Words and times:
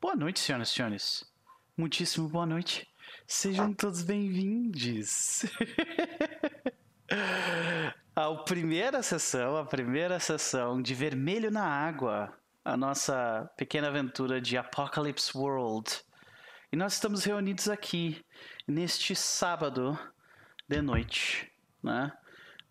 Boa 0.00 0.16
noite, 0.16 0.40
senhoras 0.40 0.70
e 0.70 0.72
senhores. 0.72 1.24
Muitíssimo 1.76 2.26
boa 2.26 2.46
noite. 2.46 2.88
Sejam 3.26 3.74
todos 3.74 4.02
bem-vindos. 4.02 5.44
a 8.16 8.34
primeira 8.36 9.02
sessão, 9.02 9.58
a 9.58 9.64
primeira 9.66 10.18
sessão 10.18 10.80
de 10.80 10.94
Vermelho 10.94 11.50
na 11.50 11.66
Água, 11.66 12.32
a 12.64 12.78
nossa 12.78 13.50
pequena 13.58 13.88
aventura 13.88 14.40
de 14.40 14.56
Apocalypse 14.56 15.36
World. 15.36 16.00
E 16.72 16.76
nós 16.76 16.94
estamos 16.94 17.22
reunidos 17.22 17.68
aqui 17.68 18.24
neste 18.66 19.14
sábado 19.14 19.98
de 20.66 20.80
noite, 20.80 21.52
né? 21.82 22.10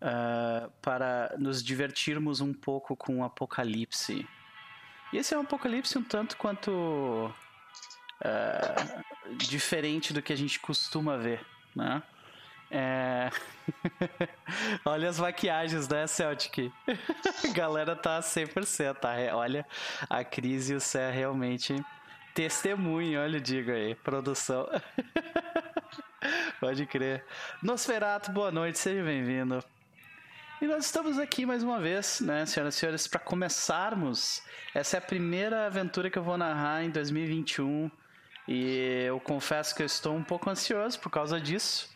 Uh, 0.02 0.68
para 0.82 1.36
nos 1.38 1.62
divertirmos 1.62 2.40
um 2.40 2.52
pouco 2.52 2.96
com 2.96 3.20
o 3.20 3.24
Apocalipse. 3.24 4.26
E 5.12 5.18
esse 5.18 5.34
é 5.34 5.38
um 5.38 5.42
Apocalipse 5.42 5.98
um 5.98 6.02
tanto 6.02 6.36
quanto 6.36 7.32
uh, 8.20 9.36
diferente 9.36 10.12
do 10.12 10.22
que 10.22 10.32
a 10.32 10.36
gente 10.36 10.60
costuma 10.60 11.16
ver, 11.16 11.44
né? 11.74 12.02
É... 12.70 13.30
Olha 14.84 15.08
as 15.08 15.18
maquiagens, 15.18 15.88
né, 15.88 16.06
Celtic? 16.06 16.72
a 16.86 17.48
galera 17.52 17.96
tá 17.96 18.20
100%, 18.20 18.94
tá? 18.94 19.14
Olha, 19.34 19.66
a 20.08 20.22
crise 20.22 20.72
e 20.72 20.76
o 20.76 20.80
Cé 20.80 21.10
realmente 21.10 21.74
testemunho, 22.32 23.20
olha, 23.20 23.40
digo 23.40 23.72
aí, 23.72 23.94
produção. 23.96 24.68
Pode 26.60 26.86
crer. 26.86 27.24
Nosferato, 27.60 28.30
boa 28.30 28.52
noite, 28.52 28.78
seja 28.78 29.02
bem-vindo. 29.02 29.62
E 30.60 30.66
nós 30.66 30.84
estamos 30.84 31.18
aqui 31.18 31.46
mais 31.46 31.62
uma 31.62 31.80
vez, 31.80 32.20
né, 32.20 32.44
senhoras 32.44 32.74
e 32.74 32.78
senhores, 32.78 33.06
para 33.06 33.18
começarmos. 33.18 34.42
Essa 34.74 34.98
é 34.98 34.98
a 34.98 35.00
primeira 35.00 35.64
aventura 35.64 36.10
que 36.10 36.18
eu 36.18 36.22
vou 36.22 36.36
narrar 36.36 36.84
em 36.84 36.90
2021 36.90 37.90
e 38.46 39.04
eu 39.06 39.18
confesso 39.20 39.74
que 39.74 39.80
eu 39.80 39.86
estou 39.86 40.14
um 40.14 40.22
pouco 40.22 40.50
ansioso 40.50 41.00
por 41.00 41.08
causa 41.08 41.40
disso, 41.40 41.88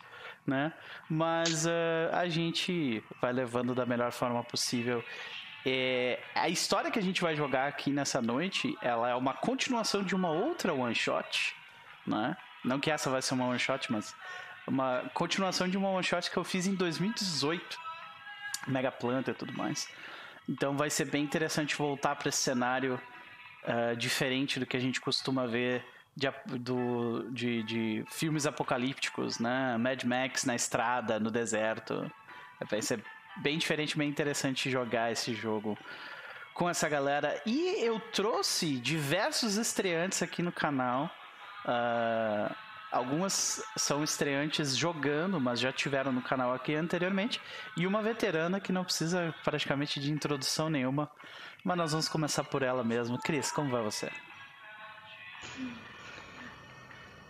né? 0.47 0.73
Mas 1.07 1.67
uh, 1.67 1.69
a 2.11 2.27
gente 2.27 3.03
vai 3.21 3.31
levando 3.31 3.75
da 3.75 3.85
melhor 3.85 4.11
forma 4.11 4.43
possível. 4.43 5.03
É, 5.63 6.19
a 6.33 6.49
história 6.49 6.89
que 6.89 6.97
a 6.97 7.03
gente 7.03 7.21
vai 7.21 7.35
jogar 7.35 7.67
aqui 7.67 7.91
nessa 7.91 8.19
noite, 8.19 8.75
ela 8.81 9.07
é 9.11 9.13
uma 9.13 9.35
continuação 9.35 10.01
de 10.01 10.15
uma 10.15 10.31
outra 10.31 10.73
one 10.73 10.95
shot, 10.95 11.55
né? 12.07 12.35
Não 12.63 12.79
que 12.79 12.89
essa 12.89 13.11
vai 13.11 13.21
ser 13.21 13.35
uma 13.35 13.45
one 13.45 13.59
shot, 13.59 13.91
mas 13.91 14.15
uma 14.65 15.03
continuação 15.13 15.69
de 15.69 15.77
uma 15.77 15.89
one 15.89 16.03
shot 16.03 16.31
que 16.31 16.37
eu 16.37 16.43
fiz 16.43 16.65
em 16.65 16.73
2018 16.73 17.84
Mega 18.67 18.91
Planta 18.91 19.31
e 19.31 19.33
tudo 19.33 19.53
mais. 19.53 19.87
Então 20.47 20.77
vai 20.77 20.89
ser 20.89 21.05
bem 21.05 21.23
interessante 21.23 21.75
voltar 21.75 22.15
para 22.15 22.29
esse 22.29 22.37
cenário 22.37 22.99
uh, 23.63 23.95
diferente 23.95 24.59
do 24.59 24.65
que 24.65 24.77
a 24.77 24.79
gente 24.79 25.01
costuma 25.01 25.47
ver 25.47 25.83
de, 26.15 26.31
do, 26.59 27.29
de, 27.31 27.63
de, 27.63 28.05
filmes 28.09 28.45
apocalípticos, 28.45 29.39
né? 29.39 29.75
Mad 29.77 30.03
Max 30.03 30.45
na 30.45 30.55
estrada, 30.55 31.19
no 31.19 31.29
deserto. 31.29 32.09
Vai 32.69 32.81
ser 32.81 33.03
bem 33.37 33.57
diferente, 33.57 33.97
bem 33.97 34.09
interessante 34.09 34.69
jogar 34.69 35.11
esse 35.11 35.33
jogo 35.33 35.77
com 36.53 36.69
essa 36.69 36.87
galera. 36.87 37.41
E 37.45 37.83
eu 37.83 37.99
trouxe 37.99 38.77
diversos 38.77 39.57
estreantes 39.57 40.23
aqui 40.23 40.41
no 40.41 40.51
canal. 40.51 41.11
Uh, 41.65 42.55
Algumas 42.95 43.61
são 43.75 44.05
estreantes 44.05 44.73
jogando, 44.73 45.37
mas 45.37 45.59
já 45.59 45.69
tiveram 45.69 46.13
no 46.13 46.21
canal 46.21 46.53
aqui 46.53 46.73
anteriormente. 46.73 47.41
E 47.75 47.85
uma 47.85 48.01
veterana 48.01 48.57
que 48.57 48.71
não 48.71 48.85
precisa 48.85 49.35
praticamente 49.43 49.99
de 49.99 50.09
introdução 50.13 50.69
nenhuma. 50.69 51.11
Mas 51.61 51.75
nós 51.77 51.91
vamos 51.91 52.07
começar 52.07 52.45
por 52.45 52.63
ela 52.63 52.85
mesmo. 52.85 53.21
Cris, 53.21 53.51
como 53.51 53.69
vai 53.69 53.83
você? 53.83 54.09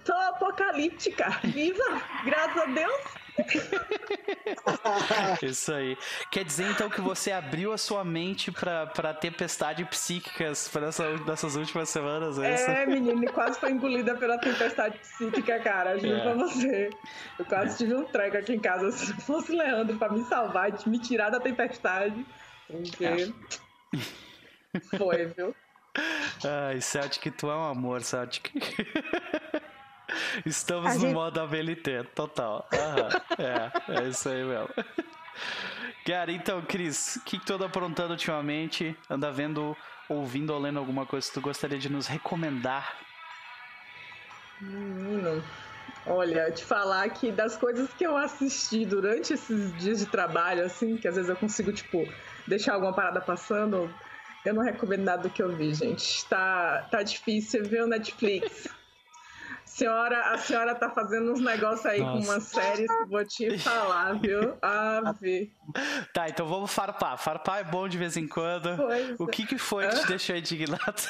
Tô 0.06 0.14
apocalíptica, 0.14 1.30
viva! 1.44 2.02
Graças 2.24 2.62
a 2.62 2.66
Deus! 2.68 3.26
Isso 5.42 5.74
aí. 5.74 5.98
Quer 6.32 6.46
dizer 6.46 6.70
então 6.70 6.90
que 6.90 7.02
você 7.02 7.32
abriu 7.32 7.74
a 7.74 7.78
sua 7.78 8.06
mente 8.06 8.52
para 8.52 9.14
tempestades 9.14 9.88
psíquicas 9.88 10.68
para 10.68 10.88
essa, 10.88 11.18
nessas 11.18 11.56
últimas 11.56 11.90
semanas, 11.90 12.40
é 12.40 12.54
isso? 12.54 12.70
É, 12.70 12.86
menino, 12.86 13.32
quase 13.34 13.60
foi 13.60 13.72
engolida 13.72 14.16
pela 14.16 14.38
tempestade 14.38 14.98
psíquica, 15.00 15.60
cara. 15.60 16.00
Juro 16.00 16.16
é. 16.16 16.22
pra 16.22 16.34
você. 16.34 16.90
Eu 17.38 17.46
quase 17.46 17.78
tive 17.78 17.96
um 17.96 18.06
treco 18.06 18.38
aqui 18.38 18.54
em 18.54 18.60
casa. 18.60 18.92
Se 18.92 19.14
fosse 19.22 19.52
Leandro 19.52 19.98
para 19.98 20.14
me 20.14 20.24
salvar 20.26 20.70
e 20.70 20.90
me 20.90 21.00
tirar 21.00 21.30
da 21.30 21.40
tempestade. 21.40 22.26
Porque. 22.68 23.06
É. 23.06 23.28
Foi, 24.98 25.26
viu? 25.28 25.56
Ai, 26.44 26.82
Celtic, 26.82 27.34
tu 27.36 27.50
é 27.50 27.56
um 27.56 27.64
amor, 27.64 28.02
Celtic. 28.02 28.52
Estamos 30.46 30.92
a 30.92 30.94
no 30.96 31.00
gente... 31.02 31.14
modo 31.14 31.40
ABLT, 31.40 32.04
total. 32.16 32.68
é, 33.38 34.02
é 34.02 34.08
isso 34.08 34.30
aí 34.30 34.44
mesmo. 34.44 34.70
Cara, 36.06 36.32
então, 36.32 36.62
Cris, 36.62 37.16
o 37.16 37.22
que, 37.22 37.40
que 37.40 37.46
tu 37.46 37.56
anda 37.56 37.66
aprontando 37.66 38.12
ultimamente? 38.12 38.96
Anda 39.10 39.32
vendo, 39.32 39.76
ouvindo 40.08 40.54
ou 40.54 40.60
lendo 40.60 40.78
alguma 40.78 41.06
coisa 41.06 41.28
que 41.28 41.34
tu 41.34 41.42
gostaria 41.42 41.80
de 41.80 41.90
nos 41.90 42.06
recomendar? 42.06 42.96
Menino, 44.62 45.44
olha, 46.06 46.52
te 46.52 46.64
falar 46.64 47.10
que 47.10 47.32
das 47.32 47.58
coisas 47.58 47.90
que 47.94 48.06
eu 48.06 48.16
assisti 48.16 48.86
durante 48.86 49.34
esses 49.34 49.76
dias 49.78 50.00
de 50.00 50.06
trabalho, 50.06 50.64
assim, 50.64 50.96
que 50.96 51.08
às 51.08 51.16
vezes 51.16 51.30
eu 51.30 51.36
consigo, 51.36 51.74
tipo, 51.74 52.08
deixar 52.48 52.76
alguma 52.76 52.94
parada 52.94 53.20
passando, 53.20 53.92
eu 54.46 54.54
não 54.54 54.64
recomendo 54.64 55.04
nada 55.04 55.24
do 55.24 55.30
que 55.30 55.42
eu 55.42 55.56
vi, 55.56 55.74
gente. 55.74 56.24
Tá, 56.28 56.88
tá 56.92 57.02
difícil 57.02 57.66
ver 57.66 57.84
o 57.84 57.88
Netflix 57.88 58.70
senhora, 59.76 60.32
a 60.32 60.38
senhora 60.38 60.74
tá 60.74 60.90
fazendo 60.90 61.34
uns 61.34 61.42
negócios 61.42 61.86
aí 61.86 62.00
Nossa. 62.00 62.14
com 62.14 62.32
umas 62.32 62.44
séries 62.44 62.88
que 62.88 63.06
vou 63.10 63.26
te 63.26 63.58
falar, 63.60 64.14
viu? 64.14 64.58
Ave. 64.62 65.52
Tá, 66.14 66.30
então 66.30 66.48
vamos 66.48 66.74
farpar. 66.74 67.18
Farpar 67.18 67.60
é 67.60 67.64
bom 67.64 67.88
de 67.88 67.98
vez 67.98 68.16
em 68.16 68.26
quando. 68.26 68.78
Pois 68.78 69.20
o 69.20 69.28
que 69.28 69.46
que 69.46 69.58
foi 69.58 69.88
que 69.90 70.00
te 70.00 70.08
deixou 70.08 70.36
indignado? 70.38 71.04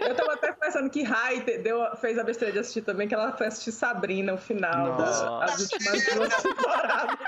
Eu 0.00 0.14
tava 0.14 0.34
até 0.34 0.52
pensando 0.52 0.88
que 0.90 1.02
Rai 1.02 1.40
deu, 1.40 1.84
fez 1.96 2.16
a 2.16 2.22
besteira 2.22 2.52
de 2.52 2.60
assistir 2.60 2.82
também, 2.82 3.08
que 3.08 3.14
ela 3.14 3.32
foi 3.32 3.48
assistir 3.48 3.72
Sabrina 3.72 4.32
no 4.32 4.38
final 4.38 4.96
das 4.96 5.60
últimas 5.60 6.14
duas 6.14 6.42
temporadas. 6.42 7.18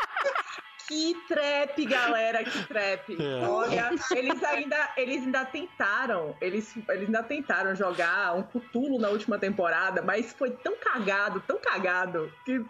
Que 0.87 1.15
trap, 1.27 1.85
galera, 1.85 2.45
que 2.45 2.65
trap. 2.67 3.17
É. 3.21 3.49
Olha, 3.49 3.91
eles 4.15 4.43
ainda, 4.45 4.93
eles 4.97 5.23
ainda 5.25 5.45
tentaram, 5.45 6.37
eles, 6.41 6.77
eles 6.89 7.07
ainda 7.07 7.23
tentaram 7.25 7.75
jogar 7.75 8.37
um 8.37 8.43
Cthulhu 8.43 8.99
na 8.99 9.09
última 9.09 9.37
temporada, 9.39 10.01
mas 10.01 10.33
foi 10.33 10.51
tão 10.51 10.77
cagado, 10.77 11.43
tão 11.47 11.59
cagado, 11.59 12.33
que 12.45 12.65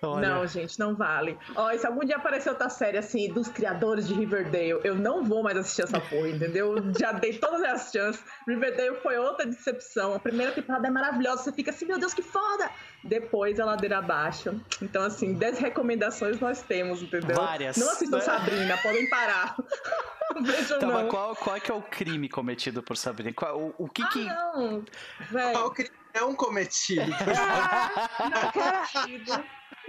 Olha. 0.00 0.28
Não, 0.28 0.46
gente, 0.46 0.78
não 0.78 0.94
vale. 0.94 1.36
Ó, 1.56 1.76
se 1.76 1.84
algum 1.84 2.04
dia 2.04 2.16
aparecer 2.16 2.50
outra 2.50 2.68
série 2.68 2.98
assim 2.98 3.32
dos 3.32 3.48
criadores 3.48 4.06
de 4.06 4.14
Riverdale, 4.14 4.80
eu 4.84 4.94
não 4.94 5.24
vou 5.24 5.42
mais 5.42 5.56
assistir 5.56 5.82
essa 5.82 6.00
porra, 6.00 6.28
entendeu? 6.28 6.76
Já 6.98 7.10
dei 7.12 7.36
todas 7.36 7.62
as 7.62 7.90
chances. 7.90 8.22
Riverdale 8.46 8.96
foi 9.02 9.18
outra 9.18 9.44
decepção. 9.44 10.14
A 10.14 10.20
primeira 10.20 10.52
temporada 10.52 10.86
é 10.86 10.90
maravilhosa, 10.90 11.42
você 11.42 11.52
fica 11.52 11.70
assim, 11.72 11.86
meu 11.86 11.98
Deus, 11.98 12.14
que 12.14 12.22
foda! 12.22 12.70
Depois 13.02 13.58
a 13.58 13.64
ladeira 13.64 13.98
abaixo. 13.98 14.60
Então, 14.80 15.02
assim, 15.02 15.34
10 15.34 15.58
recomendações 15.58 16.38
nós 16.40 16.62
temos, 16.62 17.02
entendeu? 17.02 17.36
Várias. 17.36 17.76
Não 17.76 17.90
assistam 17.90 18.20
Sabrina, 18.20 18.76
podem 18.78 19.08
parar. 19.08 19.56
vejo 20.42 20.74
então, 20.74 20.90
não. 20.90 21.08
Qual, 21.08 21.34
qual 21.36 21.56
é, 21.56 21.60
que 21.60 21.70
é 21.70 21.74
o 21.74 21.82
crime 21.82 22.28
cometido 22.28 22.82
por 22.82 22.96
Sabrina? 22.96 23.32
Qual, 23.32 23.58
o, 23.58 23.74
o 23.78 23.88
que 23.88 24.02
ah, 24.02 24.08
que. 24.08 24.24
Não, 24.24 25.52
Qual 25.52 25.70
crime 25.70 25.90
é 26.14 26.22
um 26.22 26.34
cometido? 26.34 27.12
ah, 27.36 28.08
não, 28.20 28.52
cara, 28.52 28.84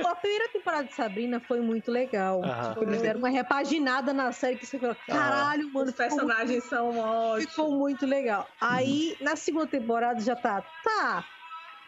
a 0.08 0.16
primeira 0.16 0.50
temporada 0.50 0.84
de 0.86 0.94
Sabrina 0.94 1.40
foi 1.40 1.62
muito 1.62 1.92
legal. 1.92 2.42
Tipo, 2.70 2.84
eles 2.84 3.02
deram 3.02 3.20
uma 3.20 3.30
repaginada 3.30 4.14
na 4.14 4.32
série 4.32 4.58
que 4.58 4.66
você 4.66 4.80
falou, 4.80 4.96
caralho, 5.08 5.72
mano. 5.74 5.90
Os 5.90 5.96
personagens 5.96 6.50
muito... 6.50 6.70
são 6.70 6.98
ótimos. 6.98 7.50
Ficou 7.50 7.72
muito 7.72 8.06
legal. 8.06 8.48
Aí, 8.60 9.18
na 9.22 9.36
segunda 9.36 9.68
temporada 9.68 10.20
já 10.20 10.36
tá, 10.36 10.62
tá, 10.84 11.26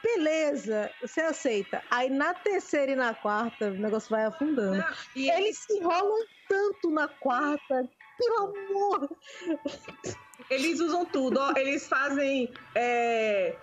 beleza, 0.04 0.90
você 1.02 1.22
aceita. 1.22 1.84
Aí 1.90 2.10
na 2.10 2.34
terceira 2.34 2.92
e 2.92 2.96
na 2.96 3.14
quarta, 3.14 3.68
o 3.68 3.72
negócio 3.72 4.10
vai 4.10 4.26
afundando. 4.26 4.78
Não, 4.78 4.94
e 5.16 5.30
eles 5.30 5.58
se 5.58 5.78
enrolam 5.78 6.26
tanto 6.48 6.90
na 6.90 7.08
quarta, 7.08 7.90
pelo 8.18 8.38
amor. 8.38 9.10
Eles 10.50 10.80
usam 10.80 11.06
tudo, 11.06 11.40
ó, 11.40 11.54
eles 11.56 11.88
fazem. 11.88 12.52
É 12.76 13.56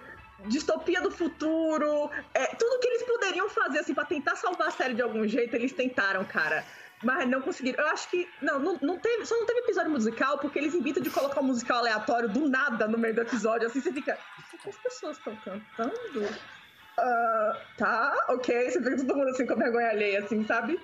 distopia 0.47 1.01
do 1.01 1.11
futuro, 1.11 2.11
é, 2.35 2.47
tudo 2.55 2.79
que 2.81 2.89
eles 2.89 3.03
poderiam 3.03 3.49
fazer 3.49 3.81
assim 3.81 3.95
para 3.95 4.05
tentar 4.05 4.37
salvar 4.37 4.69
a 4.69 4.71
série 4.71 4.95
de 4.95 5.03
algum 5.03 5.27
jeito, 5.27 5.55
eles 5.55 5.73
tentaram, 5.73 6.25
cara. 6.25 6.65
Mas 7.03 7.29
não 7.29 7.41
conseguiram. 7.41 7.85
Eu 7.85 7.91
acho 7.93 8.11
que. 8.11 8.29
Não, 8.43 8.59
não, 8.59 8.79
não 8.83 8.99
teve. 8.99 9.25
Só 9.25 9.37
não 9.37 9.47
teve 9.47 9.61
episódio 9.61 9.91
musical 9.91 10.39
porque 10.39 10.59
eles 10.59 10.75
invitam 10.75 11.01
de 11.01 11.11
colocar 11.11 11.41
um 11.41 11.45
musical 11.45 11.79
aleatório 11.79 12.29
do 12.29 12.49
nada 12.49 12.89
no 12.89 12.99
meio 12.99 13.15
do 13.15 13.21
episódio. 13.21 13.69
Assim 13.69 13.81
você 13.81 13.93
fica. 13.93 14.19
O 14.53 14.59
que 14.59 14.69
as 14.69 14.77
pessoas 14.79 15.17
estão 15.17 15.37
cantando? 15.37 16.25
Uh, 16.25 17.77
tá, 17.77 18.27
ok. 18.31 18.71
Você 18.71 18.83
fica 18.83 18.97
todo 18.97 19.17
mundo 19.17 19.29
assim 19.29 19.47
com 19.47 19.55
vergonha 19.55 19.91
alheia, 19.91 20.25
assim, 20.25 20.45
sabe? 20.45 20.81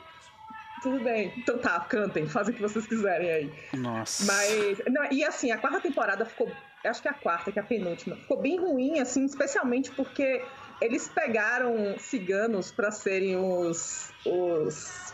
tudo 0.84 1.02
bem. 1.02 1.32
Então 1.38 1.58
tá, 1.58 1.80
cantem, 1.80 2.28
fazem 2.28 2.52
o 2.52 2.56
que 2.56 2.62
vocês 2.62 2.86
quiserem 2.86 3.30
aí. 3.30 3.52
Nossa. 3.72 4.30
Mas. 4.30 4.82
Não, 4.86 5.10
e 5.10 5.24
assim, 5.24 5.50
a 5.50 5.58
quarta 5.58 5.80
temporada 5.80 6.24
ficou. 6.26 6.52
Acho 6.84 7.02
que 7.02 7.08
é 7.08 7.10
a 7.10 7.14
quarta, 7.14 7.50
que 7.50 7.58
é 7.58 7.62
a 7.62 7.64
penúltima. 7.64 8.16
Ficou 8.16 8.40
bem 8.40 8.58
ruim, 8.58 9.00
assim, 9.00 9.25
especialmente 9.25 9.90
porque 9.90 10.44
eles 10.81 11.08
pegaram 11.08 11.96
ciganos 11.98 12.70
para 12.70 12.90
serem 12.90 13.36
os. 13.36 14.12
os 14.26 15.12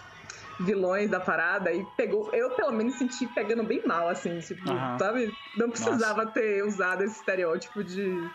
vilões 0.60 1.08
da 1.08 1.18
parada 1.18 1.72
e 1.72 1.82
pegou. 1.96 2.28
Eu, 2.34 2.50
pelo 2.50 2.72
menos, 2.72 2.96
senti 2.96 3.26
pegando 3.28 3.62
bem 3.62 3.82
mal, 3.86 4.08
assim, 4.08 4.40
tipo, 4.40 4.66
sabe? 4.98 5.34
Não 5.56 5.70
precisava 5.70 6.24
Nossa. 6.24 6.34
ter 6.34 6.62
usado 6.62 7.02
esse 7.02 7.18
estereótipo 7.18 7.82
de 7.82 8.30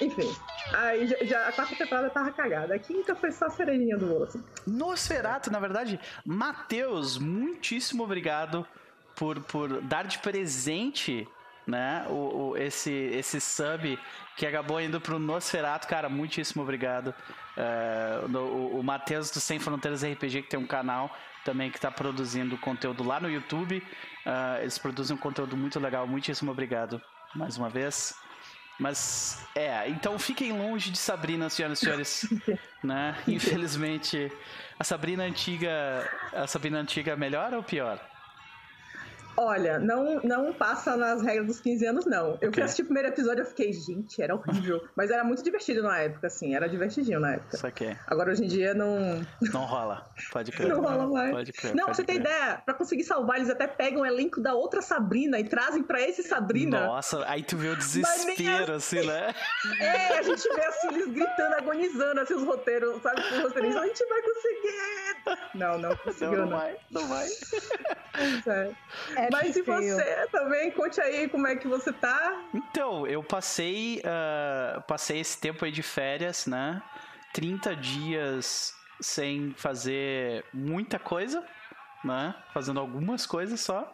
enfim, 0.00 0.32
aí 0.72 1.08
já, 1.26 1.48
a 1.48 1.52
quarta 1.52 1.74
temporada 1.74 2.08
tava 2.10 2.30
cagada. 2.30 2.74
A 2.74 2.78
quinta 2.78 3.16
foi 3.16 3.32
só 3.32 3.46
a 3.46 3.50
cerejinha 3.50 3.96
do 3.96 4.22
osso. 4.22 4.42
Nosferatu, 4.66 5.50
na 5.50 5.58
verdade, 5.58 5.98
Matheus, 6.24 7.18
muitíssimo 7.18 8.04
obrigado 8.04 8.66
por, 9.16 9.40
por 9.40 9.80
dar 9.82 10.06
de 10.06 10.18
presente 10.20 11.26
né, 11.68 12.06
o, 12.08 12.12
o, 12.12 12.56
esse, 12.56 12.90
esse 12.90 13.38
sub 13.38 13.98
que 14.34 14.46
acabou 14.46 14.80
indo 14.80 14.98
pro 14.98 15.18
Nosferatu, 15.18 15.86
cara, 15.86 16.08
muitíssimo 16.08 16.62
obrigado. 16.62 17.14
Uh, 17.58 18.38
o, 18.38 18.80
o 18.80 18.82
Matheus 18.82 19.30
do 19.30 19.38
Sem 19.38 19.58
Fronteiras 19.58 20.02
RPG, 20.02 20.42
que 20.42 20.48
tem 20.48 20.58
um 20.58 20.66
canal 20.66 21.14
também 21.44 21.70
que 21.70 21.76
está 21.76 21.90
produzindo 21.90 22.56
conteúdo 22.56 23.04
lá 23.04 23.20
no 23.20 23.28
YouTube. 23.28 23.82
Uh, 24.24 24.62
eles 24.62 24.78
produzem 24.78 25.14
um 25.14 25.20
conteúdo 25.20 25.58
muito 25.58 25.78
legal, 25.78 26.06
muitíssimo 26.06 26.50
obrigado 26.50 27.02
mais 27.34 27.58
uma 27.58 27.68
vez. 27.68 28.14
Mas, 28.80 29.44
é, 29.54 29.90
então 29.90 30.18
fiquem 30.18 30.52
longe 30.52 30.90
de 30.90 30.96
Sabrina, 30.96 31.50
senhoras 31.50 31.82
e 31.82 31.84
senhores. 31.84 32.28
né? 32.82 33.14
Infelizmente, 33.26 34.32
a 34.78 34.84
Sabrina 34.84 35.24
antiga. 35.24 36.08
A 36.32 36.46
Sabrina 36.46 36.78
antiga 36.78 37.12
é 37.12 37.16
melhor 37.16 37.52
ou 37.52 37.62
pior? 37.62 38.00
Olha, 39.40 39.78
não, 39.78 40.20
não 40.24 40.52
passa 40.52 40.96
nas 40.96 41.22
regras 41.22 41.46
dos 41.46 41.60
15 41.60 41.86
anos, 41.86 42.06
não. 42.06 42.36
Eu 42.40 42.48
okay. 42.48 42.60
assisti 42.64 42.82
o 42.82 42.86
primeiro 42.86 43.08
episódio 43.10 43.44
e 43.44 43.46
fiquei, 43.46 43.72
gente, 43.72 44.20
era 44.20 44.34
horrível. 44.34 44.82
Mas 44.96 45.12
era 45.12 45.22
muito 45.22 45.44
divertido 45.44 45.80
na 45.80 45.96
época, 46.00 46.26
assim, 46.26 46.56
era 46.56 46.68
divertidinho 46.68 47.20
na 47.20 47.34
época. 47.34 47.54
Isso 47.54 47.64
aqui. 47.64 47.96
Agora 48.08 48.32
hoje 48.32 48.44
em 48.44 48.48
dia 48.48 48.74
não. 48.74 49.24
Não 49.40 49.64
rola. 49.64 50.04
Pode 50.32 50.50
crer. 50.50 50.68
Não 50.68 50.82
rola 50.82 51.06
mais. 51.06 51.30
Pode 51.30 51.52
crer. 51.52 51.72
Não, 51.72 51.84
pode 51.84 51.96
você 51.96 52.04
crer. 52.04 52.20
tem 52.20 52.32
ideia, 52.32 52.60
pra 52.64 52.74
conseguir 52.74 53.04
salvar, 53.04 53.36
eles 53.36 53.48
até 53.48 53.68
pegam 53.68 54.02
o 54.02 54.06
elenco 54.06 54.40
da 54.40 54.54
outra 54.54 54.82
Sabrina 54.82 55.38
e 55.38 55.44
trazem 55.44 55.84
pra 55.84 56.00
esse 56.00 56.24
Sabrina. 56.24 56.86
Nossa, 56.86 57.24
aí 57.28 57.44
tu 57.44 57.56
vê 57.56 57.68
o 57.68 57.76
desespero, 57.76 58.74
assim, 58.74 59.06
né? 59.06 59.32
É, 59.80 60.18
a 60.18 60.22
gente 60.22 60.42
vê 60.42 60.64
assim, 60.64 60.88
eles 60.88 61.12
gritando, 61.12 61.54
agonizando, 61.54 62.20
assim, 62.20 62.34
os 62.34 62.42
roteiros, 62.42 63.00
sabe? 63.02 63.20
Os 63.20 63.42
roteiristas, 63.42 63.82
a 63.82 63.86
gente 63.86 64.04
vai 64.06 64.22
conseguir. 64.22 65.48
Não, 65.54 65.78
não 65.78 65.96
conseguiu, 65.96 66.30
não. 66.30 66.38
Não, 66.38 66.46
não 66.46 66.58
vai, 66.58 66.76
não 66.90 67.08
vai. 67.08 67.28
Pois 68.12 68.46
é. 68.46 68.70
é 69.16 69.27
Mas 69.30 69.56
e 69.56 69.62
você 69.62 70.28
também? 70.30 70.70
Conte 70.70 71.00
aí 71.00 71.28
como 71.28 71.46
é 71.46 71.56
que 71.56 71.68
você 71.68 71.92
tá. 71.92 72.44
Então, 72.54 73.06
eu 73.06 73.22
passei, 73.22 74.00
uh, 74.00 74.80
passei 74.82 75.20
esse 75.20 75.38
tempo 75.38 75.64
aí 75.64 75.72
de 75.72 75.82
férias, 75.82 76.46
né? 76.46 76.82
30 77.32 77.76
dias 77.76 78.74
sem 79.00 79.54
fazer 79.56 80.44
muita 80.52 80.98
coisa, 80.98 81.44
né? 82.04 82.34
Fazendo 82.52 82.80
algumas 82.80 83.26
coisas 83.26 83.60
só. 83.60 83.92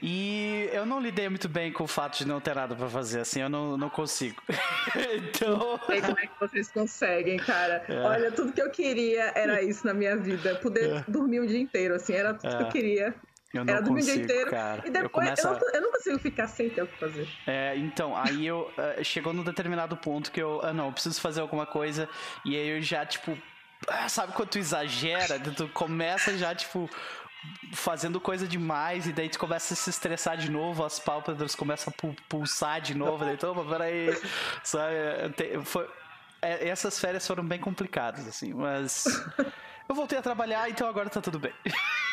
E 0.00 0.68
eu 0.72 0.86
não 0.86 1.00
lidei 1.00 1.28
muito 1.28 1.48
bem 1.48 1.72
com 1.72 1.82
o 1.82 1.88
fato 1.88 2.18
de 2.18 2.26
não 2.26 2.40
ter 2.40 2.54
nada 2.54 2.74
para 2.74 2.88
fazer, 2.88 3.20
assim, 3.20 3.40
eu 3.40 3.48
não, 3.48 3.76
não 3.76 3.90
consigo. 3.90 4.40
então. 5.16 5.58
Não 5.58 5.86
sei 5.86 6.00
como 6.00 6.18
é 6.18 6.26
que 6.26 6.40
vocês 6.40 6.70
conseguem, 6.70 7.36
cara. 7.38 7.84
É. 7.88 8.00
Olha, 8.02 8.30
tudo 8.30 8.52
que 8.52 8.62
eu 8.62 8.70
queria 8.70 9.32
era 9.34 9.60
isso 9.60 9.84
na 9.84 9.92
minha 9.92 10.16
vida. 10.16 10.54
Poder 10.56 10.88
é. 10.90 11.04
dormir 11.08 11.40
o 11.40 11.46
dia 11.46 11.58
inteiro, 11.58 11.94
assim, 11.94 12.12
era 12.12 12.32
tudo 12.32 12.48
é. 12.48 12.56
que 12.56 12.62
eu 12.62 12.66
é. 12.68 12.70
queria. 12.70 13.14
Eu 13.52 13.64
não 13.64 13.74
era 13.74 13.82
consigo, 13.82 13.98
o 13.98 14.02
dia 14.02 14.24
inteiro. 14.24 14.50
Cara. 14.50 14.82
E 14.86 14.90
depois 14.90 15.38
eu, 15.38 15.50
eu, 15.50 15.58
não, 15.58 15.68
eu, 15.72 15.80
não, 15.82 15.92
consigo 15.92 16.18
ficar 16.18 16.46
sem 16.48 16.68
ter 16.68 16.82
o 16.82 16.86
que 16.86 16.98
fazer. 16.98 17.28
É, 17.46 17.74
então, 17.76 18.14
aí 18.16 18.46
eu. 18.46 18.70
Uh, 18.76 19.02
chegou 19.02 19.32
num 19.32 19.42
determinado 19.42 19.96
ponto 19.96 20.30
que 20.30 20.40
eu. 20.40 20.60
Ah, 20.62 20.72
não, 20.72 20.86
eu 20.86 20.92
preciso 20.92 21.20
fazer 21.20 21.40
alguma 21.40 21.64
coisa. 21.64 22.08
E 22.44 22.56
aí 22.56 22.68
eu 22.68 22.82
já, 22.82 23.06
tipo. 23.06 23.36
Ah, 23.86 24.08
sabe 24.08 24.32
quando 24.32 24.50
tu 24.50 24.58
exagera? 24.58 25.38
Tu 25.38 25.68
começa 25.68 26.36
já, 26.36 26.54
tipo 26.54 26.90
fazendo 27.72 28.20
coisa 28.20 28.48
demais 28.48 29.06
e 29.06 29.12
daí 29.12 29.28
tu 29.28 29.38
começa 29.38 29.72
a 29.72 29.76
se 29.76 29.88
estressar 29.88 30.36
de 30.36 30.50
novo, 30.50 30.84
as 30.84 30.98
pálpebras 30.98 31.54
começam 31.54 31.92
a 31.96 32.14
pulsar 32.28 32.80
de 32.80 32.94
novo, 32.94 33.24
daí, 33.24 33.34
então, 33.34 33.66
peraí, 33.66 34.08
sabe, 34.64 34.94
foi, 35.64 35.88
é, 36.42 36.68
essas 36.68 36.98
férias 36.98 37.26
foram 37.26 37.44
bem 37.44 37.60
complicadas, 37.60 38.26
assim, 38.26 38.52
mas 38.52 39.04
eu 39.88 39.94
voltei 39.94 40.18
a 40.18 40.22
trabalhar, 40.22 40.68
então 40.68 40.88
agora 40.88 41.08
tá 41.08 41.20
tudo 41.20 41.38
bem. 41.38 41.54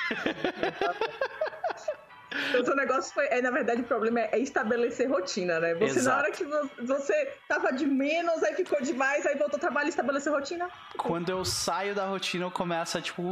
Então, 2.50 2.66
seu 2.66 2.76
negócio 2.76 3.14
foi. 3.14 3.26
É, 3.28 3.42
na 3.42 3.52
verdade, 3.52 3.82
o 3.82 3.86
problema 3.86 4.20
é, 4.20 4.30
é 4.34 4.40
estabelecer 4.40 5.10
rotina, 5.10 5.60
né? 5.60 5.74
Você, 5.76 6.00
Exato. 6.00 6.10
na 6.10 6.24
hora 6.24 6.32
que 6.32 6.44
você 6.84 7.34
tava 7.48 7.72
de 7.72 7.86
menos, 7.86 8.44
aí 8.44 8.54
ficou 8.56 8.82
demais, 8.82 9.26
aí 9.26 9.38
voltou 9.38 9.56
ao 9.56 9.60
trabalho 9.60 9.88
e 9.88 9.90
estabeleceu 9.90 10.34
rotina. 10.34 10.70
Quando 10.98 11.30
eu 11.30 11.46
saio 11.46 11.96
da 11.96 12.06
rotina, 12.06 12.46
eu 12.46 12.52
começo 12.52 12.98
a, 12.98 13.02
tipo, 13.02 13.24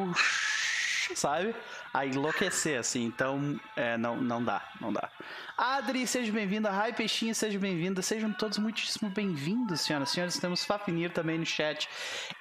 sabe? 1.16 1.56
A 1.94 2.06
enlouquecer, 2.06 2.80
assim. 2.80 3.04
Então, 3.04 3.60
é, 3.76 3.98
não, 3.98 4.16
não 4.18 4.44
dá, 4.44 4.62
não 4.80 4.92
dá. 4.92 5.10
Adri, 5.58 6.08
seja 6.08 6.32
bem-vinda. 6.32 6.72
Rai 6.72 6.94
Peixinho, 6.94 7.36
seja 7.36 7.60
bem-vinda. 7.60 8.02
Sejam 8.02 8.32
todos 8.34 8.58
muitíssimo 8.58 9.10
bem-vindos, 9.10 9.82
senhoras 9.82 10.10
e 10.10 10.14
senhores. 10.14 10.40
Temos 10.40 10.66
Fafnir 10.66 11.12
também 11.12 11.38
no 11.38 11.46
chat. 11.46 11.90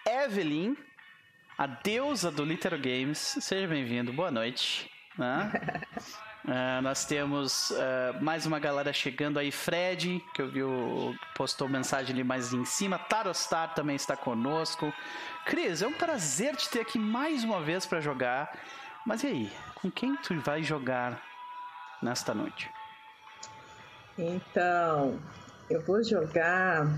Evelyn, 0.07 0.77
a 1.63 1.67
deusa 1.69 2.29
do 2.29 2.45
Litero 2.45 2.77
Games, 2.77 3.37
seja 3.41 3.69
bem-vindo. 3.69 4.13
Boa 4.13 4.33
noite. 4.33 4.91
Né? 5.17 5.53
Uh, 6.45 6.83
nós 6.83 7.05
temos 7.05 7.71
uh, 7.71 8.21
mais 8.21 8.47
uma 8.47 8.59
galera 8.59 8.93
chegando 8.93 9.39
aí. 9.39 9.53
Fred, 9.53 10.21
que 10.35 10.43
eu 10.43 10.49
vi, 10.49 10.65
o, 10.65 11.15
postou 11.37 11.69
mensagem 11.69 12.15
ali 12.15 12.25
mais 12.25 12.53
em 12.53 12.65
cima. 12.65 12.99
Tarostar 12.99 13.75
também 13.75 13.95
está 13.95 14.17
conosco. 14.17 14.93
Cris, 15.47 15.83
é 15.83 15.87
um 15.87 15.93
prazer 15.93 16.57
te 16.57 16.69
ter 16.69 16.81
aqui 16.81 16.99
mais 16.99 17.45
uma 17.45 17.61
vez 17.61 17.87
para 17.87 18.01
jogar. 18.01 18.59
Mas 19.07 19.23
e 19.23 19.29
aí, 19.29 19.53
com 19.77 19.89
quem 19.89 20.17
tu 20.17 20.37
vai 20.41 20.65
jogar 20.65 21.23
nesta 22.03 22.35
noite? 22.35 22.69
Então, 24.19 25.17
eu 25.71 25.81
vou 25.83 26.03
jogar 26.03 26.89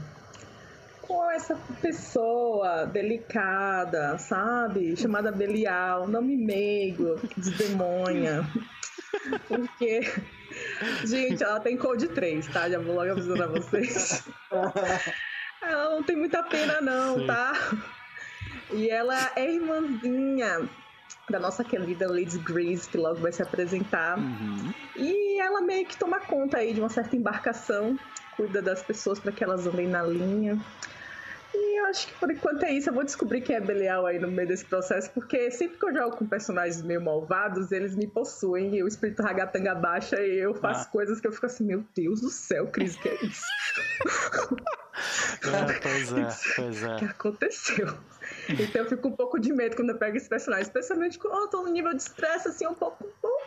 com 1.06 1.30
essa 1.30 1.54
pessoa 1.80 2.86
delicada, 2.86 4.18
sabe? 4.18 4.96
Chamada 4.96 5.30
Belial, 5.30 6.08
nome 6.08 6.36
meigo, 6.36 7.20
desdemonha. 7.36 8.48
Porque, 9.48 10.00
gente, 11.04 11.42
ela 11.42 11.60
tem 11.60 11.76
Code 11.76 12.08
3, 12.08 12.46
tá? 12.48 12.68
Já 12.68 12.78
vou 12.78 12.94
logo 12.94 13.12
avisando 13.12 13.42
a 13.42 13.46
vocês. 13.46 14.25
Ela 15.62 15.90
não 15.90 16.02
tem 16.02 16.16
muita 16.16 16.42
pena, 16.42 16.80
não, 16.80 17.18
Sim. 17.20 17.26
tá? 17.26 17.52
E 18.73 18.90
ela 18.90 19.32
é 19.37 19.50
irmãzinha 19.50 20.68
da 21.30 21.38
nossa 21.38 21.64
querida 21.64 22.11
Lady 22.11 22.38
Grace, 22.38 22.88
que 22.88 22.99
logo 22.99 23.16
vai 23.16 23.32
se 23.32 23.42
apresentar. 23.42 24.18
Uhum. 24.18 24.75
E 24.96 25.40
ela 25.40 25.61
meio 25.61 25.87
que 25.87 25.96
toma 25.96 26.20
conta 26.20 26.58
aí 26.58 26.75
de 26.75 26.80
uma 26.80 26.88
certa 26.88 27.16
embarcação, 27.16 27.99
cuida 28.37 28.61
das 28.61 28.82
pessoas 28.82 29.18
para 29.18 29.32
que 29.32 29.42
elas 29.42 29.66
andem 29.66 29.88
na 29.88 30.02
linha. 30.02 30.58
E 31.54 31.80
eu 31.80 31.87
acho 31.87 32.08
que 32.08 32.14
por 32.14 32.30
enquanto 32.30 32.64
é 32.64 32.73
isso. 32.73 32.90
Eu 32.90 32.94
vou 32.94 33.04
descobrir 33.04 33.40
quem 33.40 33.54
é 33.54 33.61
Belial 33.61 34.06
aí 34.06 34.18
no 34.18 34.28
meio 34.30 34.49
desse 34.49 34.64
processo, 34.64 35.11
porque 35.11 35.50
sempre 35.50 35.78
que 35.78 35.87
eu 35.87 35.94
jogo 35.94 36.16
com 36.16 36.26
personagens 36.26 36.82
meio 36.82 37.00
malvados, 37.00 37.70
eles 37.70 37.94
me 37.94 38.06
possuem 38.06 38.76
e 38.76 38.82
o 38.82 38.88
espírito 38.88 39.23
ragatanga 39.23 39.75
baixa 39.75 40.20
e 40.20 40.38
eu 40.38 40.54
faço 40.54 40.88
ah. 40.88 40.90
coisas 40.90 41.20
que 41.20 41.26
eu 41.26 41.32
fico 41.32 41.46
assim, 41.46 41.64
meu 41.64 41.84
Deus 41.94 42.20
do 42.20 42.30
céu, 42.30 42.66
Cris, 42.66 42.96
que 42.96 43.08
é 43.08 43.14
isso? 43.25 43.46
É, 45.44 45.78
pois 45.80 46.12
é, 46.12 46.28
pois 46.56 46.82
é. 46.82 46.94
O 46.94 46.99
que 46.99 47.04
aconteceu? 47.04 47.99
Então 48.48 48.82
eu 48.82 48.88
fico 48.88 49.08
um 49.08 49.12
pouco 49.12 49.38
de 49.38 49.52
medo 49.52 49.76
quando 49.76 49.90
eu 49.90 49.98
pego 49.98 50.16
esse 50.16 50.28
personagem, 50.28 50.64
especialmente 50.64 51.18
quando 51.18 51.42
eu 51.42 51.48
tô 51.48 51.62
no 51.62 51.70
nível 51.70 51.94
de 51.94 52.02
estresse 52.02 52.48
assim 52.48 52.66
um 52.66 52.74
pouco, 52.74 53.04
pouco. 53.20 53.44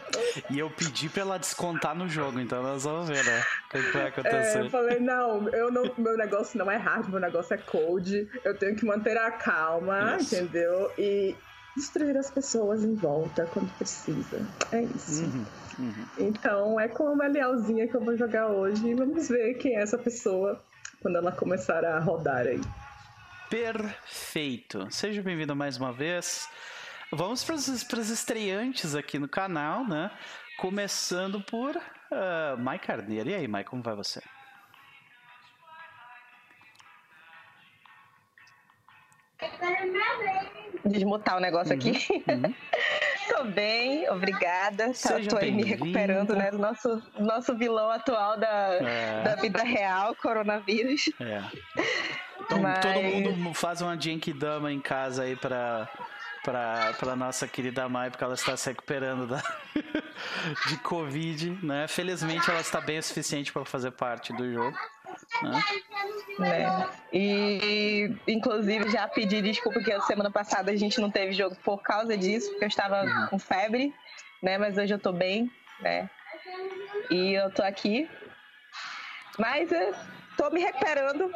E 0.49 0.59
eu 0.59 0.69
pedi 0.69 1.09
pra 1.09 1.21
ela 1.21 1.37
descontar 1.37 1.95
no 1.95 2.07
jogo, 2.07 2.39
então 2.39 2.61
nós 2.63 2.83
vamos 2.83 3.07
ver, 3.07 3.23
né? 3.23 3.43
O 3.65 3.69
que 3.69 3.91
vai 3.91 4.07
acontecer. 4.07 4.59
É, 4.59 4.61
eu 4.61 4.69
falei, 4.69 4.99
não, 4.99 5.49
eu 5.49 5.71
não, 5.71 5.91
meu 5.97 6.17
negócio 6.17 6.57
não 6.57 6.69
é 6.69 6.77
hard, 6.77 7.09
meu 7.09 7.19
negócio 7.19 7.53
é 7.53 7.57
cold. 7.57 8.29
Eu 8.43 8.57
tenho 8.57 8.75
que 8.75 8.85
manter 8.85 9.17
a 9.17 9.31
calma, 9.31 10.17
isso. 10.19 10.35
entendeu? 10.35 10.91
E 10.97 11.35
destruir 11.75 12.17
as 12.17 12.31
pessoas 12.31 12.83
em 12.83 12.95
volta 12.95 13.47
quando 13.53 13.71
precisa. 13.77 14.45
É 14.71 14.81
isso. 14.81 15.23
Uhum, 15.23 15.45
uhum. 15.79 16.05
Então 16.17 16.79
é 16.79 16.87
com 16.87 17.03
uma 17.03 17.27
lealzinha 17.27 17.87
que 17.87 17.95
eu 17.95 18.01
vou 18.01 18.17
jogar 18.17 18.47
hoje 18.47 18.87
e 18.87 18.95
vamos 18.95 19.29
ver 19.29 19.53
quem 19.55 19.77
é 19.77 19.81
essa 19.81 19.97
pessoa 19.97 20.59
quando 21.01 21.17
ela 21.17 21.31
começar 21.31 21.85
a 21.85 21.99
rodar 21.99 22.47
aí. 22.47 22.59
Perfeito. 23.49 24.91
Seja 24.91 25.21
bem-vindo 25.21 25.55
mais 25.55 25.77
uma 25.77 25.93
vez. 25.93 26.49
Vamos 27.11 27.45
para 27.45 27.55
os 27.55 28.09
estreantes 28.09 28.93
aqui 28.93 29.17
no 29.17 29.29
canal, 29.29 29.87
né? 29.87 30.11
Começando 30.57 31.39
por 31.41 31.75
uh, 31.77 32.57
Mai 32.59 32.77
Carneiro. 32.77 33.29
E 33.29 33.35
aí, 33.35 33.47
Mai, 33.47 33.63
como 33.63 33.81
vai 33.81 33.95
você? 33.95 34.21
Desmutar 40.83 41.37
o 41.37 41.39
negócio 41.39 41.73
uhum, 41.73 41.79
aqui. 41.79 42.23
Uhum. 42.27 42.53
tô 43.27 43.43
bem, 43.45 44.09
obrigada. 44.09 44.93
Seja 44.93 45.29
tô 45.29 45.37
aí 45.37 45.51
me 45.51 45.63
recuperando, 45.63 46.35
né, 46.35 46.51
do 46.51 46.57
nosso, 46.57 47.01
nosso 47.19 47.55
vilão 47.55 47.89
atual 47.91 48.37
da, 48.37 48.47
é. 48.47 49.23
da 49.23 49.35
vida 49.35 49.63
real, 49.63 50.15
coronavírus. 50.15 51.09
É. 51.19 51.43
Então 52.47 52.61
Mas... 52.61 52.79
todo 52.79 53.01
mundo 53.01 53.53
faz 53.53 53.81
uma 53.81 53.99
Genkidama 53.99 54.71
em 54.71 54.79
casa 54.79 55.23
aí 55.23 55.35
pra, 55.35 55.89
pra, 56.43 56.93
pra 56.97 57.13
nossa 57.13 57.45
querida 57.45 57.89
Mai, 57.89 58.09
porque 58.09 58.23
ela 58.23 58.35
está 58.35 58.55
se 58.55 58.69
recuperando 58.69 59.27
da, 59.27 59.43
de 60.69 60.77
Covid, 60.77 61.59
né? 61.61 61.87
Felizmente 61.89 62.49
ela 62.49 62.61
está 62.61 62.79
bem 62.79 62.99
o 62.99 63.03
suficiente 63.03 63.51
para 63.51 63.65
fazer 63.65 63.91
parte 63.91 64.31
do 64.31 64.49
jogo. 64.49 64.77
Né? 65.41 66.89
É. 67.11 67.17
E 67.17 68.15
inclusive 68.27 68.89
já 68.89 69.07
pedi 69.07 69.41
desculpa 69.41 69.81
que 69.81 69.91
a 69.91 70.01
semana 70.01 70.31
passada 70.31 70.71
a 70.71 70.75
gente 70.75 70.99
não 70.99 71.11
teve 71.11 71.33
jogo 71.33 71.55
por 71.63 71.81
causa 71.81 72.17
disso, 72.17 72.49
porque 72.51 72.65
eu 72.65 72.69
estava 72.69 73.03
uhum. 73.03 73.27
com 73.27 73.39
febre, 73.39 73.93
né? 74.41 74.57
Mas 74.57 74.77
hoje 74.77 74.93
eu 74.93 74.99
tô 74.99 75.11
bem, 75.11 75.51
né? 75.79 76.09
E 77.09 77.33
eu 77.33 77.51
tô 77.51 77.63
aqui. 77.63 78.09
Mas 79.37 79.71
eu 79.71 79.93
tô 80.35 80.49
me 80.49 80.61
recuperando. 80.61 81.31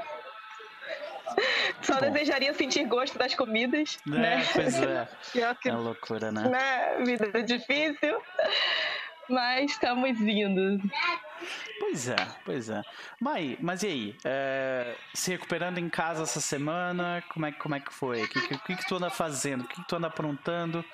Só 1.81 1.99
Bom. 1.99 2.11
desejaria 2.11 2.53
sentir 2.53 2.85
gosto 2.85 3.17
das 3.17 3.33
comidas. 3.35 3.97
É, 4.07 4.09
né? 4.09 4.47
Pois 4.53 4.81
é. 4.81 5.07
é 5.69 5.71
loucura, 5.71 6.31
né? 6.31 6.49
né? 6.49 7.03
Vida 7.05 7.43
difícil. 7.43 8.21
Mas 9.29 9.71
estamos 9.71 10.19
indo. 10.19 10.81
Pois 11.79 12.07
é, 12.07 12.15
pois 12.45 12.69
é. 12.69 12.81
Mai, 13.19 13.57
mas 13.62 13.83
e 13.83 13.88
aí? 13.88 14.15
É, 14.24 14.95
se 15.13 15.31
recuperando 15.31 15.77
em 15.77 15.89
casa 15.89 16.24
essa 16.24 16.39
semana, 16.39 17.24
como 17.29 17.45
é, 17.45 17.51
como 17.51 17.75
é 17.75 17.79
que 17.79 17.93
foi? 17.93 18.24
O 18.24 18.29
que, 18.29 18.57
que, 18.60 18.75
que, 18.75 18.88
tu 18.88 18.95
anda 18.95 19.10
fazendo? 19.10 19.62
O 19.63 19.67
que, 19.67 19.75
que 19.75 19.88
tu 19.88 19.95
anda 19.95 20.07
aprontando? 20.07 20.86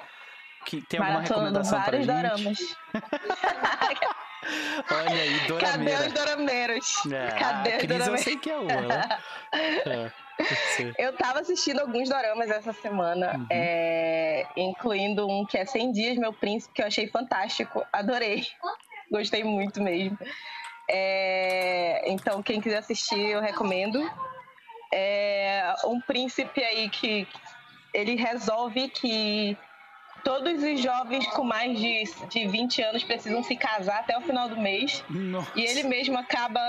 Que, 0.66 0.82
tem 0.82 1.00
alguma 1.00 1.22
recomendação 1.22 1.82
pra 1.84 1.98
gente? 1.98 2.08
Doramas. 2.08 2.58
Olha 4.92 5.22
aí, 5.22 5.39
dorameira. 5.48 5.98
Cadê 5.98 6.08
os 6.08 6.13
dorameiros? 6.13 7.06
É, 7.12 7.27
Cadê 7.38 7.77
os 7.77 7.84
dorameiros? 7.84 8.08
eu 8.08 8.18
sei 8.18 8.38
que 8.38 8.50
é 8.50 8.58
uma, 8.58 8.82
né? 8.82 9.20
é. 9.54 10.12
Eu 10.98 11.13
tava 11.13 11.39
assistindo 11.39 11.80
alguns 11.80 12.10
doramas 12.10 12.50
essa 12.50 12.72
semana, 12.72 13.36
uhum. 13.36 13.48
é, 13.50 14.46
incluindo 14.56 15.27
um 15.27 15.46
que 15.46 15.58
é 15.58 15.66
100 15.66 15.92
Dias, 15.92 16.18
Meu 16.18 16.32
Príncipe, 16.32 16.75
que 16.75 16.82
eu 16.82 16.88
achei 16.88 17.08
fantástico. 17.08 17.84
Adorei. 17.92 18.46
Gostei 19.12 19.44
muito 19.44 19.82
mesmo. 19.82 20.18
É, 20.90 22.04
então, 22.10 22.42
quem 22.42 22.62
quiser 22.62 22.78
assistir, 22.78 23.20
eu 23.20 23.42
recomendo. 23.42 24.10
É 24.94 25.74
um 25.86 26.00
príncipe 26.00 26.64
aí 26.64 26.90
que 26.90 27.28
ele 27.94 28.16
resolve 28.16 28.88
que 28.90 29.58
todos 30.24 30.64
os 30.64 30.82
jovens 30.82 31.28
com 31.28 31.44
mais 31.44 31.78
de, 31.80 32.04
de 32.30 32.48
20 32.48 32.82
anos 32.84 33.04
precisam 33.04 33.44
se 33.44 33.56
casar 33.56 34.00
até 34.00 34.18
o 34.18 34.22
final 34.22 34.48
do 34.48 34.58
mês. 34.58 35.04
Nossa. 35.10 35.52
E 35.56 35.64
ele 35.66 35.84
mesmo 35.84 36.18
acaba 36.18 36.60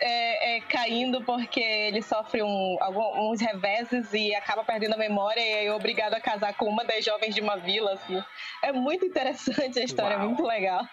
é, 0.00 0.56
é, 0.56 0.60
caindo 0.62 1.22
porque 1.22 1.60
ele 1.60 2.02
sofre 2.02 2.42
um, 2.42 2.76
alguns 2.80 3.40
reveses 3.40 4.12
e 4.12 4.34
acaba 4.34 4.64
perdendo 4.64 4.94
a 4.94 4.98
memória 4.98 5.40
e 5.40 5.66
é 5.66 5.72
obrigado 5.72 6.14
a 6.14 6.20
casar 6.20 6.54
com 6.54 6.66
uma 6.66 6.84
das 6.84 7.04
jovens 7.04 7.34
de 7.34 7.40
uma 7.40 7.56
vila. 7.56 7.92
Assim. 7.92 8.22
É 8.62 8.72
muito 8.72 9.04
interessante 9.04 9.78
a 9.78 9.84
história, 9.84 10.14
é 10.14 10.16
Uau. 10.16 10.24
é 10.24 10.28
muito 10.28 10.44
legal. 10.44 10.86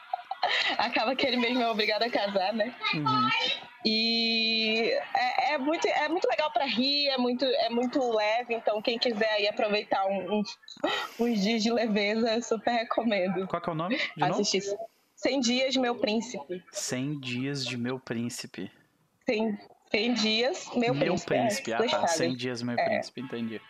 acaba 0.77 1.15
que 1.15 1.25
ele 1.25 1.37
mesmo 1.37 1.61
é 1.61 1.69
obrigado 1.69 2.03
a 2.03 2.09
casar, 2.09 2.53
né? 2.53 2.75
Uhum. 2.93 3.29
E 3.85 4.91
é, 5.13 5.53
é, 5.53 5.57
muito, 5.57 5.85
é 5.87 6.07
muito 6.07 6.25
legal 6.29 6.51
para 6.51 6.65
rir, 6.65 7.09
é 7.09 7.17
muito, 7.17 7.43
é 7.43 7.69
muito 7.69 7.99
leve, 8.15 8.53
então 8.53 8.81
quem 8.81 8.97
quiser 8.97 9.29
aí 9.33 9.47
aproveitar 9.47 10.05
um, 10.05 10.41
uns 11.19 11.41
dias 11.41 11.61
de 11.61 11.71
leveza, 11.71 12.41
super 12.41 12.71
recomendo. 12.71 13.45
Qual 13.47 13.61
que 13.61 13.69
é 13.69 13.73
o 13.73 13.75
nome? 13.75 13.99
De 14.15 14.23
Assistir. 14.23 14.65
Novo? 14.65 14.93
100 15.23 15.39
Dias 15.39 15.73
de 15.73 15.79
Meu 15.79 15.95
Príncipe. 15.95 16.61
100 16.71 17.19
Dias 17.19 17.65
de 17.65 17.77
Meu 17.77 17.97
Príncipe. 17.97 18.69
100, 19.25 19.57
100 19.89 20.13
Dias 20.15 20.69
Meu, 20.75 20.93
meu 20.93 21.05
Príncipe. 21.05 21.27
Príncipe. 21.27 21.71
É, 21.71 21.75
ah, 21.75 21.87
tá. 21.87 22.07
100 22.07 22.35
Dias 22.35 22.61
Meu 22.61 22.77
é. 22.77 22.83
Príncipe, 22.83 23.21
entendi. 23.21 23.61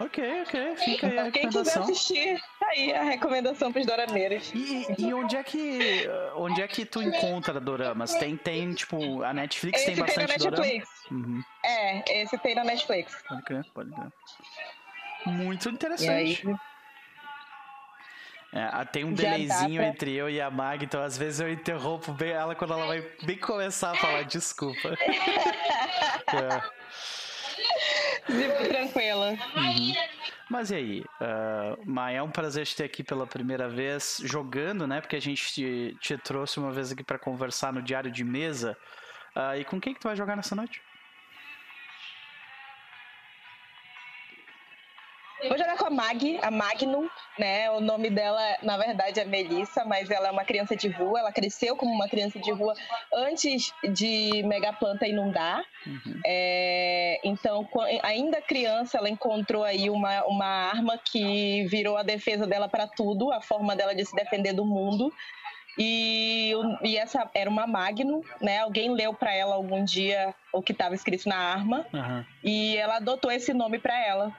Ok, 0.00 0.42
ok, 0.42 0.76
fica 0.76 1.06
aí 1.08 1.18
a 1.18 1.28
então, 1.28 1.30
Quem 1.30 1.50
quiser 1.50 1.78
assistir, 1.78 2.40
tá 2.58 2.68
aí 2.68 2.94
a 2.94 3.02
recomendação 3.02 3.70
pros 3.70 3.84
dorameiros. 3.84 4.50
E, 4.54 4.86
e 4.98 5.12
onde 5.12 5.36
é 5.36 5.42
que 5.42 6.08
onde 6.36 6.62
é 6.62 6.66
que 6.66 6.86
tu 6.86 7.02
encontra 7.02 7.60
doramas? 7.60 8.14
Tem, 8.14 8.34
tem 8.34 8.72
tipo, 8.72 9.22
a 9.22 9.34
Netflix 9.34 9.78
esse 9.78 9.92
tem 9.92 9.96
bastante 9.96 10.38
tem 10.38 10.50
na 10.50 10.56
Netflix. 10.56 10.88
Uhum. 11.10 11.42
É, 11.62 12.22
esse 12.22 12.38
tem 12.38 12.54
na 12.54 12.64
Netflix. 12.64 13.22
Pode 13.28 13.42
crer, 13.42 13.66
pode 13.74 13.90
crer. 13.90 14.12
Muito 15.26 15.68
interessante. 15.68 16.46
É, 18.52 18.84
tem 18.86 19.04
um 19.04 19.12
delayzinho 19.12 19.82
pra... 19.82 19.86
entre 19.86 20.14
eu 20.14 20.30
e 20.30 20.40
a 20.40 20.50
Mag, 20.50 20.82
então 20.82 21.02
às 21.02 21.16
vezes 21.18 21.40
eu 21.40 21.52
interrompo 21.52 22.10
bem 22.12 22.30
ela 22.30 22.54
quando 22.54 22.72
ela 22.72 22.86
vai 22.86 23.06
bem 23.22 23.36
começar 23.36 23.90
a 23.90 23.96
falar 23.96 24.22
desculpa. 24.22 24.96
é. 26.32 26.80
Tranquila. 28.68 29.30
Uhum. 29.56 29.94
Mas 30.48 30.70
e 30.70 30.74
aí, 30.74 31.04
uh, 31.20 31.90
Maia, 31.90 32.18
é 32.18 32.22
um 32.22 32.30
prazer 32.30 32.66
te 32.66 32.76
ter 32.76 32.84
aqui 32.84 33.04
pela 33.04 33.26
primeira 33.26 33.68
vez 33.68 34.20
jogando, 34.24 34.86
né? 34.86 35.00
Porque 35.00 35.16
a 35.16 35.20
gente 35.20 35.52
te, 35.52 35.96
te 36.00 36.18
trouxe 36.18 36.58
uma 36.58 36.72
vez 36.72 36.90
aqui 36.90 37.04
para 37.04 37.18
conversar 37.18 37.72
no 37.72 37.80
diário 37.80 38.10
de 38.10 38.24
mesa. 38.24 38.76
Uh, 39.36 39.60
e 39.60 39.64
com 39.64 39.80
quem 39.80 39.94
que 39.94 40.00
tu 40.00 40.08
vai 40.08 40.16
jogar 40.16 40.36
nessa 40.36 40.56
noite? 40.56 40.82
Vou 45.48 45.56
jogar 45.56 45.76
com 45.76 45.86
a 45.86 45.90
Mag, 45.90 46.38
a 46.42 46.50
Magnum, 46.50 47.08
né? 47.38 47.70
O 47.70 47.80
nome 47.80 48.10
dela, 48.10 48.40
na 48.62 48.76
verdade, 48.76 49.20
é 49.20 49.24
Melissa, 49.24 49.84
mas 49.84 50.10
ela 50.10 50.28
é 50.28 50.30
uma 50.30 50.44
criança 50.44 50.76
de 50.76 50.88
rua. 50.88 51.20
Ela 51.20 51.32
cresceu 51.32 51.76
como 51.76 51.92
uma 51.92 52.08
criança 52.08 52.38
de 52.38 52.50
rua 52.50 52.74
antes 53.12 53.72
de 53.92 54.42
Megaplanta 54.44 55.06
inundar. 55.06 55.64
Uhum. 55.86 56.20
É, 56.26 57.20
então, 57.24 57.66
ainda 58.02 58.42
criança, 58.42 58.98
ela 58.98 59.08
encontrou 59.08 59.64
aí 59.64 59.88
uma, 59.88 60.24
uma 60.26 60.46
arma 60.46 60.98
que 60.98 61.64
virou 61.68 61.96
a 61.96 62.02
defesa 62.02 62.46
dela 62.46 62.68
para 62.68 62.86
tudo, 62.86 63.32
a 63.32 63.40
forma 63.40 63.74
dela 63.74 63.94
de 63.94 64.04
se 64.04 64.14
defender 64.14 64.52
do 64.52 64.64
mundo. 64.64 65.12
E, 65.78 66.52
e, 66.82 66.98
essa 66.98 67.30
era 67.32 67.48
uma 67.48 67.66
Magnum, 67.66 68.20
né? 68.40 68.58
Alguém 68.58 68.92
leu 68.92 69.14
para 69.14 69.34
ela 69.34 69.54
algum 69.54 69.82
dia 69.84 70.34
o 70.52 70.60
que 70.60 70.72
estava 70.72 70.94
escrito 70.94 71.28
na 71.28 71.36
arma 71.36 71.86
uhum. 71.92 72.24
e 72.42 72.76
ela 72.76 72.96
adotou 72.96 73.30
esse 73.30 73.54
nome 73.54 73.78
para 73.78 73.98
ela 74.04 74.36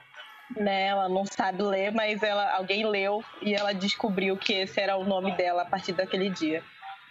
né? 0.56 0.86
Ela 0.86 1.08
não 1.08 1.24
sabe 1.24 1.62
ler, 1.62 1.92
mas 1.92 2.22
ela, 2.22 2.54
alguém 2.54 2.86
leu 2.86 3.24
e 3.40 3.54
ela 3.54 3.72
descobriu 3.72 4.36
que 4.36 4.52
esse 4.52 4.80
era 4.80 4.96
o 4.96 5.04
nome 5.04 5.32
dela 5.36 5.62
a 5.62 5.66
partir 5.66 5.92
daquele 5.92 6.30
dia. 6.30 6.62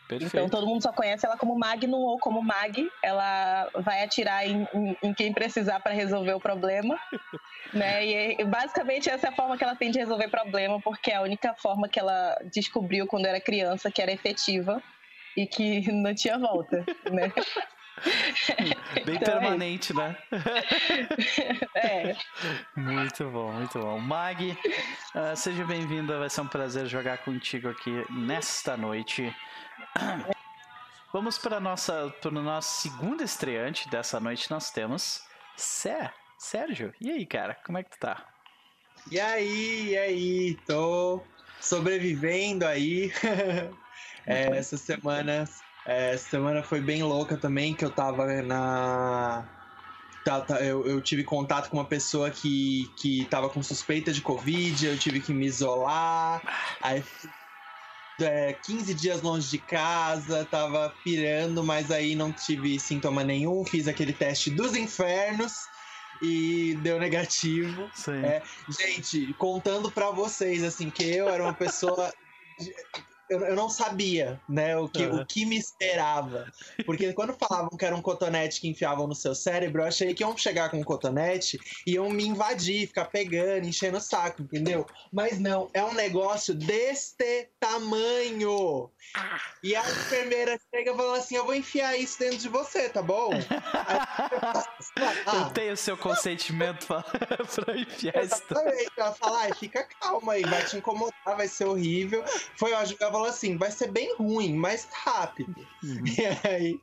Perfeito. 0.08 0.36
Então 0.36 0.50
todo 0.50 0.68
mundo 0.68 0.82
só 0.82 0.92
conhece 0.92 1.26
ela 1.26 1.38
como 1.38 1.58
Magnum 1.58 2.02
ou 2.02 2.20
como 2.20 2.44
Mag. 2.44 2.86
Ela 3.02 3.70
vai 3.76 4.04
atirar 4.04 4.46
em, 4.46 4.68
em, 4.74 4.98
em 5.02 5.14
quem 5.14 5.32
precisar 5.32 5.80
para 5.80 5.94
resolver 5.94 6.34
o 6.34 6.40
problema, 6.40 7.00
né? 7.74 8.06
E, 8.06 8.42
e, 8.42 8.44
basicamente 8.44 9.10
essa 9.10 9.28
é 9.28 9.30
a 9.30 9.36
forma 9.36 9.58
que 9.58 9.64
ela 9.64 9.76
tem 9.76 9.90
de 9.90 10.00
resolver 10.00 10.28
problema, 10.28 10.82
porque 10.82 11.12
é 11.12 11.16
a 11.16 11.22
única 11.22 11.54
forma 11.54 11.88
que 11.88 11.98
ela 11.98 12.38
descobriu 12.54 13.08
quando 13.08 13.26
era 13.26 13.40
criança 13.40 13.90
que 13.90 14.02
era 14.02 14.12
efetiva 14.12 14.84
e 15.38 15.48
que 15.48 15.90
não 15.94 16.14
tinha 16.14 16.38
volta, 16.38 16.84
né? 17.10 17.32
Bem 19.06 19.16
então, 19.16 19.40
permanente, 19.40 19.92
é 19.92 19.96
né? 19.96 20.18
é. 21.76 22.16
Muito 22.76 23.30
bom, 23.30 23.52
muito 23.52 23.80
bom. 23.80 24.00
Mag, 24.00 24.52
uh, 24.52 25.36
seja 25.36 25.66
bem-vinda. 25.66 26.18
Vai 26.20 26.30
ser 26.30 26.42
um 26.42 26.48
prazer 26.48 26.88
jogar 26.88 27.20
contigo 27.20 27.70
aqui 27.70 28.06
nesta 28.10 28.76
noite. 28.76 29.34
Vamos 31.14 31.38
para 31.38 31.60
nossa 31.60 32.14
para 32.22 32.30
o 32.30 32.42
nosso 32.42 32.82
segundo 32.82 33.24
estreante 33.24 33.90
dessa 33.90 34.20
noite. 34.20 34.50
Nós 34.50 34.72
temos 34.72 35.24
Sé, 35.56 36.12
Sérgio. 36.38 36.94
E 37.00 37.12
aí, 37.12 37.26
cara, 37.26 37.56
como 37.66 37.78
é 37.78 37.84
que 37.84 37.92
tu 37.92 38.00
tá? 38.00 38.26
E 39.12 39.20
aí, 39.20 39.90
e 39.90 39.98
aí, 39.98 40.56
tô 40.66 41.22
sobrevivendo 41.60 42.66
aí. 42.66 43.12
é, 44.26 44.58
essa 44.58 44.78
semana 44.78 45.48
é, 45.86 46.16
semana 46.18 46.62
foi 46.62 46.80
bem 46.80 47.04
louca 47.04 47.38
também, 47.38 47.74
que 47.74 47.84
eu 47.84 47.90
tava 47.90 48.42
na. 48.42 49.46
Tá, 50.24 50.40
tá, 50.42 50.62
eu, 50.62 50.86
eu, 50.86 51.02
tive 51.02 51.24
contato 51.24 51.70
com 51.70 51.78
uma 51.78 51.86
pessoa 51.86 52.30
que, 52.30 52.92
que 52.96 53.26
tava 53.26 53.50
com 53.50 53.64
suspeita 53.64 54.14
de 54.14 54.22
Covid, 54.22 54.86
eu 54.86 54.98
tive 54.98 55.20
que 55.20 55.34
me 55.34 55.48
isolar. 55.48 56.42
Aí 56.80 57.04
é, 58.20 58.54
15 58.54 58.94
dias 58.94 59.22
longe 59.24 59.50
de 59.50 59.58
casa, 59.58 60.46
tava 60.46 60.94
pirando, 61.04 61.64
mas 61.64 61.90
aí 61.90 62.14
não 62.14 62.32
tive 62.32 62.80
sintoma 62.80 63.24
nenhum. 63.24 63.66
Fiz 63.66 63.88
aquele 63.88 64.14
teste 64.14 64.52
dos 64.52 64.76
infernos 64.76 65.54
e 66.22 66.78
deu 66.82 67.00
negativo. 67.00 67.90
É, 68.24 68.44
gente, 68.70 69.34
contando 69.34 69.92
para 69.92 70.12
vocês, 70.12 70.64
assim, 70.64 70.92
que 70.92 71.04
eu 71.04 71.28
era 71.30 71.42
uma 71.42 71.54
pessoa 71.54 72.14
eu, 73.32 73.40
eu 73.46 73.56
não 73.56 73.70
sabia, 73.70 74.40
né, 74.48 74.76
o 74.78 74.90
que, 74.90 75.06
uhum. 75.06 75.22
o 75.22 75.26
que 75.26 75.46
me 75.46 75.58
esperava. 75.58 76.52
Porque 76.86 77.14
quando 77.14 77.34
falavam 77.34 77.78
que 77.78 77.86
era 77.86 77.96
um 77.96 78.02
cotonete 78.02 78.60
que 78.60 78.68
enfiavam 78.68 79.08
no 79.08 79.16
seu 79.16 79.34
cérebro, 79.34 79.82
eu 79.82 79.88
achei 79.88 80.14
que 80.14 80.22
iam 80.22 80.36
chegar 80.38 80.70
com 80.70 80.78
um 80.78 80.84
cotonete 80.84 81.58
e 81.88 81.94
iam 81.94 82.10
me 82.10 82.26
invadir, 82.28 82.88
ficar 82.88 83.06
pegando, 83.06 83.66
enchendo 83.66 83.98
o 83.98 84.02
saco, 84.02 84.42
entendeu? 84.42 84.86
Mas 85.14 85.40
não, 85.40 85.70
é 85.74 85.82
um 85.82 85.94
negócio 85.94 86.54
deste 86.54 87.48
tamanho. 87.58 88.90
E 89.64 89.76
a 89.76 89.82
enfermeira 89.82 90.60
chega 90.74 90.94
falando 90.94 91.18
assim: 91.18 91.36
eu 91.36 91.46
vou 91.46 91.56
enfiar 91.56 91.98
isso 91.98 92.20
dentro 92.20 92.38
de 92.38 92.50
você, 92.50 92.90
tá 92.90 93.02
bom? 93.02 93.32
Eu 95.34 95.50
tenho 95.54 95.78
seu 95.78 95.96
consentimento 95.96 96.88
pra, 96.88 97.04
pra 97.04 97.78
enfiar 97.78 98.24
isso. 98.24 98.36
Exatamente. 98.36 98.92
Ela 98.98 99.14
fala, 99.14 99.46
ah, 99.46 99.56
fica 99.56 99.88
calma 100.00 100.34
aí, 100.34 100.44
vai 100.44 100.66
te 100.66 100.78
incomodar, 100.78 101.14
vai 101.26 101.48
ser 101.48 101.66
horrível. 101.66 102.24
Foi, 102.58 102.72
ela 102.72 102.84
falou 103.22 103.30
assim, 103.30 103.58
vai 103.58 103.72
ser 103.72 103.92
bem 103.92 104.16
ruim, 104.16 104.54
mas 104.56 104.88
rápido. 104.92 105.56
Uhum. 105.84 106.04
E 106.18 106.48
aí... 106.48 106.80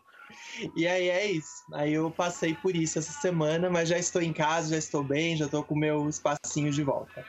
E 0.77 0.87
aí 0.87 1.09
é 1.09 1.25
isso. 1.25 1.65
Aí 1.73 1.95
eu 1.95 2.11
passei 2.11 2.55
por 2.55 2.77
isso 2.77 2.99
essa 2.99 3.13
semana, 3.13 3.71
mas 3.71 3.89
já 3.89 3.99
estou 3.99 4.21
em 4.21 4.33
casa, 4.33 4.71
já 4.71 4.77
estou 4.77 5.03
bem, 5.03 5.37
já 5.37 5.47
estou 5.47 5.65
com 5.65 5.75
o 5.75 5.79
meu 5.79 6.07
espacinho 6.07 6.71
de 6.71 6.83
volta. 6.83 7.25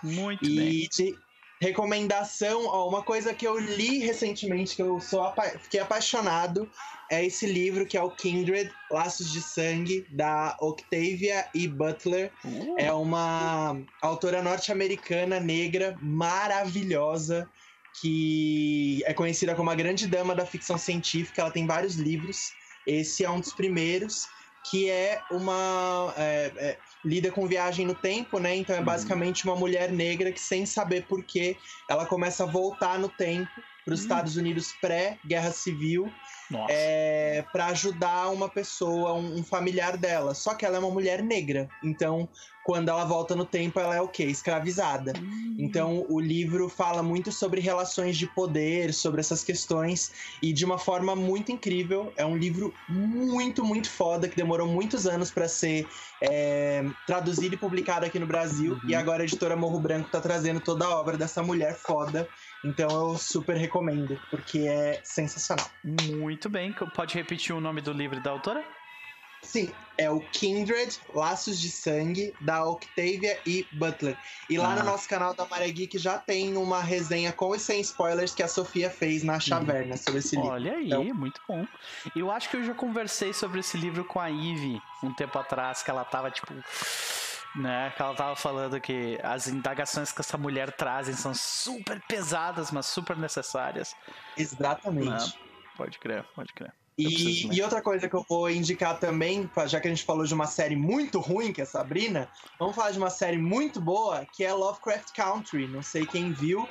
Muito 0.00 0.44
e 0.44 0.56
bem. 0.56 0.88
De 0.88 1.18
recomendação, 1.60 2.66
ó, 2.66 2.88
uma 2.88 3.02
coisa 3.02 3.34
que 3.34 3.46
eu 3.46 3.58
li 3.58 3.98
recentemente, 3.98 4.76
que 4.76 4.82
eu 4.82 5.00
sou 5.00 5.22
apa 5.24 5.42
fiquei 5.58 5.80
apaixonado, 5.80 6.70
é 7.10 7.24
esse 7.24 7.44
livro 7.46 7.86
que 7.86 7.96
é 7.96 8.02
o 8.02 8.10
Kindred, 8.10 8.70
Laços 8.90 9.32
de 9.32 9.42
Sangue, 9.42 10.06
da 10.10 10.56
Octavia 10.60 11.48
E. 11.54 11.66
Butler. 11.66 12.30
Uh. 12.44 12.76
É 12.78 12.92
uma 12.92 13.76
autora 14.00 14.42
norte-americana 14.42 15.40
negra 15.40 15.98
maravilhosa 16.00 17.48
que 18.00 19.02
é 19.06 19.14
conhecida 19.14 19.54
como 19.54 19.70
a 19.70 19.74
grande 19.74 20.06
dama 20.06 20.34
da 20.34 20.44
ficção 20.44 20.76
científica. 20.76 21.42
Ela 21.42 21.50
tem 21.50 21.66
vários 21.66 21.94
livros. 21.94 22.52
Esse 22.86 23.24
é 23.24 23.30
um 23.30 23.40
dos 23.40 23.52
primeiros, 23.52 24.28
que 24.70 24.90
é 24.90 25.20
uma. 25.30 26.12
É, 26.16 26.52
é, 26.56 26.78
lida 27.04 27.30
com 27.30 27.46
viagem 27.46 27.86
no 27.86 27.94
tempo, 27.94 28.38
né? 28.38 28.56
Então 28.56 28.74
é 28.74 28.78
uhum. 28.78 28.84
basicamente 28.84 29.44
uma 29.44 29.54
mulher 29.54 29.92
negra 29.92 30.32
que, 30.32 30.40
sem 30.40 30.64
saber 30.64 31.04
porquê, 31.06 31.56
ela 31.88 32.06
começa 32.06 32.44
a 32.44 32.46
voltar 32.46 32.98
no 32.98 33.08
tempo 33.08 33.50
para 33.84 33.94
os 33.94 34.00
uhum. 34.00 34.06
Estados 34.06 34.36
Unidos 34.36 34.72
pré-guerra 34.80 35.52
civil 35.52 36.10
é, 36.68 37.44
para 37.52 37.66
ajudar 37.66 38.28
uma 38.30 38.48
pessoa, 38.48 39.14
um, 39.14 39.38
um, 39.38 39.44
familiar 39.44 39.96
dela. 39.96 40.34
Só 40.34 40.54
que 40.54 40.64
ela 40.64 40.76
é 40.76 40.78
uma 40.78 40.90
mulher 40.90 41.22
negra. 41.22 41.68
Então, 41.82 42.28
quando 42.64 42.88
ela 42.88 43.04
volta 43.04 43.34
no 43.34 43.44
tempo, 43.44 43.78
ela 43.78 43.96
é 43.96 44.00
o 44.00 44.08
quê? 44.08 44.24
Escravizada. 44.24 45.12
Uhum. 45.18 45.56
Então, 45.58 46.06
o 46.08 46.20
livro 46.20 46.68
fala 46.68 47.02
muito 47.02 47.32
sobre 47.32 47.60
relações 47.60 48.16
de 48.16 48.26
poder, 48.26 48.92
sobre 48.92 49.20
essas 49.20 49.42
questões, 49.42 50.12
e 50.42 50.52
de 50.52 50.64
uma 50.64 50.78
forma 50.78 51.16
muito 51.16 51.50
incrível. 51.50 52.12
É 52.16 52.24
um 52.24 52.36
livro 52.36 52.72
muito, 52.88 53.64
muito 53.64 53.90
foda, 53.90 54.28
que 54.28 54.36
demorou 54.36 54.66
muitos 54.66 55.06
anos 55.06 55.30
para 55.30 55.48
ser 55.48 55.86
é, 56.22 56.84
traduzido 57.06 57.54
e 57.54 57.58
publicado 57.58 58.06
aqui 58.06 58.18
no 58.18 58.26
Brasil. 58.26 58.74
Uhum. 58.74 58.90
E 58.90 58.94
agora 58.94 59.22
a 59.22 59.26
editora 59.26 59.56
Morro 59.56 59.78
Branco 59.78 60.10
tá 60.10 60.20
trazendo 60.20 60.60
toda 60.60 60.84
a 60.84 60.98
obra 60.98 61.16
dessa 61.16 61.42
mulher 61.42 61.74
foda 61.74 62.28
então 62.64 62.88
eu 62.88 63.18
super 63.18 63.56
recomendo, 63.56 64.18
porque 64.30 64.60
é 64.60 65.00
sensacional. 65.04 65.70
Muito 65.82 66.48
bem. 66.48 66.72
Pode 66.94 67.14
repetir 67.14 67.54
o 67.54 67.60
nome 67.60 67.80
do 67.80 67.92
livro 67.92 68.20
da 68.20 68.30
autora? 68.30 68.64
Sim, 69.44 69.70
é 69.98 70.10
o 70.10 70.20
Kindred, 70.32 70.98
Laços 71.14 71.60
de 71.60 71.70
Sangue, 71.70 72.34
da 72.40 72.64
Octavia 72.64 73.38
E. 73.46 73.66
Butler. 73.72 74.16
E 74.48 74.56
lá 74.56 74.72
ah. 74.72 74.76
no 74.76 74.84
nosso 74.84 75.08
canal 75.08 75.34
da 75.34 75.44
Maré 75.46 75.70
Geek 75.70 75.98
já 75.98 76.18
tem 76.18 76.56
uma 76.56 76.80
resenha 76.80 77.30
com 77.30 77.54
e 77.54 77.58
sem 77.58 77.80
spoilers 77.80 78.34
que 78.34 78.42
a 78.42 78.48
Sofia 78.48 78.88
fez 78.88 79.22
na 79.22 79.38
Chaverna 79.38 79.96
sobre 79.96 80.20
esse 80.20 80.34
livro. 80.34 80.50
Olha 80.50 80.72
aí, 80.72 80.86
então... 80.86 81.04
muito 81.14 81.40
bom. 81.46 81.66
Eu 82.16 82.30
acho 82.30 82.48
que 82.48 82.56
eu 82.56 82.64
já 82.64 82.74
conversei 82.74 83.32
sobre 83.32 83.60
esse 83.60 83.76
livro 83.76 84.04
com 84.04 84.18
a 84.18 84.28
Ivy 84.28 84.80
um 85.02 85.12
tempo 85.12 85.38
atrás, 85.38 85.82
que 85.82 85.90
ela 85.90 86.04
tava 86.04 86.30
tipo 86.30 86.52
né? 87.54 87.92
Que 87.96 88.02
ela 88.02 88.14
tava 88.14 88.36
falando 88.36 88.80
que 88.80 89.18
as 89.22 89.48
indagações 89.48 90.12
que 90.12 90.20
essa 90.20 90.36
mulher 90.36 90.72
trazem 90.72 91.14
são 91.14 91.34
super 91.34 92.00
pesadas, 92.08 92.70
mas 92.70 92.86
super 92.86 93.16
necessárias. 93.16 93.94
Exatamente. 94.36 95.08
Né? 95.08 95.32
Pode 95.76 95.98
crer, 95.98 96.24
pode 96.34 96.52
crer. 96.52 96.72
E, 96.96 97.52
e, 97.52 97.60
outra 97.60 97.82
coisa 97.82 98.08
que 98.08 98.14
eu 98.14 98.24
vou 98.28 98.48
indicar 98.48 99.00
também, 99.00 99.50
já 99.66 99.80
que 99.80 99.88
a 99.88 99.90
gente 99.90 100.04
falou 100.04 100.24
de 100.24 100.32
uma 100.32 100.46
série 100.46 100.76
muito 100.76 101.18
ruim, 101.18 101.52
que 101.52 101.60
é 101.60 101.64
Sabrina, 101.64 102.28
vamos 102.56 102.76
falar 102.76 102.92
de 102.92 102.98
uma 102.98 103.10
série 103.10 103.36
muito 103.36 103.80
boa, 103.80 104.24
que 104.32 104.44
é 104.44 104.52
Lovecraft 104.52 105.12
Country. 105.12 105.66
Não 105.66 105.82
sei 105.82 106.06
quem 106.06 106.32
viu, 106.32 106.68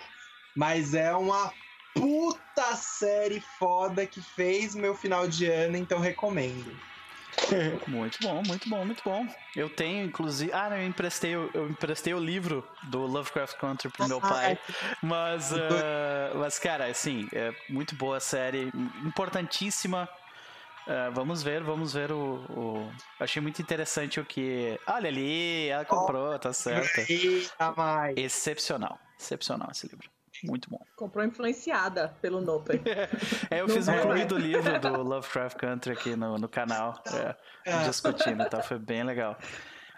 mas 0.56 0.93
é 0.93 1.13
uma 1.13 1.52
puta 1.93 2.76
série 2.76 3.41
foda 3.60 4.06
que 4.06 4.22
fez 4.22 4.74
meu 4.74 4.96
final 4.96 5.28
de 5.28 5.46
ano, 5.46 5.76
então 5.76 6.00
recomendo. 6.00 6.74
Muito 7.88 8.19
bom, 8.22 8.41
muito 8.46 8.69
bom, 8.69 8.86
muito 8.86 9.04
bom. 9.04 9.28
Eu 9.56 9.69
tenho, 9.69 10.06
inclusive. 10.06 10.52
Ah, 10.54 10.69
não, 10.69 10.78
eu 10.78 10.88
emprestei, 10.88 11.34
eu 11.34 11.69
emprestei 11.69 12.13
o 12.13 12.19
livro 12.19 12.67
do 12.84 13.00
Lovecraft 13.00 13.58
Country 13.58 13.89
pro 13.89 14.08
meu 14.08 14.19
pai. 14.19 14.58
Mas, 15.02 15.52
uh, 15.52 15.58
mas 16.36 16.60
cara, 16.60 16.86
assim, 16.88 17.28
é 17.34 17.54
muito 17.69 17.96
boa 17.96 18.17
a 18.17 18.19
série, 18.19 18.72
importantíssima. 19.06 20.10
Uh, 20.86 21.12
vamos 21.13 21.41
ver, 21.41 21.63
vamos 21.63 21.93
ver 21.93 22.12
o, 22.12 22.43
o, 22.50 22.91
Achei 23.19 23.41
muito 23.41 23.62
interessante 23.62 24.19
o 24.19 24.26
que. 24.26 24.78
Olha 24.86 25.08
ali, 25.08 25.69
ela 25.69 25.86
comprou, 25.86 26.38
tá 26.38 26.52
certo. 26.52 27.00
Excepcional, 28.17 29.00
excepcional 29.17 29.69
esse 29.72 29.88
livro. 29.88 30.10
Muito 30.44 30.70
bom. 30.70 30.80
Comprou 30.96 31.24
influenciada 31.24 32.16
pelo 32.22 32.42
Noper. 32.42 32.82
é, 33.50 33.62
eu 33.62 33.70
fiz 33.70 33.88
um 33.88 33.98
clube 34.00 34.26
do 34.26 34.38
livro 34.38 34.80
do 34.80 35.02
Lovecraft 35.02 35.58
Country 35.58 35.94
aqui 35.94 36.16
no, 36.16 36.38
no 36.38 36.50
canal, 36.50 37.02
é, 37.14 37.36
é. 37.66 37.88
discutindo, 37.88 38.48
tá? 38.50 38.62
Foi 38.62 38.78
bem 38.78 39.04
legal. 39.04 39.38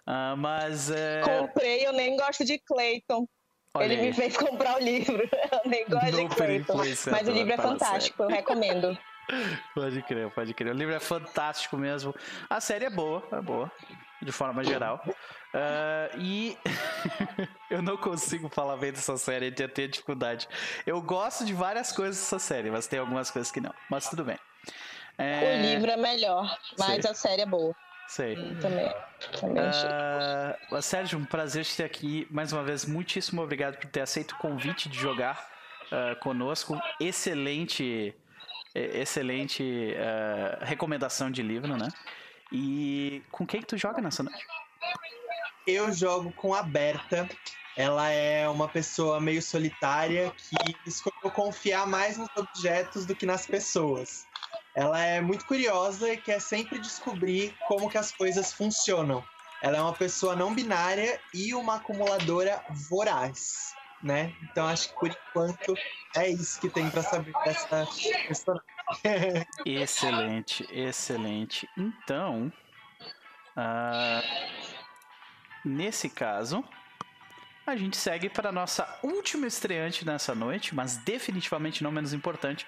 Uh, 0.07 0.37
mas. 0.37 0.91
É... 0.91 1.21
Comprei, 1.21 1.85
eu 1.85 1.93
nem 1.93 2.15
gosto 2.15 2.45
de 2.45 2.59
Clayton. 2.59 3.27
Olha 3.73 3.85
Ele 3.85 3.95
aí. 3.95 4.01
me 4.07 4.13
fez 4.13 4.37
comprar 4.37 4.77
o 4.77 4.79
livro. 4.79 5.21
Eu 5.51 5.69
nem 5.69 5.85
gosto 5.85 6.11
de 6.11 6.35
Clayton. 6.35 6.77
Mas 7.11 7.27
o 7.27 7.31
livro 7.31 7.53
é 7.53 7.57
fantástico, 7.57 8.23
eu 8.23 8.29
recomendo. 8.29 8.97
Pode 9.73 10.01
crer, 10.03 10.29
pode 10.31 10.53
crer. 10.53 10.71
O 10.71 10.77
livro 10.77 10.93
é 10.93 10.99
fantástico 10.99 11.75
mesmo. 11.77 12.13
A 12.47 12.61
série 12.61 12.85
é 12.85 12.89
boa, 12.89 13.23
é 13.31 13.41
boa, 13.41 13.71
de 14.21 14.31
forma 14.31 14.63
geral. 14.63 15.01
Uh, 15.07 16.19
e 16.19 16.57
eu 17.71 17.81
não 17.81 17.95
consigo 17.95 18.49
falar 18.49 18.75
bem 18.77 18.91
dessa 18.91 19.17
série, 19.17 19.53
eu 19.57 19.69
tenho 19.69 19.87
dificuldade. 19.87 20.47
Eu 20.85 21.01
gosto 21.01 21.45
de 21.45 21.53
várias 21.53 21.91
coisas 21.91 22.17
dessa 22.17 22.39
série, 22.39 22.69
mas 22.69 22.87
tem 22.87 22.99
algumas 22.99 23.31
coisas 23.31 23.51
que 23.51 23.61
não. 23.61 23.73
Mas 23.89 24.09
tudo 24.09 24.23
bem. 24.23 24.37
É... 25.17 25.57
O 25.57 25.61
livro 25.61 25.91
é 25.91 25.97
melhor, 25.97 26.57
mas 26.77 27.01
Sei. 27.01 27.11
a 27.11 27.13
série 27.13 27.41
é 27.43 27.45
boa. 27.45 27.73
Sei. 28.07 28.37
Hum, 28.37 28.55
também. 28.59 28.93
também 29.39 29.63
uh, 29.63 30.81
Sérgio, 30.81 31.17
um 31.17 31.25
prazer 31.25 31.65
te 31.65 31.75
ter 31.75 31.85
aqui 31.85 32.27
mais 32.29 32.53
uma 32.53 32.63
vez. 32.63 32.85
Muitíssimo 32.85 33.41
obrigado 33.41 33.77
por 33.77 33.89
ter 33.89 34.01
aceito 34.01 34.33
o 34.33 34.37
convite 34.37 34.89
de 34.89 34.97
jogar 34.97 35.49
uh, 35.85 36.19
conosco. 36.19 36.79
Excelente, 36.99 38.13
excelente 38.75 39.63
uh, 39.63 40.63
recomendação 40.63 41.31
de 41.31 41.41
livro, 41.41 41.75
né? 41.77 41.87
E 42.57 43.21
com 43.31 43.45
quem 43.45 43.59
que 43.59 43.67
tu 43.67 43.77
joga 43.77 44.01
nessa 44.01 44.23
noite? 44.23 44.45
Eu 45.67 45.91
jogo 45.91 46.31
com 46.31 46.53
a 46.53 46.63
Berta. 46.63 47.27
Ela 47.75 48.09
é 48.09 48.47
uma 48.47 48.69
pessoa 48.69 49.19
meio 49.19 49.41
solitária 49.41 50.31
que 50.37 50.89
escolheu 50.89 51.29
confiar 51.31 51.85
mais 51.85 52.17
nos 52.17 52.29
objetos 52.37 53.05
do 53.05 53.13
que 53.13 53.25
nas 53.25 53.45
pessoas. 53.45 54.25
Ela 54.73 55.03
é 55.03 55.19
muito 55.19 55.45
curiosa 55.45 56.13
e 56.13 56.15
quer 56.15 56.39
sempre 56.39 56.79
descobrir 56.79 57.53
como 57.67 57.89
que 57.89 57.97
as 57.97 58.13
coisas 58.13 58.53
funcionam. 58.53 59.21
Ela 59.61 59.77
é 59.77 59.81
uma 59.81 59.93
pessoa 59.93 60.33
não 60.33 60.55
binária 60.55 61.19
e 61.33 61.53
uma 61.53 61.75
acumuladora 61.75 62.63
voraz, 62.89 63.75
né? 64.01 64.33
Então 64.43 64.65
acho 64.65 64.89
que 64.89 64.95
por 64.95 65.09
enquanto 65.09 65.75
é 66.15 66.29
isso 66.29 66.61
que 66.61 66.69
tem 66.69 66.89
para 66.89 67.03
saber 67.03 67.33
dessa 67.43 67.85
personagem. 68.27 68.74
excelente, 69.65 70.67
excelente. 70.71 71.67
Então, 71.77 72.51
uh, 73.57 74.65
Nesse 75.65 76.07
caso, 76.11 76.63
a 77.65 77.75
gente 77.75 77.97
segue 77.97 78.29
para 78.29 78.49
a 78.49 78.51
nossa 78.51 78.99
última 79.01 79.47
estreante 79.47 80.05
nessa 80.05 80.35
noite, 80.35 80.75
mas 80.75 80.97
definitivamente 80.97 81.83
não 81.83 81.91
menos 81.91 82.13
importante. 82.13 82.67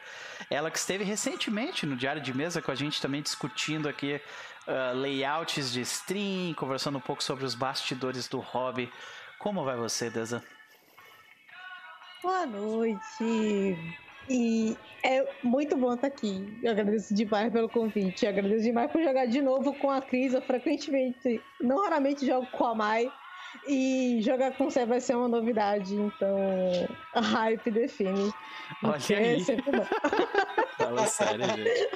Ela 0.49 0.71
que 0.71 0.79
esteve 0.79 1.03
recentemente 1.03 1.85
no 1.85 1.95
Diário 1.95 2.19
de 2.19 2.35
Mesa 2.35 2.59
com 2.59 2.71
a 2.71 2.75
gente 2.75 2.99
também 2.99 3.21
discutindo 3.21 3.87
aqui 3.87 4.19
uh, 4.67 4.97
layouts 4.97 5.71
de 5.71 5.81
stream, 5.81 6.55
conversando 6.55 6.97
um 6.97 7.01
pouco 7.01 7.23
sobre 7.23 7.45
os 7.45 7.53
bastidores 7.53 8.27
do 8.27 8.39
hobby. 8.39 8.91
Como 9.37 9.63
vai 9.63 9.77
você, 9.77 10.09
Deza? 10.09 10.43
Boa 12.23 12.47
noite. 12.47 14.06
E 14.29 14.75
é 15.03 15.25
muito 15.43 15.77
bom 15.77 15.93
estar 15.93 16.07
aqui. 16.07 16.57
Eu 16.61 16.71
agradeço 16.71 17.13
demais 17.13 17.51
pelo 17.51 17.69
convite. 17.69 18.25
Eu 18.25 18.29
agradeço 18.29 18.63
demais 18.63 18.91
por 18.91 19.01
jogar 19.01 19.25
de 19.25 19.41
novo 19.41 19.73
com 19.75 19.89
a 19.89 20.01
Cris. 20.01 20.33
Eu 20.33 20.41
frequentemente, 20.41 21.41
não 21.61 21.83
raramente 21.83 22.25
jogo 22.25 22.47
com 22.51 22.65
a 22.65 22.75
Mai. 22.75 23.11
E 23.67 24.19
jogar 24.21 24.51
com 24.51 24.69
você 24.69 24.85
vai 24.85 24.99
ser 24.99 25.15
uma 25.15 25.27
novidade, 25.27 25.95
então 25.95 26.37
a 27.13 27.21
hype 27.21 27.71
define. 27.71 28.31
Olha 28.83 29.17
aí. 29.17 29.43
Fala 30.77 31.07
sério, 31.07 31.45
gente. 31.45 31.89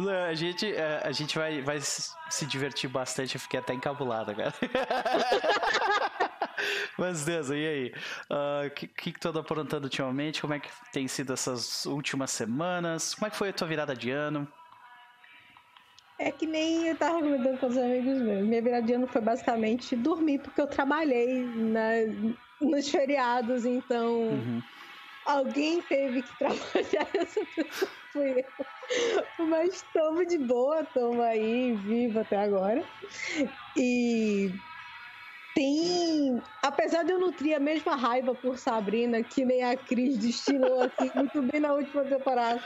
a 0.28 0.34
gente, 0.34 0.74
é, 0.74 1.00
a 1.04 1.12
gente 1.12 1.38
vai, 1.38 1.60
vai 1.60 1.80
se 1.80 2.46
divertir 2.46 2.88
bastante, 2.88 3.34
eu 3.34 3.40
fiquei 3.40 3.60
até 3.60 3.74
encabulado, 3.74 4.34
cara. 4.34 4.54
Mas 7.00 7.24
Deus, 7.24 7.48
e 7.48 7.54
aí? 7.54 7.94
O 8.28 8.66
uh, 8.66 8.70
que, 8.74 8.86
que, 8.86 9.12
que 9.12 9.18
tu 9.18 9.30
anda 9.30 9.40
aprontando 9.40 9.84
ultimamente? 9.84 10.42
Como 10.42 10.52
é 10.52 10.60
que 10.60 10.68
tem 10.92 11.08
sido 11.08 11.32
essas 11.32 11.86
últimas 11.86 12.30
semanas? 12.30 13.14
Como 13.14 13.26
é 13.26 13.30
que 13.30 13.36
foi 13.38 13.48
a 13.48 13.52
tua 13.54 13.66
virada 13.66 13.96
de 13.96 14.10
ano? 14.10 14.46
É 16.18 16.30
que 16.30 16.46
nem 16.46 16.88
eu 16.88 16.96
tava 16.96 17.20
comentando 17.20 17.58
com 17.58 17.68
os 17.68 17.78
amigos 17.78 18.18
meus. 18.18 18.46
Minha 18.46 18.60
virada 18.60 18.86
de 18.86 18.92
ano 18.92 19.06
foi 19.06 19.22
basicamente 19.22 19.96
dormir, 19.96 20.40
porque 20.40 20.60
eu 20.60 20.66
trabalhei 20.66 21.42
na, 21.42 21.90
nos 22.60 22.90
feriados, 22.90 23.64
então 23.64 24.24
uhum. 24.24 24.62
alguém 25.24 25.80
teve 25.80 26.20
que 26.20 26.32
trabalhar. 26.36 27.08
Essa 27.14 27.40
pessoa 27.56 27.90
fui 28.12 28.44
eu. 29.38 29.46
Mas 29.46 29.76
estamos 29.76 30.26
de 30.26 30.36
boa, 30.36 30.82
estamos 30.82 31.20
aí, 31.20 31.72
viva 31.76 32.20
até 32.20 32.36
agora. 32.36 32.84
E 33.74 34.52
tem. 35.60 36.42
Apesar 36.62 37.04
de 37.04 37.12
eu 37.12 37.20
nutrir 37.20 37.54
a 37.54 37.60
mesma 37.60 37.94
raiva 37.94 38.34
por 38.34 38.56
Sabrina, 38.56 39.22
que 39.22 39.44
nem 39.44 39.62
a 39.62 39.76
Cris 39.76 40.16
destilou 40.16 40.80
assim, 40.80 41.10
muito 41.14 41.42
bem 41.42 41.60
na 41.60 41.74
última 41.74 42.02
temporada. 42.04 42.62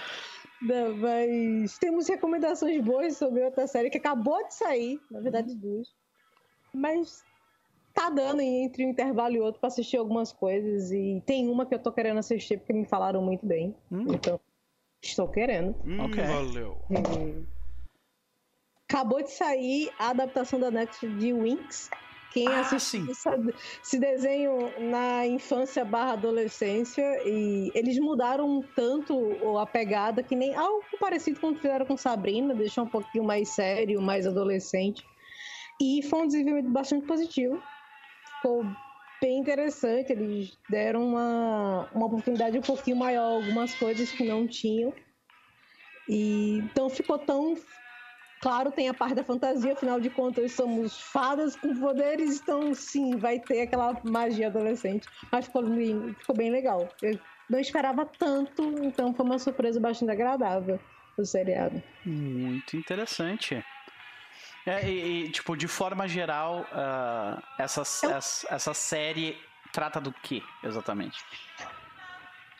Não, 0.63 0.97
mas 0.97 1.77
temos 1.79 2.09
recomendações 2.09 2.81
boas 2.81 3.17
sobre 3.17 3.43
outra 3.43 3.67
série 3.67 3.91
que 3.91 3.99
acabou 3.99 4.47
de 4.47 4.55
sair, 4.55 5.01
na 5.11 5.21
verdade 5.21 5.57
duas. 5.57 5.93
Mas 6.73 7.25
tá 7.93 8.11
dando 8.11 8.41
entre 8.41 8.87
um 8.87 8.91
intervalo 8.91 9.35
e 9.35 9.41
outro 9.41 9.61
para 9.61 9.69
assistir 9.69 9.97
algumas 9.97 10.33
coisas. 10.33 10.93
E 10.93 11.21
tem 11.27 11.49
uma 11.49 11.67
que 11.67 11.75
eu 11.75 11.79
tô 11.81 11.91
querendo 11.91 12.19
assistir 12.19 12.59
porque 12.59 12.73
me 12.73 12.87
falaram 12.87 13.21
muito 13.21 13.45
bem. 13.45 13.75
Hum. 13.91 14.07
Então, 14.15 14.39
estou 15.03 15.29
querendo. 15.29 15.75
Hum, 15.85 16.01
ok. 16.01 16.25
Valeu. 16.25 16.79
Hum. 16.91 17.45
Acabou 18.89 19.23
de 19.23 19.33
sair 19.33 19.91
a 19.99 20.11
adaptação 20.11 20.61
da 20.61 20.71
Netflix 20.71 21.19
de 21.19 21.33
Winx, 21.33 21.91
quem 22.35 22.49
ah, 22.49 22.61
assistiu 22.61 23.07
esse 23.81 23.97
desenho 23.97 24.73
na 24.91 25.25
infância 25.25 25.85
barra 25.85 26.15
adolescência 26.15 27.03
e 27.25 27.71
eles 27.77 27.97
mudaram 28.01 28.61
tanto 28.75 29.57
a 29.57 29.65
pegada 29.65 30.21
que 30.21 30.35
nem 30.35 30.53
algo 30.53 30.85
parecido 30.99 31.39
com 31.39 31.51
o 31.51 31.55
que 31.55 31.61
fizeram 31.63 31.87
com 31.87 31.97
Sabrina, 31.97 32.53
deixou 32.53 32.85
um 32.85 32.89
pouquinho 32.89 33.23
mais 33.23 33.51
sério, 33.51 34.03
mais 34.03 34.27
adolescente. 34.27 35.05
E 35.81 36.03
foi 36.03 36.23
um 36.23 36.27
desenvolvimento 36.27 36.73
bastante 36.73 37.07
positivo. 37.07 37.63
Ficou 38.37 38.65
bem 39.23 39.39
interessante, 39.39 40.13
eles 40.13 40.59
deram 40.69 41.07
uma, 41.07 41.89
uma 41.95 42.07
oportunidade 42.07 42.59
um 42.59 42.63
pouquinho 42.63 42.97
maior, 42.97 43.37
algumas 43.37 43.73
coisas 43.77 44.11
que 44.11 44.25
não 44.25 44.45
tinham. 44.45 44.93
E 46.09 46.59
então 46.65 46.91
ficou 46.91 47.17
tão 47.17 47.55
Claro, 48.41 48.71
tem 48.71 48.89
a 48.89 48.95
parte 48.95 49.15
da 49.15 49.25
fantasia, 49.25 49.73
afinal 49.73 49.99
de 49.99 50.11
contas, 50.11 50.53
somos 50.53 51.01
fadas 51.01 51.57
com 51.57 51.75
poderes, 51.77 52.41
então 52.41 52.75
sim, 52.75 53.17
vai 53.17 53.39
ter 53.39 53.63
aquela 53.63 53.99
magia 54.05 54.49
adolescente. 54.49 55.07
Mas 55.33 55.47
ficou 55.47 55.63
bem, 55.63 56.15
ficou 56.19 56.37
bem 56.37 56.51
legal. 56.51 56.89
Eu 57.01 57.19
não 57.49 57.59
esperava 57.59 58.05
tanto, 58.05 58.63
então 58.83 59.15
foi 59.15 59.25
uma 59.25 59.39
surpresa 59.39 59.81
bastante 59.81 60.13
agradável 60.13 60.79
o 61.17 61.25
seriado. 61.25 61.83
Muito 62.05 62.77
interessante. 62.77 63.65
É, 64.67 64.89
e, 64.89 65.27
e, 65.27 65.31
tipo, 65.31 65.57
de 65.57 65.69
forma 65.69 66.09
geral, 66.09 66.67
uh, 66.73 67.43
essa, 67.59 67.83
Eu... 68.07 68.11
essa, 68.13 68.55
essa 68.55 68.75
série 68.75 69.39
trata 69.73 70.01
do 70.01 70.13
que 70.13 70.43
exatamente? 70.63 71.19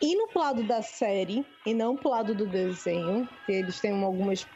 E 0.03 0.27
pro 0.27 0.41
lado 0.41 0.63
da 0.65 0.83
série, 0.83 1.47
e 1.65 1.73
não 1.73 1.97
pro 1.97 2.11
lado 2.11 2.35
do 2.35 2.47
desenho, 2.47 3.29
eles 3.49 3.81
têm 3.81 4.03
algumas 4.03 4.47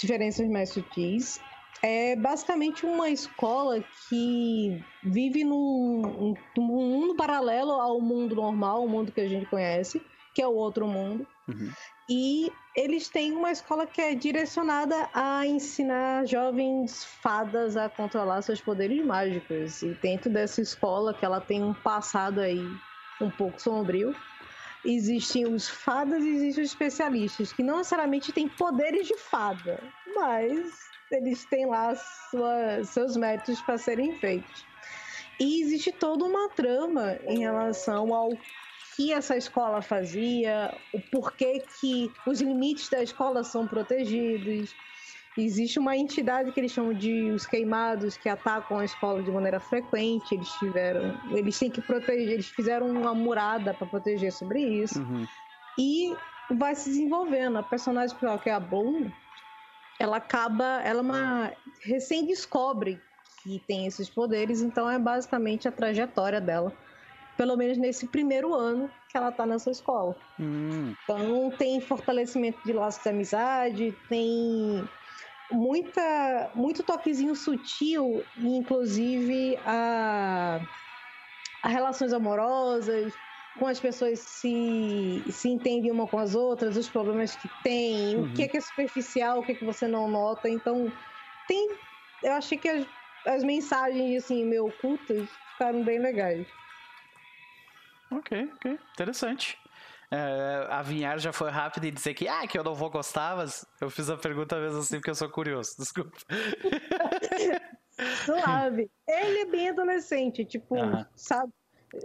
diferenças 0.00 0.48
mais 0.48 0.70
sutis. 0.70 1.40
É 1.82 2.14
basicamente 2.14 2.84
uma 2.84 3.08
escola 3.08 3.82
que 4.08 4.84
vive 5.02 5.44
num, 5.44 6.34
num 6.56 6.64
mundo 6.64 7.14
paralelo 7.14 7.72
ao 7.72 8.00
mundo 8.00 8.34
normal, 8.34 8.84
o 8.84 8.88
mundo 8.88 9.12
que 9.12 9.20
a 9.20 9.28
gente 9.28 9.46
conhece, 9.46 10.02
que 10.34 10.42
é 10.42 10.46
o 10.46 10.54
outro 10.54 10.86
mundo. 10.86 11.26
Uhum. 11.48 11.72
E 12.08 12.52
eles 12.76 13.08
têm 13.08 13.32
uma 13.32 13.50
escola 13.50 13.86
que 13.86 14.00
é 14.00 14.14
direcionada 14.14 15.08
a 15.14 15.46
ensinar 15.46 16.26
jovens 16.26 17.04
fadas 17.22 17.76
a 17.76 17.88
controlar 17.88 18.42
seus 18.42 18.60
poderes 18.60 19.04
mágicos. 19.04 19.82
E 19.82 19.94
dentro 20.02 20.30
dessa 20.30 20.60
escola, 20.60 21.14
que 21.14 21.24
ela 21.24 21.40
tem 21.40 21.62
um 21.62 21.72
passado 21.72 22.40
aí 22.40 22.60
um 23.20 23.30
pouco 23.30 23.60
sombrio, 23.60 24.14
existem 24.84 25.46
os 25.46 25.68
fadas 25.68 26.24
e 26.24 26.28
existem 26.28 26.64
os 26.64 26.70
especialistas, 26.70 27.52
que 27.52 27.62
não 27.62 27.78
necessariamente 27.78 28.32
têm 28.32 28.48
poderes 28.48 29.06
de 29.06 29.16
fada, 29.16 29.82
mas 30.14 30.78
eles 31.10 31.44
têm 31.46 31.66
lá 31.66 31.94
sua, 32.30 32.84
seus 32.84 33.16
métodos 33.16 33.60
para 33.62 33.78
serem 33.78 34.18
feitos. 34.18 34.64
E 35.38 35.62
existe 35.62 35.90
toda 35.92 36.24
uma 36.24 36.48
trama 36.50 37.18
em 37.26 37.40
relação 37.40 38.14
ao 38.14 38.30
que 38.94 39.12
essa 39.12 39.36
escola 39.36 39.80
fazia, 39.80 40.76
o 40.92 41.00
porquê 41.10 41.62
que 41.80 42.12
os 42.26 42.40
limites 42.40 42.88
da 42.90 43.02
escola 43.02 43.42
são 43.42 43.66
protegidos, 43.66 44.74
Existe 45.38 45.78
uma 45.78 45.96
entidade 45.96 46.50
que 46.50 46.58
eles 46.58 46.72
chamam 46.72 46.92
de 46.92 47.30
os 47.30 47.46
queimados 47.46 48.16
que 48.16 48.28
atacam 48.28 48.78
a 48.78 48.84
escola 48.84 49.22
de 49.22 49.30
maneira 49.30 49.60
frequente. 49.60 50.34
Eles 50.34 50.48
tiveram, 50.54 51.18
eles 51.30 51.58
têm 51.58 51.70
que 51.70 51.80
proteger, 51.80 52.32
eles 52.32 52.48
fizeram 52.48 52.88
uma 52.88 53.14
murada 53.14 53.72
para 53.72 53.86
proteger 53.86 54.32
sobre 54.32 54.60
isso. 54.60 55.00
Uhum. 55.00 55.26
E 55.78 56.16
vai 56.50 56.74
se 56.74 56.90
desenvolvendo. 56.90 57.58
A 57.58 57.62
personagem 57.62 58.16
principal, 58.16 58.38
que 58.40 58.50
é 58.50 58.52
a 58.52 58.60
Bloom, 58.60 59.08
ela 60.00 60.16
acaba, 60.16 60.82
ela 60.82 60.98
é 60.98 61.02
uma 61.02 61.52
recém 61.84 62.26
descobre 62.26 63.00
que 63.42 63.62
tem 63.66 63.86
esses 63.86 64.10
poderes, 64.10 64.60
então 64.60 64.90
é 64.90 64.98
basicamente 64.98 65.68
a 65.68 65.72
trajetória 65.72 66.40
dela. 66.40 66.72
Pelo 67.36 67.56
menos 67.56 67.78
nesse 67.78 68.06
primeiro 68.06 68.52
ano 68.52 68.90
que 69.08 69.16
ela 69.16 69.32
tá 69.32 69.46
nessa 69.46 69.70
escola. 69.70 70.14
Hum. 70.38 70.94
Então 71.04 71.50
tem 71.56 71.80
fortalecimento 71.80 72.58
de 72.64 72.72
laços 72.72 73.02
de 73.02 73.08
amizade, 73.08 73.94
tem 74.08 74.88
muita, 75.50 76.50
muito 76.54 76.82
toquezinho 76.82 77.34
sutil, 77.34 78.24
inclusive 78.38 79.58
a, 79.64 80.60
a 81.62 81.68
relações 81.68 82.12
amorosas, 82.12 83.12
com 83.58 83.66
as 83.66 83.80
pessoas 83.80 84.18
se, 84.20 85.22
se 85.28 85.48
entendem 85.48 85.90
uma 85.90 86.06
com 86.06 86.18
as 86.18 86.34
outras, 86.34 86.76
os 86.76 86.88
problemas 86.88 87.34
que 87.36 87.48
tem, 87.62 88.16
uhum. 88.16 88.24
o 88.24 88.32
que 88.34 88.44
é, 88.44 88.48
que 88.48 88.56
é 88.56 88.60
superficial, 88.60 89.40
o 89.40 89.42
que 89.42 89.52
é 89.52 89.54
que 89.54 89.64
você 89.64 89.86
não 89.86 90.08
nota. 90.08 90.48
Então, 90.48 90.90
tem. 91.46 91.70
Eu 92.22 92.32
achei 92.32 92.56
que 92.56 92.68
as, 92.68 92.86
as 93.26 93.44
mensagens 93.44 94.24
assim, 94.24 94.44
meio 94.44 94.66
ocultas 94.66 95.28
ficaram 95.52 95.82
bem 95.82 95.98
legais. 95.98 96.46
Ok, 98.10 98.50
ok. 98.54 98.78
Interessante. 98.92 99.59
É, 100.12 100.66
a 100.68 100.82
Vinhar 100.82 101.18
já 101.20 101.32
foi 101.32 101.50
rápida 101.50 101.86
e 101.86 101.90
dizer 101.90 102.14
que, 102.14 102.26
ah, 102.26 102.46
que 102.46 102.58
eu 102.58 102.64
não 102.64 102.74
vou 102.74 102.90
gostar, 102.90 103.36
mas 103.36 103.64
eu 103.80 103.88
fiz 103.88 104.10
a 104.10 104.16
pergunta 104.16 104.58
mesmo 104.60 104.80
assim 104.80 104.96
porque 104.96 105.10
eu 105.10 105.14
sou 105.14 105.28
curioso. 105.28 105.76
Desculpa. 105.78 106.16
Suave. 108.24 108.90
Ele 109.06 109.38
é 109.38 109.44
bem 109.46 109.68
adolescente, 109.68 110.44
tipo, 110.44 110.74
sabe? 111.14 111.52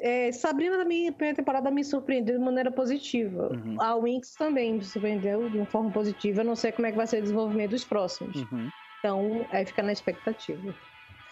É, 0.02 0.32
Sabrina 0.32 0.78
da 0.78 0.86
minha 0.86 1.12
primeira 1.12 1.36
temporada 1.36 1.70
me 1.70 1.84
surpreendeu 1.84 2.38
de 2.38 2.44
maneira 2.44 2.72
positiva. 2.72 3.50
Uhum. 3.54 3.82
A 3.82 3.96
Winx 3.96 4.34
também 4.34 4.74
me 4.74 4.84
surpreendeu 4.84 5.50
de 5.50 5.58
uma 5.58 5.66
forma 5.66 5.92
positiva. 5.92 6.42
Eu 6.42 6.46
não 6.46 6.56
sei 6.56 6.72
como 6.72 6.88
é 6.88 6.92
que 6.92 6.98
vai 6.98 7.08
ser 7.08 7.20
o 7.20 7.22
desenvolvimento 7.22 7.72
dos 7.72 7.84
próximos. 7.84 8.36
Uhum. 8.36 8.70
Então, 9.00 9.46
aí 9.52 9.66
fica 9.66 9.84
na 9.84 9.92
expectativa. 9.92 10.74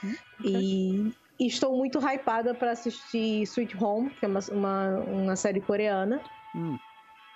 Uhum. 0.04 0.16
E, 0.44 1.14
e, 1.40 1.48
estou 1.48 1.76
muito 1.76 2.00
hypada 2.00 2.54
para 2.54 2.72
assistir 2.72 3.42
Sweet 3.44 3.76
Home, 3.84 4.12
que 4.12 4.26
é 4.26 4.28
uma, 4.28 4.40
uma, 4.52 5.00
uma 5.00 5.36
série 5.36 5.60
coreana. 5.60 6.22
Hum. 6.56 6.78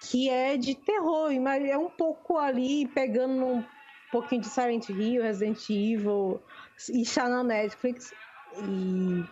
Que 0.10 0.30
é 0.30 0.58
de 0.58 0.76
terror, 0.76 1.32
mas 1.42 1.64
é 1.64 1.78
um 1.78 1.90
pouco 1.90 2.38
ali 2.38 2.88
pegando 2.88 3.46
um 3.46 3.66
pouquinho 4.12 4.42
de 4.42 4.48
Silent 4.48 4.90
Hill, 4.90 5.24
Resident 5.24 5.70
Evil 5.70 6.42
e 6.90 7.02
está 7.02 7.28
na 7.28 7.44
Netflix. 7.44 8.14
E 8.64 9.24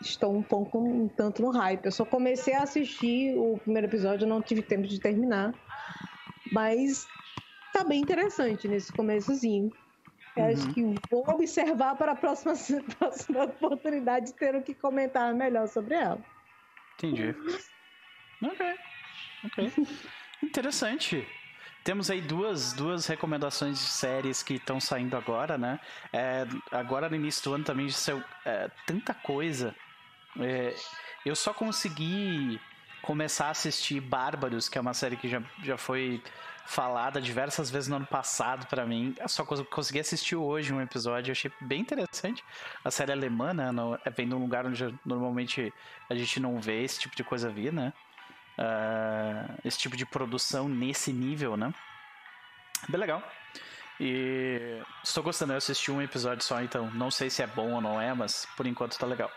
estou 0.00 0.36
um 0.36 0.42
pouco 0.42 0.78
um 0.78 1.08
tanto 1.08 1.42
no 1.42 1.50
hype. 1.50 1.84
Eu 1.84 1.92
só 1.92 2.04
comecei 2.04 2.54
a 2.54 2.62
assistir 2.62 3.36
o 3.36 3.58
primeiro 3.58 3.86
episódio, 3.86 4.26
não 4.26 4.42
tive 4.42 4.62
tempo 4.62 4.86
de 4.86 5.00
terminar. 5.00 5.54
Mas 6.52 7.06
tá 7.72 7.84
bem 7.84 8.00
interessante 8.00 8.68
nesse 8.68 8.92
começozinho. 8.92 9.70
Uhum. 10.36 10.44
Acho 10.44 10.74
que 10.74 10.82
vou 11.10 11.24
observar 11.28 11.96
para 11.96 12.12
a 12.12 12.16
próxima, 12.16 12.54
próxima 12.98 13.44
oportunidade 13.44 14.32
ter 14.34 14.54
o 14.54 14.62
que 14.62 14.74
comentar 14.74 15.34
melhor 15.34 15.68
sobre 15.68 15.94
ela. 15.94 16.22
Entendi. 16.94 17.34
ok. 18.42 18.89
Ok. 19.44 19.72
Interessante. 20.42 21.26
temos 21.84 22.10
aí 22.10 22.20
duas, 22.20 22.72
duas 22.72 23.06
recomendações 23.06 23.78
de 23.78 23.84
séries 23.84 24.42
que 24.42 24.54
estão 24.54 24.80
saindo 24.80 25.16
agora, 25.16 25.56
né? 25.56 25.80
É, 26.12 26.46
agora 26.70 27.08
no 27.08 27.16
início 27.16 27.42
do 27.44 27.54
ano 27.54 27.64
também 27.64 27.88
saiu 27.90 28.22
é, 28.44 28.70
tanta 28.86 29.14
coisa. 29.14 29.74
É, 30.38 30.74
eu 31.24 31.34
só 31.34 31.52
consegui 31.52 32.60
começar 33.02 33.46
a 33.46 33.50
assistir 33.50 34.00
Bárbaros, 34.00 34.68
que 34.68 34.78
é 34.78 34.80
uma 34.80 34.94
série 34.94 35.16
que 35.16 35.28
já, 35.28 35.42
já 35.62 35.76
foi 35.76 36.22
falada 36.66 37.20
diversas 37.20 37.70
vezes 37.70 37.88
no 37.88 37.96
ano 37.96 38.06
passado 38.06 38.66
para 38.66 38.86
mim. 38.86 39.14
Eu 39.18 39.28
só 39.28 39.44
consegui 39.44 39.98
assistir 39.98 40.36
hoje 40.36 40.72
um 40.72 40.80
episódio, 40.80 41.32
achei 41.32 41.50
bem 41.60 41.80
interessante. 41.80 42.44
A 42.84 42.90
série 42.90 43.10
alemã, 43.10 43.52
né? 43.52 43.72
No, 43.72 43.98
é, 44.04 44.10
vem 44.10 44.28
de 44.28 44.34
um 44.34 44.38
lugar 44.38 44.66
onde 44.66 44.94
normalmente 45.04 45.72
a 46.08 46.14
gente 46.14 46.38
não 46.38 46.60
vê 46.60 46.82
esse 46.84 47.00
tipo 47.00 47.16
de 47.16 47.24
coisa 47.24 47.50
vir, 47.50 47.72
né? 47.72 47.92
Uh, 48.60 49.58
esse 49.64 49.78
tipo 49.78 49.96
de 49.96 50.04
produção 50.04 50.68
nesse 50.68 51.12
nível, 51.12 51.56
né? 51.56 51.72
Bem 52.88 53.00
legal. 53.00 53.22
E 53.98 54.80
estou 55.04 55.22
gostando, 55.22 55.52
eu 55.52 55.58
assisti 55.58 55.90
um 55.90 56.00
episódio 56.00 56.44
só, 56.44 56.62
então 56.62 56.90
não 56.92 57.10
sei 57.10 57.28
se 57.28 57.42
é 57.42 57.46
bom 57.46 57.72
ou 57.72 57.80
não 57.80 58.00
é, 58.00 58.14
mas 58.14 58.46
por 58.56 58.66
enquanto 58.66 58.98
tá 58.98 59.06
legal. 59.06 59.30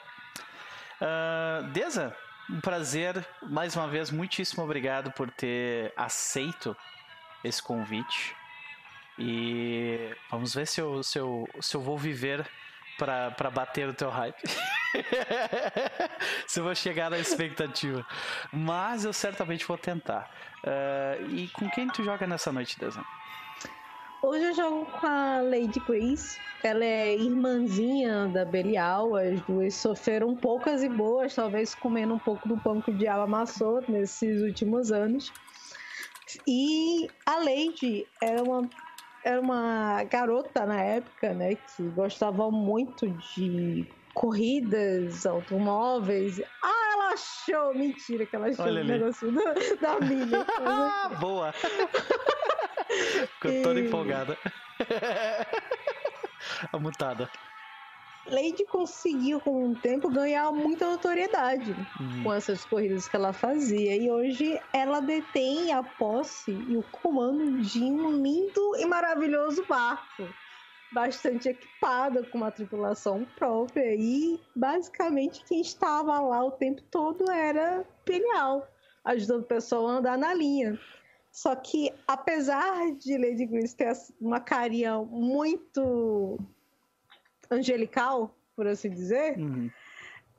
Uh, 1.02 1.68
Deza, 1.72 2.16
um 2.50 2.62
prazer, 2.62 3.26
mais 3.42 3.76
uma 3.76 3.88
vez, 3.88 4.10
muitíssimo 4.10 4.64
obrigado 4.64 5.12
por 5.12 5.30
ter 5.32 5.94
aceito 5.98 6.76
esse 7.44 7.62
convite. 7.62 8.36
E 9.20 10.16
vamos 10.32 10.56
ver 10.56 10.66
se 10.66 10.80
eu, 10.80 11.04
se 11.04 11.20
eu, 11.20 11.48
se 11.60 11.76
eu 11.76 11.82
vou 11.82 11.98
viver 11.98 12.50
para 12.98 13.52
bater 13.52 13.90
o 13.90 13.94
teu 13.94 14.10
hype. 14.10 14.42
Se 16.48 16.60
eu 16.60 16.64
vou 16.64 16.76
chegar 16.76 17.10
na 17.10 17.18
expectativa. 17.18 18.06
Mas 18.52 19.06
eu 19.06 19.14
certamente 19.14 19.66
vou 19.66 19.78
tentar. 19.78 20.30
Uh, 20.64 21.30
e 21.30 21.48
com 21.50 21.70
quem 21.70 21.88
tu 21.88 22.04
joga 22.04 22.28
nessa 22.28 22.52
noite, 22.52 22.80
Desan? 22.80 23.04
Hoje 24.22 24.46
eu 24.46 24.56
jogo 24.56 24.86
com 24.86 25.06
a 25.06 25.42
Lady 25.42 25.80
Grace. 25.82 26.40
Ela 26.64 26.86
é 26.86 27.14
irmãzinha 27.14 28.30
da 28.30 28.46
Belial. 28.46 29.18
As 29.18 29.42
duas 29.42 29.76
sofreram 29.76 30.34
poucas 30.34 30.82
e 30.82 30.88
boas, 30.88 31.36
talvez 31.36 31.76
comendo 31.76 32.14
um 32.14 32.20
pouco 32.20 32.48
do 32.48 32.58
pão 32.58 32.82
que 32.82 32.92
o 32.92 32.98
diabo 32.98 33.24
amassou 33.24 33.84
nesses 33.90 34.42
últimos 34.42 34.94
anos. 34.94 35.34
E 36.48 37.10
a 37.26 37.36
Lady 37.36 38.08
era 38.22 38.42
uma 38.42 38.70
era 39.24 39.40
uma 39.40 40.04
garota 40.04 40.66
na 40.66 40.82
época, 40.82 41.34
né, 41.34 41.56
que 41.56 41.90
gostava 41.92 42.52
muito 42.52 43.08
de 43.10 43.88
corridas, 44.14 45.26
automóveis. 45.26 46.40
Ah, 46.64 46.92
ela 46.94 47.14
achou! 47.14 47.74
Mentira 47.76 48.26
que 48.26 48.36
ela 48.36 48.48
achou 48.48 48.66
o 48.66 48.84
negócio 48.84 49.32
da, 49.32 49.54
da 49.82 49.98
ah, 50.66 51.10
boa! 51.20 51.54
Ficou 53.34 53.64
toda 53.64 53.80
empolgada. 53.80 54.38
A 56.72 56.78
mutada. 56.78 57.30
Lady 58.28 58.66
conseguiu, 58.66 59.40
com 59.42 59.72
o 59.72 59.76
tempo, 59.76 60.10
ganhar 60.10 60.52
muita 60.52 60.90
notoriedade 60.90 61.72
uhum. 62.00 62.24
com 62.24 62.34
essas 62.34 62.64
corridas 62.64 63.08
que 63.08 63.16
ela 63.16 63.34
fazia. 63.34 63.96
E 63.96 64.10
hoje 64.10 64.60
ela 64.72 65.02
detém 65.02 65.74
a 65.74 65.84
posse 65.84 66.52
e 66.52 66.78
o 66.78 66.84
comando 66.84 67.62
de 67.62 67.84
um 67.84 68.12
lindo 68.12 68.76
e 68.78 68.86
maravilhoso 68.86 69.66
barco. 69.68 70.24
Bastante 70.94 71.50
equipada, 71.50 72.24
com 72.24 72.38
uma 72.38 72.52
tripulação 72.52 73.26
própria. 73.36 73.96
E 73.96 74.40
basicamente 74.56 75.44
quem 75.46 75.60
estava 75.62 76.20
lá 76.20 76.46
o 76.46 76.52
tempo 76.52 76.82
todo 76.84 77.30
era 77.30 77.86
Penial, 78.06 78.68
ajudando 79.04 79.42
o 79.42 79.48
pessoal 79.48 79.88
a 79.88 79.92
andar 79.94 80.18
na 80.18 80.34
linha. 80.34 80.80
Só 81.32 81.56
que, 81.56 81.92
apesar 82.08 82.92
de 82.96 83.18
Lady 83.18 83.48
Grace 83.48 83.76
ter 83.76 83.92
uma 84.22 84.40
carinha 84.40 85.00
muito 85.00 86.38
angelical, 87.54 88.36
por 88.56 88.68
assim 88.68 88.90
dizer, 88.90 89.38
uhum. 89.38 89.70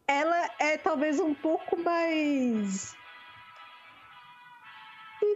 ela 0.07 0.51
é 0.59 0.77
talvez 0.77 1.19
um 1.21 1.35
pouco 1.35 1.77
mais. 1.83 2.97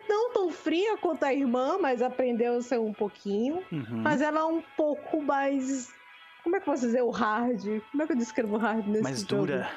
Não 0.09 0.33
tão 0.33 0.51
fria 0.51 0.99
quanto 0.99 1.25
a 1.25 1.33
irmã, 1.33 1.79
mas 1.81 2.03
aprendeu 2.03 2.57
a 2.57 2.63
ser 2.63 2.79
um 2.79 2.93
pouquinho. 2.93 3.63
Uhum. 3.73 4.03
Mas 4.03 4.21
ela 4.21 4.41
é 4.41 4.45
um 4.45 4.63
pouco 4.77 5.23
mais. 5.23 5.93
Como 6.43 6.57
é 6.57 6.61
que 6.61 6.69
eu 6.69 6.73
posso 6.73 6.87
dizer 6.87 7.03
o 7.03 7.11
hard? 7.11 7.63
Como 7.91 8.03
é 8.03 8.07
que 8.07 8.13
eu 8.13 8.17
descrevo 8.17 8.57
o 8.57 8.59
hard 8.59 8.87
nesse 8.87 9.03
Mais 9.03 9.21
jogo? 9.21 9.47
dura. 9.47 9.71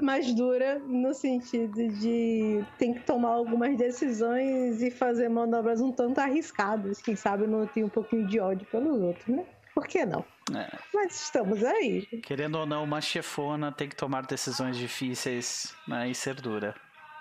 Mais 0.00 0.32
dura 0.34 0.78
no 0.78 1.12
sentido 1.12 1.88
de 1.88 2.64
tem 2.78 2.94
que 2.94 3.00
tomar 3.00 3.30
algumas 3.30 3.76
decisões 3.76 4.80
e 4.80 4.90
fazer 4.90 5.28
manobras 5.28 5.80
um 5.80 5.90
tanto 5.90 6.18
arriscadas. 6.20 7.02
Quem 7.02 7.16
sabe 7.16 7.46
não 7.46 7.66
tem 7.66 7.84
um 7.84 7.88
pouquinho 7.88 8.26
de 8.26 8.38
ódio 8.38 8.66
pelos 8.70 9.00
outros, 9.02 9.26
né? 9.26 9.44
Por 9.74 9.86
que 9.86 10.04
não? 10.06 10.24
É. 10.54 10.78
Mas 10.92 11.22
estamos 11.22 11.62
aí. 11.62 12.06
Querendo 12.22 12.56
ou 12.56 12.66
não, 12.66 12.82
uma 12.82 13.00
chefona 13.00 13.70
tem 13.70 13.88
que 13.88 13.96
tomar 13.96 14.26
decisões 14.26 14.76
difíceis 14.76 15.74
né, 15.86 16.10
e 16.10 16.14
ser 16.14 16.34
dura. 16.34 16.74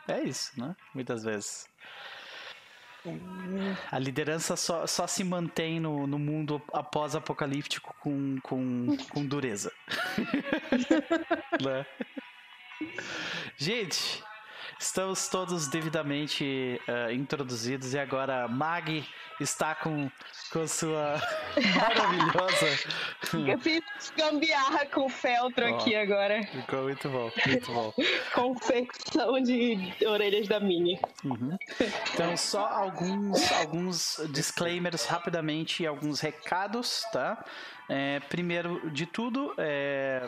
É 0.07 0.21
isso, 0.21 0.51
né? 0.59 0.75
Muitas 0.93 1.23
vezes. 1.23 1.69
A 3.91 3.97
liderança 3.97 4.55
só, 4.55 4.85
só 4.85 5.07
se 5.07 5.23
mantém 5.23 5.79
no, 5.79 6.05
no 6.05 6.19
mundo 6.19 6.61
após-apocalíptico 6.71 7.95
com, 7.99 8.39
com, 8.41 8.95
com 9.09 9.25
dureza. 9.25 9.71
né? 11.61 11.85
Gente, 13.57 14.23
Estamos 14.81 15.27
todos 15.27 15.67
devidamente 15.67 16.81
uh, 16.87 17.11
introduzidos 17.11 17.93
e 17.93 17.99
agora 17.99 18.47
Mag 18.47 19.05
está 19.39 19.75
com, 19.75 20.09
com 20.51 20.67
sua 20.67 21.21
maravilhosa. 21.75 22.89
Eu 23.47 23.59
fiz 23.59 23.83
gambiarra 24.17 24.87
com 24.87 25.05
o 25.05 25.09
feltro 25.09 25.63
oh, 25.65 25.75
aqui 25.75 25.95
agora. 25.95 26.41
Ficou 26.47 26.83
muito 26.85 27.09
bom, 27.09 27.31
muito 27.45 27.71
bom. 27.71 27.93
Confecção 28.33 29.39
de 29.43 29.93
orelhas 30.03 30.47
da 30.47 30.59
Mini. 30.59 30.99
Uhum. 31.23 31.55
Então, 32.13 32.35
só 32.35 32.65
alguns, 32.65 33.51
alguns 33.51 34.19
disclaimers 34.31 35.05
rapidamente 35.05 35.83
e 35.83 35.87
alguns 35.87 36.19
recados, 36.19 37.03
tá? 37.13 37.45
É, 37.93 38.21
primeiro 38.21 38.89
de 38.89 39.05
tudo, 39.05 39.53
é, 39.57 40.25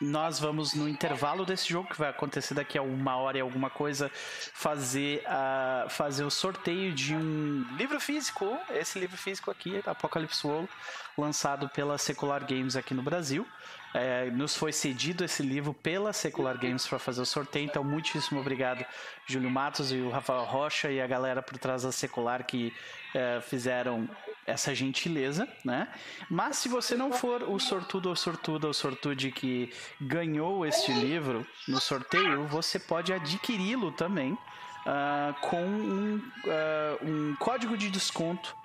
nós 0.00 0.40
vamos 0.40 0.72
no 0.72 0.88
intervalo 0.88 1.44
desse 1.44 1.68
jogo, 1.68 1.90
que 1.90 1.98
vai 1.98 2.08
acontecer 2.08 2.54
daqui 2.54 2.78
a 2.78 2.82
uma 2.82 3.18
hora 3.18 3.36
e 3.36 3.40
alguma 3.42 3.68
coisa, 3.68 4.10
fazer, 4.54 5.22
a, 5.26 5.88
fazer 5.90 6.24
o 6.24 6.30
sorteio 6.30 6.90
de 6.94 7.14
um 7.14 7.66
livro 7.76 8.00
físico. 8.00 8.58
Esse 8.70 8.98
livro 8.98 9.18
físico 9.18 9.50
aqui, 9.50 9.82
Apocalypse 9.84 10.46
World, 10.46 10.70
lançado 11.18 11.68
pela 11.68 11.98
Secular 11.98 12.46
Games 12.46 12.76
aqui 12.76 12.94
no 12.94 13.02
Brasil. 13.02 13.46
É, 13.92 14.30
nos 14.30 14.56
foi 14.56 14.72
cedido 14.72 15.22
esse 15.22 15.42
livro 15.42 15.74
pela 15.74 16.14
Secular 16.14 16.56
Games 16.56 16.86
para 16.86 16.98
fazer 16.98 17.20
o 17.20 17.26
sorteio, 17.26 17.66
então 17.66 17.84
muitíssimo 17.84 18.40
obrigado, 18.40 18.86
Júlio 19.26 19.50
Matos 19.50 19.92
e 19.92 19.96
o 19.96 20.08
Rafael 20.08 20.44
Rocha 20.44 20.90
e 20.90 20.98
a 20.98 21.06
galera 21.06 21.42
por 21.42 21.58
trás 21.58 21.82
da 21.82 21.92
Secular 21.92 22.46
que 22.46 22.72
é, 23.14 23.38
fizeram 23.42 24.08
essa 24.46 24.74
gentileza, 24.74 25.48
né? 25.64 25.88
Mas 26.28 26.56
se 26.56 26.68
você 26.68 26.96
não 26.96 27.12
for 27.12 27.42
o 27.42 27.58
sortudo 27.58 28.08
ou 28.08 28.16
sortuda 28.16 28.66
ou 28.66 28.74
sortude 28.74 29.30
que 29.30 29.72
ganhou 30.00 30.66
este 30.66 30.92
livro 30.92 31.46
no 31.68 31.80
sorteio, 31.80 32.46
você 32.46 32.78
pode 32.78 33.12
adquiri-lo 33.12 33.92
também 33.92 34.32
uh, 34.32 35.40
com 35.40 35.64
um, 35.64 36.16
uh, 36.16 37.06
um 37.06 37.36
código 37.36 37.76
de 37.76 37.88
desconto 37.90 38.56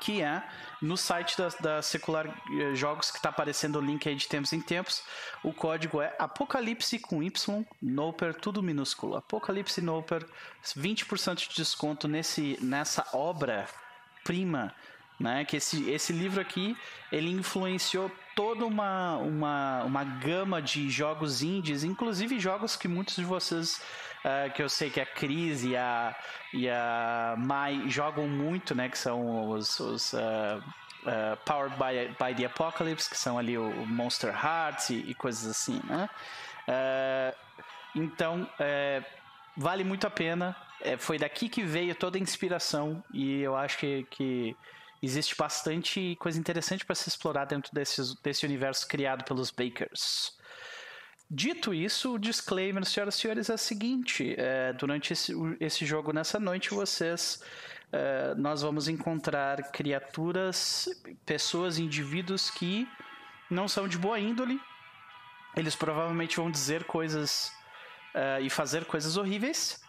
que 0.00 0.22
é 0.22 0.42
no 0.80 0.96
site 0.96 1.36
da, 1.36 1.48
da 1.60 1.82
Secular 1.82 2.26
eh, 2.26 2.74
Jogos, 2.74 3.10
que 3.10 3.18
está 3.18 3.28
aparecendo 3.28 3.76
o 3.76 3.82
link 3.82 4.08
aí 4.08 4.14
de 4.14 4.26
tempos 4.26 4.52
em 4.52 4.60
tempos. 4.60 5.02
O 5.42 5.52
código 5.52 6.00
é 6.00 6.14
Apocalipse 6.18 6.98
com 6.98 7.22
Y, 7.22 7.66
Noper, 7.82 8.34
tudo 8.34 8.62
minúsculo. 8.62 9.16
Apocalipse 9.16 9.82
Noper, 9.82 10.26
20% 10.64 11.48
de 11.48 11.54
desconto 11.54 12.08
nesse, 12.08 12.56
nessa 12.62 13.06
obra 13.12 13.68
prima, 14.30 14.72
né? 15.18 15.44
Que 15.44 15.56
esse, 15.56 15.90
esse 15.90 16.12
livro 16.12 16.40
aqui, 16.40 16.76
ele 17.10 17.30
influenciou 17.32 18.08
toda 18.36 18.64
uma, 18.64 19.16
uma, 19.16 19.82
uma 19.82 20.04
gama 20.04 20.62
de 20.62 20.88
jogos 20.88 21.42
indies, 21.42 21.82
inclusive 21.82 22.38
jogos 22.38 22.76
que 22.76 22.86
muitos 22.86 23.16
de 23.16 23.24
vocês 23.24 23.82
uh, 24.24 24.52
que 24.54 24.62
eu 24.62 24.68
sei 24.68 24.88
que 24.88 25.00
a 25.00 25.06
Cris 25.06 25.64
e 25.64 25.76
a, 25.76 26.14
e 26.54 26.68
a 26.70 27.34
Mai 27.36 27.88
jogam 27.88 28.28
muito, 28.28 28.72
né? 28.72 28.88
Que 28.88 28.96
são 28.96 29.50
os, 29.50 29.80
os 29.80 30.12
uh, 30.12 30.18
uh, 30.18 31.36
Powered 31.44 31.74
by, 31.74 32.14
by 32.24 32.32
the 32.32 32.44
Apocalypse, 32.46 33.10
que 33.10 33.18
são 33.18 33.36
ali 33.36 33.58
o, 33.58 33.84
Monster 33.86 34.32
Hearts 34.32 34.90
e, 34.90 34.94
e, 35.08 35.14
coisas 35.14 35.50
assim, 35.50 35.80
né? 35.84 36.08
então, 37.96 38.48
vale 39.56 39.82
muito 39.82 40.06
a 40.06 40.10
pena. 40.10 40.56
É, 40.82 40.96
foi 40.96 41.18
daqui 41.18 41.48
que 41.48 41.62
veio 41.62 41.94
toda 41.94 42.16
a 42.16 42.20
inspiração 42.20 43.02
e 43.12 43.40
eu 43.40 43.54
acho 43.54 43.78
que, 43.78 44.06
que 44.10 44.56
existe 45.02 45.36
bastante 45.36 46.16
coisa 46.18 46.38
interessante 46.38 46.84
para 46.84 46.94
se 46.94 47.08
explorar 47.08 47.44
dentro 47.44 47.72
desse, 47.74 48.46
universo 48.46 48.86
criado 48.88 49.24
pelos 49.24 49.50
Bakers. 49.50 50.38
Dito 51.30 51.72
isso, 51.72 52.14
o 52.14 52.18
disclaimer, 52.18 52.84
senhoras 52.84 53.14
e 53.14 53.18
senhores, 53.20 53.50
é 53.50 53.54
o 53.54 53.58
seguinte: 53.58 54.34
é, 54.36 54.72
durante 54.72 55.12
esse, 55.12 55.32
esse 55.60 55.86
jogo 55.86 56.12
nessa 56.12 56.40
noite, 56.40 56.70
vocês 56.70 57.40
uh, 57.92 58.34
nós 58.36 58.62
vamos 58.62 58.88
encontrar 58.88 59.70
criaturas, 59.70 60.88
pessoas, 61.24 61.78
indivíduos 61.78 62.50
que 62.50 62.88
não 63.48 63.68
são 63.68 63.86
de 63.86 63.98
boa 63.98 64.18
índole. 64.18 64.60
Eles 65.56 65.74
provavelmente 65.74 66.36
vão 66.36 66.50
dizer 66.50 66.84
coisas 66.84 67.52
uh, 68.14 68.42
e 68.42 68.50
fazer 68.50 68.84
coisas 68.84 69.16
horríveis. 69.16 69.80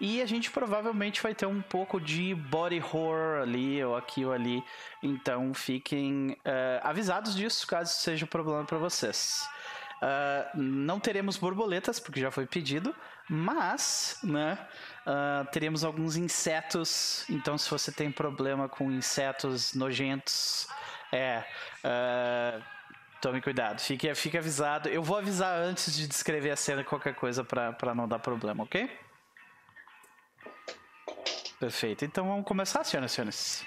E 0.00 0.22
a 0.22 0.26
gente 0.26 0.50
provavelmente 0.50 1.22
vai 1.22 1.34
ter 1.34 1.46
um 1.46 1.60
pouco 1.60 2.00
de 2.00 2.34
body 2.34 2.78
horror 2.78 3.42
ali 3.42 3.82
ou 3.82 3.96
aqui 3.96 4.24
ou 4.24 4.32
ali. 4.32 4.62
Então 5.02 5.52
fiquem 5.52 6.36
uh, 6.44 6.80
avisados 6.82 7.34
disso 7.34 7.66
caso 7.66 7.92
seja 7.94 8.24
um 8.24 8.28
problema 8.28 8.64
para 8.64 8.78
vocês. 8.78 9.48
Uh, 9.98 10.56
não 10.56 11.00
teremos 11.00 11.36
borboletas, 11.36 11.98
porque 11.98 12.20
já 12.20 12.30
foi 12.30 12.46
pedido, 12.46 12.94
mas 13.28 14.18
né, 14.22 14.56
uh, 15.04 15.44
teremos 15.50 15.82
alguns 15.82 16.16
insetos. 16.16 17.24
Então, 17.28 17.58
se 17.58 17.68
você 17.68 17.90
tem 17.90 18.10
problema 18.10 18.68
com 18.68 18.92
insetos 18.92 19.74
nojentos, 19.74 20.68
é. 21.12 21.44
Uh, 21.84 22.62
tome 23.20 23.40
cuidado, 23.40 23.80
fique, 23.80 24.14
fique 24.14 24.38
avisado. 24.38 24.88
Eu 24.88 25.02
vou 25.02 25.18
avisar 25.18 25.58
antes 25.58 25.96
de 25.96 26.06
descrever 26.06 26.52
a 26.52 26.56
cena 26.56 26.84
qualquer 26.84 27.14
coisa 27.14 27.42
para 27.42 27.94
não 27.94 28.06
dar 28.06 28.20
problema, 28.20 28.62
ok? 28.62 28.88
Perfeito. 31.58 32.04
Então 32.04 32.28
vamos 32.28 32.44
começar, 32.44 32.84
senhoras 32.84 33.10
e 33.10 33.14
senhores. 33.14 33.66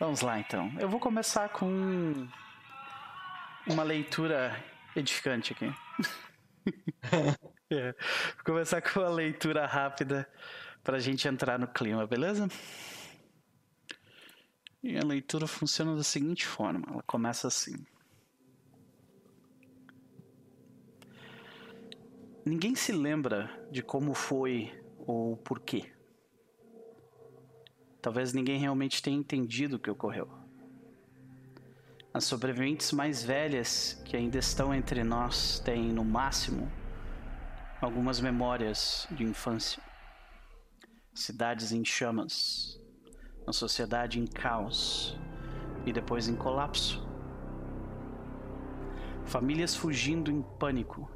Vamos 0.00 0.22
lá 0.22 0.38
então. 0.38 0.72
Eu 0.78 0.88
vou 0.88 0.98
começar 0.98 1.50
com 1.50 2.26
uma 3.66 3.82
leitura 3.82 4.56
edificante 4.94 5.52
aqui. 5.52 5.70
é. 7.70 7.92
Vou 8.36 8.44
começar 8.44 8.80
com 8.80 9.00
uma 9.00 9.10
leitura 9.10 9.66
rápida 9.66 10.26
para 10.82 10.96
a 10.96 11.00
gente 11.00 11.28
entrar 11.28 11.58
no 11.58 11.68
clima, 11.68 12.06
beleza? 12.06 12.48
E 14.82 14.96
a 14.96 15.04
leitura 15.04 15.46
funciona 15.46 15.94
da 15.94 16.02
seguinte 16.02 16.46
forma: 16.46 16.86
ela 16.90 17.02
começa 17.02 17.48
assim. 17.48 17.84
Ninguém 22.46 22.74
se 22.74 22.92
lembra 22.92 23.50
de 23.70 23.82
como 23.82 24.14
foi 24.14 24.72
ou 25.06 25.36
por 25.36 25.60
quê. 25.60 25.92
Talvez 28.02 28.32
ninguém 28.32 28.58
realmente 28.58 29.02
tenha 29.02 29.16
entendido 29.16 29.76
o 29.76 29.78
que 29.78 29.90
ocorreu. 29.90 30.28
As 32.12 32.24
sobreviventes 32.24 32.92
mais 32.92 33.22
velhas 33.22 34.00
que 34.04 34.16
ainda 34.16 34.38
estão 34.38 34.74
entre 34.74 35.04
nós 35.04 35.60
têm, 35.60 35.92
no 35.92 36.04
máximo, 36.04 36.70
algumas 37.80 38.20
memórias 38.20 39.06
de 39.10 39.22
infância. 39.22 39.82
Cidades 41.14 41.72
em 41.72 41.84
chamas, 41.84 42.80
uma 43.42 43.52
sociedade 43.52 44.18
em 44.18 44.26
caos 44.26 45.18
e 45.84 45.92
depois 45.92 46.28
em 46.28 46.36
colapso. 46.36 47.06
Famílias 49.24 49.74
fugindo 49.74 50.30
em 50.30 50.42
pânico 50.42 51.10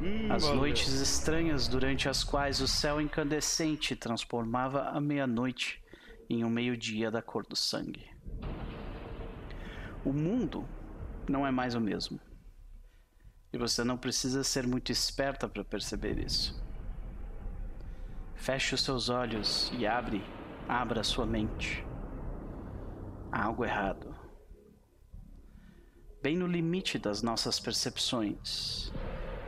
Hum, 0.00 0.30
as 0.30 0.48
noites 0.48 0.92
estranhas 1.00 1.66
durante 1.66 2.08
as 2.08 2.22
quais 2.22 2.60
o 2.60 2.68
céu 2.68 3.00
incandescente 3.00 3.96
transformava 3.96 4.82
a 4.90 5.00
meia-noite 5.00 5.82
em 6.30 6.44
um 6.44 6.50
meio-dia 6.50 7.10
da 7.10 7.20
cor 7.20 7.44
do 7.44 7.56
sangue. 7.56 8.08
O 10.04 10.12
mundo 10.12 10.68
não 11.28 11.44
é 11.44 11.50
mais 11.50 11.74
o 11.74 11.80
mesmo. 11.80 12.20
E 13.52 13.58
você 13.58 13.82
não 13.82 13.96
precisa 13.96 14.44
ser 14.44 14.66
muito 14.66 14.92
esperta 14.92 15.48
para 15.48 15.64
perceber 15.64 16.18
isso. 16.18 16.62
Feche 18.36 18.76
os 18.76 18.84
seus 18.84 19.08
olhos 19.08 19.72
e 19.76 19.84
abre, 19.84 20.22
abra 20.68 21.02
sua 21.02 21.26
mente. 21.26 21.84
Há 23.32 23.46
algo 23.46 23.64
errado. 23.64 24.14
Bem 26.22 26.36
no 26.36 26.46
limite 26.46 26.98
das 26.98 27.20
nossas 27.20 27.58
percepções 27.58 28.92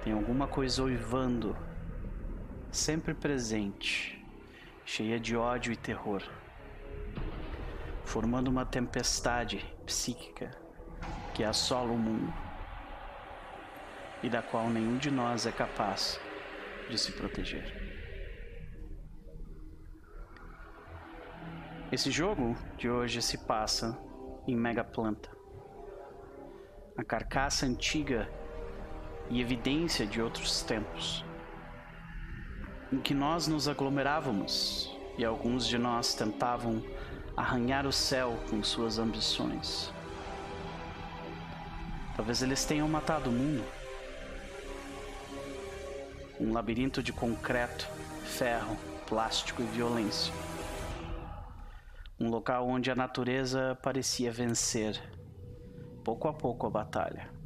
tem 0.03 0.13
alguma 0.13 0.47
coisa 0.47 0.83
oivando, 0.83 1.57
sempre 2.71 3.13
presente, 3.13 4.25
cheia 4.85 5.21
de 5.21 5.37
ódio 5.37 5.73
e 5.73 5.77
terror, 5.77 6.23
formando 8.05 8.49
uma 8.49 8.65
tempestade 8.65 9.65
psíquica 9.85 10.51
que 11.35 11.45
assola 11.45 11.93
o 11.93 11.99
mundo 11.99 12.33
e 14.23 14.29
da 14.29 14.43
qual 14.43 14.69
nenhum 14.69 14.97
de 14.97 15.11
nós 15.11 15.47
é 15.47 15.53
capaz 15.53 16.21
de 16.89 16.99
se 16.99 17.13
proteger. 17.13 17.81
Esse 21.93 22.11
jogo 22.11 22.57
de 22.77 22.89
hoje 22.89 23.21
se 23.21 23.39
passa 23.39 23.99
em 24.47 24.57
Megaplanta. 24.57 25.31
A 26.97 27.03
carcaça 27.03 27.67
antiga 27.67 28.31
e 29.31 29.41
evidência 29.41 30.05
de 30.05 30.21
outros 30.21 30.63
tempos, 30.63 31.25
em 32.93 32.99
que 32.99 33.15
nós 33.15 33.47
nos 33.47 33.69
aglomerávamos 33.69 34.91
e 35.17 35.25
alguns 35.25 35.67
de 35.67 35.79
nós 35.79 36.15
tentavam 36.15 36.83
arranhar 37.37 37.87
o 37.87 37.93
céu 37.93 38.39
com 38.51 38.63
suas 38.63 38.99
ambições. 38.99 39.93
Talvez 42.17 42.43
eles 42.43 42.65
tenham 42.65 42.89
matado 42.89 43.31
o 43.31 43.33
mundo. 43.33 43.65
Um 46.39 46.53
labirinto 46.53 47.03
de 47.03 47.13
concreto, 47.13 47.89
ferro, 48.25 48.77
plástico 49.07 49.63
e 49.63 49.67
violência. 49.67 50.35
Um 52.19 52.29
local 52.29 52.69
onde 52.69 52.91
a 52.91 52.95
natureza 52.95 53.79
parecia 53.83 54.31
vencer, 54.31 55.01
pouco 56.05 56.29
a 56.29 56.33
pouco, 56.33 56.67
a 56.67 56.71
batalha. 56.71 57.40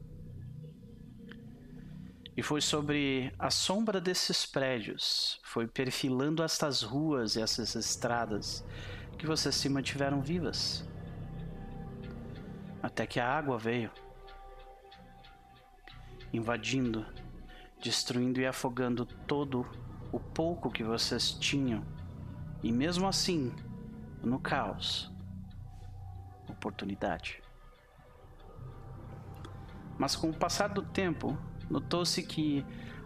E 2.36 2.42
foi 2.42 2.60
sobre 2.60 3.32
a 3.38 3.48
sombra 3.48 4.00
desses 4.00 4.44
prédios, 4.44 5.40
foi 5.44 5.68
perfilando 5.68 6.42
estas 6.42 6.82
ruas 6.82 7.36
e 7.36 7.42
essas 7.42 7.76
estradas 7.76 8.64
que 9.16 9.26
vocês 9.26 9.54
se 9.54 9.68
mantiveram 9.68 10.20
vivas. 10.20 10.84
Até 12.82 13.06
que 13.06 13.20
a 13.20 13.28
água 13.28 13.56
veio, 13.56 13.90
invadindo, 16.32 17.06
destruindo 17.80 18.40
e 18.40 18.46
afogando 18.46 19.06
todo 19.06 19.64
o 20.10 20.18
pouco 20.18 20.70
que 20.70 20.82
vocês 20.82 21.30
tinham. 21.30 21.84
E 22.62 22.72
mesmo 22.72 23.06
assim, 23.06 23.54
no 24.22 24.40
caos, 24.40 25.12
oportunidade. 26.48 27.42
Mas 29.96 30.16
com 30.16 30.30
o 30.30 30.34
passar 30.34 30.68
do 30.68 30.82
tempo, 30.82 31.38
notou-se 31.70 32.22
que 32.22 32.64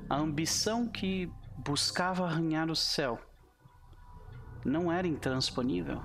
a 0.09 0.17
ambição 0.17 0.87
que 0.87 1.31
buscava 1.57 2.25
arranhar 2.25 2.71
o 2.71 2.77
céu 2.77 3.19
não 4.65 4.91
era 4.91 5.07
intransponível. 5.07 6.01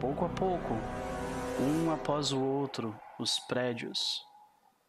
Pouco 0.00 0.24
a 0.24 0.28
pouco, 0.28 0.74
um 1.60 1.90
após 1.92 2.32
o 2.32 2.40
outro, 2.40 2.94
os 3.18 3.38
prédios 3.38 4.22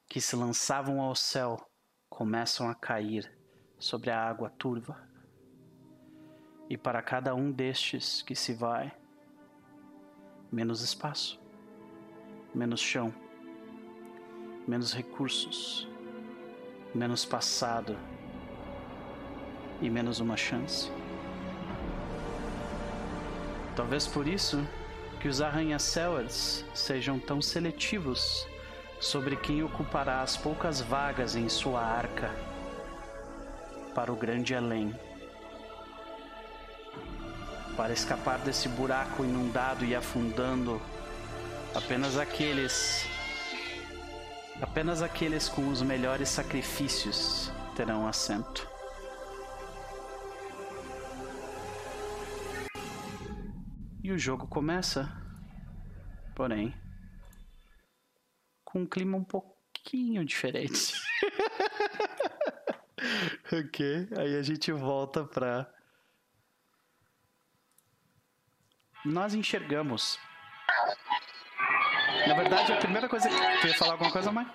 que 0.08 0.20
se 0.20 0.36
lançavam 0.36 1.02
ao 1.02 1.16
céu 1.16 1.58
começam 2.10 2.70
a 2.70 2.76
cair 2.76 3.32
sobre 3.80 4.10
a 4.10 4.28
água 4.28 4.50
turva. 4.50 5.08
E 6.70 6.78
para 6.78 7.02
cada 7.02 7.36
um 7.36 7.52
destes 7.52 8.22
que 8.22 8.36
se 8.36 8.54
vai, 8.54 8.92
menos 10.52 10.82
espaço, 10.82 11.40
menos 12.54 12.80
chão 12.80 13.14
menos 14.68 14.94
recursos, 14.94 15.88
menos 16.94 17.26
passado 17.26 17.98
e 19.82 19.90
menos 19.90 20.20
uma 20.20 20.38
chance. 20.38 20.90
Talvez 23.76 24.08
por 24.08 24.28
isso 24.28 24.66
que 25.20 25.28
os 25.28 25.42
arranha-céus 25.42 26.64
sejam 26.74 27.20
tão 27.20 27.42
seletivos 27.42 28.48
sobre 29.00 29.36
quem 29.36 29.64
ocupará 29.64 30.22
as 30.22 30.38
poucas 30.38 30.80
vagas 30.80 31.36
em 31.36 31.50
sua 31.50 31.82
arca 31.82 32.32
para 33.94 34.12
o 34.12 34.16
grande 34.16 34.56
além. 34.56 34.94
Para 37.76 37.92
escapar 37.92 38.38
desse 38.40 38.70
buraco 38.70 39.24
inundado 39.24 39.84
e 39.84 39.96
afundando, 39.96 40.82
apenas 41.74 42.18
aqueles 42.18 43.06
Apenas 44.64 45.02
aqueles 45.02 45.50
com 45.50 45.68
os 45.68 45.82
melhores 45.82 46.30
sacrifícios 46.30 47.52
terão 47.76 48.08
assento. 48.08 48.66
E 54.02 54.10
o 54.10 54.18
jogo 54.18 54.48
começa, 54.48 55.12
porém, 56.34 56.74
com 58.64 58.84
um 58.84 58.86
clima 58.86 59.18
um 59.18 59.24
pouquinho 59.26 60.24
diferente. 60.24 60.94
ok, 63.52 64.08
aí 64.18 64.38
a 64.38 64.42
gente 64.42 64.72
volta 64.72 65.26
pra. 65.26 65.70
Nós 69.04 69.34
enxergamos 69.34 70.18
na 72.28 72.34
verdade, 72.36 72.74
a 72.74 72.78
primeira 72.78 73.10
coisa 73.10 73.30
que. 73.30 73.36
Tu 73.62 73.68
ia 73.68 73.74
falar 73.76 73.94
alguma 73.94 74.12
coisa, 74.12 74.32
mãe? 74.32 74.48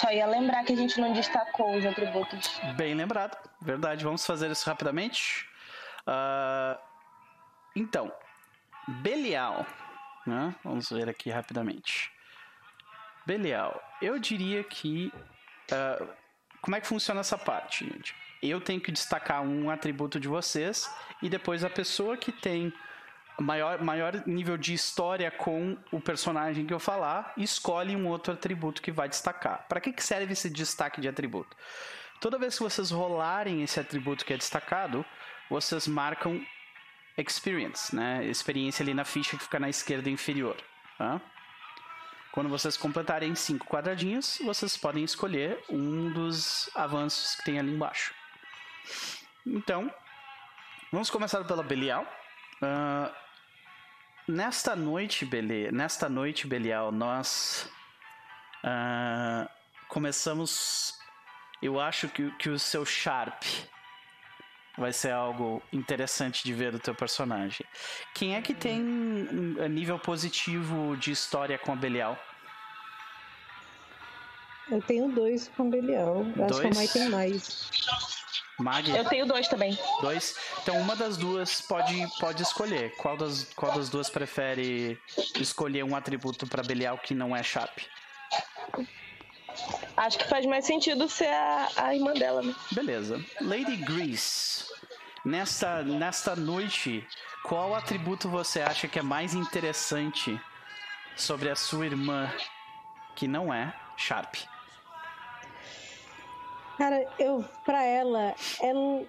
Só 0.00 0.10
ia 0.10 0.26
lembrar 0.26 0.64
que 0.64 0.72
a 0.72 0.76
gente 0.76 1.00
não 1.00 1.12
destacou 1.12 1.76
os 1.76 1.84
atributos. 1.84 2.60
Bem 2.76 2.94
lembrado, 2.94 3.36
verdade. 3.60 4.04
Vamos 4.04 4.24
fazer 4.24 4.50
isso 4.50 4.68
rapidamente. 4.68 5.46
Uh, 6.06 6.78
então, 7.76 8.12
Belial. 8.88 9.66
Né? 10.26 10.54
Vamos 10.64 10.88
ver 10.90 11.08
aqui 11.08 11.30
rapidamente. 11.30 12.10
Belial. 13.26 13.82
Eu 14.00 14.18
diria 14.18 14.64
que. 14.64 15.12
Uh, 15.70 16.08
como 16.60 16.76
é 16.76 16.80
que 16.80 16.86
funciona 16.86 17.20
essa 17.20 17.36
parte, 17.36 17.84
gente? 17.84 18.14
Eu 18.42 18.60
tenho 18.60 18.80
que 18.80 18.92
destacar 18.92 19.42
um 19.42 19.70
atributo 19.70 20.18
de 20.18 20.28
vocês 20.28 20.92
e 21.20 21.28
depois 21.28 21.64
a 21.64 21.70
pessoa 21.70 22.16
que 22.16 22.32
tem 22.32 22.72
maior, 23.40 23.82
maior 23.82 24.22
nível 24.26 24.56
de 24.56 24.74
história 24.74 25.30
com 25.30 25.76
o 25.90 26.00
personagem 26.00 26.66
que 26.66 26.74
eu 26.74 26.78
falar, 26.78 27.32
escolhe 27.36 27.96
um 27.96 28.06
outro 28.08 28.32
atributo 28.32 28.82
que 28.82 28.92
vai 28.92 29.08
destacar. 29.08 29.66
Para 29.68 29.80
que, 29.80 29.92
que 29.92 30.02
serve 30.02 30.32
esse 30.32 30.50
destaque 30.50 31.00
de 31.00 31.08
atributo? 31.08 31.56
Toda 32.20 32.38
vez 32.38 32.56
que 32.56 32.62
vocês 32.62 32.90
rolarem 32.90 33.62
esse 33.62 33.80
atributo 33.80 34.24
que 34.24 34.32
é 34.32 34.36
destacado, 34.36 35.04
vocês 35.50 35.88
marcam 35.88 36.40
experience, 37.18 37.94
né? 37.94 38.24
Experiência 38.24 38.82
ali 38.82 38.94
na 38.94 39.04
ficha 39.04 39.36
que 39.36 39.42
fica 39.42 39.58
na 39.58 39.68
esquerda 39.68 40.08
inferior. 40.08 40.56
Tá? 40.96 41.20
Quando 42.32 42.48
vocês 42.48 42.76
completarem 42.76 43.34
cinco 43.34 43.66
quadradinhos, 43.66 44.38
vocês 44.44 44.76
podem 44.76 45.04
escolher 45.04 45.62
um 45.68 46.12
dos 46.12 46.70
avanços 46.74 47.34
que 47.36 47.44
tem 47.44 47.58
ali 47.58 47.72
embaixo. 47.72 48.14
Então, 49.46 49.92
vamos 50.90 51.10
começar 51.10 51.44
pela 51.44 51.62
Belial. 51.62 52.06
Uh, 52.62 53.21
nesta 54.32 54.74
noite, 54.74 55.24
Beli, 55.24 55.70
nesta 55.70 56.08
noite, 56.08 56.46
Belial, 56.46 56.90
nós 56.90 57.68
uh, 58.64 59.48
começamos. 59.88 60.98
Eu 61.60 61.78
acho 61.78 62.08
que, 62.08 62.30
que 62.32 62.48
o 62.48 62.58
seu 62.58 62.84
Sharp 62.84 63.42
vai 64.76 64.92
ser 64.92 65.12
algo 65.12 65.62
interessante 65.72 66.42
de 66.42 66.52
ver 66.52 66.72
do 66.72 66.78
teu 66.78 66.94
personagem. 66.94 67.64
Quem 68.14 68.34
é 68.34 68.42
que 68.42 68.54
tem 68.54 68.80
um 68.80 69.68
nível 69.68 69.98
positivo 69.98 70.96
de 70.96 71.12
história 71.12 71.58
com 71.58 71.72
a 71.72 71.76
Belial? 71.76 72.18
Eu 74.70 74.80
tenho 74.80 75.08
dois 75.08 75.48
com 75.48 75.68
Belial. 75.68 76.24
Dois? 76.24 76.52
Acho 76.52 76.60
que 76.62 76.66
a 76.66 76.74
Mai 76.74 76.88
tem 76.88 77.08
mais. 77.10 77.70
Mag? 78.58 78.88
Eu 78.88 79.04
tenho 79.04 79.26
dois 79.26 79.48
também. 79.48 79.76
Dois? 80.00 80.36
Então 80.62 80.78
uma 80.78 80.94
das 80.94 81.16
duas 81.16 81.60
pode, 81.60 82.06
pode 82.18 82.42
escolher. 82.42 82.94
Qual 82.96 83.16
das, 83.16 83.52
qual 83.54 83.72
das 83.72 83.88
duas 83.88 84.10
prefere 84.10 84.98
escolher 85.36 85.84
um 85.84 85.96
atributo 85.96 86.46
para 86.46 86.62
Belial 86.62 86.98
que 86.98 87.14
não 87.14 87.34
é 87.34 87.42
Sharp? 87.42 87.78
Acho 89.96 90.18
que 90.18 90.28
faz 90.28 90.46
mais 90.46 90.64
sentido 90.64 91.08
ser 91.08 91.28
a, 91.28 91.68
a 91.76 91.94
irmã 91.94 92.12
dela, 92.14 92.42
né? 92.42 92.54
Beleza. 92.72 93.22
Lady 93.40 93.76
Grease, 93.76 94.64
nesta, 95.24 95.82
nesta 95.82 96.34
noite, 96.34 97.06
qual 97.44 97.74
atributo 97.74 98.28
você 98.28 98.62
acha 98.62 98.88
que 98.88 98.98
é 98.98 99.02
mais 99.02 99.34
interessante 99.34 100.40
sobre 101.16 101.50
a 101.50 101.56
sua 101.56 101.86
irmã 101.86 102.32
que 103.14 103.28
não 103.28 103.52
é 103.52 103.74
Sharp? 103.96 104.34
Cara, 106.76 107.06
eu, 107.18 107.44
pra 107.64 107.82
ela, 107.84 108.34
ela, 108.60 109.04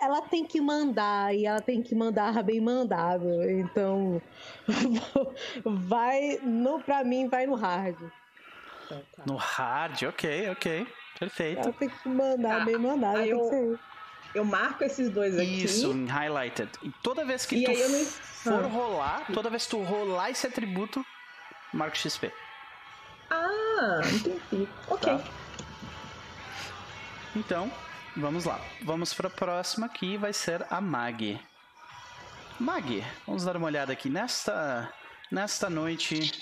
ela 0.00 0.22
tem 0.22 0.44
que 0.44 0.60
mandar 0.60 1.34
e 1.34 1.46
ela 1.46 1.60
tem 1.60 1.82
que 1.82 1.94
mandar 1.94 2.42
bem 2.42 2.60
mandado. 2.60 3.26
Então, 3.50 4.20
vai 5.64 6.38
no, 6.42 6.80
pra 6.80 7.04
mim, 7.04 7.28
vai 7.28 7.46
no 7.46 7.54
hard. 7.54 7.96
No 9.26 9.36
hard, 9.36 10.02
ok, 10.04 10.50
ok. 10.50 10.86
Perfeito. 11.18 11.60
Ela 11.60 11.72
tem 11.72 11.88
que 11.88 12.08
mandar 12.08 12.62
ah, 12.62 12.64
bem 12.64 12.78
mandado. 12.78 13.18
Eu, 13.18 13.78
eu 14.34 14.44
marco 14.44 14.84
esses 14.84 15.10
dois 15.10 15.36
aqui. 15.36 15.64
Isso, 15.64 15.90
em 15.92 16.06
highlighted. 16.06 16.70
E 16.82 16.90
toda 17.02 17.24
vez 17.24 17.44
que 17.44 17.56
e 17.56 17.64
tu 17.64 17.72
não... 17.72 18.04
for 18.04 18.64
ah. 18.64 18.68
rolar, 18.68 19.26
toda 19.32 19.50
vez 19.50 19.64
que 19.64 19.70
tu 19.70 19.82
rolar 19.82 20.30
esse 20.30 20.46
atributo, 20.46 21.04
marca 21.72 21.96
XP. 21.96 22.32
Ah, 23.30 24.00
entendi. 24.04 24.68
Ok. 24.88 25.12
Tá. 25.12 25.47
Então, 27.36 27.70
vamos 28.16 28.44
lá. 28.44 28.60
Vamos 28.82 29.14
para 29.14 29.28
a 29.28 29.30
próxima 29.30 29.86
aqui, 29.86 30.16
vai 30.16 30.32
ser 30.32 30.66
a 30.70 30.80
Mag. 30.80 31.40
Mag, 32.58 33.04
vamos 33.26 33.44
dar 33.44 33.56
uma 33.56 33.66
olhada 33.66 33.92
aqui. 33.92 34.08
Nesta, 34.08 34.92
nesta 35.30 35.70
noite, 35.70 36.32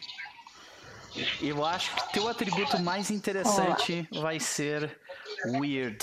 eu 1.41 1.65
acho 1.65 1.95
que 1.95 2.13
teu 2.15 2.29
atributo 2.29 2.79
mais 2.81 3.11
interessante 3.11 4.09
Olá. 4.11 4.23
vai 4.23 4.41
ser 4.41 4.99
Weird. 5.47 5.99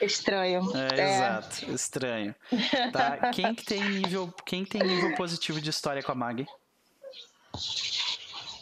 Estranho. 0.00 0.70
É, 0.76 1.00
é. 1.00 1.14
Exato, 1.16 1.70
estranho. 1.72 2.34
Tá? 2.92 3.30
Quem 3.32 3.54
que 3.54 3.64
tem 3.64 3.82
nível, 3.82 4.32
quem 4.44 4.64
tem 4.64 4.82
nível 4.82 5.14
positivo 5.16 5.60
de 5.60 5.70
história 5.70 6.02
com 6.02 6.12
a 6.12 6.14
Mag? 6.14 6.46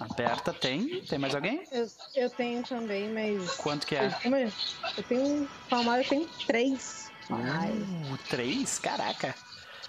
Aperta, 0.00 0.52
tem. 0.52 1.02
Tem 1.02 1.18
mais 1.18 1.34
alguém? 1.34 1.62
Eu, 1.72 1.88
eu 2.14 2.30
tenho 2.30 2.62
também, 2.62 3.08
mas. 3.10 3.56
Quanto 3.56 3.86
que 3.86 3.96
é? 3.96 4.14
Eu, 4.24 4.36
eu 4.96 5.02
tenho. 5.08 5.48
Palmar, 5.68 5.98
eu 5.98 6.08
tenho 6.08 6.28
três. 6.46 7.10
Uh, 7.30 8.16
três? 8.28 8.78
Caraca. 8.78 9.34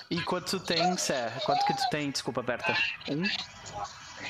E 0.09 0.21
quanto 0.21 0.59
tu 0.59 0.65
tem, 0.65 0.97
Sé? 0.97 1.31
Quanto 1.45 1.65
que 1.65 1.73
tu 1.73 1.89
tem? 1.91 2.09
Desculpa, 2.09 2.41
Berta. 2.41 2.75
Um? 3.09 3.23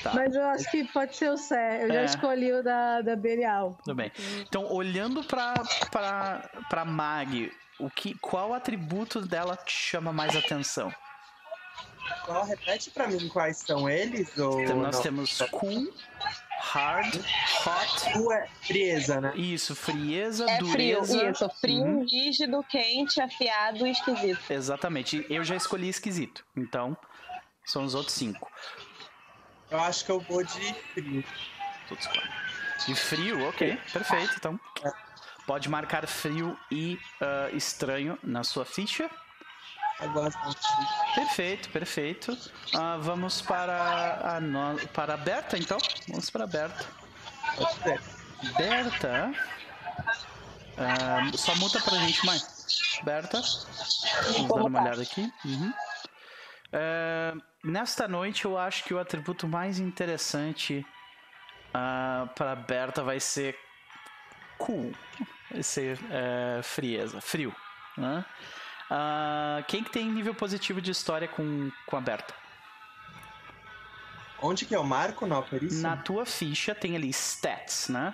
Tá. 0.02 0.12
Mas 0.14 0.34
eu 0.34 0.44
acho 0.44 0.70
que 0.70 0.84
pode 0.84 1.16
ser 1.16 1.30
o 1.30 1.36
Sé. 1.36 1.84
Eu 1.84 1.90
é. 1.90 1.94
já 1.94 2.04
escolhi 2.04 2.52
o 2.52 2.62
da, 2.62 3.00
da 3.00 3.16
Belial. 3.16 3.78
Tudo 3.82 3.96
bem. 3.96 4.12
Então, 4.40 4.70
olhando 4.70 5.24
pra, 5.24 5.54
pra, 5.90 6.50
pra 6.68 6.84
Mag, 6.84 7.50
o 7.78 7.88
que, 7.88 8.14
qual 8.18 8.52
atributo 8.52 9.22
dela 9.22 9.56
te 9.56 9.72
chama 9.72 10.12
mais 10.12 10.36
atenção? 10.36 10.92
Qual? 12.24 12.44
Repete 12.44 12.90
pra 12.90 13.06
mim 13.06 13.28
quais 13.28 13.58
são 13.58 13.88
eles? 13.88 14.36
Ou 14.38 14.60
então, 14.60 14.76
nós 14.76 14.96
não? 14.96 15.02
temos 15.02 15.38
cool, 15.50 15.92
hard, 16.60 17.14
hot. 17.14 18.12
Cool 18.12 18.32
é 18.32 18.48
frieza, 18.62 19.20
né? 19.20 19.32
Isso, 19.36 19.74
frieza, 19.74 20.48
é 20.48 20.58
dureza. 20.58 21.18
Frio, 21.18 21.30
isso, 21.30 21.50
frio, 21.60 21.84
uhum. 21.84 22.04
rígido, 22.04 22.62
quente, 22.64 23.20
afiado 23.20 23.86
e 23.86 23.90
esquisito. 23.90 24.40
Exatamente. 24.50 25.26
Eu 25.28 25.44
já 25.44 25.56
escolhi 25.56 25.88
esquisito. 25.88 26.44
Então, 26.56 26.96
são 27.64 27.84
os 27.84 27.94
outros 27.94 28.14
cinco. 28.14 28.50
Eu 29.70 29.80
acho 29.80 30.04
que 30.04 30.10
eu 30.10 30.20
vou 30.20 30.42
de 30.42 30.74
frio. 30.92 31.24
Todos 31.88 32.08
De 32.86 32.94
frio, 32.94 33.48
ok. 33.48 33.78
Perfeito. 33.92 34.34
Então, 34.36 34.60
é. 34.84 34.92
pode 35.46 35.68
marcar 35.68 36.06
frio 36.06 36.58
e 36.70 36.98
uh, 37.20 37.56
estranho 37.56 38.18
na 38.22 38.42
sua 38.42 38.64
ficha. 38.64 39.10
Perfeito, 41.14 41.68
perfeito. 41.70 42.32
Uh, 42.32 43.00
vamos 43.00 43.42
para 43.42 44.36
a, 44.36 44.40
no... 44.40 44.78
para 44.88 45.14
a 45.14 45.16
Berta, 45.16 45.58
então. 45.58 45.78
Vamos 46.08 46.30
para 46.30 46.44
a 46.44 46.46
Berta. 46.46 46.86
Berta. 48.56 49.32
Uh, 50.76 51.36
só 51.36 51.54
muta 51.56 51.80
pra 51.80 51.98
gente, 51.98 52.24
mãe. 52.24 52.38
Berta. 53.02 53.40
Vamos 54.32 54.48
dar 54.48 54.64
uma 54.64 54.82
olhada 54.82 55.02
aqui. 55.02 55.32
Uhum. 55.44 55.72
Uh, 56.72 57.42
nesta 57.64 58.06
noite, 58.06 58.44
eu 58.44 58.56
acho 58.56 58.84
que 58.84 58.94
o 58.94 58.98
atributo 58.98 59.46
mais 59.46 59.78
interessante 59.78 60.86
uh, 61.70 62.26
para 62.34 62.54
Berta 62.54 63.02
vai 63.02 63.20
ser 63.20 63.58
cool. 64.58 64.92
Vai 65.50 65.62
ser 65.62 65.98
uh, 65.98 66.62
frieza, 66.62 67.20
frio. 67.20 67.54
Né? 67.96 68.24
Uh, 68.90 69.62
quem 69.68 69.84
que 69.84 69.90
tem 69.90 70.10
nível 70.10 70.34
positivo 70.34 70.80
de 70.80 70.90
história 70.90 71.28
com, 71.28 71.70
com 71.86 71.96
a 71.96 72.00
Berta? 72.00 72.34
Onde 74.42 74.64
que 74.64 74.74
é 74.74 74.78
o 74.78 74.84
marco 74.84 75.26
na 75.26 75.40
perícia? 75.42 75.80
Na 75.80 75.96
tua 75.96 76.26
ficha 76.26 76.74
tem 76.74 76.96
ali 76.96 77.10
stats, 77.10 77.88
né? 77.88 78.12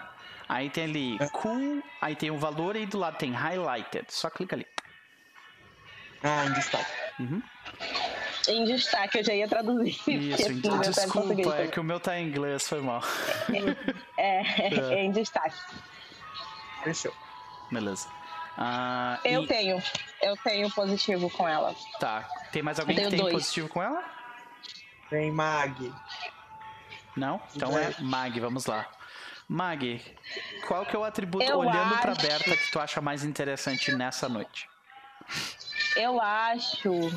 Aí 0.49 0.68
tem 0.68 0.85
ali 0.85 1.16
é. 1.20 1.29
cool, 1.29 1.83
aí 2.01 2.14
tem 2.14 2.31
o 2.31 2.39
valor 2.39 2.77
e 2.77 2.85
do 2.85 2.99
lado 2.99 3.16
tem 3.16 3.33
highlighted. 3.33 4.07
Só 4.09 4.29
clica 4.29 4.55
ali. 4.55 4.66
Ah, 6.22 6.45
em 6.47 6.53
destaque. 6.53 6.93
Uhum. 7.20 7.43
Em 8.49 8.64
destaque, 8.64 9.18
eu 9.18 9.24
já 9.24 9.35
ia 9.35 9.49
traduzir. 9.49 9.97
Isso, 10.07 10.53
em, 10.53 10.61
tá 10.61 10.77
desculpa, 10.79 11.57
é 11.57 11.66
que 11.68 11.81
o 11.81 11.85
meu 11.85 11.99
tá 11.99 12.18
em 12.18 12.29
inglês, 12.29 12.68
foi 12.68 12.81
mal. 12.81 13.03
É, 14.18 14.41
é, 14.62 14.95
é 14.95 15.05
em 15.05 15.11
destaque. 15.11 15.57
Fechou. 16.85 17.12
Beleza. 17.70 18.09
Uh, 18.57 19.19
eu 19.25 19.45
e... 19.45 19.47
tenho. 19.47 19.83
Eu 20.23 20.37
tenho 20.39 20.71
positivo 20.71 21.29
com 21.31 21.47
ela. 21.47 21.75
Tá. 22.01 22.29
Tem 22.51 22.63
mais 22.63 22.79
alguém 22.79 22.97
que 22.97 23.09
tem 23.09 23.19
dois. 23.19 23.33
positivo 23.33 23.69
com 23.69 23.83
ela? 23.83 24.03
Tem 25.11 25.31
Mag. 25.31 25.93
Não? 27.17 27.41
Então 27.55 27.79
é 27.79 27.95
Mag, 28.01 28.41
vamos 28.41 28.67
lá. 28.67 28.87
Mag, 29.49 30.03
qual 30.67 30.85
que 30.85 30.97
é 30.97 30.99
o 30.99 31.05
atributo, 31.05 31.45
eu 31.45 31.59
olhando 31.59 31.95
acho... 31.95 32.03
pra 32.03 32.15
Berta, 32.15 32.57
que 32.57 32.71
tu 32.73 32.81
acha 32.81 33.01
mais 33.01 33.23
interessante 33.23 33.93
nessa 33.93 34.29
noite? 34.29 34.69
Eu 35.95 36.21
acho 36.21 37.13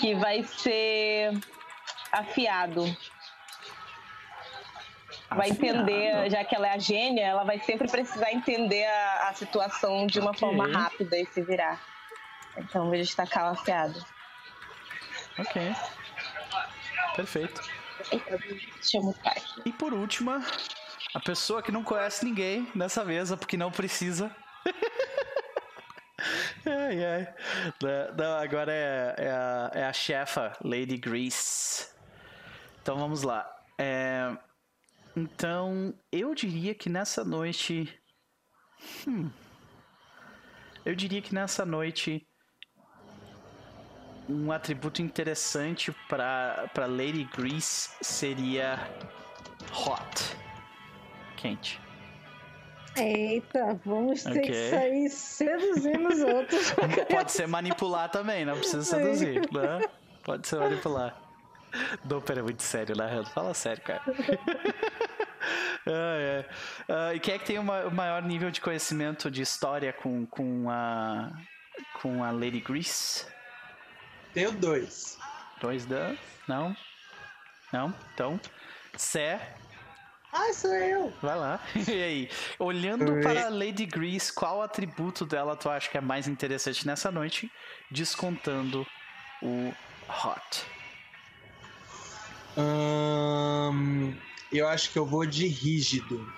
que 0.00 0.14
vai 0.16 0.42
ser 0.42 1.38
afiado. 2.10 2.84
Vai 5.28 5.50
entender, 5.50 6.30
já 6.30 6.44
que 6.44 6.54
ela 6.54 6.68
é 6.68 6.74
a 6.74 6.78
gênia, 6.78 7.26
ela 7.26 7.44
vai 7.44 7.58
sempre 7.60 7.88
precisar 7.88 8.32
entender 8.32 8.84
a, 8.84 9.28
a 9.28 9.34
situação 9.34 10.06
de 10.06 10.20
uma 10.20 10.30
okay. 10.30 10.40
forma 10.40 10.68
rápida 10.68 11.18
e 11.18 11.26
se 11.26 11.42
virar. 11.42 11.80
Então 12.56 12.86
vou 12.86 12.96
destacar 12.96 13.44
o 13.44 13.52
afiado. 13.52 14.04
Ok. 15.38 15.74
Perfeito. 17.14 17.62
Eu 18.92 19.02
mutar 19.02 19.32
aqui. 19.32 19.62
E 19.64 19.72
por 19.72 19.92
último, 19.92 20.30
a 21.14 21.20
pessoa 21.20 21.62
que 21.62 21.72
não 21.72 21.82
conhece 21.82 22.24
ninguém 22.24 22.70
nessa 22.74 23.04
mesa, 23.04 23.36
porque 23.36 23.56
não 23.56 23.70
precisa. 23.70 24.34
ai, 26.64 27.04
ai. 27.04 27.34
Não, 28.16 28.38
agora 28.38 28.72
é, 28.72 29.14
é, 29.18 29.30
a, 29.30 29.70
é 29.74 29.84
a 29.84 29.92
chefa, 29.92 30.56
Lady 30.62 30.96
Grease. 30.96 31.88
Então 32.80 32.96
vamos 32.96 33.22
lá. 33.22 33.50
É, 33.78 34.36
então, 35.16 35.94
eu 36.12 36.34
diria 36.34 36.74
que 36.74 36.90
nessa 36.90 37.24
noite. 37.24 37.88
Hum, 39.08 39.30
eu 40.84 40.94
diria 40.94 41.22
que 41.22 41.34
nessa 41.34 41.64
noite 41.64 42.26
um 44.28 44.52
atributo 44.52 45.00
interessante 45.00 45.92
para 46.08 46.86
Lady 46.86 47.24
Grease 47.36 47.90
seria 48.02 48.78
hot. 49.72 50.36
Quente. 51.36 51.80
Eita, 52.96 53.78
vamos 53.84 54.22
ter 54.22 54.30
okay. 54.30 54.42
que 54.42 54.70
sair 54.70 55.08
seduzindo 55.10 56.08
os 56.08 56.20
outros. 56.20 56.72
Pode 57.10 57.32
ser 57.32 57.46
manipular 57.46 58.10
também, 58.10 58.44
não 58.44 58.56
precisa 58.56 58.82
seduzir, 58.82 59.40
né? 59.52 59.86
Pode 60.24 60.46
ser 60.48 60.58
manipular. 60.58 61.20
Doper 62.04 62.38
é 62.38 62.42
muito 62.42 62.62
sério, 62.62 62.96
né? 62.96 63.22
Fala 63.34 63.52
sério, 63.52 63.82
cara. 63.82 64.02
ah, 65.86 66.16
é. 66.18 66.46
uh, 66.88 67.14
e 67.14 67.20
quem 67.20 67.34
é 67.34 67.38
que 67.38 67.46
tem 67.46 67.58
o 67.58 67.64
maior 67.64 68.22
nível 68.22 68.50
de 68.50 68.60
conhecimento 68.60 69.30
de 69.30 69.42
história 69.42 69.92
com, 69.92 70.26
com, 70.26 70.68
a, 70.70 71.30
com 72.00 72.22
a 72.24 72.30
Lady 72.30 72.60
Grease? 72.60 73.26
Tenho 74.32 74.52
dois. 74.52 75.18
Dois 75.60 75.86
da. 75.86 76.14
Não? 76.46 76.76
Não? 77.72 77.94
Então. 78.12 78.40
Sé. 78.96 79.54
Ah, 80.32 80.52
sou 80.52 80.74
eu. 80.74 81.12
Vai 81.22 81.36
lá. 81.36 81.60
E 81.88 82.02
aí? 82.02 82.30
Olhando 82.58 83.10
Oi. 83.10 83.22
para 83.22 83.46
a 83.46 83.48
Lady 83.48 83.86
Grease, 83.86 84.32
qual 84.32 84.60
atributo 84.60 85.24
dela 85.24 85.56
tu 85.56 85.70
acha 85.70 85.88
que 85.88 85.96
é 85.96 86.00
mais 86.00 86.28
interessante 86.28 86.86
nessa 86.86 87.10
noite? 87.10 87.50
Descontando 87.90 88.86
o 89.42 89.72
Hot. 90.08 90.66
Hum, 92.58 94.14
eu 94.52 94.68
acho 94.68 94.90
que 94.90 94.98
eu 94.98 95.06
vou 95.06 95.26
de 95.26 95.46
rígido. 95.46 96.32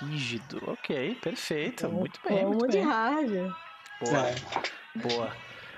Rígido, 0.00 0.62
ok, 0.66 1.14
perfeito. 1.16 1.88
Muito 1.88 2.20
bem. 2.26 2.42
Vamos 2.42 2.58
muito 2.58 2.72
de 2.72 2.78
bem. 2.78 2.86
hard. 2.86 3.30
Boa. 4.00 4.28
É. 4.28 4.34
Boa. 4.96 5.36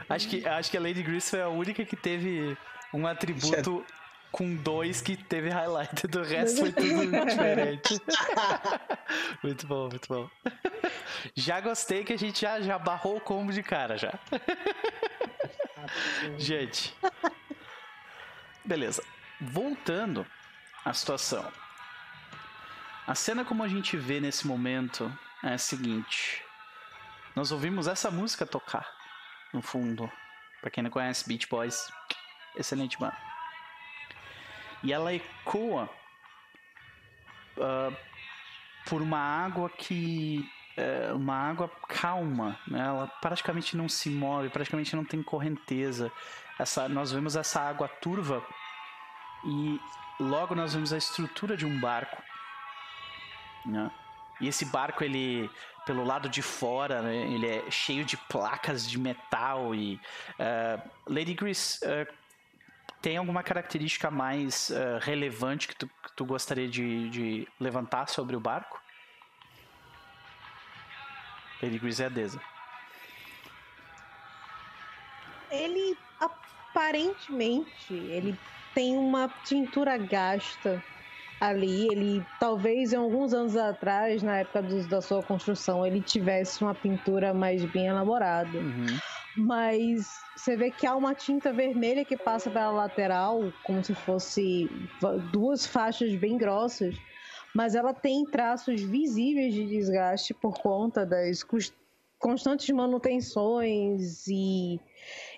Acho 0.08 0.28
que, 0.28 0.46
acho 0.46 0.70
que 0.70 0.76
a 0.76 0.80
Lady 0.80 1.02
Grace 1.02 1.30
foi 1.30 1.42
a 1.42 1.48
única 1.48 1.84
que 1.84 1.96
teve 1.96 2.56
um 2.94 3.06
atributo 3.06 3.84
com 4.30 4.54
dois 4.54 5.00
que 5.00 5.16
teve 5.16 5.48
highlight. 5.48 6.06
Do 6.06 6.22
resto 6.22 6.60
foi 6.60 6.72
tudo 6.72 7.26
diferente. 7.26 8.00
muito 9.42 9.66
bom, 9.66 9.88
muito 9.88 10.08
bom. 10.08 10.30
Já 11.34 11.60
gostei 11.60 12.04
que 12.04 12.12
a 12.12 12.18
gente 12.18 12.40
já, 12.40 12.60
já 12.60 12.78
barrou 12.78 13.16
o 13.16 13.20
combo 13.20 13.52
de 13.52 13.62
cara 13.62 13.96
já. 13.96 14.12
gente. 16.38 16.94
Beleza. 18.64 19.02
Voltando 19.40 20.26
à 20.86 20.92
situação. 20.94 21.44
A 23.06 23.14
cena 23.14 23.44
como 23.44 23.64
a 23.64 23.68
gente 23.68 23.96
vê 23.96 24.20
nesse 24.20 24.46
momento 24.46 25.12
é 25.42 25.54
a 25.54 25.58
seguinte. 25.58 26.44
Nós 27.34 27.50
ouvimos 27.50 27.88
essa 27.88 28.08
música 28.08 28.46
tocar 28.46 28.88
no 29.52 29.60
fundo. 29.60 30.10
Pra 30.60 30.70
quem 30.70 30.84
não 30.84 30.90
conhece, 30.90 31.26
Beach 31.26 31.48
Boys, 31.48 31.92
excelente 32.54 32.96
banda. 32.98 33.16
E 34.82 34.92
ela 34.92 35.12
ecoa 35.12 35.90
uh, 37.56 37.96
por 38.88 39.02
uma 39.02 39.18
água 39.18 39.68
que. 39.68 40.48
Uh, 40.78 41.16
uma 41.16 41.34
água 41.34 41.70
calma, 41.88 42.58
né? 42.68 42.80
ela 42.80 43.06
praticamente 43.06 43.76
não 43.76 43.88
se 43.88 44.10
move, 44.10 44.50
praticamente 44.50 44.94
não 44.94 45.04
tem 45.04 45.22
correnteza. 45.22 46.12
Essa, 46.58 46.88
nós 46.88 47.10
vemos 47.10 47.34
essa 47.34 47.60
água 47.60 47.88
turva 47.88 48.46
e 49.44 49.80
logo 50.18 50.54
nós 50.54 50.74
vemos 50.74 50.92
a 50.92 50.98
estrutura 50.98 51.56
de 51.56 51.66
um 51.66 51.80
barco. 51.80 52.22
Né? 53.64 53.90
E 54.40 54.48
esse 54.48 54.64
barco, 54.66 55.02
ele, 55.02 55.50
pelo 55.84 56.04
lado 56.04 56.28
de 56.28 56.42
fora, 56.42 57.02
né, 57.02 57.14
ele 57.14 57.46
é 57.48 57.70
cheio 57.70 58.04
de 58.04 58.16
placas 58.16 58.88
de 58.88 58.98
metal 58.98 59.74
e... 59.74 60.00
Uh, 60.38 60.90
Lady 61.06 61.34
Grease, 61.34 61.78
uh, 61.84 62.12
tem 63.00 63.16
alguma 63.16 63.42
característica 63.42 64.10
mais 64.10 64.70
uh, 64.70 64.98
relevante 65.00 65.68
que 65.68 65.76
tu, 65.76 65.86
que 65.86 66.12
tu 66.14 66.24
gostaria 66.24 66.68
de, 66.68 67.08
de, 67.08 67.48
levantar 67.58 68.08
sobre 68.08 68.36
o 68.36 68.40
barco? 68.40 68.80
Lady 71.62 71.78
Grease 71.78 72.02
é 72.02 72.10
Deza. 72.10 72.40
Ele, 75.50 75.96
aparentemente, 76.20 77.94
ele 77.94 78.38
tem 78.76 78.94
uma 78.94 79.26
tintura 79.42 79.96
gasta 79.96 80.84
ali, 81.40 81.88
ele 81.90 82.22
talvez 82.38 82.92
em 82.92 82.96
alguns 82.96 83.32
anos 83.32 83.56
atrás, 83.56 84.22
na 84.22 84.40
época 84.40 84.62
do, 84.62 84.86
da 84.86 85.00
sua 85.00 85.22
construção, 85.22 85.84
ele 85.86 86.02
tivesse 86.02 86.62
uma 86.62 86.74
pintura 86.74 87.32
mais 87.32 87.64
bem 87.64 87.86
elaborada. 87.86 88.58
Uhum. 88.58 88.98
Mas 89.34 90.06
você 90.36 90.58
vê 90.58 90.70
que 90.70 90.86
há 90.86 90.94
uma 90.94 91.14
tinta 91.14 91.54
vermelha 91.54 92.04
que 92.04 92.18
passa 92.18 92.50
pela 92.50 92.70
lateral, 92.70 93.50
como 93.64 93.82
se 93.82 93.94
fosse 93.94 94.70
duas 95.32 95.64
faixas 95.64 96.14
bem 96.14 96.36
grossas, 96.36 96.94
mas 97.54 97.74
ela 97.74 97.94
tem 97.94 98.26
traços 98.26 98.82
visíveis 98.82 99.54
de 99.54 99.66
desgaste 99.66 100.34
por 100.34 100.58
conta 100.58 101.06
das 101.06 101.42
constantes 102.18 102.68
manutenções 102.74 104.26
e 104.28 104.78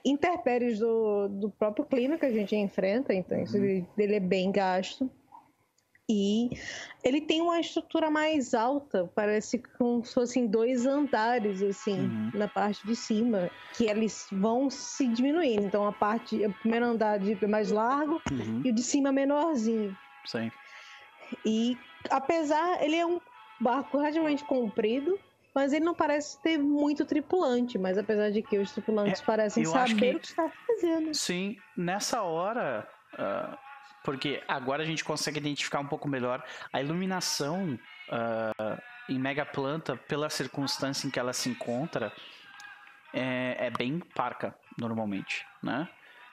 intempéries 0.04 0.78
do, 0.78 1.28
do 1.28 1.50
próprio 1.50 1.84
clima 1.84 2.18
que 2.18 2.26
a 2.26 2.32
gente 2.32 2.54
enfrenta, 2.56 3.14
então 3.14 3.40
isso 3.42 3.56
uhum. 3.56 3.86
ele 3.96 4.14
é 4.14 4.20
bem 4.20 4.50
gasto. 4.50 5.10
E 6.10 6.48
ele 7.04 7.20
tem 7.20 7.42
uma 7.42 7.60
estrutura 7.60 8.10
mais 8.10 8.54
alta, 8.54 9.10
parece 9.14 9.58
como 9.76 10.02
se 10.02 10.14
fossem 10.14 10.46
dois 10.46 10.86
andares, 10.86 11.62
assim, 11.62 12.00
uhum. 12.00 12.30
na 12.32 12.48
parte 12.48 12.86
de 12.86 12.96
cima, 12.96 13.50
que 13.76 13.84
eles 13.84 14.26
vão 14.32 14.70
se 14.70 15.06
diminuindo. 15.06 15.66
Então 15.66 15.86
a 15.86 15.92
parte, 15.92 16.36
o 16.46 16.52
primeiro 16.54 16.86
andar 16.86 17.20
é 17.20 17.46
mais 17.46 17.70
largo 17.70 18.22
uhum. 18.30 18.62
e 18.64 18.70
o 18.70 18.74
de 18.74 18.82
cima 18.82 19.12
menorzinho. 19.12 19.94
Sim. 20.24 20.50
E 21.44 21.76
apesar, 22.08 22.82
ele 22.82 22.96
é 22.96 23.04
um 23.04 23.20
barco 23.60 23.98
relativamente 23.98 24.44
comprido, 24.44 25.18
mas 25.58 25.72
ele 25.72 25.84
não 25.84 25.94
parece 25.94 26.40
ter 26.40 26.56
muito 26.58 27.04
tripulante, 27.04 27.78
mas 27.78 27.98
apesar 27.98 28.30
de 28.30 28.42
que 28.42 28.58
os 28.58 28.72
tripulantes 28.72 29.20
é, 29.20 29.24
parecem 29.24 29.64
saber 29.64 29.94
que, 29.94 30.16
o 30.16 30.20
que 30.20 30.26
está 30.26 30.50
fazendo. 30.66 31.14
Sim, 31.14 31.56
nessa 31.76 32.22
hora. 32.22 32.88
Uh 33.14 33.68
porque 34.04 34.42
agora 34.48 34.82
a 34.82 34.86
gente 34.86 35.04
consegue 35.04 35.38
identificar 35.38 35.80
um 35.80 35.86
pouco 35.86 36.08
melhor 36.08 36.42
a 36.72 36.80
iluminação 36.80 37.78
uh, 38.08 38.82
em 39.06 39.18
Mega 39.18 39.44
Planta, 39.44 39.96
pela 39.96 40.30
circunstância 40.30 41.06
em 41.06 41.10
que 41.10 41.18
ela 41.18 41.34
se 41.34 41.50
encontra, 41.50 42.10
é, 43.12 43.66
é 43.66 43.70
bem 43.70 43.98
parca, 44.14 44.54
normalmente, 44.78 45.44
né? 45.62 45.88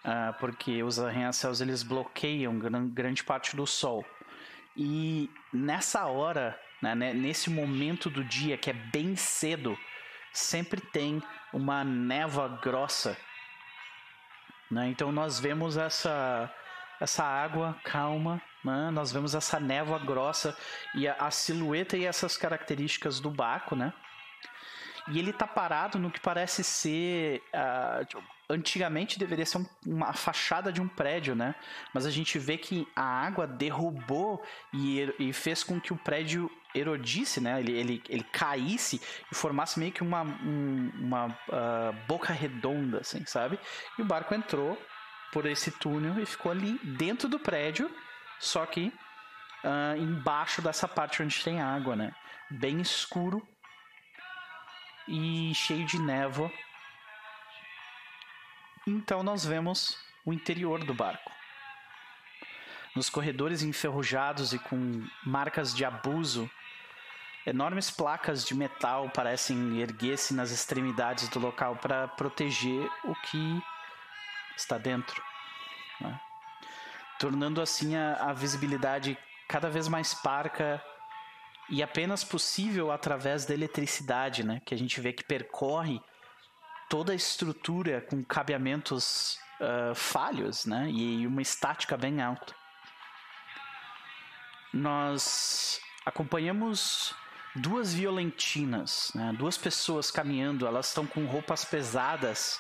Uh, 0.06 0.40
porque 0.40 0.84
os 0.84 1.00
arranha-céus 1.00 1.60
eles 1.60 1.84
bloqueiam 1.84 2.58
grande 2.94 3.24
parte 3.24 3.58
do 3.58 3.66
sol. 3.68 4.06
E 4.78 5.30
nessa 5.52 6.06
hora, 6.06 6.58
né, 6.94 7.14
nesse 7.14 7.50
momento 7.50 8.10
do 8.10 8.24
dia 8.24 8.58
que 8.58 8.70
é 8.70 8.74
bem 8.74 9.16
cedo, 9.16 9.78
sempre 10.34 10.82
tem 10.82 11.24
uma 11.54 11.84
névoa 11.84 12.60
grossa. 12.62 13.18
Né? 14.70 14.90
Então 14.90 15.12
nós 15.12 15.40
vemos 15.40 15.78
essa 15.78 16.54
essa 17.00 17.24
água 17.24 17.78
calma, 17.84 18.42
né? 18.64 18.90
nós 18.92 19.12
vemos 19.12 19.36
essa 19.36 19.60
névoa 19.60 20.00
grossa 20.00 20.58
e 20.94 21.08
a, 21.08 21.14
a, 21.16 21.32
silhueta 21.32 21.98
e 21.98 22.06
essas 22.06 22.38
características 22.38 23.20
do 23.20 23.30
barco, 23.30 23.76
né? 23.76 23.92
E 25.08 25.20
ele 25.20 25.32
tá 25.32 25.46
parado 25.46 26.00
no 26.00 26.10
que 26.10 26.20
parece 26.20 26.64
ser. 26.64 27.42
Uh, 27.54 28.24
antigamente 28.50 29.18
deveria 29.18 29.46
ser 29.46 29.58
um, 29.58 29.66
uma 29.86 30.14
fachada 30.14 30.72
de 30.72 30.82
um 30.82 30.88
prédio, 30.88 31.36
né? 31.36 31.56
Mas 31.94 32.06
a 32.06 32.12
gente 32.12 32.38
vê 32.38 32.58
que 32.58 32.88
a 32.96 33.04
água 33.04 33.48
derrubou 33.48 34.44
e, 34.74 35.00
er, 35.00 35.16
e 35.20 35.34
fez 35.34 35.64
com 35.64 35.80
que 35.80 35.94
o 35.94 35.98
prédio 35.98 36.50
erodisse, 36.74 37.40
né? 37.40 37.60
Ele, 37.60 37.72
ele, 37.72 38.04
ele 38.10 38.24
caísse 38.24 39.02
e 39.32 39.36
formasse 39.36 39.80
meio 39.80 39.92
que 39.92 40.04
uma, 40.04 40.24
um, 40.24 40.92
uma 40.96 41.28
uh, 41.28 41.94
boca 42.08 42.34
redonda, 42.34 43.00
assim, 43.00 43.26
sabe? 43.26 43.60
E 43.98 44.02
o 44.02 44.06
barco 44.06 44.34
entrou 44.34 44.78
por 45.32 45.46
esse 45.46 45.72
túnel 45.72 46.20
e 46.20 46.26
ficou 46.26 46.52
ali 46.52 46.80
dentro 46.98 47.28
do 47.28 47.40
prédio, 47.40 47.90
só 48.40 48.66
que 48.66 48.92
uh, 49.64 49.98
embaixo 49.98 50.62
dessa 50.62 50.88
parte 50.88 51.22
onde 51.22 51.44
tem 51.44 51.62
água, 51.62 51.96
né? 51.96 52.14
Bem 52.50 52.80
escuro 52.80 53.46
e 55.08 55.54
cheio 55.54 55.86
de 55.86 56.00
névoa. 56.00 56.52
Então 58.88 59.24
nós 59.24 59.46
vemos 59.46 59.98
o 60.26 60.34
interior 60.34 60.84
do 60.84 60.94
barco. 60.94 61.32
Nos 62.96 63.10
corredores 63.10 63.62
enferrujados 63.62 64.54
e 64.54 64.60
com 64.60 65.06
marcas 65.26 65.76
de 65.76 65.84
abuso, 65.84 66.50
enormes 67.46 67.92
placas 67.92 68.46
de 68.46 68.56
metal 68.56 69.10
parecem 69.10 69.80
erguer-se 69.80 70.34
nas 70.34 70.52
extremidades 70.52 71.28
do 71.30 71.40
local 71.40 71.76
para 71.76 72.08
proteger 72.08 72.90
o 73.04 73.14
que 73.16 73.62
está 74.56 74.78
dentro, 74.78 75.22
né? 76.00 76.20
tornando 77.20 77.62
assim 77.62 77.96
a, 77.96 78.30
a 78.30 78.34
visibilidade 78.34 79.18
cada 79.48 79.70
vez 79.70 79.88
mais 79.88 80.14
parca 80.14 80.82
e 81.70 81.82
apenas 81.82 82.24
possível 82.24 82.92
através 82.92 83.46
da 83.46 83.54
eletricidade, 83.54 84.44
né? 84.44 84.62
Que 84.66 84.74
a 84.74 84.78
gente 84.78 85.00
vê 85.02 85.12
que 85.12 85.24
percorre 85.24 86.00
toda 86.90 87.12
a 87.12 87.16
estrutura 87.16 88.02
com 88.02 88.24
cabeamentos 88.24 89.40
uh, 89.60 89.96
falhos, 89.96 90.66
né? 90.66 90.90
E 90.90 91.26
uma 91.26 91.42
estática 91.42 91.98
bem 91.98 92.22
alta. 92.22 92.54
Nós 94.74 95.80
acompanhamos 96.06 97.16
duas 97.56 97.94
violentinas, 97.94 99.12
né? 99.16 99.34
duas 99.38 99.58
pessoas 99.58 100.12
caminhando. 100.12 100.68
Elas 100.68 100.90
estão 100.90 101.08
com 101.08 101.26
roupas 101.26 101.64
pesadas, 101.64 102.60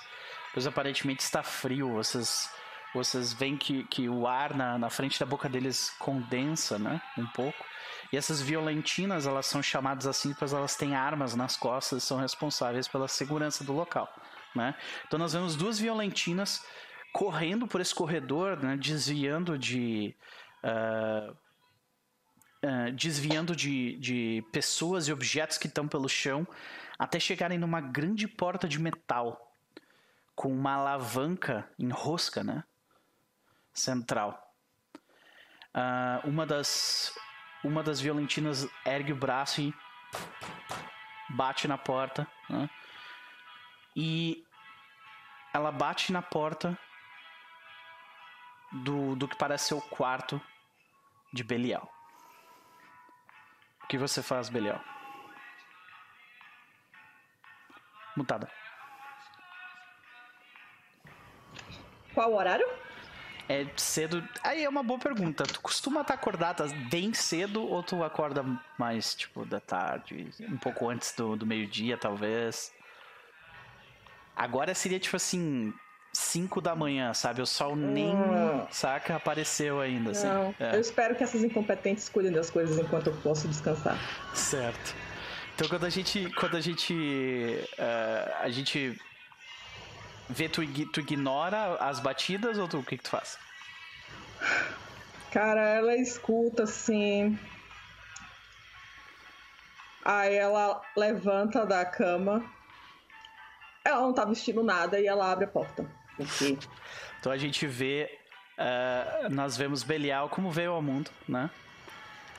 pois 0.53 0.65
aparentemente 0.65 1.21
está 1.21 1.43
frio. 1.43 1.93
Vocês 1.93 2.49
vocês 2.93 3.33
veem 3.33 3.57
que, 3.57 3.83
que 3.83 4.07
o 4.07 4.25
ar 4.25 4.55
na, 4.55 4.77
na 4.77 4.89
frente 4.89 5.19
da 5.19 5.25
boca 5.25 5.49
deles 5.49 5.93
condensa, 5.99 6.79
né? 6.79 7.01
Um 7.17 7.27
pouco. 7.27 7.65
E 8.15 8.17
essas 8.17 8.41
violentinas, 8.41 9.27
elas 9.27 9.45
são 9.45 9.61
chamadas 9.61 10.07
assim 10.07 10.33
porque 10.33 10.55
elas 10.55 10.77
têm 10.77 10.95
armas 10.95 11.35
nas 11.35 11.57
costas 11.57 12.01
e 12.01 12.05
são 12.05 12.17
responsáveis 12.17 12.87
pela 12.87 13.09
segurança 13.09 13.61
do 13.61 13.73
local, 13.73 14.09
né? 14.55 14.73
Então 15.05 15.19
nós 15.19 15.33
vemos 15.33 15.57
duas 15.57 15.77
violentinas 15.77 16.65
correndo 17.11 17.67
por 17.67 17.81
esse 17.81 17.93
corredor, 17.93 18.63
né? 18.63 18.77
Desviando 18.77 19.59
de... 19.59 20.15
Uh, 20.63 21.35
uh, 22.63 22.91
desviando 22.93 23.53
de, 23.53 23.97
de 23.97 24.45
pessoas 24.49 25.09
e 25.09 25.11
objetos 25.11 25.57
que 25.57 25.67
estão 25.67 25.85
pelo 25.85 26.07
chão 26.07 26.47
até 26.97 27.19
chegarem 27.19 27.57
numa 27.57 27.81
grande 27.81 28.29
porta 28.29 28.65
de 28.65 28.79
metal 28.79 29.53
com 30.33 30.53
uma 30.53 30.75
alavanca 30.75 31.69
em 31.77 31.89
rosca, 31.89 32.45
né? 32.45 32.63
central. 33.73 34.55
Uh, 35.75 36.29
uma 36.29 36.45
das 36.45 37.13
uma 37.65 37.81
das 37.81 37.99
violentinas 37.99 38.69
ergue 38.85 39.11
o 39.11 39.15
braço 39.15 39.59
e 39.59 39.73
bate 41.29 41.67
na 41.67 41.77
porta, 41.77 42.27
né? 42.47 42.69
e 43.95 44.45
ela 45.51 45.71
bate 45.71 46.13
na 46.13 46.21
porta 46.21 46.77
do, 48.71 49.15
do 49.15 49.27
que 49.27 49.35
parece 49.35 49.69
ser 49.69 49.73
o 49.73 49.81
quarto 49.81 50.39
de 51.33 51.43
Belial. 51.43 51.91
O 53.83 53.87
que 53.87 53.97
você 53.97 54.21
faz, 54.21 54.47
Belial? 54.47 54.81
Mutada. 58.15 58.49
Qual 62.13 62.31
o 62.31 62.35
horário? 62.35 62.84
É 63.47 63.65
cedo. 63.75 64.27
Aí 64.43 64.63
é 64.63 64.69
uma 64.69 64.81
boa 64.81 64.99
pergunta. 64.99 65.43
Tu 65.43 65.59
costuma 65.61 66.01
estar 66.01 66.15
acordada 66.15 66.65
bem 66.89 67.13
cedo 67.13 67.63
ou 67.63 67.83
tu 67.83 68.03
acorda 68.03 68.43
mais, 68.77 69.13
tipo, 69.13 69.45
da 69.45 69.59
tarde? 69.59 70.29
Um 70.41 70.57
pouco 70.57 70.89
antes 70.89 71.13
do, 71.13 71.35
do 71.35 71.45
meio-dia, 71.45 71.97
talvez? 71.97 72.73
Agora 74.35 74.73
seria, 74.73 74.99
tipo 74.99 75.15
assim, 75.15 75.71
5 76.11 76.59
da 76.59 76.75
manhã, 76.75 77.13
sabe? 77.13 77.41
O 77.41 77.45
sol 77.45 77.75
nem, 77.75 78.15
hum. 78.15 78.65
saca, 78.71 79.15
apareceu 79.15 79.79
ainda. 79.79 80.11
Assim. 80.11 80.27
Não, 80.27 80.55
é. 80.59 80.75
eu 80.75 80.81
espero 80.81 81.15
que 81.15 81.23
essas 81.23 81.43
incompetentes 81.43 82.09
cuidem 82.09 82.31
das 82.31 82.49
coisas 82.49 82.79
enquanto 82.79 83.07
eu 83.07 83.15
posso 83.17 83.47
descansar. 83.47 83.97
Certo. 84.33 84.95
Então 85.53 85.67
quando 85.67 85.85
a 85.85 85.89
gente. 85.89 86.29
Quando 86.33 86.57
a 86.57 86.61
gente. 86.61 86.93
Uh, 86.93 88.33
a 88.41 88.49
gente 88.49 88.99
vê, 90.29 90.49
tu, 90.49 90.61
tu 90.91 90.99
ignora 90.99 91.75
as 91.75 91.99
batidas 91.99 92.57
ou 92.57 92.67
tu, 92.67 92.79
o 92.79 92.83
que, 92.83 92.97
que 92.97 93.03
tu 93.03 93.09
faz? 93.09 93.37
Cara, 95.31 95.61
ela 95.61 95.95
escuta 95.95 96.63
assim. 96.63 97.37
Aí 100.03 100.35
ela 100.35 100.81
levanta 100.95 101.65
da 101.65 101.83
cama. 101.83 102.43
Ela 103.83 104.01
não 104.01 104.13
tá 104.13 104.23
vestindo 104.23 104.63
nada 104.63 104.99
e 104.99 105.07
ela 105.07 105.31
abre 105.31 105.45
a 105.45 105.47
porta. 105.47 105.85
Okay. 106.17 106.57
Então 107.19 107.31
a 107.31 107.37
gente 107.37 107.65
vê. 107.67 108.19
Uh, 108.57 109.29
nós 109.29 109.57
vemos 109.57 109.83
Belial 109.83 110.29
como 110.29 110.49
veio 110.49 110.71
ao 110.71 110.81
mundo, 110.81 111.11
né? 111.27 111.49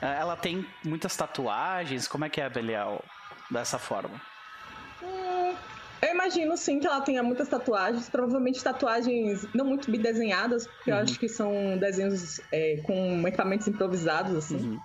Uh, 0.01 0.05
ela 0.05 0.35
tem 0.35 0.65
muitas 0.83 1.15
tatuagens. 1.15 2.07
Como 2.07 2.25
é 2.25 2.29
que 2.29 2.41
é 2.41 2.45
a 2.45 2.49
Belial 2.49 3.03
dessa 3.51 3.77
forma? 3.77 4.19
Eu 6.01 6.13
imagino 6.13 6.55
sim 6.57 6.79
que 6.79 6.87
ela 6.87 7.01
tenha 7.01 7.23
muitas 7.23 7.47
tatuagens, 7.47 8.09
provavelmente 8.09 8.63
tatuagens 8.63 9.47
não 9.53 9.65
muito 9.65 9.89
bem 9.89 9.99
desenhadas, 9.99 10.67
porque 10.67 10.91
uhum. 10.91 10.97
eu 10.97 11.03
acho 11.03 11.19
que 11.19 11.27
são 11.27 11.77
desenhos 11.77 12.39
é, 12.51 12.77
com 12.83 13.27
equipamentos 13.27 13.67
improvisados, 13.67 14.35
assim. 14.35 14.57
Uhum. 14.57 14.79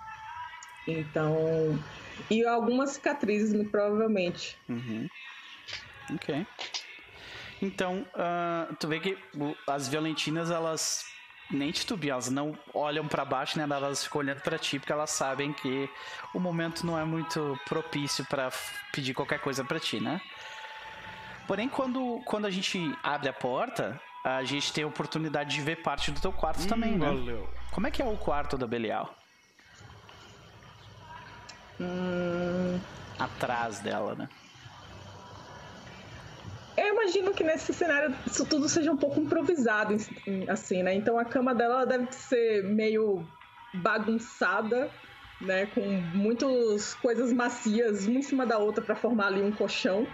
Então. 0.87 1.79
E 2.29 2.45
algumas 2.45 2.91
cicatrizes, 2.91 3.53
muito 3.53 3.69
provavelmente. 3.69 4.57
Uhum. 4.67 5.07
Ok. 6.15 6.45
Então, 7.61 8.05
uh, 8.13 8.75
tu 8.75 8.87
vê 8.87 8.99
que 8.99 9.17
as 9.67 9.87
violentinas, 9.87 10.51
elas 10.51 11.05
nem 11.49 11.71
titubeam, 11.71 12.13
elas 12.13 12.29
não 12.29 12.57
olham 12.73 13.07
para 13.07 13.23
baixo, 13.23 13.57
né? 13.57 13.65
Elas 13.69 14.03
ficam 14.03 14.19
olhando 14.19 14.41
para 14.41 14.57
ti 14.57 14.79
porque 14.79 14.91
elas 14.91 15.11
sabem 15.11 15.53
que 15.53 15.89
o 16.33 16.39
momento 16.39 16.85
não 16.85 16.99
é 16.99 17.05
muito 17.05 17.57
propício 17.65 18.25
para 18.25 18.51
pedir 18.91 19.13
qualquer 19.13 19.39
coisa 19.39 19.63
para 19.63 19.79
ti, 19.79 19.99
né? 19.99 20.19
Porém, 21.47 21.67
quando, 21.67 22.21
quando 22.25 22.45
a 22.45 22.49
gente 22.49 22.79
abre 23.03 23.29
a 23.29 23.33
porta, 23.33 23.99
a 24.23 24.43
gente 24.43 24.71
tem 24.71 24.83
a 24.83 24.87
oportunidade 24.87 25.53
de 25.53 25.61
ver 25.61 25.77
parte 25.77 26.11
do 26.11 26.21
teu 26.21 26.31
quarto 26.31 26.63
hum, 26.63 26.67
também, 26.67 26.97
né? 26.97 27.05
Valeu. 27.05 27.49
Como 27.71 27.87
é 27.87 27.91
que 27.91 28.01
é 28.01 28.05
o 28.05 28.15
quarto 28.15 28.57
da 28.57 28.65
Belial? 28.65 29.13
Hum... 31.79 32.79
Atrás 33.19 33.79
dela, 33.79 34.15
né? 34.15 34.29
Eu 36.75 36.87
imagino 36.93 37.33
que 37.33 37.43
nesse 37.43 37.73
cenário 37.73 38.15
isso 38.25 38.45
tudo 38.45 38.67
seja 38.67 38.91
um 38.91 38.97
pouco 38.97 39.19
improvisado, 39.19 39.95
assim, 40.47 40.81
né? 40.81 40.95
Então 40.95 41.19
a 41.19 41.25
cama 41.25 41.53
dela 41.53 41.85
deve 41.85 42.11
ser 42.11 42.63
meio 42.63 43.23
bagunçada, 43.73 44.89
né? 45.39 45.67
Com 45.67 45.81
muitas 46.15 46.95
coisas 46.95 47.31
macias, 47.31 48.07
uma 48.07 48.19
em 48.19 48.23
cima 48.23 48.45
da 48.45 48.57
outra 48.57 48.83
para 48.83 48.95
formar 48.95 49.27
ali 49.27 49.41
um 49.41 49.51
colchão. 49.51 50.07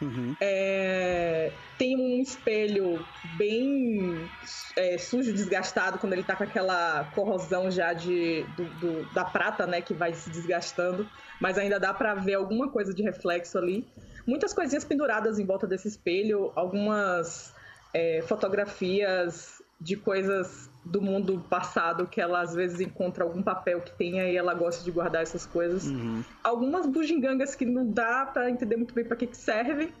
Uhum. 0.00 0.36
É, 0.40 1.52
tem 1.76 1.96
um 1.96 2.22
espelho 2.22 3.04
bem 3.36 4.30
é, 4.76 4.96
sujo, 4.96 5.32
desgastado, 5.32 5.98
quando 5.98 6.12
ele 6.12 6.22
tá 6.22 6.36
com 6.36 6.44
aquela 6.44 7.04
corrosão 7.14 7.70
já 7.70 7.92
de, 7.92 8.44
do, 8.56 8.64
do, 8.64 9.04
da 9.12 9.24
prata, 9.24 9.66
né, 9.66 9.80
que 9.80 9.94
vai 9.94 10.14
se 10.14 10.30
desgastando, 10.30 11.08
mas 11.40 11.58
ainda 11.58 11.80
dá 11.80 11.92
para 11.92 12.14
ver 12.14 12.34
alguma 12.34 12.68
coisa 12.68 12.94
de 12.94 13.02
reflexo 13.02 13.58
ali. 13.58 13.86
Muitas 14.26 14.52
coisinhas 14.52 14.84
penduradas 14.84 15.38
em 15.38 15.44
volta 15.44 15.66
desse 15.66 15.88
espelho, 15.88 16.52
algumas 16.54 17.52
é, 17.92 18.22
fotografias 18.22 19.62
de 19.80 19.96
coisas 19.96 20.70
do 20.90 21.02
mundo 21.02 21.44
passado 21.50 22.06
que 22.06 22.20
ela 22.20 22.40
às 22.40 22.54
vezes 22.54 22.80
encontra 22.80 23.24
algum 23.24 23.42
papel 23.42 23.80
que 23.80 23.92
tenha 23.92 24.24
e 24.24 24.36
ela 24.36 24.54
gosta 24.54 24.82
de 24.82 24.90
guardar 24.90 25.22
essas 25.22 25.44
coisas. 25.44 25.86
Uhum. 25.86 26.24
Algumas 26.42 26.86
bugigangas 26.86 27.54
que 27.54 27.66
não 27.66 27.86
dá 27.86 28.26
para 28.26 28.50
entender 28.50 28.76
muito 28.76 28.94
bem 28.94 29.04
para 29.04 29.16
que 29.16 29.26
que 29.26 29.36
serve. 29.36 29.92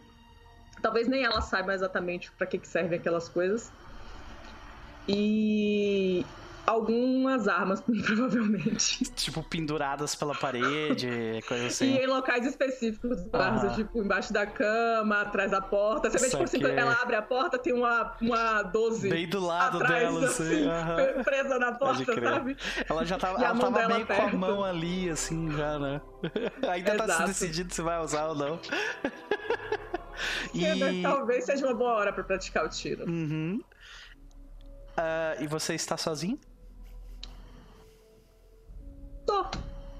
Talvez 0.80 1.06
nem 1.06 1.24
ela 1.24 1.40
saiba 1.40 1.74
exatamente 1.74 2.32
para 2.32 2.46
que 2.46 2.58
que 2.58 2.66
servem 2.66 2.98
aquelas 2.98 3.28
coisas. 3.28 3.70
E 5.06 6.24
algumas 6.68 7.48
armas, 7.48 7.80
provavelmente. 8.04 9.04
Tipo, 9.12 9.42
penduradas 9.42 10.14
pela 10.14 10.34
parede, 10.34 11.08
coisa 11.48 11.66
assim. 11.66 11.94
E 11.94 11.98
em 11.98 12.06
locais 12.06 12.46
específicos, 12.46 13.18
ah. 13.32 13.72
tipo, 13.74 14.02
embaixo 14.02 14.32
da 14.32 14.46
cama, 14.46 15.22
atrás 15.22 15.50
da 15.50 15.60
porta. 15.60 16.10
Você 16.10 16.18
vê, 16.18 16.28
tipo 16.28 16.42
assim, 16.42 16.62
ela 16.62 16.92
abre 17.02 17.16
a 17.16 17.22
porta, 17.22 17.58
tem 17.58 17.72
uma, 17.72 18.14
uma 18.20 18.62
12. 18.62 19.08
Bem 19.08 19.28
do 19.28 19.40
lado 19.40 19.78
atrás, 19.78 20.02
dela, 20.02 20.26
assim, 20.26 20.68
assim 20.68 21.22
presa 21.24 21.58
na 21.58 21.72
porta, 21.72 22.20
sabe? 22.20 22.56
Ela 22.88 23.04
já 23.04 23.18
tava, 23.18 23.42
ela 23.42 23.58
tava 23.58 23.88
meio 23.88 24.06
perto. 24.06 24.20
com 24.20 24.28
a 24.28 24.38
mão 24.38 24.64
ali, 24.64 25.08
assim, 25.08 25.50
já, 25.52 25.78
né? 25.78 26.00
Ainda 26.68 26.94
Exato. 26.94 27.08
tá 27.08 27.16
se 27.16 27.26
decidindo 27.26 27.72
se 27.72 27.80
vai 27.80 27.98
usar 28.00 28.26
ou 28.26 28.34
não. 28.34 28.60
e... 30.52 31.02
Talvez 31.02 31.44
seja 31.44 31.66
uma 31.66 31.74
boa 31.74 31.94
hora 31.94 32.12
para 32.12 32.24
praticar 32.24 32.66
o 32.66 32.68
tiro. 32.68 33.08
Uhum. 33.08 33.60
Uh, 34.98 35.42
e 35.42 35.46
você 35.46 35.74
está 35.74 35.96
sozinho? 35.96 36.38
Tô. 39.28 39.46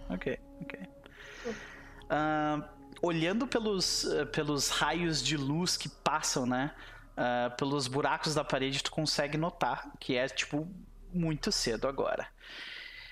Ok, 0.09 0.41
ok. 0.63 0.81
Uh, 1.45 2.65
olhando 3.03 3.47
pelos, 3.47 4.05
uh, 4.05 4.27
pelos 4.29 4.71
raios 4.71 5.23
de 5.23 5.37
luz 5.37 5.77
que 5.77 5.87
passam, 5.87 6.47
né? 6.47 6.75
Uh, 7.13 7.55
pelos 7.57 7.87
buracos 7.87 8.35
da 8.35 8.43
parede, 8.43 8.83
tu 8.83 8.91
consegue 8.91 9.37
notar 9.37 9.93
que 10.01 10.17
é, 10.17 10.27
tipo, 10.29 10.67
muito 11.13 11.53
cedo 11.53 11.87
agora. 11.87 12.27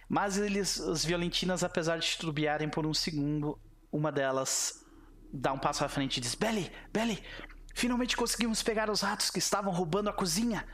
Mas 0.09 0.39
eles, 0.39 0.81
as 0.81 1.05
violentinas, 1.05 1.63
apesar 1.63 1.99
de 1.99 2.07
titubearem 2.07 2.71
por 2.71 2.87
um 2.87 2.95
segundo, 2.95 3.59
uma 3.93 4.11
delas 4.11 4.87
dá 5.31 5.53
um 5.53 5.59
passo 5.59 5.85
à 5.85 5.89
frente 5.89 6.17
e 6.17 6.21
diz: 6.23 6.35
Belly, 6.35 6.73
Belly, 6.91 7.23
finalmente 7.75 8.17
conseguimos 8.17 8.63
pegar 8.63 8.89
os 8.89 9.03
ratos 9.03 9.29
que 9.29 9.39
estavam 9.39 9.71
roubando 9.71 10.09
a 10.09 10.15
cozinha. 10.15 10.67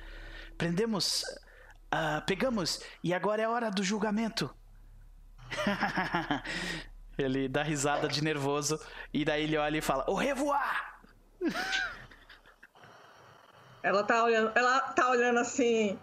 Prendemos, 0.57 1.25
uh, 1.93 2.25
pegamos, 2.29 2.81
e 3.03 3.13
agora 3.13 3.43
é 3.43 3.49
hora 3.49 3.73
do 3.73 3.83
julgamento. 3.83 4.55
ele 7.19 7.49
dá 7.49 7.63
risada 7.63 8.09
de 8.09 8.23
nervoso 8.23 8.81
e 9.13 9.25
daí 9.25 9.45
ele 9.45 9.57
olha 9.57 9.79
e 9.79 9.83
fala: 9.83 10.05
"O 10.09 10.15
revoar!" 10.15 11.01
Ela 13.83 14.05
tá 14.05 14.23
olhando, 14.23 14.53
ela 14.55 14.81
tá 14.81 15.11
olhando 15.11 15.41
assim. 15.41 15.99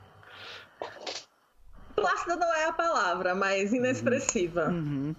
Plácida 1.95 2.35
não 2.35 2.53
é 2.53 2.65
a 2.65 2.73
palavra, 2.73 3.33
mas 3.33 3.71
inexpressiva. 3.71 4.67
Uhum. 4.67 5.15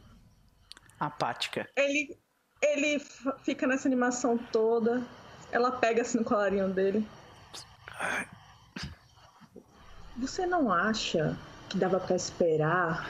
Apática. 0.98 1.66
Ele, 1.74 2.18
ele 2.60 3.02
fica 3.42 3.66
nessa 3.66 3.88
animação 3.88 4.36
toda. 4.36 5.02
Ela 5.50 5.72
pega 5.72 6.02
assim 6.02 6.18
no 6.18 6.24
colarinho 6.24 6.68
dele. 6.68 7.06
Você 10.18 10.44
não 10.46 10.70
acha 10.70 11.36
que 11.68 11.78
dava 11.78 11.98
para 11.98 12.14
esperar 12.16 13.08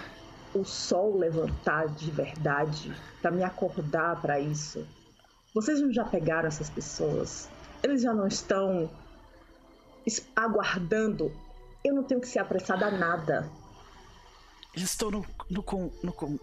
o 0.54 0.64
sol 0.64 1.16
levantar 1.16 1.88
de 1.88 2.10
verdade 2.10 2.94
para 3.20 3.30
me 3.30 3.42
acordar 3.42 4.20
para 4.20 4.40
isso. 4.40 4.86
Vocês 5.54 5.80
não 5.80 5.92
já 5.92 6.04
pegaram 6.04 6.48
essas 6.48 6.70
pessoas? 6.70 7.48
Eles 7.82 8.02
já 8.02 8.12
não 8.12 8.26
estão 8.26 8.90
aguardando. 10.34 11.32
Eu 11.84 11.94
não 11.94 12.02
tenho 12.02 12.20
que 12.20 12.28
ser 12.28 12.38
apressada 12.38 12.86
a 12.86 12.90
nada. 12.90 13.50
Eles 14.74 14.90
estão 14.90 15.10
no, 15.10 15.26
no, 15.48 15.64
no, 16.02 16.14
no 16.20 16.40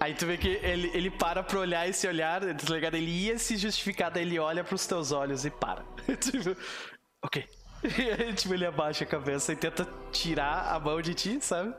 Aí 0.00 0.14
tu 0.14 0.26
vê 0.26 0.36
que 0.36 0.48
ele, 0.48 0.90
ele 0.94 1.10
para 1.10 1.42
pra 1.42 1.58
olhar 1.58 1.88
esse 1.88 2.06
olhar, 2.06 2.40
tá 2.40 2.74
ligado? 2.74 2.94
Ele 2.94 3.10
ia 3.10 3.38
se 3.38 3.56
justificar, 3.56 4.10
daí 4.10 4.22
ele 4.22 4.38
olha 4.38 4.62
pros 4.62 4.86
teus 4.86 5.10
olhos 5.10 5.44
e 5.44 5.50
para. 5.50 5.84
ok. 7.22 7.48
E 7.82 8.32
tipo, 8.34 8.54
ele 8.54 8.66
abaixa 8.66 9.04
a 9.04 9.06
cabeça 9.06 9.52
e 9.52 9.56
tenta 9.56 9.86
tirar 10.10 10.74
a 10.74 10.80
mão 10.80 11.00
de 11.00 11.14
ti, 11.14 11.38
sabe? 11.40 11.74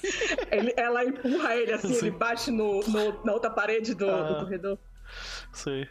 Ele, 0.50 0.72
ela 0.76 1.04
empurra 1.04 1.56
ele 1.56 1.72
assim, 1.72 1.94
Sim. 1.94 2.06
ele 2.06 2.10
bate 2.10 2.50
no, 2.50 2.80
no, 2.86 3.24
na 3.24 3.32
outra 3.32 3.50
parede 3.50 3.94
do, 3.94 4.08
ah, 4.08 4.22
do 4.22 4.44
corredor. 4.44 4.78
Sim. 5.52 5.86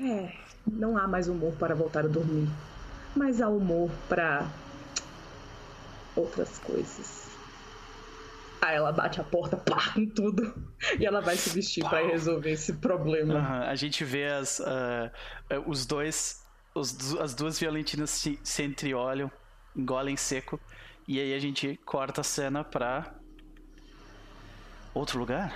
É, 0.00 0.32
não 0.66 0.96
há 0.96 1.06
mais 1.06 1.28
humor 1.28 1.54
para 1.58 1.74
voltar 1.74 2.04
a 2.04 2.08
dormir. 2.08 2.48
Mas 3.14 3.40
há 3.40 3.48
humor 3.48 3.90
para 4.08 4.46
outras 6.14 6.58
coisas. 6.58 7.28
Aí 8.62 8.76
ela 8.76 8.92
bate 8.92 9.20
a 9.20 9.24
porta, 9.24 9.56
pá, 9.56 9.92
com 9.94 10.06
tudo. 10.06 10.54
E 10.98 11.06
ela 11.06 11.20
vai 11.20 11.36
se 11.36 11.50
vestir 11.50 11.82
para 11.82 12.06
resolver 12.06 12.50
esse 12.50 12.74
problema. 12.74 13.34
Uhum. 13.34 13.62
A 13.68 13.74
gente 13.74 14.04
vê 14.04 14.26
as, 14.26 14.60
uh, 14.60 15.10
os 15.66 15.86
dois 15.86 16.39
os, 16.74 17.16
as 17.16 17.34
duas 17.34 17.58
violentinas 17.58 18.10
se, 18.10 18.38
se 18.42 18.62
entreolham, 18.62 19.30
engolem 19.76 20.16
seco, 20.16 20.60
e 21.06 21.18
aí 21.18 21.34
a 21.34 21.38
gente 21.38 21.76
corta 21.84 22.20
a 22.20 22.24
cena 22.24 22.62
pra 22.62 23.14
outro 24.94 25.18
lugar. 25.18 25.52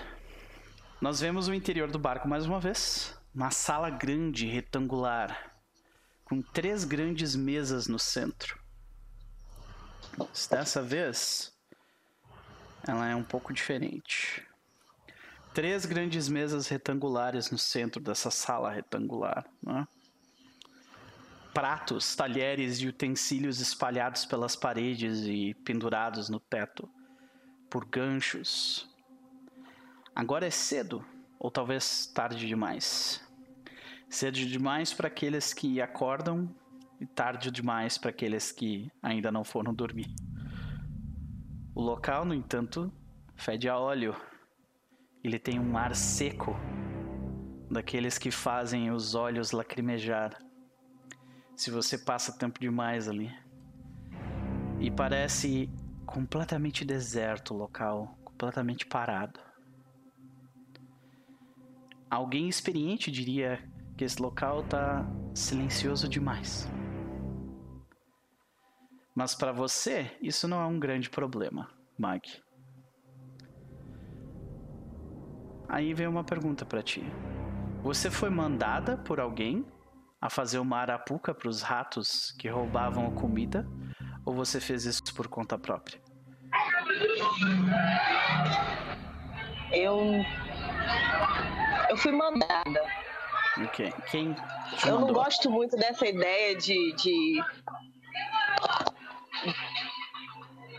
Nós 1.01 1.21
vemos 1.21 1.49
o 1.49 1.55
interior 1.55 1.91
do 1.91 1.99
barco 1.99 2.27
mais 2.27 2.47
uma 2.47 2.59
vez, 2.59 3.17
uma 3.35 3.51
sala 3.51 3.91
grande, 3.91 4.47
retangular, 4.47 5.55
com 6.25 6.41
três 6.41 6.85
grandes 6.85 7.37
mesas 7.37 7.87
no 7.87 7.99
centro. 7.99 8.59
Dessa 10.51 10.81
vez, 10.81 11.53
ela 12.87 13.09
é 13.09 13.15
um 13.15 13.25
pouco 13.25 13.53
diferente. 13.53 14.47
Três 15.53 15.85
grandes 15.85 16.29
mesas 16.29 16.69
retangulares 16.69 17.51
no 17.51 17.59
centro 17.59 18.01
dessa 18.01 18.31
sala 18.31 18.71
retangular. 18.71 19.45
Né? 19.63 19.87
Pratos, 21.55 22.17
talheres 22.17 22.81
e 22.81 22.89
utensílios 22.89 23.61
espalhados 23.61 24.27
pelas 24.27 24.57
paredes 24.57 25.21
e 25.21 25.55
pendurados 25.65 26.29
no 26.29 26.41
teto 26.41 26.91
por 27.71 27.85
ganchos. 27.85 28.91
Agora 30.15 30.47
é 30.47 30.51
cedo, 30.51 31.05
ou 31.39 31.53
talvez 31.53 32.07
tarde 32.07 32.47
demais. 32.47 33.25
Cedo 34.09 34.39
demais 34.39 34.93
para 34.93 35.07
aqueles 35.07 35.55
que 35.55 35.81
acordam 35.81 36.53
e 37.01 37.07
tarde 37.07 37.51
demais 37.51 37.97
para 37.97 38.11
aqueles 38.11 38.51
que 38.51 38.91
ainda 39.01 39.31
não 39.31 39.45
foram 39.45 39.73
dormir. 39.73 40.13
O 41.73 41.81
local, 41.81 42.25
no 42.25 42.35
entanto, 42.35 42.93
fede 43.37 43.69
a 43.69 43.79
óleo. 43.79 44.15
Ele 45.23 45.39
tem 45.39 45.59
um 45.59 45.77
ar 45.77 45.95
seco, 45.95 46.55
daqueles 47.71 48.19
que 48.19 48.31
fazem 48.31 48.91
os 48.91 49.15
olhos 49.15 49.53
lacrimejar 49.53 50.44
se 51.57 51.71
você 51.71 51.97
passa 51.97 52.37
tempo 52.37 52.61
demais 52.61 53.09
ali. 53.09 53.31
E 54.81 54.91
parece 54.91 55.71
completamente 56.05 56.85
deserto 56.85 57.55
o 57.55 57.57
local, 57.57 58.19
completamente 58.25 58.87
parado. 58.87 59.41
Alguém 62.11 62.49
experiente 62.49 63.11
diria 63.11 63.63
que 63.97 64.05
esse 64.05 64.21
local 64.21 64.61
está 64.61 65.07
silencioso 65.35 66.09
demais. 66.09 66.69
Mas 69.15 69.35
para 69.35 69.53
você, 69.53 70.11
isso 70.21 70.49
não 70.49 70.61
é 70.61 70.67
um 70.67 70.79
grande 70.79 71.09
problema, 71.09 71.71
Mag. 71.97 72.21
Aí 75.69 75.95
vem 75.95 76.07
uma 76.07 76.25
pergunta 76.25 76.65
para 76.67 76.83
ti. 76.83 77.03
Você 77.83 78.11
foi 78.11 78.29
mandada 78.29 78.97
por 78.97 79.21
alguém 79.21 79.65
a 80.25 80.31
fazer 80.31 80.59
uma 80.59 80.79
arapuca 80.79 81.35
para 81.35 81.51
os 81.51 81.61
ratos 81.61 82.35
que 82.39 82.49
roubavam 82.49 83.09
a 83.09 83.11
comida? 83.11 83.69
Ou 84.25 84.33
você 84.33 84.59
fez 84.59 84.87
isso 84.87 85.03
por 85.15 85.29
conta 85.29 85.59
própria? 85.59 86.01
Eu. 89.71 90.01
Eu 91.91 91.97
fui 91.99 92.11
mandada. 92.11 92.83
Ok. 93.65 93.93
Quem. 94.11 94.35
Eu 94.87 94.99
não 94.99 95.13
gosto 95.13 95.51
muito 95.51 95.77
dessa 95.77 96.07
ideia 96.07 96.57
de, 96.57 96.95
de. 96.95 97.45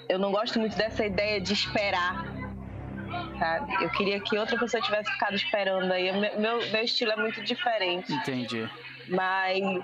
Eu 0.09 0.17
não 0.17 0.31
gosto 0.31 0.59
muito 0.59 0.75
dessa 0.75 1.05
ideia 1.05 1.39
de 1.39 1.53
esperar 1.53 2.25
sabe? 3.37 3.83
Eu 3.83 3.89
queria 3.91 4.19
que 4.19 4.37
outra 4.37 4.57
pessoa 4.57 4.81
tivesse 4.81 5.11
ficado 5.11 5.35
esperando 5.35 5.91
aí. 5.91 6.11
Meu, 6.39 6.57
meu 6.71 6.83
estilo 6.83 7.11
é 7.11 7.15
muito 7.15 7.43
diferente. 7.43 8.11
Entendi. 8.11 8.67
Mas. 9.09 9.83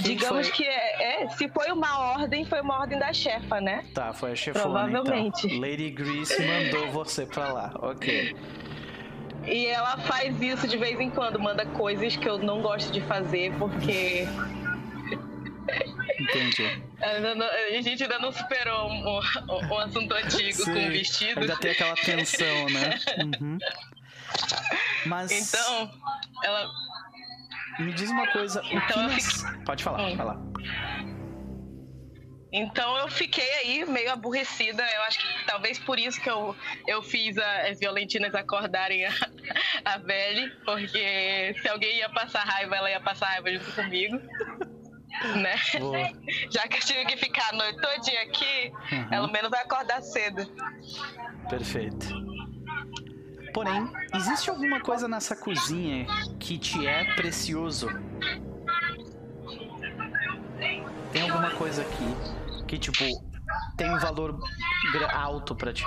Digamos 0.00 0.48
foi? 0.48 0.56
que 0.56 0.64
é, 0.64 1.24
é, 1.24 1.28
se 1.30 1.48
foi 1.48 1.70
uma 1.70 1.98
ordem, 2.14 2.44
foi 2.44 2.60
uma 2.60 2.78
ordem 2.80 2.98
da 2.98 3.12
chefa, 3.12 3.60
né? 3.60 3.84
Tá, 3.92 4.12
foi 4.12 4.32
a 4.32 4.36
chefona. 4.36 4.64
Provavelmente. 4.64 5.46
Então. 5.46 5.60
Lady 5.60 5.90
Grease 5.90 6.34
mandou 6.42 6.90
você 6.90 7.26
pra 7.26 7.52
lá, 7.52 7.72
ok. 7.80 8.34
E 9.44 9.66
ela 9.66 9.98
faz 9.98 10.40
isso 10.40 10.68
de 10.68 10.76
vez 10.76 10.98
em 11.00 11.10
quando, 11.10 11.38
manda 11.38 11.66
coisas 11.66 12.16
que 12.16 12.28
eu 12.28 12.38
não 12.38 12.62
gosto 12.62 12.92
de 12.92 13.00
fazer, 13.02 13.52
porque. 13.58 14.26
Entendi. 16.18 16.82
A 17.02 17.82
gente 17.82 18.04
ainda 18.04 18.18
não 18.20 18.30
superou 18.30 18.88
um, 18.88 19.20
um, 19.72 19.78
assunto 19.80 20.14
antigo 20.14 20.62
Sim, 20.64 20.72
com 20.72 20.88
vestido. 20.88 21.40
Ainda 21.40 21.56
tem 21.56 21.72
aquela 21.72 21.96
tensão, 21.96 22.66
né? 22.70 22.98
Uhum. 23.40 23.58
Mas. 25.04 25.30
Então, 25.32 25.90
ela 26.44 26.70
me 27.78 27.92
diz 27.92 28.10
uma 28.10 28.26
coisa. 28.28 28.62
Então, 28.64 29.08
Pode 29.64 29.82
falar, 29.82 30.02
hum. 30.02 30.16
vai 30.16 30.26
lá. 30.26 30.38
Então 32.52 32.98
eu 32.98 33.08
fiquei 33.08 33.50
aí 33.54 33.84
meio 33.86 34.12
aborrecida. 34.12 34.82
Eu 34.94 35.02
acho 35.04 35.18
que 35.18 35.46
talvez 35.46 35.78
por 35.78 35.98
isso 35.98 36.20
que 36.20 36.28
eu, 36.28 36.54
eu 36.86 37.02
fiz 37.02 37.38
a, 37.38 37.68
as 37.68 37.78
violentinas 37.78 38.34
acordarem 38.34 39.06
a, 39.06 39.10
a 39.86 39.98
Belle, 39.98 40.50
porque 40.64 41.54
se 41.60 41.68
alguém 41.68 41.96
ia 41.96 42.10
passar 42.10 42.44
raiva, 42.44 42.76
ela 42.76 42.90
ia 42.90 43.00
passar 43.00 43.26
raiva 43.28 43.50
junto 43.52 43.72
comigo. 43.72 44.18
né? 45.40 45.54
Já 46.52 46.68
que 46.68 46.76
eu 46.76 46.80
tive 46.80 47.06
que 47.06 47.16
ficar 47.16 47.48
a 47.52 47.56
noite 47.56 47.80
todinha 47.80 48.22
aqui, 48.22 48.72
uhum. 48.92 49.08
pelo 49.08 49.28
menos 49.28 49.50
vai 49.50 49.62
acordar 49.62 50.02
cedo. 50.02 50.46
Perfeito. 51.48 52.31
Porém, 53.52 53.90
existe 54.14 54.48
alguma 54.48 54.80
coisa 54.80 55.06
nessa 55.06 55.36
cozinha 55.36 56.06
que 56.38 56.58
te 56.58 56.86
é 56.86 57.14
precioso? 57.14 57.88
Tem 61.12 61.22
alguma 61.22 61.50
coisa 61.50 61.82
aqui 61.82 62.66
que, 62.66 62.78
tipo, 62.78 63.04
tem 63.76 63.94
um 63.94 63.98
valor 63.98 64.38
alto 65.12 65.54
para 65.54 65.72
ti? 65.72 65.84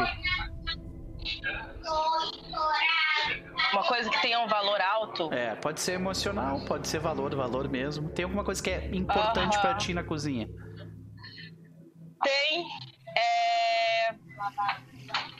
Uma 3.73 3.83
coisa 3.83 4.09
que 4.09 4.21
tenha 4.21 4.39
um 4.39 4.47
valor 4.47 4.79
alto? 4.79 5.33
É, 5.33 5.55
pode 5.55 5.81
ser 5.81 5.93
emocional, 5.93 6.63
pode 6.65 6.87
ser 6.87 6.99
valor, 6.99 7.35
valor 7.35 7.67
mesmo. 7.67 8.09
Tem 8.09 8.23
alguma 8.23 8.43
coisa 8.43 8.61
que 8.61 8.69
é 8.69 8.95
importante 8.95 9.55
uh 9.55 9.59
-huh. 9.59 9.61
para 9.61 9.73
ti 9.75 9.93
na 9.93 10.03
cozinha? 10.03 10.47
Tem. 12.23 12.65
É... 13.17 14.15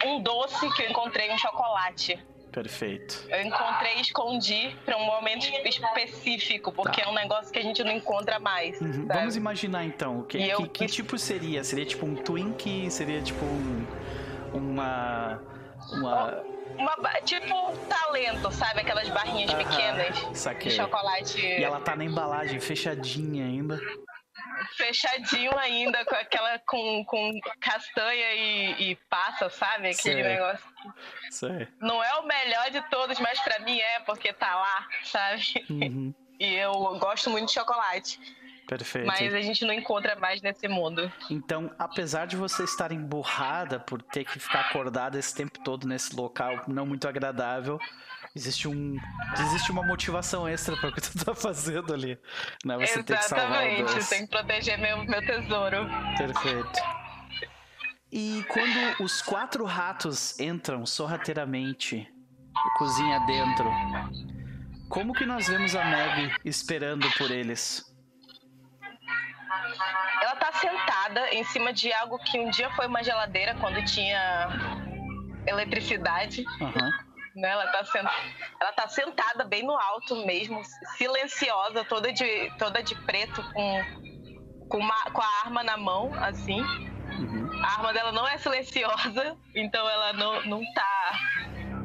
Um 0.06 0.22
doce 0.22 0.70
que 0.74 0.84
eu 0.84 0.90
encontrei, 0.90 1.32
um 1.32 1.38
chocolate. 1.38 2.20
Perfeito. 2.52 3.26
Eu 3.28 3.42
encontrei 3.42 3.98
e 3.98 4.02
escondi 4.02 4.74
para 4.86 4.96
um 4.96 5.06
momento 5.06 5.46
específico, 5.66 6.72
porque 6.72 7.02
tá. 7.02 7.08
é 7.08 7.12
um 7.12 7.14
negócio 7.14 7.52
que 7.52 7.60
a 7.60 7.62
gente 7.62 7.84
não 7.84 7.92
encontra 7.92 8.40
mais. 8.40 8.80
Uhum. 8.80 9.08
Vamos 9.08 9.36
imaginar 9.36 9.84
então, 9.84 10.24
que, 10.24 10.38
que, 10.38 10.50
eu... 10.50 10.70
que, 10.70 10.86
tipo 10.86 11.18
seria? 11.18 11.66
Seria 11.66 11.86
tipo 11.86 12.06
um 12.06 12.16
Twink? 12.16 12.90
Seria 12.90 13.22
tipo 13.22 13.44
um, 13.44 13.86
uma. 14.54 15.42
Uma. 15.92 16.44
Uma, 16.78 16.96
tipo 17.24 17.54
um 17.54 17.76
talento, 17.88 18.52
sabe? 18.52 18.82
Aquelas 18.82 19.08
barrinhas 19.10 19.54
pequenas 19.54 20.38
saquei. 20.38 20.72
de 20.72 20.76
chocolate. 20.78 21.40
E 21.40 21.64
ela 21.64 21.80
tá 21.80 21.96
na 21.96 22.04
embalagem, 22.04 22.60
fechadinha 22.60 23.46
ainda 23.46 23.80
fechadinho 24.78 25.58
ainda, 25.58 26.04
com 26.06 26.16
aquela 26.16 26.60
com, 26.60 27.04
com 27.06 27.40
castanha 27.60 28.34
e, 28.34 28.92
e 28.92 28.96
passa, 29.10 29.50
sabe? 29.50 29.90
Aquele 29.90 29.96
Sei. 29.96 30.24
negócio. 30.24 30.66
Sei. 31.32 31.68
Não 31.80 32.04
é 32.04 32.14
o 32.16 32.24
melhor 32.24 32.70
de 32.72 32.82
todos, 32.90 33.20
mas 33.20 33.40
para 33.40 33.60
mim 33.60 33.80
é, 33.80 34.00
porque 34.02 34.34
tá 34.34 34.56
lá, 34.56 34.88
sabe? 35.04 35.66
Uhum. 35.70 36.14
E 36.38 36.54
eu 36.56 36.74
gosto 37.00 37.30
muito 37.30 37.48
de 37.48 37.54
chocolate. 37.54 38.20
Perfeito. 38.68 39.06
Mas 39.06 39.34
a 39.34 39.42
gente 39.42 39.64
não 39.64 39.74
encontra 39.74 40.16
mais 40.16 40.42
nesse 40.42 40.68
mundo. 40.68 41.12
Então, 41.30 41.72
apesar 41.78 42.26
de 42.26 42.36
você 42.36 42.64
estar 42.64 42.92
emburrada 42.92 43.80
por 43.80 44.02
ter 44.02 44.26
que 44.26 44.40
ficar 44.40 44.62
acordada 44.62 45.20
esse 45.20 45.34
tempo 45.36 45.60
todo 45.60 45.88
nesse 45.88 46.16
local 46.16 46.62
não 46.68 46.86
muito 46.86 47.08
agradável, 47.08 47.80
existe 48.36 48.68
um 48.68 48.98
existe 49.40 49.72
uma 49.72 49.86
motivação 49.86 50.48
extra 50.48 50.76
para 50.76 50.90
o 50.90 50.94
que 50.94 51.02
tu 51.02 51.24
tá 51.24 51.36
fazendo 51.36 51.94
ali, 51.94 52.18
né? 52.64 52.76
Você 52.78 53.00
Exatamente, 53.00 53.06
tem 53.06 53.18
que 53.18 53.24
salvar 53.24 53.68
o 53.68 53.86
doce. 53.86 54.10
tem 54.10 54.26
que 54.26 54.32
proteger 54.32 54.80
meu 54.80 55.04
meu 55.06 55.26
tesouro. 55.26 55.88
Perfeito. 56.18 56.80
E 58.12 58.44
quando 58.48 59.04
os 59.04 59.22
quatro 59.22 59.66
ratos 59.66 60.40
entram 60.40 60.86
sorrateiramente 60.86 62.08
cozinha 62.78 63.20
dentro, 63.22 63.70
como 64.90 65.14
que 65.14 65.26
nós 65.26 65.48
vemos 65.48 65.76
a 65.76 65.84
Meg 65.84 66.34
esperando 66.46 67.10
por 67.18 67.30
eles? 67.30 67.95
Sentada 70.60 71.34
em 71.34 71.44
cima 71.46 71.74
de 71.74 71.92
algo 71.94 72.18
que 72.20 72.40
um 72.40 72.50
dia 72.50 72.70
foi 72.72 72.88
uma 72.88 73.04
geladeira 73.04 73.56
quando 73.56 73.84
tinha 73.86 74.50
eletricidade. 75.48 76.44
Uhum. 76.60 76.92
Né? 77.36 77.50
Ela, 77.50 77.68
tá 77.68 77.84
sent... 77.84 78.08
ela 78.62 78.72
tá 78.72 78.88
sentada 78.88 79.44
bem 79.44 79.64
no 79.64 79.78
alto 79.78 80.26
mesmo, 80.26 80.62
silenciosa, 80.98 81.84
toda 81.84 82.12
de, 82.12 82.52
toda 82.58 82.82
de 82.82 82.96
preto, 82.96 83.44
com, 83.52 83.84
com, 84.70 84.78
uma, 84.78 85.04
com 85.12 85.22
a 85.22 85.28
arma 85.44 85.64
na 85.64 85.76
mão, 85.76 86.12
assim. 86.24 86.62
Uhum. 86.62 87.50
A 87.62 87.74
arma 87.74 87.94
dela 87.94 88.12
não 88.12 88.28
é 88.28 88.38
silenciosa, 88.38 89.38
então 89.54 89.88
ela 89.88 90.14
não, 90.14 90.42
não 90.46 90.74
tá. 90.74 91.12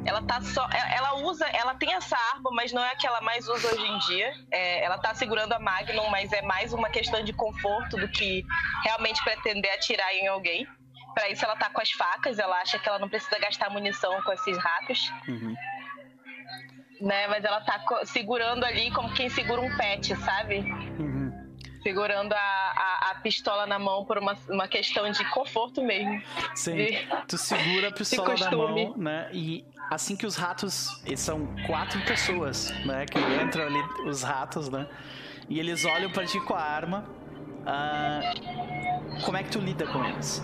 Ela 0.04 0.22
tá 0.22 0.40
só. 0.40 0.66
É, 0.72 0.96
ela 0.96 1.16
usa. 1.16 1.46
Ela 1.46 1.74
tem 1.74 1.92
essa 1.92 2.16
arma, 2.34 2.50
mas 2.52 2.72
não 2.72 2.82
é 2.82 2.92
a 2.92 2.96
que 2.96 3.06
ela 3.06 3.20
mais 3.20 3.48
usa 3.48 3.74
hoje 3.74 3.86
em 3.86 3.98
dia. 3.98 4.32
É, 4.50 4.84
ela 4.84 4.98
tá 4.98 5.14
segurando 5.14 5.52
a 5.52 5.58
Magnum, 5.58 6.08
mas 6.10 6.32
é 6.32 6.42
mais 6.42 6.72
uma 6.72 6.88
questão 6.90 7.22
de 7.22 7.32
conforto 7.32 7.96
do 7.96 8.08
que 8.08 8.44
realmente 8.84 9.22
pretender 9.22 9.72
atirar 9.74 10.12
em 10.14 10.26
alguém. 10.28 10.66
Para 11.14 11.28
isso 11.28 11.44
ela 11.44 11.56
tá 11.56 11.68
com 11.70 11.80
as 11.80 11.90
facas, 11.90 12.38
ela 12.38 12.56
acha 12.60 12.78
que 12.78 12.88
ela 12.88 12.98
não 12.98 13.08
precisa 13.08 13.38
gastar 13.38 13.70
munição 13.70 14.22
com 14.22 14.32
esses 14.32 14.56
ratos. 14.56 15.12
Uhum. 15.28 15.54
Né, 17.00 17.26
mas 17.28 17.44
ela 17.44 17.62
tá 17.62 17.82
segurando 18.04 18.64
ali 18.64 18.90
como 18.90 19.12
quem 19.14 19.28
segura 19.30 19.60
um 19.60 19.76
pet, 19.76 20.14
sabe? 20.16 20.58
Uhum. 20.58 21.09
Segurando 21.82 22.32
a, 22.32 22.36
a, 22.36 23.10
a, 23.10 23.14
pistola 23.16 23.66
na 23.66 23.78
mão 23.78 24.04
por 24.04 24.18
uma, 24.18 24.36
uma 24.48 24.68
questão 24.68 25.10
de 25.10 25.24
conforto 25.30 25.82
mesmo. 25.82 26.22
Sim, 26.54 26.76
de, 26.76 27.08
tu 27.26 27.38
segura 27.38 27.88
a 27.88 27.92
pistola 27.92 28.34
na 28.36 28.50
mão, 28.50 28.94
né? 28.96 29.30
E 29.32 29.64
assim 29.90 30.16
que 30.16 30.26
os 30.26 30.36
ratos, 30.36 31.02
eles 31.04 31.20
são 31.20 31.46
quatro 31.66 32.00
pessoas, 32.04 32.70
né? 32.84 33.06
Que 33.06 33.18
entram 33.18 33.64
ali, 33.64 33.82
os 34.06 34.22
ratos, 34.22 34.68
né? 34.68 34.86
E 35.48 35.58
eles 35.58 35.84
olham 35.84 36.10
para 36.10 36.26
ti 36.26 36.38
com 36.40 36.54
a 36.54 36.62
arma. 36.62 37.04
Uh, 37.60 39.22
como 39.24 39.36
é 39.36 39.42
que 39.42 39.50
tu 39.50 39.58
lida 39.58 39.86
com 39.86 40.04
eles? 40.04 40.42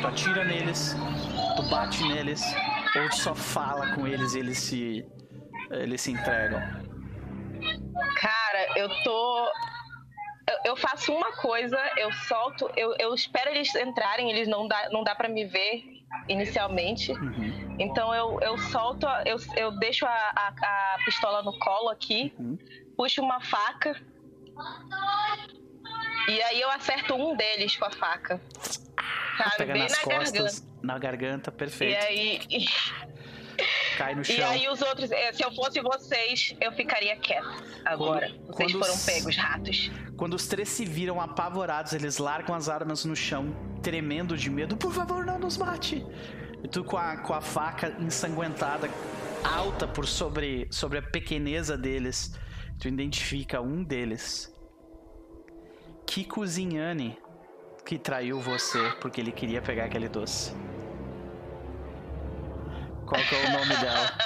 Tu 0.00 0.06
atira 0.06 0.44
neles, 0.44 0.94
tu 1.56 1.62
bate 1.64 2.02
neles, 2.04 2.42
ou 2.96 3.08
tu 3.08 3.16
só 3.16 3.34
fala 3.34 3.94
com 3.94 4.06
eles 4.06 4.34
e 4.34 4.38
eles 4.38 4.58
se. 4.58 5.06
eles 5.70 6.00
se 6.00 6.12
entregam? 6.12 6.60
Cara, 8.20 8.78
eu 8.78 8.88
tô. 9.02 9.50
Eu, 10.48 10.72
eu 10.72 10.76
faço 10.76 11.12
uma 11.12 11.32
coisa, 11.32 11.78
eu 11.96 12.12
solto, 12.12 12.70
eu, 12.76 12.94
eu 12.98 13.12
espero 13.14 13.50
eles 13.50 13.74
entrarem, 13.74 14.30
eles 14.30 14.46
não 14.46 14.68
dá, 14.68 14.88
não 14.90 15.02
dá 15.02 15.14
para 15.14 15.28
me 15.28 15.44
ver 15.44 15.82
inicialmente. 16.28 17.12
Uhum. 17.12 17.76
Então 17.78 18.14
eu, 18.14 18.40
eu 18.40 18.56
solto, 18.58 19.06
eu, 19.24 19.36
eu 19.56 19.72
deixo 19.78 20.06
a, 20.06 20.10
a, 20.10 20.94
a 20.94 20.98
pistola 21.04 21.42
no 21.42 21.58
colo 21.58 21.88
aqui, 21.88 22.32
uhum. 22.38 22.56
puxo 22.96 23.20
uma 23.22 23.40
faca. 23.40 24.00
E 26.28 26.42
aí 26.42 26.60
eu 26.60 26.70
acerto 26.70 27.14
um 27.14 27.36
deles 27.36 27.76
com 27.76 27.84
a 27.84 27.90
faca. 27.90 28.40
Sabe? 29.36 29.56
Pega 29.58 29.72
Bem 29.72 29.82
nas 29.82 29.92
na 29.92 29.98
costas, 29.98 30.60
garganta. 30.60 30.86
na 30.86 30.98
garganta, 30.98 31.52
perfeito. 31.52 32.02
E 32.02 32.06
aí. 32.06 32.40
Cai 33.96 34.14
no 34.14 34.24
chão. 34.24 34.36
E 34.36 34.42
aí 34.42 34.68
os 34.68 34.80
outros, 34.82 35.10
eh, 35.10 35.32
se 35.32 35.42
eu 35.44 35.52
fosse 35.52 35.80
vocês, 35.80 36.54
eu 36.60 36.72
ficaria 36.72 37.16
quieto. 37.16 37.64
Agora, 37.84 38.28
quando, 38.28 38.46
vocês 38.46 38.72
quando 38.72 38.84
foram 38.84 38.94
os, 38.94 39.04
pegos, 39.04 39.36
ratos. 39.36 39.90
Quando 40.16 40.34
os 40.34 40.46
três 40.46 40.68
se 40.68 40.84
viram 40.84 41.20
apavorados, 41.20 41.92
eles 41.92 42.18
largam 42.18 42.54
as 42.54 42.68
armas 42.68 43.04
no 43.04 43.16
chão, 43.16 43.54
tremendo 43.82 44.36
de 44.36 44.50
medo. 44.50 44.76
Por 44.76 44.92
favor, 44.92 45.24
não 45.24 45.38
nos 45.38 45.56
mate! 45.56 46.04
E 46.62 46.68
tu 46.68 46.84
com 46.84 46.96
a, 46.96 47.16
com 47.18 47.34
a 47.34 47.40
faca 47.40 47.96
ensanguentada, 48.00 48.90
alta 49.44 49.86
por 49.86 50.06
sobre, 50.06 50.66
sobre 50.70 50.98
a 50.98 51.02
pequeneza 51.02 51.76
deles, 51.76 52.34
tu 52.78 52.88
identifica 52.88 53.60
um 53.60 53.84
deles. 53.84 54.52
Kikuzinhane 56.06 57.18
que 57.84 57.98
traiu 57.98 58.40
você 58.40 58.90
porque 59.00 59.20
ele 59.20 59.30
queria 59.30 59.62
pegar 59.62 59.84
aquele 59.84 60.08
doce? 60.08 60.52
Qual 63.06 63.22
que 63.22 63.34
é 63.34 63.46
o 63.46 63.52
nome 63.52 63.76
dela? 63.76 64.18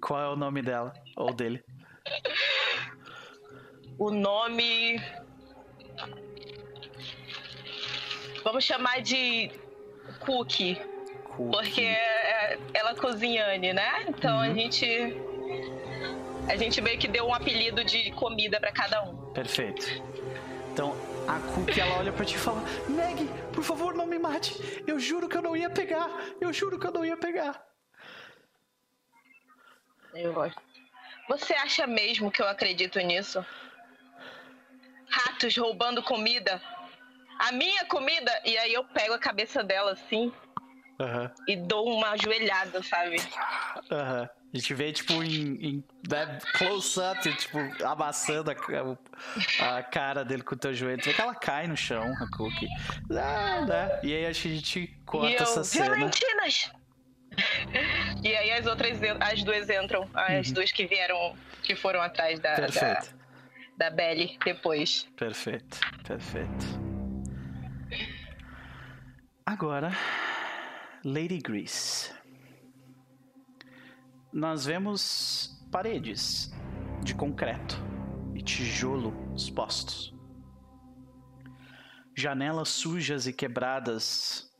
Qual 0.00 0.20
é 0.20 0.28
o 0.28 0.36
nome 0.36 0.62
dela 0.62 0.92
ou 1.16 1.32
dele? 1.32 1.64
O 3.98 4.10
nome. 4.10 5.02
Vamos 8.44 8.64
chamar 8.64 9.00
de 9.00 9.50
Cookie. 10.20 10.76
Cookie. 11.24 11.50
Porque 11.50 11.80
é, 11.80 12.58
ela 12.74 12.90
é 12.90 12.94
cozinhane, 12.94 13.72
né? 13.72 14.04
Então 14.08 14.36
uhum. 14.36 14.42
a 14.42 14.54
gente. 14.54 15.16
A 16.48 16.56
gente 16.56 16.80
meio 16.80 16.98
que 16.98 17.08
deu 17.08 17.26
um 17.26 17.34
apelido 17.34 17.84
de 17.84 18.10
comida 18.12 18.58
para 18.60 18.72
cada 18.72 19.02
um. 19.04 19.16
Perfeito. 19.32 20.02
Então, 20.72 20.94
a 21.28 21.38
Cookie, 21.54 21.78
ela 21.78 21.98
olha 21.98 22.12
pra 22.12 22.24
ti 22.24 22.36
e 22.36 22.38
fala: 22.38 22.62
Meg, 22.88 23.28
por 23.52 23.62
favor, 23.62 23.94
não 23.94 24.06
me 24.06 24.18
mate. 24.18 24.82
Eu 24.86 24.98
juro 24.98 25.28
que 25.28 25.36
eu 25.36 25.42
não 25.42 25.54
ia 25.54 25.68
pegar. 25.68 26.08
Eu 26.40 26.52
juro 26.52 26.78
que 26.78 26.86
eu 26.86 26.90
não 26.90 27.04
ia 27.04 27.16
pegar. 27.16 27.62
Eu 30.14 30.32
gosto. 30.32 30.60
Você 31.28 31.52
acha 31.52 31.86
mesmo 31.86 32.30
que 32.30 32.40
eu 32.40 32.48
acredito 32.48 32.98
nisso? 33.00 33.44
Ratos 35.10 35.54
roubando 35.56 36.02
comida. 36.02 36.62
A 37.38 37.52
minha 37.52 37.84
comida. 37.84 38.32
E 38.44 38.56
aí 38.56 38.72
eu 38.72 38.84
pego 38.84 39.12
a 39.12 39.18
cabeça 39.18 39.62
dela 39.62 39.92
assim. 39.92 40.32
Uhum. 40.98 41.30
E 41.46 41.56
dou 41.56 41.86
uma 41.86 42.10
ajoelhada, 42.10 42.82
sabe? 42.82 43.16
Uhum. 43.90 44.37
A 44.52 44.56
gente 44.56 44.72
vê, 44.72 44.92
tipo, 44.92 45.22
em, 45.22 45.54
em 45.62 45.84
né, 46.08 46.38
close-up, 46.54 47.20
tipo, 47.36 47.58
amassando 47.84 48.50
a, 48.50 49.76
a, 49.78 49.82
cara 49.82 50.24
dele 50.24 50.42
com 50.42 50.54
o 50.54 50.58
teu 50.58 50.72
joelho. 50.72 51.02
Tu 51.02 51.10
vê 51.10 51.14
que 51.14 51.20
ela 51.20 51.34
cai 51.34 51.66
no 51.66 51.76
chão, 51.76 52.14
a 52.18 52.26
Cookie. 52.34 52.66
Ah, 53.10 53.66
né? 53.66 54.00
E 54.02 54.14
aí 54.14 54.26
acho 54.26 54.42
que 54.42 54.48
a 54.48 54.54
gente 54.54 55.00
corta 55.04 55.42
eu, 55.42 55.42
essa 55.42 55.64
cena. 55.64 55.90
Valentinas! 55.90 56.72
E 58.24 58.34
aí 58.34 58.50
as 58.52 58.66
outras, 58.66 58.98
as 59.20 59.42
duas 59.44 59.68
entram, 59.68 60.08
as 60.14 60.48
uhum. 60.48 60.54
duas 60.54 60.72
que 60.72 60.86
vieram, 60.86 61.36
que 61.62 61.76
foram 61.76 62.00
atrás 62.00 62.40
da, 62.40 62.54
Perfeito. 62.54 63.14
da, 63.76 63.90
da 63.90 63.90
Belly 63.94 64.38
depois. 64.44 65.06
Perfeito, 65.16 65.78
perfeito. 66.04 66.66
Agora, 69.46 69.92
Lady 71.04 71.38
Grease 71.38 72.18
nós 74.32 74.66
vemos 74.66 75.66
paredes 75.70 76.52
de 77.02 77.14
concreto 77.14 77.76
e 78.34 78.42
tijolo 78.42 79.14
expostos. 79.34 80.14
Janelas 82.16 82.68
sujas 82.68 83.26
e 83.26 83.32
quebradas, 83.32 84.52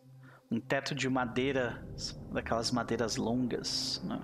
um 0.50 0.60
teto 0.60 0.94
de 0.94 1.08
madeira, 1.08 1.86
daquelas 2.32 2.70
madeiras 2.70 3.16
longas, 3.16 4.02
né? 4.04 4.22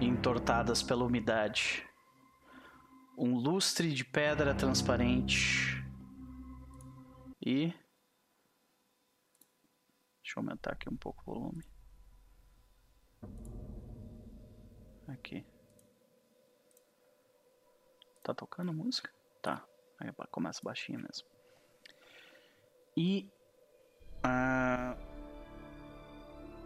entortadas 0.00 0.82
pela 0.82 1.04
umidade. 1.04 1.84
Um 3.16 3.34
lustre 3.34 3.92
de 3.92 4.04
pedra 4.04 4.54
transparente. 4.54 5.84
E. 7.44 7.72
Deixa 10.22 10.38
eu 10.38 10.42
aumentar 10.42 10.72
aqui 10.72 10.88
um 10.88 10.96
pouco 10.96 11.22
o 11.26 11.34
volume. 11.34 11.67
Aqui. 15.08 15.44
Tá 18.22 18.34
tocando 18.34 18.72
música? 18.72 19.10
Tá. 19.40 19.64
Aí 19.98 20.12
começa 20.30 20.60
baixinho 20.62 21.00
mesmo. 21.00 21.26
E. 22.96 23.30
Uh, 24.18 25.08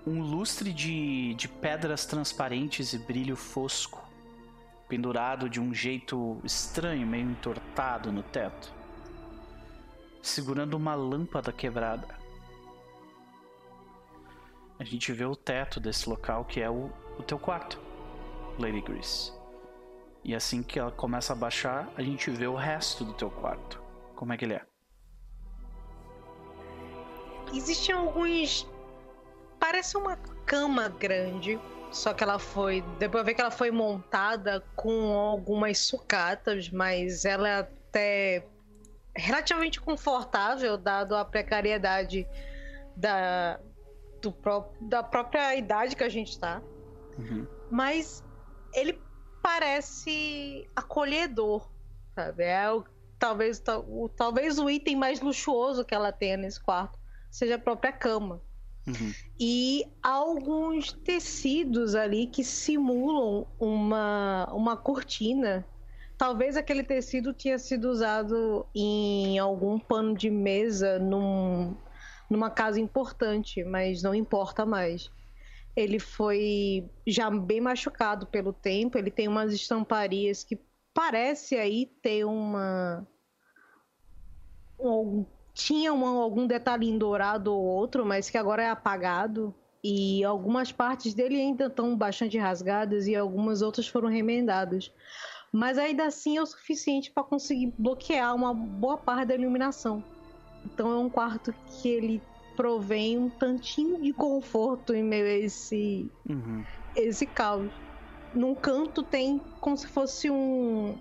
um 0.06 0.20
lustre 0.20 0.72
de, 0.72 1.34
de 1.34 1.46
pedras 1.46 2.04
transparentes 2.04 2.92
e 2.92 2.98
brilho 2.98 3.36
fosco, 3.36 4.02
pendurado 4.88 5.48
de 5.48 5.60
um 5.60 5.72
jeito 5.72 6.40
estranho, 6.42 7.06
meio 7.06 7.30
entortado 7.30 8.10
no 8.10 8.22
teto, 8.22 8.74
segurando 10.20 10.74
uma 10.74 10.94
lâmpada 10.94 11.52
quebrada. 11.52 12.08
A 14.78 14.84
gente 14.84 15.12
vê 15.12 15.24
o 15.24 15.36
teto 15.36 15.78
desse 15.78 16.08
local 16.08 16.44
que 16.44 16.60
é 16.60 16.68
o, 16.68 16.90
o 17.16 17.22
teu 17.22 17.38
quarto. 17.38 17.91
Lady 18.62 18.80
Grace. 18.80 19.32
E 20.24 20.34
assim 20.34 20.62
que 20.62 20.78
ela 20.78 20.92
começa 20.92 21.32
a 21.32 21.36
baixar, 21.36 21.92
a 21.96 22.02
gente 22.02 22.30
vê 22.30 22.46
o 22.46 22.54
resto 22.54 23.04
do 23.04 23.12
teu 23.12 23.30
quarto. 23.30 23.82
Como 24.14 24.32
é 24.32 24.36
que 24.36 24.44
ele 24.44 24.54
é? 24.54 24.62
Existem 27.52 27.94
alguns. 27.94 28.68
Parece 29.58 29.96
uma 29.96 30.16
cama 30.46 30.88
grande, 30.88 31.58
só 31.90 32.14
que 32.14 32.22
ela 32.22 32.38
foi. 32.38 32.82
Depois 32.98 33.24
ver 33.24 33.34
que 33.34 33.40
ela 33.40 33.50
foi 33.50 33.70
montada 33.70 34.64
com 34.76 35.12
algumas 35.12 35.78
sucatas, 35.78 36.70
mas 36.70 37.24
ela 37.24 37.48
é 37.48 37.58
até 37.60 38.46
relativamente 39.14 39.80
confortável, 39.80 40.78
dado 40.78 41.14
a 41.14 41.24
precariedade 41.24 42.26
da, 42.96 43.60
do 44.20 44.32
pró 44.32 44.70
da 44.80 45.02
própria 45.02 45.54
idade 45.56 45.96
que 45.96 46.04
a 46.04 46.08
gente 46.08 46.38
tá. 46.38 46.62
Uhum. 47.18 47.46
Mas 47.70 48.24
ele 48.74 49.00
parece 49.42 50.68
acolhedor, 50.74 51.68
sabe? 52.14 52.44
É 52.44 52.70
o, 52.70 52.84
talvez, 53.18 53.62
o, 53.88 54.08
talvez 54.08 54.58
o 54.58 54.70
item 54.70 54.96
mais 54.96 55.20
luxuoso 55.20 55.84
que 55.84 55.94
ela 55.94 56.12
tenha 56.12 56.36
nesse 56.36 56.60
quarto 56.60 56.98
seja 57.30 57.56
a 57.56 57.58
própria 57.58 57.92
cama. 57.92 58.40
Uhum. 58.86 59.12
E 59.38 59.84
alguns 60.02 60.92
tecidos 60.92 61.94
ali 61.94 62.26
que 62.26 62.44
simulam 62.44 63.46
uma, 63.58 64.48
uma 64.52 64.76
cortina. 64.76 65.64
Talvez 66.18 66.56
aquele 66.56 66.82
tecido 66.82 67.32
tenha 67.32 67.58
sido 67.58 67.90
usado 67.90 68.66
em 68.74 69.38
algum 69.38 69.78
pano 69.78 70.14
de 70.14 70.30
mesa 70.30 70.98
num, 70.98 71.74
numa 72.28 72.50
casa 72.50 72.80
importante, 72.80 73.64
mas 73.64 74.02
não 74.02 74.14
importa 74.14 74.66
mais 74.66 75.10
ele 75.74 75.98
foi 75.98 76.90
já 77.06 77.30
bem 77.30 77.60
machucado 77.60 78.26
pelo 78.26 78.52
tempo. 78.52 78.98
Ele 78.98 79.10
tem 79.10 79.28
umas 79.28 79.52
estamparias 79.52 80.44
que 80.44 80.60
parece 80.92 81.56
aí 81.56 81.86
ter 82.02 82.24
uma. 82.24 83.06
Um, 84.78 85.24
tinha 85.54 85.92
uma, 85.92 86.22
algum 86.22 86.46
detalhe 86.46 86.96
dourado 86.98 87.52
ou 87.52 87.62
outro, 87.62 88.04
mas 88.04 88.28
que 88.28 88.38
agora 88.38 88.62
é 88.62 88.70
apagado. 88.70 89.54
E 89.84 90.22
algumas 90.22 90.70
partes 90.70 91.12
dele 91.12 91.36
ainda 91.36 91.66
estão 91.66 91.96
bastante 91.96 92.38
rasgadas 92.38 93.08
e 93.08 93.16
algumas 93.16 93.62
outras 93.62 93.88
foram 93.88 94.08
remendadas. 94.08 94.92
Mas 95.50 95.76
ainda 95.76 96.06
assim 96.06 96.36
é 96.36 96.42
o 96.42 96.46
suficiente 96.46 97.10
para 97.10 97.24
conseguir 97.24 97.74
bloquear 97.76 98.34
uma 98.34 98.54
boa 98.54 98.96
parte 98.96 99.28
da 99.28 99.34
iluminação. 99.34 100.04
Então 100.64 100.92
é 100.92 100.96
um 100.96 101.10
quarto 101.10 101.52
que 101.66 101.88
ele 101.88 102.22
provém 102.62 103.18
um 103.18 103.28
tantinho 103.28 104.00
de 104.00 104.12
conforto 104.12 104.94
em 104.94 105.02
meio 105.02 105.26
a 105.26 105.30
esse, 105.30 106.08
uhum. 106.30 106.64
esse 106.94 107.26
caos. 107.26 107.68
Num 108.32 108.54
canto 108.54 109.02
tem 109.02 109.40
como 109.60 109.76
se 109.76 109.88
fosse 109.88 110.30
um, 110.30 110.96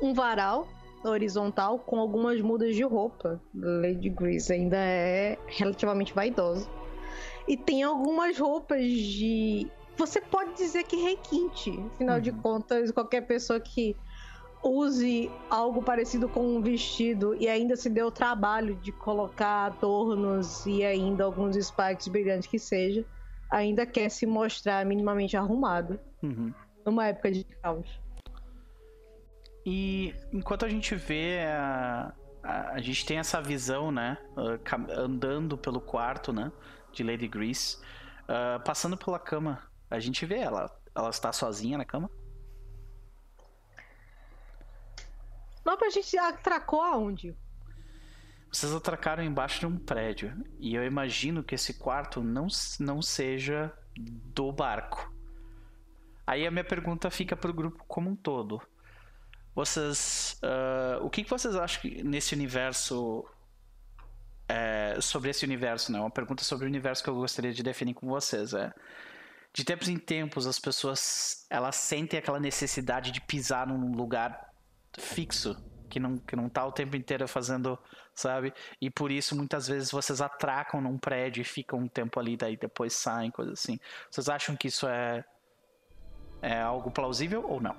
um 0.00 0.12
varal 0.12 0.66
horizontal 1.04 1.78
com 1.78 2.00
algumas 2.00 2.40
mudas 2.40 2.74
de 2.74 2.82
roupa. 2.82 3.40
Lady 3.54 4.10
Grease 4.10 4.52
ainda 4.52 4.76
é 4.76 5.38
relativamente 5.46 6.12
vaidosa. 6.12 6.68
E 7.46 7.56
tem 7.56 7.84
algumas 7.84 8.36
roupas 8.36 8.84
de. 8.84 9.68
Você 9.96 10.20
pode 10.20 10.54
dizer 10.56 10.82
que 10.82 10.96
requinte. 10.96 11.70
Afinal 11.94 12.16
uhum. 12.16 12.22
de 12.22 12.32
contas, 12.32 12.90
qualquer 12.90 13.20
pessoa 13.20 13.60
que 13.60 13.94
use 14.62 15.30
algo 15.50 15.82
parecido 15.82 16.28
com 16.28 16.56
um 16.56 16.62
vestido 16.62 17.34
e 17.34 17.48
ainda 17.48 17.76
se 17.76 17.90
deu 17.90 18.06
o 18.06 18.10
trabalho 18.10 18.76
de 18.76 18.92
colocar 18.92 19.66
adornos 19.66 20.64
e 20.66 20.84
ainda 20.84 21.24
alguns 21.24 21.56
spikes 21.56 22.08
brilhantes 22.08 22.46
que 22.46 22.58
seja, 22.58 23.04
ainda 23.50 23.84
quer 23.84 24.08
se 24.08 24.24
mostrar 24.24 24.86
minimamente 24.86 25.36
arrumado 25.36 25.98
uhum. 26.22 26.52
numa 26.86 27.08
época 27.08 27.32
de 27.32 27.44
caos. 27.44 28.00
E 29.64 30.14
enquanto 30.32 30.64
a 30.64 30.68
gente 30.68 30.94
vê 30.94 31.40
a, 31.46 32.12
a, 32.42 32.72
a, 32.72 32.80
gente 32.80 33.04
tem 33.06 33.18
essa 33.18 33.40
visão, 33.40 33.92
né, 33.92 34.18
andando 34.90 35.56
pelo 35.56 35.80
quarto, 35.80 36.32
né, 36.32 36.50
de 36.92 37.02
Lady 37.02 37.28
Grease, 37.28 37.78
uh, 38.24 38.62
passando 38.64 38.96
pela 38.96 39.18
cama, 39.18 39.62
a 39.90 40.00
gente 40.00 40.26
vê 40.26 40.38
ela, 40.38 40.70
ela 40.94 41.10
está 41.10 41.32
sozinha 41.32 41.78
na 41.78 41.84
cama? 41.84 42.10
Não, 45.64 45.76
a 45.80 45.90
gente 45.90 46.16
atracou 46.18 46.82
aonde? 46.82 47.36
Vocês 48.50 48.74
atracaram 48.74 49.24
embaixo 49.24 49.60
de 49.60 49.66
um 49.66 49.78
prédio. 49.78 50.44
E 50.58 50.74
eu 50.74 50.84
imagino 50.84 51.42
que 51.42 51.54
esse 51.54 51.74
quarto 51.74 52.22
não, 52.22 52.46
não 52.78 53.00
seja 53.00 53.72
do 53.96 54.52
barco. 54.52 55.10
Aí 56.26 56.46
a 56.46 56.50
minha 56.50 56.64
pergunta 56.64 57.10
fica 57.10 57.34
pro 57.34 57.52
grupo 57.52 57.82
como 57.88 58.10
um 58.10 58.16
todo. 58.16 58.60
Vocês. 59.54 60.38
Uh, 60.42 61.04
o 61.04 61.10
que, 61.10 61.24
que 61.24 61.30
vocês 61.30 61.56
acham 61.56 61.90
nesse 62.04 62.34
universo. 62.34 63.24
É, 64.48 65.00
sobre 65.00 65.30
esse 65.30 65.46
universo, 65.46 65.90
né? 65.90 65.98
Uma 65.98 66.10
pergunta 66.10 66.44
sobre 66.44 66.66
o 66.66 66.68
universo 66.68 67.02
que 67.02 67.08
eu 67.08 67.14
gostaria 67.14 67.52
de 67.52 67.62
definir 67.62 67.94
com 67.94 68.06
vocês. 68.06 68.52
É, 68.52 68.70
de 69.54 69.64
tempos 69.64 69.88
em 69.88 69.96
tempos, 69.96 70.46
as 70.46 70.58
pessoas 70.58 71.46
elas 71.48 71.76
sentem 71.76 72.18
aquela 72.18 72.40
necessidade 72.40 73.12
de 73.12 73.20
pisar 73.22 73.66
num 73.66 73.94
lugar 73.94 74.51
fixo, 74.98 75.56
que 75.88 76.00
não, 76.00 76.16
que 76.16 76.34
não 76.34 76.48
tá 76.48 76.66
o 76.66 76.72
tempo 76.72 76.96
inteiro 76.96 77.26
fazendo, 77.28 77.78
sabe? 78.14 78.52
E 78.80 78.90
por 78.90 79.10
isso 79.10 79.36
muitas 79.36 79.68
vezes 79.68 79.90
vocês 79.90 80.20
atracam 80.20 80.80
num 80.80 80.98
prédio 80.98 81.40
e 81.40 81.44
ficam 81.44 81.80
um 81.80 81.88
tempo 81.88 82.18
ali, 82.18 82.36
daí 82.36 82.56
depois 82.56 82.94
saem, 82.94 83.30
coisa 83.30 83.52
assim. 83.52 83.78
Vocês 84.10 84.28
acham 84.28 84.56
que 84.56 84.68
isso 84.68 84.86
é, 84.86 85.24
é 86.40 86.60
algo 86.60 86.90
plausível 86.90 87.44
ou 87.46 87.60
não? 87.60 87.76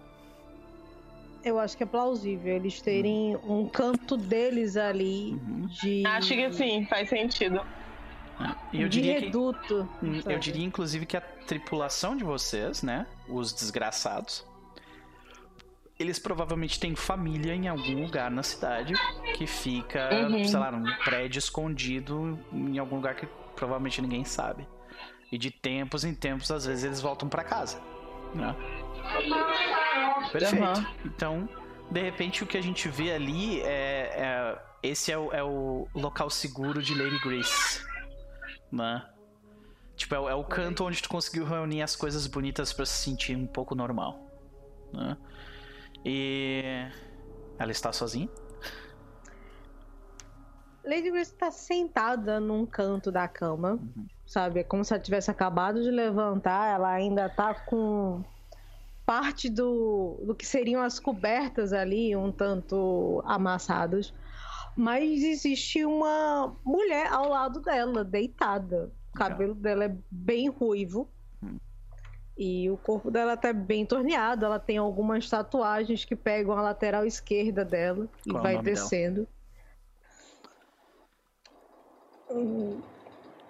Eu 1.43 1.59
acho 1.59 1.75
que 1.75 1.83
é 1.83 1.85
plausível 1.85 2.55
eles 2.55 2.81
terem 2.81 3.35
uhum. 3.35 3.61
um 3.61 3.67
canto 3.67 4.15
deles 4.15 4.77
ali 4.77 5.33
uhum. 5.33 5.67
de. 5.67 6.05
Acho 6.05 6.29
que 6.29 6.53
sim, 6.53 6.85
faz 6.85 7.09
sentido. 7.09 7.61
É. 8.73 8.83
eu 8.83 8.89
diria 8.89 9.19
reduto. 9.19 9.87
Que, 9.99 10.31
eu 10.31 10.39
diria, 10.39 10.65
inclusive, 10.65 11.05
que 11.05 11.17
a 11.17 11.21
tripulação 11.21 12.15
de 12.15 12.23
vocês, 12.23 12.81
né? 12.81 13.05
Os 13.27 13.53
desgraçados, 13.53 14.45
eles 15.99 16.17
provavelmente 16.17 16.79
têm 16.79 16.95
família 16.95 17.53
em 17.53 17.67
algum 17.67 18.03
lugar 18.03 18.31
na 18.31 18.43
cidade 18.43 18.93
que 19.37 19.45
fica, 19.45 20.09
uhum. 20.11 20.43
sei 20.45 20.59
lá, 20.59 20.71
num 20.71 20.91
prédio 21.03 21.39
escondido 21.39 22.39
em 22.51 22.77
algum 22.79 22.95
lugar 22.95 23.15
que 23.15 23.27
provavelmente 23.55 24.01
ninguém 24.01 24.23
sabe. 24.23 24.67
E 25.31 25.37
de 25.37 25.51
tempos 25.51 26.03
em 26.03 26.13
tempos, 26.13 26.51
às 26.51 26.65
vezes, 26.65 26.83
eles 26.83 27.01
voltam 27.01 27.29
para 27.29 27.43
casa. 27.43 27.81
Né? 28.33 28.55
Perfeito. 30.31 30.63
Uhum. 30.63 30.85
Então, 31.05 31.49
de 31.89 32.01
repente, 32.01 32.43
o 32.43 32.47
que 32.47 32.57
a 32.57 32.61
gente 32.61 32.87
vê 32.89 33.11
ali 33.11 33.61
é. 33.61 34.11
é 34.15 34.73
esse 34.83 35.11
é 35.13 35.17
o, 35.17 35.31
é 35.31 35.41
o, 35.41 35.87
local 35.95 36.29
seguro 36.29 36.81
de 36.81 36.93
Lady 36.93 37.17
Grace. 37.19 37.81
Né? 38.69 39.05
Tipo, 39.95 40.15
é, 40.15 40.31
é 40.31 40.35
o 40.35 40.43
canto 40.43 40.83
onde 40.83 41.01
tu 41.01 41.07
conseguiu 41.07 41.45
reunir 41.45 41.81
as 41.81 41.95
coisas 41.95 42.27
bonitas 42.27 42.73
para 42.73 42.85
se 42.85 43.03
sentir 43.03 43.37
um 43.37 43.47
pouco 43.47 43.75
normal. 43.75 44.19
Né? 44.91 45.17
E. 46.05 46.63
Ela 47.57 47.71
está 47.71 47.93
sozinha? 47.93 48.29
Lady 50.83 51.09
Grace 51.11 51.31
está 51.31 51.49
sentada 51.49 52.39
num 52.41 52.65
canto 52.65 53.09
da 53.09 53.27
cama, 53.27 53.73
uhum. 53.73 54.05
sabe? 54.25 54.59
É 54.59 54.63
como 54.63 54.83
se 54.83 54.93
ela 54.93 55.01
tivesse 55.01 55.31
acabado 55.31 55.81
de 55.81 55.89
levantar, 55.89 56.75
ela 56.75 56.91
ainda 56.91 57.29
tá 57.29 57.53
com 57.53 58.21
parte 59.05 59.49
do, 59.49 60.19
do 60.25 60.35
que 60.35 60.45
seriam 60.45 60.81
as 60.81 60.99
cobertas 60.99 61.71
ali, 61.71 62.15
um 62.15 62.31
tanto 62.31 63.21
amassadas. 63.25 64.13
Mas 64.75 65.23
existe 65.23 65.85
uma 65.85 66.53
mulher 66.65 67.07
ao 67.07 67.29
lado 67.29 67.61
dela, 67.61 68.03
deitada. 68.03 68.91
O 69.13 69.17
cabelo 69.17 69.53
dela 69.53 69.85
é 69.85 69.95
bem 70.09 70.49
ruivo. 70.49 71.07
E 72.37 72.69
o 72.69 72.77
corpo 72.77 73.11
dela 73.11 73.37
tá 73.37 73.53
bem 73.53 73.85
torneado. 73.85 74.45
Ela 74.45 74.59
tem 74.59 74.77
algumas 74.77 75.29
tatuagens 75.29 76.03
que 76.03 76.15
pegam 76.15 76.57
a 76.57 76.61
lateral 76.61 77.05
esquerda 77.05 77.63
dela 77.63 78.07
e 78.25 78.31
Qual 78.31 78.41
vai 78.41 78.59
descendo. 78.61 79.27
Dela? 82.27 82.81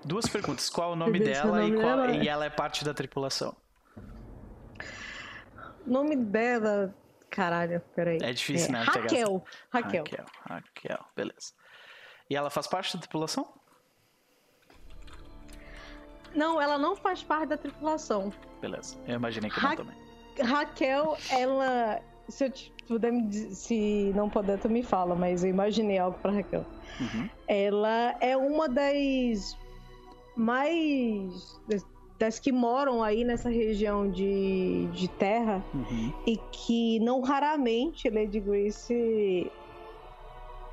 Duas 0.03 0.27
perguntas. 0.27 0.69
Qual 0.69 0.91
o 0.91 0.95
nome 0.95 1.19
dela, 1.19 1.61
nome 1.61 1.77
e, 1.77 1.81
qual, 1.81 1.97
dela 1.97 2.15
e 2.17 2.27
ela 2.27 2.45
é 2.45 2.49
parte 2.49 2.83
da 2.83 2.93
tripulação? 2.93 3.55
O 5.85 5.89
nome 5.89 6.15
dela. 6.15 6.93
Caralho, 7.29 7.81
peraí. 7.95 8.19
É 8.21 8.33
difícil, 8.33 8.69
é. 8.69 8.71
né? 8.73 8.83
Raquel. 8.83 9.43
Raquel. 9.69 10.03
Raquel. 10.03 10.25
Raquel, 10.45 11.05
beleza. 11.15 11.53
E 12.29 12.35
ela 12.35 12.49
faz 12.49 12.67
parte 12.67 12.95
da 12.95 13.01
tripulação? 13.01 13.47
Não, 16.35 16.61
ela 16.61 16.77
não 16.77 16.95
faz 16.95 17.23
parte 17.23 17.47
da 17.47 17.57
tripulação. 17.57 18.33
Beleza, 18.63 18.95
eu 19.05 19.15
imaginei 19.15 19.49
que 19.49 19.59
Ra 19.59 19.69
não 19.71 19.75
também. 19.75 19.95
Raquel, 20.41 21.17
ela. 21.29 21.99
Se 22.29 22.45
eu 22.45 22.53
puder 22.87 23.11
me 23.11 23.29
se 23.53 24.13
não 24.15 24.29
puder, 24.29 24.57
tu 24.57 24.69
me 24.69 24.81
fala, 24.81 25.13
mas 25.15 25.43
eu 25.43 25.49
imaginei 25.49 25.97
algo 25.97 26.17
pra 26.19 26.31
Raquel. 26.31 26.65
Uhum. 27.01 27.29
Ela 27.45 28.15
é 28.21 28.37
uma 28.37 28.69
das 28.69 29.57
mais. 30.37 31.59
das 32.17 32.39
que 32.39 32.53
moram 32.53 33.03
aí 33.03 33.25
nessa 33.25 33.49
região 33.49 34.09
de, 34.09 34.87
de 34.93 35.09
terra 35.09 35.61
uhum. 35.73 36.13
e 36.25 36.37
que 36.53 37.01
não 37.01 37.19
raramente 37.19 38.09
Lady 38.09 38.39
Grace 38.39 39.51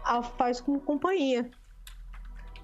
a 0.04 0.22
faz 0.22 0.60
como 0.60 0.78
companhia. 0.78 1.50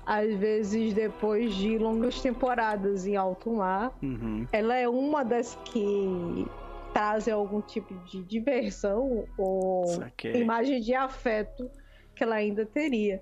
Às 0.07 0.33
vezes, 0.37 0.95
depois 0.95 1.53
de 1.55 1.77
longas 1.77 2.21
temporadas 2.21 3.07
em 3.07 3.17
alto 3.17 3.51
mar, 3.51 3.93
uhum. 4.01 4.47
ela 4.53 4.77
é 4.77 4.89
uma 4.89 5.25
das 5.25 5.57
que 5.65 6.47
trazem 6.95 7.35
algum 7.35 7.61
tipo 7.61 7.93
de 8.05 8.23
diversão 8.23 9.27
ou 9.37 9.85
Saquei. 9.87 10.41
imagem 10.41 10.81
de 10.81 10.95
afeto 10.95 11.69
que 12.15 12.23
ela 12.23 12.37
ainda 12.37 12.65
teria. 12.65 13.21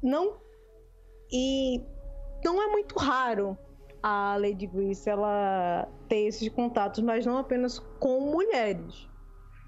Não 0.00 0.36
e 1.30 1.82
não 2.44 2.62
é 2.62 2.68
muito 2.68 2.96
raro 2.96 3.58
a 4.02 4.36
Lady 4.36 4.66
Grace 4.66 5.10
ela 5.10 5.88
ter 6.08 6.26
esses 6.26 6.48
contatos, 6.48 7.02
mas 7.02 7.26
não 7.26 7.36
apenas 7.36 7.80
com 7.98 8.20
mulheres. 8.20 9.08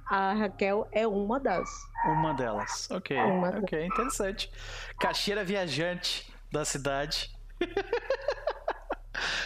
A 0.09 0.33
Raquel 0.33 0.89
é 0.93 1.07
uma 1.07 1.39
das. 1.39 1.69
Uma 2.05 2.33
delas. 2.33 2.89
Ok. 2.91 3.17
Uma 3.17 3.51
ok, 3.59 3.85
interessante. 3.87 4.51
Caixeira 4.99 5.45
viajante 5.45 6.33
da 6.51 6.65
cidade. 6.65 7.31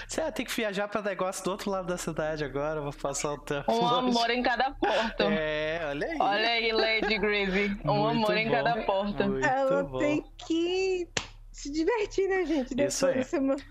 Você 0.07 0.31
tem 0.33 0.45
que 0.45 0.55
viajar 0.55 0.87
para 0.89 1.01
negócio 1.01 1.43
do 1.43 1.51
outro 1.51 1.71
lado 1.71 1.87
da 1.87 1.97
cidade 1.97 2.45
agora, 2.45 2.83
vou 2.83 2.93
passar 2.93 3.33
o 3.33 3.39
tempo. 3.39 3.73
Um 3.73 3.81
longe. 3.81 4.11
amor 4.11 4.31
em 4.31 4.43
cada 4.43 4.71
porta. 4.73 5.25
É, 5.25 5.81
olha 5.87 6.07
aí. 6.07 6.19
Olha 6.21 6.49
aí, 6.49 6.73
Lady 6.73 7.19
Greavy. 7.19 7.81
Um 7.83 7.95
Muito 7.95 8.11
amor 8.11 8.27
bom. 8.27 8.35
em 8.35 8.51
cada 8.51 8.83
porta. 8.83 9.27
Muito 9.27 9.47
Ela 9.47 9.83
bom. 9.85 9.99
tem 9.99 10.23
que 10.37 11.09
se 11.51 11.73
divertir, 11.73 12.29
né, 12.29 12.45
gente? 12.45 12.75
Depois 12.75 12.95
Isso 12.95 13.07
aí. 13.07 13.25
Semana... 13.25 13.63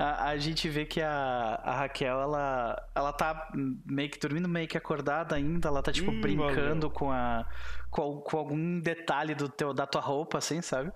A, 0.00 0.28
a, 0.28 0.38
gente 0.38 0.66
vê 0.66 0.86
que 0.86 1.02
a, 1.02 1.60
a 1.62 1.74
Raquel, 1.80 2.18
ela, 2.18 2.90
ela 2.94 3.12
tá 3.12 3.52
meio 3.54 4.08
que 4.08 4.18
dormindo, 4.18 4.48
meio 4.48 4.66
que 4.66 4.78
acordada 4.78 5.36
ainda. 5.36 5.68
Ela 5.68 5.82
tá, 5.82 5.92
tipo, 5.92 6.10
hum, 6.10 6.22
brincando 6.22 6.88
com, 6.88 7.12
a, 7.12 7.46
com, 7.90 8.18
com 8.22 8.38
algum 8.38 8.80
detalhe 8.80 9.34
do 9.34 9.46
teu, 9.46 9.74
da 9.74 9.86
tua 9.86 10.00
roupa, 10.00 10.38
assim, 10.38 10.62
sabe? 10.62 10.90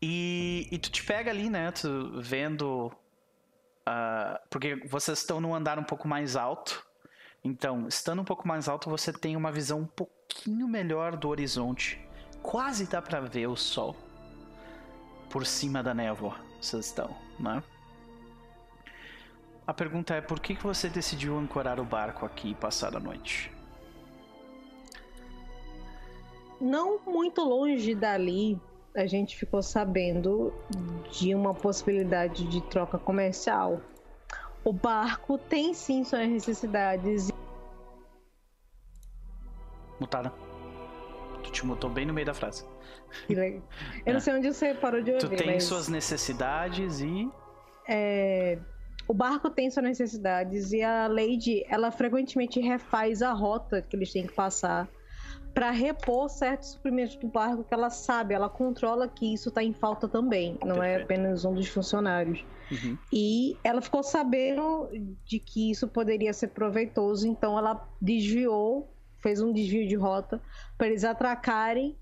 E, 0.00 0.68
e 0.70 0.78
tu 0.78 0.92
te 0.92 1.02
pega 1.02 1.32
ali, 1.32 1.50
né? 1.50 1.72
Tu 1.72 2.20
vendo. 2.20 2.92
Uh, 3.80 4.38
porque 4.48 4.76
vocês 4.86 5.18
estão 5.18 5.40
num 5.40 5.52
andar 5.52 5.80
um 5.80 5.84
pouco 5.84 6.06
mais 6.06 6.36
alto. 6.36 6.86
Então, 7.42 7.88
estando 7.88 8.22
um 8.22 8.24
pouco 8.24 8.46
mais 8.46 8.68
alto, 8.68 8.88
você 8.88 9.12
tem 9.12 9.34
uma 9.34 9.50
visão 9.50 9.80
um 9.80 9.86
pouquinho 9.86 10.68
melhor 10.68 11.16
do 11.16 11.28
horizonte. 11.28 12.00
Quase 12.40 12.86
dá 12.86 13.02
para 13.02 13.18
ver 13.18 13.48
o 13.48 13.56
sol 13.56 13.96
por 15.28 15.44
cima 15.44 15.82
da 15.82 15.92
névoa. 15.92 16.51
Vocês 16.62 16.86
estão, 16.86 17.10
né? 17.40 17.60
A 19.66 19.74
pergunta 19.74 20.14
é 20.14 20.20
por 20.20 20.38
que, 20.38 20.54
que 20.54 20.62
você 20.62 20.88
decidiu 20.88 21.36
ancorar 21.36 21.80
o 21.80 21.84
barco 21.84 22.24
aqui 22.24 22.50
e 22.50 22.54
passar 22.54 22.96
a 22.96 23.00
noite? 23.00 23.52
Não 26.60 27.00
muito 27.00 27.42
longe 27.42 27.96
dali, 27.96 28.60
a 28.94 29.06
gente 29.06 29.36
ficou 29.36 29.60
sabendo 29.60 30.54
de 31.10 31.34
uma 31.34 31.52
possibilidade 31.52 32.46
de 32.46 32.60
troca 32.68 32.96
comercial. 32.96 33.80
O 34.64 34.72
barco 34.72 35.38
tem 35.38 35.74
sim 35.74 36.04
suas 36.04 36.28
necessidades. 36.28 37.32
Mutada. 39.98 40.51
Te 41.52 41.64
mutou 41.64 41.90
bem 41.90 42.06
no 42.06 42.12
meio 42.12 42.26
da 42.26 42.34
frase. 42.34 42.64
Eu 43.28 43.42
é. 44.06 44.12
não 44.12 44.20
sei 44.20 44.34
onde 44.34 44.52
você 44.52 44.74
parou 44.74 45.02
de 45.02 45.12
ouvir. 45.12 45.28
Tu 45.28 45.36
tem 45.36 45.46
mas... 45.54 45.64
suas 45.64 45.88
necessidades 45.88 47.00
e. 47.00 47.30
É... 47.88 48.58
O 49.06 49.14
barco 49.14 49.50
tem 49.50 49.70
suas 49.70 49.84
necessidades 49.84 50.72
e 50.72 50.82
a 50.82 51.08
Lady, 51.08 51.64
ela 51.68 51.90
frequentemente 51.90 52.60
refaz 52.60 53.20
a 53.20 53.32
rota 53.32 53.82
que 53.82 53.96
eles 53.96 54.12
têm 54.12 54.26
que 54.26 54.32
passar 54.32 54.88
para 55.52 55.70
repor 55.70 56.28
certos 56.28 56.70
suprimentos 56.70 57.16
do 57.16 57.28
barco 57.28 57.64
que 57.64 57.74
ela 57.74 57.90
sabe, 57.90 58.34
ela 58.34 58.48
controla 58.48 59.06
que 59.06 59.34
isso 59.34 59.50
está 59.50 59.62
em 59.62 59.72
falta 59.72 60.08
também, 60.08 60.56
não 60.64 60.76
Perfeito. 60.76 61.00
é 61.00 61.02
apenas 61.02 61.44
um 61.44 61.52
dos 61.52 61.68
funcionários. 61.68 62.44
Uhum. 62.70 62.96
E 63.12 63.56
ela 63.62 63.82
ficou 63.82 64.02
sabendo 64.02 64.88
de 65.24 65.38
que 65.38 65.70
isso 65.70 65.86
poderia 65.88 66.32
ser 66.32 66.48
proveitoso, 66.48 67.28
então 67.28 67.58
ela 67.58 67.86
desviou, 68.00 68.90
fez 69.22 69.40
um 69.40 69.52
desvio 69.52 69.86
de 69.86 69.94
rota 69.94 70.40
para 70.76 70.88
eles 70.88 71.04
atracarem, 71.04 71.96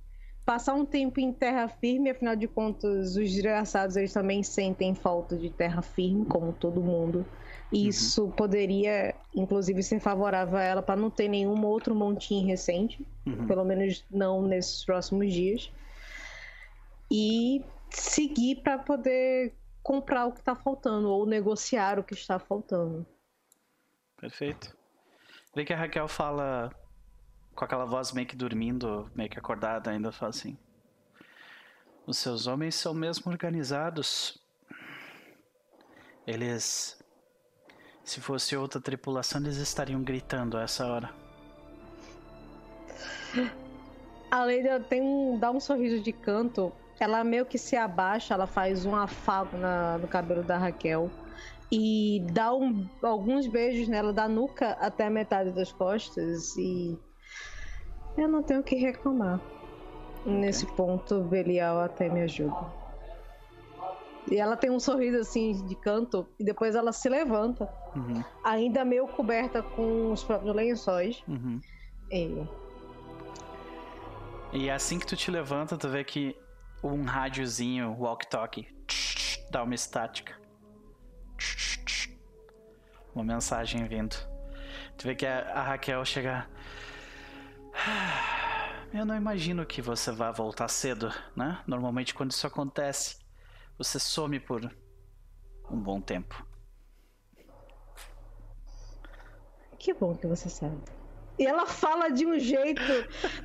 passar 0.44 0.74
um 0.74 0.84
tempo 0.84 1.20
em 1.20 1.32
terra 1.32 1.68
firme, 1.68 2.10
afinal 2.10 2.34
de 2.34 2.48
contas, 2.48 3.16
os 3.16 3.30
desgraçados 3.30 3.96
eles 3.96 4.12
também 4.12 4.42
sentem 4.42 4.94
falta 4.94 5.36
de 5.36 5.50
terra 5.50 5.82
firme, 5.82 6.24
como 6.24 6.52
todo 6.52 6.80
mundo. 6.80 7.18
Uhum. 7.18 7.78
Isso 7.78 8.28
poderia, 8.36 9.14
inclusive, 9.34 9.82
ser 9.82 10.00
favorável 10.00 10.58
a 10.58 10.62
ela 10.62 10.82
para 10.82 11.00
não 11.00 11.10
ter 11.10 11.28
nenhum 11.28 11.64
outro 11.64 11.94
montinho 11.94 12.46
recente, 12.46 13.06
uhum. 13.26 13.46
pelo 13.46 13.64
menos 13.64 14.04
não 14.10 14.42
nesses 14.42 14.84
próximos 14.84 15.32
dias. 15.32 15.70
E 17.10 17.64
seguir 17.90 18.56
para 18.56 18.78
poder 18.78 19.54
comprar 19.82 20.26
o 20.26 20.32
que 20.32 20.40
está 20.40 20.54
faltando 20.54 21.08
ou 21.08 21.26
negociar 21.26 21.98
o 21.98 22.04
que 22.04 22.14
está 22.14 22.38
faltando. 22.38 23.06
Perfeito. 24.16 24.76
Vê 25.54 25.64
que 25.64 25.72
a 25.72 25.76
Raquel 25.76 26.06
fala 26.06 26.70
com 27.60 27.64
aquela 27.66 27.84
voz 27.84 28.10
meio 28.12 28.26
que 28.26 28.34
dormindo, 28.34 29.10
meio 29.14 29.28
que 29.28 29.38
acordada, 29.38 29.90
ainda 29.90 30.10
fala 30.10 30.30
assim: 30.30 30.56
Os 32.06 32.16
seus 32.16 32.46
homens 32.46 32.74
são 32.74 32.94
mesmo 32.94 33.30
organizados. 33.30 34.42
Eles 36.26 36.98
se 38.02 38.18
fosse 38.18 38.56
outra 38.56 38.80
tripulação, 38.80 39.42
eles 39.42 39.58
estariam 39.58 40.02
gritando 40.02 40.56
a 40.56 40.62
essa 40.62 40.86
hora. 40.86 41.10
A 44.30 44.44
Lady 44.44 44.68
tem 44.88 45.02
um, 45.02 45.38
dá 45.38 45.50
um 45.50 45.60
sorriso 45.60 46.02
de 46.02 46.12
canto. 46.12 46.72
Ela 46.98 47.22
meio 47.22 47.44
que 47.44 47.58
se 47.58 47.76
abaixa, 47.76 48.32
ela 48.32 48.46
faz 48.46 48.86
um 48.86 48.96
afago 48.96 49.58
na, 49.58 49.98
no 49.98 50.08
cabelo 50.08 50.42
da 50.42 50.56
Raquel 50.56 51.10
e 51.70 52.24
dá 52.32 52.54
um, 52.54 52.88
alguns 53.02 53.46
beijos 53.46 53.86
nela 53.86 54.14
da 54.14 54.26
nuca 54.26 54.70
até 54.80 55.06
a 55.06 55.10
metade 55.10 55.52
das 55.52 55.70
costas 55.70 56.56
e 56.56 56.98
eu 58.16 58.28
não 58.28 58.42
tenho 58.42 58.60
o 58.60 58.62
que 58.62 58.76
reclamar. 58.76 59.40
Okay. 60.20 60.32
Nesse 60.32 60.66
ponto, 60.66 61.22
Belial 61.24 61.80
até 61.80 62.08
me 62.08 62.22
ajuda. 62.22 62.80
E 64.30 64.36
ela 64.36 64.56
tem 64.56 64.70
um 64.70 64.78
sorriso 64.78 65.18
assim 65.18 65.52
de 65.66 65.74
canto 65.74 66.28
e 66.38 66.44
depois 66.44 66.74
ela 66.74 66.92
se 66.92 67.08
levanta, 67.08 67.68
uhum. 67.96 68.22
ainda 68.44 68.84
meio 68.84 69.08
coberta 69.08 69.62
com 69.62 70.12
os 70.12 70.22
próprios 70.22 70.54
lençóis. 70.54 71.22
Uhum. 71.26 71.60
E... 72.10 72.46
e 74.52 74.70
assim 74.70 74.98
que 74.98 75.06
tu 75.06 75.16
te 75.16 75.30
levanta, 75.30 75.76
tu 75.76 75.88
vê 75.88 76.04
que 76.04 76.36
um 76.82 77.04
rádiozinho 77.04 77.96
walk-talk 77.98 78.66
dá 79.50 79.62
uma 79.62 79.74
estática. 79.74 80.38
Uma 83.14 83.24
mensagem 83.24 83.84
vindo. 83.86 84.16
Tu 84.96 85.06
vê 85.06 85.14
que 85.14 85.26
a, 85.26 85.62
Raquel 85.62 86.04
chega. 86.04 86.46
Eu 88.92 89.04
não 89.04 89.14
imagino 89.16 89.64
que 89.64 89.80
você 89.80 90.10
vá 90.10 90.32
voltar 90.32 90.66
cedo, 90.68 91.12
né? 91.36 91.62
Normalmente 91.66 92.12
quando 92.12 92.32
isso 92.32 92.46
acontece, 92.46 93.18
você 93.78 94.00
some 94.00 94.40
por 94.40 94.68
um 95.70 95.78
bom 95.80 96.00
tempo. 96.00 96.44
Que 99.78 99.94
bom 99.94 100.14
que 100.16 100.26
você 100.26 100.50
sabe. 100.50 100.76
E 101.38 101.46
ela 101.46 101.66
fala 101.66 102.10
de 102.10 102.26
um 102.26 102.38
jeito 102.38 102.82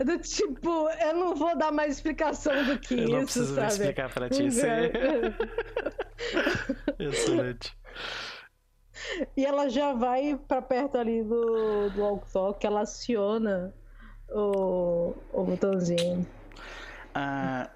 do 0.03 0.19
tipo, 0.19 0.89
eu 0.89 1.15
não 1.15 1.33
vou 1.35 1.55
dar 1.57 1.71
mais 1.71 1.93
explicação 1.93 2.65
do 2.65 2.77
que 2.77 2.95
eu 2.95 3.03
isso, 3.03 3.11
não 3.11 3.23
preciso 3.23 3.55
sabe? 3.55 3.67
explicar 3.67 4.13
pra 4.13 4.29
ti 4.29 4.47
isso 4.47 4.65
aí. 4.67 4.91
Excelente. 6.99 7.77
E 9.37 9.45
ela 9.45 9.69
já 9.69 9.93
vai 9.93 10.37
pra 10.47 10.61
perto 10.61 10.97
ali 10.97 11.23
do, 11.23 11.89
do 11.91 12.01
walk-talk, 12.01 12.65
ela 12.65 12.81
aciona 12.81 13.73
o, 14.29 15.13
o 15.31 15.43
botãozinho. 15.43 16.25
Ah, 17.13 17.69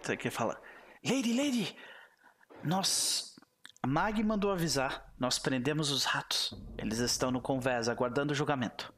você 0.00 0.16
quer 0.16 0.30
falar? 0.30 0.60
Lady, 1.04 1.32
Lady! 1.32 1.76
Nós. 2.62 3.34
A 3.82 3.86
Mag 3.86 4.22
mandou 4.22 4.50
avisar. 4.50 5.12
Nós 5.18 5.38
prendemos 5.38 5.90
os 5.90 6.04
ratos. 6.04 6.54
Eles 6.78 6.98
estão 6.98 7.30
no 7.30 7.40
convés, 7.40 7.88
aguardando 7.88 8.32
o 8.32 8.36
julgamento. 8.36 8.92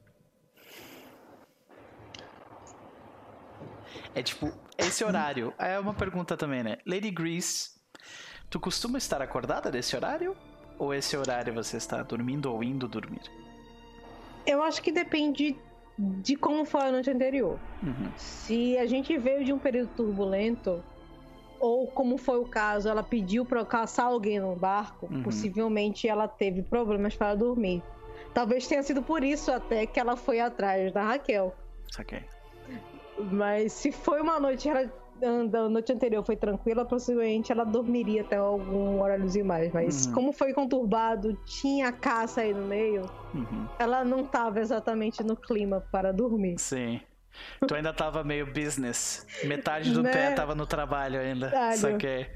É 4.13 4.23
tipo, 4.23 4.51
esse 4.77 5.03
horário. 5.03 5.53
É 5.59 5.79
uma 5.79 5.93
pergunta 5.93 6.35
também, 6.35 6.63
né? 6.63 6.77
Lady 6.85 7.11
Grease, 7.11 7.69
tu 8.49 8.59
costuma 8.59 8.97
estar 8.97 9.21
acordada 9.21 9.71
desse 9.71 9.95
horário? 9.95 10.35
Ou 10.77 10.93
esse 10.93 11.15
horário 11.17 11.53
você 11.53 11.77
está 11.77 12.01
dormindo 12.01 12.51
ou 12.51 12.63
indo 12.63 12.87
dormir? 12.87 13.21
Eu 14.45 14.63
acho 14.63 14.81
que 14.81 14.91
depende 14.91 15.55
de 15.99 16.37
como 16.37 16.63
foi 16.63 16.81
a 16.81 16.91
noite 16.91 17.09
anterior. 17.09 17.59
Uhum. 17.83 18.09
Se 18.15 18.77
a 18.77 18.85
gente 18.85 19.17
veio 19.17 19.43
de 19.43 19.51
um 19.51 19.59
período 19.59 19.89
turbulento, 19.97 20.81
ou 21.59 21.87
como 21.87 22.17
foi 22.17 22.39
o 22.39 22.45
caso, 22.45 22.87
ela 22.87 23.03
pediu 23.03 23.45
para 23.45 23.65
caçar 23.65 24.05
alguém 24.05 24.39
no 24.39 24.55
barco, 24.55 25.09
uhum. 25.11 25.21
possivelmente 25.23 26.07
ela 26.07 26.25
teve 26.25 26.61
problemas 26.61 27.15
para 27.15 27.35
dormir. 27.35 27.83
Talvez 28.33 28.65
tenha 28.65 28.81
sido 28.81 29.03
por 29.03 29.23
isso 29.23 29.51
até 29.51 29.85
que 29.85 29.99
ela 29.99 30.15
foi 30.15 30.39
atrás 30.39 30.93
da 30.93 31.03
Raquel. 31.03 31.53
Saquei. 31.91 32.23
Mas 33.31 33.73
se 33.73 33.91
foi 33.91 34.21
uma 34.21 34.39
noite, 34.39 34.69
a 35.21 35.69
noite 35.69 35.91
anterior 35.91 36.23
foi 36.23 36.35
tranquila, 36.35 36.85
possivelmente 36.85 37.51
ela 37.51 37.63
dormiria 37.63 38.21
até 38.21 38.37
algum 38.37 39.01
horáriozinho 39.01 39.45
mais. 39.45 39.71
Mas 39.73 40.05
uhum. 40.05 40.13
como 40.13 40.33
foi 40.33 40.53
conturbado, 40.53 41.37
tinha 41.45 41.91
caça 41.91 42.41
aí 42.41 42.53
no 42.53 42.65
meio, 42.65 43.09
uhum. 43.33 43.67
ela 43.77 44.03
não 44.03 44.21
estava 44.21 44.59
exatamente 44.59 45.23
no 45.23 45.35
clima 45.35 45.83
para 45.91 46.11
dormir. 46.11 46.57
Sim. 46.59 47.01
Tu 47.65 47.75
ainda 47.75 47.93
tava 47.93 48.23
meio 48.23 48.45
business. 48.45 49.25
Metade 49.43 49.91
do 49.91 50.03
né? 50.03 50.11
pé 50.11 50.31
tava 50.31 50.55
no 50.55 50.65
trabalho 50.65 51.19
ainda. 51.19 51.49
Trabalho. 51.49 51.77
Saquei. 51.77 52.27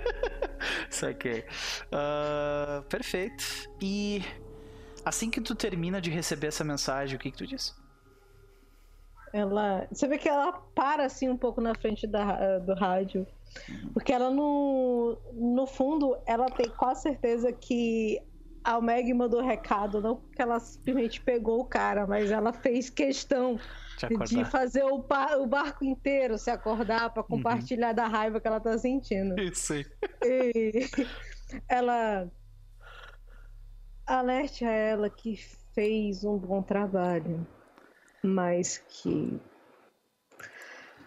Saquei. 0.90 1.44
Uh, 1.92 2.82
perfeito. 2.88 3.44
E 3.80 4.22
assim 5.04 5.30
que 5.30 5.40
tu 5.40 5.54
termina 5.54 6.00
de 6.00 6.10
receber 6.10 6.48
essa 6.48 6.64
mensagem, 6.64 7.16
o 7.16 7.18
que, 7.18 7.30
que 7.30 7.38
tu 7.38 7.46
diz? 7.46 7.74
Ela. 9.32 9.86
Você 9.90 10.06
vê 10.06 10.18
que 10.18 10.28
ela 10.28 10.52
para 10.74 11.04
assim 11.04 11.28
um 11.28 11.36
pouco 11.36 11.60
na 11.60 11.74
frente 11.74 12.06
da, 12.06 12.58
do 12.58 12.74
rádio. 12.74 13.26
Porque 13.92 14.12
ela 14.12 14.30
no, 14.30 15.18
no 15.32 15.66
fundo, 15.66 16.16
ela 16.26 16.46
tem 16.46 16.68
quase 16.68 17.02
certeza 17.02 17.52
que 17.52 18.20
a 18.62 18.80
Meg 18.80 19.12
mandou 19.14 19.40
recado, 19.40 20.00
não 20.00 20.16
porque 20.16 20.42
ela 20.42 20.60
simplesmente 20.60 21.20
pegou 21.20 21.60
o 21.60 21.64
cara, 21.64 22.06
mas 22.06 22.30
ela 22.30 22.52
fez 22.52 22.90
questão 22.90 23.58
de 24.26 24.44
fazer 24.44 24.84
o, 24.84 24.96
o, 24.96 25.46
barco 25.46 25.84
inteiro 25.84 26.38
se 26.38 26.50
acordar 26.50 27.10
para 27.10 27.22
uhum. 27.22 27.28
compartilhar 27.28 27.88
uhum. 27.88 27.94
da 27.94 28.06
raiva 28.06 28.40
que 28.40 28.46
ela 28.46 28.60
tá 28.60 28.76
sentindo. 28.78 29.40
Isso 29.40 29.72
aí. 29.72 29.86
E 30.22 30.86
ela 31.66 32.30
alerte 34.06 34.64
a 34.64 34.70
ela 34.70 35.10
que 35.10 35.36
fez 35.74 36.24
um 36.24 36.36
bom 36.36 36.62
trabalho, 36.62 37.46
mas 38.22 38.78
que 38.78 39.40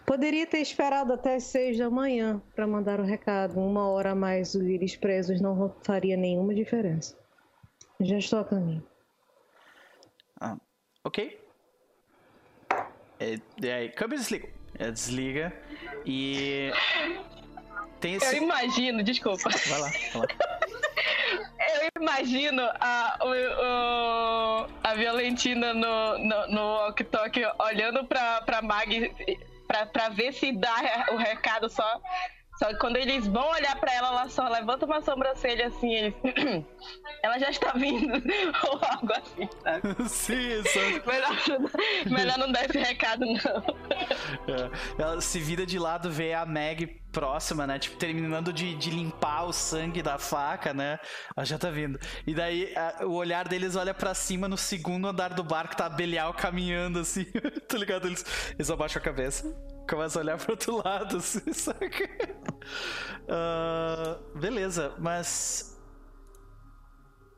poderia 0.06 0.46
ter 0.46 0.58
esperado 0.58 1.12
até 1.12 1.36
as 1.36 1.44
seis 1.44 1.78
da 1.78 1.88
manhã 1.90 2.42
para 2.54 2.66
mandar 2.66 3.00
o 3.00 3.04
recado. 3.04 3.58
Uma 3.58 3.88
hora 3.88 4.10
a 4.10 4.14
mais 4.14 4.54
os 4.54 4.62
íris 4.62 4.96
presos 4.96 5.40
não 5.40 5.74
faria 5.82 6.16
nenhuma 6.16 6.54
diferença. 6.54 7.16
Já 8.00 8.18
estou 8.18 8.40
a 8.40 8.44
caminho. 8.44 8.86
Ah, 10.40 10.56
ok. 11.04 11.40
É, 13.20 13.38
é, 13.62 13.88
câmbio 13.88 14.18
desliga. 14.18 14.48
É, 14.78 14.90
desliga. 14.90 15.52
E. 16.04 16.70
Tem 18.00 18.14
esse... 18.14 18.36
Eu 18.36 18.42
imagino, 18.42 19.02
desculpa. 19.04 19.48
Vai 19.48 19.80
lá, 19.80 19.88
vai 20.12 20.22
lá. 20.22 20.26
Eu 21.74 22.02
imagino 22.02 22.62
a, 22.80 23.18
o, 23.22 23.28
o, 23.30 24.68
a 24.84 24.94
Violentina 24.94 25.72
no, 25.72 26.18
no, 26.18 26.46
no 26.48 26.60
walk 26.74 27.06
olhando 27.58 28.04
pra, 28.06 28.42
pra 28.42 28.62
Mag 28.62 29.14
pra, 29.66 29.86
pra 29.86 30.08
ver 30.10 30.32
se 30.32 30.52
dá 30.52 30.74
o 31.12 31.16
recado 31.16 31.68
só 31.68 32.00
só 32.62 32.68
que 32.68 32.76
quando 32.76 32.96
eles 32.96 33.26
vão 33.26 33.50
olhar 33.50 33.74
para 33.74 33.92
ela, 33.92 34.08
ela 34.08 34.28
só 34.28 34.46
levanta 34.48 34.86
uma 34.86 35.02
sobrancelha 35.02 35.66
assim, 35.66 35.92
eles. 35.92 36.14
ela 37.20 37.36
já 37.36 37.50
está 37.50 37.72
vindo, 37.72 38.12
ou 38.62 38.80
algo 38.80 39.12
assim, 39.14 39.48
sabe? 39.64 39.96
Sim, 40.08 40.60
isso. 40.60 40.78
melhor, 41.04 41.36
melhor 42.06 42.38
não 42.38 42.52
dar 42.52 42.64
esse 42.64 42.78
recado, 42.78 43.26
não. 43.26 43.36
É. 44.54 45.02
Ela 45.02 45.20
se 45.20 45.40
vira 45.40 45.66
de 45.66 45.76
lado, 45.76 46.08
vê 46.08 46.34
a 46.34 46.46
Meg 46.46 46.86
próxima, 47.10 47.66
né? 47.66 47.80
Tipo, 47.80 47.96
terminando 47.96 48.52
de, 48.52 48.76
de 48.76 48.90
limpar 48.90 49.42
o 49.46 49.52
sangue 49.52 50.00
da 50.00 50.16
faca, 50.16 50.72
né? 50.72 51.00
Ela 51.36 51.44
já 51.44 51.58
tá 51.58 51.68
vindo. 51.68 51.98
E 52.24 52.32
daí 52.32 52.72
a, 52.76 53.04
o 53.04 53.14
olhar 53.14 53.48
deles 53.48 53.74
olha 53.74 53.92
para 53.92 54.14
cima 54.14 54.46
no 54.46 54.56
segundo 54.56 55.08
andar 55.08 55.34
do 55.34 55.42
barco, 55.42 55.76
tá 55.76 55.88
Belial 55.88 56.32
caminhando 56.32 57.00
assim, 57.00 57.24
tá 57.66 57.76
ligado? 57.76 58.06
Eles, 58.06 58.24
eles 58.56 58.70
abaixam 58.70 59.00
a 59.00 59.04
cabeça 59.04 59.52
começa 59.88 60.18
a 60.18 60.22
olhar 60.22 60.38
pro 60.38 60.52
outro 60.52 60.82
lado, 60.82 61.16
assim, 61.18 61.52
saca? 61.52 62.08
Uh, 63.24 64.38
beleza, 64.38 64.94
mas. 64.98 65.80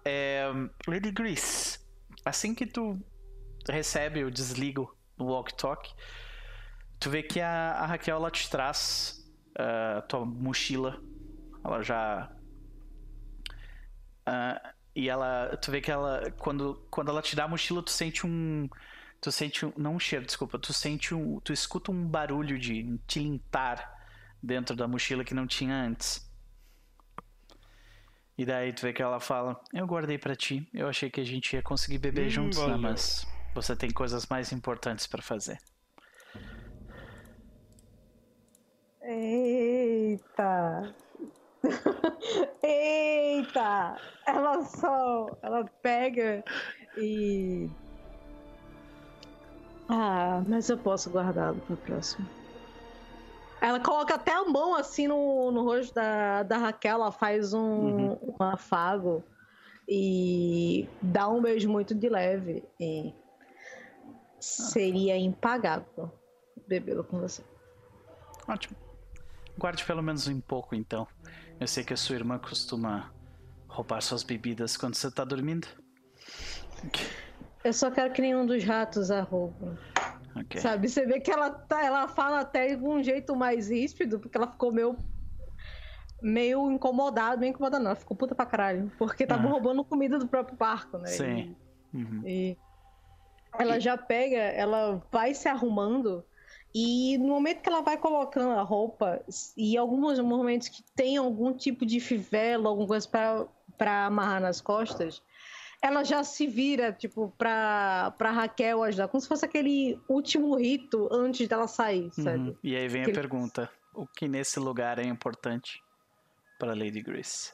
É, 0.04 0.50
Lady 0.86 1.10
Grease, 1.10 1.78
assim 2.24 2.54
que 2.54 2.66
tu 2.66 3.00
recebe 3.68 4.22
o 4.22 4.30
desligo 4.30 4.94
no 5.16 5.26
walk 5.26 5.54
talk, 5.54 5.94
tu 7.00 7.08
vê 7.08 7.22
que 7.22 7.40
a, 7.40 7.72
a 7.72 7.86
Raquel 7.86 8.16
ela 8.16 8.30
te 8.30 8.48
traz 8.50 9.24
uh, 9.58 10.06
tua 10.06 10.24
mochila. 10.24 11.00
Ela 11.64 11.82
já. 11.82 12.30
Uh, 14.28 14.74
e 14.94 15.08
ela. 15.08 15.56
Tu 15.60 15.70
vê 15.70 15.80
que 15.80 15.90
ela. 15.90 16.30
Quando, 16.38 16.86
quando 16.90 17.10
ela 17.10 17.22
te 17.22 17.34
dá 17.34 17.44
a 17.44 17.48
mochila, 17.48 17.82
tu 17.82 17.90
sente 17.90 18.26
um 18.26 18.68
tu 19.24 19.32
sente 19.32 19.64
um, 19.64 19.72
não 19.74 19.94
um 19.94 19.98
cheiro, 19.98 20.26
desculpa, 20.26 20.58
tu 20.58 20.70
sente 20.74 21.14
um, 21.14 21.40
tu 21.40 21.50
escuta 21.50 21.90
um 21.90 22.06
barulho 22.06 22.58
de 22.58 22.98
tilintar 23.06 23.90
dentro 24.42 24.76
da 24.76 24.86
mochila 24.86 25.24
que 25.24 25.32
não 25.32 25.46
tinha 25.46 25.74
antes. 25.74 26.30
E 28.36 28.44
daí 28.44 28.70
tu 28.74 28.82
vê 28.82 28.92
que 28.92 29.00
ela 29.00 29.18
fala: 29.18 29.58
"Eu 29.72 29.86
guardei 29.86 30.18
para 30.18 30.36
ti. 30.36 30.68
Eu 30.74 30.88
achei 30.88 31.08
que 31.08 31.22
a 31.22 31.24
gente 31.24 31.56
ia 31.56 31.62
conseguir 31.62 31.96
beber 31.96 32.26
hum, 32.26 32.30
juntos, 32.30 32.58
né? 32.66 32.76
mas 32.76 33.26
você 33.54 33.74
tem 33.74 33.90
coisas 33.90 34.26
mais 34.26 34.52
importantes 34.52 35.06
para 35.06 35.22
fazer." 35.22 35.58
Eita. 39.00 40.94
Eita! 42.62 43.96
Ela 44.26 44.64
só, 44.64 45.38
ela 45.42 45.64
pega 45.80 46.44
e 46.98 47.70
ah, 49.88 50.42
mas 50.46 50.68
eu 50.68 50.78
posso 50.78 51.10
guardá-lo 51.10 51.60
para 51.60 51.74
o 51.74 51.76
próximo. 51.76 52.26
Ela 53.60 53.80
coloca 53.80 54.14
até 54.14 54.32
a 54.32 54.44
mão 54.44 54.74
assim 54.74 55.08
no, 55.08 55.50
no 55.50 55.62
rosto 55.62 55.94
da, 55.94 56.42
da 56.42 56.58
Raquel, 56.58 56.96
ela 56.96 57.12
faz 57.12 57.54
um, 57.54 57.60
uhum. 57.60 58.36
um 58.38 58.44
afago 58.44 59.24
e 59.88 60.88
dá 61.00 61.28
um 61.28 61.40
beijo 61.40 61.68
muito 61.68 61.94
de 61.94 62.08
leve. 62.08 62.62
E 62.78 63.12
seria 64.38 65.16
impagável 65.16 66.12
bebê-lo 66.66 67.04
com 67.04 67.20
você. 67.20 67.42
Ótimo. 68.46 68.76
Guarde 69.56 69.84
pelo 69.84 70.02
menos 70.02 70.26
um 70.26 70.40
pouco 70.40 70.74
então. 70.74 71.06
Eu 71.58 71.66
sei 71.66 71.84
que 71.84 71.94
a 71.94 71.96
sua 71.96 72.16
irmã 72.16 72.38
costuma 72.38 73.12
roubar 73.68 74.02
suas 74.02 74.22
bebidas 74.22 74.76
quando 74.76 74.94
você 74.94 75.10
tá 75.10 75.24
dormindo. 75.24 75.66
Eu 77.64 77.72
só 77.72 77.90
quero 77.90 78.12
que 78.12 78.20
nenhum 78.20 78.44
dos 78.44 78.62
ratos 78.62 79.10
a 79.10 79.22
roubem. 79.22 79.76
Okay. 80.42 80.60
Sabe, 80.60 80.88
você 80.88 81.06
vê 81.06 81.20
que 81.20 81.30
ela, 81.30 81.50
tá, 81.50 81.82
ela 81.84 82.08
fala 82.08 82.40
até 82.40 82.74
de 82.74 82.84
um 82.84 83.02
jeito 83.02 83.34
mais 83.34 83.70
ríspido, 83.70 84.18
porque 84.18 84.36
ela 84.36 84.48
ficou 84.48 84.72
meio 84.72 84.96
meio 86.20 86.70
incomodada, 86.70 87.36
meio 87.36 87.50
incomodada 87.50 87.82
não, 87.82 87.90
ela 87.90 87.96
ficou 87.96 88.16
puta 88.16 88.34
pra 88.34 88.46
caralho, 88.46 88.90
porque 88.98 89.26
tava 89.26 89.46
ah. 89.46 89.50
roubando 89.50 89.84
comida 89.84 90.18
do 90.18 90.26
próprio 90.26 90.56
barco, 90.56 90.98
né? 90.98 91.06
Sim. 91.06 91.56
E, 91.92 91.96
uhum. 91.96 92.22
e 92.24 92.58
ela 93.58 93.78
já 93.78 93.96
pega, 93.96 94.36
ela 94.36 95.02
vai 95.12 95.34
se 95.34 95.48
arrumando 95.48 96.24
e 96.74 97.16
no 97.18 97.28
momento 97.28 97.60
que 97.60 97.68
ela 97.68 97.82
vai 97.82 97.96
colocando 97.96 98.58
a 98.58 98.62
roupa, 98.62 99.22
e 99.56 99.76
alguns 99.76 100.18
momentos 100.18 100.66
que 100.66 100.82
tem 100.96 101.16
algum 101.16 101.52
tipo 101.52 101.86
de 101.86 102.00
fivela, 102.00 102.68
alguma 102.68 102.88
coisa 102.88 103.08
para 103.78 104.06
amarrar 104.06 104.40
nas 104.40 104.60
costas, 104.60 105.22
ela 105.84 106.02
já 106.02 106.24
se 106.24 106.46
vira, 106.46 106.94
tipo, 106.94 107.30
pra, 107.36 108.14
pra 108.16 108.30
Raquel 108.30 108.82
ajudar, 108.84 109.06
como 109.06 109.20
se 109.20 109.28
fosse 109.28 109.44
aquele 109.44 110.00
último 110.08 110.56
rito 110.56 111.10
antes 111.12 111.46
dela 111.46 111.68
sair, 111.68 112.04
uhum. 112.04 112.24
sabe? 112.24 112.38
Uhum. 112.38 112.56
E 112.64 112.74
aí 112.74 112.88
vem 112.88 113.02
Aquele... 113.02 113.18
a 113.18 113.20
pergunta: 113.20 113.70
o 113.94 114.06
que 114.06 114.26
nesse 114.26 114.58
lugar 114.58 114.98
é 114.98 115.04
importante 115.04 115.84
para 116.58 116.72
Lady 116.72 117.02
Grace? 117.02 117.52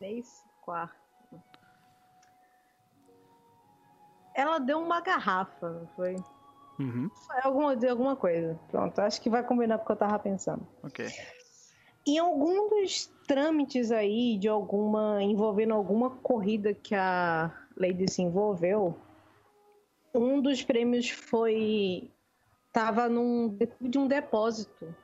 Três 0.00 0.26
quartos. 0.62 0.98
Ela 4.34 4.58
deu 4.58 4.80
uma 4.80 5.00
garrafa, 5.00 5.70
não 5.70 5.86
foi? 5.94 6.16
Uhum. 6.80 7.08
Alguma, 7.44 7.72
alguma 7.88 8.16
coisa. 8.16 8.58
Pronto, 8.68 8.98
acho 8.98 9.22
que 9.22 9.30
vai 9.30 9.44
combinar 9.44 9.78
com 9.78 9.84
o 9.84 9.86
que 9.86 9.92
eu 9.92 9.96
tava 9.96 10.18
pensando. 10.18 10.66
Ok. 10.82 11.06
Em 12.06 12.18
algum 12.18 12.68
dos 12.68 13.10
trâmites 13.26 13.90
aí 13.90 14.38
de 14.38 14.48
alguma. 14.48 15.22
envolvendo 15.22 15.74
alguma 15.74 16.10
corrida 16.10 16.72
que 16.72 16.94
a 16.94 17.52
Lady 17.76 18.10
se 18.10 18.22
envolveu, 18.22 18.96
um 20.14 20.40
dos 20.40 20.62
prêmios 20.62 21.10
foi. 21.10 22.10
tava 22.72 23.08
num 23.08 23.58
de 23.80 23.98
um 23.98 24.06
depósito. 24.06 24.94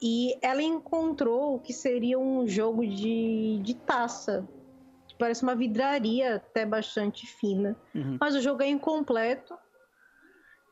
E 0.00 0.38
ela 0.42 0.62
encontrou 0.62 1.54
o 1.54 1.58
que 1.58 1.72
seria 1.72 2.18
um 2.18 2.46
jogo 2.46 2.86
de, 2.86 3.60
de 3.62 3.74
taça. 3.74 4.46
Parece 5.18 5.42
uma 5.42 5.54
vidraria 5.54 6.36
até 6.36 6.66
bastante 6.66 7.26
fina. 7.26 7.74
Uhum. 7.94 8.18
Mas 8.20 8.34
o 8.34 8.40
jogo 8.42 8.62
é 8.62 8.68
incompleto 8.68 9.56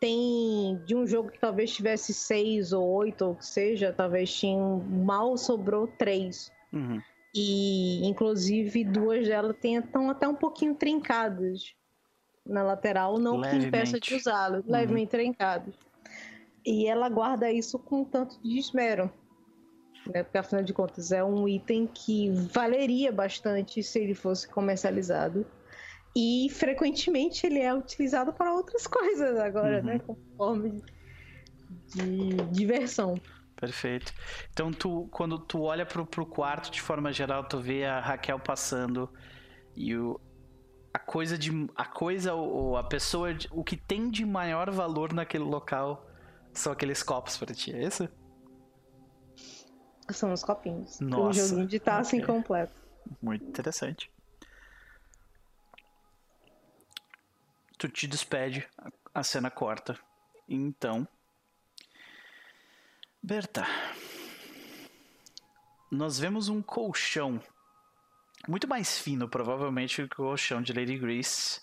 tem 0.05 0.83
de 0.85 0.95
um 0.95 1.07
jogo 1.07 1.31
que 1.31 1.39
talvez 1.39 1.75
tivesse 1.75 2.13
seis 2.13 2.75
ou 2.75 2.87
oito, 2.87 3.25
ou 3.25 3.35
que 3.35 3.47
seja, 3.47 3.91
talvez 3.91 4.31
tinha 4.31 4.59
mal 4.59 5.35
sobrou 5.39 5.87
três. 5.87 6.53
Uhum. 6.71 7.01
E 7.35 8.07
inclusive 8.07 8.85
duas 8.85 9.27
delas 9.27 9.57
estão 9.65 10.11
até 10.11 10.29
um 10.29 10.35
pouquinho 10.35 10.75
trincadas 10.75 11.75
na 12.45 12.63
lateral, 12.63 13.19
não 13.19 13.39
levemente. 13.39 13.61
que 13.63 13.67
impeça 13.67 13.99
de 13.99 14.15
usá-lo, 14.15 14.57
uhum. 14.57 14.65
levemente 14.67 15.11
trincadas. 15.11 15.75
E 16.67 16.87
ela 16.87 17.09
guarda 17.09 17.51
isso 17.51 17.79
com 17.79 18.05
tanto 18.05 18.39
de 18.43 18.59
esmero. 18.59 19.11
Né? 20.13 20.23
Porque 20.23 20.37
afinal 20.37 20.63
de 20.63 20.75
contas 20.75 21.13
é 21.13 21.25
um 21.25 21.49
item 21.49 21.87
que 21.87 22.29
valeria 22.53 23.11
bastante 23.11 23.83
se 23.83 24.01
ele 24.01 24.15
fosse 24.15 24.47
comercializado. 24.47 25.47
E 26.17 26.49
frequentemente 26.51 27.47
ele 27.47 27.59
é 27.61 27.75
utilizado 27.75 28.33
para 28.33 28.53
outras 28.53 28.87
coisas 28.89 29.39
agora, 29.39 29.83
né? 29.83 29.95
uhum. 29.95 29.99
né? 29.99 29.99
Como 29.99 30.19
forma 30.37 30.69
de, 30.69 30.83
de, 31.95 32.37
diversão. 32.53 33.21
Perfeito. 33.57 34.13
Então 34.53 34.73
tu, 34.73 35.09
quando 35.11 35.39
tu 35.39 35.63
olha 35.63 35.87
pro, 35.87 36.07
pro 36.07 36.27
quarto 36.27 36.71
de 36.71 36.81
forma 36.81 37.13
geral, 37.13 37.45
tu 37.45 37.61
vê 37.61 37.85
a 37.85 38.01
Raquel 38.01 38.39
passando 38.39 39.09
e 39.77 39.97
o, 39.97 40.21
a 40.93 40.99
coisa 40.99 41.37
de 41.37 41.51
a 41.75 41.85
coisa 41.85 42.35
ou 42.35 42.77
a 42.77 42.85
pessoa 42.85 43.31
o 43.51 43.65
que 43.65 43.77
tem 43.77 44.11
de 44.11 44.25
maior 44.25 44.71
valor 44.71 45.13
naquele 45.13 45.45
local 45.45 46.07
são 46.53 46.73
aqueles 46.73 47.03
copos 47.03 47.37
para 47.37 47.53
ti, 47.53 47.75
é 47.75 47.85
isso? 47.85 48.09
São 50.11 50.33
os 50.33 50.45
copinhos. 50.45 51.01
Nossa. 51.01 51.41
Um 51.41 51.49
joguinho 51.49 51.67
de 51.67 51.81
taça 51.81 52.11
okay. 52.11 52.21
incompleto. 52.21 52.81
Muito 53.23 53.45
interessante. 53.45 54.11
Tu 57.79 57.89
te 57.89 58.07
despede, 58.07 58.69
a 59.15 59.23
cena 59.23 59.51
corta. 59.51 59.99
Então, 60.49 61.07
Berta, 63.23 63.65
nós 65.91 66.19
vemos 66.19 66.49
um 66.49 66.61
colchão 66.61 67.41
muito 68.47 68.69
mais 68.69 68.99
fino, 68.99 69.29
provavelmente, 69.29 70.07
que 70.07 70.21
o 70.21 70.27
colchão 70.27 70.61
de 70.61 70.75
Lady 70.75 70.99
Grace. 70.99 71.63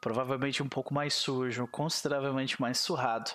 Provavelmente 0.00 0.62
um 0.62 0.68
pouco 0.68 0.92
mais 0.92 1.14
sujo, 1.14 1.68
consideravelmente 1.68 2.60
mais 2.60 2.80
surrado. 2.80 3.30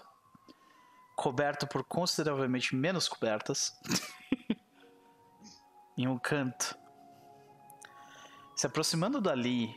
Coberto 1.16 1.66
por 1.66 1.84
consideravelmente 1.84 2.76
menos 2.76 3.08
cobertas. 3.08 3.74
em 5.98 6.08
um 6.08 6.20
canto. 6.20 6.78
Se 8.56 8.68
aproximando 8.68 9.22
dali, 9.22 9.74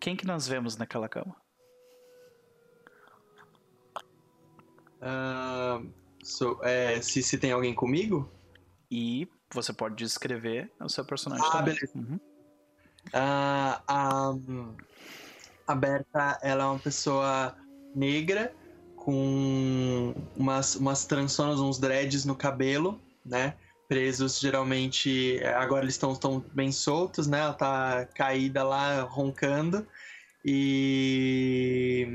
quem 0.00 0.16
que 0.16 0.26
nós 0.26 0.48
vemos 0.48 0.76
naquela 0.76 1.08
cama? 1.08 1.36
Uh, 5.00 5.90
so, 6.22 6.58
é, 6.62 7.00
se, 7.00 7.22
se 7.22 7.38
tem 7.38 7.52
alguém 7.52 7.74
comigo? 7.74 8.30
E 8.90 9.28
você 9.52 9.72
pode 9.72 9.96
descrever 9.96 10.70
o 10.80 10.88
seu 10.88 11.04
personagem 11.04 11.46
ah, 11.46 11.50
também. 11.50 11.74
beleza. 11.74 11.92
Uhum. 11.94 12.18
Uh, 13.08 13.82
a, 13.88 14.34
a 15.66 15.74
Berta, 15.74 16.38
ela 16.42 16.64
é 16.64 16.66
uma 16.66 16.78
pessoa 16.78 17.56
negra 17.94 18.54
com 18.96 20.14
umas, 20.36 20.76
umas 20.76 21.04
trançonas, 21.06 21.60
uns 21.60 21.78
dreads 21.78 22.24
no 22.24 22.34
cabelo, 22.34 23.00
né? 23.24 23.56
Presos 23.90 24.38
geralmente, 24.38 25.42
agora 25.56 25.82
eles 25.82 25.94
estão 25.94 26.14
tão 26.14 26.38
bem 26.54 26.70
soltos, 26.70 27.26
né? 27.26 27.40
Ela 27.40 27.54
tá 27.54 28.06
caída 28.14 28.62
lá, 28.62 29.00
roncando. 29.00 29.84
E. 30.44 32.06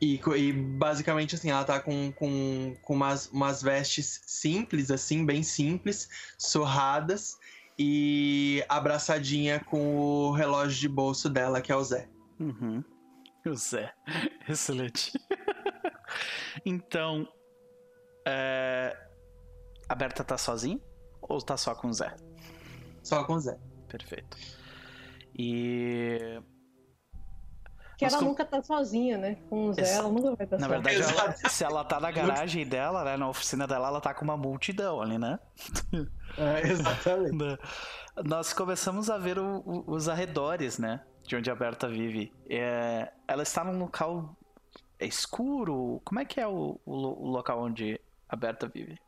E, 0.00 0.20
e, 0.36 0.52
basicamente 0.52 1.36
assim, 1.36 1.52
ela 1.52 1.62
tá 1.62 1.78
com, 1.78 2.10
com, 2.10 2.76
com 2.82 2.94
umas, 2.94 3.28
umas 3.28 3.62
vestes 3.62 4.22
simples, 4.26 4.90
assim, 4.90 5.24
bem 5.24 5.44
simples, 5.44 6.08
surradas 6.36 7.38
e 7.78 8.60
abraçadinha 8.68 9.60
com 9.60 9.96
o 9.96 10.32
relógio 10.32 10.80
de 10.80 10.88
bolso 10.88 11.30
dela, 11.30 11.60
que 11.60 11.70
é 11.70 11.76
o 11.76 11.84
Zé. 11.84 12.08
Uhum. 12.40 12.82
O 13.46 13.54
Zé. 13.54 13.94
Excelente. 14.48 15.12
então, 16.66 17.28
é... 18.26 19.03
a 19.88 19.94
Berta 19.94 20.24
tá 20.24 20.38
sozinha 20.38 20.80
ou 21.20 21.40
tá 21.40 21.56
só 21.56 21.74
com 21.74 21.88
o 21.88 21.92
Zé? 21.92 22.14
Só 23.02 23.24
com 23.24 23.34
o 23.34 23.40
Zé. 23.40 23.58
Perfeito. 23.88 24.36
E. 25.36 26.40
Que 27.96 28.04
ela 28.04 28.20
nunca 28.20 28.44
tá 28.44 28.60
sozinha, 28.60 29.16
né? 29.16 29.36
Com 29.48 29.68
o 29.68 29.72
Zé, 29.72 29.94
ela 29.94 30.08
nunca 30.08 30.34
vai 30.34 30.44
estar 30.44 30.58
Na 30.58 30.66
verdade, 30.66 31.00
ela, 31.00 31.32
se 31.48 31.64
ela 31.64 31.84
tá 31.84 32.00
na 32.00 32.10
garagem 32.10 32.66
dela, 32.66 33.04
né? 33.04 33.16
Na 33.16 33.28
oficina 33.28 33.66
dela, 33.66 33.88
ela 33.88 34.00
tá 34.00 34.12
com 34.12 34.24
uma 34.24 34.36
multidão 34.36 35.00
ali, 35.00 35.18
né? 35.18 35.38
É, 36.36 36.68
exatamente. 36.68 37.34
Né? 37.34 37.58
Nós 38.24 38.52
começamos 38.52 39.10
a 39.10 39.18
ver 39.18 39.38
o, 39.38 39.62
o, 39.64 39.92
os 39.92 40.08
arredores, 40.08 40.78
né? 40.78 41.00
De 41.24 41.36
onde 41.36 41.50
a 41.50 41.54
Berta 41.54 41.88
vive. 41.88 42.32
É, 42.48 43.12
ela 43.26 43.42
está 43.42 43.64
num 43.64 43.78
local 43.78 44.36
escuro. 45.00 46.00
Como 46.04 46.20
é 46.20 46.24
que 46.24 46.40
é 46.40 46.46
o, 46.46 46.80
o, 46.84 47.28
local 47.28 47.62
onde 47.62 48.00
a 48.28 48.36
Berta 48.36 48.68
vive? 48.68 48.98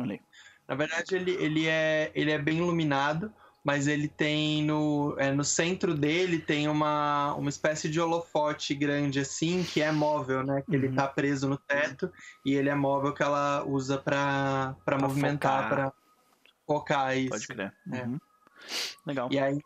Não 0.00 0.06
lembro. 0.06 0.24
Na 0.66 0.74
verdade, 0.74 1.14
ele, 1.14 1.32
ele, 1.32 1.66
é, 1.66 2.10
ele 2.14 2.30
é 2.30 2.38
bem 2.38 2.58
iluminado 2.58 3.32
mas 3.62 3.86
ele 3.86 4.08
tem 4.08 4.64
no, 4.64 5.14
é, 5.18 5.30
no 5.32 5.44
centro 5.44 5.94
dele 5.94 6.38
tem 6.38 6.68
uma, 6.68 7.34
uma 7.34 7.50
espécie 7.50 7.88
de 7.88 8.00
holofote 8.00 8.74
grande 8.74 9.20
assim, 9.20 9.62
que 9.62 9.82
é 9.82 9.92
móvel, 9.92 10.42
né? 10.42 10.62
Que 10.62 10.76
uhum. 10.76 10.82
ele 10.82 10.94
tá 10.94 11.06
preso 11.06 11.48
no 11.48 11.58
teto 11.58 12.10
e 12.44 12.54
ele 12.54 12.70
é 12.70 12.74
móvel 12.74 13.12
que 13.12 13.22
ela 13.22 13.62
usa 13.64 13.98
para 13.98 14.74
movimentar, 14.98 15.68
para 15.68 15.92
focar 16.66 17.16
isso. 17.16 17.30
Pode 17.30 17.46
crer. 17.46 17.74
É. 17.92 18.02
Uhum. 18.02 18.18
Legal. 19.06 19.28
E 19.30 19.38
aí 19.38 19.58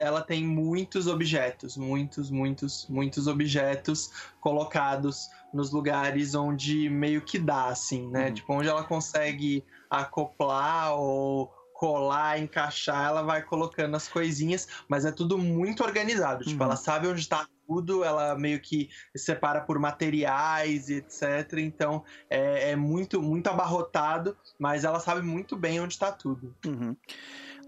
ela 0.00 0.22
tem 0.22 0.44
muitos 0.44 1.06
objetos, 1.06 1.76
muitos, 1.76 2.30
muitos, 2.30 2.86
muitos 2.88 3.26
objetos 3.26 4.10
colocados 4.40 5.28
nos 5.52 5.70
lugares 5.70 6.34
onde 6.34 6.88
meio 6.88 7.22
que 7.22 7.38
dá, 7.38 7.66
assim, 7.66 8.08
né? 8.08 8.28
Uhum. 8.28 8.34
Tipo, 8.34 8.52
onde 8.54 8.68
ela 8.68 8.84
consegue 8.84 9.64
acoplar 9.90 10.94
ou 10.94 11.52
colar, 11.78 12.40
encaixar, 12.40 13.06
ela 13.06 13.22
vai 13.22 13.40
colocando 13.40 13.94
as 13.94 14.08
coisinhas, 14.08 14.66
mas 14.88 15.04
é 15.04 15.12
tudo 15.12 15.38
muito 15.38 15.84
organizado. 15.84 16.44
Tipo, 16.44 16.64
ela 16.64 16.72
uhum. 16.72 16.76
sabe 16.76 17.06
onde 17.06 17.20
está 17.20 17.46
tudo, 17.68 18.02
ela 18.02 18.34
meio 18.34 18.60
que 18.60 18.88
separa 19.16 19.60
por 19.60 19.78
materiais 19.78 20.88
e 20.88 20.94
etc. 20.94 21.58
Então 21.58 22.02
é, 22.28 22.72
é 22.72 22.76
muito, 22.76 23.22
muito 23.22 23.46
abarrotado, 23.46 24.36
mas 24.58 24.84
ela 24.84 24.98
sabe 24.98 25.22
muito 25.22 25.54
bem 25.54 25.80
onde 25.80 25.94
está 25.94 26.10
tudo. 26.10 26.52
Uhum. 26.66 26.96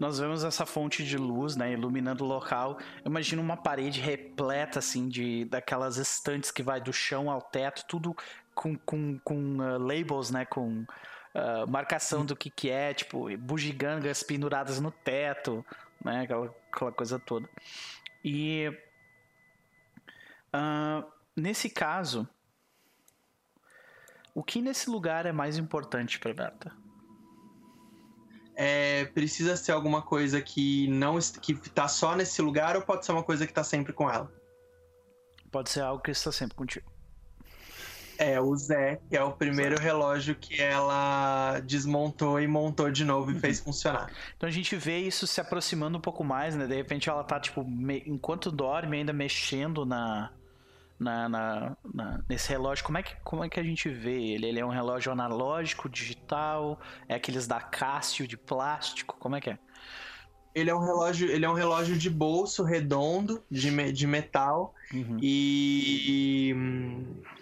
Nós 0.01 0.17
vemos 0.17 0.43
essa 0.43 0.65
fonte 0.65 1.05
de 1.05 1.15
luz, 1.15 1.55
né, 1.55 1.73
iluminando 1.73 2.23
o 2.23 2.27
local. 2.27 2.79
Imagina 3.05 3.39
uma 3.39 3.55
parede 3.55 4.01
repleta, 4.01 4.79
assim, 4.79 5.07
de 5.07 5.45
daquelas 5.45 5.97
estantes 5.97 6.49
que 6.49 6.63
vai 6.63 6.81
do 6.81 6.91
chão 6.91 7.29
ao 7.29 7.39
teto, 7.39 7.85
tudo 7.87 8.17
com, 8.55 8.75
com, 8.79 9.19
com 9.19 9.59
uh, 9.59 9.77
labels, 9.77 10.31
né, 10.31 10.43
com 10.43 10.79
uh, 10.79 11.67
marcação 11.69 12.25
do 12.25 12.35
que 12.35 12.49
que 12.49 12.67
é, 12.71 12.95
tipo, 12.95 13.27
bugigangas 13.37 14.23
penduradas 14.23 14.79
no 14.79 14.89
teto, 14.89 15.63
né, 16.03 16.21
aquela, 16.21 16.51
aquela 16.73 16.91
coisa 16.91 17.19
toda. 17.19 17.47
E 18.25 18.75
uh, 20.51 21.07
nesse 21.35 21.69
caso, 21.69 22.27
o 24.33 24.41
que 24.41 24.63
nesse 24.63 24.89
lugar 24.89 25.27
é 25.27 25.31
mais 25.31 25.59
importante 25.59 26.17
para 26.17 26.33
Berta? 26.33 26.81
É, 28.55 29.05
precisa 29.05 29.55
ser 29.55 29.71
alguma 29.71 30.01
coisa 30.01 30.41
que 30.41 30.87
não 30.87 31.17
que 31.19 31.53
tá 31.69 31.87
só 31.87 32.15
nesse 32.15 32.41
lugar 32.41 32.75
ou 32.75 32.81
pode 32.81 33.05
ser 33.05 33.11
uma 33.11 33.23
coisa 33.23 33.47
que 33.47 33.53
tá 33.53 33.63
sempre 33.63 33.93
com 33.93 34.09
ela? 34.09 34.31
Pode 35.51 35.69
ser 35.69 35.81
algo 35.81 36.01
que 36.01 36.11
está 36.11 36.31
sempre 36.31 36.55
contigo. 36.55 36.91
É, 38.17 38.39
o 38.39 38.55
Zé, 38.55 38.99
que 39.09 39.17
é 39.17 39.23
o 39.23 39.31
primeiro 39.31 39.77
Zé. 39.77 39.83
relógio 39.83 40.35
que 40.35 40.61
ela 40.61 41.59
desmontou 41.61 42.39
e 42.39 42.47
montou 42.47 42.91
de 42.91 43.03
novo 43.03 43.31
e 43.31 43.39
fez 43.39 43.57
uhum. 43.57 43.65
funcionar. 43.65 44.11
Então 44.37 44.47
a 44.47 44.51
gente 44.51 44.75
vê 44.75 44.99
isso 44.99 45.25
se 45.25 45.41
aproximando 45.41 45.97
um 45.97 46.01
pouco 46.01 46.23
mais, 46.23 46.55
né? 46.55 46.67
De 46.67 46.75
repente 46.75 47.09
ela 47.09 47.23
tá, 47.23 47.39
tipo, 47.39 47.63
me... 47.63 48.03
enquanto 48.05 48.51
dorme, 48.51 48.97
ainda 48.97 49.11
mexendo 49.11 49.85
na, 49.87 50.31
na, 51.01 51.27
na, 51.27 51.77
na, 51.93 52.23
nesse 52.29 52.47
relógio. 52.49 52.85
Como 52.85 52.97
é, 52.97 53.03
que, 53.03 53.15
como 53.23 53.43
é 53.43 53.49
que 53.49 53.59
a 53.59 53.63
gente 53.63 53.89
vê 53.89 54.21
ele? 54.21 54.45
Ele 54.45 54.59
é 54.59 54.65
um 54.65 54.69
relógio 54.69 55.11
analógico, 55.11 55.89
digital? 55.89 56.79
É 57.09 57.15
aqueles 57.15 57.47
da 57.47 57.59
Cássio 57.59 58.27
de 58.27 58.37
plástico? 58.37 59.17
Como 59.19 59.35
é 59.35 59.41
que 59.41 59.49
é? 59.49 59.59
Ele 60.53 60.69
é 60.69 60.75
um 60.75 60.83
relógio, 60.83 61.31
ele 61.31 61.45
é 61.45 61.49
um 61.49 61.53
relógio 61.53 61.97
de 61.97 62.09
bolso 62.09 62.61
redondo, 62.63 63.41
de, 63.49 63.91
de 63.93 64.05
metal, 64.05 64.75
uhum. 64.93 65.17
e 65.21 66.53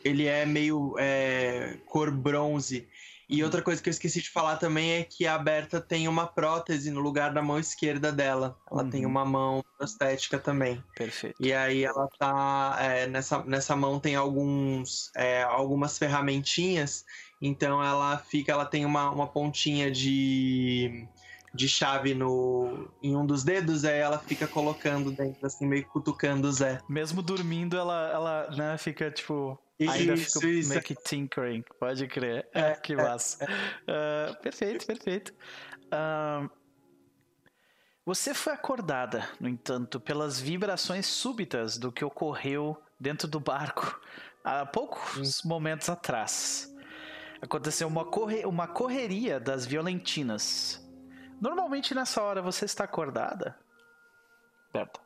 ele 0.05 0.27
é 0.27 0.45
meio 0.45 0.95
é, 0.97 1.77
cor 1.85 2.11
bronze. 2.11 2.87
E 3.29 3.43
outra 3.43 3.61
coisa 3.61 3.81
que 3.81 3.87
eu 3.87 3.91
esqueci 3.91 4.21
de 4.21 4.29
falar 4.29 4.57
também 4.57 4.93
é 4.93 5.03
que 5.03 5.27
a 5.27 5.37
Berta 5.37 5.79
tem 5.79 6.07
uma 6.07 6.25
prótese 6.25 6.89
no 6.89 6.99
lugar 6.99 7.31
da 7.31 7.43
mão 7.43 7.59
esquerda 7.59 8.11
dela. 8.11 8.57
Ela 8.69 8.83
uhum. 8.83 8.89
tem 8.89 9.05
uma 9.05 9.23
mão 9.23 9.63
prostética 9.77 10.39
também. 10.39 10.83
Perfeito. 10.95 11.35
E 11.39 11.53
aí 11.53 11.83
ela 11.83 12.07
tá. 12.17 12.75
É, 12.79 13.05
nessa, 13.05 13.43
nessa 13.43 13.75
mão 13.75 13.99
tem 13.99 14.15
alguns, 14.15 15.11
é, 15.15 15.43
algumas 15.43 15.95
ferramentinhas. 15.97 17.05
Então 17.39 17.83
ela 17.83 18.17
fica. 18.17 18.51
Ela 18.51 18.65
tem 18.65 18.83
uma, 18.83 19.11
uma 19.11 19.27
pontinha 19.27 19.91
de 19.91 21.07
de 21.53 21.67
chave 21.67 22.13
no 22.13 22.89
em 23.01 23.15
um 23.15 23.25
dos 23.25 23.43
dedos, 23.43 23.83
aí 23.83 23.97
ela 23.97 24.19
fica 24.19 24.47
colocando 24.47 25.11
dentro, 25.11 25.45
assim, 25.45 25.65
meio 25.65 25.85
cutucando 25.87 26.47
o 26.47 26.51
Zé. 26.51 26.79
Mesmo 26.87 27.21
dormindo, 27.21 27.77
ela, 27.77 28.09
ela 28.11 28.49
né, 28.55 28.77
fica, 28.77 29.09
tipo... 29.09 29.57
Ainda 29.79 30.13
isso, 30.13 30.39
fica 30.39 30.51
isso. 30.51 30.69
meio 30.69 30.81
que 30.81 30.95
tinkering, 30.95 31.63
pode 31.79 32.07
crer. 32.07 32.47
É, 32.53 32.73
que 32.81 32.93
é, 32.93 32.95
massa. 32.95 33.45
É. 33.45 34.31
Uh, 34.31 34.41
perfeito, 34.41 34.85
perfeito. 34.85 35.33
Uh, 35.85 36.49
você 38.05 38.33
foi 38.33 38.53
acordada, 38.53 39.29
no 39.39 39.47
entanto, 39.47 39.99
pelas 39.99 40.39
vibrações 40.39 41.05
súbitas 41.05 41.77
do 41.77 41.91
que 41.91 42.03
ocorreu 42.03 42.81
dentro 42.99 43.27
do 43.27 43.39
barco 43.39 43.99
há 44.43 44.65
poucos 44.65 45.43
momentos 45.43 45.89
atrás. 45.89 46.75
Aconteceu 47.41 47.87
uma, 47.87 48.03
corre 48.03 48.45
uma 48.45 48.67
correria 48.67 49.39
das 49.39 49.65
violentinas 49.65 50.83
Normalmente 51.41 51.95
nessa 51.95 52.21
hora 52.21 52.41
você 52.41 52.65
está 52.65 52.83
acordada? 52.83 53.57
Berta. 54.73 54.99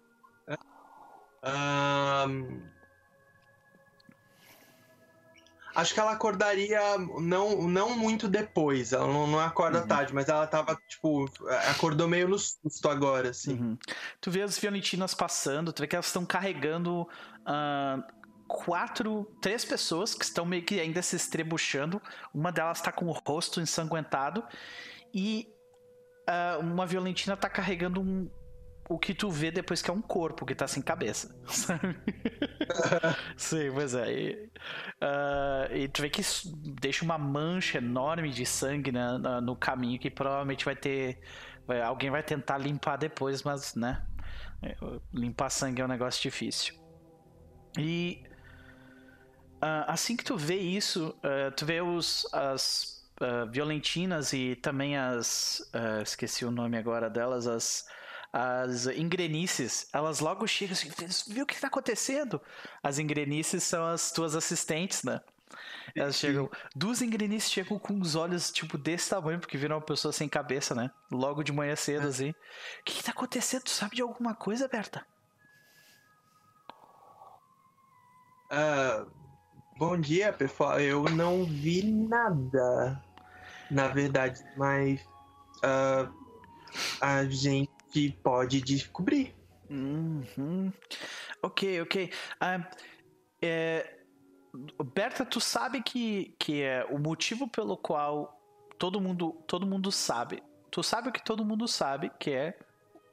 Um... 2.27 2.72
Acho 5.75 5.93
que 5.93 5.99
ela 5.99 6.11
acordaria 6.11 6.79
não, 7.19 7.67
não 7.67 7.97
muito 7.97 8.27
depois. 8.27 8.93
Ela 8.93 9.07
não, 9.07 9.25
não 9.25 9.39
acorda 9.39 9.81
uhum. 9.81 9.87
tarde, 9.87 10.13
mas 10.13 10.29
ela 10.29 10.45
tava, 10.45 10.77
tipo, 10.87 11.29
acordou 11.69 12.07
meio 12.07 12.27
no 12.27 12.37
susto 12.37 12.87
agora, 12.89 13.29
assim. 13.29 13.53
Uhum. 13.53 13.77
Tu 14.21 14.31
vê 14.31 14.41
as 14.41 14.57
violentinas 14.57 15.13
passando, 15.13 15.73
tu 15.73 15.81
vê 15.81 15.87
que 15.87 15.95
elas 15.95 16.07
estão 16.07 16.25
carregando 16.25 17.01
uh, 17.01 18.03
quatro, 18.47 19.25
três 19.41 19.65
pessoas 19.65 20.13
que 20.13 20.23
estão 20.23 20.45
meio 20.45 20.63
que 20.63 20.79
ainda 20.79 21.01
se 21.01 21.15
estrebuchando. 21.15 22.01
Uma 22.33 22.51
delas 22.51 22.77
está 22.77 22.91
com 22.91 23.05
o 23.05 23.11
rosto 23.11 23.59
ensanguentado. 23.59 24.43
E 25.13 25.47
uh, 26.29 26.59
uma 26.59 26.85
violentina 26.85 27.35
tá 27.35 27.49
carregando 27.49 28.01
um, 28.01 28.29
o 28.89 28.99
que 28.99 29.13
tu 29.13 29.29
vê 29.29 29.49
depois 29.49 29.81
que 29.81 29.89
é 29.89 29.93
um 29.93 30.01
corpo 30.01 30.45
que 30.45 30.53
tá 30.53 30.67
sem 30.67 30.83
cabeça, 30.83 31.35
sabe? 31.47 31.97
Sim, 33.37 33.71
pois 33.73 33.93
é. 33.93 34.11
E, 34.11 34.51
uh, 35.01 35.75
e, 35.75 35.87
tu 35.87 36.01
vê 36.01 36.09
que 36.09 36.21
deixa 36.81 37.05
uma 37.05 37.17
mancha 37.17 37.77
enorme 37.77 38.29
de 38.29 38.45
sangue 38.45 38.91
né, 38.91 39.17
no 39.41 39.55
caminho 39.55 39.99
que 39.99 40.09
provavelmente 40.09 40.65
vai 40.65 40.75
ter. 40.75 41.19
Vai, 41.65 41.81
alguém 41.81 42.09
vai 42.09 42.23
tentar 42.23 42.57
limpar 42.57 42.97
depois, 42.97 43.43
mas, 43.43 43.75
né? 43.75 44.05
É, 44.61 44.75
limpar 45.13 45.49
sangue 45.49 45.81
é 45.81 45.85
um 45.85 45.87
negócio 45.87 46.21
difícil. 46.21 46.75
E. 47.77 48.23
Uh, 49.57 49.87
assim 49.87 50.17
que 50.17 50.25
tu 50.25 50.35
vê 50.35 50.57
isso, 50.57 51.15
uh, 51.19 51.49
tu 51.55 51.65
vê 51.65 51.81
os, 51.81 52.27
as 52.33 53.01
violentinas 53.49 54.33
e 54.33 54.57
também 54.57 54.97
as. 54.97 55.71
Esqueci 56.03 56.43
o 56.43 56.51
nome 56.51 56.77
agora 56.77 57.09
delas, 57.09 57.47
as. 57.47 57.85
As 58.35 58.87
engrenices, 58.87 59.87
elas 59.93 60.19
logo 60.19 60.47
chegam 60.47 60.73
assim, 60.73 60.89
viu 61.31 61.43
o 61.43 61.45
que 61.45 61.53
está 61.53 61.67
acontecendo? 61.67 62.41
As 62.81 62.97
engrenices 62.97 63.63
são 63.63 63.85
as 63.85 64.11
tuas 64.11 64.35
assistentes, 64.35 65.03
né? 65.03 65.21
Elas 65.95 66.15
chegam. 66.15 66.49
Duas 66.75 67.03
engrenices 67.03 67.51
chegam 67.51 67.77
com 67.77 67.99
os 68.01 68.15
olhos, 68.15 68.51
tipo, 68.51 68.75
desse 68.75 69.11
tamanho, 69.11 69.39
porque 69.39 69.55
viram 69.55 69.75
uma 69.75 69.81
pessoa 69.81 70.11
sem 70.11 70.27
cabeça, 70.27 70.73
né? 70.73 70.89
Logo 71.11 71.43
de 71.43 71.51
manhã 71.51 71.75
cedo, 71.75 72.07
é. 72.07 72.09
assim. 72.09 72.31
O 72.31 72.83
que, 72.83 72.93
está 72.93 73.11
acontecendo? 73.11 73.63
Tu 73.63 73.69
sabe 73.69 73.97
de 73.97 74.01
alguma 74.01 74.33
coisa, 74.33 74.67
Berta? 74.67 75.05
Uh, 78.51 79.11
bom 79.77 79.95
dia, 79.99 80.33
pessoal. 80.33 80.79
Eu 80.79 81.03
não 81.03 81.45
vi 81.45 81.83
nada 81.83 82.99
na 83.73 83.87
verdade, 83.87 84.43
mas 84.55 85.01
uh, 85.63 86.11
a 87.01 87.25
gente 87.25 87.72
pode 88.23 88.61
descobrir. 88.61 89.35
Uhum. 89.69 90.71
Ok, 91.41 91.81
ok. 91.81 92.11
Uh, 92.41 92.77
é, 93.41 93.99
Berta, 94.93 95.25
tu 95.25 95.39
sabe 95.39 95.81
que, 95.81 96.35
que 96.37 96.61
é 96.61 96.85
o 96.89 96.99
motivo 96.99 97.47
pelo 97.47 97.75
qual 97.75 98.39
todo 98.77 99.01
mundo, 99.01 99.31
todo 99.47 99.65
mundo 99.65 99.91
sabe. 99.91 100.43
Tu 100.69 100.83
sabe 100.83 101.09
o 101.09 101.11
que 101.11 101.23
todo 101.23 101.43
mundo 101.43 101.67
sabe, 101.67 102.11
que 102.19 102.31
é 102.31 102.57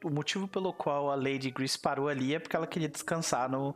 o 0.04 0.10
motivo 0.10 0.48
pelo 0.48 0.72
qual 0.72 1.10
a 1.10 1.14
Lady 1.14 1.50
Grace 1.50 1.78
parou 1.78 2.08
ali 2.08 2.34
é 2.34 2.38
porque 2.38 2.56
ela 2.56 2.66
queria 2.66 2.88
descansar 2.88 3.50
no, 3.50 3.74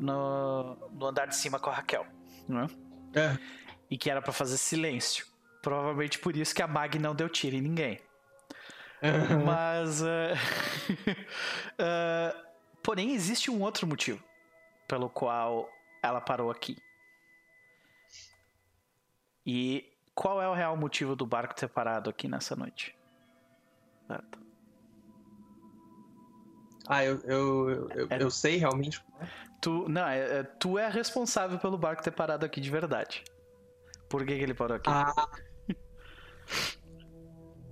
no, 0.00 0.76
no 0.92 1.06
andar 1.06 1.26
de 1.26 1.36
cima 1.36 1.58
com 1.58 1.70
a 1.70 1.74
Raquel, 1.74 2.06
né? 2.48 2.66
É. 3.14 3.38
E 3.90 3.96
que 3.96 4.10
era 4.10 4.20
para 4.20 4.32
fazer 4.32 4.56
silêncio. 4.56 5.26
Provavelmente 5.62 6.18
por 6.18 6.36
isso 6.36 6.54
que 6.54 6.62
a 6.62 6.66
Mag 6.66 6.98
não 6.98 7.14
deu 7.14 7.28
tiro 7.28 7.56
em 7.56 7.62
ninguém. 7.62 7.98
Uhum. 9.04 9.44
Mas. 9.44 10.00
Uh, 10.00 10.34
uh, 11.78 12.44
porém, 12.82 13.12
existe 13.12 13.50
um 13.50 13.60
outro 13.62 13.86
motivo 13.86 14.22
pelo 14.88 15.10
qual 15.10 15.68
ela 16.02 16.20
parou 16.20 16.50
aqui. 16.50 16.76
E 19.46 19.92
qual 20.14 20.40
é 20.40 20.48
o 20.48 20.54
real 20.54 20.76
motivo 20.76 21.14
do 21.14 21.26
barco 21.26 21.54
ter 21.54 21.68
parado 21.68 22.08
aqui 22.08 22.28
nessa 22.28 22.56
noite? 22.56 22.96
Certo. 24.06 24.38
Ah, 26.86 27.04
eu, 27.04 27.18
eu, 27.20 27.90
eu, 27.90 28.06
é, 28.10 28.22
eu 28.22 28.30
sei 28.30 28.56
realmente. 28.56 29.02
Tu, 29.60 29.88
não, 29.88 30.06
é, 30.06 30.40
é, 30.40 30.42
tu 30.42 30.78
é 30.78 30.88
responsável 30.88 31.58
pelo 31.58 31.78
barco 31.78 32.02
ter 32.02 32.10
parado 32.10 32.44
aqui 32.44 32.60
de 32.60 32.70
verdade. 32.70 33.24
Por 34.08 34.24
que, 34.24 34.36
que 34.36 34.42
ele 34.42 34.54
parou 34.54 34.76
aqui? 34.76 34.90
Ah, 34.90 35.28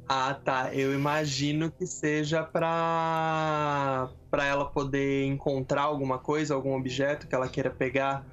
ah, 0.08 0.34
tá. 0.34 0.74
Eu 0.74 0.94
imagino 0.94 1.70
que 1.70 1.86
seja 1.86 2.42
para 2.42 4.10
para 4.30 4.46
ela 4.46 4.64
poder 4.64 5.26
encontrar 5.26 5.82
alguma 5.82 6.18
coisa, 6.18 6.54
algum 6.54 6.74
objeto 6.74 7.26
que 7.26 7.34
ela 7.34 7.48
queira 7.48 7.70
pegar. 7.70 8.24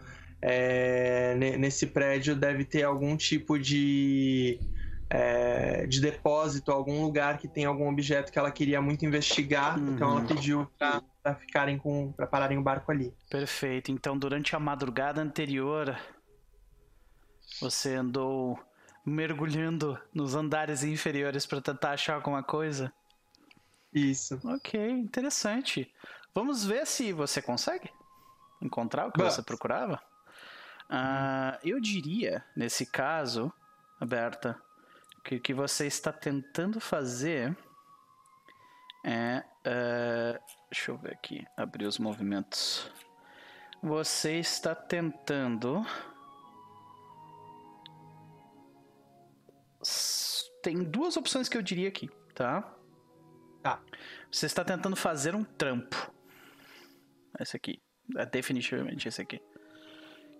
É, 0.41 1.35
nesse 1.35 1.87
prédio 1.87 2.33
deve 2.33 2.63
ter 2.63 2.83
algum 2.83 3.17
tipo 3.17 3.59
de 3.59 4.57
é, 5.09 5.87
de 5.87 5.99
depósito, 5.99 6.71
algum 6.71 7.01
lugar 7.01 7.37
que 7.37 7.47
tem 7.47 7.65
algum 7.65 7.89
objeto 7.89 8.31
que 8.31 8.37
ela 8.37 8.51
queria 8.51 8.81
muito 8.81 9.05
investigar, 9.05 9.79
uhum. 9.79 9.95
então 9.95 10.11
ela 10.11 10.27
pediu 10.27 10.67
para 10.77 11.35
ficarem 11.35 11.77
com, 11.77 12.11
para 12.11 12.27
pararem 12.27 12.57
o 12.57 12.61
barco 12.61 12.91
ali. 12.91 13.13
Perfeito. 13.29 13.91
Então, 13.91 14.17
durante 14.17 14.55
a 14.55 14.59
madrugada 14.59 15.19
anterior, 15.19 15.97
você 17.59 17.95
andou 17.95 18.59
mergulhando 19.05 19.99
nos 20.13 20.35
andares 20.35 20.83
inferiores 20.83 21.45
para 21.45 21.61
tentar 21.61 21.91
achar 21.91 22.15
alguma 22.15 22.43
coisa? 22.43 22.91
Isso. 23.93 24.39
Ok, 24.43 24.79
interessante. 24.89 25.91
Vamos 26.33 26.63
ver 26.65 26.85
se 26.85 27.11
você 27.11 27.41
consegue 27.41 27.89
encontrar 28.61 29.07
o 29.07 29.11
que 29.11 29.21
você 29.21 29.41
procurava. 29.41 30.01
Uh, 30.89 31.57
eu 31.63 31.79
diria, 31.79 32.43
nesse 32.55 32.85
caso, 32.85 33.51
Aberta, 33.99 34.59
que 35.23 35.35
o 35.35 35.41
que 35.41 35.53
você 35.53 35.85
está 35.85 36.11
tentando 36.11 36.79
fazer 36.79 37.55
é. 39.05 39.43
Uh, 39.59 40.39
deixa 40.71 40.91
eu 40.91 40.97
ver 40.97 41.13
aqui, 41.13 41.45
abrir 41.55 41.85
os 41.85 41.99
movimentos. 41.99 42.89
Você 43.81 44.39
está 44.39 44.73
tentando. 44.73 45.85
Tem 50.61 50.83
duas 50.83 51.15
opções 51.15 51.47
que 51.47 51.57
eu 51.57 51.61
diria 51.61 51.87
aqui, 51.87 52.09
tá? 52.35 52.75
Tá. 53.61 53.79
Você 54.31 54.45
está 54.45 54.63
tentando 54.63 54.95
fazer 54.95 55.35
um 55.35 55.43
trampo. 55.43 56.11
Esse 57.39 57.55
aqui. 57.55 57.81
É 58.17 58.25
definitivamente 58.25 59.07
esse 59.07 59.21
aqui. 59.21 59.41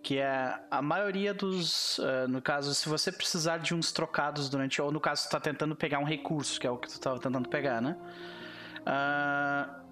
Que 0.01 0.17
é 0.17 0.59
a 0.71 0.81
maioria 0.81 1.33
dos. 1.33 1.99
Uh, 1.99 2.27
no 2.27 2.41
caso, 2.41 2.73
se 2.73 2.87
você 2.87 3.11
precisar 3.11 3.57
de 3.57 3.75
uns 3.75 3.91
trocados 3.91 4.49
durante. 4.49 4.81
Ou 4.81 4.91
no 4.91 4.99
caso, 4.99 5.21
você 5.21 5.27
está 5.27 5.39
tentando 5.39 5.75
pegar 5.75 5.99
um 5.99 6.05
recurso, 6.05 6.59
que 6.59 6.65
é 6.65 6.71
o 6.71 6.77
que 6.77 6.87
tu 6.87 6.93
estava 6.93 7.19
tentando 7.19 7.49
pegar, 7.49 7.81
né? 7.81 7.97
Uh, 8.81 9.89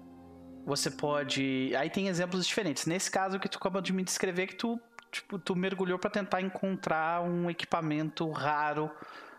você 0.64 0.90
pode. 0.90 1.74
Aí 1.76 1.90
tem 1.90 2.08
exemplos 2.08 2.46
diferentes. 2.46 2.86
Nesse 2.86 3.10
caso 3.10 3.38
que 3.38 3.48
tu 3.48 3.58
acabou 3.58 3.82
de 3.82 3.92
me 3.92 4.02
descrever, 4.02 4.46
que 4.46 4.56
tu, 4.56 4.80
tipo, 5.12 5.38
tu 5.38 5.54
mergulhou 5.54 5.98
para 5.98 6.10
tentar 6.10 6.40
encontrar 6.40 7.22
um 7.22 7.50
equipamento 7.50 8.30
raro 8.30 8.90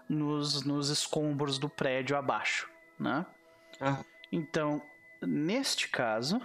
nos, 0.10 0.64
nos 0.66 0.90
escombros 0.90 1.58
do 1.58 1.70
prédio 1.70 2.18
abaixo, 2.18 2.70
né? 3.00 3.26
Ah. 3.80 4.04
Então, 4.32 4.82
neste 5.22 5.88
caso, 5.88 6.42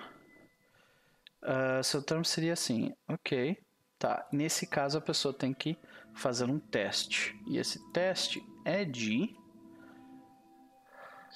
Uh, 1.44 1.84
seu 1.84 2.02
termo 2.02 2.24
seria 2.24 2.54
assim, 2.54 2.94
ok, 3.06 3.58
tá. 3.98 4.26
Nesse 4.32 4.66
caso 4.66 4.96
a 4.96 5.00
pessoa 5.00 5.34
tem 5.34 5.52
que 5.52 5.78
fazer 6.14 6.46
um 6.46 6.58
teste. 6.58 7.38
E 7.46 7.58
esse 7.58 7.78
teste 7.92 8.42
é 8.64 8.82
de 8.82 9.36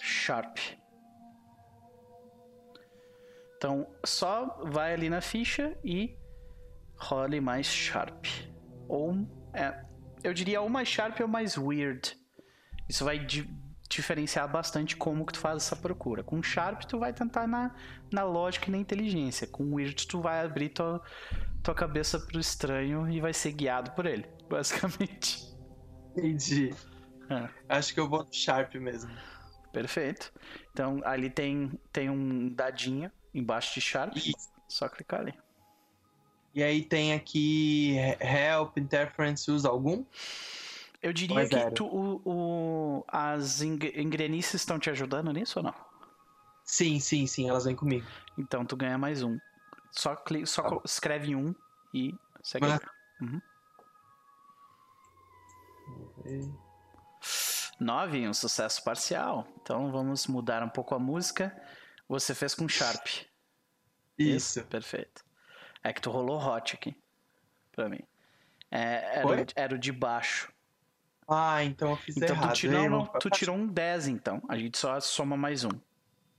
Sharp. 0.01 0.57
Então, 3.57 3.87
só 4.03 4.63
vai 4.65 4.95
ali 4.95 5.11
na 5.11 5.21
ficha 5.21 5.77
e 5.85 6.17
role 6.97 7.39
mais 7.39 7.67
Sharp. 7.67 8.25
Ou, 8.89 9.13
é, 9.53 9.85
eu 10.23 10.35
diria 10.35 10.61
ou 10.61 10.69
mais 10.69 10.89
Sharp 10.89 11.21
ou 11.21 11.29
mais 11.29 11.57
Weird. 11.57 12.17
Isso 12.89 13.05
vai 13.05 13.19
diferenciar 13.89 14.51
bastante 14.51 14.97
como 14.97 15.25
que 15.25 15.33
tu 15.33 15.39
faz 15.39 15.57
essa 15.65 15.77
procura. 15.77 16.23
Com 16.23 16.43
Sharp 16.43 16.83
tu 16.85 16.99
vai 16.99 17.13
tentar 17.13 17.47
na, 17.47 17.75
na 18.13 18.25
lógica 18.25 18.69
e 18.69 18.71
na 18.71 18.79
inteligência. 18.79 19.47
Com 19.47 19.75
Weird 19.75 20.07
tu 20.07 20.21
vai 20.21 20.45
abrir 20.45 20.71
tua, 20.71 21.03
tua 21.63 21.75
cabeça 21.75 22.19
pro 22.19 22.39
estranho 22.39 23.09
e 23.11 23.21
vai 23.21 23.33
ser 23.33 23.53
guiado 23.53 23.93
por 23.93 24.07
ele, 24.07 24.27
basicamente. 24.49 25.55
Entendi. 26.17 26.75
É. 27.31 27.49
Acho 27.69 27.95
que 27.95 28.01
eu 28.01 28.09
vou 28.09 28.25
no 28.25 28.33
Sharp 28.33 28.75
mesmo. 28.75 29.11
Perfeito. 29.73 30.33
Então 30.73 31.01
ali 31.05 31.31
tem, 31.31 31.79
tem 31.93 32.09
um 32.09 32.49
dadinho 32.49 33.11
embaixo 33.35 33.75
de 33.75 33.81
Sharp. 33.81 34.17
Isso. 34.17 34.49
Só 34.67 34.89
clicar 34.89 35.21
ali. 35.21 35.35
E 36.55 36.63
aí 36.63 36.83
tem 36.83 37.13
aqui 37.13 37.97
Help, 38.21 38.79
Interference, 38.79 39.51
usa 39.51 39.69
algum? 39.69 40.05
Eu 41.01 41.13
diria 41.13 41.49
que 41.49 41.71
tu, 41.73 41.87
o, 41.87 42.21
o, 42.25 43.05
as 43.07 43.63
engrenices 43.63 44.55
estão 44.55 44.79
te 44.79 44.91
ajudando 44.91 45.33
nisso 45.33 45.61
ou 45.61 45.65
não? 45.65 45.75
Sim, 46.65 46.99
sim, 46.99 47.27
sim, 47.27 47.49
elas 47.49 47.65
vêm 47.65 47.77
comigo. 47.77 48.07
Então 48.37 48.65
tu 48.65 48.77
ganha 48.77 48.99
mais 48.99 49.23
um. 49.23 49.39
Só, 49.93 50.17
clica, 50.17 50.47
só 50.47 50.63
tá 50.63 50.81
escreve 50.85 51.35
um 51.35 51.55
e 51.95 52.15
segue. 52.43 52.67
Ah. 52.67 52.81
Uhum. 53.21 53.41
Nove, 57.81 58.29
um 58.29 58.35
sucesso 58.35 58.83
parcial. 58.83 59.47
Então 59.63 59.93
vamos 59.93 60.27
mudar 60.27 60.63
um 60.63 60.69
pouco 60.69 60.95
a 60.95 60.99
música. 60.99 61.57
Você 62.09 62.35
fez 62.35 62.55
com 62.55 62.69
Sharp. 62.69 63.07
Isso. 63.07 63.29
Isso. 64.59 64.65
Perfeito. 64.65 65.28
É 65.89 65.93
que 65.95 66.03
tu 66.03 66.11
rolou 66.11 66.39
hot 66.39 66.75
aqui. 66.75 66.95
Pra 67.73 67.89
mim. 67.89 68.01
É, 68.71 69.21
era, 69.21 69.47
era 69.57 69.75
o 69.75 69.79
de 69.79 69.91
baixo. 69.91 70.53
Ah, 71.27 71.65
então 71.65 71.93
eu 71.93 71.97
fiz 71.97 72.15
então, 72.15 72.37
errado. 72.37 72.51
Tu, 72.51 72.57
tirou, 72.57 72.91
não, 72.91 73.07
tu 73.07 73.31
tirou 73.31 73.57
um 73.57 73.67
10, 73.67 74.09
então. 74.09 74.43
A 74.51 74.59
gente 74.59 74.77
só 74.77 75.01
soma 75.01 75.35
mais 75.35 75.65
um. 75.65 75.71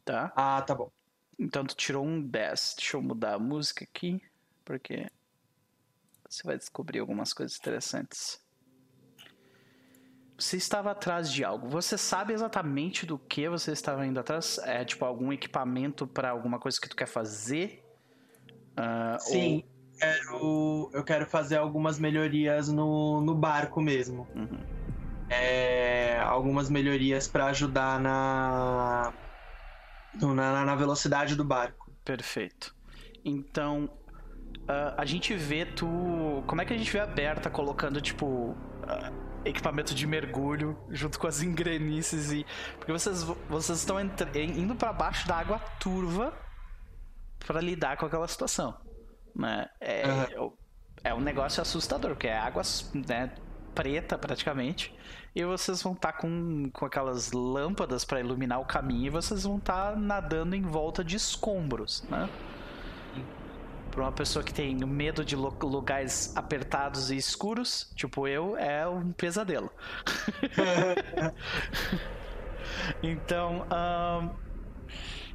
Tá? 0.05 0.31
Ah, 0.35 0.61
tá 0.61 0.75
bom. 0.75 0.91
Então 1.39 1.65
tu 1.65 1.75
tirou 1.75 2.05
um 2.05 2.21
10. 2.21 2.75
Deixa 2.77 2.95
eu 2.95 3.01
mudar 3.01 3.33
a 3.33 3.39
música 3.39 3.83
aqui, 3.83 4.21
porque 4.63 5.07
você 6.29 6.43
vai 6.43 6.55
descobrir 6.55 6.99
algumas 6.99 7.33
coisas 7.33 7.57
interessantes. 7.57 8.39
Você 10.37 10.57
estava 10.57 10.91
atrás 10.91 11.31
de 11.31 11.43
algo. 11.43 11.67
Você 11.69 11.97
sabe 11.97 12.33
exatamente 12.33 13.03
do 13.03 13.17
que 13.17 13.49
você 13.49 13.71
estava 13.71 14.05
indo 14.05 14.19
atrás? 14.19 14.59
É 14.59 14.85
tipo 14.85 15.03
algum 15.05 15.33
equipamento 15.33 16.05
para 16.05 16.29
alguma 16.29 16.59
coisa 16.59 16.79
que 16.79 16.87
tu 16.87 16.95
quer 16.95 17.07
fazer? 17.07 17.88
Uh, 18.79 19.19
Sim. 19.19 19.63
Ou... 19.63 19.79
Quero, 19.99 20.91
eu 20.93 21.03
quero 21.03 21.25
fazer 21.25 21.57
algumas 21.57 21.99
melhorias 21.99 22.69
no, 22.69 23.19
no 23.19 23.35
barco 23.35 23.81
mesmo. 23.81 24.25
Uhum 24.33 24.79
é, 25.29 26.19
algumas 26.19 26.69
melhorias 26.69 27.27
para 27.27 27.45
ajudar 27.47 27.99
na, 27.99 29.13
na, 30.15 30.65
na, 30.65 30.75
velocidade 30.75 31.35
do 31.35 31.43
barco. 31.43 31.91
Perfeito. 32.03 32.75
Então, 33.23 33.89
uh, 34.45 34.95
a 34.97 35.05
gente 35.05 35.35
vê 35.35 35.65
tu. 35.65 36.43
Como 36.47 36.61
é 36.61 36.65
que 36.65 36.73
a 36.73 36.77
gente 36.77 36.91
vê 36.91 36.99
a 36.99 37.05
Berta 37.05 37.49
colocando, 37.49 38.01
tipo. 38.01 38.25
Uh, 38.25 39.29
equipamento 39.45 39.95
de 39.95 40.05
mergulho 40.05 40.77
junto 40.89 41.17
com 41.17 41.25
as 41.25 41.41
engrenices 41.41 42.29
e 42.29 42.45
porque 42.77 42.91
vocês 42.91 43.23
vocês 43.49 43.79
estão 43.79 43.97
indo 43.97 44.75
para 44.75 44.91
baixo 44.91 45.25
da 45.29 45.37
água 45.37 45.59
turva 45.79 46.37
para 47.45 47.61
lidar 47.61 47.97
com 47.97 48.05
aquela 48.05 48.27
situação 48.27 48.77
né 49.35 49.69
é, 49.79 50.07
uhum. 50.37 50.53
é, 51.03 51.13
um 51.13 51.21
negócio 51.21 51.61
assustador 51.61 52.11
porque 52.11 52.27
é 52.27 52.37
água 52.37 52.63
né, 53.07 53.31
preta 53.73 54.17
praticamente 54.17 54.93
e 55.35 55.43
vocês 55.43 55.81
vão 55.81 55.93
estar 55.93 56.11
tá 56.11 56.17
com, 56.17 56.69
com 56.71 56.85
aquelas 56.85 57.31
lâmpadas 57.31 58.03
para 58.03 58.19
iluminar 58.19 58.59
o 58.59 58.65
caminho 58.65 59.07
e 59.07 59.09
vocês 59.09 59.43
vão 59.43 59.57
estar 59.57 59.91
tá 59.91 59.95
nadando 59.95 60.55
em 60.55 60.61
volta 60.61 61.03
de 61.03 61.15
escombros, 61.15 62.03
né? 62.09 62.27
Para 63.91 64.01
uma 64.01 64.11
pessoa 64.11 64.43
que 64.43 64.53
tem 64.53 64.75
medo 64.75 65.25
de 65.25 65.35
lugares 65.35 66.35
apertados 66.35 67.09
e 67.11 67.17
escuros, 67.17 67.91
tipo 67.95 68.27
eu, 68.27 68.57
é 68.57 68.87
um 68.87 69.11
pesadelo. 69.11 69.71
então, 73.01 73.65
um, 73.71 74.29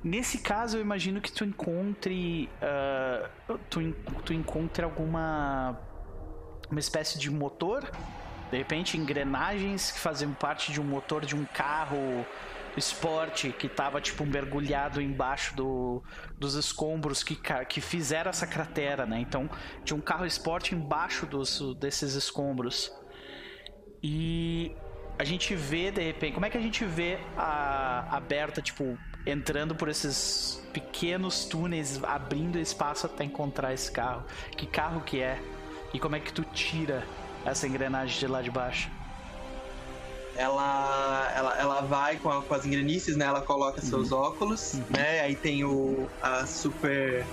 nesse 0.05 0.39
caso, 0.39 0.77
eu 0.77 0.81
imagino 0.81 1.21
que 1.21 1.33
tu 1.33 1.45
encontre, 1.45 2.49
uh, 2.63 3.59
tu, 3.71 3.93
tu 4.25 4.33
encontre 4.33 4.85
alguma 4.85 5.81
uma 6.71 6.81
espécie 6.81 7.19
de 7.19 7.31
motor 7.31 7.91
de 8.55 8.59
repente, 8.59 8.97
engrenagens 8.97 9.91
que 9.91 9.99
faziam 9.99 10.33
parte 10.33 10.71
de 10.71 10.81
um 10.81 10.85
motor 10.85 11.25
de 11.27 11.35
um 11.35 11.45
carro 11.45 12.25
esporte 12.77 13.51
que 13.51 13.67
estava 13.67 14.01
tipo 14.01 14.25
mergulhado 14.25 15.01
embaixo 15.01 15.57
do, 15.57 16.03
dos 16.39 16.55
escombros 16.55 17.25
que, 17.25 17.37
que 17.69 17.81
fizeram 17.81 18.31
essa 18.31 18.47
cratera, 18.47 19.07
né? 19.07 19.19
Então, 19.19 19.51
tinha 19.85 19.97
um 19.97 20.01
carro 20.01 20.25
esporte 20.25 20.73
embaixo 20.73 21.27
dos, 21.27 21.75
desses 21.77 22.15
escombros. 22.15 22.93
E 24.01 24.77
a 25.19 25.25
gente 25.25 25.55
vê 25.57 25.91
de 25.91 26.03
repente, 26.03 26.35
como 26.35 26.47
é 26.47 26.51
que 26.51 26.59
a 26.59 26.63
gente 26.63 26.85
vê 26.85 27.19
a, 27.37 28.17
a 28.17 28.21
Berta 28.21 28.63
tipo 28.63 28.97
entrando 29.27 29.75
por 29.75 29.89
esses 29.89 30.61
pequenos 30.73 31.45
túneis, 31.45 32.03
abrindo 32.03 32.59
espaço 32.59 33.07
até 33.07 33.25
encontrar 33.25 33.73
esse 33.73 33.91
carro? 33.91 34.25
Que 34.57 34.67
carro 34.67 35.01
que 35.01 35.21
é? 35.21 35.41
E 35.93 36.01
como 36.01 36.17
é 36.17 36.21
que 36.21 36.33
tu 36.33 36.43
tira 36.43 37.07
essa 37.45 37.67
engrenagem 37.67 38.19
de 38.19 38.27
lá 38.27 38.43
de 38.43 38.51
baixo? 38.51 38.91
Ela, 40.37 41.33
ela, 41.37 41.59
ela 41.59 41.81
vai 41.83 42.17
com, 42.17 42.29
a, 42.29 42.43
com 42.43 42.55
as 42.55 42.67
engrenices, 42.67 43.17
né? 43.17 43.25
Ela 43.25 43.41
coloca 43.41 43.81
uhum. 43.81 43.87
seus 43.87 44.11
óculos, 44.11 44.75
uhum. 44.75 44.85
né? 44.91 45.21
Aí 45.21 45.37
tem 45.37 45.65
o, 45.65 46.09
a 46.21 46.45
super 46.45 47.25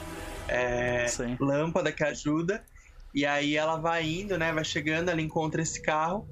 é, 0.47 1.07
lâmpada 1.39 1.91
que 1.91 2.03
ajuda. 2.03 2.63
E 3.13 3.25
aí 3.25 3.57
ela 3.57 3.77
vai 3.77 4.07
indo, 4.07 4.37
né? 4.37 4.53
Vai 4.53 4.63
chegando, 4.63 5.09
ela 5.09 5.19
encontra 5.19 5.61
esse 5.61 5.81
carro 5.81 6.27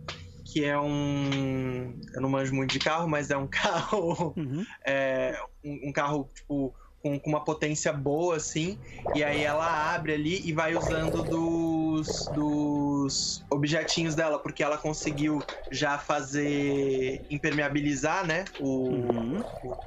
que 0.52 0.66
é 0.66 0.80
um. 0.80 1.94
Eu 2.14 2.22
não 2.22 2.30
manjo 2.30 2.54
muito 2.54 2.72
de 2.72 2.80
carro, 2.80 3.08
mas 3.08 3.30
é 3.30 3.38
um 3.38 3.46
carro. 3.48 4.34
Uhum. 4.36 4.66
É, 4.86 5.40
um, 5.64 5.90
um, 5.90 5.92
carro, 5.92 6.28
tipo, 6.34 6.74
com, 7.02 7.20
com, 7.20 7.30
uma 7.30 7.44
potência 7.44 7.94
boa, 7.94 8.36
assim. 8.36 8.78
E 9.14 9.24
aí 9.24 9.44
ela 9.44 9.94
abre 9.94 10.14
ali 10.14 10.42
e 10.44 10.52
vai 10.52 10.76
usando 10.76 11.24
dos, 11.24 12.28
dos 12.34 13.46
objetinhos 13.50 14.16
dela, 14.16 14.40
porque 14.40 14.64
ela 14.64 14.78
conseguiu 14.78 15.42
já 15.72 15.98
fazer. 15.98 17.22
impermeabilizar, 17.30 18.26
né? 18.26 18.46
O, 18.60 18.90
uhum. 18.90 19.44
o, 19.64 19.78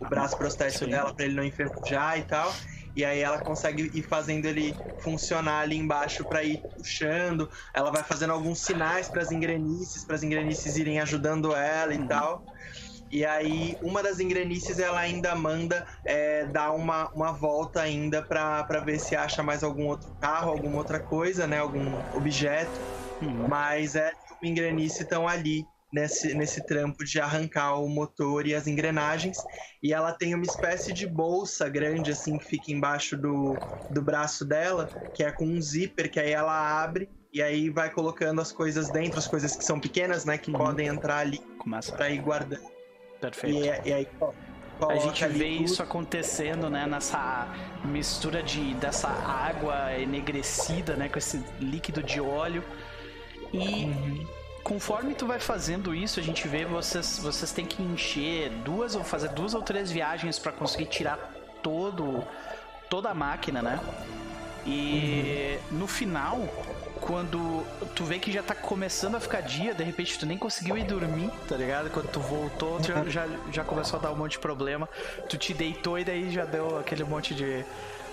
o, 0.00 0.08
braço 0.08 0.36
prostético 0.36 0.86
Sim. 0.86 0.92
dela 0.92 1.12
para 1.12 1.26
ele 1.26 1.34
não 1.34 1.44
enferrujar 1.44 2.18
e 2.18 2.22
tal 2.22 2.52
e 2.94 3.04
aí 3.04 3.20
ela 3.20 3.38
consegue 3.38 3.90
ir 3.94 4.02
fazendo 4.02 4.46
ele 4.46 4.74
funcionar 4.98 5.60
ali 5.60 5.76
embaixo 5.76 6.24
para 6.24 6.42
ir 6.42 6.62
puxando. 6.76 7.48
Ela 7.72 7.90
vai 7.90 8.02
fazendo 8.02 8.32
alguns 8.32 8.60
sinais 8.60 9.08
para 9.08 9.22
as 9.22 9.30
engrenices, 9.30 10.04
para 10.04 10.16
as 10.16 10.22
engrenices 10.22 10.76
irem 10.76 11.00
ajudando 11.00 11.54
ela 11.54 11.94
e 11.94 11.98
uhum. 11.98 12.06
tal. 12.06 12.44
E 13.10 13.24
aí, 13.24 13.76
uma 13.82 14.02
das 14.04 14.20
engrenices 14.20 14.78
ela 14.78 15.00
ainda 15.00 15.34
manda 15.34 15.84
é, 16.04 16.46
dar 16.46 16.70
uma, 16.70 17.08
uma 17.10 17.32
volta 17.32 17.82
ainda 17.82 18.22
para 18.22 18.80
ver 18.84 19.00
se 19.00 19.16
acha 19.16 19.42
mais 19.42 19.64
algum 19.64 19.88
outro 19.88 20.08
carro, 20.20 20.52
alguma 20.52 20.78
outra 20.78 21.00
coisa, 21.00 21.44
né? 21.46 21.58
Algum 21.58 21.92
objeto. 22.14 22.70
Uhum. 23.20 23.48
Mas 23.48 23.96
é 23.96 24.12
uma 24.40 24.48
engrenice 24.48 25.02
estão 25.02 25.26
ali 25.26 25.66
nesse, 25.92 26.34
nesse 26.34 26.64
trampo 26.64 27.04
de 27.04 27.20
arrancar 27.20 27.74
o 27.74 27.88
motor 27.88 28.46
e 28.46 28.54
as 28.54 28.66
engrenagens. 28.66 29.38
E 29.82 29.92
ela 29.92 30.12
tem 30.12 30.34
uma 30.34 30.44
espécie 30.44 30.92
de 30.92 31.06
bolsa 31.06 31.68
grande, 31.68 32.10
assim, 32.10 32.38
que 32.38 32.44
fica 32.44 32.70
embaixo 32.70 33.16
do, 33.16 33.56
do 33.90 34.02
braço 34.02 34.44
dela, 34.44 34.88
que 35.14 35.22
é 35.22 35.30
com 35.30 35.44
um 35.44 35.60
zíper, 35.60 36.10
que 36.10 36.20
aí 36.20 36.30
ela 36.30 36.82
abre 36.82 37.08
e 37.32 37.42
aí 37.42 37.70
vai 37.70 37.90
colocando 37.90 38.40
as 38.40 38.50
coisas 38.50 38.90
dentro, 38.90 39.18
as 39.18 39.26
coisas 39.26 39.54
que 39.54 39.64
são 39.64 39.78
pequenas, 39.78 40.24
né, 40.24 40.36
que 40.36 40.50
uhum. 40.50 40.58
podem 40.58 40.88
entrar 40.88 41.18
ali 41.18 41.38
Começa. 41.58 41.92
pra 41.92 42.10
ir 42.10 42.18
guardando. 42.18 42.68
Perfeito. 43.20 43.64
E, 43.84 43.88
e 43.88 43.92
aí, 43.92 44.08
a 44.88 44.96
gente 44.96 45.26
vê 45.26 45.46
isso 45.46 45.82
acontecendo, 45.82 46.68
né, 46.68 46.86
nessa 46.86 47.48
mistura 47.84 48.42
de 48.42 48.74
dessa 48.74 49.08
água 49.08 49.96
enegrecida, 49.96 50.96
né, 50.96 51.08
com 51.08 51.18
esse 51.18 51.42
líquido 51.60 52.02
de 52.02 52.20
óleo. 52.20 52.64
E 53.52 53.84
uhum 53.84 54.39
conforme 54.62 55.14
tu 55.14 55.26
vai 55.26 55.38
fazendo 55.38 55.94
isso, 55.94 56.20
a 56.20 56.22
gente 56.22 56.46
vê 56.46 56.64
vocês 56.64 57.18
vocês 57.18 57.52
têm 57.52 57.66
que 57.66 57.82
encher 57.82 58.50
duas 58.64 58.94
ou 58.94 59.02
fazer 59.02 59.28
duas 59.30 59.54
ou 59.54 59.62
três 59.62 59.90
viagens 59.90 60.38
para 60.38 60.52
conseguir 60.52 60.86
tirar 60.86 61.18
todo 61.62 62.24
toda 62.88 63.10
a 63.10 63.14
máquina, 63.14 63.62
né? 63.62 63.80
E 64.66 65.58
uhum. 65.70 65.78
no 65.78 65.86
final, 65.86 66.38
quando 67.00 67.64
tu 67.94 68.04
vê 68.04 68.18
que 68.18 68.30
já 68.30 68.42
tá 68.42 68.54
começando 68.54 69.14
a 69.14 69.20
ficar 69.20 69.40
dia, 69.40 69.74
de 69.74 69.82
repente 69.82 70.18
tu 70.18 70.26
nem 70.26 70.36
conseguiu 70.36 70.76
ir 70.76 70.84
dormir, 70.84 71.30
tá 71.48 71.56
ligado? 71.56 71.90
Quando 71.90 72.08
tu 72.08 72.20
voltou, 72.20 72.78
tu 72.78 72.88
já, 72.88 73.04
já, 73.04 73.26
já 73.50 73.64
começou 73.64 73.98
a 73.98 74.02
dar 74.02 74.12
um 74.12 74.16
monte 74.16 74.32
de 74.32 74.38
problema. 74.38 74.88
Tu 75.28 75.38
te 75.38 75.54
deitou 75.54 75.98
e 75.98 76.04
daí 76.04 76.30
já 76.30 76.44
deu 76.44 76.78
aquele 76.78 77.04
monte 77.04 77.34
de 77.34 77.64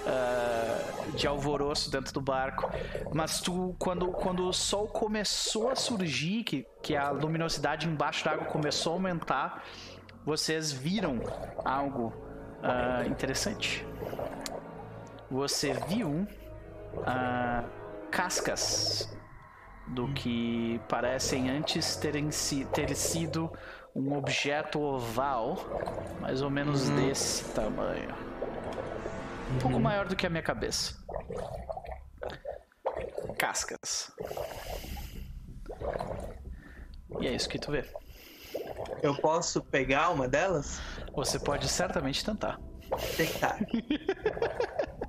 uh, 0.07 1.11
de 1.11 1.27
alvoroço 1.27 1.91
dentro 1.91 2.13
do 2.13 2.21
barco. 2.21 2.69
Mas 3.13 3.41
tu, 3.41 3.75
quando, 3.77 4.07
quando 4.11 4.47
o 4.47 4.53
sol 4.53 4.87
começou 4.87 5.69
a 5.69 5.75
surgir, 5.75 6.43
que, 6.43 6.65
que 6.81 6.95
a 6.95 7.11
luminosidade 7.11 7.87
embaixo 7.87 8.23
da 8.23 8.31
água 8.31 8.45
começou 8.45 8.93
a 8.93 8.95
aumentar, 8.95 9.63
vocês 10.25 10.71
viram 10.71 11.19
algo 11.63 12.13
uh, 12.61 13.07
interessante. 13.07 13.85
Você 15.29 15.73
viu 15.73 16.09
uh, 16.09 17.69
cascas 18.09 19.13
do 19.87 20.07
que 20.09 20.81
parecem 20.89 21.49
antes 21.49 21.95
terem 21.95 22.29
si, 22.31 22.65
ter 22.65 22.93
sido 22.95 23.49
um 23.95 24.15
objeto 24.15 24.79
oval, 24.79 25.57
mais 26.19 26.41
ou 26.41 26.49
menos 26.49 26.89
uhum. 26.89 26.95
desse 26.95 27.43
tamanho. 27.53 28.36
Um 29.51 29.59
pouco 29.59 29.79
maior 29.79 30.07
do 30.07 30.15
que 30.15 30.25
a 30.25 30.29
minha 30.29 30.43
cabeça. 30.43 30.95
Cascas. 33.37 34.11
E 37.19 37.27
é 37.27 37.33
isso 37.33 37.49
que 37.49 37.59
tu 37.59 37.71
vê. 37.71 37.85
Eu 39.01 39.15
posso 39.15 39.61
pegar 39.61 40.09
uma 40.09 40.27
delas? 40.27 40.79
Você 41.13 41.39
pode 41.39 41.67
certamente 41.67 42.25
tentar. 42.25 42.59
Tentar. 43.15 43.57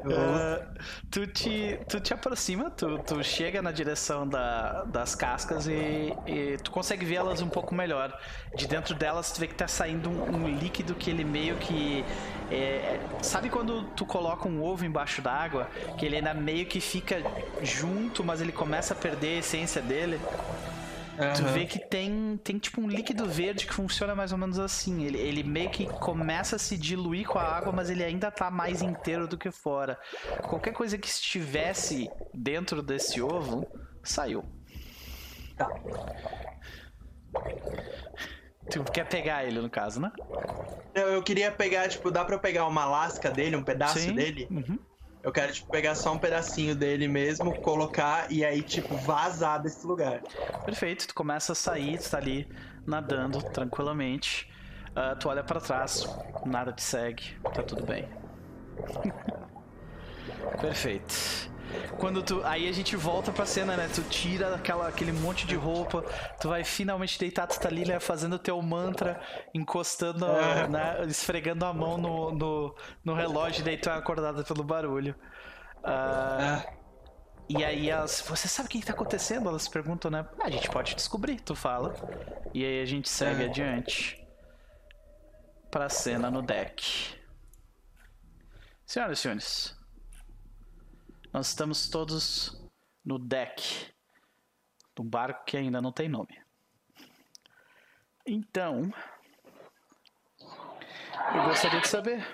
Uh, 0.00 0.64
tu, 1.10 1.26
te, 1.26 1.78
tu 1.88 2.00
te 2.00 2.14
aproxima, 2.14 2.70
tu, 2.70 2.98
tu 3.00 3.22
chega 3.22 3.60
na 3.60 3.72
direção 3.72 4.26
da, 4.26 4.84
das 4.84 5.14
cascas 5.14 5.66
e, 5.66 6.14
e, 6.26 6.56
tu 6.62 6.70
consegue 6.70 7.04
vê-las 7.04 7.42
um 7.42 7.48
pouco 7.48 7.74
melhor. 7.74 8.16
De 8.54 8.66
dentro 8.66 8.94
delas, 8.94 9.32
tu 9.32 9.40
vê 9.40 9.46
que 9.46 9.54
tá 9.54 9.68
saindo 9.68 10.10
um, 10.10 10.44
um 10.44 10.48
líquido 10.48 10.94
que 10.94 11.10
ele 11.10 11.24
meio 11.24 11.56
que. 11.56 12.04
É, 12.50 12.54
é 12.54 13.00
sabe 13.22 13.48
quando 13.48 13.82
tu 13.96 14.04
coloca 14.04 14.48
um 14.48 14.62
ovo 14.62 14.84
embaixo 14.84 15.22
d'água? 15.22 15.68
Que 15.98 16.06
ele 16.06 16.16
ainda 16.16 16.34
meio 16.34 16.66
que 16.66 16.80
fica 16.80 17.22
junto, 17.62 18.24
mas 18.24 18.40
ele 18.40 18.52
começa 18.52 18.94
a 18.94 18.96
perder 18.96 19.36
a 19.36 19.38
essência 19.38 19.82
dele? 19.82 20.20
Uhum. 21.18 21.32
Tu 21.34 21.44
vê 21.52 21.66
que 21.66 21.78
tem, 21.78 22.38
tem 22.42 22.58
tipo 22.58 22.80
um 22.80 22.88
líquido 22.88 23.26
verde 23.26 23.66
que 23.66 23.74
funciona 23.74 24.14
mais 24.14 24.32
ou 24.32 24.38
menos 24.38 24.58
assim. 24.58 25.04
Ele, 25.04 25.18
ele 25.18 25.42
meio 25.42 25.70
que 25.70 25.86
começa 25.86 26.56
a 26.56 26.58
se 26.58 26.76
diluir 26.76 27.26
com 27.26 27.38
a 27.38 27.42
água, 27.42 27.72
mas 27.72 27.90
ele 27.90 28.02
ainda 28.02 28.30
tá 28.30 28.50
mais 28.50 28.82
inteiro 28.82 29.26
do 29.26 29.36
que 29.36 29.50
fora. 29.50 29.98
Qualquer 30.42 30.72
coisa 30.72 30.96
que 30.96 31.08
estivesse 31.08 32.10
dentro 32.32 32.82
desse 32.82 33.20
ovo 33.20 33.66
saiu. 34.02 34.44
Tá. 35.56 35.68
Tu 38.70 38.84
quer 38.84 39.06
pegar 39.08 39.44
ele, 39.44 39.60
no 39.60 39.68
caso, 39.68 40.00
né? 40.00 40.12
Eu, 40.94 41.08
eu 41.08 41.22
queria 41.22 41.50
pegar, 41.50 41.88
tipo, 41.88 42.10
dá 42.10 42.24
pra 42.24 42.36
eu 42.36 42.40
pegar 42.40 42.66
uma 42.66 42.84
lasca 42.84 43.30
dele, 43.30 43.56
um 43.56 43.64
pedaço 43.64 43.98
Sim. 43.98 44.14
dele? 44.14 44.46
Uhum. 44.50 44.78
Eu 45.22 45.32
quero, 45.32 45.52
tipo, 45.52 45.68
pegar 45.70 45.94
só 45.94 46.12
um 46.14 46.18
pedacinho 46.18 46.74
dele 46.74 47.06
mesmo, 47.06 47.54
colocar 47.60 48.30
e 48.32 48.44
aí, 48.44 48.62
tipo, 48.62 48.96
vazar 48.96 49.62
desse 49.62 49.86
lugar. 49.86 50.22
Perfeito, 50.64 51.08
tu 51.08 51.14
começa 51.14 51.52
a 51.52 51.54
sair, 51.54 51.98
tu 51.98 52.10
tá 52.10 52.18
ali 52.18 52.48
nadando 52.86 53.42
tranquilamente. 53.42 54.46
Uh, 54.96 55.16
tu 55.18 55.28
olha 55.28 55.44
para 55.44 55.60
trás, 55.60 56.18
nada 56.44 56.72
te 56.72 56.82
segue, 56.82 57.22
tá 57.52 57.62
tudo 57.62 57.84
bem. 57.84 58.08
Perfeito. 60.60 61.14
Quando 61.98 62.22
tu. 62.22 62.42
Aí 62.44 62.68
a 62.68 62.72
gente 62.72 62.96
volta 62.96 63.32
pra 63.32 63.46
cena, 63.46 63.76
né? 63.76 63.88
Tu 63.94 64.02
tira 64.02 64.54
aquela, 64.54 64.88
aquele 64.88 65.12
monte 65.12 65.46
de 65.46 65.54
roupa, 65.54 66.04
tu 66.40 66.48
vai 66.48 66.64
finalmente 66.64 67.18
deitar, 67.18 67.46
tu 67.46 67.58
tá 67.58 67.68
ali, 67.68 67.86
né, 67.86 68.00
fazendo 68.00 68.38
teu 68.38 68.60
mantra, 68.62 69.20
encostando, 69.54 70.26
é. 70.26 70.68
né, 70.68 71.04
esfregando 71.06 71.64
a 71.64 71.72
mão 71.72 71.98
no, 71.98 72.32
no, 72.32 72.76
no 73.04 73.14
relógio, 73.14 73.60
e 73.60 73.64
daí 73.64 73.76
tu 73.76 73.90
é 73.90 73.94
acordada 73.94 74.42
pelo 74.42 74.62
barulho. 74.62 75.14
Uh, 75.82 76.42
é. 76.42 76.80
E 77.48 77.64
aí 77.64 77.90
elas. 77.90 78.20
Você 78.20 78.46
sabe 78.46 78.68
o 78.68 78.70
que, 78.70 78.80
que 78.80 78.86
tá 78.86 78.92
acontecendo? 78.92 79.48
Elas 79.48 79.66
perguntam, 79.66 80.10
né? 80.10 80.24
Ah, 80.38 80.46
a 80.46 80.50
gente 80.50 80.70
pode 80.70 80.94
descobrir, 80.94 81.40
tu 81.40 81.56
fala. 81.56 81.94
E 82.54 82.64
aí 82.64 82.80
a 82.80 82.86
gente 82.86 83.08
segue 83.08 83.42
é. 83.42 83.46
adiante. 83.46 84.24
Pra 85.68 85.88
cena 85.88 86.30
no 86.30 86.42
deck. 86.42 87.18
Senhoras 88.86 89.18
e 89.18 89.22
senhores, 89.22 89.79
nós 91.32 91.48
estamos 91.48 91.88
todos 91.88 92.60
no 93.04 93.18
deck 93.18 93.92
do 94.96 95.02
barco 95.04 95.44
que 95.44 95.56
ainda 95.56 95.80
não 95.80 95.92
tem 95.92 96.08
nome. 96.08 96.40
Então, 98.26 98.92
eu 100.40 101.44
gostaria 101.44 101.80
de 101.80 101.88
saber. 101.88 102.26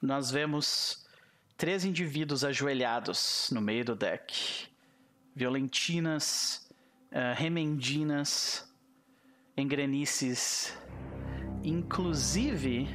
Nós 0.00 0.30
vemos 0.30 1.06
três 1.56 1.84
indivíduos 1.84 2.44
ajoelhados 2.44 3.50
no 3.52 3.60
meio 3.60 3.84
do 3.84 3.96
deck: 3.96 4.68
violentinas, 5.34 6.68
uh, 7.10 7.34
remendinas, 7.34 8.72
engrenices, 9.56 10.76
inclusive, 11.64 12.88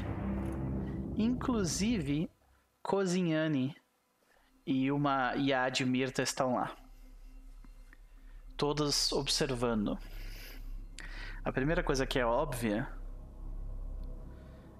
inclusive 1.17 2.29
Cozinhani 2.81 3.75
e 4.67 4.91
uma 4.91 5.33
e 5.37 5.53
a 5.53 5.63
Admirta 5.63 6.21
estão 6.21 6.55
lá. 6.55 6.75
Todas 8.57 9.13
observando. 9.13 9.97
A 11.45 11.53
primeira 11.53 11.81
coisa 11.81 12.05
que 12.05 12.19
é 12.19 12.25
óbvia 12.25 12.85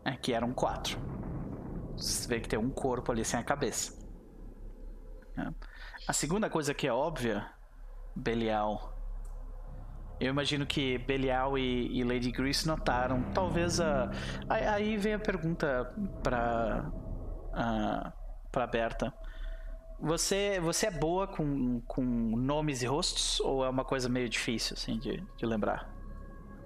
é 0.03 0.11
que 0.17 0.33
eram 0.33 0.53
quatro. 0.53 0.99
Você 1.95 2.27
vê 2.27 2.41
que 2.41 2.49
tem 2.49 2.59
um 2.59 2.69
corpo 2.69 3.13
ali 3.13 3.23
sem 3.23 3.39
a 3.39 3.43
cabeça. 3.43 4.05
É. 5.37 5.53
A 6.05 6.11
segunda 6.11 6.49
coisa 6.49 6.73
que 6.73 6.85
é 6.85 6.91
óbvia, 6.91 7.49
Belial. 8.13 8.93
Eu 10.19 10.31
imagino 10.31 10.65
que 10.65 10.97
Belial 10.97 11.57
e, 11.57 11.97
e 11.97 12.03
Lady 12.03 12.31
Grace 12.31 12.67
notaram. 12.67 13.23
Talvez 13.31 13.79
a. 13.79 14.11
Aí 14.49 14.97
vem 14.97 15.13
a 15.13 15.19
pergunta 15.19 15.95
para. 16.21 16.91
Para 18.51 18.67
Berta 18.67 19.13
você, 19.99 20.59
você 20.59 20.87
é 20.87 20.91
boa 20.91 21.27
com, 21.27 21.81
com 21.81 22.03
nomes 22.03 22.81
e 22.81 22.85
rostos? 22.85 23.39
Ou 23.39 23.65
é 23.65 23.69
uma 23.69 23.83
coisa 23.83 24.07
meio 24.07 24.29
difícil, 24.29 24.75
assim, 24.77 24.97
de, 24.99 25.23
de 25.35 25.45
lembrar? 25.45 25.93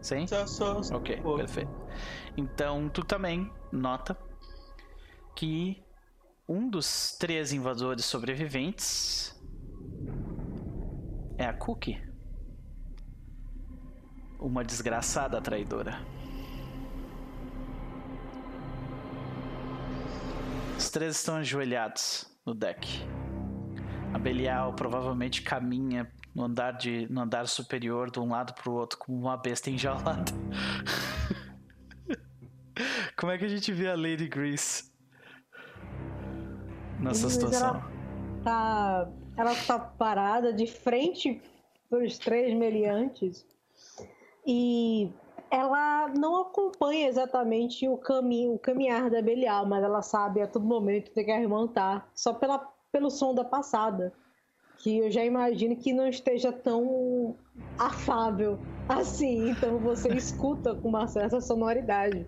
Sim? 0.01 0.27
Sou, 0.27 0.47
sou, 0.47 0.83
sou 0.83 0.97
ok, 0.97 1.17
boa. 1.21 1.37
perfeito. 1.37 1.71
Então, 2.35 2.89
tu 2.89 3.03
também 3.03 3.51
nota 3.71 4.17
que 5.35 5.83
um 6.47 6.69
dos 6.69 7.15
três 7.17 7.53
invasores 7.53 8.03
sobreviventes 8.05 9.39
é 11.37 11.45
a 11.45 11.53
Cookie. 11.53 12.01
Uma 14.39 14.63
desgraçada 14.63 15.39
traidora. 15.39 15.99
Os 20.77 20.89
três 20.89 21.15
estão 21.15 21.35
ajoelhados 21.35 22.25
no 22.45 22.55
deck. 22.55 23.20
A 24.13 24.17
Belial 24.19 24.73
provavelmente 24.73 25.41
caminha 25.41 26.11
no 26.33 26.43
andar, 26.43 26.71
de, 26.71 27.07
no 27.11 27.21
andar 27.21 27.47
superior 27.47 28.09
de 28.09 28.19
um 28.19 28.29
lado 28.29 28.53
para 28.53 28.69
o 28.69 28.73
outro 28.73 28.97
como 28.97 29.17
uma 29.17 29.37
besta 29.37 29.69
enjaulada. 29.69 30.31
como 33.17 33.31
é 33.31 33.37
que 33.37 33.45
a 33.45 33.49
gente 33.49 33.71
vê 33.71 33.89
a 33.89 33.95
Lady 33.95 34.27
Grease 34.27 34.91
nessa 36.99 37.29
situação? 37.29 37.75
Ela 37.75 38.43
tá, 38.43 39.09
ela 39.37 39.55
tá 39.67 39.79
parada 39.79 40.53
de 40.53 40.67
frente 40.67 41.41
para 41.89 42.03
os 42.03 42.17
três 42.17 42.57
meliantes 42.57 43.45
e 44.45 45.11
ela 45.49 46.07
não 46.07 46.41
acompanha 46.41 47.09
exatamente 47.09 47.87
o 47.87 47.97
caminho, 47.97 48.53
o 48.53 48.59
caminhar 48.59 49.09
da 49.09 49.21
Belial, 49.21 49.65
mas 49.65 49.83
ela 49.83 50.01
sabe 50.01 50.41
a 50.41 50.47
todo 50.47 50.65
momento 50.65 51.11
que 51.11 51.19
a 51.19 51.41
irmã 51.41 51.67
tá, 51.67 52.07
só 52.15 52.33
pela, 52.33 52.65
pelo 52.91 53.09
som 53.09 53.33
da 53.33 53.43
passada. 53.43 54.13
Que 54.77 54.97
eu 54.97 55.11
já 55.11 55.23
imagino 55.23 55.75
que 55.75 55.93
não 55.93 56.07
esteja 56.07 56.51
tão 56.51 57.35
afável 57.77 58.57
assim, 58.89 59.49
então 59.49 59.77
você 59.77 60.09
escuta 60.15 60.73
com 60.75 60.89
uma 60.89 61.07
certa 61.07 61.39
sonoridade. 61.39 62.27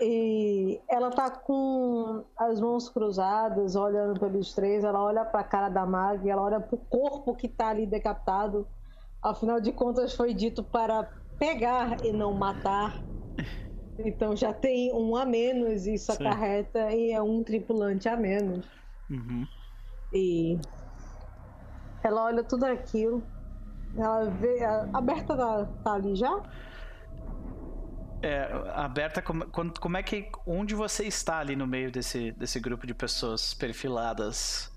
E 0.00 0.80
ela 0.88 1.10
tá 1.10 1.30
com 1.30 2.24
as 2.36 2.60
mãos 2.60 2.88
cruzadas, 2.88 3.76
olhando 3.76 4.18
pelos 4.18 4.54
três, 4.54 4.84
ela 4.84 5.02
olha 5.02 5.24
para 5.24 5.40
a 5.40 5.44
cara 5.44 5.68
da 5.68 5.84
Mag, 5.84 6.28
ela 6.28 6.42
olha 6.42 6.60
para 6.60 6.74
o 6.74 6.78
corpo 6.78 7.34
que 7.34 7.48
tá 7.48 7.68
ali 7.68 7.86
decapitado. 7.86 8.66
Afinal 9.22 9.60
de 9.60 9.72
contas, 9.72 10.14
foi 10.14 10.32
dito 10.32 10.62
para 10.62 11.08
pegar 11.38 12.04
e 12.04 12.12
não 12.12 12.32
matar. 12.32 13.02
Então 13.98 14.34
já 14.34 14.52
tem 14.52 14.92
um 14.94 15.14
a 15.14 15.26
menos, 15.26 15.86
isso 15.86 16.12
Sim. 16.12 16.26
acarreta 16.26 16.92
e 16.92 17.12
é 17.12 17.20
um 17.20 17.42
tripulante 17.42 18.08
a 18.08 18.16
menos. 18.16 18.79
Uhum. 19.10 19.46
E 20.12 20.58
ela 22.02 22.24
olha 22.24 22.44
tudo 22.44 22.64
aquilo. 22.64 23.22
Ela 23.96 24.30
vê. 24.30 24.64
A 24.64 25.00
Berta 25.00 25.36
tá, 25.36 25.64
tá 25.82 25.92
ali 25.94 26.14
já? 26.14 26.42
É, 28.22 28.50
a 28.74 28.86
Berta, 28.86 29.20
como, 29.22 29.46
como 29.46 29.96
é 29.96 30.02
que. 30.02 30.30
Onde 30.46 30.74
você 30.74 31.04
está 31.04 31.38
ali 31.38 31.56
no 31.56 31.66
meio 31.66 31.90
desse, 31.90 32.32
desse 32.32 32.60
grupo 32.60 32.86
de 32.86 32.94
pessoas 32.94 33.54
perfiladas? 33.54 34.70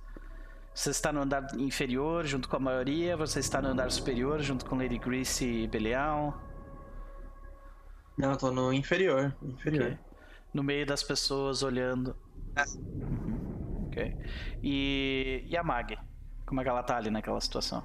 Você 0.73 0.89
está 0.89 1.13
no 1.13 1.21
andar 1.21 1.47
inferior 1.59 2.25
junto 2.25 2.49
com 2.49 2.55
a 2.55 2.59
maioria? 2.59 3.15
Você 3.15 3.39
está 3.39 3.61
no 3.61 3.67
andar 3.69 3.91
superior 3.91 4.41
junto 4.41 4.65
com 4.65 4.75
Lady 4.75 4.97
Grease 4.97 5.45
e 5.45 5.67
Belial? 5.67 6.41
Não, 8.17 8.31
eu 8.31 8.37
tô 8.37 8.51
no 8.51 8.73
inferior. 8.73 9.35
inferior. 9.41 9.85
Okay. 9.85 9.99
No 10.51 10.63
meio 10.63 10.85
das 10.85 11.03
pessoas 11.03 11.61
olhando. 11.61 12.15
É. 12.55 12.63
Uhum. 12.63 13.62
Ok. 13.93 14.15
E, 14.63 15.45
e 15.47 15.55
a 15.55 15.63
Mag? 15.63 15.97
Como 16.45 16.59
é 16.59 16.63
que 16.63 16.69
ela 16.69 16.81
tá 16.81 16.97
ali 16.97 17.11
naquela 17.11 17.39
situação? 17.39 17.83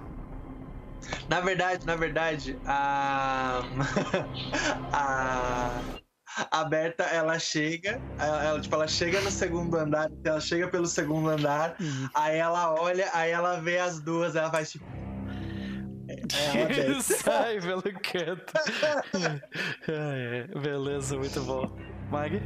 Na 1.28 1.40
verdade, 1.40 1.86
na 1.86 1.94
verdade, 1.94 2.58
a. 2.66 3.60
a. 4.92 5.80
A 6.52 6.62
Berta, 6.62 7.02
ela 7.02 7.36
chega, 7.36 8.00
ela, 8.16 8.60
tipo, 8.60 8.72
ela 8.72 8.86
chega 8.86 9.20
no 9.22 9.30
segundo 9.30 9.76
andar, 9.76 10.08
ela 10.22 10.40
chega 10.40 10.68
pelo 10.68 10.86
segundo 10.86 11.30
andar, 11.30 11.74
uhum. 11.80 12.08
aí 12.14 12.36
ela 12.36 12.74
olha, 12.74 13.10
aí 13.12 13.32
ela 13.32 13.60
vê 13.60 13.78
as 13.78 13.98
duas, 13.98 14.36
ela 14.36 14.48
faz 14.48 14.70
tipo, 14.70 14.84
é, 16.08 16.94
Sai 17.02 17.60
pelo 17.60 17.82
canto. 17.82 18.52
beleza, 20.62 21.16
muito 21.16 21.40
bom. 21.42 21.76
Mag? 22.10 22.40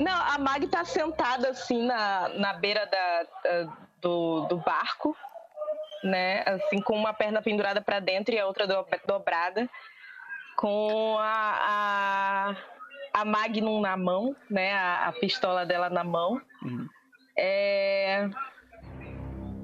Não, 0.00 0.12
a 0.12 0.38
Mag 0.38 0.66
tá 0.66 0.84
sentada 0.84 1.50
assim 1.50 1.86
na, 1.86 2.28
na 2.30 2.52
beira 2.54 2.86
da, 2.86 3.72
do, 4.00 4.46
do 4.46 4.56
barco, 4.58 5.16
né? 6.02 6.42
Assim, 6.46 6.80
com 6.80 6.94
uma 6.94 7.12
perna 7.12 7.42
pendurada 7.42 7.80
para 7.80 8.00
dentro 8.00 8.34
e 8.34 8.38
a 8.38 8.46
outra 8.46 8.66
do, 8.66 8.86
dobrada, 9.06 9.68
com 10.56 11.16
a, 11.18 12.54
a, 13.14 13.20
a 13.20 13.24
Magnum 13.24 13.80
na 13.80 13.96
mão, 13.96 14.34
né? 14.50 14.72
A, 14.74 15.08
a 15.08 15.12
pistola 15.12 15.66
dela 15.66 15.88
na 15.90 16.04
mão. 16.04 16.40
Uhum. 16.62 16.88
É 17.36 18.28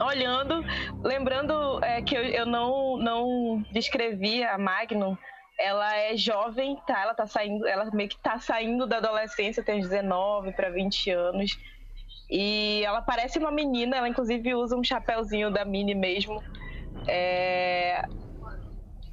olhando, 0.00 0.64
lembrando 1.02 1.82
é, 1.82 2.00
que 2.02 2.14
eu, 2.14 2.22
eu 2.22 2.46
não, 2.46 2.96
não 2.96 3.64
descrevi 3.72 4.44
a 4.44 4.56
Magnum, 4.56 5.16
ela 5.58 5.96
é 5.96 6.16
jovem, 6.16 6.76
tá? 6.86 7.02
Ela 7.02 7.14
tá 7.14 7.26
saindo, 7.26 7.66
ela 7.66 7.90
meio 7.92 8.08
que 8.08 8.18
tá 8.22 8.38
saindo 8.38 8.86
da 8.86 8.98
adolescência, 8.98 9.62
tem 9.62 9.80
19 9.80 10.52
para 10.52 10.70
20 10.70 11.10
anos. 11.10 11.58
E 12.30 12.82
ela 12.84 13.02
parece 13.02 13.38
uma 13.38 13.50
menina, 13.50 13.96
ela 13.96 14.08
inclusive 14.08 14.54
usa 14.54 14.76
um 14.76 14.84
chapéuzinho 14.84 15.50
da 15.50 15.64
Mini 15.64 15.94
mesmo. 15.94 16.40
É, 17.08 18.02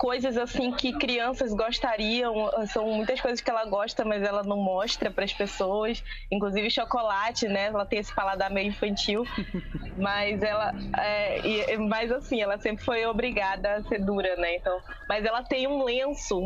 coisas 0.06 0.38
assim 0.38 0.72
que 0.72 0.94
crianças 0.94 1.52
gostariam, 1.52 2.52
são 2.68 2.86
muitas 2.86 3.19
coisas 3.19 3.41
que 3.41 3.49
ela 3.49 3.65
gosta, 3.65 4.06
mas 4.06 4.22
ela 4.22 4.44
não 4.44 4.57
mostra 4.57 5.10
para 5.10 5.26
as 5.26 5.34
pessoas, 5.34 6.03
inclusive 6.32 6.69
chocolate, 6.69 7.48
né? 7.48 7.65
Ela 7.65 7.88
tem 7.88 7.98
esse 7.98 8.14
paladar 8.14 8.52
meio 8.52 8.68
infantil, 8.68 9.26
mas 9.98 10.44
ela, 10.44 10.72
é, 10.99 11.76
mas 11.77 12.11
assim, 12.11 12.40
ela 12.40 12.60
sempre 12.60 12.86
foi 12.86 13.03
obrigada 13.07 13.77
a 13.77 13.82
ser 13.82 13.98
dura, 14.06 14.36
né? 14.36 14.57
Então, 14.57 14.80
mas 15.10 15.26
ela 15.26 15.41
tem 15.41 15.65
um 15.65 15.84
lenço 15.84 16.40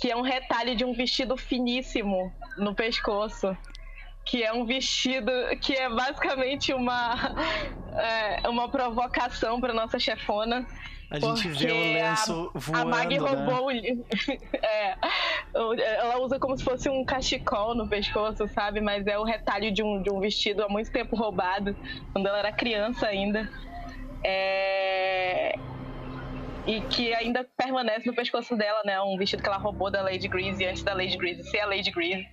que 0.00 0.10
é 0.10 0.16
um 0.16 0.22
retalho 0.22 0.74
de 0.74 0.84
um 0.84 0.92
vestido 0.92 1.36
finíssimo 1.36 2.34
no 2.58 2.74
pescoço 2.74 3.56
que 4.24 4.42
é 4.42 4.52
um 4.52 4.64
vestido 4.64 5.30
que 5.60 5.74
é 5.74 5.88
basicamente 5.88 6.74
uma, 6.74 7.14
é, 7.94 8.48
uma 8.48 8.68
provocação 8.68 9.60
para 9.60 9.72
nossa 9.72 9.98
chefona. 9.98 10.66
A 11.10 11.18
gente 11.18 11.48
vê 11.48 11.72
o 11.72 11.92
lenço 11.92 12.52
a, 12.54 12.58
voando. 12.58 12.82
A 12.82 12.84
Maggie 12.84 13.18
né? 13.18 13.28
roubou 13.28 13.70
é, 13.72 14.96
ela 15.98 16.20
usa 16.20 16.38
como 16.38 16.56
se 16.56 16.62
fosse 16.62 16.88
um 16.88 17.04
cachecol 17.04 17.74
no 17.74 17.88
pescoço, 17.88 18.46
sabe? 18.46 18.80
Mas 18.80 19.04
é 19.08 19.18
o 19.18 19.24
retalho 19.24 19.72
de 19.72 19.82
um, 19.82 20.00
de 20.00 20.10
um 20.10 20.20
vestido 20.20 20.62
há 20.62 20.68
muito 20.68 20.92
tempo 20.92 21.16
roubado, 21.16 21.76
quando 22.12 22.26
ela 22.26 22.38
era 22.38 22.52
criança 22.52 23.08
ainda. 23.08 23.50
É, 24.22 25.58
e 26.66 26.80
que 26.82 27.12
ainda 27.12 27.44
permanece 27.56 28.06
no 28.06 28.14
pescoço 28.14 28.56
dela, 28.56 28.82
né? 28.84 29.00
Um 29.00 29.16
vestido 29.16 29.42
que 29.42 29.48
ela 29.48 29.58
roubou 29.58 29.90
da 29.90 30.02
Lady 30.02 30.28
Grease 30.28 30.64
antes 30.64 30.84
da 30.84 30.94
Lady 30.94 31.16
Grease 31.16 31.42
ser 31.50 31.58
a 31.58 31.66
Lady 31.66 31.90
Grease. 31.90 32.24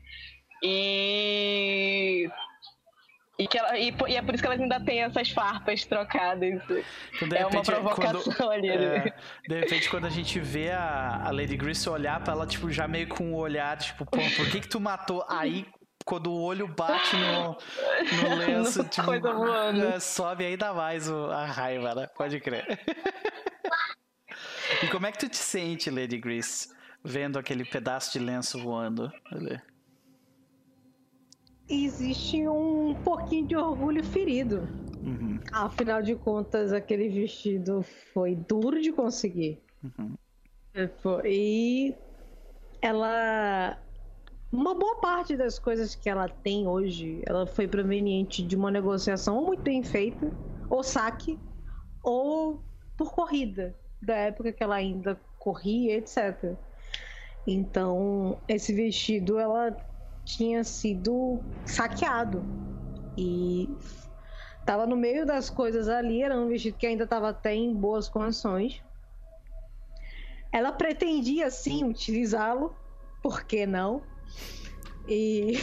E 0.62 2.30
e, 3.40 3.48
que 3.48 3.58
ela, 3.58 3.78
e, 3.78 3.94
e, 4.08 4.16
é 4.16 4.22
por 4.22 4.34
isso 4.34 4.42
que 4.42 4.48
elas 4.48 4.60
ainda 4.60 4.80
têm 4.80 5.04
essas 5.04 5.30
farpas 5.30 5.86
trocadas. 5.86 6.60
Então, 7.22 7.38
é 7.38 7.46
uma 7.46 7.62
provocação 7.62 8.34
quando, 8.34 8.52
ali. 8.52 8.68
Né? 8.68 9.08
É, 9.08 9.14
de 9.48 9.60
repente, 9.60 9.90
quando 9.90 10.06
a 10.06 10.10
gente 10.10 10.40
vê 10.40 10.72
a, 10.72 11.22
a 11.24 11.32
Lady 11.32 11.56
Grace 11.56 11.88
olhar 11.88 12.20
pra 12.24 12.34
ela, 12.34 12.48
tipo, 12.48 12.72
já 12.72 12.88
meio 12.88 13.08
com 13.08 13.34
o 13.34 13.38
olhar, 13.38 13.78
tipo, 13.78 14.06
pô, 14.06 14.18
por 14.36 14.50
que 14.50 14.62
que 14.62 14.68
tu 14.68 14.80
matou? 14.80 15.24
Aí, 15.30 15.68
quando 16.04 16.32
o 16.32 16.42
olho 16.42 16.68
bate 16.68 17.16
no, 17.16 17.58
no 18.24 18.36
lenço, 18.44 18.84
tipo, 18.86 19.06
coisa 19.06 19.32
voando. 19.32 19.86
É, 19.86 20.00
sobe 20.00 20.44
ainda 20.44 20.74
mais 20.74 21.08
o, 21.08 21.26
a 21.26 21.46
raiva, 21.46 21.94
né? 21.94 22.08
Pode 22.08 22.40
crer. 22.40 22.66
e 24.82 24.88
como 24.88 25.06
é 25.06 25.12
que 25.12 25.20
tu 25.20 25.30
te 25.30 25.38
sente, 25.38 25.92
Lady 25.92 26.18
Grace, 26.18 26.70
vendo 27.04 27.38
aquele 27.38 27.64
pedaço 27.64 28.14
de 28.14 28.18
lenço 28.18 28.60
voando 28.60 29.12
ali? 29.32 29.62
Existe 31.70 32.48
um 32.48 32.96
pouquinho 32.96 33.48
de 33.48 33.56
orgulho 33.56 34.04
ferido. 34.04 34.70
Uhum. 35.02 35.40
Afinal 35.52 36.02
de 36.02 36.16
contas, 36.16 36.74
aquele 36.74 37.10
vestido 37.10 37.84
foi 38.14 38.36
duro 38.36 38.82
de 38.82 38.92
conseguir. 38.92 39.62
Uhum. 39.84 40.16
E 41.26 41.96
ela. 42.82 43.78
Uma 44.52 44.74
boa 44.74 44.96
parte 45.02 45.36
das 45.36 45.60
coisas 45.60 45.94
que 45.94 46.10
ela 46.10 46.30
tem 46.30 46.68
hoje, 46.68 47.22
ela 47.26 47.46
foi 47.46 47.68
proveniente 47.68 48.42
de 48.42 48.56
uma 48.56 48.72
negociação 48.72 49.44
muito 49.44 49.62
bem 49.62 49.84
feita, 49.84 50.32
ou 50.70 50.82
saque, 50.82 51.38
ou 52.02 52.64
por 52.96 53.14
corrida, 53.14 53.76
da 54.02 54.16
época 54.16 54.54
que 54.54 54.64
ela 54.64 54.76
ainda 54.76 55.20
corria, 55.38 55.98
etc. 55.98 56.56
Então, 57.46 58.40
esse 58.48 58.74
vestido 58.74 59.38
ela 59.38 59.76
tinha 60.28 60.64
sido 60.64 61.40
saqueado. 61.66 62.44
E 63.18 63.70
Tava 64.68 64.86
no 64.86 64.98
meio 64.98 65.26
das 65.26 65.50
coisas 65.50 65.88
ali, 65.88 66.22
era 66.22 66.38
um 66.38 66.50
vestido 66.50 66.78
que 66.78 66.86
ainda 66.86 67.06
estava 67.06 67.30
até 67.30 67.56
em 67.56 67.74
boas 67.74 68.10
condições. 68.10 68.84
Ela 70.52 70.74
pretendia 70.74 71.50
sim 71.50 71.86
utilizá-lo, 71.86 72.76
por 73.24 73.46
que 73.46 73.66
não? 73.66 74.02
E 75.08 75.54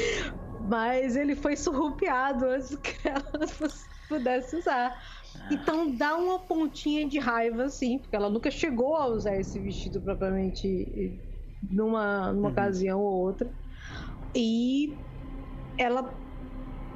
mas 0.68 1.16
ele 1.16 1.34
foi 1.34 1.56
surrupiado 1.56 2.44
antes 2.44 2.76
que 2.76 3.08
ela 3.08 3.24
pudesse 4.10 4.56
usar. 4.56 5.02
Então 5.50 5.90
dá 5.96 6.14
uma 6.14 6.38
pontinha 6.38 7.08
de 7.08 7.18
raiva, 7.18 7.70
sim, 7.70 7.98
porque 7.98 8.14
ela 8.14 8.28
nunca 8.28 8.50
chegou 8.50 8.94
a 8.94 9.06
usar 9.06 9.36
esse 9.36 9.58
vestido 9.58 10.02
propriamente 10.02 11.18
numa, 11.62 12.30
numa 12.30 12.48
uhum. 12.48 12.52
ocasião 12.52 13.00
ou 13.00 13.22
outra. 13.22 13.50
E 14.34 14.96
ela 15.78 16.12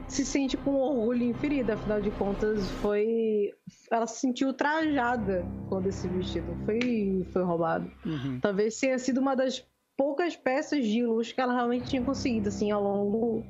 se 0.09 0.25
sente 0.25 0.57
com 0.57 0.75
orgulho 0.75 1.23
inferida, 1.25 1.75
afinal 1.75 2.01
de 2.01 2.11
contas, 2.13 2.71
foi. 2.83 3.53
Ela 3.91 4.07
se 4.07 4.21
sentiu 4.21 4.53
trajada 4.53 5.47
quando 5.69 5.87
esse 5.87 6.09
vestido 6.09 6.57
foi, 6.65 7.27
foi 7.33 7.43
roubado. 7.43 7.91
Uhum. 8.05 8.41
Talvez 8.41 8.79
tenha 8.79 8.99
sido 8.99 9.21
uma 9.21 9.37
das 9.37 9.65
poucas 9.97 10.35
peças 10.37 10.87
de 10.87 11.05
luxo 11.05 11.35
que 11.35 11.41
ela 11.41 11.55
realmente 11.55 11.89
tinha 11.89 12.03
conseguido, 12.03 12.49
assim, 12.49 12.71
ao 12.71 12.83
longo 12.83 13.45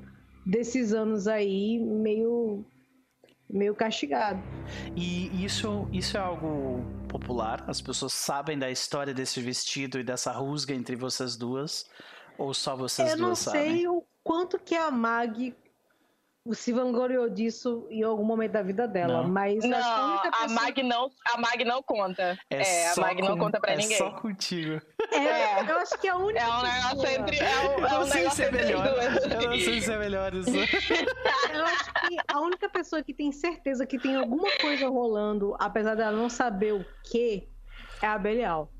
desses 0.44 0.92
anos 0.92 1.28
aí, 1.28 1.78
meio 1.78 2.64
meio 3.50 3.74
castigado. 3.74 4.42
E 4.94 5.44
isso, 5.44 5.88
isso 5.92 6.16
é 6.16 6.20
algo 6.20 6.84
popular? 7.08 7.64
As 7.66 7.80
pessoas 7.80 8.12
sabem 8.12 8.58
da 8.58 8.70
história 8.70 9.14
desse 9.14 9.40
vestido 9.40 9.98
e 9.98 10.04
dessa 10.04 10.32
rusga 10.32 10.74
entre 10.74 10.96
vocês 10.96 11.36
duas? 11.36 11.88
Ou 12.38 12.54
só 12.54 12.76
vocês 12.76 13.10
Eu 13.10 13.16
sabem? 13.16 13.22
Eu 13.22 13.28
não 13.28 13.34
sei 13.34 13.88
o 13.88 14.04
quanto 14.22 14.58
que 14.58 14.76
a 14.76 14.90
Mag 14.90 15.54
se 16.52 16.72
vangloriou 16.72 17.28
disso 17.28 17.86
em 17.90 18.02
algum 18.02 18.24
momento 18.24 18.52
da 18.52 18.62
vida 18.62 18.88
dela, 18.88 19.22
não. 19.22 19.28
mas 19.28 19.62
não, 19.64 19.76
a, 19.76 20.22
pessoa... 20.22 20.44
a, 20.44 20.48
Mag 20.48 20.82
não, 20.82 21.10
a 21.34 21.38
Mag 21.38 21.64
não 21.64 21.82
conta. 21.82 22.38
É, 22.48 22.84
é 22.84 22.90
a 22.90 22.96
Mag 22.96 23.20
com, 23.20 23.28
não 23.28 23.38
conta 23.38 23.60
pra 23.60 23.72
é 23.72 23.76
ninguém. 23.76 23.98
só 23.98 24.10
contigo. 24.12 24.80
É, 25.12 25.70
eu 25.70 25.78
acho 25.78 25.98
que 25.98 26.08
é 26.08 26.10
a 26.10 26.16
única. 26.16 26.40
É 26.40 26.48
um 26.48 26.62
negócio 26.62 27.06
entre. 27.06 27.38
É 27.38 27.60
um, 27.60 27.86
é 27.86 27.98
um 27.98 28.04
negócio 28.06 28.30
se 28.30 28.42
é 28.42 28.50
melhor. 28.50 28.86
Eu 29.42 29.50
não 29.50 29.58
sei 29.58 29.80
se 29.80 29.92
é 29.92 29.98
melhor 29.98 30.34
isso. 30.34 30.50
eu 31.52 31.64
acho 31.64 31.92
que 31.92 32.16
a 32.26 32.40
única 32.40 32.68
pessoa 32.68 33.02
que 33.02 33.12
tem 33.12 33.30
certeza 33.32 33.86
que 33.86 33.98
tem 33.98 34.16
alguma 34.16 34.48
coisa 34.60 34.88
rolando, 34.88 35.54
apesar 35.58 35.96
dela 35.96 36.16
não 36.16 36.30
saber 36.30 36.72
o 36.72 36.84
que, 37.04 37.48
é 38.00 38.06
a 38.06 38.18
Belial. 38.18 38.72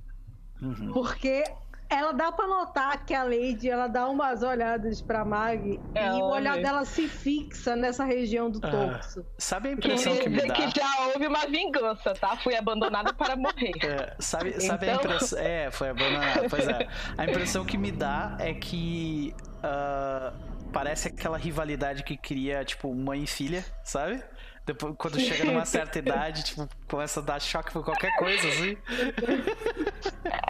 Uhum. 0.63 0.93
Porque 0.93 1.45
ela 1.91 2.13
dá 2.13 2.31
pra 2.31 2.47
notar 2.47 3.05
que 3.05 3.15
a 3.15 3.23
Lady 3.23 3.71
ela 3.71 3.87
dá 3.87 4.07
umas 4.09 4.43
olhadas 4.43 5.01
pra 5.01 5.25
Mag 5.25 5.81
é, 5.95 6.07
e 6.07 6.11
o 6.11 6.27
olhar 6.27 6.61
dela 6.61 6.85
se 6.85 7.09
fixa 7.09 7.75
nessa 7.75 8.05
região 8.05 8.51
do 8.51 8.61
ah, 8.63 8.71
torso. 8.71 9.25
Sabe 9.39 9.71
a 9.71 9.73
impressão 9.73 10.15
que, 10.15 10.25
que 10.25 10.29
me 10.29 10.47
dá? 10.47 10.55
Que 10.55 10.71
já 10.71 11.07
houve 11.07 11.27
uma 11.27 11.47
vingança, 11.47 12.15
tá? 12.15 12.37
Fui 12.37 12.55
abandonada 12.55 13.13
para 13.15 13.37
morrer. 13.37 13.73
É, 13.83 14.15
sabe, 14.19 14.51
então... 14.51 14.61
sabe 14.61 14.89
a 14.89 14.95
então- 14.95 15.05
impressão. 15.05 15.39
É, 15.39 15.71
foi 15.71 15.89
abandonada. 15.89 16.49
Pois 16.49 16.69
é. 16.69 16.89
A 17.17 17.25
impressão 17.25 17.65
que 17.65 17.79
me 17.79 17.91
dá 17.91 18.37
é 18.39 18.53
que. 18.53 19.35
Uh, 19.59 20.49
parece 20.73 21.09
aquela 21.09 21.39
rivalidade 21.39 22.03
que 22.03 22.17
cria, 22.17 22.65
tipo, 22.65 22.95
mãe 22.95 23.25
e 23.25 23.27
filha, 23.27 23.65
sabe? 23.83 24.23
Depois, 24.69 24.95
quando 24.99 25.19
chega 25.19 25.47
numa 25.47 25.65
certa 25.65 25.99
idade, 25.99 26.45
tipo, 26.45 26.69
começa 26.87 27.21
a 27.21 27.23
dar 27.23 27.41
choque 27.41 27.73
por 27.73 27.83
qualquer 27.83 28.15
coisa, 28.17 28.47
assim. 28.47 28.77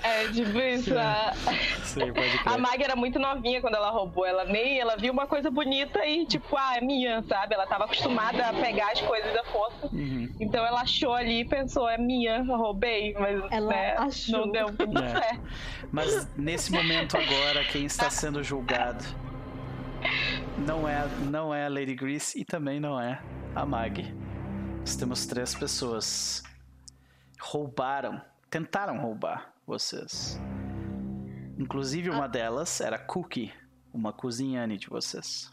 É, 0.02 0.28
tipo 0.32 0.58
isso. 0.58 0.98
A, 0.98 1.32
Sim, 1.84 2.12
a 2.44 2.58
Mag 2.58 2.82
era 2.82 2.96
muito 2.96 3.16
novinha 3.16 3.60
quando 3.60 3.76
ela 3.76 3.90
roubou. 3.90 4.26
Ela 4.26 4.44
nem 4.44 4.80
ela 4.80 4.96
viu 4.96 5.12
uma 5.12 5.28
coisa 5.28 5.52
bonita 5.52 6.04
e, 6.04 6.26
tipo, 6.26 6.56
ah, 6.56 6.78
é 6.78 6.80
minha, 6.80 7.22
sabe? 7.28 7.54
Ela 7.54 7.66
tava 7.68 7.84
acostumada 7.84 8.44
a 8.48 8.52
pegar 8.52 8.90
as 8.90 9.00
coisas 9.02 9.32
da 9.32 9.44
força. 9.44 9.86
Uhum. 9.92 10.28
Então 10.40 10.66
ela 10.66 10.80
achou 10.80 11.14
ali 11.14 11.42
e 11.42 11.44
pensou, 11.44 11.88
é 11.88 11.96
minha, 11.96 12.38
eu 12.38 12.56
roubei, 12.56 13.14
mas 13.16 13.40
ela 13.52 13.68
né, 13.68 13.94
achou. 13.98 14.46
não 14.46 14.50
deu 14.50 14.66
muito 14.66 14.98
é. 14.98 15.08
certo. 15.10 15.40
Mas 15.92 16.28
nesse 16.36 16.72
momento 16.72 17.16
agora, 17.16 17.64
quem 17.70 17.84
está 17.84 18.10
sendo 18.10 18.42
julgado 18.42 19.04
não 20.66 20.88
é, 20.88 21.06
não 21.30 21.54
é 21.54 21.66
a 21.66 21.68
Lady 21.68 21.94
Grease 21.94 22.38
e 22.38 22.44
também 22.44 22.80
não 22.80 23.00
é 23.00 23.20
a 23.54 23.64
Mag. 23.64 24.02
Nós 24.80 24.96
temos 24.96 25.26
três 25.26 25.54
pessoas. 25.54 26.42
Roubaram, 27.40 28.20
tentaram 28.50 28.98
roubar 28.98 29.52
vocês. 29.66 30.40
Inclusive 31.58 32.10
uma 32.10 32.28
delas 32.28 32.80
era 32.80 32.98
Cookie, 32.98 33.52
uma 33.92 34.12
cozinhane 34.12 34.76
de 34.76 34.88
vocês. 34.88 35.50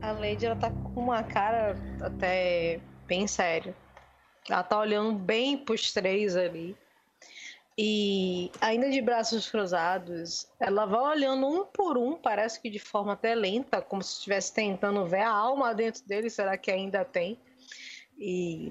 A 0.00 0.12
Lady 0.12 0.46
ela 0.46 0.56
tá 0.56 0.70
com 0.70 1.00
uma 1.00 1.22
cara 1.22 1.76
até 2.00 2.80
bem 3.06 3.26
séria. 3.26 3.74
Ela 4.48 4.62
tá 4.62 4.78
olhando 4.78 5.18
bem 5.18 5.58
pros 5.58 5.92
três 5.92 6.36
ali. 6.36 6.76
E 7.82 8.52
ainda 8.60 8.90
de 8.90 9.00
braços 9.00 9.48
cruzados, 9.48 10.46
ela 10.60 10.84
vai 10.84 11.00
olhando 11.00 11.46
um 11.46 11.64
por 11.64 11.96
um, 11.96 12.14
parece 12.14 12.60
que 12.60 12.68
de 12.68 12.78
forma 12.78 13.14
até 13.14 13.34
lenta, 13.34 13.80
como 13.80 14.02
se 14.02 14.18
estivesse 14.18 14.52
tentando 14.52 15.06
ver 15.06 15.22
a 15.22 15.30
alma 15.30 15.74
dentro 15.74 16.06
dele. 16.06 16.28
Será 16.28 16.58
que 16.58 16.70
ainda 16.70 17.06
tem? 17.06 17.38
E 18.18 18.70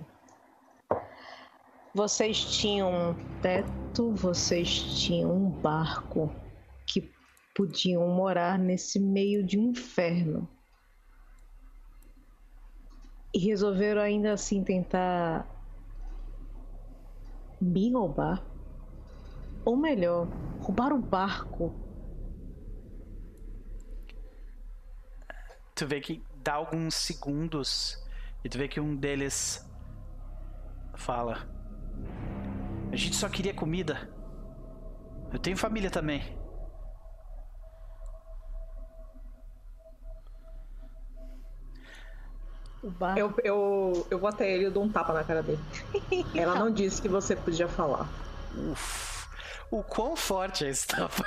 vocês 1.91 2.40
tinham 2.56 2.91
um 2.91 3.15
teto, 3.41 4.11
vocês 4.14 4.69
tinham 5.02 5.36
um 5.36 5.49
barco 5.49 6.31
que 6.86 7.11
podiam 7.56 8.07
morar 8.10 8.60
nesse 8.60 8.99
meio 8.99 9.44
de 9.44 9.57
um 9.57 9.72
inferno. 9.72 10.48
E 13.34 13.40
resolveram 13.40 14.03
ainda 14.03 14.34
assim 14.34 14.64
tentar 14.64 15.49
me 17.60 17.91
roubar. 17.91 18.48
Ou 19.65 19.76
melhor, 19.76 20.27
roubar 20.61 20.94
o 20.94 20.99
barco. 20.99 21.73
Tu 25.76 25.88
vê 25.88 25.99
que 25.99 26.23
dá 26.44 26.56
alguns 26.56 26.95
segundos 26.95 28.06
e 28.44 28.49
tu 28.49 28.57
vê 28.57 28.68
que 28.68 28.80
um 28.80 28.95
deles 28.95 29.65
fala: 30.95 31.48
A 32.91 32.95
gente 32.95 33.15
só 33.15 33.30
queria 33.30 33.53
comida. 33.53 34.10
Eu 35.31 35.40
tenho 35.40 35.57
família 35.57 35.90
também. 35.90 36.38
Eu, 43.18 43.34
eu, 43.44 44.07
eu 44.10 44.18
vou 44.18 44.30
até 44.30 44.49
ele 44.49 44.68
e 44.68 44.69
dou 44.69 44.84
um 44.84 44.90
tapa 44.90 45.14
na 45.14 45.23
cara 45.23 45.44
dele. 45.44 45.60
Ela 46.34 46.56
não 46.56 46.72
disse 46.72 47.02
que 47.02 47.10
você 47.10 47.36
podia 47.36 47.68
falar. 47.68 48.07
Ufa 48.56 49.18
o 49.71 49.83
quão 49.83 50.15
forte 50.15 50.65
é 50.65 50.69
esse 50.69 50.87
tapa. 50.87 51.23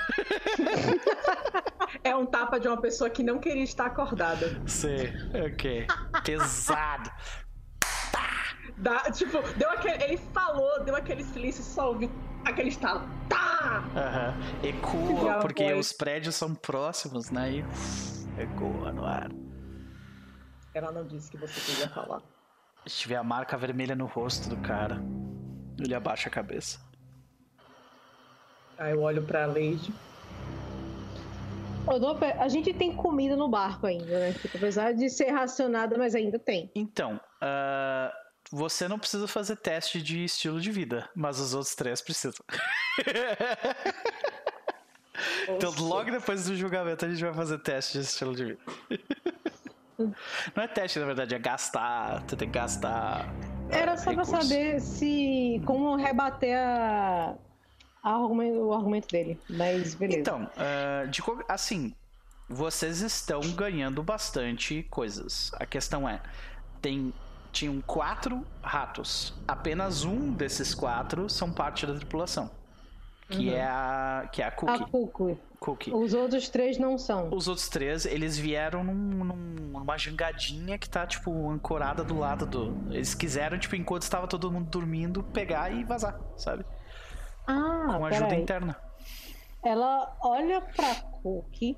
é 2.02 2.14
um 2.14 2.26
tapa 2.26 2.58
de 2.58 2.68
uma 2.68 2.80
pessoa 2.80 3.08
que 3.08 3.22
não 3.22 3.38
queria 3.38 3.62
estar 3.62 3.86
acordada. 3.86 4.60
Sim, 4.66 5.12
ok. 5.46 5.86
Pesado. 6.24 7.10
Dá, 8.76 9.02
tipo, 9.12 9.40
deu 9.56 9.70
aquele, 9.70 10.02
ele 10.02 10.16
falou, 10.16 10.82
deu 10.84 10.96
aquele 10.96 11.22
silêncio, 11.24 11.62
só 11.62 11.90
ouviu 11.90 12.10
aquele 12.44 12.68
estalo. 12.68 13.08
Tá! 13.28 13.84
Uhum. 13.94 14.68
Ecoa, 14.68 15.38
porque 15.40 15.64
foi. 15.64 15.78
os 15.78 15.92
prédios 15.92 16.34
são 16.34 16.54
próximos, 16.54 17.30
né? 17.30 17.50
E 17.52 17.64
ecoa 18.40 18.92
no 18.92 19.04
ar. 19.04 19.30
Ela 20.74 20.90
não 20.90 21.06
disse 21.06 21.30
que 21.30 21.36
você 21.36 21.60
queria 21.60 21.88
falar. 21.90 22.22
Se 22.86 22.96
tiver 22.96 23.16
a 23.16 23.22
marca 23.22 23.56
vermelha 23.56 23.94
no 23.94 24.06
rosto 24.06 24.48
do 24.48 24.56
cara, 24.56 25.00
ele 25.78 25.94
abaixa 25.94 26.28
a 26.28 26.32
cabeça. 26.32 26.80
Aí 28.82 28.92
eu 28.92 29.02
olho 29.02 29.22
pra 29.22 29.46
Lady. 29.46 29.94
A 32.38 32.48
gente 32.48 32.74
tem 32.74 32.96
comida 32.96 33.36
no 33.36 33.48
barco 33.48 33.86
ainda, 33.86 34.18
né? 34.18 34.32
Tipo, 34.32 34.56
apesar 34.56 34.92
de 34.92 35.08
ser 35.08 35.30
racionada, 35.30 35.96
mas 35.96 36.16
ainda 36.16 36.36
tem. 36.36 36.68
Então, 36.74 37.20
uh, 37.40 38.12
você 38.50 38.88
não 38.88 38.98
precisa 38.98 39.28
fazer 39.28 39.54
teste 39.56 40.02
de 40.02 40.24
estilo 40.24 40.60
de 40.60 40.72
vida, 40.72 41.08
mas 41.14 41.38
os 41.38 41.54
outros 41.54 41.76
três 41.76 42.00
precisam. 42.00 42.44
então, 45.48 45.72
logo 45.78 46.10
depois 46.10 46.46
do 46.46 46.56
julgamento, 46.56 47.04
a 47.04 47.08
gente 47.08 47.22
vai 47.22 47.34
fazer 47.34 47.58
teste 47.58 47.98
de 47.98 48.04
estilo 48.04 48.34
de 48.34 48.44
vida. 48.44 48.60
Não 50.56 50.64
é 50.64 50.66
teste, 50.66 50.98
na 50.98 51.06
verdade, 51.06 51.36
é 51.36 51.38
gastar. 51.38 52.24
Você 52.26 52.34
tem 52.34 52.50
que 52.50 52.58
gastar. 52.58 53.32
Era 53.70 53.96
só 53.96 54.10
recurso. 54.10 54.32
pra 54.32 54.40
saber 54.40 54.80
se. 54.80 55.62
como 55.64 55.94
rebater 55.94 56.58
a 56.58 57.36
argumento, 58.02 58.58
o 58.58 58.72
argumento 58.72 59.08
dele, 59.08 59.38
mas 59.48 59.94
beleza. 59.94 60.20
Então, 60.20 60.42
uh, 60.44 61.08
de, 61.08 61.22
assim, 61.48 61.94
vocês 62.48 63.00
estão 63.00 63.40
ganhando 63.52 64.02
bastante 64.02 64.82
coisas. 64.90 65.50
A 65.54 65.66
questão 65.66 66.08
é, 66.08 66.20
tem 66.80 67.12
tinham 67.52 67.80
quatro 67.82 68.44
ratos. 68.62 69.34
Apenas 69.46 70.04
um 70.04 70.32
desses 70.32 70.74
quatro 70.74 71.28
são 71.28 71.52
parte 71.52 71.86
da 71.86 71.94
tripulação. 71.94 72.50
que 73.28 73.48
uhum. 73.48 73.54
é 73.54 73.62
a 73.62 74.28
que 74.32 74.42
é 74.42 74.46
a 74.46 74.50
Cookie. 74.50 74.82
A 74.82 74.86
Cookie. 74.86 75.38
Cookie. 75.60 75.94
Os 75.94 76.12
outros 76.12 76.48
três 76.48 76.76
não 76.76 76.98
são. 76.98 77.28
Os 77.32 77.46
outros 77.46 77.68
três, 77.68 78.04
eles 78.04 78.36
vieram 78.36 78.82
num, 78.82 78.94
num, 79.24 79.36
numa 79.70 79.96
jangadinha 79.96 80.76
que 80.76 80.88
tá, 80.88 81.06
tipo, 81.06 81.48
ancorada 81.50 82.02
do 82.02 82.18
lado 82.18 82.44
do. 82.44 82.74
Eles 82.90 83.14
quiseram, 83.14 83.56
tipo, 83.58 83.76
enquanto 83.76 84.02
estava 84.02 84.26
todo 84.26 84.50
mundo 84.50 84.68
dormindo, 84.68 85.22
pegar 85.22 85.70
e 85.70 85.84
vazar, 85.84 86.18
sabe? 86.36 86.64
Ah, 87.46 87.94
Com 87.98 88.04
ajuda 88.06 88.34
aí. 88.34 88.42
interna. 88.42 88.76
Ela 89.64 90.16
olha 90.22 90.60
pra 90.60 90.94
Cookie. 91.22 91.76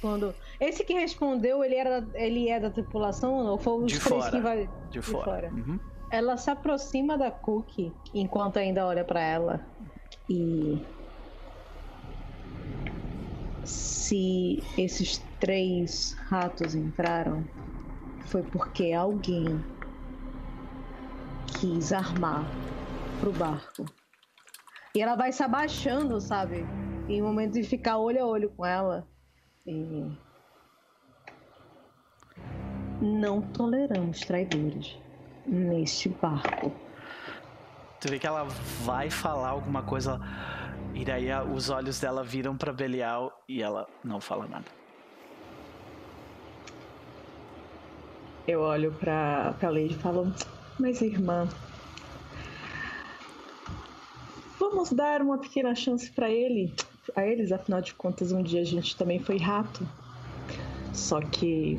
Quando. 0.00 0.34
Esse 0.60 0.84
que 0.84 0.94
respondeu, 0.94 1.64
ele, 1.64 1.74
era, 1.74 2.06
ele 2.14 2.48
é 2.48 2.60
da 2.60 2.70
tripulação 2.70 3.34
ou 3.34 3.44
não? 3.44 3.58
Foi 3.58 3.84
os 3.84 3.92
de 3.92 3.98
três 4.00 4.22
fora. 4.24 4.30
que 4.36 4.40
vai. 4.42 4.66
De, 4.66 4.90
de 4.90 5.02
fora. 5.02 5.24
fora. 5.24 5.50
Uhum. 5.52 5.78
Ela 6.10 6.36
se 6.36 6.50
aproxima 6.50 7.18
da 7.18 7.30
Cookie 7.30 7.92
enquanto 8.14 8.58
ainda 8.58 8.86
olha 8.86 9.04
para 9.04 9.20
ela. 9.20 9.60
E 10.30 10.82
se 13.64 14.62
esses 14.76 15.18
três 15.40 16.12
ratos 16.28 16.74
entraram, 16.74 17.44
foi 18.26 18.42
porque 18.42 18.92
alguém 18.92 19.62
quis 21.46 21.92
armar 21.92 22.44
pro 23.20 23.32
barco. 23.32 23.84
E 24.98 25.00
ela 25.00 25.14
vai 25.14 25.30
se 25.30 25.44
abaixando, 25.44 26.20
sabe? 26.20 26.66
Em 27.08 27.22
momento 27.22 27.52
de 27.52 27.62
ficar 27.62 27.98
olho 27.98 28.20
a 28.20 28.26
olho 28.26 28.50
com 28.50 28.66
ela. 28.66 29.06
E... 29.64 30.10
Não 33.00 33.40
toleramos 33.40 34.18
traidores 34.18 34.98
neste 35.46 36.08
barco. 36.08 36.72
Tu 38.00 38.10
vê 38.10 38.18
que 38.18 38.26
ela 38.26 38.42
vai 38.82 39.08
falar 39.08 39.50
alguma 39.50 39.84
coisa. 39.84 40.20
E 40.92 41.04
daí 41.04 41.28
os 41.54 41.70
olhos 41.70 42.00
dela 42.00 42.24
viram 42.24 42.56
para 42.56 42.72
Belial 42.72 43.32
e 43.48 43.62
ela 43.62 43.86
não 44.02 44.20
fala 44.20 44.48
nada. 44.48 44.66
Eu 48.48 48.62
olho 48.62 48.92
pra, 48.94 49.54
pra 49.60 49.70
Lady 49.70 49.92
e 49.92 49.98
falo, 49.98 50.34
mas 50.76 51.00
irmã, 51.00 51.48
vamos 54.58 54.92
dar 54.92 55.22
uma 55.22 55.38
pequena 55.38 55.74
chance 55.74 56.10
para 56.10 56.30
ele, 56.30 56.74
a 57.14 57.24
eles, 57.24 57.52
afinal 57.52 57.80
de 57.80 57.94
contas, 57.94 58.32
um 58.32 58.42
dia 58.42 58.60
a 58.60 58.64
gente 58.64 58.96
também 58.96 59.18
foi 59.18 59.38
rato. 59.38 59.86
Só 60.92 61.20
que 61.20 61.78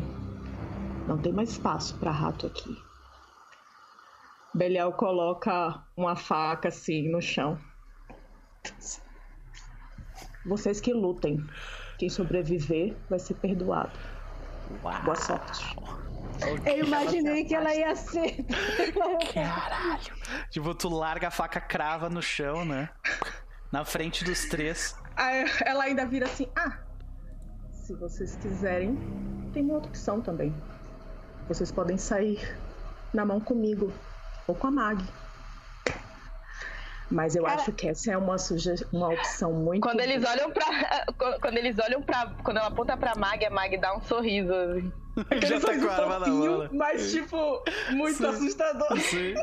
não 1.08 1.18
tem 1.18 1.34
mais 1.34 1.52
espaço 1.52 1.98
para 1.98 2.12
rato 2.12 2.48
aqui. 2.48 2.78
Belial 4.54 4.94
coloca 4.94 5.84
uma 5.96 6.16
faca 6.16 6.70
assim 6.70 7.10
no 7.10 7.22
chão. 7.22 7.58
Vocês 10.46 10.80
que 10.80 10.94
lutem. 10.94 11.38
Quem 11.98 12.10
sobreviver 12.10 12.96
vai 13.10 13.20
ser 13.20 13.36
perdoado. 13.36 13.92
Uau. 14.84 15.04
Boa 15.04 15.16
sorte. 15.16 15.76
Eu 16.66 16.86
imaginei 16.86 17.44
que 17.46 17.56
ela 17.56 17.74
ia 17.74 17.96
ser. 17.96 18.46
Caralho. 19.34 20.14
Tipo, 20.50 20.74
tu 20.74 20.90
larga 20.90 21.28
a 21.28 21.32
faca 21.32 21.60
crava 21.60 22.10
no 22.10 22.22
chão, 22.22 22.66
né? 22.66 22.90
Na 23.72 23.84
frente 23.86 24.24
dos 24.24 24.46
três. 24.46 24.96
Aí 25.16 25.46
ela 25.66 25.84
ainda 25.84 26.06
vira 26.06 26.26
assim: 26.26 26.48
ah, 26.56 26.80
se 27.72 27.94
vocês 27.96 28.36
quiserem, 28.38 28.98
tem 29.54 29.64
uma 29.64 29.76
outra 29.76 29.90
opção 29.90 30.22
também. 30.22 30.54
Vocês 31.48 31.72
podem 31.72 31.98
sair 31.98 32.40
na 33.14 33.26
mão 33.26 33.40
comigo 33.40 33.92
ou 34.48 34.56
com 34.56 34.68
a 34.68 34.72
Mag. 34.72 35.04
Mas 37.12 37.36
eu 37.36 37.44
Cara, 37.44 37.62
acho 37.62 37.72
que 37.72 37.88
essa 37.88 38.12
é 38.12 38.18
uma, 38.18 38.36
uma 38.94 39.10
opção 39.10 39.52
muito. 39.52 39.82
Quando 39.82 40.00
eles 40.00 40.24
olham 40.24 40.52
pra. 40.52 40.66
Quando 41.42 41.58
eles 41.58 41.78
olham 41.80 42.02
pra. 42.02 42.34
Quando 42.44 42.58
ela 42.58 42.68
aponta 42.68 42.96
pra 42.96 43.16
Mag, 43.16 43.44
a 43.44 43.50
Mag 43.50 43.78
dá 43.78 43.96
um 43.96 44.02
sorriso. 44.02 44.54
Assim. 44.54 44.92
Já 45.48 45.60
tá 45.60 45.78
com 45.78 45.88
a 45.88 45.94
arma 45.94 46.20
na 46.20 46.28
mão. 46.28 46.70
Mas, 46.72 47.12
tipo, 47.12 47.64
muito 47.92 48.18
Sim. 48.18 48.28
assustador. 48.28 49.00
Sim. 49.00 49.34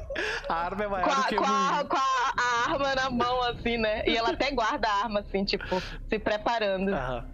A 0.48 0.54
arma 0.54 0.84
é 0.84 0.88
maior 0.88 1.04
com 1.04 1.12
a, 1.12 1.16
do 1.16 1.28
que 1.28 1.36
com 1.36 1.44
a, 1.44 1.84
com 1.84 1.96
a, 1.96 2.34
a, 2.36 2.72
arma 2.72 2.94
na 2.94 3.10
mão, 3.10 3.42
assim, 3.42 3.76
né? 3.76 4.04
E 4.06 4.16
ela 4.16 4.30
até 4.30 4.50
guarda 4.52 4.88
a 4.88 5.02
arma, 5.04 5.20
assim, 5.20 5.44
tipo, 5.44 5.82
se 6.08 6.18
preparando. 6.18 6.94
Aham. 6.94 7.24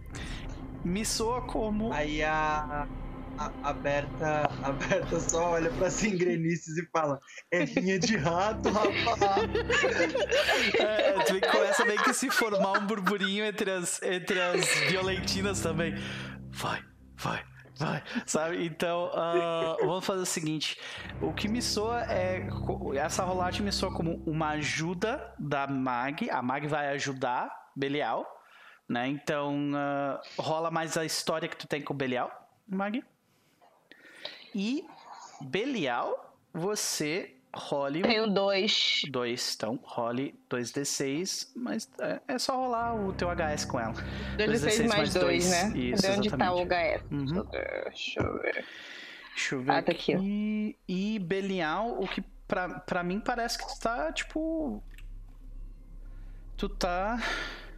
Me 0.85 1.05
soa 1.05 1.43
como. 1.43 1.93
Aí 1.93 2.25
a 2.25 2.89
a, 3.39 3.73
Berta, 3.73 4.51
a 4.63 4.73
Berta 4.89 5.21
só 5.21 5.53
olha 5.53 5.71
para 5.71 5.87
as 5.87 6.03
engrenices 6.03 6.77
e 6.77 6.87
fala: 6.91 7.21
É 7.51 7.65
vinha 7.65 7.99
de 7.99 8.17
rato, 8.17 8.69
rapaz. 8.69 9.21
É, 10.79 11.51
começa 11.51 11.85
meio 11.85 12.03
que 12.03 12.13
se 12.13 12.31
formar 12.31 12.79
um 12.79 12.87
burburinho 12.87 13.45
entre 13.45 13.71
as, 13.71 14.03
entre 14.03 14.41
as 14.41 14.67
violentinas 14.89 15.61
também. 15.61 15.95
Vai, 16.51 16.83
vai, 17.17 17.43
vai, 17.77 18.03
sabe? 18.27 18.65
Então, 18.65 19.11
uh, 19.11 19.87
vamos 19.87 20.05
fazer 20.05 20.23
o 20.23 20.27
seguinte: 20.27 20.79
o 21.21 21.33
que 21.33 21.49
me 21.49 21.63
soa 21.63 22.03
é. 22.05 22.47
Essa 22.97 23.25
rolagem 23.25 23.63
me 23.63 23.73
soa 23.73 23.93
como 23.93 24.23
uma 24.27 24.51
ajuda 24.51 25.35
da 25.39 25.67
Mag. 25.67 26.29
A 26.31 26.43
Mag 26.43 26.67
vai 26.67 26.89
ajudar 26.89 27.51
Belial, 27.75 28.27
né? 28.89 29.09
Então, 29.09 29.73
uh, 29.73 30.43
rola 30.43 30.71
mais 30.71 30.97
a 30.97 31.05
história 31.05 31.49
que 31.49 31.57
tu 31.57 31.67
tem 31.67 31.83
com 31.83 31.95
o 31.95 31.97
Belial, 31.97 32.31
Mag. 32.69 33.03
E 34.55 34.85
Belial, 35.41 36.37
você 36.53 37.35
role. 37.55 38.03
Tenho 38.03 38.27
dois. 38.27 39.03
Dois, 39.11 39.55
então 39.55 39.79
role 39.83 40.35
2d6, 40.51 41.49
mas 41.55 41.89
é, 42.01 42.21
é 42.29 42.39
só 42.39 42.57
rolar 42.57 42.95
o 42.95 43.13
teu 43.13 43.29
HS 43.29 43.65
com 43.65 43.79
ela. 43.79 43.95
2d6 44.37 44.89
mais 44.89 45.15
2, 45.15 45.51
né? 45.51 45.73
Isso, 45.79 46.03
Cadê 46.03 46.17
onde 46.17 46.31
tá 46.31 46.55
o 46.55 46.65
HS? 46.65 47.03
Uhum. 47.11 47.47
Deixa 47.85 48.21
eu 48.21 48.39
ver. 48.41 48.65
Deixa 49.35 49.55
eu 49.55 49.63
ver. 49.63 49.73
Ah, 49.73 49.83
tá 49.83 49.93
aqui. 49.93 50.15
aqui. 50.15 50.79
E 50.89 51.19
Belial, 51.19 52.01
o 52.01 52.07
que 52.07 52.23
pra, 52.47 52.81
pra 52.81 53.03
mim 53.03 53.21
parece 53.21 53.59
que 53.59 53.67
tu 53.67 53.81
tá, 53.81 54.13
tipo. 54.13 54.83
Tu 56.57 56.69
tá. 56.69 57.19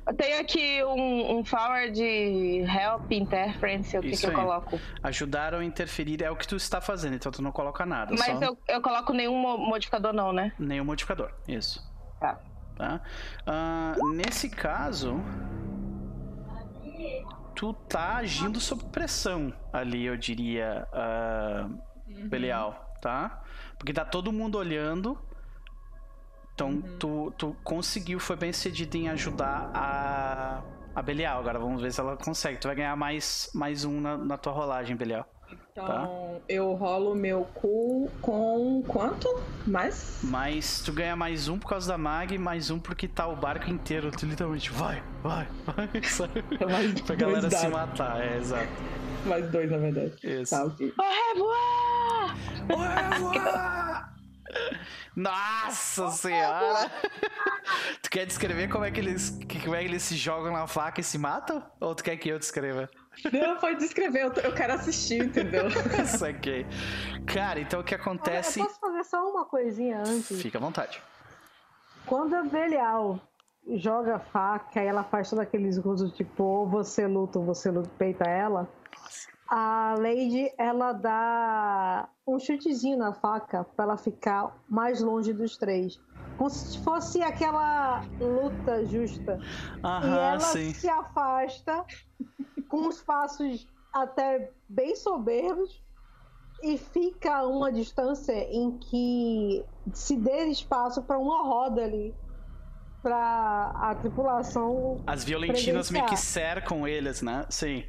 Eu 0.07 0.15
tenho 0.15 0.41
aqui 0.41 0.85
um, 0.85 1.39
um 1.39 1.45
forward 1.45 1.99
help 2.03 3.11
interference, 3.11 3.97
o 3.97 4.03
que, 4.03 4.17
que 4.17 4.27
eu 4.27 4.33
coloco? 4.33 4.79
Ajudaram 5.03 5.61
a 5.61 5.65
interferir 5.65 6.23
é 6.23 6.31
o 6.31 6.37
que 6.37 6.47
tu 6.47 6.57
está 6.57 6.81
fazendo, 6.81 7.15
então 7.15 7.33
tu 7.33 7.41
não 7.41 7.51
coloca 7.51 7.87
nada. 7.87 8.15
Mas 8.15 8.39
só... 8.39 8.45
eu, 8.45 8.59
eu 8.69 8.83
coloco 8.83 9.15
nenhum 9.15 9.35
modificador 9.57 10.13
não, 10.13 10.33
né? 10.33 10.53
Nenhum 10.59 10.85
modificador, 10.85 11.33
isso. 11.49 11.83
Tá. 12.21 12.39
tá? 12.77 13.01
Uh, 13.47 14.11
nesse 14.11 14.51
caso, 14.51 15.17
tu 17.55 17.73
tá 17.73 18.17
agindo 18.17 18.61
sob 18.61 18.85
pressão 18.85 19.55
ali, 19.73 20.05
eu 20.05 20.19
diria, 20.19 20.87
uh, 20.93 21.65
uhum. 22.09 22.29
Belial, 22.29 22.95
tá? 23.01 23.43
Porque 23.79 23.93
tá 23.93 24.05
todo 24.05 24.31
mundo 24.31 24.59
olhando 24.59 25.19
então 26.55 26.69
uhum. 26.69 26.83
tu, 26.99 27.33
tu 27.37 27.57
conseguiu, 27.65 28.21
foi 28.21 28.37
bem 28.37 28.53
cedido 28.53 28.97
em 28.97 29.09
ajudar 29.09 29.71
a, 29.75 30.63
a 30.95 31.03
Belial. 31.03 31.41
Agora 31.41 31.59
vamos 31.59 31.83
ver 31.83 31.93
se 31.93 32.01
ela 32.01 32.17
consegue. 32.17 32.59
Tu 32.59 32.69
vai 32.69 32.77
ganhar 32.77 32.97
mais, 32.97 33.51
mais 33.53 33.85
um 33.85 34.01
na, 34.01 34.17
na 34.17 34.39
tua 34.39 34.53
rolagem, 34.53 34.97
Belial. 34.97 35.29
Então 35.73 35.87
tá? 35.87 36.09
eu 36.49 36.73
rolo 36.75 37.15
meu 37.15 37.45
cu 37.53 38.09
com 38.23 38.83
quanto? 38.87 39.29
Mais? 39.67 40.21
Mas 40.23 40.81
tu 40.83 40.93
ganha 40.93 41.17
mais 41.17 41.49
um 41.49 41.59
por 41.59 41.69
causa 41.69 41.89
da 41.89 41.99
Mag, 41.99 42.39
mais 42.39 42.71
um 42.71 42.79
porque 42.79 43.09
tá 43.09 43.27
o 43.27 43.35
barco 43.35 43.69
inteiro. 43.69 44.11
Tu 44.13 44.25
literalmente 44.25 44.71
vai, 44.71 45.03
vai, 45.23 45.49
vai. 45.67 46.03
Sabe? 46.05 46.45
É 46.61 46.67
mais 46.71 47.01
pra 47.01 47.17
galera 47.17 47.51
se 47.51 47.69
matar, 47.69 48.23
é 48.23 48.37
exato. 48.37 48.69
Mais 49.27 49.51
dois, 49.51 49.71
na 49.71 49.79
verdade. 49.79 50.15
Isso. 50.23 50.55
Tá, 50.55 50.65
okay. 50.65 50.93
Au 50.97 51.35
revoir! 51.35 52.37
Au 52.71 53.27
revoir! 53.27 54.14
Nossa 55.17 56.11
senhora! 56.11 56.91
tu 58.03 58.11
quer 58.11 58.27
descrever 58.27 58.69
como 58.69 58.85
é 58.85 58.91
que 58.91 59.01
eles 59.01 59.39
como 59.63 59.75
é 59.75 59.81
que 59.81 59.89
eles 59.89 60.03
se 60.03 60.17
jogam 60.17 60.53
na 60.53 60.67
faca 60.67 61.01
e 61.01 61.05
se 61.05 61.19
matam? 61.19 61.65
Ou 61.81 61.95
tu 61.95 62.03
quer 62.03 62.17
que 62.17 62.29
eu 62.29 62.39
descreva? 62.39 62.89
Não, 63.33 63.57
pode 63.59 63.79
descrever, 63.79 64.23
eu, 64.23 64.33
eu 64.43 64.53
quero 64.53 64.73
assistir, 64.73 65.25
entendeu? 65.25 65.65
Saquei. 66.07 66.67
Cara, 67.27 67.61
então 67.61 67.81
o 67.81 67.85
que 67.85 67.95
acontece. 67.95 68.59
eu 68.59 68.67
posso 68.67 68.81
fazer 68.81 69.05
só 69.05 69.31
uma 69.31 69.45
coisinha 69.45 70.01
antes? 70.01 70.43
Fica 70.43 70.59
à 70.59 70.61
vontade. 70.61 71.01
Quando 72.07 72.35
a 72.35 72.43
Belial 72.43 73.21
joga 73.77 74.17
a 74.17 74.19
faca 74.19 74.83
e 74.83 74.87
ela 74.87 75.05
faz 75.05 75.31
todos 75.31 75.43
aqueles 75.43 75.79
usos 75.79 76.13
tipo, 76.13 76.43
ou 76.43 76.69
você 76.69 77.07
luta 77.07 77.39
ou 77.39 77.45
você 77.45 77.71
luta, 77.71 77.89
peita 77.97 78.29
ela 78.29 78.69
a 79.49 79.95
Lady 79.99 80.51
ela 80.57 80.93
dá 80.93 82.09
um 82.27 82.39
chutezinho 82.39 82.99
na 82.99 83.13
faca 83.13 83.65
para 83.65 83.85
ela 83.85 83.97
ficar 83.97 84.57
mais 84.69 85.01
longe 85.01 85.33
dos 85.33 85.57
três. 85.57 86.01
Como 86.37 86.51
se 86.51 86.79
fosse 86.83 87.23
aquela 87.23 88.05
luta 88.19 88.85
justa. 88.87 89.39
Aham, 89.85 90.07
e 90.07 90.19
ela 90.19 90.41
sim. 90.41 90.75
se 90.75 90.89
afasta 90.89 91.85
com 92.69 92.89
os 92.89 93.03
passos 93.03 93.69
até 93.93 94.51
bem 94.69 94.97
soberbos 94.97 95.83
e 96.63 96.79
fica 96.79 97.37
a 97.37 97.47
uma 97.47 97.71
distância 97.71 98.33
em 98.33 98.79
que 98.79 99.65
se 99.93 100.17
dê 100.17 100.47
espaço 100.47 101.03
para 101.03 101.19
uma 101.19 101.43
roda 101.43 101.85
ali 101.85 102.15
pra 103.03 103.71
a 103.75 103.95
tripulação. 103.95 105.03
As 105.07 105.23
violentinas 105.23 105.91
meio 105.91 106.07
que 106.07 106.17
cercam 106.17 106.89
eles, 106.89 107.21
né? 107.21 107.45
Sim. 107.51 107.85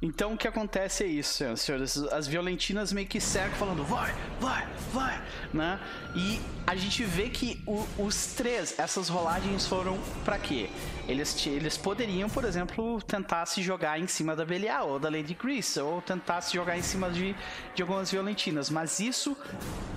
Então 0.00 0.34
o 0.34 0.36
que 0.36 0.46
acontece 0.46 1.02
é 1.02 1.08
isso, 1.08 1.44
senhores. 1.56 1.96
As 2.12 2.28
violentinas 2.28 2.92
meio 2.92 3.08
que 3.08 3.20
cercam 3.20 3.58
falando 3.58 3.82
vai, 3.82 4.14
vai, 4.38 4.64
vai, 4.92 5.20
né? 5.52 5.80
E 6.14 6.40
a 6.64 6.76
gente 6.76 7.02
vê 7.02 7.28
que 7.28 7.60
o, 7.66 7.84
os 7.98 8.34
três, 8.34 8.78
essas 8.78 9.08
rolagens 9.08 9.66
foram 9.66 9.98
para 10.24 10.38
quê? 10.38 10.70
Eles, 11.08 11.44
eles 11.46 11.76
poderiam, 11.76 12.30
por 12.30 12.44
exemplo, 12.44 13.02
tentar 13.02 13.44
se 13.46 13.60
jogar 13.60 13.98
em 13.98 14.06
cima 14.06 14.36
da 14.36 14.44
Belial 14.44 14.88
ou 14.88 14.98
da 15.00 15.08
Lady 15.08 15.34
Grease, 15.34 15.80
ou 15.80 16.00
tentar 16.00 16.42
se 16.42 16.54
jogar 16.54 16.78
em 16.78 16.82
cima 16.82 17.10
de, 17.10 17.34
de 17.74 17.82
algumas 17.82 18.08
violentinas, 18.08 18.70
mas 18.70 19.00
isso 19.00 19.36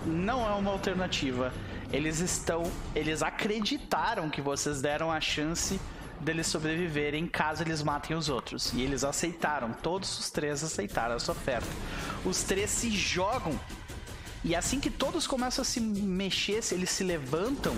não 0.04 0.50
é 0.50 0.54
uma 0.56 0.72
alternativa. 0.72 1.54
Eles 1.94 2.22
estão. 2.22 2.64
Eles 2.96 3.22
acreditaram 3.22 4.32
que 4.32 4.42
vocês 4.42 4.82
deram 4.82 5.12
a 5.12 5.22
chance 5.22 5.80
deles 6.22 6.48
sobreviverem 6.48 7.28
caso 7.28 7.64
eles 7.64 7.84
matem 7.84 8.16
os 8.16 8.30
outros. 8.30 8.72
E 8.74 8.82
eles 8.82 9.04
aceitaram, 9.04 9.74
todos 9.74 10.20
os 10.20 10.30
três 10.30 10.64
aceitaram 10.64 11.16
essa 11.16 11.32
oferta. 11.32 11.68
Os 12.24 12.44
três 12.44 12.70
se 12.70 12.90
jogam 12.92 13.60
e 14.44 14.56
assim 14.56 14.80
que 14.80 14.90
todos 14.90 15.28
começam 15.28 15.62
a 15.62 15.66
se 15.66 15.80
mexer, 15.80 16.62
eles 16.72 16.90
se 16.90 17.04
levantam, 17.04 17.76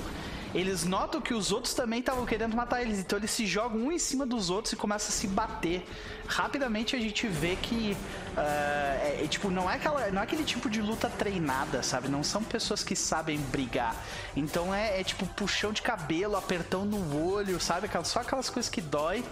eles 0.54 0.86
notam 0.86 1.20
que 1.20 1.34
os 1.34 1.52
outros 1.52 1.74
também 1.74 2.00
estavam 2.00 2.26
querendo 2.26 2.56
matar 2.56 2.82
eles. 2.82 3.00
Então 3.00 3.18
eles 3.18 3.32
se 3.32 3.46
jogam 3.46 3.80
um 3.80 3.92
em 3.92 3.98
cima 3.98 4.26
dos 4.26 4.50
outros 4.50 4.74
e 4.74 4.76
começam 4.76 5.10
a 5.10 5.12
se 5.12 5.28
bater. 5.28 5.86
Rapidamente 6.28 6.96
a 6.96 7.00
gente 7.00 7.28
vê 7.28 7.56
que 7.56 7.98
uh, 8.36 8.40
é, 8.40 9.22
é, 9.24 9.28
tipo, 9.28 9.50
não 9.50 9.70
é, 9.70 9.76
aquela, 9.76 10.12
não 10.12 10.22
é 10.22 10.24
aquele 10.24 10.44
tipo 10.44 10.70
de 10.70 10.82
luta 10.82 11.10
treinada, 11.10 11.82
sabe? 11.82 12.08
Não 12.08 12.24
são 12.24 12.44
pessoas 12.44 12.84
que 12.84 12.96
sabem 12.96 13.38
brigar. 13.38 13.96
Então 14.36 14.74
é, 14.74 15.02
é 15.02 15.04
tipo 15.04 15.26
puxão 15.26 15.74
de 15.74 15.82
cabelo, 15.82 16.36
apertão 16.36 16.86
no 16.86 17.34
olho, 17.34 17.60
sabe? 17.60 17.90
Só 18.04 18.20
aquelas 18.20 18.50
coisas 18.50 18.70
que 18.70 18.82
dói. 18.82 19.24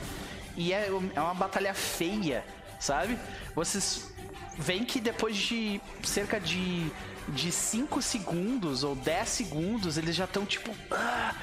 E 0.57 0.73
é, 0.73 0.87
é 1.15 1.21
uma 1.21 1.33
batalha 1.33 1.73
feia, 1.73 2.43
sabe? 2.79 3.17
Vocês 3.55 4.11
veem 4.57 4.83
que 4.83 4.99
depois 4.99 5.35
de 5.37 5.79
cerca 6.03 6.39
de 6.39 6.91
de 7.29 7.51
5 7.51 8.01
segundos 8.01 8.83
ou 8.83 8.95
10 8.95 9.29
segundos, 9.29 9.97
eles 9.97 10.15
já 10.15 10.25
estão 10.25 10.45
tipo. 10.45 10.71
Ah, 10.91 11.33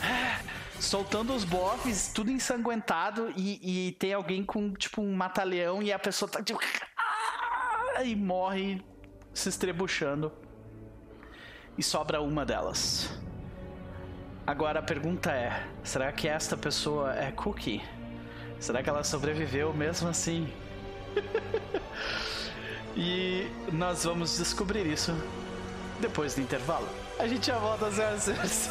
ah, 0.00 0.40
soltando 0.78 1.34
os 1.34 1.44
bofs, 1.44 2.12
tudo 2.12 2.30
ensanguentado, 2.30 3.32
e, 3.36 3.88
e, 3.88 3.92
tem 3.92 4.12
alguém 4.12 4.44
com 4.44 4.72
tipo 4.72 5.02
um 5.02 5.14
mata-leão 5.14 5.82
e 5.82 5.92
a 5.92 5.98
pessoa 5.98 6.30
tá 6.30 6.42
tipo. 6.42 6.60
Ah, 6.96 8.04
e 8.04 8.14
morre 8.14 8.82
se 9.34 9.48
estrebuchando. 9.48 10.32
E 11.76 11.82
sobra 11.82 12.20
uma 12.20 12.44
delas. 12.44 13.08
Agora 14.46 14.80
a 14.80 14.82
pergunta 14.82 15.30
é: 15.30 15.66
será 15.82 16.10
que 16.12 16.26
esta 16.26 16.56
pessoa 16.56 17.14
é 17.14 17.30
Cookie? 17.32 17.82
Será 18.58 18.82
que 18.82 18.88
ela 18.88 19.04
sobreviveu 19.04 19.72
mesmo 19.72 20.08
assim? 20.08 20.52
E 23.00 23.46
nós 23.72 24.02
vamos 24.02 24.36
descobrir 24.38 24.84
isso 24.84 25.12
depois 26.00 26.34
do 26.34 26.40
intervalo. 26.40 26.88
A 27.16 27.28
gente 27.28 27.46
já 27.46 27.56
volta, 27.56 27.92
senhoras 27.92 28.26
e 28.26 28.48
senhores. 28.48 28.70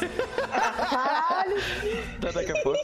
Até 2.18 2.32
daqui 2.32 2.52
a 2.52 2.62
pouco. 2.62 2.82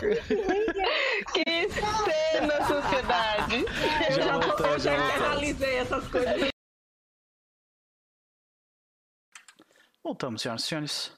Que 1.34 1.68
cena, 1.68 2.66
sociedade. 2.66 3.64
Eu 4.08 4.22
já, 4.22 4.38
voltou, 4.38 4.78
já, 4.78 4.96
já 4.96 5.14
analisei 5.16 5.76
essas 5.76 6.08
coisas. 6.08 6.48
Voltamos, 10.02 10.40
senhoras 10.40 10.64
e 10.64 10.66
senhores. 10.66 11.12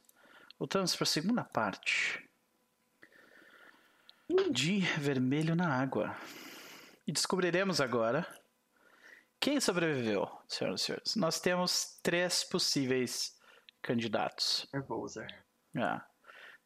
Voltamos 0.59 0.97
para 0.97 1.05
a 1.05 1.07
segunda 1.07 1.45
parte. 1.45 2.29
De 4.51 4.81
vermelho 4.99 5.55
na 5.55 5.73
água. 5.81 6.17
E 7.07 7.13
descobriremos 7.13 7.81
agora 7.81 8.27
quem 9.41 9.61
sobreviveu, 9.61 10.29
senhoras 10.49 10.81
e 10.81 10.85
senhores? 10.85 11.17
Nós 11.17 11.41
temos 11.41 11.99
três 12.03 12.45
possíveis 12.45 13.37
candidatos. 13.83 14.67
Nervosa. 14.73 15.27
É. 15.77 16.01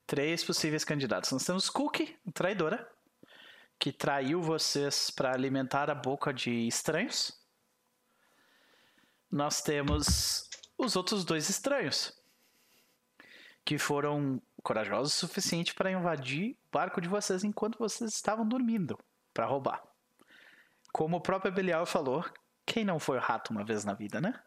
Três 0.06 0.42
possíveis 0.42 0.84
candidatos. 0.84 1.30
Nós 1.30 1.44
temos 1.44 1.68
Cookie, 1.68 2.18
traidora, 2.32 2.90
que 3.78 3.92
traiu 3.92 4.42
vocês 4.42 5.10
para 5.10 5.32
alimentar 5.32 5.90
a 5.90 5.94
boca 5.94 6.32
de 6.32 6.66
estranhos. 6.66 7.32
Nós 9.30 9.62
temos 9.62 10.48
os 10.76 10.96
outros 10.96 11.24
dois 11.24 11.48
estranhos, 11.48 12.12
que 13.64 13.78
foram 13.78 14.42
corajosos 14.62 15.14
o 15.14 15.26
suficiente 15.26 15.74
para 15.74 15.90
invadir 15.90 16.52
o 16.52 16.56
barco 16.72 17.00
de 17.00 17.08
vocês 17.08 17.44
enquanto 17.44 17.78
vocês 17.78 18.12
estavam 18.12 18.46
dormindo, 18.46 18.98
para 19.32 19.46
roubar. 19.46 19.82
Como 20.92 21.18
o 21.18 21.20
próprio 21.20 21.52
Belial 21.52 21.86
falou, 21.86 22.24
quem 22.70 22.84
não 22.84 23.00
foi 23.00 23.18
rato 23.18 23.50
uma 23.50 23.64
vez 23.64 23.84
na 23.84 23.94
vida, 23.94 24.20
né? 24.20 24.40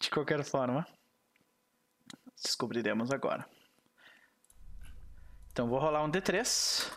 De 0.00 0.08
qualquer 0.08 0.42
forma, 0.42 0.86
descobriremos 2.42 3.10
agora. 3.12 3.46
Então 5.52 5.68
vou 5.68 5.78
rolar 5.78 6.02
um 6.02 6.10
D3. 6.10 6.90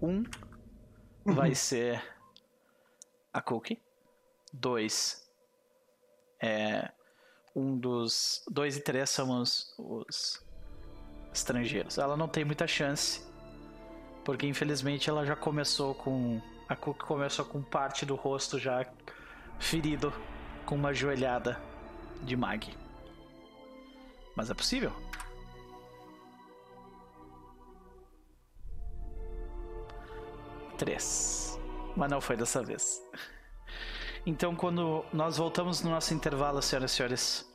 Um 0.00 0.24
vai 1.22 1.54
ser 1.68 2.02
a 3.30 3.42
Cookie. 3.42 3.78
Dois 4.54 5.30
é 6.42 6.90
um 7.54 7.78
dos. 7.78 8.42
Dois 8.48 8.78
e 8.78 8.80
três 8.80 9.10
são 9.10 9.38
os, 9.38 9.74
os 9.78 10.42
estrangeiros. 11.30 11.98
Ela 11.98 12.16
não 12.16 12.26
tem 12.26 12.42
muita 12.42 12.66
chance. 12.66 13.28
Porque 14.24 14.46
infelizmente 14.46 15.10
ela 15.10 15.26
já 15.26 15.36
começou 15.36 15.94
com 15.94 16.40
a 16.70 16.76
Cook 16.76 16.98
começa 16.98 17.42
com 17.42 17.60
parte 17.60 18.06
do 18.06 18.14
rosto 18.14 18.56
já 18.56 18.86
ferido 19.58 20.12
com 20.64 20.76
uma 20.76 20.94
joelhada 20.94 21.60
de 22.22 22.36
Mag. 22.36 22.72
Mas 24.36 24.50
é 24.50 24.54
possível? 24.54 24.92
Três. 30.78 31.58
Mas 31.96 32.08
não 32.08 32.20
foi 32.20 32.36
dessa 32.36 32.62
vez. 32.62 33.02
Então, 34.24 34.54
quando 34.54 35.04
nós 35.12 35.38
voltamos 35.38 35.82
no 35.82 35.90
nosso 35.90 36.14
intervalo, 36.14 36.62
senhoras 36.62 36.92
e 36.92 36.94
senhores, 36.94 37.52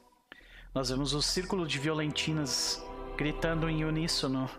nós 0.73 0.89
vemos 0.89 1.13
o 1.13 1.21
círculo 1.21 1.65
de 1.65 1.79
violentinas 1.79 2.83
gritando 3.15 3.69
em 3.69 3.85
uníssono: 3.85 4.49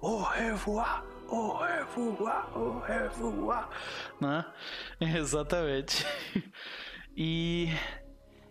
Au 0.00 0.22
revoir! 0.22 1.19
Au 1.30 1.58
revoir, 1.58 2.50
au 2.54 2.80
revoir, 2.80 3.70
né? 4.20 4.44
Exatamente. 5.00 6.04
E 7.16 7.68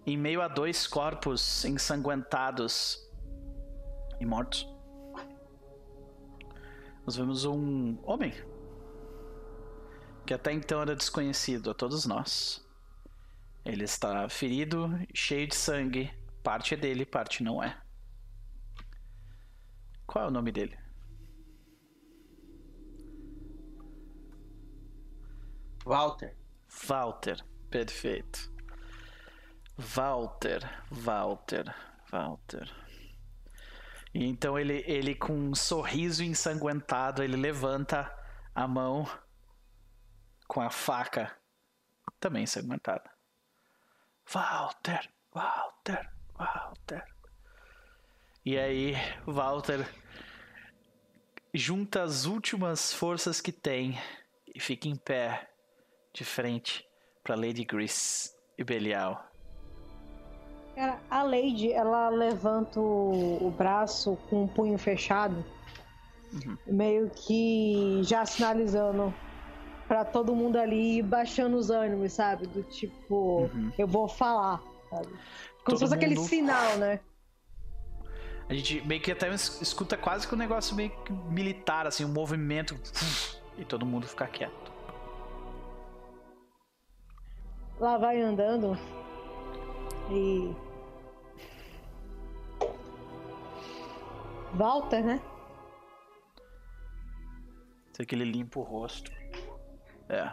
em 0.06 0.18
meio 0.18 0.42
a 0.42 0.48
dois 0.48 0.88
corpos 0.88 1.66
ensanguentados 1.66 3.00
e 4.20 4.26
mortos, 4.26 4.68
nós 7.06 7.16
vemos 7.16 7.46
um 7.46 7.98
homem 8.04 8.34
que 10.26 10.34
até 10.34 10.54
então 10.54 10.82
era 10.82 10.96
desconhecido 10.96 11.72
a 11.72 11.74
todos 11.74 12.06
nós. 12.06 12.66
Ele 13.66 13.84
está 13.84 14.30
ferido, 14.30 14.90
cheio 15.14 15.48
de 15.48 15.56
sangue. 15.56 16.12
Parte 16.42 16.76
é 16.76 16.78
dele, 16.78 17.06
parte 17.06 17.44
não 17.44 17.62
é. 17.62 17.78
Qual 20.08 20.26
é 20.26 20.28
o 20.28 20.32
nome 20.32 20.52
dele? 20.52 20.79
Walter. 25.90 26.36
Walter, 26.88 27.44
perfeito. 27.72 28.52
Walter, 29.76 30.60
Walter, 30.91 31.76
Walter. 32.11 32.72
E 34.14 34.24
então 34.24 34.60
ele, 34.60 34.84
ele 34.86 35.16
com 35.16 35.34
um 35.34 35.56
sorriso 35.56 36.24
ensanguentado, 36.24 37.24
ele 37.24 37.36
levanta 37.36 38.07
a 38.53 38.68
mão 38.68 39.10
com 40.48 40.61
a 40.61 40.70
faca 40.70 41.36
também 42.20 42.44
ensanguentada. 42.44 43.10
Walter, 44.32 45.10
Walter, 45.34 46.07
Walter. 46.38 47.03
E 48.45 48.60
aí, 48.60 48.94
Walter 49.26 49.91
junta 51.52 52.03
as 52.03 52.26
últimas 52.26 52.94
forças 52.94 53.41
que 53.41 53.52
tem 53.52 53.99
e 54.53 54.60
fica 54.60 54.88
em 54.88 54.95
pé 54.95 55.49
de 56.14 56.23
frente 56.23 56.86
para 57.23 57.36
Lady 57.36 57.64
Grace 57.64 58.31
e 58.57 58.64
Belial. 58.64 59.23
Cara, 60.76 60.99
a 61.10 61.23
Lady, 61.23 61.72
ela 61.72 62.10
levanta 62.10 62.80
o, 62.80 63.48
o 63.48 63.52
braço 63.52 64.18
com 64.30 64.45
o 64.45 64.48
punho 64.48 64.77
fechado, 64.77 65.44
uhum. 66.34 66.57
meio 66.65 67.10
que 67.10 67.99
já 68.03 68.26
sinalizando 68.26 69.14
para 69.88 70.06
todo 70.06 70.36
mundo 70.36 70.57
ali 70.57 71.02
baixando 71.02 71.57
os 71.57 71.69
ânimos, 71.69 72.14
sabe? 72.14 72.48
Do 72.48 72.64
tipo, 72.64 73.49
uhum. 73.53 73.72
eu 73.77 73.88
vou 73.88 74.07
falar, 74.07 74.61
sabe? 74.90 75.07
Como 75.07 75.18
todo 75.64 75.77
se 75.77 75.80
fosse 75.80 75.84
mundo... 75.84 75.94
aquele 75.94 76.15
sinal, 76.15 76.77
né? 76.77 76.99
A 78.48 78.53
gente 78.53 78.81
meio 78.88 79.02
que 79.02 79.11
até 79.11 79.30
escuta 79.34 79.95
quase 79.95 80.27
que 80.27 80.34
um 80.34 80.38
negócio 80.38 80.76
meio 80.76 80.91
militar, 81.30 81.86
assim, 81.86 82.03
um 82.03 82.11
movimento. 82.11 82.76
E 83.57 83.65
todo 83.65 83.86
mundo 83.86 84.07
fica 84.07 84.26
quieto. 84.26 84.79
Lá 87.80 87.98
vai 87.98 88.22
andando 88.22 88.78
e. 90.12 90.54
Walter, 94.54 95.06
né? 95.06 95.22
Sei 97.94 98.06
que 98.06 98.16
ele 98.16 98.26
limpa 98.26 98.60
o 98.60 98.64
rosto. 98.64 99.12
É. 100.10 100.30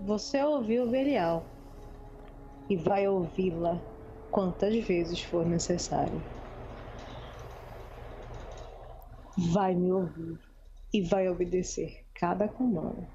Você 0.00 0.42
ouviu 0.42 0.86
Belial 0.86 1.44
e 2.68 2.76
vai 2.76 3.08
ouvi-la 3.08 3.80
quantas 4.30 4.74
vezes 4.84 5.22
for 5.22 5.46
necessário. 5.46 6.20
Vai 9.52 9.74
me 9.74 9.90
ouvir 9.90 10.38
e 10.92 11.02
vai 11.02 11.28
obedecer 11.28 11.99
cada 12.20 12.46
comando. 12.46 13.06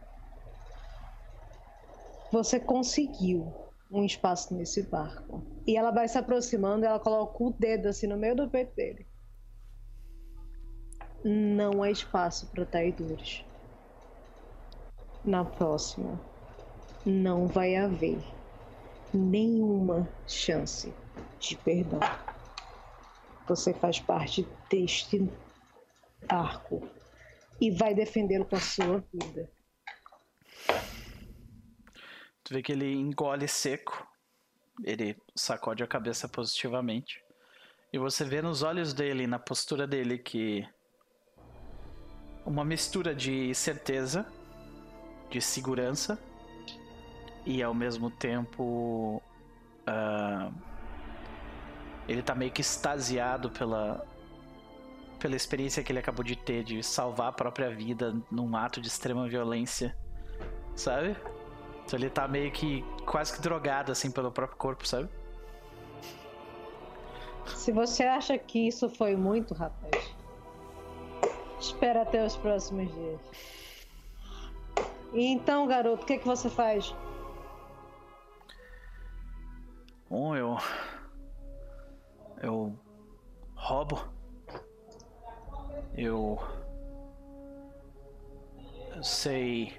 Você 2.31 2.59
conseguiu 2.59 3.53
um 3.91 4.03
espaço 4.03 4.55
nesse 4.55 4.81
barco. 4.81 5.43
E 5.67 5.77
ela 5.77 5.91
vai 5.91 6.07
se 6.07 6.17
aproximando 6.17 6.85
ela 6.85 6.99
coloca 6.99 7.43
o 7.43 7.51
dedo 7.51 7.87
assim 7.87 8.07
no 8.07 8.17
meio 8.17 8.35
do 8.35 8.49
peito 8.49 8.75
dele. 8.75 9.07
Não 11.23 11.83
há 11.83 11.91
espaço 11.91 12.47
para 12.47 12.65
traidores. 12.65 13.45
Na 15.23 15.45
próxima, 15.45 16.19
não 17.05 17.47
vai 17.47 17.75
haver 17.75 18.19
nenhuma 19.13 20.09
chance 20.27 20.91
de 21.39 21.55
perdão. 21.57 21.99
Você 23.47 23.71
faz 23.73 23.99
parte 23.99 24.47
deste 24.69 25.31
arco 26.27 26.94
e 27.59 27.71
vai 27.71 27.93
defendê-lo 27.93 28.45
com 28.45 28.55
a 28.55 28.59
sua 28.59 29.03
vida. 29.13 29.49
Tu 32.43 32.53
vê 32.53 32.61
que 32.61 32.71
ele 32.71 32.93
engole 32.93 33.47
seco. 33.47 34.07
Ele 34.83 35.17
sacode 35.33 35.83
a 35.83 35.87
cabeça 35.87 36.27
positivamente. 36.27 37.23
E 37.91 37.97
você 37.97 38.23
vê 38.23 38.41
nos 38.41 38.61
olhos 38.61 38.93
dele, 38.93 39.25
na 39.25 39.39
postura 39.39 39.87
dele, 39.87 40.17
que. 40.17 40.67
Uma 42.45 42.63
mistura 42.63 43.15
de 43.15 43.55
certeza, 43.55 44.31
de 45.31 45.41
segurança 45.41 46.19
e 47.45 47.61
ao 47.61 47.73
mesmo 47.73 48.09
tempo 48.09 49.21
uh, 49.87 50.53
ele 52.07 52.21
tá 52.21 52.35
meio 52.35 52.51
que 52.51 52.61
extasiado 52.61 53.49
pela 53.49 54.05
pela 55.25 55.35
experiência 55.35 55.81
que 55.81 55.91
ele 55.91 55.97
acabou 55.97 56.23
de 56.23 56.35
ter 56.35 56.63
de 56.63 56.83
salvar 56.83 57.29
a 57.29 57.31
própria 57.31 57.73
vida 57.73 58.15
num 58.29 58.55
ato 58.55 58.79
de 58.79 58.87
extrema 58.87 59.27
violência, 59.27 59.97
sabe? 60.75 61.17
Então 61.83 61.97
ele 61.97 62.11
tá 62.11 62.27
meio 62.27 62.51
que 62.51 62.85
quase 63.07 63.33
que 63.33 63.41
drogado 63.41 63.91
assim 63.91 64.11
pelo 64.11 64.31
próprio 64.31 64.55
corpo, 64.55 64.87
sabe? 64.87 65.09
Se 67.47 67.71
você 67.71 68.03
acha 68.03 68.37
que 68.37 68.67
isso 68.67 68.87
foi 68.87 69.15
muito, 69.15 69.55
rapaz, 69.55 70.13
espera 71.59 72.03
até 72.03 72.23
os 72.23 72.37
próximos 72.37 72.93
dias. 72.93 73.19
E 75.11 75.25
então, 75.25 75.65
garoto, 75.65 76.03
o 76.03 76.05
que, 76.05 76.19
que 76.19 76.27
você 76.27 76.51
faz? 76.51 76.95
Bom, 80.07 80.35
eu. 80.35 80.55
Eu. 82.43 82.77
roubo. 83.55 84.14
Eu. 85.97 86.37
Sei. 89.01 89.73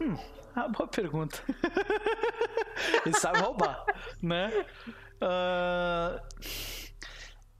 Hum, 0.00 0.16
ah, 0.54 0.68
boa 0.68 0.88
pergunta. 0.88 1.42
Ele 3.06 3.16
sabe 3.16 3.38
roubar, 3.40 3.84
né? 4.20 4.50
Uh, 5.22 6.20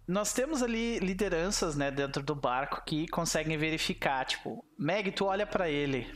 nós 0.07 0.33
temos 0.33 0.63
ali 0.63 0.99
lideranças, 0.99 1.77
né, 1.77 1.91
dentro 1.91 2.23
do 2.23 2.35
barco 2.35 2.85
que 2.85 3.07
conseguem 3.09 3.57
verificar, 3.57 4.25
tipo, 4.25 4.65
Meg, 4.77 5.13
tu 5.13 5.27
olha 5.27 5.47
para 5.47 5.71
ele, 5.71 6.07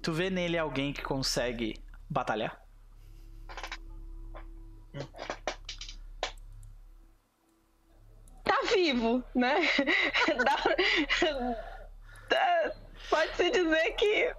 tu 0.00 0.12
vê 0.12 0.30
nele 0.30 0.56
alguém 0.56 0.92
que 0.92 1.02
consegue 1.02 1.74
batalhar? 2.08 2.64
Tá 4.92 5.43
vivo, 8.64 9.24
né? 9.34 9.56
Dá... 12.28 12.72
Pode-se 13.10 13.50
dizer 13.50 13.90
que. 13.92 14.34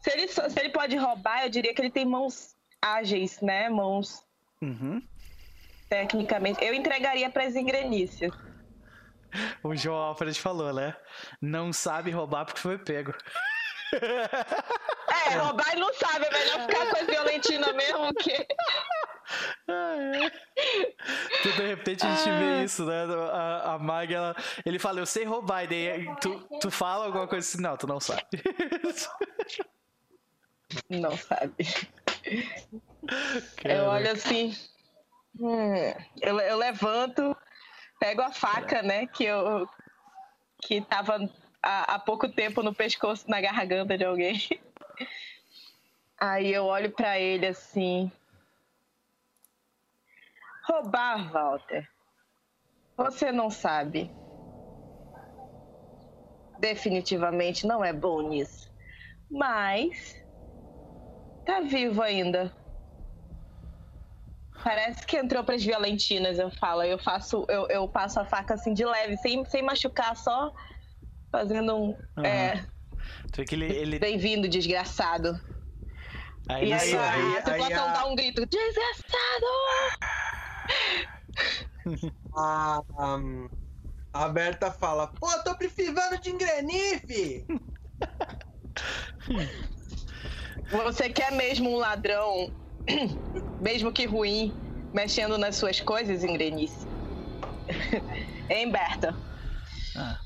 Se 0.00 0.10
ele, 0.10 0.28
se 0.28 0.60
ele 0.60 0.70
pode 0.70 0.96
roubar, 0.96 1.44
eu 1.44 1.50
diria 1.50 1.74
que 1.74 1.80
ele 1.80 1.90
tem 1.90 2.04
mãos 2.04 2.56
ágeis, 2.80 3.40
né? 3.40 3.68
Mãos. 3.68 4.24
Uhum. 4.60 5.02
Tecnicamente. 5.88 6.64
Eu 6.64 6.74
entregaria 6.74 7.30
para 7.30 7.44
as 7.44 7.54
engrenícias. 7.54 8.32
O 9.62 9.74
João 9.74 9.96
Alfred 9.96 10.38
falou, 10.38 10.72
né? 10.72 10.96
Não 11.40 11.72
sabe 11.72 12.10
roubar 12.10 12.44
porque 12.44 12.60
foi 12.60 12.78
pego. 12.78 13.14
É, 13.92 15.36
roubar 15.36 15.74
e 15.74 15.78
não 15.78 15.92
sabe, 15.94 16.26
é 16.26 16.30
melhor 16.30 16.66
ficar 16.66 16.86
com 16.86 16.96
a 16.96 17.04
violentina 17.04 17.72
mesmo 17.72 18.14
que. 18.14 18.46
Tu, 21.42 21.52
de 21.52 21.66
repente 21.66 22.06
a 22.06 22.14
gente 22.14 22.24
vê 22.24 22.44
ah. 22.44 22.64
isso, 22.64 22.84
né? 22.84 23.04
A, 23.32 23.74
a 23.74 23.78
Mag, 23.78 24.12
ela, 24.12 24.36
ele 24.64 24.78
fala, 24.78 25.00
eu 25.00 25.06
sei 25.06 25.24
roubar, 25.24 25.64
e 25.64 25.66
daí 25.66 26.16
tu, 26.20 26.38
tu 26.60 26.70
fala 26.70 27.06
alguma 27.06 27.26
coisa 27.26 27.46
assim, 27.46 27.62
não, 27.62 27.76
tu 27.76 27.86
não 27.86 28.00
sabe. 28.00 28.22
Não 30.88 31.16
sabe. 31.16 31.54
Eu 33.64 33.84
olho 33.84 34.12
assim. 34.12 34.56
Hum, 35.38 35.74
eu, 36.20 36.38
eu 36.40 36.56
levanto, 36.56 37.36
pego 37.98 38.22
a 38.22 38.32
faca, 38.32 38.82
né? 38.82 39.06
Que 39.06 39.24
eu. 39.24 39.68
Que 40.62 40.80
tava 40.80 41.28
há, 41.62 41.94
há 41.94 41.98
pouco 41.98 42.28
tempo 42.28 42.62
no 42.62 42.74
pescoço, 42.74 43.28
na 43.28 43.40
garganta 43.40 43.96
de 43.96 44.04
alguém. 44.04 44.40
Aí 46.20 46.52
eu 46.52 46.66
olho 46.66 46.90
para 46.92 47.18
ele 47.18 47.46
assim. 47.46 48.10
Roubar, 50.68 51.32
Walter. 51.32 51.88
Você 52.96 53.32
não 53.32 53.50
sabe. 53.50 54.10
Definitivamente 56.60 57.66
não 57.66 57.84
é 57.84 57.92
bom 57.92 58.28
nisso. 58.28 58.70
Mas 59.30 60.14
tá 61.44 61.60
vivo 61.60 62.02
ainda. 62.02 62.54
Parece 64.62 65.04
que 65.04 65.16
entrou 65.16 65.42
para 65.42 65.56
as 65.56 65.64
violentinas, 65.64 66.38
eu 66.38 66.50
falo. 66.50 66.82
Eu 66.84 66.98
faço, 66.98 67.44
eu, 67.48 67.66
eu 67.68 67.88
passo 67.88 68.20
a 68.20 68.24
faca 68.24 68.54
assim 68.54 68.72
de 68.72 68.84
leve, 68.84 69.16
sem, 69.16 69.44
sem 69.46 69.62
machucar, 69.62 70.16
só 70.16 70.54
fazendo 71.32 71.74
um. 71.74 71.88
Uhum. 72.16 72.24
É, 72.24 72.64
ele, 73.50 73.64
ele... 73.64 73.98
Bem-vindo, 73.98 74.48
desgraçado. 74.48 75.40
Aí, 76.48 76.68
e 76.68 76.72
aí, 76.72 76.96
aí, 76.96 77.38
a 77.38 77.42
tripulação 77.42 77.88
a... 77.88 77.92
dá 77.92 78.06
um 78.06 78.14
grito: 78.14 78.46
Desgraçado! 78.46 80.21
A, 82.36 82.82
um, 82.98 83.48
a 84.12 84.28
Berta 84.28 84.70
fala: 84.70 85.06
Pô, 85.08 85.28
tô 85.44 85.56
precisando 85.56 86.20
de 86.20 86.30
engrenife! 86.30 87.46
Você 90.70 91.08
quer 91.10 91.32
mesmo 91.32 91.70
um 91.70 91.76
ladrão, 91.76 92.50
mesmo 93.60 93.92
que 93.92 94.06
ruim, 94.06 94.54
mexendo 94.92 95.36
nas 95.36 95.56
suas 95.56 95.80
coisas, 95.80 96.24
Ingrenice? 96.24 96.86
hein, 98.48 98.70
Berta? 98.70 99.14
Ah. 99.96 100.18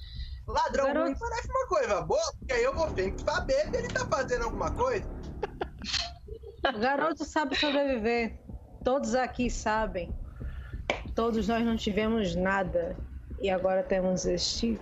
Ladrão 0.47 0.87
Garoto... 0.87 1.07
ruim 1.07 1.17
parece 1.19 1.49
uma 1.51 1.67
coisa 1.67 2.01
boa, 2.03 2.35
porque 2.39 2.53
aí 2.53 2.63
eu 2.63 2.75
vou 2.75 2.91
ter 2.93 3.11
que 3.11 3.23
saber 3.23 3.69
se 3.69 3.77
ele 3.77 3.89
tá 3.89 4.07
fazendo 4.07 4.45
alguma 4.45 4.71
coisa. 4.71 5.05
O 6.75 6.79
garoto 6.79 7.25
sabe 7.25 7.57
sobreviver. 7.57 8.39
Todos 8.85 9.15
aqui 9.15 9.51
sabem. 9.51 10.15
Todos 11.17 11.49
nós 11.49 11.65
não 11.65 11.77
tivemos 11.77 12.37
nada. 12.37 12.97
E 13.41 13.51
agora 13.51 13.83
temos 13.83 14.27
este 14.27 14.79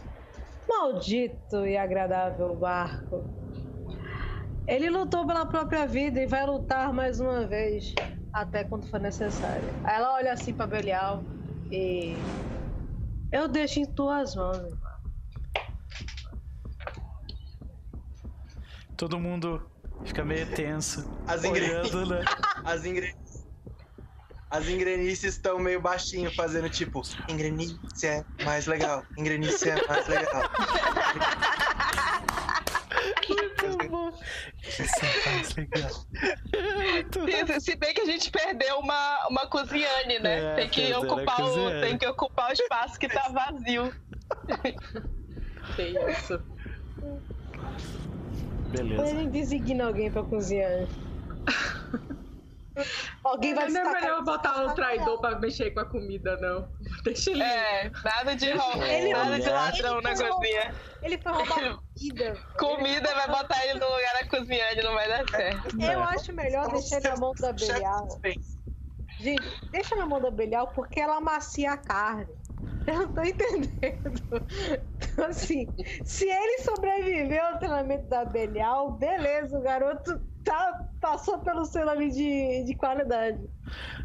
maldito 0.68 1.64
e 1.64 1.76
agradável 1.76 2.54
barco. 2.54 3.24
Ele 4.66 4.90
lutou 4.90 5.26
pela 5.26 5.46
própria 5.46 5.86
vida 5.86 6.20
e 6.20 6.26
vai 6.26 6.44
lutar 6.44 6.92
mais 6.92 7.20
uma 7.20 7.46
vez, 7.46 7.94
até 8.32 8.64
quando 8.64 8.86
for 8.88 9.00
necessário. 9.00 9.64
Aí 9.84 9.96
ela 9.96 10.14
olha 10.14 10.32
assim 10.32 10.52
para 10.52 10.66
Belial 10.66 11.22
e. 11.70 12.16
Eu 13.32 13.48
deixo 13.48 13.80
em 13.80 13.86
tuas 13.86 14.34
mãos. 14.34 14.74
Todo 18.96 19.18
mundo 19.18 19.60
Fica 20.04 20.24
meio 20.24 20.46
tenso. 20.54 21.08
As, 21.26 21.44
olhando, 21.44 22.06
né? 22.06 22.24
As 22.64 22.84
ingredientes. 22.84 23.23
As 24.54 24.68
ingrenices 24.68 25.34
estão 25.34 25.58
meio 25.58 25.80
baixinho, 25.80 26.32
fazendo 26.32 26.70
tipo, 26.70 27.02
ingrenice 27.28 27.76
é 28.06 28.24
mais 28.44 28.68
legal, 28.68 29.02
ingrenice 29.18 29.68
é 29.68 29.84
mais 29.88 30.06
legal. 30.06 30.48
Muito 33.28 33.88
bom. 33.88 34.12
Isso 34.62 34.82
é 34.82 35.28
mais 35.28 35.54
legal. 35.56 35.90
Se, 37.48 37.60
se 37.62 37.74
bem 37.74 37.92
que 37.94 38.02
a 38.02 38.04
gente 38.04 38.30
perdeu 38.30 38.78
uma, 38.78 39.26
uma 39.26 39.44
cozinhane, 39.48 40.20
né? 40.20 40.52
É, 40.52 40.54
tem, 40.54 40.68
que 40.68 40.94
ocupar 40.94 41.40
o, 41.42 41.80
tem 41.80 41.98
que 41.98 42.06
ocupar 42.06 42.50
o 42.50 42.52
espaço 42.52 42.96
que 42.96 43.08
tá 43.08 43.28
vazio. 43.32 43.92
que 45.74 45.82
isso. 45.82 46.40
Beleza. 48.70 49.06
Gente 49.06 49.30
designa 49.30 49.86
alguém 49.86 50.12
pra 50.12 50.22
cozinhar. 50.22 50.86
Alguém 53.22 53.54
vai 53.54 53.68
Não 53.68 53.80
é 53.80 54.00
melhor 54.00 54.24
botar 54.24 54.64
um 54.64 54.74
traidor 54.74 55.20
pra 55.20 55.38
mexer 55.38 55.70
com 55.70 55.80
a 55.80 55.84
comida, 55.84 56.36
não. 56.38 56.68
Deixa 57.04 57.30
ele. 57.30 57.42
É, 57.42 57.90
nada 58.04 58.34
de 58.34 58.52
roubo, 58.52 58.82
ele, 58.82 59.12
nada 59.12 59.38
de 59.38 59.48
ladrão 59.48 60.00
na 60.00 60.10
cozinha. 60.10 60.74
Ele 61.02 61.18
foi 61.18 61.32
roubar 61.32 61.54
comida. 61.54 62.42
Comida 62.58 63.14
vai 63.14 63.28
botar 63.28 63.64
ele 63.66 63.78
no 63.78 63.86
lugar 63.86 64.14
da 64.14 64.28
cozinha, 64.28 64.72
ele 64.72 64.82
não 64.82 64.94
vai 64.94 65.08
dar 65.08 65.28
certo. 65.28 65.80
Eu 65.80 66.02
acho 66.02 66.32
melhor 66.32 66.68
deixar 66.70 66.96
ele 66.96 67.08
na 67.08 67.16
mão 67.16 67.32
da 67.38 67.52
Belial. 67.52 68.20
Gente, 69.20 69.70
deixa 69.70 69.94
na 69.94 70.06
mão 70.06 70.20
da 70.20 70.30
Belial 70.30 70.68
porque 70.68 70.98
ela 70.98 71.16
amacia 71.16 71.72
a 71.72 71.76
carne. 71.76 72.34
Eu 72.86 72.94
não 72.94 73.12
tô 73.12 73.22
entendendo. 73.22 74.12
Então, 74.96 75.26
assim, 75.26 75.66
se 76.04 76.28
ele 76.28 76.62
sobreviveu 76.62 77.44
ao 77.44 77.58
treinamento 77.58 78.08
da 78.08 78.24
Belial, 78.24 78.92
beleza, 78.92 79.58
o 79.58 79.62
garoto 79.62 80.20
tá, 80.44 80.86
passou 81.00 81.38
pelo 81.38 81.64
selo 81.64 81.90
ali 81.90 82.10
de, 82.10 82.64
de 82.64 82.74
qualidade. 82.74 83.40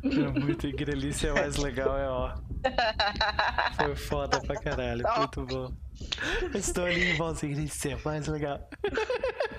É 0.03 0.39
muito 0.39 0.67
ingrelice 0.67 1.27
é 1.27 1.33
mais 1.33 1.57
legal, 1.57 1.97
é 1.97 2.09
ó. 2.09 2.35
Foi 3.75 3.95
foda 3.95 4.39
pra 4.41 4.55
caralho, 4.55 5.03
muito 5.17 5.45
bom. 5.45 5.73
Estou 6.55 6.85
ali 6.85 7.11
em 7.11 7.17
volta 7.17 7.45
ingrelice 7.45 7.91
é 7.91 7.97
mais 8.03 8.27
legal. 8.27 8.59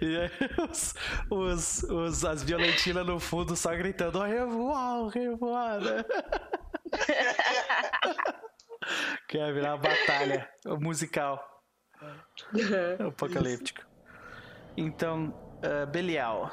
E 0.00 0.16
aí 0.16 0.30
os, 0.70 0.94
os, 1.30 1.82
os, 1.84 2.24
as 2.24 2.42
violentinas 2.42 3.04
no 3.06 3.18
fundo 3.18 3.56
só 3.56 3.74
gritando, 3.74 4.22
revoar, 4.22 5.08
revoar, 5.08 5.80
né? 5.80 6.04
Quer 9.28 9.52
virar 9.52 9.74
uma 9.74 9.82
batalha 9.82 10.48
musical. 10.80 11.44
Apocalíptico. 13.06 13.86
Então, 14.76 15.34
uh, 15.58 15.86
Belial, 15.86 16.50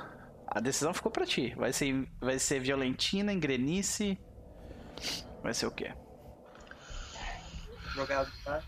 a 0.47 0.59
decisão 0.59 0.93
ficou 0.93 1.11
pra 1.11 1.25
ti. 1.25 1.53
Vai 1.55 1.71
ser, 1.71 2.07
vai 2.19 2.39
ser 2.39 2.59
Violentina, 2.59 3.31
Engrenice. 3.31 4.17
Vai 5.43 5.53
ser 5.53 5.67
o 5.67 5.71
quê? 5.71 5.93
Jogado, 7.93 8.31
tá? 8.43 8.61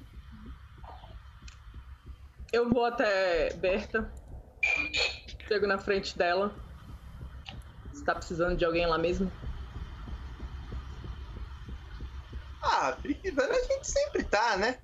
Eu 2.52 2.69
vou 2.69 2.85
até 2.85 3.53
Berta. 3.56 4.11
Chego 5.48 5.68
na 5.68 5.77
frente 5.77 6.18
dela. 6.18 6.56
Você 7.91 8.03
tá 8.06 8.15
precisando 8.15 8.56
de 8.56 8.64
alguém 8.64 8.85
lá 8.85 8.98
mesmo? 8.98 9.31
Ah, 12.69 12.98
precisando 13.02 13.52
a 13.52 13.64
gente 13.64 13.88
sempre 13.88 14.23
tá, 14.23 14.57
né? 14.57 14.77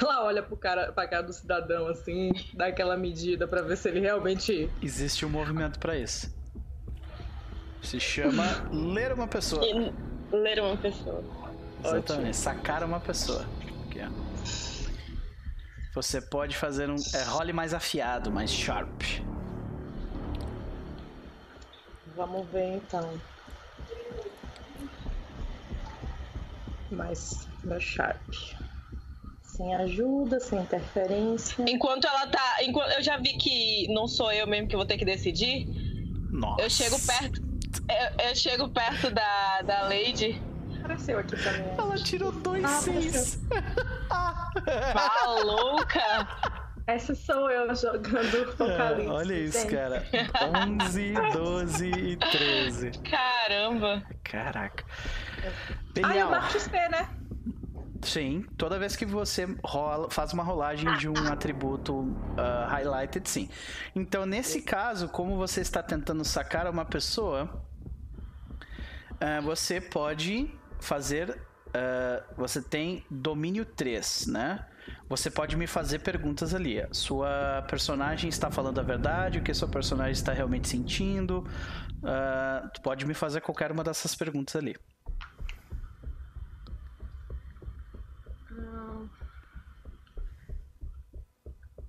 Ela 0.00 0.24
olha 0.24 0.42
pro 0.42 0.56
cara, 0.56 0.92
pra 0.92 1.06
cara 1.06 1.22
do 1.22 1.32
cidadão 1.32 1.86
assim, 1.86 2.32
dá 2.54 2.66
aquela 2.66 2.96
medida 2.96 3.46
para 3.46 3.62
ver 3.62 3.76
se 3.76 3.88
ele 3.88 4.00
realmente. 4.00 4.70
Existe 4.82 5.24
um 5.24 5.28
movimento 5.28 5.78
para 5.78 5.96
isso. 5.96 6.34
Se 7.82 8.00
chama 8.00 8.68
ler 8.72 9.12
uma 9.12 9.28
pessoa. 9.28 9.62
Ler 10.32 10.60
uma 10.60 10.76
pessoa. 10.76 11.22
Exatamente, 11.80 12.12
Ótimo. 12.12 12.34
sacar 12.34 12.82
uma 12.82 12.98
pessoa. 12.98 13.46
Aqui, 13.86 14.00
Você 15.94 16.20
pode 16.20 16.56
fazer 16.56 16.90
um. 16.90 16.96
É, 17.14 17.22
role 17.24 17.52
mais 17.52 17.72
afiado, 17.72 18.30
mais 18.30 18.50
sharp. 18.50 19.02
Vamos 22.16 22.46
ver 22.48 22.76
então. 22.76 23.20
Mais, 26.90 27.46
mais 27.62 27.82
sharp 27.82 28.16
sem 29.56 29.74
ajuda, 29.74 30.38
sem 30.38 30.60
interferência. 30.60 31.64
Enquanto 31.66 32.06
ela 32.06 32.26
tá. 32.26 32.56
Enquanto, 32.62 32.90
eu 32.92 33.02
já 33.02 33.16
vi 33.16 33.36
que 33.38 33.88
não 33.88 34.06
sou 34.06 34.30
eu 34.30 34.46
mesmo 34.46 34.68
que 34.68 34.76
vou 34.76 34.84
ter 34.84 34.98
que 34.98 35.04
decidir. 35.04 35.66
Nossa. 36.30 36.62
Eu 36.62 36.70
chego 36.70 36.96
perto. 37.00 37.42
Eu, 37.88 38.28
eu 38.28 38.36
chego 38.36 38.68
perto 38.68 39.10
da, 39.10 39.62
da 39.62 39.82
Lady. 39.84 40.40
Apareceu 40.80 41.18
aqui 41.18 41.36
pra 41.36 41.52
mim. 41.52 41.64
Ela 41.78 41.96
tirou 41.96 42.32
dois 42.32 42.64
ah, 42.64 42.68
seis. 42.68 43.40
Tá 43.48 45.26
louca! 45.42 46.62
Essa 46.86 47.16
sou 47.16 47.50
eu 47.50 47.74
jogando 47.74 48.50
Apocalipse. 48.50 49.06
É, 49.06 49.10
olha 49.10 49.34
isso, 49.34 49.58
gente. 49.60 49.74
cara. 49.74 50.06
11, 50.80 51.14
12 51.32 51.86
e 51.88 52.16
13. 52.16 52.90
Caramba! 53.00 54.02
Caraca. 54.22 54.84
Belial. 55.92 56.12
Ah, 56.12 56.16
eu 56.16 56.30
bato 56.30 56.52
XP, 56.52 56.88
né? 56.88 57.08
Sim, 58.02 58.46
toda 58.56 58.78
vez 58.78 58.94
que 58.94 59.04
você 59.04 59.48
rola, 59.64 60.08
faz 60.10 60.32
uma 60.32 60.44
rolagem 60.44 60.96
de 60.96 61.08
um 61.08 61.26
atributo 61.26 62.02
uh, 62.02 62.68
highlighted, 62.68 63.28
sim. 63.28 63.48
Então, 63.94 64.24
nesse 64.24 64.62
caso, 64.62 65.08
como 65.08 65.36
você 65.36 65.60
está 65.62 65.82
tentando 65.82 66.24
sacar 66.24 66.68
uma 66.68 66.84
pessoa, 66.84 67.50
uh, 69.12 69.42
você 69.42 69.80
pode 69.80 70.48
fazer. 70.78 71.30
Uh, 71.30 72.22
você 72.36 72.62
tem 72.62 73.04
domínio 73.10 73.64
3, 73.64 74.28
né? 74.28 74.64
Você 75.08 75.30
pode 75.30 75.56
me 75.56 75.66
fazer 75.66 76.00
perguntas 76.00 76.52
ali. 76.54 76.84
Sua 76.92 77.64
personagem 77.68 78.28
está 78.28 78.50
falando 78.50 78.80
a 78.80 78.82
verdade? 78.82 79.38
O 79.38 79.42
que 79.42 79.54
sua 79.54 79.68
personagem 79.68 80.12
está 80.12 80.32
realmente 80.32 80.68
sentindo? 80.68 81.46
Uh, 81.98 82.68
tu 82.74 82.80
pode 82.82 83.06
me 83.06 83.14
fazer 83.14 83.40
qualquer 83.40 83.70
uma 83.70 83.84
dessas 83.84 84.14
perguntas 84.14 84.56
ali. 84.56 84.76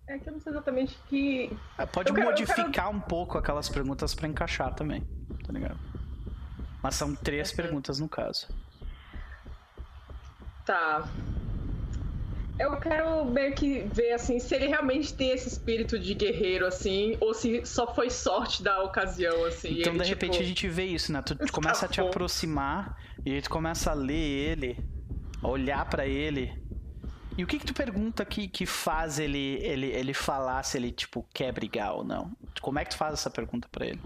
É 0.08 0.18
que 0.18 0.30
eu 0.30 0.34
não 0.34 0.40
sei 0.40 0.54
exatamente 0.54 0.98
que. 1.10 1.58
É, 1.78 1.86
pode 1.86 2.14
modificar 2.14 2.72
quero... 2.72 2.90
um 2.90 3.00
pouco 3.00 3.38
aquelas 3.38 3.68
perguntas 3.68 4.16
para 4.16 4.28
encaixar 4.28 4.74
também, 4.74 5.02
tá 5.46 5.52
ligado? 5.52 5.78
Mas 6.82 6.96
são 6.96 7.14
três 7.14 7.52
perguntas 7.52 8.00
no 8.00 8.08
caso. 8.08 8.48
Tá. 10.66 11.10
Eu 12.60 12.76
quero 12.78 13.26
meio 13.26 13.54
que 13.54 13.82
ver 13.94 14.14
assim 14.14 14.40
se 14.40 14.56
ele 14.56 14.68
realmente 14.68 15.14
tem 15.14 15.30
esse 15.30 15.48
espírito 15.48 16.00
de 16.00 16.14
guerreiro 16.14 16.66
assim, 16.66 17.16
ou 17.20 17.34
se 17.34 17.66
só 17.66 17.94
foi 17.94 18.10
sorte 18.10 18.64
da 18.64 18.82
ocasião 18.84 19.46
assim. 19.46 19.80
Então 19.80 19.94
ele, 19.94 20.04
de 20.04 20.10
repente 20.10 20.32
tipo... 20.34 20.44
a 20.44 20.48
gente 20.48 20.68
vê 20.68 20.86
isso, 20.86 21.12
né? 21.12 21.22
Tu 21.22 21.36
começa 21.52 21.86
a 21.86 21.90
te 21.90 22.02
aproximar 22.02 22.98
e 23.26 23.34
aí 23.34 23.42
tu 23.42 23.50
começa 23.50 23.92
a 23.92 23.94
ler 23.94 24.14
ele, 24.14 24.78
a 25.44 25.48
olhar 25.48 25.88
para 25.88 26.08
ele 26.08 26.68
e 27.38 27.44
o 27.44 27.48
que 27.48 27.60
que 27.60 27.68
tu 27.68 27.74
pergunta 27.74 28.26
que, 28.26 28.48
que 28.48 28.66
faz 28.66 29.20
ele, 29.20 29.60
ele, 29.62 29.86
ele 29.92 30.12
falar 30.12 30.64
se 30.64 30.76
ele, 30.76 30.92
tipo, 30.92 31.24
quer 31.32 31.52
brigar 31.52 31.94
ou 31.94 32.04
não? 32.04 32.36
Como 32.60 32.80
é 32.80 32.84
que 32.84 32.90
tu 32.90 32.98
faz 32.98 33.14
essa 33.14 33.30
pergunta 33.30 33.70
para 33.72 33.86
ele? 33.86 34.02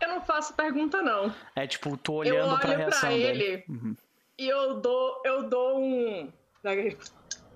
Eu 0.00 0.08
não 0.08 0.13
faço 0.24 0.54
pergunta, 0.54 1.02
não. 1.02 1.34
É 1.54 1.66
tipo, 1.66 1.96
tô 1.96 2.14
olhando 2.14 2.52
eu 2.52 2.58
pra 2.58 2.76
reação 2.76 3.00
pra 3.00 3.12
ele. 3.12 3.64
Uhum. 3.68 3.96
E 4.38 4.48
eu 4.48 4.80
dou, 4.80 5.22
eu 5.24 5.48
dou 5.48 5.80
um. 5.80 6.32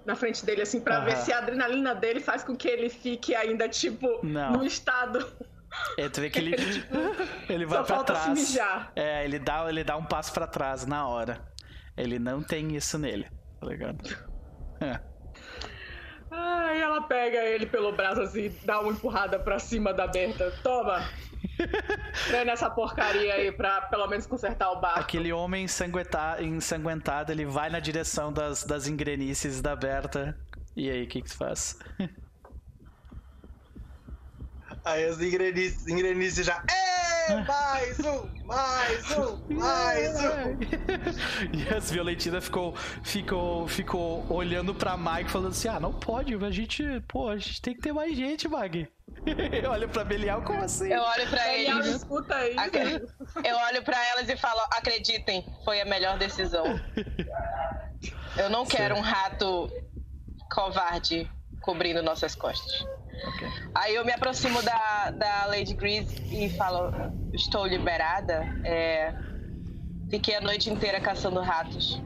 Na 0.05 0.15
frente 0.15 0.45
dele, 0.45 0.63
assim, 0.63 0.81
pra 0.81 1.01
uhum. 1.01 1.05
ver 1.07 1.17
se 1.17 1.33
a 1.33 1.39
adrenalina 1.39 1.95
dele 1.95 2.21
faz 2.21 2.43
com 2.43 2.57
que 2.57 2.69
ele 2.69 2.89
fique 2.89 3.35
ainda, 3.35 3.69
tipo, 3.69 4.25
não. 4.25 4.53
no 4.53 4.65
estado 4.65 5.27
é, 5.97 6.09
tu 6.09 6.21
vê 6.21 6.31
que 6.31 6.39
ele, 6.39 6.57
ele 7.49 7.67
vai 7.67 7.85
para 7.85 8.05
trás. 8.05 8.57
É, 8.95 9.25
ele 9.25 9.39
dá, 9.39 9.69
ele 9.69 9.85
dá 9.85 9.97
um 9.97 10.05
passo 10.05 10.33
para 10.33 10.47
trás 10.47 10.87
na 10.87 11.07
hora. 11.07 11.41
Ele 11.97 12.19
não 12.19 12.43
tem 12.43 12.77
isso 12.77 12.99
nele, 12.99 13.27
tá 13.61 13.67
ligado? 13.67 13.99
É. 14.81 15.01
Ela 16.99 17.07
pega 17.07 17.39
ele 17.45 17.65
pelo 17.65 17.93
braço 17.93 18.21
assim, 18.21 18.53
dá 18.65 18.81
uma 18.81 18.91
empurrada 18.91 19.39
pra 19.39 19.61
cima 19.61 19.95
da 19.95 20.07
Berta. 20.09 20.53
Toma! 20.63 21.09
Vem 22.29 22.45
nessa 22.45 22.69
porcaria 22.69 23.35
aí 23.35 23.53
pra 23.53 23.83
pelo 23.83 24.09
menos 24.09 24.27
consertar 24.27 24.73
o 24.73 24.81
barco. 24.81 25.01
Aquele 25.01 25.33
homem 25.33 25.65
ensanguentado, 25.65 26.43
ensanguentado 26.43 27.31
ele 27.31 27.47
vai 27.47 27.71
na 27.71 27.79
direção 27.79 28.33
das, 28.33 28.65
das 28.65 28.89
engrenices 28.89 29.63
da 29.63 29.77
Berta. 29.77 30.37
E 30.77 30.91
aí, 30.91 31.05
o 31.05 31.09
que 31.09 31.23
que 31.23 31.29
tu 31.29 31.37
faz? 31.37 31.79
Aí 34.85 35.09
os 35.09 35.21
ingredientes, 35.21 35.87
ingredientes 35.87 36.45
já. 36.45 36.65
Ei! 36.71 36.88
Mais 37.37 38.01
um, 38.01 38.47
mais 38.47 39.19
um, 39.19 39.55
mais 39.55 40.17
um. 40.17 40.59
e 41.53 41.75
as 41.75 41.91
Violetinas 41.91 42.45
ficou, 42.45 42.75
ficou, 43.03 43.69
ficou 43.69 44.33
olhando 44.33 44.75
pra 44.75 44.97
Mag 44.97 45.31
falando 45.31 45.51
assim: 45.51 45.69
ah, 45.69 45.79
não 45.79 45.93
pode, 45.93 46.35
a 46.35 46.51
gente, 46.51 46.85
pô, 47.07 47.29
a 47.29 47.37
gente 47.37 47.61
tem 47.61 47.75
que 47.75 47.81
ter 47.81 47.93
mais 47.93 48.17
gente, 48.17 48.49
Mag. 48.49 48.89
Eu 49.63 49.71
olho 49.71 49.89
pra 49.89 50.05
Belial, 50.05 50.43
como 50.43 50.63
assim? 50.63 50.93
Eu 50.93 51.03
olho 51.03 51.29
pra 51.29 51.43
Belial, 51.45 51.79
eles. 51.81 51.97
escuta 51.97 52.35
aí. 52.35 52.57
Eu 53.45 53.57
olho 53.57 53.83
pra 53.83 54.07
elas 54.09 54.29
e 54.29 54.37
falo: 54.37 54.61
acreditem, 54.73 55.45
foi 55.65 55.81
a 55.81 55.85
melhor 55.85 56.19
decisão. 56.19 56.65
Eu 58.37 58.49
não 58.49 58.65
quero 58.65 58.95
um 58.95 59.01
rato 59.01 59.71
covarde 60.51 61.31
cobrindo 61.61 62.03
nossas 62.03 62.35
costas. 62.35 62.87
Okay. 63.27 63.49
Aí 63.75 63.95
eu 63.95 64.05
me 64.05 64.13
aproximo 64.13 64.63
da, 64.63 65.11
da 65.11 65.47
Lady 65.47 65.75
Grease 65.75 66.23
e 66.31 66.51
falo: 66.57 66.93
Estou 67.33 67.67
liberada. 67.67 68.43
É, 68.65 69.15
fiquei 70.09 70.37
a 70.37 70.41
noite 70.41 70.71
inteira 70.71 71.01
caçando 71.01 71.41
ratos. 71.41 72.01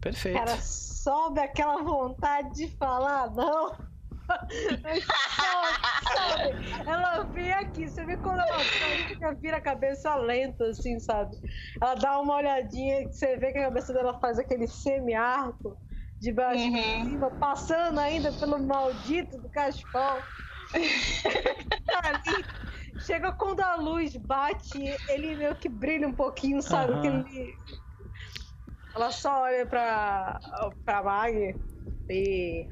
Perfeito. 0.00 0.38
Cara, 0.38 0.56
sobe 0.60 1.40
aquela 1.40 1.82
vontade 1.82 2.54
de 2.54 2.68
falar, 2.76 3.30
não. 3.30 3.74
sabe? 4.28 5.04
Ela 6.86 7.24
vem 7.24 7.52
aqui, 7.52 7.88
você 7.88 8.04
vê 8.04 8.16
quando 8.18 8.40
ela 8.40 8.58
fica, 8.58 9.34
vira 9.34 9.56
a 9.56 9.60
cabeça 9.60 10.14
lenta, 10.16 10.66
assim, 10.66 11.00
sabe? 11.00 11.36
Ela 11.80 11.94
dá 11.94 12.20
uma 12.20 12.36
olhadinha, 12.36 13.08
você 13.08 13.36
vê 13.36 13.52
que 13.52 13.58
a 13.58 13.64
cabeça 13.64 13.92
dela 13.92 14.18
faz 14.20 14.38
aquele 14.38 14.66
semi-arco 14.66 15.76
de 16.20 16.32
baixo 16.32 16.64
uhum. 16.64 16.72
pra 16.72 17.04
cima, 17.04 17.30
passando 17.30 17.98
ainda 17.98 18.32
pelo 18.32 18.58
maldito 18.58 19.38
do 19.38 19.48
cachecol. 19.48 20.18
Ali, 22.04 22.44
chega 23.00 23.32
quando 23.32 23.60
a 23.60 23.76
luz 23.76 24.16
bate, 24.16 24.96
ele 25.08 25.36
meio 25.36 25.54
que 25.56 25.68
brilha 25.68 26.08
um 26.08 26.12
pouquinho, 26.12 26.60
sabe? 26.60 26.92
Uhum. 26.92 27.04
Ele... 27.04 27.54
Ela 28.94 29.10
só 29.12 29.42
olha 29.42 29.66
pra, 29.66 30.40
pra 30.84 31.02
Mag 31.02 31.54
e. 32.10 32.68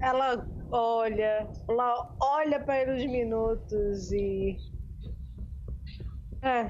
Ela 0.00 0.44
olha, 0.72 1.48
ela 1.68 2.16
olha 2.20 2.58
para 2.58 2.82
ele 2.82 2.92
uns 2.92 3.10
minutos 3.10 4.10
e. 4.10 4.56
É, 6.42 6.68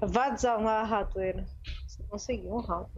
Vá 0.00 0.30
desarmar 0.30 0.84
a 0.84 0.86
ratoeira. 0.86 1.46
Você 1.86 2.02
conseguiu 2.04 2.54
um 2.54 2.60
rato. 2.60 2.90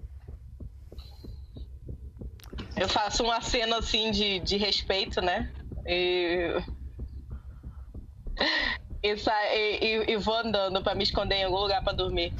Eu 2.76 2.88
faço 2.88 3.24
uma 3.24 3.40
cena 3.40 3.78
assim 3.78 4.10
de, 4.10 4.40
de 4.40 4.56
respeito, 4.56 5.20
né? 5.20 5.52
E. 5.86 6.56
E, 9.02 9.16
sa... 9.16 9.34
e, 9.54 9.78
e, 9.82 10.12
e 10.12 10.16
vou 10.16 10.36
andando 10.36 10.82
para 10.82 10.94
me 10.94 11.02
esconder 11.02 11.36
em 11.36 11.44
algum 11.44 11.58
lugar 11.58 11.82
para 11.82 11.92
dormir. 11.92 12.32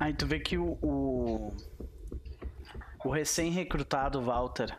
Aí 0.00 0.12
tu 0.14 0.26
vê 0.26 0.40
que 0.40 0.58
o, 0.58 0.78
o, 0.82 1.54
o 3.04 3.10
recém-recrutado 3.10 4.20
Walter 4.20 4.76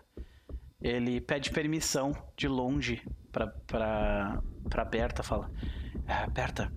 ele 0.82 1.22
pede 1.22 1.52
permissão 1.52 2.12
de 2.36 2.48
longe 2.48 3.02
pra, 3.32 3.48
pra, 3.48 4.42
pra 4.70 4.86
Berta. 4.86 5.24
Fala: 5.24 5.50
ah, 6.08 6.28
Berta, 6.28 6.72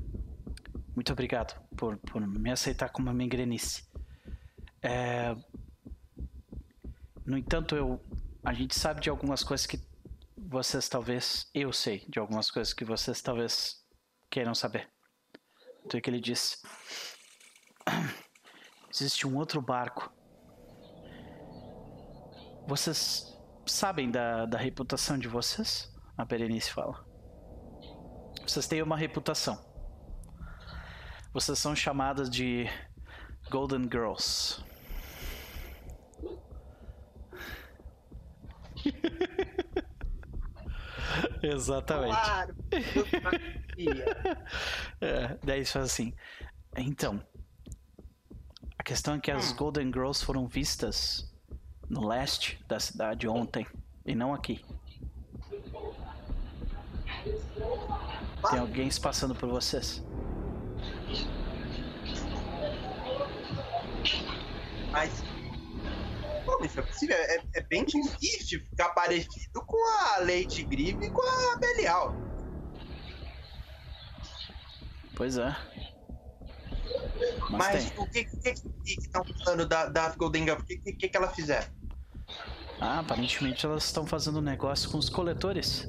muito 0.99 1.13
obrigado 1.13 1.55
por, 1.77 1.97
por 1.99 2.21
me 2.27 2.51
aceitar 2.51 2.89
como 2.89 3.13
migrenice. 3.13 3.89
É... 4.83 5.33
No 7.25 7.39
entanto, 7.39 7.77
eu, 7.77 8.05
a 8.45 8.53
gente 8.53 8.77
sabe 8.77 9.01
de 9.01 9.09
algumas 9.09 9.45
coisas 9.45 9.65
que 9.65 9.81
vocês 10.37 10.89
talvez. 10.89 11.49
Eu 11.55 11.73
sei 11.73 12.05
de 12.09 12.19
algumas 12.19 12.51
coisas 12.51 12.75
que 12.75 12.85
vocês 12.85 13.23
talvez 13.23 13.77
queiram 14.29 14.57
saber. 14.57 14.91
Então, 15.85 15.99
é 15.99 16.01
que 16.01 16.11
ele 16.11 16.21
disse: 16.21 16.57
Existe 18.93 19.25
um 19.25 19.37
outro 19.37 19.63
barco. 19.63 20.13
Vocês 22.67 23.39
sabem 23.67 24.11
da, 24.11 24.47
da 24.47 24.59
reputação 24.59 25.17
de 25.17 25.29
vocês? 25.29 25.95
A 26.17 26.25
Berenice 26.25 26.73
fala. 26.73 27.07
Vocês 28.45 28.67
têm 28.67 28.83
uma 28.83 28.97
reputação. 28.97 29.68
Vocês 31.33 31.59
são 31.59 31.77
chamadas 31.77 32.31
de 32.31 32.67
Golden 33.51 33.83
Girls. 33.83 34.65
Exatamente. 41.43 42.15
Claro. 42.15 42.55
é, 45.01 45.39
daí 45.45 45.65
faz 45.65 45.85
assim. 45.85 46.15
Então, 46.77 47.23
a 48.79 48.83
questão 48.83 49.15
é 49.15 49.21
que 49.21 49.31
as 49.31 49.53
hum. 49.53 49.57
Golden 49.57 49.93
Girls 49.93 50.25
foram 50.25 50.47
vistas 50.47 51.33
no 51.89 52.07
leste 52.07 52.63
da 52.69 52.79
cidade 52.79 53.27
ontem 53.27 53.67
e 54.05 54.15
não 54.15 54.35
aqui. 54.35 54.63
Tem 58.51 58.59
alguém 58.59 58.91
se 58.91 59.01
passando 59.01 59.35
por 59.35 59.49
vocês? 59.49 60.05
Mas. 64.91 65.23
Como 66.45 66.65
isso 66.65 66.81
é 66.81 66.83
possível? 66.83 67.17
É, 67.17 67.43
é, 67.57 67.63
bem 67.63 67.85
difícil 67.85 68.61
ficar 68.71 68.89
parecido 68.91 69.61
com 69.67 69.77
a 70.03 70.19
Leite 70.19 70.63
Grive 70.65 71.07
e 71.07 71.11
com 71.11 71.21
a 71.21 71.57
Belial. 71.59 72.15
Pois 75.15 75.37
é. 75.37 75.55
Mas, 77.51 77.85
Mas 77.85 77.93
o 77.99 78.07
que 78.07 78.25
que 78.25 79.01
estão 79.01 79.25
falando 79.45 79.67
da, 79.67 79.87
da 79.87 80.11
Golden 80.11 80.45
Girl? 80.45 80.59
O 80.59 80.65
que, 80.65 80.79
que, 80.79 80.93
que, 80.93 81.09
que 81.09 81.17
ela 81.17 81.29
fizer? 81.29 81.71
Ah, 82.81 83.01
aparentemente 83.01 83.67
elas 83.67 83.85
estão 83.85 84.07
fazendo 84.07 84.41
negócio 84.41 84.89
com 84.91 84.99
os 84.99 85.09
coletores. 85.09 85.89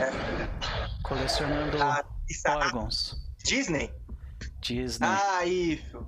É. 0.00 1.02
Colecionando 1.02 1.82
ah, 1.82 2.04
órgãos. 2.46 3.20
Disney? 3.44 3.92
Disney. 4.60 5.08
Ah, 5.08 5.44
isso. 5.44 6.06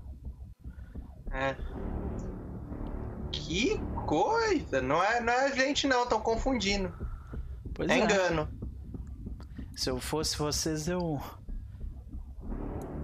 É. 1.33 1.57
Que 3.33 3.79
coisa! 4.07 4.81
Não 4.81 5.03
é, 5.03 5.21
não 5.21 5.33
é 5.33 5.53
gente 5.55 5.89
não, 5.89 6.05
estão 6.05 6.21
confundindo. 6.21 6.93
Pois 7.75 7.91
é, 7.91 7.95
é 7.95 7.99
engano. 7.99 8.49
Se 9.75 9.91
eu 9.91 10.01
fosse 10.01 10.39
vocês, 10.39 10.89
eu 10.89 11.21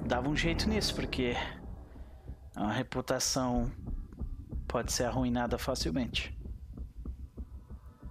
dava 0.06 0.28
um 0.28 0.36
jeito 0.36 0.69
nisso, 0.69 0.94
porque 0.94 1.36
a 2.55 2.70
reputação 2.70 3.70
pode 4.73 4.90
ser 4.90 5.05
arruinada 5.05 5.59
facilmente. 5.59 6.35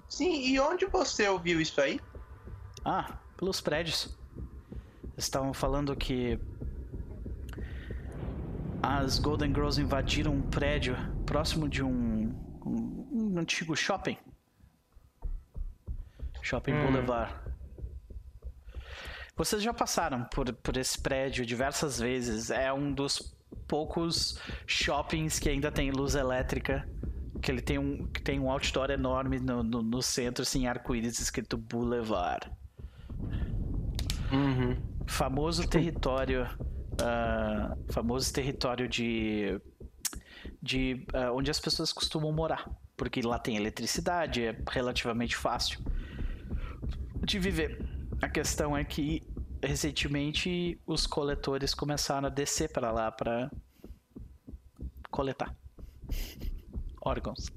Sim, 0.07 0.43
e 0.45 0.59
onde 0.59 0.85
você 0.85 1.27
ouviu 1.27 1.59
isso 1.59 1.81
aí? 1.81 1.99
Ah, 2.85 3.17
pelos 3.35 3.59
prédios. 3.59 4.15
Estavam 5.17 5.55
falando 5.55 5.95
que 5.95 6.39
as 8.83 9.17
Golden 9.17 9.51
Girls 9.51 9.81
invadiram 9.81 10.35
um 10.35 10.41
prédio 10.41 10.95
próximo 11.25 11.67
de 11.67 11.83
um, 11.83 12.29
um, 12.63 13.09
um 13.11 13.39
antigo 13.39 13.75
shopping. 13.75 14.17
Shopping 16.43 16.73
hum. 16.73 16.85
Boulevard. 16.85 17.33
Vocês 19.35 19.63
já 19.63 19.73
passaram 19.73 20.25
por, 20.25 20.53
por 20.53 20.77
esse 20.77 21.01
prédio 21.01 21.43
diversas 21.43 21.99
vezes. 21.99 22.51
É 22.51 22.71
um 22.71 22.93
dos 22.93 23.35
poucos 23.71 24.37
shoppings 24.67 25.39
que 25.39 25.47
ainda 25.47 25.71
tem 25.71 25.91
luz 25.91 26.15
elétrica. 26.15 26.85
Que 27.41 27.49
ele 27.49 27.61
tem 27.61 27.79
um, 27.79 28.05
que 28.05 28.21
tem 28.21 28.37
um 28.37 28.51
outdoor 28.51 28.91
enorme 28.91 29.39
no, 29.39 29.63
no, 29.63 29.81
no 29.81 30.01
centro, 30.01 30.43
assim, 30.43 30.67
arco-íris 30.67 31.17
escrito 31.19 31.57
Boulevard. 31.57 32.51
Uhum. 34.29 34.77
Famoso 35.07 35.65
território. 35.67 36.45
Uh, 36.99 37.91
famoso 37.91 38.31
território 38.33 38.89
de. 38.89 39.59
de 40.61 41.05
uh, 41.15 41.33
onde 41.33 41.49
as 41.49 41.59
pessoas 41.59 41.93
costumam 41.93 42.33
morar. 42.33 42.69
Porque 42.97 43.21
lá 43.21 43.39
tem 43.39 43.55
eletricidade, 43.55 44.43
é 44.43 44.55
relativamente 44.69 45.35
fácil 45.35 45.79
de 47.23 47.39
viver. 47.39 47.83
A 48.21 48.27
questão 48.27 48.77
é 48.77 48.83
que 48.83 49.23
recentemente 49.63 50.79
os 50.85 51.05
coletores 51.05 51.73
começaram 51.73 52.27
a 52.27 52.29
descer 52.29 52.71
para 52.71 52.91
lá 52.91 53.11
para 53.11 53.51
coletar 55.09 55.55
órgãos. 57.01 57.47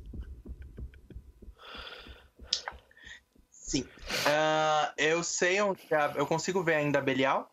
Sim. 3.50 3.82
Uh, 3.82 4.92
eu 4.96 5.22
sei 5.24 5.60
onde. 5.60 5.82
Eu 6.14 6.26
consigo 6.26 6.62
ver 6.62 6.74
ainda 6.74 6.98
a 6.98 7.02
Belial? 7.02 7.50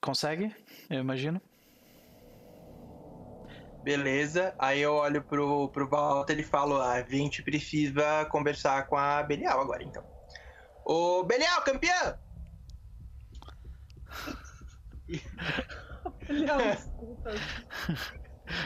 Consegue? 0.00 0.54
Eu 0.90 1.00
imagino. 1.00 1.40
Beleza. 3.82 4.54
Aí 4.58 4.80
eu 4.80 4.94
olho 4.94 5.22
pro, 5.22 5.68
pro 5.68 5.88
Walter 5.88 6.38
e 6.38 6.42
falo: 6.42 6.80
ah, 6.80 6.94
a 6.94 7.02
gente 7.02 7.42
precisa 7.42 8.24
conversar 8.26 8.86
com 8.86 8.96
a 8.96 9.22
Belial 9.22 9.60
agora, 9.60 9.82
então. 9.82 10.04
Ô, 10.84 11.22
Belial, 11.22 11.62
campeão! 11.62 12.23
Belial, 16.26 16.60
escuta. 16.60 17.30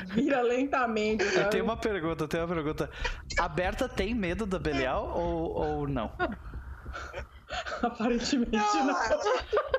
Vira 0.06 0.42
lentamente. 0.42 1.24
Sabe? 1.24 1.38
Eu 1.38 1.50
tenho 1.50 1.64
uma 1.64 1.76
pergunta, 1.76 2.24
eu 2.24 2.28
tenho 2.28 2.44
uma 2.44 2.54
pergunta. 2.54 2.90
A 3.38 3.48
Berta 3.48 3.88
tem 3.88 4.14
medo 4.14 4.46
da 4.46 4.58
Belial 4.58 5.08
ou, 5.16 5.52
ou 5.52 5.88
não? 5.88 6.12
Aparentemente 7.82 8.50
não. 8.56 8.86
não. 8.86 8.96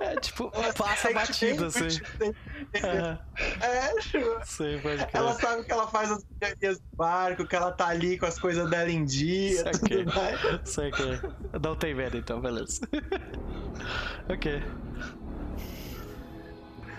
É 0.02 0.16
tipo, 0.16 0.50
passa 0.76 1.14
batida, 1.14 1.68
assim. 1.68 1.88
É, 3.62 4.00
tipo, 4.02 4.40
Sei, 4.44 4.80
pode 4.80 5.06
ela 5.14 5.34
sabe 5.34 5.64
que 5.64 5.72
ela 5.72 5.88
faz 5.88 6.12
as 6.12 6.24
piadinhas 6.40 6.80
do 6.80 6.96
barco, 6.96 7.46
que 7.46 7.56
ela 7.56 7.72
tá 7.72 7.88
ali 7.88 8.18
com 8.18 8.26
as 8.26 8.40
coisas 8.40 8.70
dela 8.70 8.90
em 8.90 9.06
dia. 9.06 9.64
Sei 9.64 9.72
que. 9.72 10.66
Sei 10.66 10.92
que. 10.92 11.60
Não 11.62 11.76
tem 11.76 11.94
medo 11.94 12.18
então, 12.18 12.42
beleza. 12.42 12.82
ok. 14.30 14.64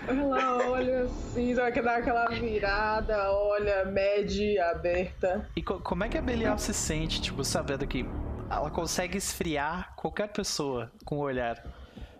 Ela 0.08 0.68
olha 0.68 1.04
assim, 1.04 1.54
vai 1.54 1.72
dar 1.72 1.96
aquela 1.98 2.28
virada, 2.28 3.32
olha, 3.32 3.84
mede, 3.84 4.58
aberta. 4.58 5.48
E 5.54 5.62
co 5.62 5.80
como 5.80 6.04
é 6.04 6.08
que 6.08 6.18
a 6.18 6.22
Belial 6.22 6.58
se 6.58 6.74
sente, 6.74 7.20
tipo, 7.20 7.44
sabendo 7.44 7.86
que 7.86 8.04
ela 8.50 8.70
consegue 8.70 9.16
esfriar 9.16 9.94
qualquer 9.96 10.28
pessoa 10.28 10.90
com 11.04 11.16
o 11.16 11.20
olhar? 11.20 11.62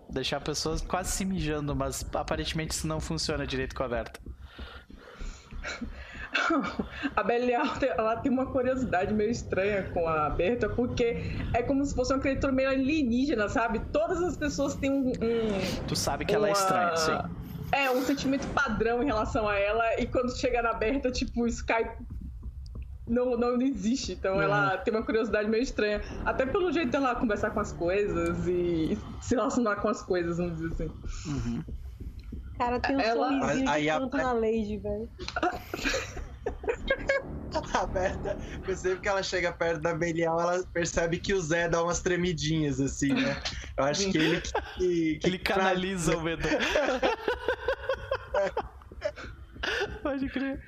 Deixar 0.09 0.41
pessoas 0.41 0.81
quase 0.81 1.11
se 1.13 1.25
mijando, 1.25 1.75
mas 1.75 2.05
aparentemente 2.15 2.73
isso 2.73 2.87
não 2.87 3.01
funciona 3.01 3.47
direito 3.47 3.75
com 3.75 3.83
a 3.83 3.89
Berta. 3.89 4.21
A 7.17 7.23
Belial 7.23 7.67
ela 7.83 8.17
tem 8.17 8.31
uma 8.31 8.47
curiosidade 8.47 9.13
meio 9.13 9.31
estranha 9.31 9.91
com 9.93 10.07
a 10.07 10.31
Berta, 10.31 10.69
porque 10.69 11.17
é 11.53 11.63
como 11.63 11.85
se 11.85 11.95
fosse 11.95 12.13
uma 12.13 12.21
criatura 12.21 12.53
meio 12.53 12.71
alienígena, 12.71 13.49
sabe? 13.49 13.81
Todas 13.93 14.23
as 14.23 14.37
pessoas 14.37 14.75
têm 14.77 14.91
um. 14.93 15.09
um 15.09 15.87
tu 15.87 15.97
sabe 15.97 16.25
que 16.25 16.33
uma... 16.33 16.47
ela 16.47 16.49
é 16.49 16.53
estranha, 16.53 16.97
sim. 16.97 17.19
É, 17.73 17.91
um 17.91 18.03
sentimento 18.03 18.47
padrão 18.49 19.03
em 19.03 19.07
relação 19.07 19.49
a 19.49 19.57
ela, 19.57 20.01
e 20.01 20.07
quando 20.07 20.37
chega 20.37 20.63
na 20.63 20.73
Berta, 20.73 21.11
tipo, 21.11 21.47
isso 21.47 21.65
cai. 21.65 21.97
Não, 23.07 23.37
não 23.37 23.61
existe. 23.61 24.13
Então 24.13 24.37
uhum. 24.37 24.43
ela 24.43 24.79
tem 24.79 24.95
uma 24.95 25.03
curiosidade 25.03 25.49
meio 25.49 25.63
estranha. 25.63 26.01
Até 26.25 26.47
pelo 26.47 26.71
jeito 26.73 26.91
dela 26.91 27.15
conversar 27.15 27.51
com 27.51 27.61
as 27.61 27.73
coisas 27.73 28.47
e 28.47 28.97
se 29.21 29.35
relacionar 29.35 29.77
com 29.77 29.89
as 29.89 30.01
coisas, 30.03 30.39
vamos 30.39 30.59
dizer 30.59 30.73
assim. 30.73 30.93
Uhum. 31.27 31.65
Cara, 32.57 32.79
tem 32.79 32.97
um 32.97 33.01
ela... 33.01 33.29
sorrisinho 33.41 33.75
de 33.75 33.87
canto 33.89 34.17
a... 34.17 34.23
na 34.23 34.33
Lady, 34.33 34.77
velho. 34.77 35.09
a 37.75 37.87
Berta, 37.87 38.37
percebe 38.65 39.01
que 39.01 39.09
ela 39.09 39.23
chega 39.23 39.53
perto 39.53 39.81
da 39.81 39.95
Belial, 39.95 40.41
ela 40.41 40.63
percebe 40.73 41.19
que 41.19 41.33
o 41.35 41.41
Zé 41.41 41.69
dá 41.69 41.83
umas 41.83 42.01
tremidinhas, 42.01 42.81
assim, 42.81 43.13
né? 43.13 43.41
Eu 43.77 43.85
acho 43.85 44.11
que 44.11 44.19
ele 44.19 44.41
que, 44.41 45.19
que 45.19 45.27
ele 45.27 45.39
canaliza 45.39 46.17
o 46.17 46.23
medo. 46.23 46.49
Pode 50.03 50.29
crer. 50.29 50.63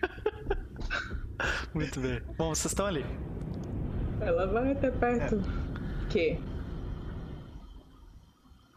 Muito 1.74 2.00
bem. 2.00 2.20
Bom, 2.36 2.54
vocês 2.54 2.72
estão 2.72 2.86
ali. 2.86 3.04
Ela 4.20 4.46
vai 4.46 4.72
até 4.72 4.90
perto. 4.90 5.36
É. 5.36 6.08
Que? 6.08 6.40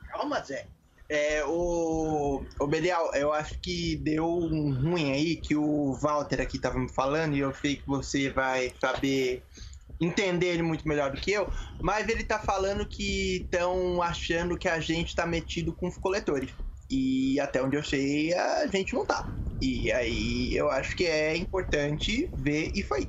Calma, 0.09 0.41
Zé. 0.41 0.67
É, 1.07 1.43
o, 1.45 2.43
o 2.59 2.67
Belial, 2.67 3.13
eu 3.13 3.31
acho 3.31 3.59
que 3.61 3.95
deu 3.97 4.25
um 4.27 4.73
ruim 4.73 5.11
aí 5.11 5.35
que 5.35 5.55
o 5.55 5.93
Walter 6.01 6.41
aqui 6.41 6.57
tava 6.57 6.79
me 6.79 6.91
falando 6.91 7.35
e 7.35 7.39
eu 7.39 7.53
sei 7.53 7.75
que 7.75 7.85
você 7.85 8.29
vai 8.29 8.73
saber 8.81 9.43
entender 10.01 10.47
ele 10.47 10.63
muito 10.63 10.87
melhor 10.87 11.11
do 11.11 11.21
que 11.21 11.31
eu, 11.31 11.49
mas 11.81 12.09
ele 12.09 12.23
tá 12.23 12.39
falando 12.39 12.85
que 12.85 13.43
estão 13.43 14.01
achando 14.01 14.57
que 14.57 14.67
a 14.67 14.79
gente 14.79 15.15
tá 15.15 15.25
metido 15.25 15.73
com 15.73 15.87
os 15.87 15.97
coletores. 15.97 16.51
E 16.89 17.39
até 17.39 17.61
onde 17.61 17.77
eu 17.77 17.83
sei, 17.83 18.33
a 18.33 18.67
gente 18.67 18.93
não 18.93 19.05
tá. 19.05 19.31
E 19.61 19.91
aí 19.91 20.55
eu 20.55 20.69
acho 20.69 20.95
que 20.95 21.05
é 21.05 21.35
importante 21.35 22.29
ver 22.35 22.71
isso 22.73 22.93
aí. 22.93 23.07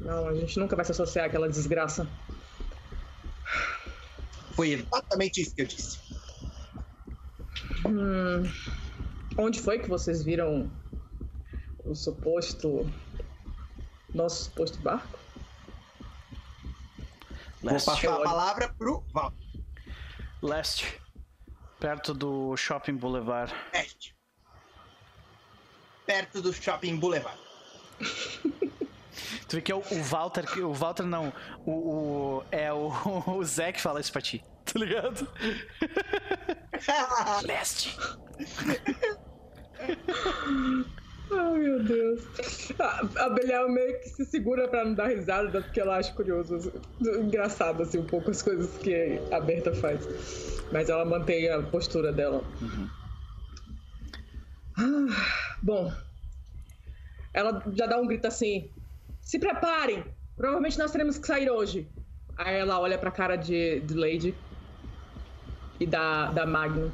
Não, 0.00 0.28
a 0.28 0.34
gente 0.34 0.58
nunca 0.58 0.76
vai 0.76 0.84
se 0.84 0.92
associar 0.92 1.26
àquela 1.26 1.48
desgraça. 1.48 2.06
Foi 4.54 4.70
exatamente 4.70 5.40
isso 5.40 5.54
que 5.54 5.62
eu 5.62 5.66
disse. 5.66 5.98
Hum, 7.86 8.42
onde 9.36 9.60
foi 9.60 9.78
que 9.78 9.88
vocês 9.88 10.22
viram 10.22 10.70
o 11.84 11.94
suposto. 11.94 12.90
Nosso 14.14 14.44
suposto 14.44 14.78
barco? 14.78 15.18
Leste. 17.62 17.86
Vou 17.86 17.94
passar 17.96 18.14
a 18.14 18.22
palavra 18.22 18.74
pro 18.78 19.04
Val. 19.12 19.32
Leste. 20.42 21.00
Perto 21.80 22.14
do 22.14 22.56
Shopping 22.56 22.96
Boulevard. 22.96 23.52
Leste. 23.72 24.14
Perto 26.06 26.40
do 26.40 26.52
Shopping 26.52 26.96
Boulevard. 26.96 27.40
tu 29.48 29.56
vê 29.56 29.62
que 29.62 29.72
é 29.72 29.74
o, 29.74 29.78
o 29.78 30.02
Walter. 30.02 30.44
O 30.64 30.72
Walter 30.72 31.04
não. 31.04 31.32
O, 31.64 31.72
o 31.72 32.44
é 32.50 32.72
o, 32.72 32.90
o 33.38 33.44
Zé 33.44 33.72
que 33.72 33.80
fala 33.80 34.00
isso 34.00 34.12
pra 34.12 34.22
ti 34.22 34.44
tá 34.64 34.78
ligado? 34.78 35.28
Leste. 37.46 37.96
Ai, 41.30 41.58
meu 41.58 41.82
Deus. 41.82 42.22
A, 42.78 43.24
a 43.24 43.28
Belial 43.30 43.68
meio 43.68 44.00
que 44.00 44.08
se 44.08 44.24
segura 44.24 44.68
pra 44.68 44.84
não 44.84 44.94
dar 44.94 45.08
risada, 45.08 45.62
porque 45.62 45.80
ela 45.80 45.98
acha 45.98 46.12
curioso, 46.12 46.72
engraçado, 47.00 47.82
assim, 47.82 47.98
um 47.98 48.06
pouco 48.06 48.30
as 48.30 48.42
coisas 48.42 48.76
que 48.78 49.20
a 49.30 49.40
Berta 49.40 49.74
faz. 49.74 50.06
Mas 50.72 50.88
ela 50.88 51.04
mantém 51.04 51.48
a 51.50 51.62
postura 51.62 52.12
dela. 52.12 52.42
Uhum. 52.60 52.88
Ah, 54.76 55.56
bom, 55.62 55.92
ela 57.32 57.62
já 57.74 57.86
dá 57.86 57.98
um 57.98 58.06
grito 58.06 58.26
assim: 58.26 58.70
se 59.24 59.38
preparem! 59.38 60.04
Provavelmente 60.36 60.78
nós 60.78 60.90
teremos 60.90 61.18
que 61.18 61.26
sair 61.26 61.50
hoje. 61.50 61.88
Aí 62.36 62.56
ela 62.56 62.80
olha 62.80 62.98
pra 62.98 63.10
cara 63.10 63.36
de, 63.36 63.80
de 63.80 63.94
Lady 63.94 64.34
e 65.78 65.86
da, 65.86 66.26
da 66.32 66.46
Magnum. 66.46 66.90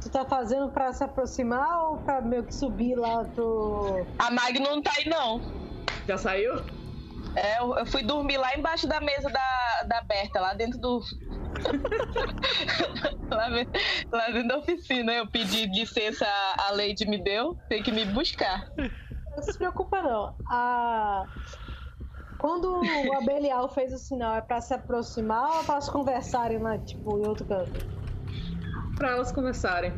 Tu 0.00 0.08
tá 0.10 0.24
fazendo 0.24 0.70
pra 0.70 0.92
se 0.92 1.04
aproximar 1.04 1.84
ou 1.84 1.98
pra 1.98 2.20
meio 2.20 2.44
que 2.44 2.54
subir 2.54 2.96
lá 2.96 3.24
pro. 3.24 4.06
A 4.18 4.30
Magnum 4.30 4.76
não 4.76 4.82
tá 4.82 4.92
aí, 4.96 5.08
não. 5.08 5.40
Já 6.08 6.16
saiu? 6.16 6.54
É, 7.36 7.60
eu, 7.60 7.86
fui 7.86 8.02
dormir 8.02 8.38
lá 8.38 8.56
embaixo 8.56 8.88
da 8.88 9.00
mesa 9.00 9.28
da, 9.30 9.82
da 9.86 10.02
Berta, 10.02 10.40
lá 10.40 10.54
dentro 10.54 10.78
do. 10.80 11.00
lá, 13.30 13.48
lá, 14.10 14.26
dentro 14.30 14.48
da 14.48 14.58
oficina. 14.58 15.12
Eu 15.12 15.26
pedi 15.28 15.66
licença, 15.66 16.26
a 16.58 16.72
Lady 16.72 17.06
me 17.06 17.22
deu, 17.22 17.56
tem 17.68 17.82
que 17.82 17.92
me 17.92 18.04
buscar. 18.06 18.68
Não 19.40 19.52
se 19.52 19.58
preocupa, 19.58 20.02
não. 20.02 20.34
A. 20.46 21.26
Quando 22.38 22.80
o 22.80 23.16
Abelial 23.16 23.68
fez 23.68 23.92
o 23.92 23.98
sinal, 23.98 24.34
é 24.36 24.40
para 24.40 24.60
se 24.60 24.72
aproximar 24.72 25.58
ou 25.58 25.64
para 25.64 25.74
elas 25.74 25.90
conversarem 25.90 26.58
lá, 26.58 26.78
tipo, 26.78 27.18
em 27.18 27.26
outro 27.26 27.46
canto? 27.46 27.86
Para 28.96 29.10
elas 29.10 29.30
conversarem. 29.30 29.92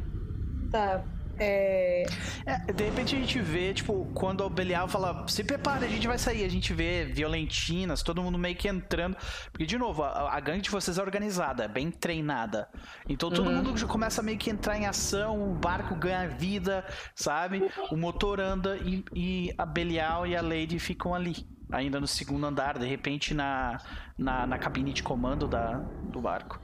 Tá. 0.70 1.04
É... 1.42 2.06
é... 2.46 2.72
de 2.72 2.84
repente 2.84 3.16
a 3.16 3.18
gente 3.18 3.38
vê, 3.40 3.74
tipo, 3.74 4.06
quando 4.14 4.42
o 4.44 4.50
Belial 4.50 4.88
fala, 4.88 5.26
se 5.28 5.42
prepara, 5.42 5.84
a 5.84 5.88
gente 5.88 6.06
vai 6.06 6.18
sair, 6.18 6.44
a 6.44 6.48
gente 6.48 6.72
vê 6.72 7.04
violentinas, 7.04 8.02
todo 8.02 8.22
mundo 8.22 8.38
meio 8.38 8.56
que 8.56 8.68
entrando. 8.68 9.16
Porque, 9.50 9.66
de 9.66 9.76
novo, 9.76 10.02
a, 10.02 10.34
a 10.34 10.40
gangue 10.40 10.62
de 10.62 10.70
vocês 10.70 10.98
é 10.98 11.02
organizada, 11.02 11.64
é 11.64 11.68
bem 11.68 11.90
treinada. 11.90 12.68
Então 13.08 13.30
todo 13.30 13.48
uhum. 13.48 13.56
mundo 13.56 13.86
começa 13.88 14.22
meio 14.22 14.38
que 14.38 14.50
entrar 14.50 14.78
em 14.78 14.86
ação, 14.86 15.50
o 15.50 15.54
barco 15.54 15.94
ganha 15.94 16.28
vida, 16.28 16.84
sabe? 17.14 17.70
O 17.90 17.96
motor 17.96 18.40
anda 18.40 18.76
e, 18.76 19.04
e 19.14 19.54
a 19.58 19.66
Belial 19.66 20.26
e 20.26 20.36
a 20.36 20.42
Lady 20.42 20.78
ficam 20.78 21.14
ali 21.14 21.46
ainda 21.70 21.98
no 21.98 22.06
segundo 22.06 22.44
andar, 22.46 22.78
de 22.78 22.86
repente 22.86 23.32
na, 23.32 23.78
na, 24.16 24.46
na 24.46 24.58
cabine 24.58 24.92
de 24.92 25.02
comando 25.02 25.48
da, 25.48 25.80
do 26.04 26.20
barco. 26.20 26.60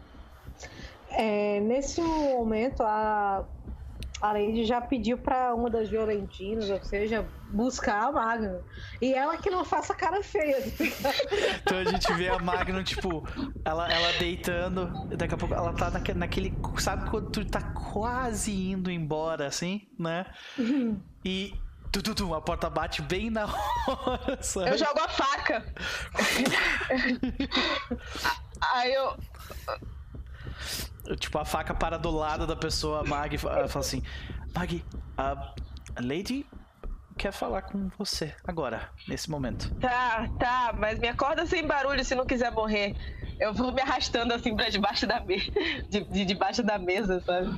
É, 1.11 1.61
nesse 1.61 2.01
momento, 2.03 2.83
a, 2.83 3.45
a 4.21 4.33
Lady 4.33 4.65
já 4.65 4.81
pediu 4.81 5.19
para 5.19 5.55
uma 5.55 5.71
das 5.71 5.89
violentinas, 5.89 6.69
ou 6.71 6.83
seja, 6.83 7.27
buscar 7.51 8.09
a 8.09 8.13
Magnum. 8.13 8.61
E 9.01 9.15
ela 9.15 9.37
que 9.37 9.51
não 9.51 9.65
faça 9.65 9.95
cara 9.95 10.23
feia. 10.23 10.59
então 11.63 11.79
a 11.79 11.85
gente 11.85 12.13
vê 12.15 12.29
a 12.29 12.39
Magnum, 12.39 12.83
tipo, 12.83 13.27
ela, 13.65 13.91
ela 13.91 14.13
deitando, 14.19 14.87
daqui 15.17 15.35
a 15.35 15.39
pouco 15.39 15.55
ela 15.55 15.73
tá 15.73 15.91
naquele, 15.91 16.19
naquele. 16.19 16.55
Sabe 16.79 17.09
quando 17.11 17.31
tu 17.31 17.45
tá 17.45 17.63
quase 17.73 18.53
indo 18.53 18.91
embora, 18.91 19.47
assim, 19.47 19.89
né? 19.99 20.27
Uhum. 20.59 21.01
E 21.25 21.55
Tu, 21.91 22.03
tu, 22.03 22.15
tu, 22.15 22.35
a 22.35 22.41
porta 22.41 22.69
bate 22.69 23.01
bem 23.01 23.31
na 23.31 23.47
hora. 23.47 24.39
Sabe? 24.43 24.71
Eu 24.71 24.79
jogo 24.79 25.01
a 25.01 25.09
faca. 25.09 25.75
Aí 28.61 28.93
eu. 28.93 29.17
Tipo, 31.19 31.39
a 31.39 31.45
faca 31.45 31.75
para 31.75 31.99
do 31.99 32.11
lado 32.11 32.47
da 32.47 32.57
pessoa, 32.57 33.01
a 33.01 33.05
Mag 33.05 33.37
fala 33.39 33.65
assim: 33.65 34.03
Mag, 34.55 34.85
a 35.17 35.55
Lady 36.01 36.47
quer 37.19 37.33
falar 37.33 37.63
com 37.63 37.89
você 37.99 38.35
agora, 38.45 38.89
nesse 39.09 39.31
momento. 39.31 39.75
Tá, 39.81 40.29
tá, 40.39 40.75
mas 40.79 40.99
me 40.99 41.09
acorda 41.09 41.45
sem 41.45 41.67
barulho 41.67 42.05
se 42.05 42.15
não 42.15 42.25
quiser 42.25 42.53
morrer. 42.53 42.95
Eu 43.41 43.53
vou 43.53 43.73
me 43.73 43.81
arrastando 43.83 44.33
assim 44.33 44.55
pra 44.55 44.69
debaixo 44.69 45.07
da 45.07 45.21
mesa, 45.21 45.51
de, 45.89 46.05
de 46.05 46.25
debaixo 46.25 46.63
da 46.63 46.79
mesa, 46.79 47.21
sabe? 47.21 47.51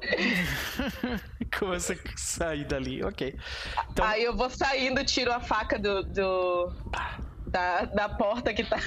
Começa 1.58 1.92
a 1.92 1.96
sair 2.16 2.64
dali, 2.64 3.02
ok. 3.02 3.36
Então... 3.90 4.04
Aí 4.04 4.24
eu 4.24 4.36
vou 4.36 4.50
saindo, 4.50 5.04
tiro 5.04 5.32
a 5.32 5.40
faca 5.40 5.78
do, 5.78 6.02
do 6.04 6.72
da, 7.46 7.84
da 7.84 8.08
porta 8.08 8.52
que 8.52 8.64
tá. 8.64 8.78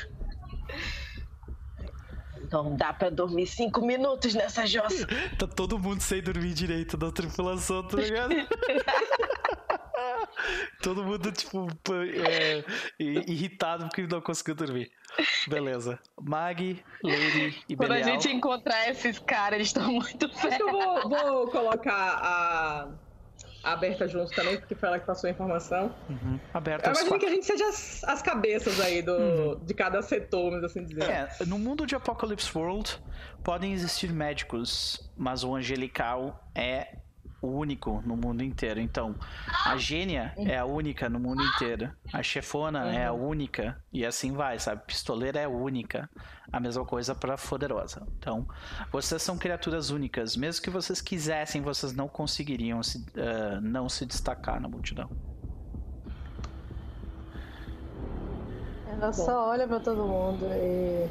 Não 2.52 2.76
dá 2.76 2.94
pra 2.94 3.10
dormir 3.10 3.48
cinco 3.48 3.86
minutos 3.86 4.34
nessa 4.34 4.66
jossa. 4.66 5.08
tá 5.40 5.48
todo 5.48 5.80
mundo 5.80 6.02
sem 6.02 6.22
dormir 6.22 6.54
direito 6.54 6.98
da 6.98 7.12
tripulação, 7.12 7.88
tá 7.88 7.98
ligado? 7.98 8.36
todo 10.82 11.04
mundo, 11.04 11.32
tipo, 11.32 11.68
é, 11.92 12.64
irritado 13.00 13.86
porque 13.86 14.08
não 14.08 14.22
conseguiu 14.22 14.56
dormir. 14.56 14.92
Beleza. 15.48 16.00
Mag, 16.22 16.84
Lady 17.04 17.64
e 17.68 17.76
Quando 17.76 17.90
Belial. 17.90 18.10
a 18.10 18.12
gente 18.12 18.30
encontrar 18.30 18.90
esses 18.90 19.20
caras, 19.20 19.56
eles 19.56 19.68
estão 19.68 19.92
muito 19.92 20.30
que 20.30 20.62
eu 20.62 20.72
vou, 20.72 21.10
vou 21.10 21.48
colocar 21.48 22.20
a 22.22 22.88
aberta 23.64 24.08
junto 24.08 24.32
também, 24.32 24.58
porque 24.58 24.76
foi 24.76 24.90
ela 24.90 25.00
que 25.00 25.06
passou 25.06 25.28
a 25.28 25.32
informação. 25.32 25.94
Uhum. 26.10 26.40
Aberta 26.54 26.90
Eu 26.90 26.94
imagino 26.94 27.20
que 27.20 27.26
a 27.26 27.30
gente 27.30 27.46
seja 27.46 27.68
as, 27.68 28.04
as 28.04 28.22
cabeças 28.22 28.80
aí 28.80 29.02
do, 29.02 29.14
uhum. 29.14 29.66
de 29.66 29.74
cada 29.74 30.02
setor, 30.02 30.52
mas 30.52 30.64
assim 30.64 30.84
dizer. 30.84 31.04
É, 31.04 31.30
no 31.46 31.58
mundo 31.60 31.86
de 31.86 31.96
Apocalypse 31.96 32.56
World 32.58 33.00
podem 33.44 33.74
existir 33.74 34.12
médicos, 34.12 35.12
mas 35.16 35.44
o 35.44 35.56
angelical 35.56 36.44
é 36.56 36.98
único 37.42 38.02
no 38.06 38.16
mundo 38.16 38.44
inteiro. 38.44 38.80
Então, 38.80 39.16
a 39.66 39.76
gênia 39.78 40.34
é 40.38 40.58
a 40.58 40.66
única 40.66 41.10
no 41.10 41.20
mundo 41.20 41.44
inteiro. 41.44 41.92
A 42.14 42.22
chefona 42.22 42.84
uhum. 42.84 42.92
é 42.92 43.06
a 43.06 43.14
única. 43.14 43.82
E 43.92 44.06
assim 44.06 44.32
vai, 44.34 44.60
sabe? 44.60 44.84
Pistoleira 44.86 45.40
é 45.40 45.48
única. 45.48 46.10
A 46.52 46.60
mesma 46.60 46.86
coisa 46.86 47.16
para 47.16 47.38
poderosa. 47.38 48.06
Então, 48.18 48.48
vocês 48.92 49.22
são 49.22 49.38
criaturas 49.38 49.90
únicas. 49.90 50.36
Mesmo 50.36 50.62
que 50.62 50.70
vocês 50.70 51.02
quisessem, 51.02 51.62
vocês 51.62 51.94
não 51.94 52.08
conseguiriam 52.08 52.84
se, 52.84 52.98
uh, 53.00 53.62
não 53.62 53.90
se 53.90 54.06
destacar 54.06 54.60
na 54.60 54.68
multidão. 54.68 55.10
Ela 58.88 59.14
só 59.14 59.50
olha 59.50 59.68
para 59.68 59.80
todo 59.80 60.06
mundo 60.06 60.46
e 60.52 61.10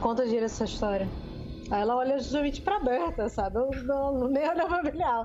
conta 0.00 0.24
direito 0.24 0.44
essa 0.44 0.64
história. 0.64 1.08
Aí 1.70 1.82
ela 1.82 1.96
olha 1.96 2.18
justamente 2.18 2.60
pra 2.62 2.80
Berta, 2.80 3.28
sabe? 3.28 3.58
Não, 3.84 4.12
não, 4.12 4.28
nem 4.28 4.48
olha 4.48 4.66
pra 4.66 4.82
Belial. 4.82 5.24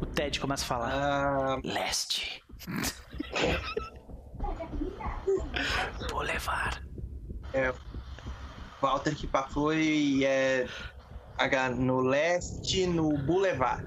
O 0.00 0.06
Ted 0.06 0.40
começa 0.40 0.64
a 0.64 0.66
falar. 0.66 1.58
Uh... 1.58 1.60
Leste. 1.64 2.42
Boulevard. 6.10 6.82
É. 7.52 7.72
Walter 8.80 9.14
que 9.14 9.26
passou 9.26 9.74
e 9.74 10.24
é. 10.24 10.66
No 11.76 12.00
leste, 12.00 12.86
no 12.86 13.16
Boulevard. 13.18 13.84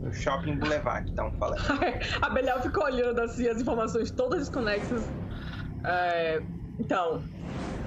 No 0.00 0.12
Shopping 0.12 0.56
Boulevard 0.56 1.04
que 1.04 1.10
estão 1.10 1.32
falando. 1.38 1.62
a 2.20 2.30
Belial 2.30 2.60
ficou 2.60 2.84
olhando 2.84 3.20
assim 3.20 3.48
as 3.48 3.60
informações 3.60 4.10
todas 4.10 4.40
desconexas. 4.40 5.02
É, 5.84 6.42
então, 6.78 7.22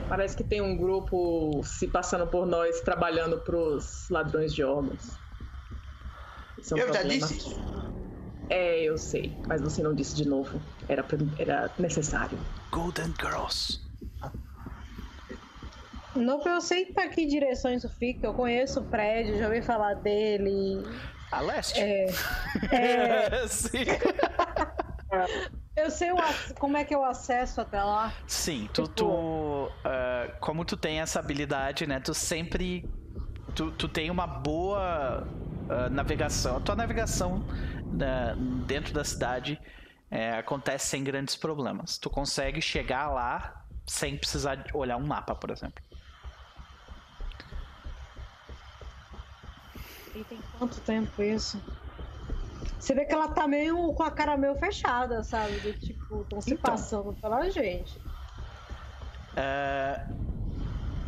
Parece 0.08 0.36
que 0.36 0.44
tem 0.44 0.62
um 0.62 0.76
grupo 0.78 1.62
se 1.64 1.88
passando 1.88 2.28
por 2.28 2.46
nós, 2.46 2.82
trabalhando 2.82 3.40
pros 3.40 4.10
ladrões 4.10 4.54
de 4.54 4.64
órgãos. 4.64 5.18
É 6.72 6.76
um 6.76 6.78
eu 6.78 6.86
problema. 6.86 7.28
já 7.28 7.28
disse. 7.28 7.56
É, 8.50 8.84
eu 8.84 8.98
sei, 8.98 9.36
mas 9.48 9.62
você 9.62 9.82
não 9.82 9.94
disse 9.94 10.16
de 10.16 10.28
novo. 10.28 10.62
Era, 10.88 11.06
era 11.40 11.72
necessário. 11.80 12.38
Golden 12.72 13.14
Girls. 13.20 13.82
Não, 16.16 16.42
eu 16.44 16.62
sei 16.62 16.86
para 16.86 17.10
que 17.10 17.26
direção 17.26 17.74
isso 17.74 17.90
fica. 17.90 18.28
Eu 18.28 18.34
conheço 18.34 18.82
o 18.82 18.84
prédio, 18.84 19.38
já 19.38 19.48
ouvi 19.48 19.62
falar 19.62 19.96
dele. 19.96 20.84
A 21.32 21.42
leste? 21.42 21.80
É. 21.80 22.06
é... 22.72 23.48
Sim. 23.48 23.86
Eu 25.76 25.90
sei 25.90 26.12
o, 26.12 26.18
como 26.60 26.78
é 26.78 26.84
que 26.84 26.94
eu 26.94 27.04
acesso 27.04 27.60
até 27.62 27.84
lá. 27.84 28.14
Sim, 28.28 28.70
tu, 28.72 28.84
tipo... 28.84 28.94
tu 28.94 29.06
uh, 29.06 30.40
como 30.40 30.64
tu 30.64 30.78
tem 30.78 31.00
essa 31.00 31.20
habilidade, 31.20 31.88
né? 31.88 32.00
Tu 32.00 32.14
sempre 32.14 32.88
tu, 33.56 33.72
tu 33.72 33.88
tem 33.88 34.12
uma 34.12 34.28
boa 34.28 35.26
uh, 35.26 35.90
navegação. 35.90 36.58
A 36.58 36.60
tua 36.60 36.76
navegação 36.76 37.38
uh, 37.38 38.36
dentro 38.66 38.94
da 38.94 39.04
cidade 39.04 39.60
é, 40.12 40.38
acontece 40.38 40.88
sem 40.88 41.04
grandes 41.04 41.36
problemas. 41.36 41.98
Tu 41.98 42.08
consegue 42.08 42.62
chegar 42.62 43.10
lá 43.10 43.66
sem 43.86 44.16
precisar 44.16 44.64
olhar 44.74 44.96
um 44.98 45.06
mapa, 45.06 45.34
por 45.34 45.50
exemplo. 45.50 45.84
E 50.16 50.24
tem 50.24 50.40
quanto 50.60 50.80
tempo 50.82 51.24
isso? 51.24 51.60
Você 52.80 52.94
vê 52.94 53.06
que 53.06 53.14
ela 53.14 53.28
tá 53.28 53.48
meio 53.48 53.94
com 53.94 54.04
a 54.04 54.12
cara 54.12 54.38
meio 54.38 54.56
fechada, 54.56 55.24
sabe? 55.24 55.60
De, 55.60 55.74
tipo, 55.80 56.22
estão 56.22 56.42
se 56.42 56.54
então, 56.54 56.72
passando 56.72 57.14
pela 57.14 57.50
gente. 57.50 58.00
É... 59.36 60.06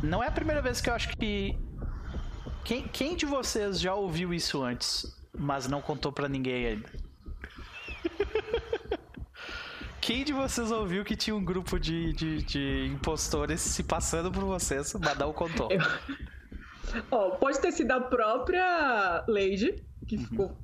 Não 0.01 0.23
é 0.23 0.27
a 0.27 0.31
primeira 0.31 0.61
vez 0.61 0.81
que 0.81 0.89
eu 0.89 0.93
acho 0.93 1.09
que. 1.17 1.57
Quem, 2.63 2.87
quem 2.87 3.15
de 3.15 3.25
vocês 3.25 3.79
já 3.79 3.93
ouviu 3.93 4.33
isso 4.33 4.63
antes, 4.63 5.05
mas 5.37 5.67
não 5.67 5.81
contou 5.81 6.11
para 6.11 6.27
ninguém 6.27 6.65
ainda? 6.65 6.89
Quem 10.01 10.23
de 10.23 10.33
vocês 10.33 10.71
ouviu 10.71 11.03
que 11.03 11.15
tinha 11.15 11.35
um 11.35 11.43
grupo 11.43 11.79
de, 11.79 12.13
de, 12.13 12.43
de 12.43 12.85
impostores 12.93 13.59
se 13.59 13.81
passando 13.83 14.31
por 14.31 14.43
vocês, 14.43 14.93
mas 14.93 15.17
não 15.17 15.33
contou? 15.33 15.71
Eu... 15.71 15.79
Oh, 17.09 17.31
pode 17.31 17.59
ter 17.59 17.71
sido 17.71 17.91
a 17.91 17.99
própria 17.99 19.25
Lady, 19.27 19.83
que 20.07 20.15
uhum. 20.15 20.23
ficou 20.25 20.57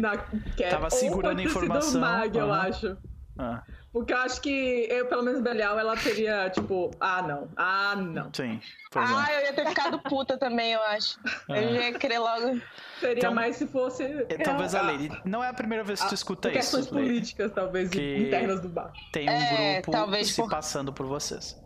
na 0.00 0.16
quer. 0.56 0.70
Tava 0.70 0.90
segurando 0.90 1.38
a 1.38 1.42
informação. 1.42 2.00
Mag, 2.00 2.36
uhum. 2.36 2.44
eu 2.44 2.52
acho. 2.52 2.96
Ah. 3.38 3.62
Porque 3.92 4.12
eu 4.12 4.18
acho 4.18 4.40
que 4.42 4.86
eu, 4.90 5.06
pelo 5.06 5.22
menos 5.22 5.40
Belial, 5.40 5.78
ela 5.78 5.96
teria, 5.96 6.50
tipo, 6.50 6.90
ah, 7.00 7.22
não. 7.22 7.48
Ah, 7.56 7.94
não. 7.96 8.30
Sim. 8.32 8.60
Ah, 8.94 9.26
é. 9.30 9.40
eu 9.40 9.46
ia 9.46 9.52
ter 9.54 9.66
ficado 9.68 9.98
puta 10.00 10.36
também, 10.36 10.72
eu 10.72 10.82
acho. 10.82 11.18
Ah. 11.48 11.58
Eu 11.58 11.74
ia 11.74 11.98
querer 11.98 12.18
logo. 12.18 12.60
Seria 13.00 13.16
então, 13.16 13.34
mais 13.34 13.56
se 13.56 13.66
fosse. 13.66 14.04
É, 14.28 14.38
talvez 14.38 14.74
a 14.74 14.82
Lady. 14.82 15.10
Não 15.24 15.42
é 15.42 15.48
a 15.48 15.54
primeira 15.54 15.82
vez 15.82 16.02
que 16.02 16.08
tu 16.08 16.14
escuta 16.14 16.48
isso. 16.48 16.58
Questões 16.58 16.86
políticas, 16.88 17.52
talvez, 17.52 17.88
que 17.88 18.18
internas 18.18 18.60
do 18.60 18.68
bar. 18.68 18.92
Tem 19.12 19.28
um 19.28 19.32
é, 19.32 19.80
grupo 19.80 20.24
se 20.24 20.36
por... 20.36 20.50
passando 20.50 20.92
por 20.92 21.06
vocês. 21.06 21.58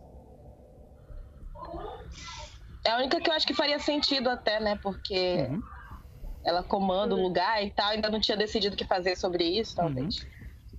É 2.84 2.92
a 2.92 2.96
única 2.98 3.20
que 3.20 3.28
eu 3.28 3.34
acho 3.34 3.46
que 3.46 3.54
faria 3.54 3.78
sentido 3.78 4.28
até, 4.30 4.60
né? 4.60 4.78
Porque. 4.80 5.48
Uhum 5.50 5.79
ela 6.44 6.62
comanda 6.62 7.14
o 7.14 7.18
uhum. 7.18 7.24
lugar 7.24 7.62
e 7.64 7.70
tal, 7.70 7.90
ainda 7.90 8.10
não 8.10 8.20
tinha 8.20 8.36
decidido 8.36 8.74
o 8.74 8.78
que 8.78 8.84
fazer 8.84 9.16
sobre 9.16 9.44
isso, 9.44 9.74
talvez. 9.74 10.26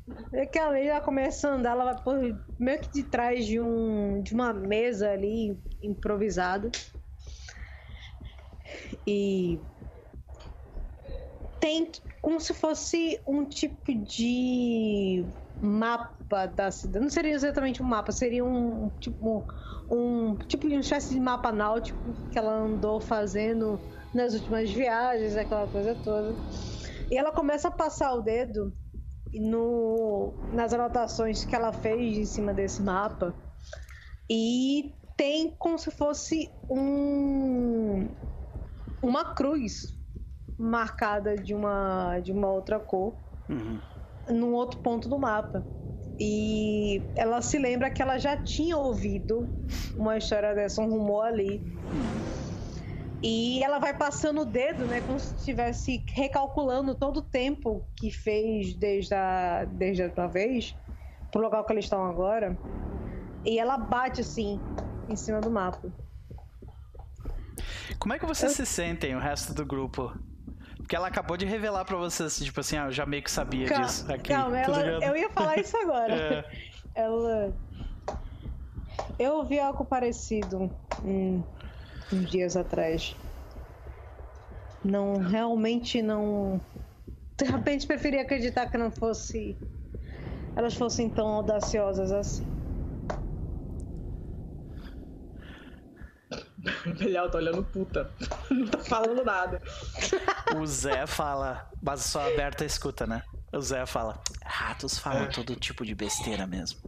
Uhum. 0.08 0.16
É 0.34 0.46
que 0.46 0.58
ela, 0.58 0.78
ela 0.78 1.02
começa 1.02 1.48
a 1.48 1.54
andar, 1.54 1.72
ela 1.72 1.94
vai 1.94 2.04
por, 2.04 2.18
meio 2.60 2.80
que 2.80 2.92
de 2.92 3.04
trás 3.04 3.46
de, 3.46 3.60
um, 3.60 4.22
de 4.22 4.34
uma 4.34 4.52
mesa 4.52 5.12
ali 5.12 5.58
improvisada. 5.82 6.70
E 9.06 9.60
tem 11.60 11.92
como 12.22 12.40
se 12.40 12.54
fosse 12.54 13.22
um 13.26 13.46
tipo 13.46 13.94
de 13.94 15.26
mapa 15.62 16.46
da 16.48 16.72
cidade. 16.72 17.04
Não 17.04 17.10
seria 17.10 17.34
exatamente 17.34 17.82
um 17.82 17.86
mapa, 17.86 18.12
seria 18.12 18.44
um 18.44 18.90
tipo 19.00 19.46
um 19.90 20.36
tipo 20.36 20.68
de 20.68 20.76
uma 20.76 20.82
espécie 20.82 21.14
de 21.14 21.20
mapa 21.20 21.52
náutico 21.52 22.16
que 22.32 22.40
ela 22.40 22.54
andou 22.54 23.02
fazendo 23.02 23.80
nas 24.14 24.34
últimas 24.34 24.70
viagens, 24.72 25.36
aquela 25.36 25.68
coisa 25.68 25.96
toda. 26.04 26.36
E 27.10 27.18
ela 27.18 27.32
começa 27.32 27.68
a 27.68 27.72
passar 27.72 28.14
o 28.14 28.22
dedo 28.22 28.74
no, 29.34 30.34
nas 30.54 30.74
anotações 30.74 31.46
que 31.46 31.56
ela 31.56 31.72
fez 31.72 32.18
em 32.18 32.26
cima 32.26 32.54
desse 32.54 32.82
mapa. 32.82 33.34
E 34.30 34.94
tem 35.18 35.54
como 35.58 35.78
se 35.78 35.92
fosse 35.92 36.50
um, 36.70 38.08
uma 39.02 39.34
cruz 39.34 39.98
marcada 40.58 41.36
de 41.36 41.54
uma, 41.54 42.20
de 42.20 42.32
uma 42.32 42.50
outra 42.50 42.80
cor 42.80 43.14
uhum. 43.50 43.80
num 44.30 44.54
outro 44.54 44.80
ponto 44.80 45.10
do 45.10 45.18
mapa. 45.18 45.66
E 46.20 47.02
ela 47.16 47.42
se 47.42 47.58
lembra 47.58 47.90
que 47.90 48.02
ela 48.02 48.20
já 48.20 48.38
tinha 48.38 48.78
ouvido 48.78 49.50
uma 49.98 50.18
história 50.18 50.54
dessa, 50.54 50.82
um 50.82 50.90
rumor 50.90 51.26
ali. 51.26 51.62
E 53.24 53.64
ela 53.64 53.78
vai 53.78 53.96
passando 53.96 54.42
o 54.42 54.46
dedo, 54.46 54.86
né? 54.86 55.02
Como 55.02 55.20
se 55.20 55.36
estivesse 55.36 56.04
recalculando 56.08 56.96
todo 56.96 57.18
o 57.18 57.22
tempo 57.22 57.86
que 57.96 58.10
fez 58.10 58.74
desde 58.74 59.14
a, 59.14 59.66
desde 59.66 60.02
a 60.02 60.06
outra 60.06 60.28
vez, 60.28 60.76
pro 61.32 61.42
local 61.42 61.64
que 61.64 61.74
eles 61.74 61.86
estão 61.86 62.04
agora. 62.06 62.58
E 63.46 63.60
ela 63.60 63.78
bate 63.78 64.22
assim, 64.22 64.60
em 65.08 65.16
cima 65.16 65.40
do 65.40 65.52
mapa. 65.52 65.92
Como 68.00 68.14
é 68.14 68.20
que 68.20 68.26
vocês 68.26 68.58
eu... 68.58 68.66
se 68.66 68.72
sentem, 68.72 69.16
o 69.16 69.20
resto 69.20 69.54
do 69.54 69.66
grupo? 69.66 70.12
Porque 70.78 70.96
ela 70.96 71.08
acabou 71.08 71.38
de 71.38 71.46
revelar 71.46 71.86
pra 71.86 71.98
vocês, 71.98 72.38
tipo 72.38 72.60
assim, 72.60 72.76
ah, 72.78 72.86
eu 72.86 72.92
já 72.92 73.06
meio 73.06 73.24
que 73.24 73.30
sabia 73.30 73.68
calma, 73.68 73.86
disso 73.86 74.12
aqui. 74.12 74.34
Calma, 74.34 74.58
tá 74.58 74.64
ela, 74.64 75.06
eu 75.06 75.16
ia 75.16 75.30
falar 75.30 75.60
isso 75.60 75.78
agora. 75.78 76.14
é. 76.44 76.46
Ela. 76.96 77.54
Eu 79.18 79.36
ouvi 79.36 79.60
algo 79.60 79.86
parecido 79.86 80.70
um, 81.06 81.44
uns 82.14 82.30
dias 82.30 82.56
atrás. 82.56 83.16
Não, 84.84 85.18
realmente 85.18 86.02
não. 86.02 86.60
De 87.38 87.46
repente 87.46 87.88
preferi 87.88 88.20
acreditar 88.20 88.70
que 88.70 88.78
não 88.78 88.92
fosse. 88.92 89.58
Elas 90.56 90.74
fossem 90.74 91.10
tão 91.10 91.28
audaciosas 91.28 92.12
assim. 92.12 92.46
O 96.86 96.94
Belial 96.94 97.30
tá 97.30 97.38
olhando 97.38 97.64
puta. 97.64 98.12
Não 98.52 98.68
tá 98.68 98.80
falando 98.80 99.24
nada. 99.24 99.62
O 100.56 100.68
Zé 100.68 101.08
fala, 101.08 101.72
mas 101.82 102.02
só 102.02 102.28
a 102.28 102.36
Berta 102.36 102.66
escuta, 102.66 103.08
né? 103.08 103.24
O 103.54 103.62
Zé 103.62 103.86
fala: 103.86 104.22
ratos 104.44 104.98
falam 104.98 105.24
é. 105.24 105.28
todo 105.28 105.56
tipo 105.56 105.86
de 105.86 105.96
besteira 105.96 106.46
mesmo. 106.46 106.80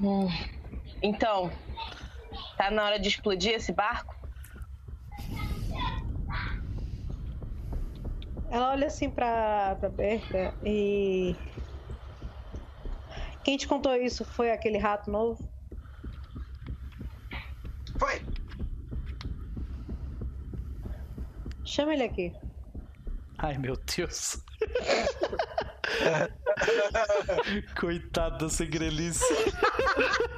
Hum. 0.00 0.28
Então, 1.02 1.52
tá 2.56 2.70
na 2.70 2.84
hora 2.84 2.98
de 2.98 3.08
explodir 3.08 3.54
esse 3.54 3.72
barco? 3.72 4.14
Ela 8.50 8.70
olha 8.70 8.86
assim 8.86 9.10
pra, 9.10 9.76
pra 9.80 9.88
Berta 9.88 10.54
e. 10.64 11.34
Quem 13.44 13.56
te 13.56 13.66
contou 13.66 13.94
isso 13.94 14.24
foi 14.24 14.50
aquele 14.50 14.78
rato 14.78 15.10
novo? 15.10 15.48
Foi! 17.98 18.20
Chama 21.64 21.94
ele 21.94 22.04
aqui. 22.04 22.32
Ai, 23.38 23.58
meu 23.58 23.76
Deus. 23.76 24.42
Coitado 27.78 28.38
da 28.38 28.50
segrelice. 28.50 29.24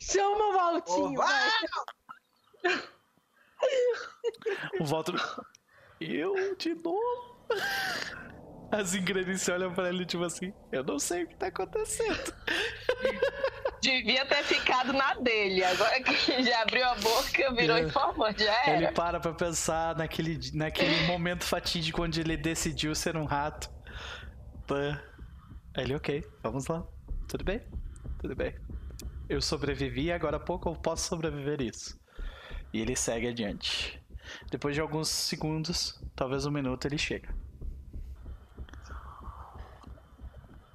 Chama 0.00 0.48
o 0.48 0.52
Valtinho. 0.52 1.20
o 4.80 4.84
Walter. 4.84 5.14
Eu 6.00 6.56
de 6.56 6.74
novo? 6.74 7.46
As 8.72 8.94
ingredientes 8.94 9.48
olham 9.48 9.72
pra 9.72 9.88
ele 9.88 10.06
tipo 10.06 10.24
assim: 10.24 10.52
Eu 10.70 10.82
não 10.82 10.98
sei 10.98 11.24
o 11.24 11.28
que 11.28 11.36
tá 11.36 11.48
acontecendo. 11.48 12.34
Devia 13.80 14.24
ter 14.24 14.44
ficado 14.44 14.92
na 14.92 15.14
dele. 15.14 15.64
Agora 15.64 16.00
que 16.02 16.42
já 16.42 16.62
abriu 16.62 16.84
a 16.84 16.94
boca, 16.94 17.52
virou 17.52 17.76
é. 17.76 17.82
informante, 17.82 18.44
já 18.44 18.64
era. 18.64 18.76
Ele 18.76 18.92
para 18.92 19.20
pra 19.20 19.32
pensar 19.32 19.96
naquele, 19.96 20.38
naquele 20.54 21.06
momento 21.06 21.44
fatídico 21.44 22.02
onde 22.02 22.20
ele 22.20 22.36
decidiu 22.36 22.94
ser 22.94 23.16
um 23.16 23.24
rato. 23.24 23.70
Ele, 25.76 25.94
ok, 25.94 26.24
vamos 26.42 26.66
lá. 26.66 26.86
Tudo 27.28 27.44
bem? 27.44 27.60
Tudo 28.20 28.34
bem. 28.34 28.54
Eu 29.28 29.40
sobrevivi, 29.40 30.10
agora 30.12 30.36
há 30.36 30.40
pouco 30.40 30.68
eu 30.68 30.74
posso 30.74 31.08
sobreviver 31.08 31.60
isso. 31.60 31.98
E 32.72 32.80
ele 32.80 32.96
segue 32.96 33.28
adiante. 33.28 34.02
Depois 34.50 34.74
de 34.74 34.80
alguns 34.80 35.08
segundos, 35.08 36.00
talvez 36.14 36.46
um 36.46 36.50
minuto, 36.50 36.86
ele 36.86 36.98
chega. 36.98 37.34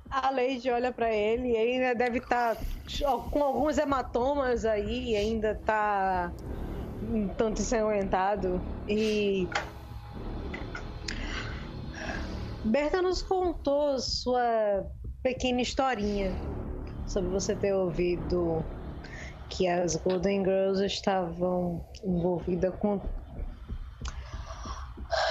A 0.09 0.31
Lady 0.31 0.69
olha 0.69 0.91
para 0.91 1.13
ele 1.13 1.51
e 1.51 1.57
ainda 1.57 1.93
deve 1.93 2.19
estar 2.19 2.55
tá 2.55 2.61
com 3.29 3.43
alguns 3.43 3.77
hematomas 3.77 4.65
aí, 4.65 5.15
ainda 5.15 5.55
tá 5.55 6.31
um 7.03 7.27
tanto 7.29 7.61
ensanguentado. 7.61 8.61
E. 8.87 9.47
Berta 12.63 13.01
nos 13.01 13.21
contou 13.21 13.99
sua 13.99 14.85
pequena 15.21 15.61
historinha 15.61 16.31
sobre 17.07 17.29
você 17.29 17.55
ter 17.55 17.73
ouvido 17.73 18.63
que 19.49 19.67
as 19.67 19.95
Golden 19.95 20.43
Girls 20.43 20.85
estavam 20.85 21.85
envolvidas 22.03 22.75
com 22.75 23.01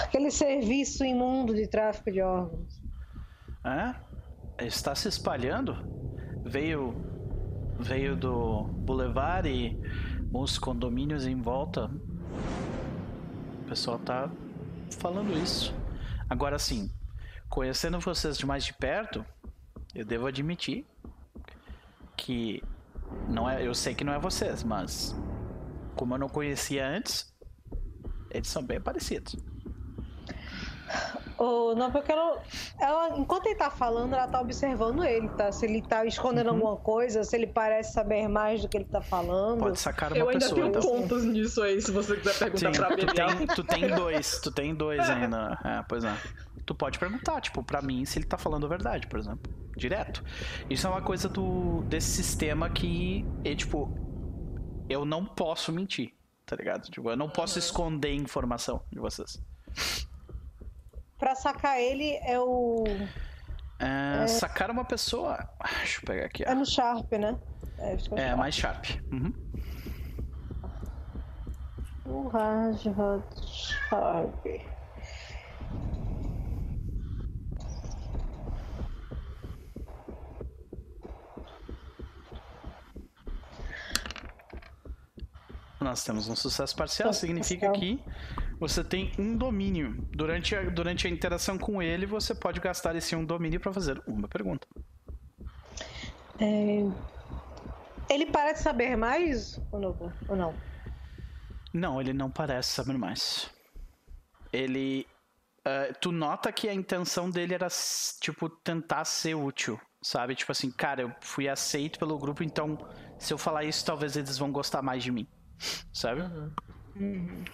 aquele 0.02 0.30
serviço 0.30 1.05
imundo 1.05 1.55
de 1.55 1.66
tráfico 1.66 2.10
de 2.10 2.22
órgãos. 2.22 2.80
É? 3.64 4.06
está 4.64 4.94
se 4.94 5.08
espalhando. 5.08 5.76
Veio 6.44 6.94
veio 7.78 8.16
do 8.16 8.62
Boulevard 8.62 9.48
e 9.48 9.78
os 10.32 10.58
condomínios 10.58 11.26
em 11.26 11.40
volta. 11.40 11.90
O 13.60 13.68
pessoal 13.68 13.98
tá 13.98 14.30
falando 14.98 15.36
isso. 15.36 15.74
Agora 16.28 16.58
sim, 16.58 16.90
conhecendo 17.48 18.00
vocês 18.00 18.38
de 18.38 18.46
mais 18.46 18.64
de 18.64 18.72
perto, 18.72 19.24
eu 19.94 20.05
devo 20.05 20.26
admitir 20.26 20.86
que 22.17 22.62
não 23.28 23.49
é, 23.49 23.67
eu 23.67 23.75
sei 23.75 23.95
que 23.95 24.05
não 24.05 24.12
é 24.12 24.19
vocês, 24.19 24.62
mas 24.62 25.15
como 25.95 26.15
eu 26.15 26.19
não 26.19 26.28
conhecia 26.28 26.86
antes, 26.86 27.35
eles 28.31 28.49
são 28.49 28.62
bem 28.62 28.81
parecidos. 28.81 29.36
Oh, 31.39 31.75
não, 31.75 31.91
porque 31.91 32.11
ela, 32.11 32.41
ela, 32.81 33.19
enquanto 33.19 33.47
ele 33.47 33.57
tá 33.57 33.70
falando, 33.70 34.15
ela 34.15 34.27
tá 34.27 34.41
observando 34.41 35.05
ele, 35.05 35.28
tá? 35.31 35.53
Se 35.53 35.67
ele 35.67 35.83
tá 35.83 36.07
escondendo 36.07 36.49
uhum. 36.49 36.55
alguma 36.55 36.77
coisa, 36.77 37.25
se 37.25 37.36
ele 37.36 37.47
parece 37.47 37.93
saber 37.93 38.27
mais 38.27 38.62
do 38.62 38.69
que 38.69 38.78
ele 38.78 38.86
tá 38.86 39.03
falando. 39.03 39.59
Pode 39.59 39.78
sacar 39.78 40.12
uma 40.12 40.19
Eu 40.19 40.27
pessoa. 40.28 40.59
Eu 40.59 40.65
ainda 40.65 40.73
tenho 40.73 40.93
então. 40.93 41.01
pontos 41.03 41.25
nisso 41.25 41.62
aí, 41.62 41.81
se 41.83 41.91
você 41.91 42.17
quiser 42.17 42.39
perguntar 42.39 42.75
Sim, 42.75 42.81
pra 42.81 42.91
mim. 42.91 42.97
Tu 42.97 43.15
tem, 43.15 43.47
tu 43.47 43.65
tem 43.65 43.95
dois, 43.95 44.41
tu 44.41 44.51
tem 44.51 44.75
dois 44.75 45.01
ainda. 45.11 45.59
É, 45.62 45.85
pois 45.86 46.05
é. 46.05 46.17
Tu 46.65 46.75
pode 46.75 46.99
perguntar, 46.99 47.41
tipo, 47.43 47.62
pra 47.62 47.83
mim, 47.83 48.05
se 48.07 48.19
ele 48.19 48.27
tá 48.27 48.39
falando 48.39 48.65
a 48.65 48.69
verdade, 48.69 49.07
por 49.07 49.19
exemplo. 49.19 49.53
Direto. 49.76 50.24
Isso 50.70 50.86
é 50.86 50.90
uma 50.90 51.02
coisa 51.02 51.28
do, 51.28 51.82
desse 51.82 52.08
sistema 52.08 52.70
que, 52.70 53.26
é, 53.44 53.55
tipo, 53.55 53.94
eu 54.88 55.05
não 55.05 55.24
posso 55.26 55.70
mentir, 55.70 56.14
tá 56.46 56.56
ligado? 56.56 56.90
Tipo, 56.90 57.10
eu 57.10 57.16
não 57.16 57.28
posso 57.28 57.58
esconder 57.58 58.14
informação 58.14 58.82
de 58.90 58.98
vocês. 58.98 59.42
Pra 61.18 61.34
sacar 61.34 61.78
ele 61.78 62.18
é 62.22 62.38
o. 62.40 62.84
É, 63.78 64.24
é... 64.24 64.26
Sacar 64.26 64.70
uma 64.70 64.84
pessoa. 64.84 65.48
Deixa 65.78 66.00
eu 66.00 66.06
pegar 66.06 66.26
aqui. 66.26 66.44
Ó. 66.46 66.50
É 66.50 66.55
no 66.55 66.64
Sharp, 66.64 67.12
né? 67.12 67.38
É, 67.78 67.96
é, 68.16 68.22
é 68.30 68.34
mais 68.34 68.55
Sharp. 68.55 68.84
Uhum. 69.12 69.32
O 72.06 72.28
Raj 72.28 72.82
Sharp. 73.42 74.46
Nós 85.80 86.02
temos 86.02 86.28
um 86.28 86.34
sucesso 86.34 86.74
parcial, 86.74 87.12
significa 87.12 87.70
que 87.72 88.02
você 88.58 88.82
tem 88.82 89.12
um 89.18 89.36
domínio. 89.36 90.08
Durante 90.10 90.56
a, 90.56 90.62
durante 90.70 91.06
a 91.06 91.10
interação 91.10 91.58
com 91.58 91.82
ele, 91.82 92.06
você 92.06 92.34
pode 92.34 92.60
gastar 92.60 92.96
esse 92.96 93.14
um 93.14 93.24
domínio 93.24 93.60
para 93.60 93.72
fazer 93.72 94.02
uma 94.06 94.26
pergunta. 94.26 94.66
É... 96.40 96.82
Ele 98.08 98.26
parece 98.26 98.62
saber 98.62 98.96
mais 98.96 99.60
ou 99.70 99.80
não? 99.80 100.12
ou 100.28 100.36
não? 100.36 100.55
Não, 101.72 102.00
ele 102.00 102.12
não 102.12 102.30
parece 102.30 102.70
saber 102.70 102.96
mais. 102.96 103.50
Ele. 104.52 105.06
Uh, 105.66 105.92
tu 106.00 106.12
nota 106.12 106.52
que 106.52 106.68
a 106.68 106.74
intenção 106.74 107.28
dele 107.28 107.52
era, 107.52 107.66
tipo, 108.20 108.48
tentar 108.48 109.05
ser 109.05 109.34
útil, 109.34 109.78
sabe? 110.00 110.36
Tipo 110.36 110.52
assim, 110.52 110.70
cara, 110.70 111.02
eu 111.02 111.12
fui 111.20 111.48
aceito 111.48 111.98
pelo 111.98 112.16
grupo, 112.18 112.44
então 112.44 112.78
se 113.18 113.34
eu 113.34 113.38
falar 113.38 113.64
isso, 113.64 113.84
talvez 113.84 114.16
eles 114.16 114.38
vão 114.38 114.52
gostar 114.52 114.80
mais 114.80 115.02
de 115.02 115.10
mim, 115.10 115.26
sabe? 115.93 116.23
Uhum. 116.23 116.52
Uhum. 116.97 117.44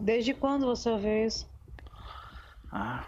Desde 0.00 0.32
quando 0.32 0.66
você 0.66 0.88
ouviu 0.88 1.26
isso? 1.26 1.50
Ah. 2.70 3.06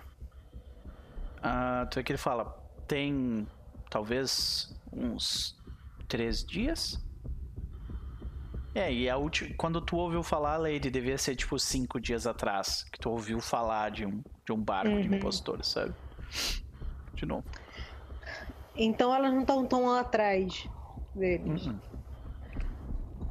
Ah, 1.42 1.86
tu 1.90 1.98
é 1.98 2.02
que 2.02 2.12
ele 2.12 2.18
fala, 2.18 2.44
tem 2.86 3.46
talvez 3.88 4.76
uns 4.92 5.56
três 6.08 6.44
dias? 6.44 7.00
É, 8.74 8.92
e 8.92 9.08
a 9.08 9.16
última, 9.16 9.54
quando 9.56 9.80
tu 9.80 9.96
ouviu 9.96 10.22
falar, 10.22 10.56
Lady, 10.56 10.90
devia 10.90 11.18
ser 11.18 11.34
tipo 11.34 11.58
cinco 11.58 12.00
dias 12.00 12.26
atrás 12.26 12.84
que 12.84 12.98
tu 12.98 13.10
ouviu 13.10 13.40
falar 13.40 13.90
de 13.90 14.06
um, 14.06 14.22
de 14.44 14.52
um 14.52 14.62
barco 14.62 14.90
uhum. 14.90 15.00
de 15.00 15.16
impostores, 15.16 15.68
sabe? 15.68 15.92
De 17.14 17.26
novo. 17.26 17.44
Então 18.82 19.14
elas 19.14 19.30
não 19.30 19.42
estão 19.42 19.66
tão 19.66 19.94
atrás 19.94 20.66
deles. 21.14 21.66
Uhum. 21.66 21.78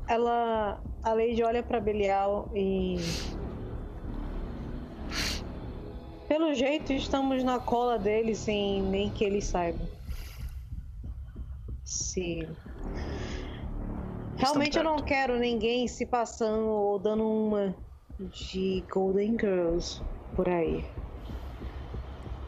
Ela, 0.07 0.79
a 1.01 1.13
Lady 1.13 1.43
olha 1.43 1.63
para 1.63 1.79
Belial 1.79 2.47
e 2.53 2.97
pelo 6.27 6.53
jeito, 6.53 6.93
estamos 6.93 7.43
na 7.43 7.59
cola 7.59 7.97
dele 7.97 8.35
sem 8.35 8.83
nem 8.83 9.09
que 9.09 9.25
ele 9.25 9.41
saiba. 9.41 9.83
Sim. 11.83 12.47
Realmente 14.37 14.77
eu 14.77 14.83
não 14.83 14.97
quero 14.97 15.39
ninguém 15.39 15.87
se 15.87 16.05
passando 16.05 16.67
ou 16.67 16.99
dando 16.99 17.27
uma 17.27 17.75
de 18.19 18.83
Golden 18.87 19.31
Girls 19.31 19.99
por 20.35 20.47
aí. 20.47 20.85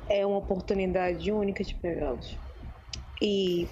É 0.07 0.23
uma 0.23 0.37
oportunidade 0.37 1.31
única 1.31 1.63
de 1.63 1.73
pegá-los. 1.73 2.37
E 3.21 3.67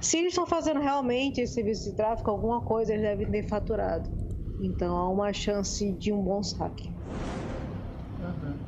se 0.00 0.18
eles 0.18 0.32
estão 0.32 0.46
fazendo 0.46 0.80
realmente 0.80 1.40
esse 1.40 1.54
serviço 1.54 1.90
de 1.90 1.96
tráfico, 1.96 2.30
alguma 2.30 2.62
coisa 2.62 2.92
eles 2.92 3.04
devem 3.04 3.30
ter 3.30 3.48
faturado. 3.48 4.10
Então 4.60 4.96
há 4.96 5.08
uma 5.08 5.32
chance 5.32 5.92
de 5.92 6.12
um 6.12 6.22
bom 6.22 6.42
saque. 6.42 6.88
Uhum. 8.18 8.58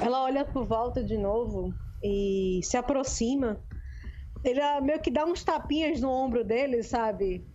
Ela 0.00 0.24
olha 0.24 0.44
por 0.44 0.66
volta 0.66 1.02
de 1.02 1.16
novo 1.16 1.72
e 2.02 2.60
se 2.62 2.76
aproxima. 2.76 3.60
Ele 4.42 4.60
meio 4.82 5.00
que 5.00 5.10
dá 5.10 5.24
uns 5.24 5.42
tapinhas 5.42 6.00
no 6.00 6.10
ombro 6.10 6.44
dele, 6.44 6.82
sabe? 6.82 7.46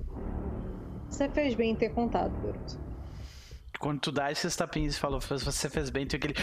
Você 1.10 1.30
fez 1.30 1.54
bem 1.54 1.72
em 1.72 1.76
ter 1.76 1.90
contado, 1.90 2.32
garoto. 2.42 2.80
Quando 3.80 4.00
tu 4.00 4.12
dá 4.12 4.32
esses 4.32 4.56
tapinhas 4.56 4.96
e 4.96 5.00
falou, 5.00 5.20
você 5.22 5.70
fez 5.70 5.90
bem, 5.90 6.06
tu 6.06 6.16
aquele. 6.16 6.34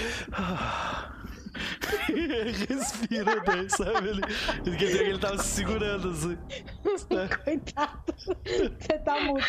Respira 2.69 3.41
bem, 3.41 3.69
sabe? 3.69 4.09
Ele, 4.09 4.23
ele, 4.65 4.77
quer 4.77 4.87
dizer 4.87 4.99
que 4.99 5.11
ele 5.11 5.19
tava 5.19 5.39
se 5.39 5.49
segurando 5.49 6.11
assim. 6.11 6.39
Coitado. 7.45 8.01
Você 8.45 8.99
tá 9.05 9.21
mudo, 9.21 9.41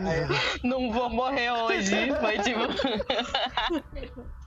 né? 0.00 0.28
Não 0.62 0.92
vou 0.92 1.10
morrer 1.10 1.50
hoje. 1.50 1.94
Foi 2.20 2.38
tipo. 2.38 2.60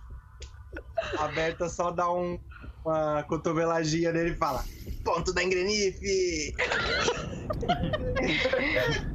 A 1.17 1.27
Berta 1.29 1.67
só 1.67 1.91
dá 1.91 2.11
um, 2.11 2.39
uma 2.85 3.23
cotoveladinha 3.23 4.11
nele 4.11 4.31
e 4.31 4.37
fala: 4.37 4.63
Ponto 5.03 5.33
da 5.33 5.43
engrenife! 5.43 6.53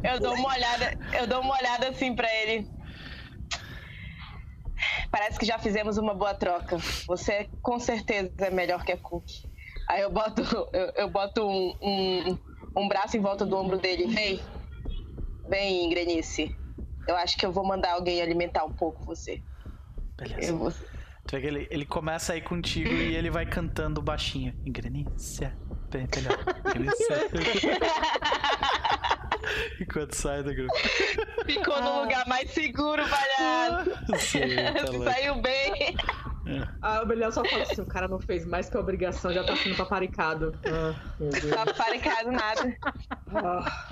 eu 0.02 0.20
dou 0.20 0.34
uma 0.34 0.55
olhada, 0.55 0.92
eu 1.12 1.26
dou 1.26 1.40
uma 1.40 1.56
olhada 1.56 1.89
assim 1.89 2.15
pra 2.15 2.28
ele. 2.42 2.68
Parece 5.10 5.39
que 5.39 5.47
já 5.47 5.58
fizemos 5.58 5.99
uma 5.99 6.15
boa 6.15 6.34
troca. 6.34 6.78
Você 7.07 7.49
com 7.62 7.78
certeza 7.78 8.33
é 8.39 8.50
melhor 8.50 8.84
que 8.84 8.92
a 8.92 8.97
Cook. 8.97 9.25
Aí 9.89 10.02
eu 10.02 10.10
boto, 10.10 10.42
eu, 10.73 10.92
eu 10.97 11.08
boto 11.08 11.47
um, 11.47 11.76
um, 11.81 12.39
um, 12.76 12.89
braço 12.89 13.16
em 13.16 13.20
volta 13.20 13.47
do 13.47 13.57
ombro 13.57 13.78
dele. 13.78 14.07
Vem, 14.07 14.41
vem, 15.49 15.89
Grenice. 15.91 16.57
Eu 17.07 17.15
acho 17.16 17.36
que 17.36 17.47
eu 17.47 17.52
vou 17.52 17.65
mandar 17.65 17.92
alguém 17.92 18.20
alimentar 18.20 18.65
um 18.65 18.73
pouco 18.73 19.05
você. 19.05 19.41
Beleza. 20.16 20.52
Vou... 20.55 20.73
Ele, 21.33 21.68
ele 21.70 21.84
começa 21.84 22.33
aí 22.33 22.41
contigo 22.41 22.89
e 22.89 23.15
ele 23.15 23.31
vai 23.31 23.47
cantando 23.47 24.02
baixinho. 24.02 24.52
Grenice, 24.65 25.49
melhor. 25.92 26.36
Enquanto 29.81 30.15
sai 30.15 30.42
do 30.42 30.55
grupo. 30.55 30.75
Ficou 31.44 31.81
no 31.81 32.02
lugar 32.02 32.26
mais 32.26 32.50
seguro, 32.50 33.02
palhaço. 33.08 33.91
tá 34.10 35.12
Saiu 35.12 35.41
bem. 35.41 35.97
É. 36.47 36.68
A 36.81 37.05
Belial 37.05 37.33
só 37.33 37.44
fala 37.44 37.62
assim: 37.62 37.83
o 37.83 37.86
cara 37.86 38.07
não 38.07 38.20
fez 38.20 38.47
mais 38.47 38.68
que 38.68 38.76
a 38.76 38.81
obrigação, 38.81 39.33
já 39.33 39.44
tá 39.44 39.57
sendo 39.57 39.76
paparicado. 39.76 40.57
Ah, 40.65 41.65
paparicado 41.65 42.31
nada. 42.31 42.76
Ah. 43.34 43.89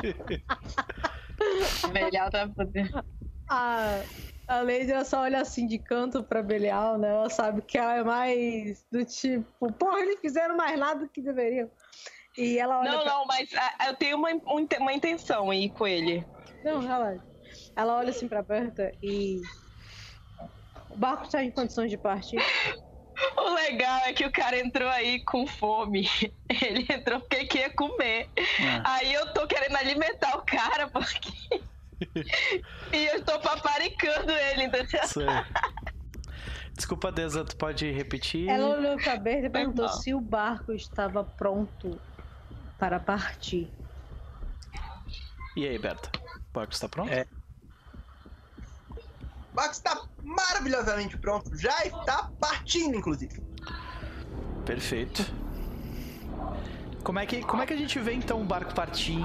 Belial 1.93 2.31
tá 2.31 2.49
fodendo. 2.55 3.05
Ah. 3.49 4.01
A 4.47 4.61
Lady 4.61 4.93
ela 4.93 5.07
só 5.07 5.23
olha 5.23 5.41
assim 5.41 5.67
de 5.67 5.79
canto 5.79 6.23
pra 6.23 6.43
Belial, 6.43 6.99
né? 6.99 7.09
Ela 7.09 7.31
sabe 7.31 7.63
que 7.63 7.79
ela 7.79 7.97
é 7.97 8.05
mais 8.05 8.85
do 8.93 9.03
tipo, 9.03 9.73
porra, 9.73 10.01
eles 10.01 10.21
fizeram 10.21 10.55
mais 10.55 10.79
nada 10.79 11.01
do 11.01 11.09
que 11.09 11.23
deveriam. 11.23 11.71
E 12.37 12.59
ela 12.59 12.81
olha. 12.81 12.91
Não, 12.91 13.03
pra... 13.03 13.13
não, 13.13 13.27
mas 13.27 13.49
a, 13.55 13.89
eu 13.89 13.97
tenho 13.97 14.17
uma, 14.17 14.29
uma 14.31 14.93
intenção 14.93 15.51
aí 15.51 15.71
com 15.71 15.87
ele. 15.87 16.25
Não, 16.65 16.81
relaxa. 16.81 17.23
Ela 17.77 17.97
olha 17.97 18.11
assim 18.11 18.29
pra 18.29 18.43
Berta 18.43 18.93
e. 19.03 19.41
O 20.91 20.97
barco 20.97 21.25
está 21.25 21.43
em 21.43 21.51
condições 21.51 21.91
de 21.91 21.99
partir. 21.99 22.39
O 23.37 23.55
legal 23.55 24.01
é 24.07 24.13
que 24.13 24.27
o 24.27 24.33
cara 24.33 24.59
entrou 24.59 24.89
aí 24.89 25.25
com 25.25 25.47
fome. 25.47 26.09
Ele 26.51 26.85
entrou 26.91 27.21
porque 27.21 27.45
queria 27.45 27.71
comer. 27.71 28.29
É. 28.37 28.83
Aí 28.83 29.15
eu 29.15 29.33
tô 29.33 29.47
querendo 29.47 29.77
alimentar 29.77 30.37
o 30.37 30.43
cara 30.43 30.89
porque. 30.89 31.63
e 32.93 33.07
eu 33.07 33.25
tô 33.25 33.39
paparicando 33.39 34.33
ele, 34.33 34.65
entendeu? 34.65 35.07
Sei. 35.07 35.27
Desculpa, 36.75 37.13
Deza, 37.13 37.45
tu 37.45 37.57
pode 37.57 37.89
repetir? 37.93 38.49
Ela 38.49 38.77
olhou 38.77 38.97
pra 38.97 39.17
Berta 39.17 39.47
e 39.47 39.51
perguntou 39.51 39.89
se 39.89 40.13
o 40.13 40.21
barco 40.21 40.73
estava 40.73 41.23
pronto 41.23 42.01
para 42.79 42.99
partir. 42.99 43.73
E 45.57 45.67
aí, 45.67 45.79
Berta? 45.79 46.11
O 46.51 46.53
barco 46.53 46.73
está 46.73 46.89
pronto? 46.89 47.13
É. 47.13 47.27
O 48.91 49.55
barco 49.55 49.73
está 49.73 50.03
maravilhosamente 50.23 51.17
pronto. 51.17 51.57
Já 51.57 51.85
está 51.85 52.31
partindo, 52.41 52.97
inclusive. 52.97 53.41
Perfeito. 54.65 55.23
Como 57.05 57.19
é 57.19 57.27
que, 57.27 57.43
como 57.43 57.63
é 57.63 57.67
que 57.67 57.75
a 57.75 57.77
gente 57.77 57.99
vê 58.01 58.15
então 58.15 58.41
o 58.41 58.45
barco 58.45 58.75
partir? 58.75 59.21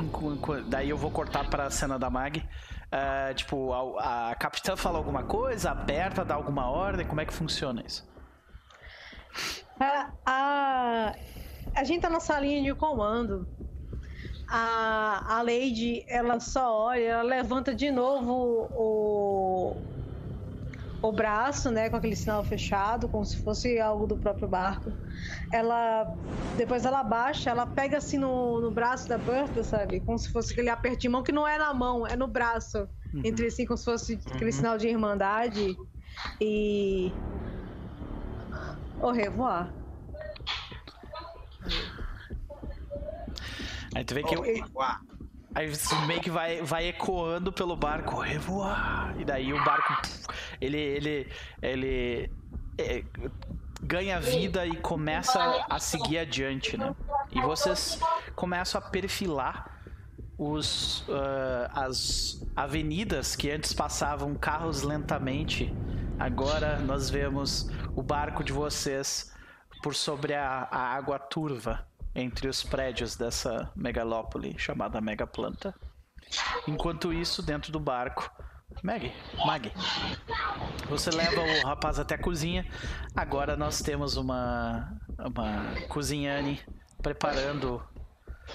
Daí 0.68 0.90
eu 0.90 0.98
vou 0.98 1.10
cortar 1.10 1.50
para 1.50 1.66
a 1.66 1.72
cena 1.72 1.98
da 1.98 2.10
Mag. 2.10 2.38
Uh, 2.40 3.34
tipo, 3.36 3.72
a, 4.00 4.32
a 4.32 4.36
capitã 4.36 4.76
fala 4.76 4.98
alguma 4.98 5.24
coisa, 5.24 5.72
aperta, 5.72 6.26
dá 6.26 6.36
alguma 6.36 6.70
ordem, 6.70 7.06
como 7.06 7.22
é 7.22 7.26
que 7.26 7.34
funciona 7.34 7.84
isso? 7.86 8.08
A, 9.80 10.12
a, 10.26 11.16
a 11.76 11.84
gente 11.84 12.02
tá 12.02 12.10
na 12.10 12.20
salinha 12.20 12.62
de 12.62 12.74
comando. 12.76 13.48
A, 14.48 15.38
a 15.38 15.42
Lady, 15.44 16.04
ela 16.08 16.40
só 16.40 16.88
olha, 16.88 17.04
ela 17.04 17.24
levanta 17.24 17.74
de 17.74 17.92
novo 17.92 18.68
o, 18.74 19.78
o 21.02 21.12
braço, 21.12 21.70
né, 21.70 21.90
com 21.90 21.96
aquele 21.96 22.16
sinal 22.16 22.44
fechado, 22.44 23.08
como 23.08 23.24
se 23.24 23.38
fosse 23.38 23.80
algo 23.80 24.08
do 24.08 24.18
próprio 24.18 24.48
barco. 24.48 24.92
Ela, 25.54 26.16
depois 26.58 26.84
ela 26.84 27.04
baixa, 27.04 27.50
ela 27.50 27.66
pega 27.66 27.98
assim 27.98 28.18
no, 28.18 28.60
no 28.60 28.72
braço 28.72 29.08
da 29.08 29.18
Berta, 29.18 29.64
sabe, 29.64 30.00
como 30.00 30.18
se 30.18 30.32
fosse 30.32 30.54
aquele 30.54 30.70
aperto 30.70 31.00
de 31.00 31.10
mão 31.10 31.24
que 31.24 31.32
não 31.32 31.48
é 31.48 31.58
na 31.58 31.74
mão, 31.74 32.08
é 32.08 32.16
no 32.16 32.28
braço, 32.28 32.90
uhum. 33.14 33.22
entre 33.24 33.48
assim, 33.48 33.66
como 33.66 33.78
se 33.78 33.86
fosse 33.86 34.20
aquele 34.26 34.46
uhum. 34.46 34.52
sinal 34.52 34.78
de 34.78 34.88
irmandade 34.88 35.78
e 36.42 37.12
au 39.02 39.12
revoir. 39.12 39.79
Aí 43.96 44.04
tu 44.04 44.14
vê 44.14 44.24
que. 44.24 44.36
Aí 45.56 45.72
meio 46.06 46.22
que 46.22 46.30
vai, 46.30 46.62
vai 46.62 46.88
ecoando 46.88 47.52
pelo 47.52 47.76
barco, 47.76 48.20
revoar. 48.20 49.16
E 49.18 49.26
daí 49.26 49.52
o 49.52 49.64
barco, 49.64 49.94
ele, 50.62 50.78
ele, 50.78 51.28
ele 51.62 52.32
é, 52.78 53.04
ganha 53.82 54.20
vida 54.20 54.66
e 54.66 54.76
começa 54.78 55.66
a 55.68 55.80
seguir 55.80 56.20
adiante, 56.20 56.78
né? 56.78 56.96
E 57.32 57.42
vocês 57.42 58.00
começam 58.36 58.80
a 58.80 58.90
perfilar 58.90 59.82
os, 60.38 61.02
uh, 61.10 61.70
as 61.74 62.46
avenidas 62.56 63.36
que 63.36 63.50
antes 63.50 63.74
passavam 63.74 64.36
carros 64.36 64.84
lentamente. 64.84 65.74
Agora 66.20 66.78
nós 66.80 67.10
vemos 67.10 67.70
o 67.96 68.04
barco 68.04 68.44
de 68.44 68.54
vocês 68.54 69.34
por 69.82 69.96
sobre 69.96 70.36
a, 70.36 70.68
a 70.70 70.80
água 70.80 71.18
turva 71.18 71.90
entre 72.16 72.48
os 72.48 72.64
prédios 72.64 73.16
dessa 73.16 73.72
megalópole 73.76 74.58
chamada 74.58 75.00
Megaplanta. 75.00 75.74
Enquanto 76.68 77.14
isso, 77.14 77.42
dentro 77.42 77.72
do 77.72 77.80
barco, 77.80 78.30
Mag, 78.84 79.12
Mag, 79.46 79.72
você 80.88 81.10
leva 81.10 81.42
o 81.42 81.68
rapaz 81.68 82.00
até 82.00 82.16
a 82.16 82.18
cozinha. 82.18 82.66
Agora 83.16 83.58
nós 83.58 83.82
temos 83.82 84.16
uma, 84.16 84.98
uma 85.18 85.74
cozinhane 85.90 86.62
preparando 87.02 87.82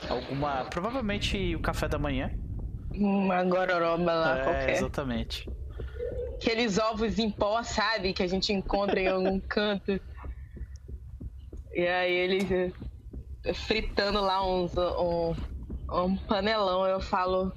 alguma, 0.09 0.65
provavelmente 0.67 1.55
o 1.55 1.61
café 1.61 1.89
da 1.89 1.99
manhã. 1.99 2.31
Uma 2.95 3.43
gororoba 3.43 4.15
lá 4.15 4.39
é, 4.39 4.43
qualquer. 4.45 4.71
Exatamente. 4.71 5.51
Aqueles 6.37 6.79
ovos 6.79 7.19
em 7.19 7.31
pó, 7.31 7.63
sabe, 7.63 8.13
que 8.13 8.23
a 8.23 8.27
gente 8.27 8.53
encontra 8.53 9.01
em 9.01 9.09
algum 9.09 9.41
canto. 9.47 10.01
E 11.73 11.87
aí 11.87 12.13
eles 12.13 12.73
fritando 13.53 14.21
lá 14.21 14.47
uns, 14.47 14.73
um, 14.77 15.35
um 15.91 16.17
panelão, 16.17 16.87
eu 16.87 17.01
falo. 17.01 17.53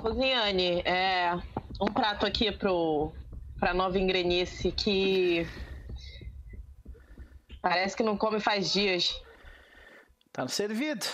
Cozinhane, 0.00 0.80
é 0.84 1.32
um 1.80 1.86
prato 1.86 2.26
aqui 2.26 2.52
pro, 2.52 3.12
pra 3.58 3.74
nova 3.74 3.98
engrenice 3.98 4.70
que 4.70 5.46
parece 7.62 7.96
que 7.96 8.02
não 8.02 8.16
come 8.16 8.40
faz 8.40 8.72
dias. 8.72 9.20
Tá 10.32 10.46
servido. 10.46 11.04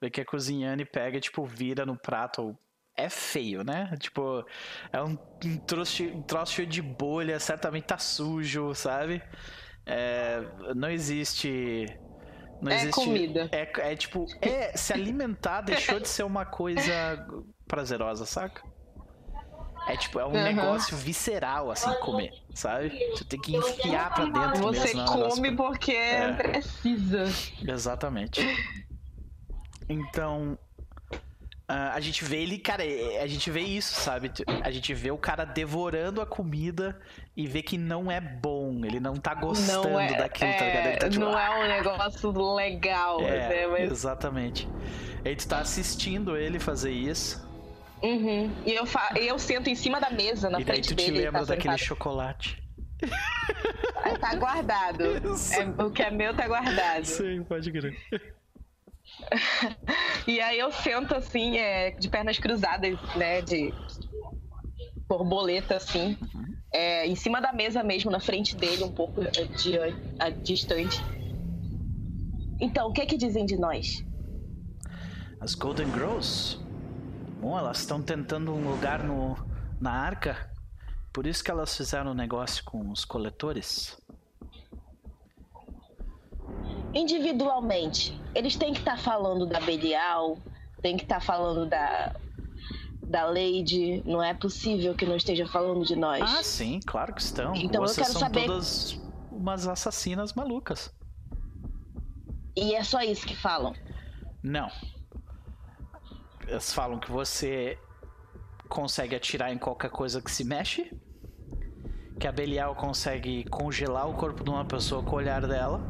Vê 0.00 0.10
que 0.10 0.20
a 0.20 0.24
cozinhane 0.24 0.84
pega, 0.84 1.20
tipo, 1.20 1.44
vira 1.44 1.86
no 1.86 1.96
prato. 1.96 2.56
É 2.96 3.08
feio, 3.08 3.64
né? 3.64 3.94
Tipo, 3.98 4.44
é 4.92 5.02
um, 5.02 5.16
um, 5.44 5.58
troço, 5.58 6.02
um 6.04 6.22
troço 6.22 6.66
de 6.66 6.82
bolha, 6.82 7.40
certamente 7.40 7.84
tá 7.84 7.96
sujo, 7.96 8.74
sabe? 8.74 9.22
É, 9.86 10.42
não 10.74 10.90
existe 10.90 11.86
Não 12.60 12.70
é 12.70 12.76
existe... 12.76 12.94
comida. 12.94 13.48
É, 13.52 13.92
é 13.92 13.96
tipo, 13.96 14.26
é, 14.40 14.76
se 14.76 14.92
alimentar 14.92 15.62
deixou 15.62 15.98
de 15.98 16.08
ser 16.08 16.22
uma 16.22 16.44
coisa 16.44 17.26
prazerosa, 17.66 18.26
saca? 18.26 18.62
É 19.88 19.96
tipo, 19.96 20.20
é 20.20 20.24
um 20.24 20.28
uhum. 20.28 20.42
negócio 20.42 20.96
visceral, 20.96 21.70
assim, 21.70 21.92
comer, 22.00 22.32
sabe? 22.54 22.90
Você 23.10 23.24
tem 23.24 23.40
que 23.40 23.56
enfiar 23.56 24.14
pra 24.14 24.24
dentro 24.26 24.62
Você 24.62 24.94
mesmo. 24.94 25.06
Você 25.06 25.28
come 25.30 25.56
porque 25.56 25.92
é. 25.92 26.32
precisa. 26.32 27.24
Exatamente. 27.66 28.40
Então, 29.88 30.58
Uh, 31.70 31.94
a 31.94 32.00
gente 32.00 32.24
vê 32.24 32.42
ele, 32.42 32.58
cara, 32.58 32.84
é, 32.84 33.22
a 33.22 33.28
gente 33.28 33.48
vê 33.48 33.60
isso, 33.60 33.94
sabe? 33.94 34.32
A 34.64 34.72
gente 34.72 34.92
vê 34.92 35.12
o 35.12 35.16
cara 35.16 35.44
devorando 35.44 36.20
a 36.20 36.26
comida 36.26 36.98
e 37.36 37.46
vê 37.46 37.62
que 37.62 37.78
não 37.78 38.10
é 38.10 38.20
bom, 38.20 38.84
ele 38.84 38.98
não 38.98 39.14
tá 39.14 39.34
gostando 39.34 39.90
não 39.90 40.00
é, 40.00 40.16
daquilo, 40.16 40.50
é, 40.50 40.54
tá 40.54 40.64
ligado? 40.64 40.98
Tá, 40.98 41.08
tipo, 41.08 41.24
não 41.24 41.38
é 41.38 41.64
um 41.64 41.68
negócio 41.68 42.54
legal, 42.56 43.20
é, 43.20 43.48
né? 43.48 43.66
Mas... 43.68 43.92
Exatamente. 43.92 44.68
Aí 45.24 45.36
tu 45.36 45.46
tá 45.46 45.60
assistindo 45.60 46.36
ele 46.36 46.58
fazer 46.58 46.90
isso. 46.90 47.48
Uhum. 48.02 48.50
E 48.66 48.74
eu, 48.74 48.84
fa... 48.84 49.14
eu 49.14 49.38
sento 49.38 49.70
em 49.70 49.76
cima 49.76 50.00
da 50.00 50.10
mesa, 50.10 50.50
na 50.50 50.60
e 50.60 50.64
frente 50.64 50.92
dele. 50.92 51.02
E 51.02 51.12
daí 51.12 51.14
tu 51.14 51.18
te 51.18 51.24
lembra 51.24 51.40
tá 51.40 51.54
daquele 51.54 51.78
chocolate. 51.78 52.60
Tá 54.20 54.34
guardado. 54.34 55.04
É, 55.52 55.84
o 55.84 55.90
que 55.90 56.02
é 56.02 56.10
meu 56.10 56.34
tá 56.34 56.48
guardado. 56.48 57.04
Sim, 57.04 57.44
pode 57.44 57.70
crer. 57.70 57.96
e 60.26 60.40
aí 60.40 60.58
eu 60.58 60.70
sento 60.72 61.14
assim, 61.14 61.56
é, 61.56 61.92
de 61.92 62.08
pernas 62.08 62.38
cruzadas, 62.38 62.98
né? 63.16 63.42
De 63.42 63.72
borboleta, 65.08 65.76
assim. 65.76 66.16
É, 66.72 67.06
em 67.06 67.16
cima 67.16 67.40
da 67.40 67.52
mesa 67.52 67.82
mesmo, 67.82 68.10
na 68.10 68.20
frente 68.20 68.54
dele, 68.54 68.84
um 68.84 68.92
pouco 68.92 69.20
de, 69.22 69.78
a, 70.18 70.30
distante. 70.30 71.02
Então, 72.60 72.88
o 72.88 72.92
que 72.92 73.00
é 73.00 73.06
que 73.06 73.16
dizem 73.16 73.44
de 73.44 73.56
nós? 73.56 74.04
As 75.40 75.54
Golden 75.54 75.90
Girls? 75.92 76.58
Bom, 77.40 77.58
elas 77.58 77.80
estão 77.80 78.02
tentando 78.02 78.52
um 78.52 78.70
lugar 78.70 79.02
no, 79.02 79.36
na 79.80 79.90
arca. 79.90 80.50
Por 81.12 81.26
isso 81.26 81.42
que 81.42 81.50
elas 81.50 81.76
fizeram 81.76 82.12
um 82.12 82.14
negócio 82.14 82.62
com 82.64 82.90
os 82.90 83.04
coletores 83.04 83.99
individualmente, 86.94 88.20
eles 88.34 88.56
têm 88.56 88.72
que 88.72 88.80
estar 88.80 88.96
tá 88.96 89.02
falando 89.02 89.46
da 89.46 89.60
Belial, 89.60 90.38
tem 90.82 90.96
que 90.96 91.04
estar 91.04 91.16
tá 91.16 91.20
falando 91.20 91.66
da 91.66 92.14
da 93.02 93.24
Lady, 93.24 94.04
não 94.06 94.22
é 94.22 94.32
possível 94.32 94.94
que 94.94 95.04
não 95.04 95.16
esteja 95.16 95.44
falando 95.44 95.84
de 95.84 95.96
nós. 95.96 96.22
Ah, 96.22 96.44
sim, 96.44 96.78
claro 96.86 97.12
que 97.12 97.20
estão. 97.20 97.56
Então 97.56 97.80
Vocês 97.80 97.98
eu 97.98 98.04
quero 98.04 98.12
são 98.12 98.20
saber 98.20 98.46
todas 98.46 99.00
umas 99.32 99.66
assassinas 99.66 100.32
malucas. 100.32 100.94
E 102.56 102.72
é 102.76 102.84
só 102.84 103.00
isso 103.00 103.26
que 103.26 103.34
falam? 103.34 103.74
Não. 104.40 104.70
Eles 106.46 106.72
falam 106.72 107.00
que 107.00 107.10
você 107.10 107.76
consegue 108.68 109.16
atirar 109.16 109.52
em 109.52 109.58
qualquer 109.58 109.90
coisa 109.90 110.22
que 110.22 110.30
se 110.30 110.44
mexe, 110.44 110.92
que 112.18 112.28
a 112.28 112.32
Belial 112.32 112.76
consegue 112.76 113.42
congelar 113.50 114.08
o 114.08 114.14
corpo 114.14 114.44
de 114.44 114.50
uma 114.50 114.64
pessoa 114.64 115.02
com 115.02 115.16
o 115.16 115.18
olhar 115.18 115.44
dela 115.48 115.80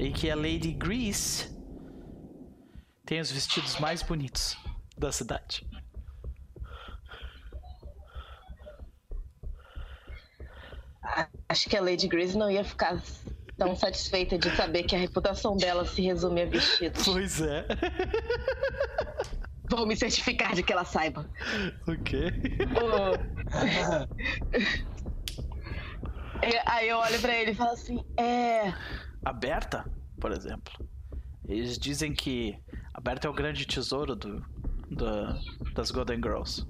e 0.00 0.10
que 0.10 0.28
a 0.30 0.34
Lady 0.34 0.72
Grease 0.72 1.54
tem 3.04 3.20
os 3.20 3.30
vestidos 3.30 3.78
mais 3.78 4.02
bonitos 4.02 4.56
da 4.96 5.12
cidade. 5.12 5.68
Acho 11.46 11.68
que 11.68 11.76
a 11.76 11.82
Lady 11.82 12.08
Grease 12.08 12.38
não 12.38 12.50
ia 12.50 12.64
ficar 12.64 13.02
tão 13.58 13.76
satisfeita 13.76 14.38
de 14.38 14.50
saber 14.56 14.84
que 14.84 14.96
a 14.96 14.98
reputação 14.98 15.54
dela 15.54 15.84
se 15.84 16.00
resume 16.00 16.40
a 16.42 16.46
vestidos. 16.46 17.04
Pois 17.04 17.42
é. 17.42 17.66
Vou 19.68 19.86
me 19.86 19.94
certificar 19.94 20.54
de 20.54 20.62
que 20.62 20.72
ela 20.72 20.84
saiba. 20.84 21.28
O 21.86 21.94
quê? 22.02 22.32
Aí 26.64 26.88
eu 26.88 26.96
olho 26.96 27.20
pra 27.20 27.36
ele 27.36 27.50
e 27.50 27.54
falo 27.54 27.72
assim: 27.72 28.02
é 28.16 28.72
aberta, 29.24 29.84
por 30.20 30.32
exemplo. 30.32 30.72
Eles 31.46 31.78
dizem 31.78 32.12
que 32.12 32.58
aberta 32.94 33.26
é 33.26 33.30
o 33.30 33.34
grande 33.34 33.66
tesouro 33.66 34.14
do, 34.14 34.40
do 34.90 35.72
das 35.74 35.90
Golden 35.90 36.16
Girls. 36.16 36.66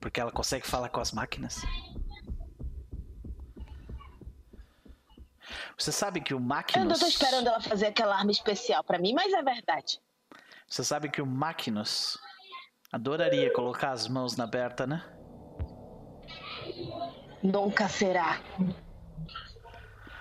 Porque 0.00 0.20
ela 0.20 0.32
consegue 0.32 0.66
falar 0.66 0.88
com 0.88 1.00
as 1.00 1.12
máquinas. 1.12 1.62
Você 5.78 5.92
sabe 5.92 6.20
que 6.20 6.32
o 6.32 6.40
Magnus... 6.40 6.94
Eu 6.94 6.98
tô 7.00 7.06
esperando 7.06 7.48
ela 7.48 7.60
fazer 7.60 7.86
aquela 7.86 8.16
arma 8.16 8.30
especial 8.30 8.82
para 8.82 8.98
mim, 8.98 9.12
mas 9.12 9.32
é 9.32 9.42
verdade. 9.42 10.00
Você 10.66 10.82
sabe 10.82 11.10
que 11.10 11.20
o 11.20 11.26
Magnus 11.26 12.18
adoraria 12.90 13.52
colocar 13.52 13.90
as 13.90 14.08
mãos 14.08 14.36
na 14.36 14.46
Berta, 14.46 14.86
né? 14.86 15.15
Nunca 17.42 17.88
será. 17.88 18.40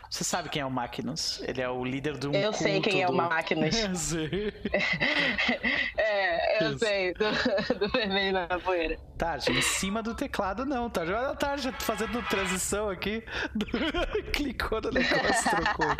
Você 0.09 0.23
sabe 0.23 0.47
quem 0.47 0.61
é 0.61 0.65
o 0.65 0.71
Magnus? 0.71 1.41
Ele 1.41 1.61
é 1.61 1.69
o 1.69 1.83
líder 1.83 2.17
do. 2.17 2.33
Eu 2.33 2.53
sei 2.53 2.79
quem 2.79 3.01
é 3.01 3.07
o 3.07 3.13
Magnus. 3.13 4.13
é, 5.97 6.63
eu 6.63 6.79
sei, 6.79 7.13
do, 7.13 7.25
do 7.79 7.89
vermelho 7.89 8.31
na 8.31 8.47
poeira. 8.59 8.97
Tarja, 9.17 9.51
em 9.51 9.61
cima 9.61 10.01
do 10.01 10.15
teclado 10.15 10.65
não, 10.65 10.89
Tarja. 10.89 11.17
Olha 11.17 11.29
a 11.31 11.35
Tarja 11.35 11.73
fazendo 11.79 12.21
transição 12.29 12.89
aqui. 12.89 13.25
Clicou 14.31 14.79
no 14.79 14.91
negócio, 14.91 15.51
trocou. 15.51 15.95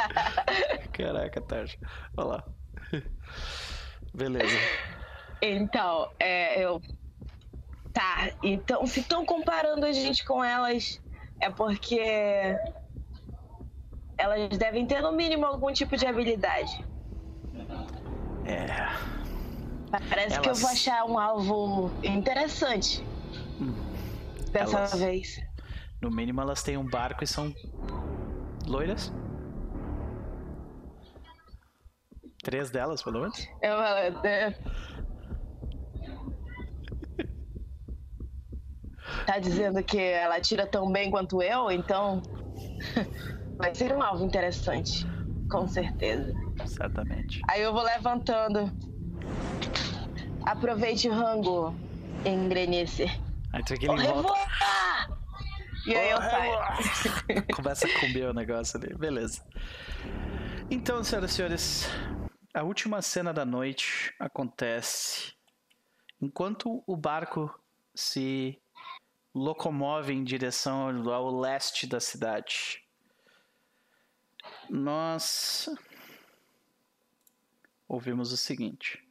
Caraca, 0.94 1.42
Tarja. 1.42 1.78
Olha 2.16 2.28
lá. 2.28 2.44
Beleza. 4.14 4.58
Então, 5.42 6.10
é, 6.20 6.64
eu 6.64 6.82
Tá, 7.96 8.30
então 8.44 8.86
se 8.86 9.00
estão 9.00 9.26
comparando 9.26 9.86
a 9.86 9.94
gente 9.94 10.26
com 10.26 10.44
elas, 10.44 11.02
é 11.40 11.50
porque 11.50 11.98
elas 14.18 14.58
devem 14.58 14.86
ter 14.86 15.02
no 15.02 15.14
mínimo 15.14 15.46
algum 15.46 15.72
tipo 15.72 15.96
de 15.96 16.06
habilidade. 16.06 16.86
É. 18.44 18.68
Parece 20.10 20.36
elas... 20.36 20.40
que 20.40 20.50
eu 20.50 20.56
vou 20.56 20.70
achar 20.70 21.06
um 21.06 21.18
alvo 21.18 21.90
interessante. 22.04 23.02
Hum. 23.62 23.74
Dessa 24.52 24.78
elas... 24.78 25.00
vez. 25.00 25.42
No 26.02 26.12
mínimo 26.12 26.42
elas 26.42 26.62
têm 26.62 26.76
um 26.76 26.86
barco 26.86 27.24
e 27.24 27.28
são 27.28 27.56
loiras. 28.68 29.10
Três 32.44 32.70
delas, 32.70 33.02
pelo 33.02 33.22
menos? 33.22 33.48
Eu, 33.62 33.74
eu, 33.74 34.54
tá 39.26 39.40
dizendo 39.40 39.84
que 39.84 40.00
ela 40.00 40.40
tira 40.40 40.66
tão 40.66 40.92
bem 40.92 41.12
quanto 41.12 41.42
eu, 41.42 41.72
então 41.72 42.22
vai 43.58 43.74
ser 43.74 43.94
um 43.94 44.02
alvo 44.02 44.26
interessante, 44.26 45.06
com 45.50 45.68
certeza. 45.68 46.34
Certamente. 46.66 47.42
Aí 47.50 47.62
eu 47.62 47.74
vou 47.74 47.84
levantando. 47.84 48.72
Aproveite 50.46 51.10
o 51.10 51.14
rango, 51.14 51.76
engrenice. 52.26 53.06
Aí 53.54 53.64
tu 53.64 53.74
aquele 53.74 53.96
volta. 53.96 54.34
E 55.88 55.96
aí 55.96 56.10
eu 56.10 56.18
saio. 56.18 57.46
Começa 57.56 57.88
a 57.88 58.00
comer 58.00 58.30
o 58.30 58.34
negócio 58.34 58.80
ali. 58.80 58.96
Beleza. 58.96 59.44
Então, 60.70 61.04
senhoras 61.04 61.32
e 61.32 61.34
senhores, 61.36 61.90
a 62.54 62.64
última 62.64 63.02
cena 63.02 63.32
da 63.32 63.46
noite 63.46 64.14
acontece 64.20 65.34
enquanto 66.20 66.84
o 66.88 66.98
barco 66.98 67.54
se 67.96 68.60
locomove 69.36 70.14
em 70.14 70.24
direção 70.24 71.12
ao 71.12 71.30
leste 71.30 71.86
da 71.86 72.00
cidade. 72.00 72.82
Nós 74.70 75.70
ouvimos 77.86 78.32
o 78.32 78.38
seguinte. 78.38 79.06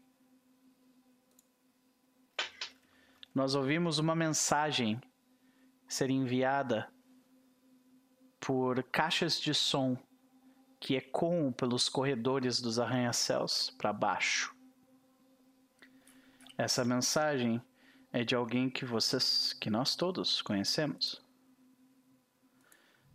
Nós 3.35 3.55
ouvimos 3.55 3.99
uma 3.99 4.15
mensagem 4.15 4.99
ser 5.87 6.09
enviada 6.09 6.91
por 8.41 8.83
caixas 8.85 9.39
de 9.39 9.53
som 9.53 9.97
que 10.81 10.95
ecoam 10.95 11.53
pelos 11.53 11.89
corredores 11.89 12.61
dos 12.61 12.79
arranha-céus 12.79 13.71
para 13.77 13.93
baixo. 13.93 14.55
Essa 16.57 16.85
mensagem 16.85 17.61
é 18.15 18.23
de 18.23 18.37
alguém 18.37 18.71
que 18.71 18.85
vocês, 18.85 19.53
que 19.55 19.69
nós 19.69 19.97
todos 19.97 20.41
conhecemos. 20.41 21.21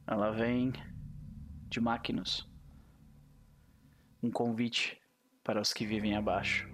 Ela 0.05 0.29
vem 0.29 0.73
de 1.69 1.79
Máquinos. 1.79 2.45
Um 4.21 4.29
convite 4.29 4.99
para 5.41 5.61
os 5.61 5.71
que 5.71 5.85
vivem 5.85 6.17
abaixo. 6.17 6.67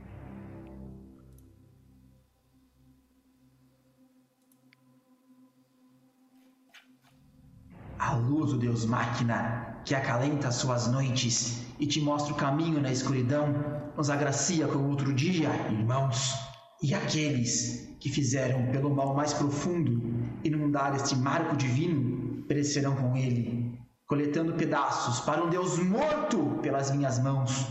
luz 8.15 8.51
do 8.51 8.57
Deus 8.57 8.85
Máquina, 8.85 9.81
que 9.85 9.93
acalenta 9.93 10.51
suas 10.51 10.87
noites 10.87 11.63
e 11.79 11.85
te 11.85 12.01
mostra 12.01 12.33
o 12.33 12.37
caminho 12.37 12.81
na 12.81 12.91
escuridão, 12.91 13.53
nos 13.95 14.09
agracia 14.09 14.67
com 14.67 14.89
outro 14.89 15.13
dia, 15.13 15.49
irmãos. 15.69 16.54
E 16.87 16.93
aqueles 16.93 17.97
que 17.99 18.11
fizeram 18.11 18.67
pelo 18.67 18.93
mal 18.93 19.15
mais 19.15 19.33
profundo 19.33 20.03
inundar 20.43 20.95
este 20.95 21.15
marco 21.15 21.57
divino 21.57 22.43
perecerão 22.43 22.95
com 22.95 23.17
ele, 23.17 23.75
coletando 24.05 24.53
pedaços 24.53 25.19
para 25.21 25.43
um 25.43 25.49
Deus 25.49 25.79
morto 25.79 26.59
pelas 26.61 26.91
minhas 26.91 27.17
mãos, 27.17 27.65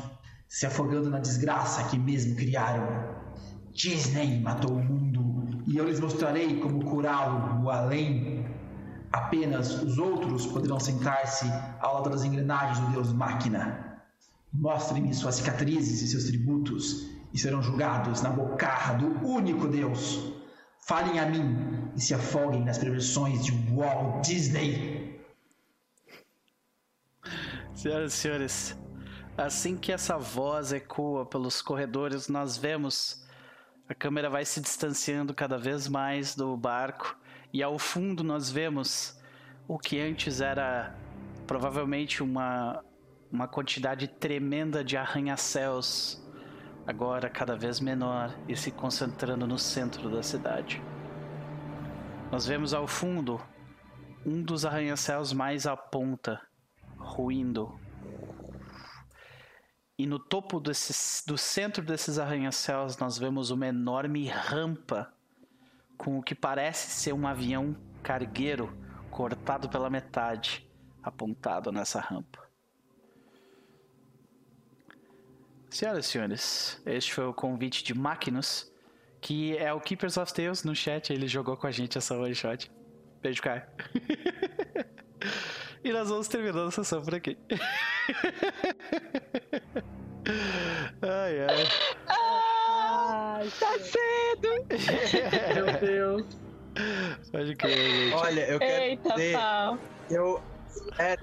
se 0.49 0.67
afogando 0.67 1.11
na 1.11 1.21
desgraça 1.21 1.85
que 1.85 1.97
mesmo 1.97 2.35
criaram. 2.35 3.15
Disney 3.73 4.41
matou 4.41 4.73
o 4.73 4.85
mundo 4.85 5.63
e 5.65 5.77
eu 5.77 5.85
lhes 5.85 6.01
mostrarei 6.01 6.59
como 6.59 6.85
curá-lo 6.85 7.61
no 7.61 7.71
além. 7.71 8.45
Apenas 9.13 9.81
os 9.81 9.97
outros 9.97 10.45
poderão 10.45 10.81
sentar-se 10.81 11.47
ao 11.79 11.99
lado 11.99 12.11
das 12.11 12.25
engrenagens 12.25 12.81
do 12.81 12.91
Deus 12.91 13.13
Máquina. 13.13 13.97
Mostrem-me 14.53 15.15
suas 15.15 15.37
cicatrizes 15.37 16.03
e 16.03 16.09
seus 16.09 16.25
tributos 16.25 17.14
e 17.35 17.39
serão 17.39 17.61
julgados 17.61 18.23
na 18.23 18.31
bocarra 18.31 18.95
do 18.95 19.09
único 19.27 19.67
Deus. 19.67 20.33
Falem 20.87 21.19
a 21.19 21.27
mim 21.27 21.91
e 21.97 22.01
se 22.01 22.15
afoguem 22.15 22.65
nas 22.65 22.79
perversões 22.79 23.45
de 23.45 23.51
Walt 23.75 24.25
Disney. 24.25 25.21
Senhoras 27.75 28.15
e 28.15 28.17
senhores, 28.17 28.79
assim 29.37 29.77
que 29.77 29.91
essa 29.91 30.17
voz 30.17 30.73
ecoa 30.73 31.27
pelos 31.27 31.61
corredores, 31.61 32.29
nós 32.29 32.57
vemos 32.57 33.25
a 33.89 33.95
câmera 33.95 34.31
vai 34.31 34.45
se 34.45 34.61
distanciando 34.61 35.35
cada 35.35 35.59
vez 35.59 35.89
mais 35.89 36.35
do 36.35 36.57
barco 36.57 37.19
e 37.53 37.63
ao 37.63 37.79
fundo 37.79 38.25
nós 38.25 38.51
vemos 38.51 39.19
o 39.69 39.79
que 39.79 40.01
antes 40.01 40.41
era 40.41 40.95
provavelmente 41.47 42.23
uma 42.23 42.83
uma 43.31 43.49
quantidade 43.49 44.07
tremenda 44.07 44.85
de 44.85 44.97
arranha-céus 44.97 46.24
agora 46.87 47.31
cada 47.31 47.57
vez 47.57 47.81
menor 47.81 48.35
e 48.49 48.57
se 48.57 48.71
concentrando 48.71 49.47
no 49.47 49.59
centro 49.59 50.11
da 50.11 50.23
cidade. 50.23 50.83
Nós 52.31 52.47
vemos 52.47 52.75
ao 52.75 52.87
fundo 52.87 53.41
um 54.25 54.43
dos 54.43 54.65
arranha-céus 54.65 55.33
mais 55.33 55.67
à 55.67 55.77
ponta, 55.77 56.41
ruindo. 56.97 57.79
E 59.97 60.07
no 60.07 60.19
topo 60.19 60.59
do 60.59 61.39
centro 61.39 61.85
desses 61.85 62.19
arranha-céus 62.19 62.99
nós 62.99 63.17
vemos 63.17 63.51
uma 63.51 63.67
enorme 63.67 64.27
rampa 64.27 65.13
com 65.97 66.19
o 66.19 66.23
que 66.23 66.35
parece 66.35 66.91
ser 66.91 67.13
um 67.13 67.27
avião 67.27 67.77
cargueiro 68.03 68.77
cortado 69.11 69.69
pela 69.69 69.89
metade, 69.89 70.69
apontado 71.03 71.71
nessa 71.71 72.01
rampa. 72.01 72.44
Senhoras 75.75 76.07
e 76.07 76.09
senhores, 76.09 76.81
este 76.87 77.13
foi 77.13 77.25
o 77.27 77.35
convite 77.35 77.83
de 77.83 77.99
Magnus, 77.99 78.73
que 79.21 79.59
é 79.59 79.73
o 79.73 79.81
Keepers 79.81 80.17
of 80.17 80.33
Tales 80.33 80.63
no 80.63 80.73
chat. 80.73 81.13
Ele 81.13 81.27
jogou 81.27 81.57
com 81.57 81.67
a 81.67 81.73
gente 81.73 81.99
essa 81.99 82.17
one 82.17 82.33
shot. 82.33 82.71
Beijo, 83.21 83.43
Caio. 83.43 83.65
e 85.83 85.93
nós 85.93 86.09
vamos 86.11 86.29
terminando 86.29 86.69
a 86.69 86.71
sessão 86.71 87.03
por 87.03 87.17
aqui. 87.17 87.37
ai, 91.03 91.41
ai. 91.41 91.67
Ai, 92.07 93.51
tá 93.59 93.73
cedo! 93.81 94.51
Meu 95.57 95.81
Deus. 95.81 96.39
Pode 97.33 97.57
crer, 97.57 97.77
gente. 97.77 98.15
Olha, 98.15 98.49
eu 98.49 98.61
quero 98.61 98.85
Eita, 98.85 99.09
dizer, 99.11 99.33
pau. 99.33 99.79
eu 100.09 100.41
é, 100.99 101.17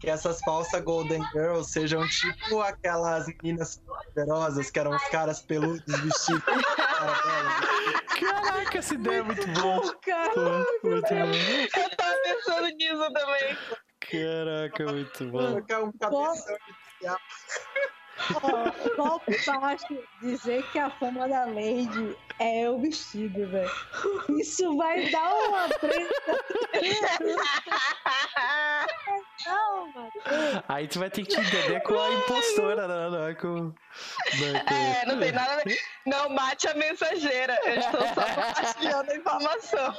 que 0.00 0.08
essas 0.08 0.40
falsas 0.40 0.82
Golden 0.82 1.22
Girls 1.32 1.70
sejam 1.70 2.06
tipo 2.08 2.60
aquelas 2.60 3.26
meninas 3.26 3.82
poderosas 3.86 4.70
que 4.70 4.78
eram 4.78 4.96
os 4.96 5.04
caras 5.04 5.42
peludos 5.42 5.82
vestidos. 5.86 6.42
Caraca, 8.18 8.78
essa 8.78 8.94
ideia 8.94 9.18
é 9.18 9.22
muito 9.22 9.46
boa. 9.48 9.94
Cara, 10.00 10.66
Muito 10.82 11.08
bom. 11.08 11.80
Eu 11.82 11.96
tava 11.96 12.16
pensando 12.24 12.68
nisso 12.76 13.12
também. 13.12 13.58
Caraca, 14.00 14.92
muito 14.92 15.24
bom. 15.26 15.38
Colocar 15.38 15.82
um 15.82 15.92
cabeção 15.92 16.56
de 17.00 17.06
ó, 18.98 19.20
só 19.44 19.58
baixo 19.60 19.86
dizer 20.20 20.62
que 20.70 20.78
a 20.78 20.90
fama 20.90 21.28
da 21.28 21.44
Lady 21.46 22.16
é 22.38 22.68
o 22.70 22.78
vestido, 22.78 23.46
velho. 23.48 23.70
Isso 24.38 24.76
vai 24.76 25.10
dar 25.10 25.32
uma 25.48 25.68
treta. 25.68 26.44
Aí 30.68 30.86
tu 30.88 30.98
vai 30.98 31.10
ter 31.10 31.22
que 31.24 31.28
te 31.34 31.40
entender 31.40 31.80
com 31.82 31.98
a 31.98 32.10
impostora, 32.12 32.86
não, 32.86 33.10
não 33.10 33.26
é 33.28 33.34
com. 33.34 33.48
Não 33.48 34.56
é 34.56 34.60
com- 34.64 34.74
É, 34.74 35.06
não 35.06 35.18
tem 35.18 35.32
nada 35.32 35.52
a 35.52 35.56
ver. 35.64 35.78
Não 36.06 36.28
mate 36.30 36.68
a 36.68 36.74
mensageira. 36.74 37.58
Eu 37.64 37.74
estou 37.76 38.00
só 38.00 38.22
compartilhando 38.34 39.10
a 39.10 39.16
informação. 39.16 39.94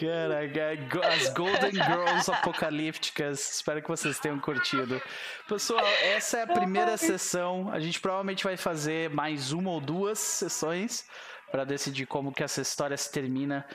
Caraca, 0.00 0.76
go- 0.90 1.02
as 1.04 1.28
Golden 1.34 1.72
Girls 1.72 2.30
apocalípticas. 2.30 3.56
Espero 3.56 3.82
que 3.82 3.88
vocês 3.88 4.18
tenham 4.18 4.40
curtido. 4.40 5.00
Pessoal, 5.46 5.84
essa 6.02 6.38
é 6.38 6.42
a 6.42 6.46
primeira 6.46 6.96
sessão. 6.96 7.70
A 7.70 7.78
gente 7.78 8.00
provavelmente 8.00 8.42
vai 8.44 8.56
fazer 8.56 9.10
mais 9.10 9.52
uma 9.52 9.70
ou 9.70 9.78
duas 9.80 10.18
sessões 10.18 11.06
para 11.50 11.64
decidir 11.64 12.06
como 12.06 12.32
que 12.32 12.42
essa 12.42 12.62
história 12.62 12.96
se 12.96 13.12
termina. 13.12 13.66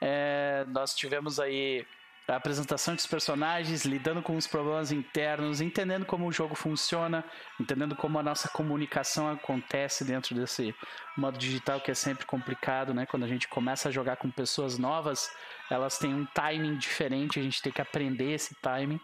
É, 0.00 0.64
nós 0.68 0.94
tivemos 0.94 1.40
aí 1.40 1.84
a 2.32 2.36
apresentação 2.36 2.94
dos 2.94 3.06
personagens, 3.06 3.84
lidando 3.84 4.22
com 4.22 4.36
os 4.36 4.46
problemas 4.46 4.90
internos, 4.90 5.60
entendendo 5.60 6.06
como 6.06 6.26
o 6.26 6.32
jogo 6.32 6.54
funciona, 6.54 7.24
entendendo 7.60 7.94
como 7.94 8.18
a 8.18 8.22
nossa 8.22 8.48
comunicação 8.48 9.30
acontece 9.30 10.04
dentro 10.04 10.34
desse 10.34 10.74
modo 11.16 11.38
digital 11.38 11.80
que 11.80 11.90
é 11.90 11.94
sempre 11.94 12.24
complicado, 12.24 12.94
né? 12.94 13.06
Quando 13.06 13.24
a 13.24 13.28
gente 13.28 13.48
começa 13.48 13.88
a 13.88 13.92
jogar 13.92 14.16
com 14.16 14.30
pessoas 14.30 14.78
novas, 14.78 15.30
elas 15.70 15.98
têm 15.98 16.14
um 16.14 16.24
timing 16.26 16.76
diferente, 16.76 17.38
a 17.38 17.42
gente 17.42 17.60
tem 17.60 17.72
que 17.72 17.82
aprender 17.82 18.32
esse 18.32 18.54
timing, 18.56 19.00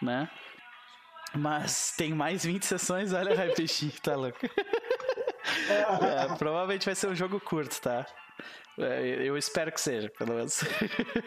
né? 0.00 0.28
Mas 1.34 1.94
tem 1.96 2.14
mais 2.14 2.44
20 2.44 2.64
sessões, 2.64 3.12
olha, 3.12 3.34
Hypexi, 3.36 3.90
tá 4.00 4.14
louco. 4.14 4.38
É, 5.68 6.36
provavelmente 6.36 6.84
vai 6.84 6.94
ser 6.94 7.08
um 7.08 7.14
jogo 7.14 7.40
curto, 7.40 7.80
tá? 7.80 8.04
É, 8.78 9.26
Eu 9.26 9.36
espero 9.36 9.72
que 9.72 9.80
seja, 9.80 10.08
pelo 10.10 10.34
menos. 10.34 10.62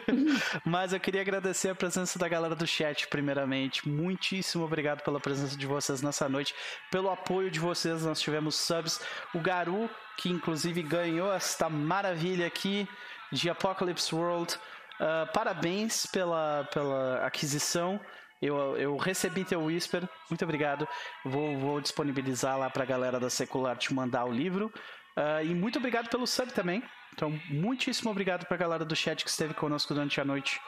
Mas 0.64 0.92
eu 0.92 1.00
queria 1.00 1.20
agradecer 1.20 1.68
a 1.68 1.74
presença 1.74 2.18
da 2.18 2.28
galera 2.28 2.54
do 2.54 2.66
chat, 2.66 3.06
primeiramente. 3.08 3.88
Muitíssimo 3.88 4.64
obrigado 4.64 5.02
pela 5.02 5.20
presença 5.20 5.56
de 5.56 5.66
vocês 5.66 6.00
nessa 6.02 6.28
noite, 6.28 6.54
pelo 6.90 7.10
apoio 7.10 7.50
de 7.50 7.60
vocês. 7.60 8.04
Nós 8.04 8.20
tivemos 8.20 8.56
subs. 8.56 9.00
O 9.34 9.40
Garu, 9.40 9.90
que 10.16 10.30
inclusive 10.30 10.82
ganhou 10.82 11.32
esta 11.32 11.68
maravilha 11.68 12.46
aqui 12.46 12.88
de 13.30 13.50
Apocalypse 13.50 14.14
World. 14.14 14.58
Ah, 15.02 15.28
parabéns 15.32 16.06
pela, 16.06 16.68
pela 16.72 17.26
aquisição. 17.26 18.00
Eu, 18.40 18.76
eu 18.76 18.96
recebi 18.96 19.44
teu 19.44 19.64
Whisper, 19.64 20.08
muito 20.28 20.44
obrigado. 20.44 20.86
Vou, 21.24 21.58
vou 21.58 21.80
disponibilizar 21.80 22.58
lá 22.58 22.70
pra 22.70 22.84
galera 22.84 23.20
da 23.20 23.30
Secular 23.30 23.76
te 23.76 23.92
mandar 23.92 24.24
o 24.24 24.32
livro. 24.32 24.72
Ah, 25.16 25.42
e 25.42 25.54
muito 25.54 25.78
obrigado 25.78 26.08
pelo 26.08 26.26
sub 26.26 26.52
também. 26.52 26.82
Então, 27.12 27.38
muitíssimo 27.50 28.10
obrigado 28.10 28.46
pra 28.46 28.56
galera 28.56 28.84
do 28.84 28.96
chat 28.96 29.24
que 29.24 29.30
esteve 29.30 29.54
conosco 29.54 29.92
durante 29.92 30.20
a 30.20 30.24
noite. 30.24 30.60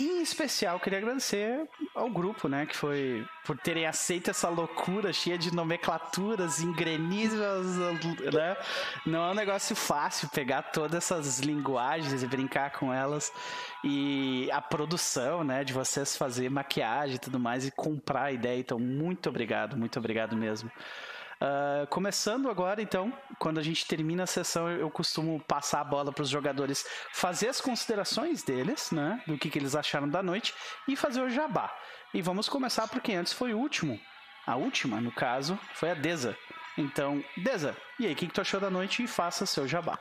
E, 0.00 0.04
em 0.04 0.22
especial, 0.22 0.80
queria 0.80 0.98
agradecer 0.98 1.68
ao 1.94 2.08
grupo, 2.08 2.48
né, 2.48 2.64
que 2.64 2.74
foi 2.74 3.22
por 3.44 3.58
terem 3.58 3.84
aceito 3.84 4.30
essa 4.30 4.48
loucura 4.48 5.12
cheia 5.12 5.36
de 5.36 5.54
nomenclaturas 5.54 6.62
engreníveis, 6.62 7.76
né? 8.32 8.56
Não 9.04 9.26
é 9.26 9.30
um 9.32 9.34
negócio 9.34 9.76
fácil 9.76 10.30
pegar 10.30 10.62
todas 10.62 10.94
essas 10.94 11.40
linguagens 11.40 12.22
e 12.22 12.26
brincar 12.26 12.70
com 12.70 12.90
elas. 12.90 13.30
E 13.84 14.50
a 14.50 14.62
produção, 14.62 15.44
né, 15.44 15.64
de 15.64 15.74
vocês 15.74 16.16
fazer 16.16 16.48
maquiagem 16.48 17.16
e 17.16 17.18
tudo 17.18 17.38
mais 17.38 17.66
e 17.66 17.70
comprar 17.70 18.24
a 18.24 18.32
ideia. 18.32 18.58
Então, 18.58 18.78
muito 18.78 19.28
obrigado, 19.28 19.76
muito 19.76 19.98
obrigado 19.98 20.34
mesmo. 20.34 20.70
Ah, 21.40 21.86
começando 21.88 22.50
agora, 22.50 22.82
então, 22.82 23.10
quando 23.38 23.58
a 23.58 23.62
gente 23.62 23.86
termina 23.86 24.24
a 24.24 24.26
sessão, 24.26 24.70
eu, 24.70 24.90
costumo 24.90 25.40
passar 25.40 25.80
a 25.80 25.84
bola 25.84 26.12
para 26.12 26.22
os 26.22 26.28
jogadores 26.28 26.84
fazer 27.12 27.48
as 27.48 27.60
considerações 27.60 28.42
deles, 28.42 28.90
né? 28.90 29.22
Do 29.26 29.38
que, 29.38 29.48
que 29.48 29.58
eles 29.58 29.74
acharam 29.74 30.08
da 30.08 30.22
noite 30.22 30.54
e 30.86 30.94
fazer 30.94 31.22
o 31.22 31.30
jabá. 31.30 31.74
E 32.12 32.20
vamos 32.20 32.48
começar 32.48 32.86
porque 32.88 33.14
antes 33.14 33.32
foi 33.32 33.54
o 33.54 33.58
último. 33.58 33.98
A 34.46 34.56
última, 34.56 35.00
no 35.00 35.12
caso, 35.12 35.58
foi 35.74 35.90
a 35.90 35.94
Deza. 35.94 36.36
Então, 36.76 37.24
Deza, 37.38 37.74
e 37.98 38.06
aí, 38.06 38.12
o 38.12 38.16
que, 38.16 38.26
que 38.26 38.34
tu 38.34 38.40
achou 38.40 38.60
da 38.60 38.70
noite 38.70 39.02
e 39.02 39.06
faça 39.06 39.46
seu 39.46 39.66
jabá. 39.66 39.98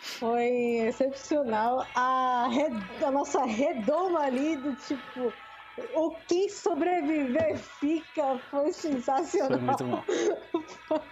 Foi 0.00 0.48
excepcional. 0.88 1.86
A, 1.94 2.48
a 3.06 3.10
nossa 3.12 3.44
redoma 3.44 4.22
ali 4.22 4.56
do 4.56 4.74
tipo. 4.74 5.32
O 5.94 6.10
que 6.10 6.50
sobreviver 6.50 7.56
fica 7.56 8.38
foi 8.50 8.72
sensacional. 8.72 9.58
Foi 9.58 9.66
muito 9.66 9.84
bom. 9.84 11.00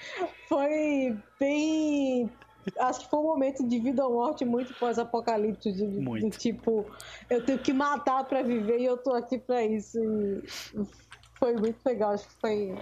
Foi 0.49 1.17
bem 1.39 2.31
acho 2.79 3.01
que 3.01 3.11
foi 3.11 3.21
um 3.21 3.25
momento 3.25 3.67
de 3.67 3.79
vida 3.79 4.05
ou 4.07 4.15
morte 4.15 4.45
muito 4.45 4.75
pós-apocalipse, 4.75 5.73
de, 5.73 5.87
de, 5.87 6.31
tipo, 6.31 6.85
eu 7.29 7.45
tenho 7.45 7.59
que 7.59 7.73
matar 7.73 8.25
para 8.25 8.43
viver 8.43 8.79
e 8.81 8.85
eu 8.85 8.99
tô 8.99 9.13
aqui 9.13 9.39
para 9.39 9.65
isso. 9.65 9.99
E 9.99 10.43
foi 11.39 11.55
muito 11.55 11.79
legal, 11.85 12.13
acho 12.13 12.29
que 12.29 12.35
foi, 12.41 12.75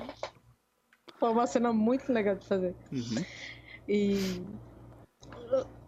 foi 1.19 1.31
uma 1.31 1.47
cena 1.47 1.73
muito 1.73 2.13
legal 2.13 2.35
de 2.35 2.47
fazer. 2.47 2.75
Uhum. 2.91 3.25
E 3.89 4.43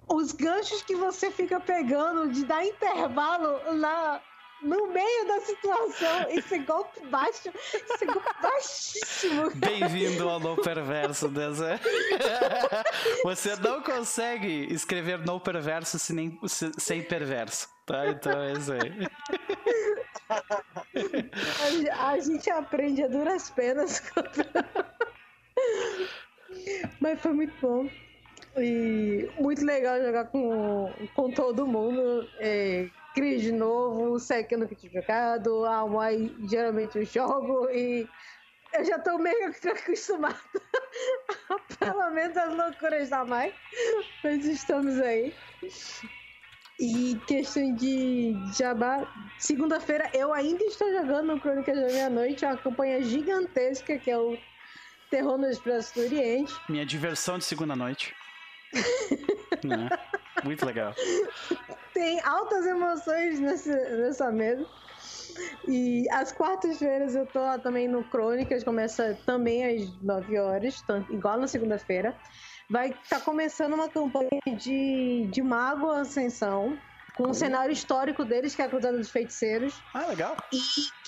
os 0.09 0.33
ganchos 0.33 0.83
que 0.83 0.95
você 0.95 1.31
fica 1.31 1.61
pegando 1.61 2.31
de 2.33 2.45
dar 2.45 2.65
intervalo 2.65 3.75
na, 3.75 4.21
no 4.63 4.87
meio 4.89 5.27
da 5.27 5.41
situação. 5.41 6.27
Esse 6.31 6.59
golpe 6.59 7.01
baixo, 7.07 7.51
esse 7.75 8.05
golpe 8.05 8.31
baixíssimo. 8.43 9.51
Bem-vindo 9.55 10.29
ao 10.29 10.39
No 10.41 10.57
Perverso, 10.57 11.29
Dezé. 11.29 11.81
Você 13.25 13.57
não 13.57 13.83
consegue 13.83 14.73
escrever 14.73 15.19
No 15.19 15.41
Perverso 15.41 15.99
sem, 15.99 16.39
sem 16.47 17.03
perverso, 17.03 17.69
tá? 17.87 18.09
Então 18.09 18.41
é 18.41 18.53
isso 18.53 18.73
aí. 18.73 19.09
A, 21.93 22.11
a 22.11 22.19
gente 22.21 22.51
aprende 22.51 23.03
a 23.03 23.09
duras 23.09 23.51
penas. 23.51 24.03
Mas 27.01 27.21
foi 27.21 27.33
muito 27.33 27.55
bom. 27.61 27.89
E 28.57 29.31
muito 29.39 29.65
legal 29.65 30.01
jogar 30.03 30.27
com, 30.27 30.93
com 31.15 31.31
todo 31.31 31.67
mundo. 31.67 32.29
É, 32.39 32.89
Cris 33.15 33.43
de 33.43 33.53
novo, 33.53 34.13
o 34.13 34.19
Sek 34.19 34.53
eu 34.53 34.61
nunca 34.61 34.75
tinha 34.75 34.93
jogado, 34.93 35.65
a 35.65 35.79
Amai 35.79 36.35
geralmente 36.49 36.99
eu 36.99 37.05
jogo 37.05 37.69
e 37.71 38.09
eu 38.73 38.85
já 38.85 38.99
tô 38.99 39.19
meio 39.19 39.53
que 39.53 39.69
acostumada 39.69 40.39
pelo 41.79 42.11
menos 42.11 42.37
as 42.37 42.55
loucuras 42.55 43.09
da 43.09 43.25
Mai, 43.25 43.53
mas 44.23 44.45
estamos 44.45 44.99
aí. 45.01 45.35
E 46.79 47.21
questão 47.27 47.75
de 47.75 48.35
jabá, 48.57 49.07
segunda-feira 49.39 50.11
eu 50.15 50.33
ainda 50.33 50.65
estou 50.65 50.91
jogando 50.91 51.35
no 51.35 51.41
Crônicas 51.41 51.77
da 51.77 51.87
Meia-Noite, 51.87 52.45
uma 52.45 52.57
campanha 52.57 53.03
gigantesca 53.03 53.99
que 53.99 54.11
é 54.11 54.19
o 54.19 54.39
Terror 55.11 55.37
no 55.37 55.51
Expresso 55.51 55.95
do 55.95 56.01
Oriente. 56.03 56.55
Minha 56.69 56.87
diversão 56.87 57.37
de 57.37 57.45
segunda 57.45 57.77
noite. 57.77 58.15
né? 59.65 59.89
Muito 60.45 60.65
legal. 60.65 60.95
Tem 61.93 62.21
altas 62.25 62.67
emoções 62.67 63.41
nesse, 63.41 63.71
nessa 63.71 64.31
mesa. 64.31 64.67
E 65.69 66.07
às 66.11 66.33
quartas-feiras 66.33 67.15
eu 67.15 67.27
tô 67.27 67.41
lá 67.41 67.59
também 67.59 67.89
no 67.89 68.03
Crônicas, 68.05 68.65
começa 68.65 69.17
também 69.25 69.65
às 69.65 70.03
9 70.03 70.39
horas, 70.39 70.85
igual 71.11 71.39
na 71.39 71.47
segunda-feira. 71.47 72.15
Vai 72.69 72.91
estar 72.91 73.19
tá 73.19 73.21
começando 73.21 73.75
uma 73.75 73.89
campanha 73.89 74.29
de, 74.57 75.27
de 75.31 75.43
Mago 75.43 75.91
Ascensão, 75.91 76.79
com 77.17 77.31
um 77.31 77.35
cenário 77.35 77.73
histórico 77.73 78.25
deles, 78.25 78.55
que 78.55 78.63
é 78.63 78.65
a 78.65 78.69
Cruzada 78.69 78.97
dos 78.97 79.11
Feiticeiros. 79.11 79.83
Ah, 79.93 80.07
legal. 80.07 80.37
E 80.53 80.61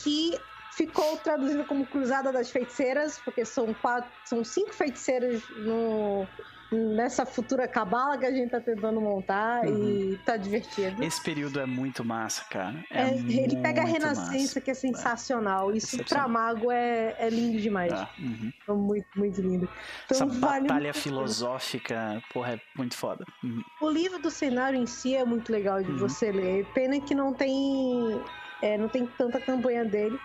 que 0.02 0.40
ficou 0.72 1.16
traduzido 1.18 1.64
como 1.64 1.86
Cruzada 1.86 2.32
das 2.32 2.50
Feiticeiras, 2.50 3.18
porque 3.24 3.44
são 3.44 3.72
quatro, 3.74 4.10
são 4.24 4.42
cinco 4.44 4.74
feiticeiras 4.74 5.42
no, 5.58 6.26
nessa 6.74 7.26
futura 7.26 7.68
cabala 7.68 8.16
que 8.18 8.26
a 8.26 8.30
gente 8.30 8.50
tá 8.50 8.60
tentando 8.60 9.00
montar 9.00 9.64
uhum. 9.64 10.12
e 10.12 10.18
tá 10.24 10.36
divertido. 10.36 11.02
Esse 11.02 11.22
período 11.22 11.60
é 11.60 11.66
muito 11.66 12.04
massa, 12.04 12.44
cara. 12.44 12.82
É 12.90 13.02
é, 13.02 13.14
ele 13.14 13.56
pega 13.56 13.82
a 13.82 13.84
renascença, 13.84 14.32
massa. 14.32 14.60
que 14.60 14.70
é 14.70 14.74
sensacional. 14.74 15.70
É. 15.72 15.76
Isso 15.76 16.02
pra 16.04 16.26
mago 16.26 16.70
é, 16.70 17.14
é 17.18 17.28
lindo 17.28 17.60
demais. 17.60 17.92
Ah, 17.92 18.08
uhum. 18.18 18.52
É 18.68 18.72
muito, 18.72 19.06
muito 19.16 19.40
lindo. 19.40 19.68
Então, 20.06 20.16
Essa 20.16 20.26
vale 20.26 20.68
batalha 20.68 20.94
filosófica, 20.94 22.22
porra, 22.32 22.54
é 22.54 22.60
muito 22.76 22.96
foda. 22.96 23.24
Uhum. 23.42 23.62
O 23.80 23.90
livro 23.90 24.20
do 24.20 24.30
cenário 24.30 24.78
em 24.78 24.86
si 24.86 25.14
é 25.14 25.24
muito 25.24 25.52
legal 25.52 25.82
de 25.82 25.90
uhum. 25.90 25.98
você 25.98 26.32
ler. 26.32 26.66
Pena 26.74 27.00
que 27.00 27.14
não 27.14 27.32
tem, 27.32 28.20
é, 28.62 28.78
não 28.78 28.88
tem 28.88 29.06
tanta 29.18 29.40
campanha 29.40 29.84
dele. 29.84 30.18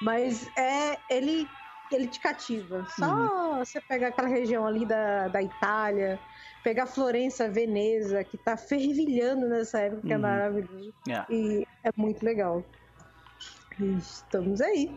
Mas 0.00 0.48
é 0.56 0.96
ele 1.10 1.48
ele 1.94 2.06
te 2.06 2.20
cativa. 2.20 2.86
Só 2.98 3.06
uhum. 3.06 3.58
você 3.58 3.80
pegar 3.80 4.08
aquela 4.08 4.28
região 4.28 4.66
ali 4.66 4.84
da, 4.84 5.28
da 5.28 5.42
Itália, 5.42 6.18
pegar 6.62 6.86
Florença, 6.86 7.48
Veneza, 7.48 8.22
que 8.24 8.36
tá 8.36 8.56
fervilhando 8.58 9.48
nessa 9.48 9.80
época, 9.80 10.02
que 10.02 10.12
é 10.12 10.16
uhum. 10.16 10.24
é 10.24 10.28
maravilhoso. 10.28 10.94
Yeah. 11.06 11.26
E 11.30 11.66
é 11.84 11.90
muito 11.96 12.24
legal. 12.24 12.64
E 13.78 13.96
estamos 13.96 14.60
aí. 14.60 14.90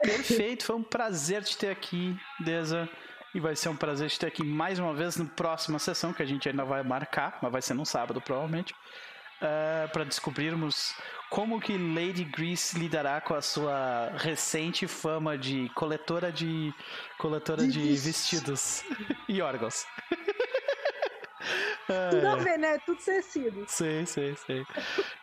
Perfeito, 0.00 0.64
foi 0.64 0.76
um 0.76 0.82
prazer 0.82 1.42
te 1.44 1.56
ter 1.56 1.70
aqui, 1.70 2.16
Deza. 2.40 2.88
E 3.34 3.40
vai 3.40 3.54
ser 3.54 3.68
um 3.68 3.76
prazer 3.76 4.08
te 4.08 4.18
ter 4.18 4.26
aqui 4.26 4.42
mais 4.42 4.78
uma 4.78 4.94
vez 4.94 5.16
na 5.16 5.26
próxima 5.26 5.78
sessão, 5.78 6.12
que 6.12 6.22
a 6.22 6.26
gente 6.26 6.48
ainda 6.48 6.64
vai 6.64 6.82
marcar, 6.82 7.38
mas 7.42 7.52
vai 7.52 7.60
ser 7.60 7.74
no 7.74 7.84
sábado, 7.84 8.20
provavelmente. 8.20 8.72
Uh, 8.72 9.88
para 9.92 10.04
descobrirmos 10.04 10.94
como 11.30 11.60
que 11.60 11.76
Lady 11.76 12.24
Grease 12.24 12.78
lidará 12.78 13.20
com 13.20 13.34
a 13.34 13.42
sua 13.42 14.10
recente 14.16 14.86
fama 14.86 15.36
de 15.36 15.68
coletora 15.70 16.32
de 16.32 16.72
coletora 17.18 17.66
de, 17.66 17.72
de 17.72 17.96
vestidos 17.96 18.82
e 19.28 19.42
órgãos. 19.42 19.84
Tudo 22.10 22.28
a 22.28 22.36
ver, 22.36 22.58
né? 22.58 22.78
Tudo 22.84 23.02
tecido. 23.02 23.64
Sei, 23.66 24.04
sei, 24.04 24.36
sei. 24.36 24.66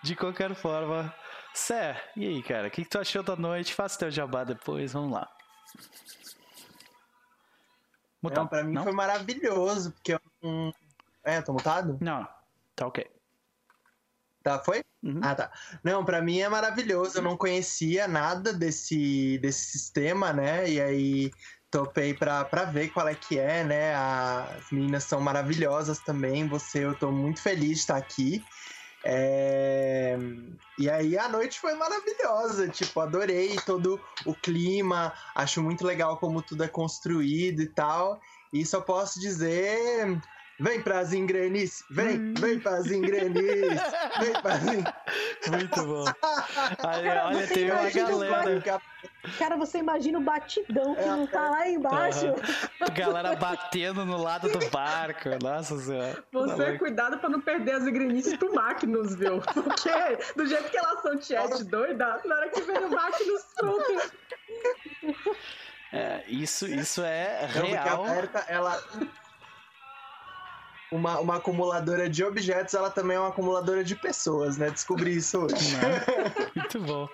De 0.02 0.16
qualquer 0.16 0.56
forma, 0.56 1.14
Sé, 1.56 1.96
e 2.18 2.28
aí, 2.28 2.44
cara? 2.44 2.68
O 2.68 2.72
que, 2.72 2.84
que 2.84 2.90
tu 2.90 3.00
achou 3.00 3.24
da 3.24 3.38
noite? 3.38 3.74
Faça 3.74 3.98
teu 3.98 4.12
jabá 4.12 4.44
depois, 4.44 4.92
vamos 4.92 5.14
lá. 5.14 5.32
Mutado. 8.22 8.42
Não, 8.42 8.48
pra 8.48 8.64
mim 8.64 8.74
Não? 8.74 8.84
foi 8.84 8.92
maravilhoso, 8.92 9.94
porque 9.94 10.16
eu. 10.16 10.20
Um... 10.44 10.70
É, 11.24 11.42
tô 11.42 11.54
mutado? 11.54 11.98
Não, 12.02 12.28
tá 12.76 12.86
ok. 12.86 13.10
Tá, 14.46 14.60
foi? 14.60 14.84
Uhum. 15.02 15.22
Ah, 15.24 15.34
tá. 15.34 15.52
Não, 15.84 16.06
para 16.06 16.22
mim 16.22 16.40
é 16.40 16.48
maravilhoso. 16.48 17.18
Eu 17.18 17.24
não 17.24 17.36
conhecia 17.36 18.08
nada 18.08 18.54
desse, 18.54 19.40
desse 19.40 19.72
sistema, 19.72 20.32
né? 20.32 20.70
E 20.70 20.80
aí 20.80 21.32
topei 21.72 22.14
pra, 22.14 22.46
pra 22.46 22.64
ver 22.64 22.90
qual 22.90 23.08
é 23.08 23.16
que 23.16 23.40
é, 23.40 23.64
né? 23.64 23.96
As 23.96 24.70
meninas 24.72 25.04
são 25.04 25.20
maravilhosas 25.20 25.98
também. 25.98 26.48
Você, 26.48 26.86
eu 26.86 26.94
tô 26.94 27.12
muito 27.12 27.42
feliz 27.42 27.70
de 27.70 27.80
estar 27.80 27.98
aqui. 27.98 28.46
É... 29.04 30.16
E 30.78 30.92
aí 30.92 31.18
a 31.18 31.28
noite 31.28 31.60
foi 31.60 31.74
maravilhosa, 31.74 32.68
tipo, 32.68 33.00
adorei 33.00 33.56
todo 33.66 34.00
o 34.28 34.36
clima, 34.36 35.12
acho 35.34 35.60
muito 35.60 35.84
legal 35.84 36.18
como 36.18 36.40
tudo 36.44 36.64
é 36.64 36.68
construído 36.68 37.64
e 37.64 37.68
tal. 37.68 38.22
E 38.54 38.64
só 38.64 38.80
posso 38.80 39.20
dizer 39.20 40.22
Vem 40.60 40.82
pras 40.82 41.14
engrenices, 41.14 41.84
vem, 41.90 42.18
hum. 42.18 42.34
vem 42.40 42.60
pras 42.60 42.90
engrenices, 42.90 43.82
vem 44.20 44.34
pras 44.42 44.62
Muito 45.52 45.86
bom. 45.86 46.06
Aí, 46.80 47.04
cara, 47.04 47.28
olha, 47.28 47.48
tem 47.48 47.72
uma 47.72 47.90
galera. 47.90 48.82
Cara, 49.38 49.58
você 49.58 49.80
imagina 49.80 50.18
o 50.18 50.22
batidão 50.22 50.96
que 50.96 51.02
é, 51.02 51.08
não 51.08 51.28
tá 51.28 51.50
lá 51.50 51.68
embaixo. 51.68 52.28
Uhum. 52.28 52.94
Galera 52.96 53.36
batendo 53.36 54.06
no 54.06 54.18
lado 54.18 54.50
do 54.50 54.70
barco. 54.70 55.30
Nossa 55.42 55.78
senhora. 55.78 56.24
Você, 56.32 56.72
tá 56.72 56.78
cuidado 56.78 57.18
pra 57.18 57.30
não 57.30 57.42
perder 57.42 57.74
as 57.74 57.84
engrenices 57.84 58.38
pro 58.38 58.54
Magnus, 58.54 59.16
viu? 59.16 59.42
Porque 59.42 59.90
do 60.36 60.46
jeito 60.46 60.70
que 60.70 60.78
elas 60.78 61.02
são 61.02 61.22
chat 61.22 61.64
doida, 61.66 62.22
na 62.24 62.36
hora 62.36 62.50
que 62.50 62.62
vem 62.62 62.78
o 62.78 62.90
Magnus, 62.90 63.44
pronto. 63.58 64.12
É, 65.92 66.24
isso, 66.28 66.66
isso 66.68 67.02
é 67.02 67.46
real. 67.46 68.06
Não, 68.06 68.14
a 68.14 68.46
ela 68.48 68.84
uma, 70.96 71.20
uma 71.20 71.36
acumuladora 71.38 72.10
de 72.10 72.24
objetos, 72.24 72.74
ela 72.74 72.90
também 72.90 73.18
é 73.18 73.20
uma 73.20 73.30
acumuladora 73.30 73.84
de 73.84 73.96
pessoas, 73.96 74.58
né? 74.58 74.70
Descobri 74.70 75.16
isso 75.16 75.40
hoje. 75.40 75.76
Muito 76.56 76.80
bom. 76.82 77.10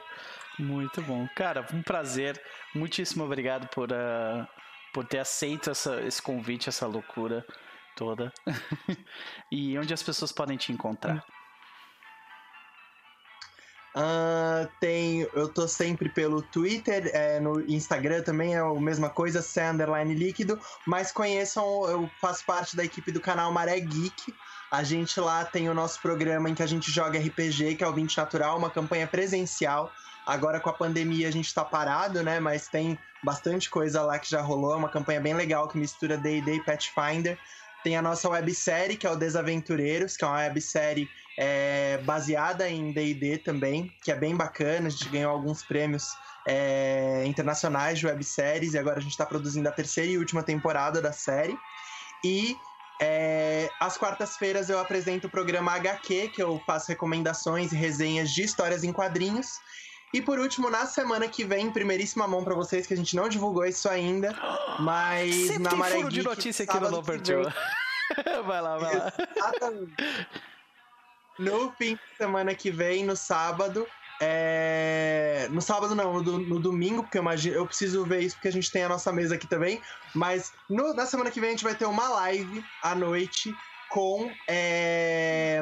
Muito 0.60 1.02
bom. 1.02 1.28
Cara, 1.36 1.66
um 1.74 1.82
prazer. 1.82 2.42
Muitíssimo 2.76 3.24
obrigado 3.24 3.68
por, 3.70 3.92
uh, 3.92 4.48
por 4.94 5.06
ter 5.06 5.20
aceito 5.20 5.70
essa, 5.70 6.02
esse 6.02 6.22
convite, 6.22 6.70
essa 6.70 6.86
loucura 6.86 7.46
toda. 7.96 8.32
e 9.52 9.78
onde 9.78 9.94
as 9.94 10.04
pessoas 10.04 10.32
podem 10.32 10.58
te 10.58 10.72
encontrar? 10.72 11.26
Uh, 13.94 14.70
tem, 14.80 15.28
eu 15.34 15.50
tô 15.50 15.68
sempre 15.68 16.08
pelo 16.08 16.42
Twitter, 16.42 17.12
é, 17.14 17.42
no 17.42 17.60
Instagram 17.70 18.22
também 18.22 18.56
é 18.56 18.60
a 18.60 18.74
mesma 18.74 19.10
coisa, 19.10 19.46
underline 19.70 20.14
líquido, 20.14 20.58
mas 20.88 21.12
conheçam, 21.12 21.66
eu 21.90 22.10
faço 22.22 22.46
parte 22.46 22.76
da 22.76 22.86
equipe 22.86 23.12
do 23.12 23.20
canal 23.20 23.52
Maré 23.52 23.80
Geek. 23.80 24.34
A 24.72 24.84
gente 24.84 25.20
lá 25.20 25.44
tem 25.44 25.70
o 25.70 25.74
nosso 25.74 26.02
programa 26.02 26.50
em 26.50 26.56
que 26.56 26.64
a 26.64 26.68
gente 26.68 26.90
joga 26.90 27.20
RPG, 27.20 27.76
que 27.76 27.84
é 27.84 27.88
o 27.88 27.92
20 27.94 28.16
Natural, 28.16 28.58
uma 28.58 28.70
campanha 28.70 29.06
presencial. 29.06 29.92
Agora 30.26 30.62
com 30.62 30.70
a 30.70 30.74
pandemia 30.74 31.28
a 31.28 31.32
gente 31.32 31.54
tá 31.54 31.66
parado, 31.66 32.24
né? 32.24 32.40
Mas 32.40 32.70
tem 32.70 32.98
bastante 33.22 33.70
coisa 33.70 34.02
lá 34.02 34.18
que 34.18 34.30
já 34.30 34.42
rolou, 34.42 34.74
é 34.74 34.78
uma 34.78 34.88
campanha 34.88 35.20
bem 35.20 35.34
legal 35.34 35.68
que 35.68 35.78
mistura 35.78 36.18
D&D 36.18 36.56
e 36.56 36.64
Pathfinder. 36.64 37.38
Tem 37.84 37.98
a 37.98 38.02
nossa 38.02 38.30
websérie, 38.30 38.98
que 38.98 39.08
é 39.08 39.12
o 39.12 39.16
Desaventureiros, 39.16 40.16
que 40.16 40.24
é 40.24 40.28
uma 40.28 40.38
websérie 40.38 41.10
é, 41.38 41.98
baseada 42.00 42.70
em 42.70 42.92
D&D 42.92 43.40
também, 43.40 43.92
que 44.04 44.12
é 44.12 44.16
bem 44.16 44.36
bacana. 44.36 44.88
A 44.88 44.92
gente 44.92 45.10
ganhou 45.10 45.32
alguns 45.32 45.64
prêmios 45.64 46.04
é, 46.48 47.24
internacionais 47.26 48.00
de 48.00 48.06
webséries 48.06 48.74
e 48.74 48.78
agora 48.78 49.00
a 49.00 49.02
gente 49.02 49.12
está 49.12 49.26
produzindo 49.26 49.68
a 49.68 49.72
terceira 49.72 50.12
e 50.12 50.18
última 50.18 50.44
temporada 50.44 51.02
da 51.02 51.12
série. 51.12 51.58
E 52.24 52.56
É, 53.04 53.68
às 53.80 53.98
quartas-feiras 53.98 54.70
eu 54.70 54.78
apresento 54.78 55.26
o 55.26 55.32
programa 55.32 55.72
HQ, 55.72 56.30
que 56.30 56.44
eu 56.44 56.62
faço 56.68 56.88
recomendações 56.90 57.72
e 57.72 57.76
resenhas 57.76 58.30
de 58.30 58.44
histórias 58.44 58.84
em 58.84 58.94
quadrinhos. 58.94 59.48
E 60.14 60.22
por 60.22 60.40
último, 60.40 60.70
na 60.70 60.86
semana 60.86 61.28
que 61.28 61.44
vem, 61.46 61.72
primeiríssima 61.72 62.28
mão 62.28 62.44
para 62.44 62.54
vocês, 62.54 62.86
que 62.86 62.94
a 62.94 62.98
gente 62.98 63.16
não 63.16 63.30
divulgou 63.30 63.66
isso 63.66 63.88
ainda, 63.88 64.36
mas 64.80 65.34
Sempre 65.48 65.64
na 65.64 65.76
Maré 65.76 65.96
furo 65.96 66.10
de 66.10 66.16
Geek, 66.18 66.28
notícia 66.28 66.64
aqui 66.66 66.80
no 66.80 66.90
Joe. 67.26 67.46
vai 68.46 68.62
lá, 68.62 68.78
vai 68.78 68.98
lá. 68.98 69.14
Exatamente. 69.38 69.94
No 71.40 71.72
fim 71.78 71.96
de 71.96 72.02
semana 72.18 72.54
que 72.54 72.70
vem, 72.70 73.06
no 73.06 73.16
sábado. 73.16 73.88
é, 74.20 75.48
No 75.50 75.62
sábado 75.62 75.96
não, 75.96 76.22
no, 76.22 76.38
no 76.40 76.60
domingo, 76.60 77.04
porque 77.04 77.18
eu 77.18 77.22
imagino. 77.22 77.56
Eu 77.56 77.66
preciso 77.66 78.06
ver 78.06 78.20
isso 78.22 78.36
porque 78.36 78.50
a 78.50 78.52
gente 78.52 78.70
tem 78.70 78.84
a 78.84 78.90
nossa 78.90 79.12
mesa 79.14 79.36
aqui 79.36 79.48
também. 79.48 79.82
Mas 80.14 80.52
no- 80.70 80.94
na 80.94 81.06
semana 81.06 81.32
que 81.32 81.40
vem 81.40 81.50
a 81.50 81.52
gente 81.54 81.64
vai 81.64 81.74
ter 81.74 81.86
uma 81.86 82.10
live 82.10 82.64
à 82.84 82.94
noite 82.94 83.56
com. 83.90 84.30
é, 84.48 85.62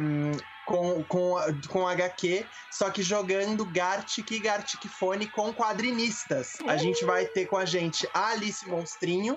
Com, 0.70 1.04
com, 1.06 1.36
com 1.68 1.88
HQ, 1.88 2.46
só 2.70 2.92
que 2.92 3.02
jogando 3.02 3.66
Gartic 3.66 4.30
e 4.30 4.40
Gartic 4.40 4.86
Fone 4.88 5.26
com 5.26 5.52
quadrinistas. 5.52 6.58
A 6.68 6.78
gente 6.78 7.04
vai 7.04 7.26
ter 7.26 7.48
com 7.48 7.58
a 7.58 7.66
gente 7.66 8.08
a 8.14 8.28
Alice 8.28 8.70
Monstrinho, 8.70 9.36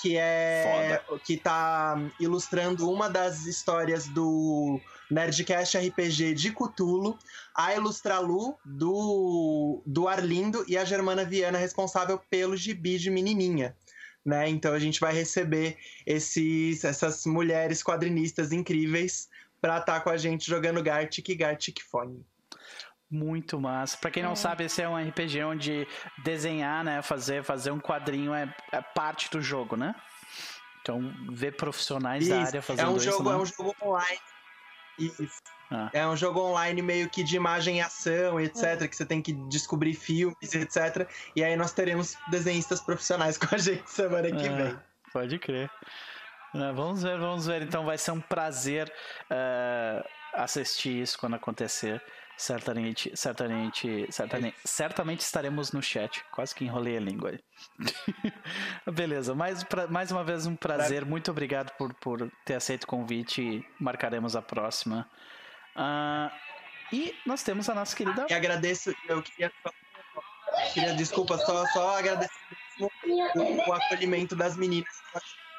que 0.00 0.16
é 0.16 1.02
que 1.24 1.36
tá 1.36 1.96
ilustrando 2.20 2.88
uma 2.88 3.10
das 3.10 3.46
histórias 3.46 4.06
do 4.06 4.80
Nerdcast 5.10 5.76
RPG 5.76 6.34
de 6.34 6.52
Cutulo, 6.52 7.18
a 7.54 7.74
Ilustralu 7.74 8.56
do, 8.64 9.82
do 9.84 10.06
Arlindo 10.06 10.64
e 10.68 10.78
a 10.78 10.84
Germana 10.84 11.24
Viana 11.24 11.58
responsável 11.58 12.20
pelo 12.30 12.56
gibi 12.56 12.96
de 12.96 13.10
Menininha. 13.10 13.76
Né? 14.24 14.48
Então 14.48 14.72
a 14.72 14.78
gente 14.78 15.00
vai 15.00 15.12
receber 15.14 15.78
esses, 16.06 16.84
essas 16.84 17.26
mulheres 17.26 17.82
quadrinistas 17.82 18.52
incríveis 18.52 19.28
pra 19.60 19.78
estar 19.78 20.00
com 20.00 20.10
a 20.10 20.16
gente 20.16 20.46
jogando 20.46 20.82
Gartic 20.82 21.28
e 21.28 21.34
Gartic 21.34 21.80
Fone. 21.90 22.24
Muito 23.10 23.60
massa. 23.60 23.96
Pra 23.96 24.10
quem 24.10 24.22
não 24.22 24.36
sabe, 24.36 24.64
esse 24.64 24.80
é 24.80 24.88
um 24.88 24.96
RPG 24.96 25.42
onde 25.42 25.86
desenhar, 26.22 26.84
né, 26.84 27.02
fazer, 27.02 27.42
fazer 27.42 27.72
um 27.72 27.80
quadrinho 27.80 28.32
é, 28.32 28.54
é 28.72 28.80
parte 28.80 29.28
do 29.30 29.42
jogo, 29.42 29.76
né? 29.76 29.94
Então, 30.80 31.12
ver 31.30 31.56
profissionais 31.56 32.28
da 32.28 32.36
Isso, 32.36 32.46
área 32.46 32.58
é 32.58 32.62
fazendo 32.62 32.92
um 32.92 32.96
isso, 32.96 33.10
jogo, 33.10 33.30
né? 33.30 33.34
é 33.34 33.38
um 33.38 33.46
jogo 33.46 33.74
online. 33.82 34.20
Isso. 34.98 35.42
Ah. 35.70 35.90
É 35.92 36.06
um 36.06 36.16
jogo 36.16 36.40
online 36.40 36.82
meio 36.82 37.08
que 37.08 37.22
de 37.22 37.36
imagem 37.36 37.78
e 37.78 37.80
ação, 37.80 38.40
etc. 38.40 38.88
Que 38.88 38.96
você 38.96 39.06
tem 39.06 39.22
que 39.22 39.32
descobrir 39.48 39.94
filmes, 39.94 40.54
etc. 40.54 41.08
E 41.34 41.44
aí 41.44 41.56
nós 41.56 41.72
teremos 41.72 42.16
desenhistas 42.30 42.80
profissionais 42.80 43.36
com 43.38 43.54
a 43.54 43.58
gente 43.58 43.88
semana 43.90 44.30
que 44.30 44.48
Ah, 44.48 44.56
vem. 44.56 44.78
Pode 45.12 45.38
crer. 45.38 45.70
Ah, 46.54 46.72
vamos 46.72 47.02
ver, 47.02 47.18
vamos 47.18 47.46
ver. 47.46 47.62
Então 47.62 47.84
vai 47.84 47.96
ser 47.98 48.10
um 48.12 48.20
prazer 48.20 48.92
ah, 49.30 50.04
assistir 50.34 51.00
isso 51.02 51.18
quando 51.18 51.34
acontecer. 51.34 52.02
Certamente, 52.36 53.12
certamente, 53.14 54.06
certamente, 54.10 54.56
certamente 54.64 55.20
estaremos 55.20 55.72
no 55.72 55.82
chat. 55.82 56.24
Quase 56.32 56.54
que 56.54 56.64
enrolei 56.64 56.96
a 56.96 57.00
língua. 57.00 57.38
Beleza, 58.90 59.34
mais, 59.34 59.62
pra- 59.62 59.86
mais 59.86 60.10
uma 60.10 60.24
vez 60.24 60.46
um 60.46 60.56
prazer. 60.56 61.04
Muito 61.04 61.30
obrigado 61.30 61.70
por, 61.76 61.92
por 61.94 62.30
ter 62.44 62.54
aceito 62.54 62.84
o 62.84 62.86
convite. 62.86 63.62
Marcaremos 63.78 64.34
a 64.36 64.40
próxima. 64.42 65.06
Ah, 65.76 66.32
e 66.90 67.14
nós 67.26 67.42
temos 67.42 67.68
a 67.68 67.74
nossa 67.74 67.94
querida 67.94 68.26
agradeço, 68.34 68.94
eu 69.08 69.22
queria. 69.22 69.52
Queria, 70.72 70.94
desculpa, 70.94 71.38
só, 71.38 71.64
só 71.66 71.98
agradecer 71.98 72.32
o, 72.80 72.88
o 73.68 73.72
acolhimento 73.72 74.34
das 74.34 74.56
meninas. 74.56 74.90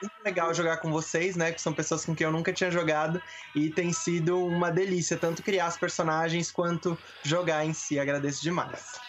Muito 0.01 0.23
legal 0.23 0.53
jogar 0.53 0.77
com 0.77 0.91
vocês, 0.91 1.35
né? 1.35 1.51
Que 1.51 1.61
são 1.61 1.73
pessoas 1.73 2.03
com 2.03 2.15
quem 2.15 2.25
eu 2.25 2.31
nunca 2.31 2.51
tinha 2.51 2.71
jogado. 2.71 3.21
E 3.55 3.69
tem 3.69 3.93
sido 3.93 4.43
uma 4.43 4.71
delícia, 4.71 5.15
tanto 5.15 5.43
criar 5.43 5.67
os 5.67 5.77
personagens 5.77 6.51
quanto 6.51 6.97
jogar 7.23 7.63
em 7.65 7.73
si. 7.73 7.99
Agradeço 7.99 8.41
demais. 8.41 8.99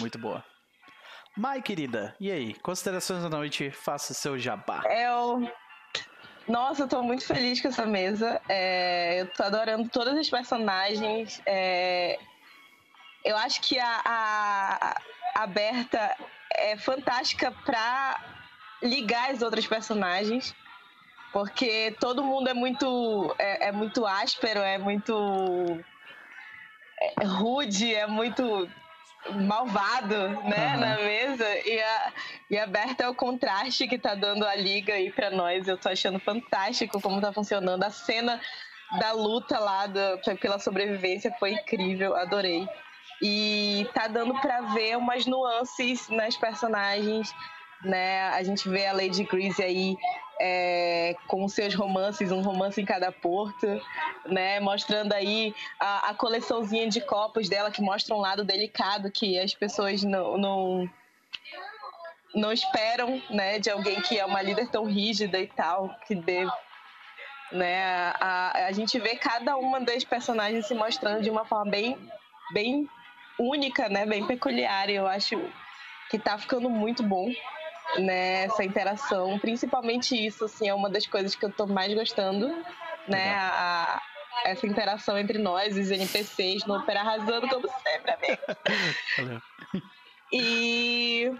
Muito 0.00 0.18
boa. 0.18 0.44
Mai, 1.36 1.62
querida, 1.62 2.16
e 2.18 2.32
aí? 2.32 2.54
Considerações 2.54 3.22
da 3.22 3.28
noite, 3.28 3.70
faça 3.70 4.12
seu 4.14 4.38
jabá. 4.38 4.82
Eu. 4.90 5.48
Nossa, 6.48 6.82
eu 6.82 6.88
tô 6.88 7.02
muito 7.02 7.24
feliz 7.24 7.60
com 7.60 7.68
essa 7.68 7.86
mesa. 7.86 8.40
É, 8.48 9.20
eu 9.20 9.26
tô 9.28 9.42
adorando 9.42 9.88
todas 9.88 10.16
as 10.16 10.28
personagens. 10.28 11.40
É, 11.46 12.18
eu 13.24 13.36
acho 13.36 13.60
que 13.60 13.78
a, 13.78 14.00
a, 14.04 15.00
a 15.34 15.46
Berta 15.46 16.16
é 16.56 16.76
fantástica 16.76 17.52
pra 17.64 18.37
ligar 18.82 19.30
as 19.30 19.42
outras 19.42 19.66
personagens. 19.66 20.54
Porque 21.32 21.94
todo 22.00 22.24
mundo 22.24 22.48
é 22.48 22.54
muito, 22.54 23.34
é, 23.38 23.68
é 23.68 23.72
muito 23.72 24.06
áspero, 24.06 24.60
é 24.60 24.78
muito 24.78 25.78
é 27.20 27.24
rude, 27.24 27.94
é 27.94 28.06
muito 28.06 28.68
malvado, 29.46 30.16
né, 30.44 30.66
Aham. 30.68 30.76
na 30.78 30.96
mesa. 30.96 31.46
E 31.66 31.80
a, 31.82 32.12
e 32.50 32.58
a 32.58 32.66
Berta 32.66 33.04
é 33.04 33.08
o 33.08 33.14
contraste 33.14 33.86
que 33.86 33.98
tá 33.98 34.14
dando 34.14 34.46
a 34.46 34.54
liga 34.56 34.94
aí 34.94 35.10
pra 35.12 35.30
nós. 35.30 35.68
Eu 35.68 35.76
tô 35.76 35.88
achando 35.90 36.18
fantástico 36.18 37.00
como 37.00 37.20
tá 37.20 37.32
funcionando. 37.32 37.82
A 37.84 37.90
cena 37.90 38.40
da 38.98 39.12
luta 39.12 39.58
lá 39.58 39.86
do- 39.86 40.18
pela 40.40 40.58
sobrevivência 40.58 41.30
foi 41.38 41.52
incrível, 41.52 42.16
adorei. 42.16 42.66
E 43.20 43.86
tá 43.92 44.08
dando 44.08 44.32
pra 44.40 44.62
ver 44.62 44.96
umas 44.96 45.26
nuances 45.26 46.08
nas 46.08 46.36
personagens, 46.36 47.34
né? 47.82 48.28
A 48.30 48.42
gente 48.42 48.68
vê 48.68 48.86
a 48.86 48.92
Lady 48.92 49.24
Grease 49.24 49.62
aí 49.62 49.96
é, 50.40 51.16
com 51.26 51.48
seus 51.48 51.74
romances, 51.74 52.30
um 52.30 52.42
romance 52.42 52.80
em 52.80 52.84
cada 52.84 53.10
porto, 53.10 53.66
né? 54.26 54.60
Mostrando 54.60 55.12
aí 55.12 55.54
a, 55.78 56.10
a 56.10 56.14
coleçãozinha 56.14 56.88
de 56.88 57.00
copos 57.00 57.48
dela 57.48 57.70
que 57.70 57.82
mostra 57.82 58.14
um 58.14 58.20
lado 58.20 58.44
delicado 58.44 59.10
que 59.10 59.38
as 59.38 59.54
pessoas 59.54 60.02
não, 60.02 60.38
não 60.38 60.90
não 62.34 62.52
esperam, 62.52 63.22
né, 63.30 63.58
de 63.58 63.70
alguém 63.70 64.00
que 64.02 64.18
é 64.18 64.24
uma 64.24 64.42
líder 64.42 64.68
tão 64.68 64.84
rígida 64.84 65.38
e 65.38 65.46
tal, 65.46 65.94
que 66.06 66.14
dê, 66.14 66.46
né, 67.50 68.12
a, 68.20 68.66
a 68.66 68.72
gente 68.72 68.98
vê 68.98 69.16
cada 69.16 69.56
uma 69.56 69.80
das 69.80 70.04
personagens 70.04 70.66
se 70.66 70.74
mostrando 70.74 71.22
de 71.22 71.30
uma 71.30 71.44
forma 71.46 71.70
bem, 71.70 71.98
bem 72.52 72.88
única, 73.38 73.88
né, 73.88 74.04
bem 74.04 74.26
peculiar. 74.26 74.90
E 74.90 74.94
eu 74.94 75.06
acho 75.06 75.40
que 76.10 76.18
tá 76.18 76.38
ficando 76.38 76.68
muito 76.68 77.02
bom, 77.02 77.28
né, 77.96 78.44
essa 78.44 78.64
interação. 78.64 79.38
Principalmente 79.38 80.14
isso, 80.14 80.44
assim, 80.44 80.68
é 80.68 80.74
uma 80.74 80.90
das 80.90 81.06
coisas 81.06 81.34
que 81.34 81.44
eu 81.44 81.52
tô 81.52 81.66
mais 81.66 81.94
gostando, 81.94 82.48
né, 83.06 83.34
a, 83.34 84.02
essa 84.44 84.66
interação 84.66 85.18
entre 85.18 85.38
nós, 85.38 85.76
os 85.76 85.90
NPCs, 85.90 86.64
no 86.66 86.76
Opera 86.76 87.00
arrasando 87.00 87.48
como 87.48 87.68
sempre, 87.82 88.12
amigo. 88.12 88.42
Valeu. 89.16 89.42
E 90.32 91.32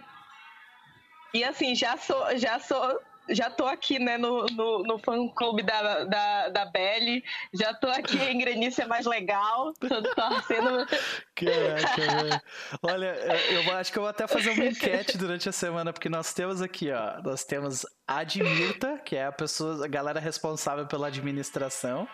e 1.35 1.44
assim, 1.44 1.75
já 1.75 1.97
sou, 1.97 2.36
já 2.39 2.59
sou, 2.59 3.01
já 3.31 3.50
tô 3.50 3.66
aqui, 3.66 3.98
né, 3.98 4.16
no, 4.18 4.47
no, 4.47 4.82
no 4.82 4.98
fã 4.98 5.28
clube 5.28 5.62
da, 5.62 6.05
da, 6.05 6.48
da 6.48 6.65
Belly, 6.66 7.23
já 7.52 7.74
tô 7.74 7.89
aqui 7.89 8.18
em 8.18 8.39
Grenice 8.39 8.82
é 8.82 8.86
mais 8.86 9.07
legal, 9.07 9.73
tô 9.74 10.02
torcendo. 10.02 10.86
Caraca, 11.34 12.23
velho. 12.23 12.40
Olha, 12.82 13.16
eu 13.52 13.76
acho 13.76 13.92
que 13.92 13.98
eu 13.98 14.02
vou 14.02 14.10
até 14.10 14.26
fazer 14.26 14.50
uma 14.50 14.66
enquete 14.66 15.16
durante 15.18 15.48
a 15.48 15.52
semana, 15.52 15.92
porque 15.92 16.08
nós 16.08 16.32
temos 16.32 16.62
aqui, 16.62 16.90
ó, 16.90 17.23
nós 17.23 17.44
temos 17.44 17.86
a 18.07 18.18
Admirta, 18.18 18.98
que 19.05 19.16
é 19.16 19.26
a 19.26 19.32
pessoa, 19.32 19.84
a 19.84 19.89
galera 19.89 20.20
responsável 20.20 20.86
pela 20.86 21.08
administração, 21.08 22.08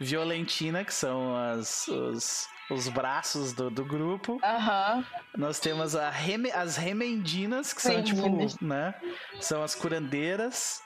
Violentina, 0.00 0.84
que 0.84 0.92
são 0.94 1.36
as, 1.36 1.86
os, 1.88 2.48
os 2.70 2.88
braços 2.88 3.52
do, 3.52 3.70
do 3.70 3.84
grupo, 3.84 4.38
Aham. 4.42 5.04
Nós 5.36 5.58
temos 5.60 5.94
a 5.96 6.10
reme- 6.10 6.50
as 6.52 6.76
remendinas, 6.76 7.72
que 7.72 7.82
são 7.82 8.02
tipo, 8.02 8.22
né? 8.64 8.94
São 9.40 9.62
as 9.62 9.74
curandeiras. 9.74 10.80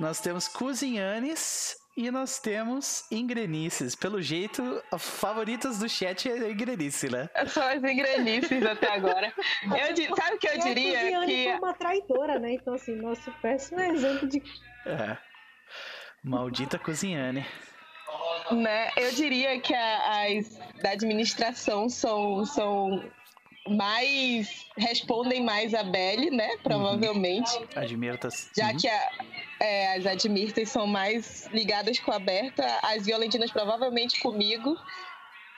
Nós 0.00 0.20
temos 0.20 0.48
cozinhanes 0.48 1.76
e 1.96 2.10
nós 2.10 2.38
temos 2.40 3.04
ingrenices. 3.10 3.94
Pelo 3.94 4.20
jeito, 4.22 4.82
a 4.90 4.98
favoritas 4.98 5.78
do 5.78 5.88
chat 5.88 6.28
é 6.28 6.32
a 6.32 6.50
ingrenice, 6.50 7.08
né? 7.10 7.28
São 7.46 7.62
as 7.62 7.76
engrenices 7.84 8.64
até 8.64 8.90
agora. 8.90 9.32
Eu, 9.62 10.16
sabe 10.16 10.36
o 10.36 10.38
que 10.38 10.48
eu 10.48 10.52
a 10.52 10.56
diria? 10.56 10.98
Coziane 10.98 11.26
Que 11.26 11.44
foi 11.44 11.58
uma 11.58 11.74
traidora, 11.74 12.38
né? 12.38 12.54
Então, 12.54 12.74
assim, 12.74 12.96
nosso 12.96 13.30
péssimo 13.42 13.78
exemplo 13.80 14.26
de. 14.28 14.42
É. 14.86 15.16
Maldita 16.24 16.78
cozinhane. 16.78 17.44
Né, 18.50 18.90
eu 18.96 19.12
diria 19.12 19.58
que 19.60 19.74
a- 19.74 20.24
as 20.26 20.58
da 20.82 20.90
administração 20.90 21.88
são, 21.88 22.44
são 22.44 23.02
mais. 23.68 24.66
respondem 24.76 25.42
mais 25.44 25.72
a 25.74 25.82
Belly, 25.84 26.30
né? 26.30 26.56
Provavelmente. 26.62 27.50
Admirtas. 27.76 28.50
Já 28.56 28.70
Uhum. 28.70 28.76
que 28.76 28.88
a- 28.88 29.10
é, 29.60 29.94
as 29.96 30.06
admirtas 30.06 30.68
são 30.70 30.86
mais 30.86 31.46
ligadas 31.52 31.98
com 32.00 32.10
a 32.12 32.18
Berta, 32.18 32.64
as 32.82 33.06
violentinas 33.06 33.52
provavelmente 33.52 34.18
comigo, 34.20 34.76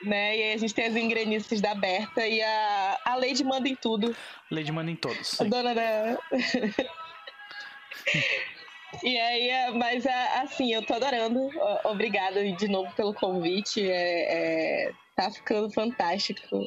né? 0.02 0.36
E 0.36 0.42
aí 0.42 0.52
a 0.52 0.56
gente 0.58 0.74
tem 0.74 0.84
as 0.86 0.96
engrenices 0.96 1.60
da 1.62 1.74
Berta 1.74 2.26
e 2.26 2.42
a, 2.42 2.98
a 3.06 3.14
Lady 3.16 3.42
manda 3.42 3.66
em 3.68 3.74
tudo. 3.76 4.14
Lady 4.50 4.70
manda 4.70 4.90
em 4.90 4.96
todos. 4.96 5.40
A 5.40 5.44
sim. 5.44 5.48
dona 5.48 5.74
da. 5.74 6.18
E 9.02 9.18
aí, 9.18 9.48
é, 9.48 9.70
mas 9.70 10.06
é, 10.06 10.38
assim, 10.38 10.72
eu 10.72 10.84
tô 10.84 10.94
adorando. 10.94 11.48
Obrigada 11.84 12.44
de 12.52 12.68
novo 12.68 12.92
pelo 12.94 13.14
convite. 13.14 13.88
É, 13.90 14.88
é 14.88 14.92
tá 15.16 15.30
ficando 15.30 15.70
fantástico. 15.70 16.66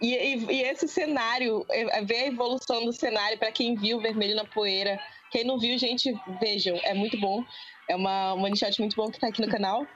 E, 0.00 0.14
e, 0.14 0.52
e, 0.52 0.62
esse 0.62 0.86
cenário, 0.86 1.64
é, 1.70 2.02
ver 2.02 2.16
a 2.16 2.26
evolução 2.26 2.84
do 2.84 2.92
cenário, 2.92 3.38
para 3.38 3.50
quem 3.50 3.74
viu 3.74 4.00
Vermelho 4.00 4.36
na 4.36 4.44
Poeira. 4.44 5.00
Quem 5.30 5.44
não 5.44 5.58
viu, 5.58 5.76
gente, 5.76 6.14
vejam, 6.40 6.78
é 6.84 6.94
muito 6.94 7.18
bom. 7.18 7.44
É 7.88 7.96
uma, 7.96 8.34
uma 8.34 8.48
muito 8.78 8.96
bom 8.96 9.10
que 9.10 9.18
tá 9.18 9.28
aqui 9.28 9.40
no 9.40 9.48
canal. 9.48 9.86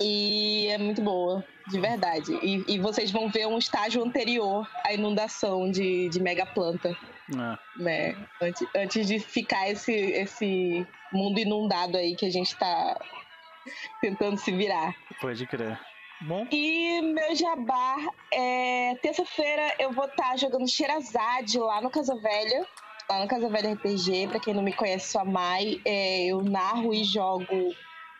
E 0.00 0.68
é 0.68 0.78
muito 0.78 1.02
boa, 1.02 1.44
de 1.68 1.80
verdade. 1.80 2.32
E, 2.42 2.64
e 2.68 2.78
vocês 2.78 3.10
vão 3.10 3.28
ver 3.28 3.46
um 3.46 3.58
estágio 3.58 4.02
anterior 4.02 4.68
à 4.84 4.92
inundação 4.92 5.70
de, 5.70 6.08
de 6.08 6.22
mega 6.22 6.46
planta. 6.46 6.96
É. 7.34 7.82
Né? 7.82 8.28
Antes, 8.40 8.68
antes 8.74 9.06
de 9.06 9.18
ficar 9.18 9.68
esse, 9.68 9.92
esse 9.92 10.86
mundo 11.12 11.38
inundado 11.38 11.96
aí 11.96 12.16
que 12.16 12.26
a 12.26 12.30
gente 12.30 12.56
tá 12.56 12.98
tentando 14.00 14.38
se 14.38 14.50
virar. 14.50 14.94
Pode 15.20 15.46
crer. 15.46 15.78
Bom. 16.20 16.46
E 16.50 17.00
meu 17.00 17.34
jabá 17.36 17.96
é. 18.32 18.94
Terça-feira 19.02 19.74
eu 19.78 19.92
vou 19.92 20.06
estar 20.06 20.30
tá 20.30 20.36
jogando 20.36 20.68
Xerazade 20.68 21.58
lá 21.58 21.80
no 21.80 21.90
Casa 21.90 22.14
Velha. 22.16 22.66
Lá 23.08 23.20
no 23.20 23.28
Casa 23.28 23.48
Velha 23.48 23.74
RPG. 23.74 24.28
Pra 24.28 24.40
quem 24.40 24.54
não 24.54 24.62
me 24.62 24.72
conhece, 24.72 25.12
sou 25.12 25.20
a 25.20 25.24
Mai. 25.24 25.80
É, 25.84 26.26
eu 26.26 26.42
narro 26.42 26.92
e 26.92 27.04
jogo 27.04 27.46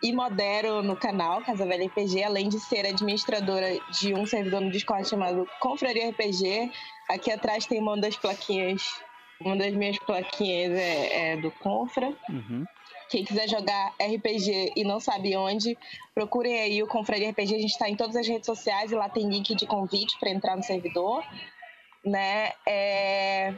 e 0.02 0.12
modero 0.12 0.83
no 0.83 0.97
canal 0.97 1.43
Casa 1.43 1.67
Velha 1.67 1.86
RPG, 1.86 2.23
além 2.23 2.49
de 2.49 2.60
ser 2.60 2.86
administradora 2.86 3.78
de 3.91 4.15
um 4.15 4.27
servidor 4.27 4.60
no 4.60 4.70
Discord 4.70 5.09
chamado 5.09 5.49
Confraria 5.60 6.10
RPG. 6.10 6.70
Aqui 7.09 7.33
atrás 7.33 7.67
tem 7.67 7.81
uma 7.81 7.97
das 7.97 8.17
plaquinhas, 8.17 9.01
uma 9.41 9.57
das 9.57 9.73
minhas 9.75 9.99
plaquinhas 9.99 10.73
é, 10.73 11.33
é 11.33 11.36
do 11.36 11.51
Confra. 11.51 12.15
Uhum. 12.28 12.65
Quem 13.09 13.25
quiser 13.25 13.49
jogar 13.49 13.94
RPG 14.01 14.75
e 14.77 14.85
não 14.85 15.01
sabe 15.01 15.35
onde, 15.36 15.77
procurem 16.15 16.60
aí 16.60 16.83
o 16.83 16.86
Confraria 16.86 17.31
RPG. 17.31 17.55
A 17.55 17.59
gente 17.59 17.73
está 17.73 17.89
em 17.89 17.97
todas 17.97 18.15
as 18.17 18.28
redes 18.28 18.47
sociais 18.47 18.93
e 18.93 18.94
lá 18.94 19.09
tem 19.09 19.28
link 19.28 19.55
de 19.55 19.67
convite 19.67 20.18
para 20.20 20.31
entrar 20.31 20.57
no 20.57 20.62
servidor. 20.62 21.25
Né? 22.05 22.52
É... 22.67 23.55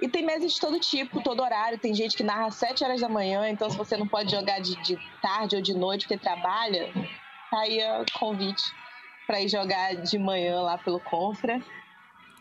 E 0.00 0.08
tem 0.08 0.24
mesas 0.24 0.54
de 0.54 0.60
todo 0.60 0.78
tipo, 0.80 1.22
todo 1.22 1.42
horário. 1.42 1.78
Tem 1.78 1.94
gente 1.94 2.16
que 2.16 2.22
narra 2.22 2.46
às 2.46 2.56
7 2.56 2.84
horas 2.84 3.00
da 3.00 3.08
manhã, 3.08 3.48
então 3.48 3.70
se 3.70 3.76
você 3.76 3.96
não 3.96 4.06
pode 4.06 4.30
jogar 4.30 4.60
de, 4.60 4.74
de 4.82 4.98
tarde 5.22 5.56
ou 5.56 5.62
de 5.62 5.74
noite 5.74 6.06
porque 6.06 6.22
trabalha, 6.22 6.92
tá 7.50 7.60
aí 7.60 7.78
o 8.00 8.18
convite 8.18 8.62
para 9.26 9.40
ir 9.40 9.48
jogar 9.48 9.94
de 9.96 10.18
manhã 10.18 10.60
lá 10.60 10.76
pelo 10.78 11.00
Confra. 11.00 11.62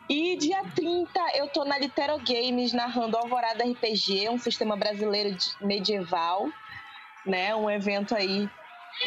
E 0.09 0.35
dia 0.37 0.61
30 0.75 1.09
eu 1.35 1.47
tô 1.47 1.63
na 1.63 1.77
Litero 1.77 2.17
Games 2.19 2.73
narrando 2.73 3.17
Alvorada 3.17 3.63
RPG, 3.63 4.29
um 4.29 4.37
sistema 4.37 4.75
brasileiro 4.75 5.37
medieval, 5.61 6.49
né? 7.25 7.55
Um 7.55 7.69
evento 7.69 8.13
aí 8.13 8.49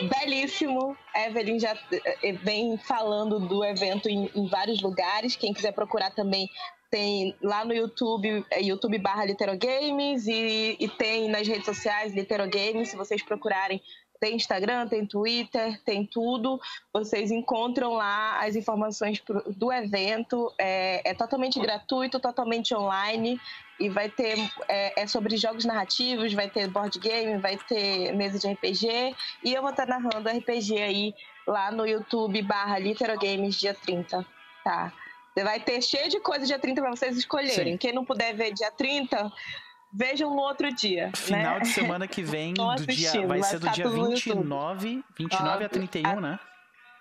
belíssimo. 0.09 0.97
Evelyn 1.15 1.59
já 1.61 1.77
eh, 1.93 2.33
vem 2.43 2.79
falando 2.79 3.39
do 3.41 3.63
evento 3.65 4.09
em, 4.09 4.31
em 4.35 4.49
vários 4.49 4.81
lugares. 4.81 5.37
Quem 5.37 5.53
quiser 5.53 5.73
procurar 5.73 6.11
também 6.13 6.49
tem 6.91 7.35
lá 7.43 7.65
no 7.65 7.75
YouTube, 7.75 8.45
é 8.51 8.63
YouTube 8.63 8.99
barra 8.99 9.25
Literogames 9.25 10.27
e, 10.27 10.77
e 10.79 10.89
tem 10.89 11.29
nas 11.29 11.47
redes 11.47 11.67
sociais 11.67 12.15
Literogames, 12.15 12.91
se 12.91 12.97
vocês 12.97 13.23
procurarem 13.23 13.81
tem 14.19 14.37
Instagram, 14.37 14.89
tem 14.89 15.07
Twitter, 15.07 15.81
tem 15.85 16.05
tudo. 16.07 16.61
Vocês 16.93 17.31
encontram 17.31 17.95
lá 17.95 18.39
as 18.41 18.57
informações 18.57 19.23
do 19.57 19.73
evento. 19.73 20.53
É, 20.59 21.11
é 21.11 21.15
totalmente 21.15 21.61
gratuito, 21.61 22.21
totalmente 22.21 22.75
online. 22.75 23.41
E 23.79 23.89
vai 23.89 24.09
ter. 24.09 24.39
É, 24.69 25.03
é, 25.03 25.07
sobre 25.07 25.37
jogos 25.37 25.65
narrativos, 25.65 26.33
vai 26.33 26.49
ter 26.49 26.69
board 26.69 26.99
game, 26.99 27.39
vai 27.39 27.57
ter 27.57 28.13
mesa 28.15 28.39
de 28.39 28.51
RPG. 28.51 29.15
E 29.45 29.55
eu 29.55 29.61
vou 29.61 29.71
estar 29.71 29.87
narrando 29.87 30.29
RPG 30.29 30.81
aí 30.81 31.15
lá 31.47 31.71
no 31.71 31.87
YouTube 31.87 32.41
barra 32.43 32.79
Literogames 32.79 33.57
dia 33.57 33.75
30. 33.75 34.25
Tá? 34.65 34.93
Vai 35.43 35.61
ter 35.61 35.83
cheio 35.83 36.09
de 36.09 36.21
coisa 36.21 36.47
dia 36.47 36.59
30 36.59 36.81
para 36.81 36.91
vocês 36.91 37.17
escolherem. 37.17 37.73
Sim. 37.73 37.79
Quem 37.79 37.93
não 37.93 38.05
puder 38.05 38.35
ver 38.35 38.53
dia 38.53 38.71
30, 38.71 39.31
vejam 39.93 40.31
no 40.31 40.41
outro 40.41 40.73
dia. 40.75 41.11
Final 41.15 41.55
né? 41.55 41.61
de 41.61 41.69
semana 41.69 42.09
que 42.09 42.23
vem, 42.23 42.55
do 42.55 42.87
dia, 42.87 43.27
vai, 43.27 43.43
ser 43.43 43.59
do 43.59 43.71
dia 43.71 43.89
29, 43.89 45.05
29 45.19 45.65
a 45.65 45.69
31, 45.69 46.09
a... 46.09 46.21
né? 46.21 46.41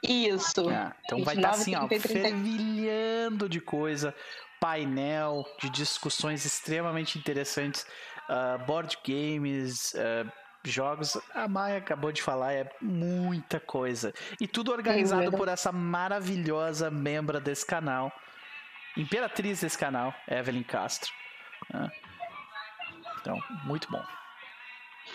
Isso. 0.03 0.69
Ah, 0.69 0.95
então 1.05 1.17
29, 1.19 1.23
vai 1.23 1.35
estar 1.35 1.49
tá 1.49 1.55
assim, 1.55 1.71
30, 1.71 1.83
ó, 1.83 1.87
30. 1.87 2.07
fervilhando 2.09 3.49
de 3.49 3.59
coisa, 3.59 4.13
painel 4.59 5.45
de 5.59 5.69
discussões 5.69 6.45
extremamente 6.45 7.17
interessantes, 7.17 7.85
uh, 8.29 8.63
board 8.65 8.97
games, 9.05 9.93
uh, 9.93 10.31
jogos, 10.63 11.17
a 11.33 11.47
Maia 11.47 11.77
acabou 11.77 12.11
de 12.11 12.21
falar, 12.21 12.53
é 12.53 12.69
muita 12.81 13.59
coisa. 13.59 14.13
E 14.39 14.47
tudo 14.47 14.71
organizado 14.71 15.31
por 15.31 15.47
essa 15.47 15.71
maravilhosa 15.71 16.89
membra 16.89 17.39
desse 17.39 17.65
canal, 17.65 18.11
imperatriz 18.97 19.61
desse 19.61 19.77
canal, 19.77 20.13
Evelyn 20.27 20.63
Castro. 20.63 21.11
Né? 21.73 21.91
Então, 23.19 23.41
muito 23.63 23.89
bom. 23.89 24.03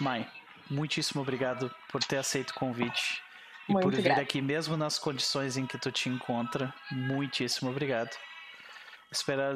Mai, 0.00 0.28
muitíssimo 0.70 1.23
obrigado 1.23 1.75
por 1.91 2.02
ter 2.02 2.18
aceito 2.18 2.50
o 2.50 2.55
convite 2.55 3.23
e 3.68 3.73
muito 3.73 3.84
por 3.84 3.94
vir 3.94 4.02
grato. 4.02 4.20
aqui 4.20 4.41
mesmo 4.41 4.76
nas 4.76 4.99
condições 4.99 5.57
em 5.57 5.67
que 5.67 5.78
tu 5.78 5.91
te 5.92 6.09
encontra. 6.09 6.73
Muitíssimo 6.91 7.70
obrigado. 7.70 8.10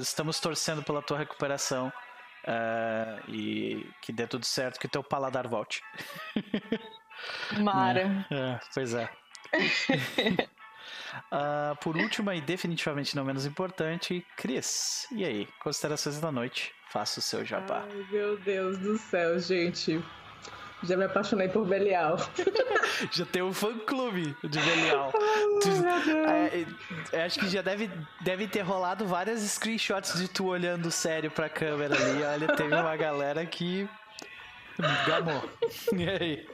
Estamos 0.00 0.40
torcendo 0.40 0.82
pela 0.82 1.02
tua 1.02 1.18
recuperação 1.18 1.92
uh, 2.44 3.30
e 3.30 3.88
que 4.00 4.12
dê 4.12 4.26
tudo 4.26 4.44
certo, 4.44 4.80
que 4.80 4.88
teu 4.88 5.02
paladar 5.02 5.46
volte. 5.46 5.82
Mara. 7.58 8.26
É, 8.30 8.60
pois 8.72 8.94
é. 8.94 9.08
Uh, 11.32 11.76
por 11.80 11.96
último 11.96 12.32
e 12.32 12.40
definitivamente 12.40 13.14
não 13.16 13.24
menos 13.24 13.46
importante, 13.46 14.24
Cris. 14.36 15.06
E 15.12 15.24
aí, 15.24 15.48
considerações 15.60 16.20
da 16.20 16.30
noite? 16.30 16.72
Faça 16.90 17.18
o 17.18 17.22
seu 17.22 17.44
jabá. 17.44 17.84
Ai, 17.90 18.06
meu 18.10 18.38
Deus 18.38 18.78
do 18.78 18.96
céu, 18.98 19.38
gente. 19.38 20.02
Já 20.82 20.96
me 20.96 21.04
apaixonei 21.04 21.48
por 21.48 21.66
Belial. 21.66 22.16
já 23.10 23.24
tem 23.24 23.42
um 23.42 23.52
fã-clube 23.52 24.36
de 24.44 24.60
Belial. 24.60 25.12
tu, 25.62 25.68
é, 26.28 26.66
é, 27.12 27.24
acho 27.24 27.40
que 27.40 27.48
já 27.48 27.62
deve, 27.62 27.90
deve 28.20 28.46
ter 28.46 28.60
rolado 28.60 29.06
várias 29.06 29.40
screenshots 29.40 30.18
de 30.18 30.28
tu 30.28 30.46
olhando 30.46 30.90
sério 30.90 31.30
pra 31.30 31.48
câmera 31.48 31.94
ali. 31.94 32.22
Olha, 32.22 32.48
teve 32.54 32.74
uma 32.74 32.96
galera 32.96 33.46
que 33.46 33.88
gamou. 35.06 35.48
E 35.92 36.08
aí? 36.08 36.48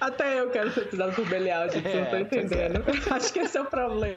Até 0.00 0.40
eu 0.40 0.50
quero 0.50 0.70
ser 0.72 0.88
pisado 0.88 1.12
por 1.12 1.26
Belial, 1.26 1.68
gente, 1.70 1.86
é, 1.86 1.90
vocês 1.90 1.94
não 1.94 2.02
estão 2.04 2.18
é. 2.18 2.22
entendendo. 2.22 2.84
É. 2.88 3.14
Acho 3.14 3.32
que 3.32 3.38
esse 3.40 3.56
é 3.56 3.60
o 3.62 3.66
problema. 3.66 4.16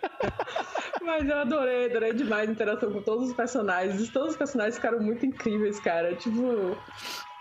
Mas 1.01 1.27
eu 1.27 1.38
adorei, 1.38 1.85
adorei 1.85 2.14
demais 2.14 2.49
a 2.49 2.51
interação 2.51 2.91
com 2.91 3.01
todos 3.01 3.30
os 3.30 3.35
personagens. 3.35 4.09
Todos 4.09 4.32
os 4.32 4.38
personagens 4.38 4.75
ficaram 4.75 4.99
muito 4.99 5.25
incríveis, 5.25 5.80
cara. 5.80 6.16
Tipo. 6.16 6.77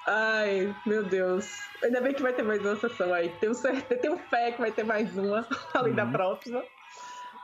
Ai, 0.07 0.75
meu 0.87 1.05
Deus. 1.05 1.47
Ainda 1.83 2.01
bem 2.01 2.15
que 2.15 2.23
vai 2.23 2.33
ter 2.33 2.43
mais 2.43 2.65
uma 2.65 2.77
sessão 2.77 3.13
aí. 3.13 3.29
Tenho, 3.41 3.55
certeza, 3.55 4.01
tenho 4.01 4.19
fé 4.31 4.53
que 4.53 4.61
vai 4.61 4.73
ter 4.73 4.85
mais 4.85 5.17
uma, 5.17 5.47
além 5.75 5.91
uhum. 5.91 5.97
da 5.97 6.07
próxima. 6.07 6.63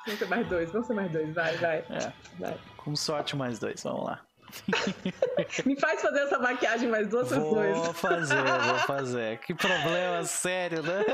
Vamos 0.06 0.20
ter 0.20 0.28
mais 0.28 0.46
dois, 0.48 0.70
vamos 0.70 0.86
ter 0.86 0.94
mais 0.94 1.10
dois, 1.10 1.34
vai, 1.34 1.56
vai. 1.56 1.78
É. 1.78 2.12
vai. 2.38 2.58
Com 2.76 2.94
sorte, 2.94 3.36
mais 3.36 3.58
dois, 3.58 3.82
vamos 3.82 4.04
lá. 4.04 4.20
Me 5.66 5.76
faz 5.76 6.00
fazer 6.00 6.20
essa 6.20 6.38
maquiagem 6.38 6.88
mais 6.88 7.08
duas 7.08 7.30
vou 7.30 7.40
sessões. 7.40 7.78
Vou 7.78 7.94
fazer, 7.94 8.42
vou 8.42 8.78
fazer. 8.78 9.38
Que 9.38 9.54
problema 9.54 10.24
sério, 10.24 10.82
né? 10.82 11.04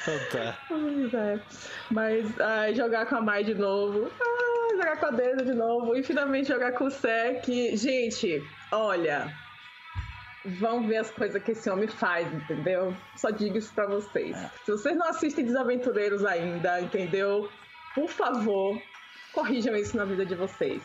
então 0.00 0.18
tá. 0.30 0.58
Mas 1.90 2.40
ai, 2.40 2.74
jogar 2.74 3.06
com 3.06 3.16
a 3.16 3.20
Mai 3.20 3.44
de 3.44 3.54
novo. 3.54 4.10
Ah, 4.20 4.76
jogar 4.76 4.96
com 4.98 5.06
a 5.06 5.10
Deza 5.10 5.44
de 5.44 5.54
novo. 5.54 5.96
E 5.96 6.02
finalmente 6.02 6.48
jogar 6.48 6.72
com 6.72 6.84
o 6.84 6.90
Sé, 6.90 7.34
que, 7.34 7.76
gente, 7.76 8.42
olha. 8.72 9.32
Vão 10.60 10.86
ver 10.86 10.98
as 10.98 11.10
coisas 11.10 11.42
que 11.42 11.50
esse 11.50 11.68
homem 11.68 11.88
faz, 11.88 12.32
entendeu? 12.32 12.96
Só 13.16 13.30
digo 13.30 13.58
isso 13.58 13.74
pra 13.74 13.84
vocês. 13.86 14.36
É. 14.36 14.50
Se 14.64 14.70
vocês 14.70 14.96
não 14.96 15.08
assistem 15.08 15.44
Desaventureiros 15.44 16.24
ainda, 16.24 16.80
entendeu? 16.80 17.50
Por 17.96 18.08
favor, 18.08 18.80
corrijam 19.32 19.74
isso 19.74 19.96
na 19.96 20.04
vida 20.04 20.24
de 20.24 20.36
vocês 20.36 20.80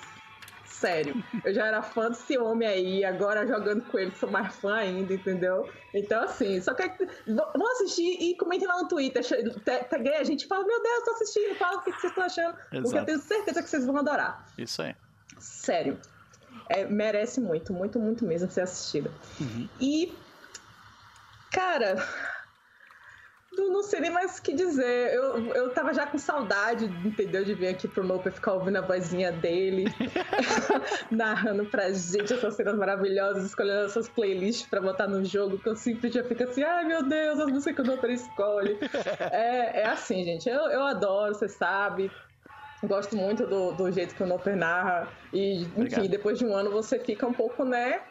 sério. 0.82 1.24
Eu 1.46 1.54
já 1.54 1.68
era 1.68 1.82
fã 1.82 2.10
desse 2.10 2.38
homem 2.38 2.68
aí, 2.68 3.06
agora 3.06 3.48
jogando 3.48 3.84
com 3.86 4.00
ele, 4.00 4.12
sou 4.16 4.30
mais 4.30 4.56
fã 4.56 4.76
ainda, 4.76 5.14
entendeu? 5.14 5.70
Então, 5.94 6.24
assim, 6.24 6.60
só 6.60 6.74
que 6.74 6.90
vão 7.28 7.72
assistir 7.74 8.18
e 8.20 8.36
comentem 8.36 8.68
lá 8.68 8.82
no 8.82 8.88
Twitter. 8.88 9.24
Peguei 9.90 10.16
a 10.16 10.24
gente 10.24 10.48
fala, 10.48 10.66
meu 10.66 10.82
Deus, 10.82 11.04
tô 11.06 11.12
assistindo, 11.12 11.56
fala 11.56 11.78
o 11.78 11.84
que 11.84 11.92
vocês 11.92 12.12
estão 12.12 12.24
achando, 12.24 12.56
Exato. 12.56 12.82
porque 12.82 12.98
eu 12.98 13.06
tenho 13.06 13.20
certeza 13.20 13.62
que 13.62 13.70
vocês 13.70 13.86
vão 13.86 13.98
adorar. 13.98 14.46
Isso 14.58 14.82
aí. 14.82 14.96
Sério. 15.38 16.00
É, 16.68 16.86
merece 16.86 17.40
muito, 17.40 17.72
muito, 17.74 18.00
muito 18.00 18.26
mesmo 18.26 18.50
ser 18.50 18.62
assistido. 18.62 19.12
Uhum. 19.40 19.70
E, 19.80 20.14
cara, 21.52 21.96
não 23.58 23.84
sei 23.84 24.00
nem 24.00 24.12
mais 24.12 24.38
o 24.38 24.42
que 24.42 24.54
dizer. 24.54 25.14
Eu, 25.14 25.48
eu 25.54 25.74
tava 25.74 25.94
já 25.94 26.08
com 26.08 26.18
saudade, 26.18 26.86
entendeu? 26.86 27.44
De 27.44 27.54
vir 27.54 27.68
aqui 27.68 27.88
pro 27.88 28.04
Noper 28.04 28.32
ficar 28.32 28.54
ouvindo 28.54 28.78
a 28.78 28.82
vozinha 28.82 29.32
dele, 29.32 29.86
narrando 31.12 31.66
pra 31.66 31.92
gente 31.92 32.34
essas 32.34 32.56
cenas 32.56 32.78
maravilhosas, 32.78 33.46
escolhendo 33.46 33.86
essas 33.86 34.08
playlists 34.08 34.68
pra 34.68 34.82
botar 34.82 35.08
no 35.08 35.24
jogo, 35.26 35.58
que 35.58 35.68
eu 35.70 35.76
sempre 35.76 36.12
já 36.12 36.24
fico 36.24 36.44
assim, 36.44 36.64
ai 36.64 36.86
meu 36.86 37.04
Deus, 37.04 37.40
as 37.40 37.52
músicas 37.52 37.76
que 37.76 37.82
o 37.82 37.96
Noper 37.96 38.12
escolhe. 38.12 38.78
É, 39.32 39.82
é 39.82 39.86
assim, 39.86 40.24
gente. 40.24 40.50
Eu, 40.50 40.62
eu 40.68 40.84
adoro, 40.84 41.34
você 41.34 41.48
sabe. 41.48 42.12
Gosto 42.84 43.16
muito 43.16 43.46
do, 43.46 43.72
do 43.74 43.92
jeito 43.92 44.16
que 44.16 44.24
o 44.24 44.28
Noper 44.28 44.56
narra. 44.56 45.08
E, 45.32 45.62
enfim, 45.62 45.76
Obrigado. 45.76 46.08
depois 46.10 46.40
de 46.40 46.46
um 46.46 46.56
ano 46.56 46.72
você 46.72 47.00
fica 47.00 47.28
um 47.28 47.34
pouco, 47.34 47.64
né? 47.64 48.02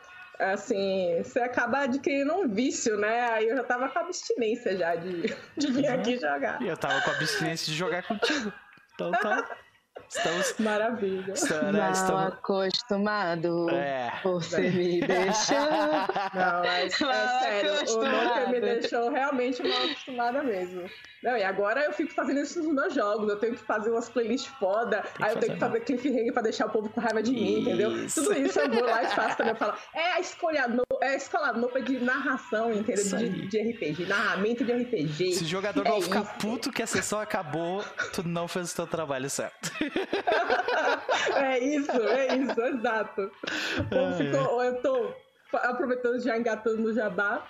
Assim, 0.41 1.21
você 1.23 1.41
acaba 1.41 1.81
adquirindo 1.81 2.33
um 2.35 2.49
vício, 2.49 2.97
né? 2.99 3.31
Aí 3.31 3.49
eu 3.49 3.57
já 3.57 3.65
tava 3.65 3.89
com 3.89 3.99
abstinência 3.99 4.77
já 4.77 4.95
de, 4.95 5.35
de 5.57 5.73
vir 5.73 5.87
aqui 5.87 6.19
jogar. 6.19 6.61
E 6.63 6.69
eu 6.69 6.77
tava 6.77 7.01
com 7.03 7.11
abstinência 7.11 7.67
de 7.67 7.79
jogar 7.79 8.03
contigo. 8.03 8.53
Então 8.95 9.13
tá. 9.13 9.57
Estamos. 10.11 10.55
Maravilha. 10.59 11.33
Estamos, 11.33 11.73
Mal 11.73 11.93
estamos... 11.93 12.33
acostumado. 12.35 13.71
É. 13.71 14.13
Você 14.25 14.71
me 14.71 15.01
deixou. 15.01 15.57
Não, 16.35 16.63
mas 16.65 17.01
é 17.01 17.39
sério. 17.39 17.73
O 17.95 18.05
Nokia 18.05 18.49
me 18.49 18.61
deixou 18.61 19.11
realmente 19.11 19.63
mal 19.63 19.85
acostumada 19.85 20.43
mesmo. 20.43 20.91
Não, 21.23 21.37
e 21.37 21.45
agora 21.45 21.85
eu 21.85 21.93
fico 21.93 22.13
fazendo 22.15 22.41
isso 22.41 22.63
nos 22.63 22.73
meus 22.73 22.95
jogos. 22.95 23.29
Eu 23.29 23.39
tenho 23.39 23.55
que 23.55 23.63
fazer 23.63 23.91
umas 23.91 24.09
playlists 24.09 24.51
foda. 24.59 25.05
Aí 25.21 25.35
eu 25.35 25.39
tenho 25.39 25.53
que 25.53 25.59
fazer 25.59 25.81
cliffhanger 25.81 26.33
pra 26.33 26.43
deixar 26.43 26.67
o 26.67 26.71
povo 26.71 26.89
com 26.89 27.01
raiva 27.01 27.23
de 27.23 27.33
isso. 27.33 27.41
mim, 27.41 27.61
entendeu? 27.61 27.91
Tudo 28.13 28.33
isso 28.39 28.59
eu 28.59 28.71
vou 28.71 28.85
lá 28.85 29.03
e 29.03 29.07
faço 29.09 29.37
também. 29.37 29.53
Eu 29.53 29.57
falo, 29.57 29.75
é 29.95 30.13
a 30.13 30.21
escolha 30.21 30.67
no, 30.67 30.83
é 31.03 31.09
a 31.09 31.17
escola 31.17 31.53
nova 31.53 31.81
de 31.81 32.01
narração, 32.01 32.73
entendeu? 32.73 33.05
De, 33.05 33.49
de, 33.49 33.59
RPG, 33.59 34.07
narramento 34.07 34.65
de 34.65 34.73
RPG. 34.73 35.35
Se 35.35 35.45
o 35.45 35.47
jogador 35.47 35.87
é 35.87 35.91
não 35.91 36.01
ficar 36.01 36.39
puto 36.39 36.73
que 36.73 36.83
a 36.83 36.87
sessão 36.87 37.21
acabou, 37.21 37.85
tu 38.15 38.27
não 38.27 38.49
fez 38.49 38.73
o 38.73 38.77
teu 38.77 38.87
trabalho 38.87 39.29
certo. 39.29 39.71
é 41.37 41.59
isso, 41.59 41.91
é 41.91 42.37
isso, 42.37 42.61
exato. 42.61 43.31
Então, 43.79 44.13
ficou, 44.15 44.63
eu 44.65 44.81
tô 44.81 45.15
aproveitando 45.53 46.21
já 46.21 46.37
engatando 46.37 46.79
no 46.79 46.93
jabá. 46.93 47.47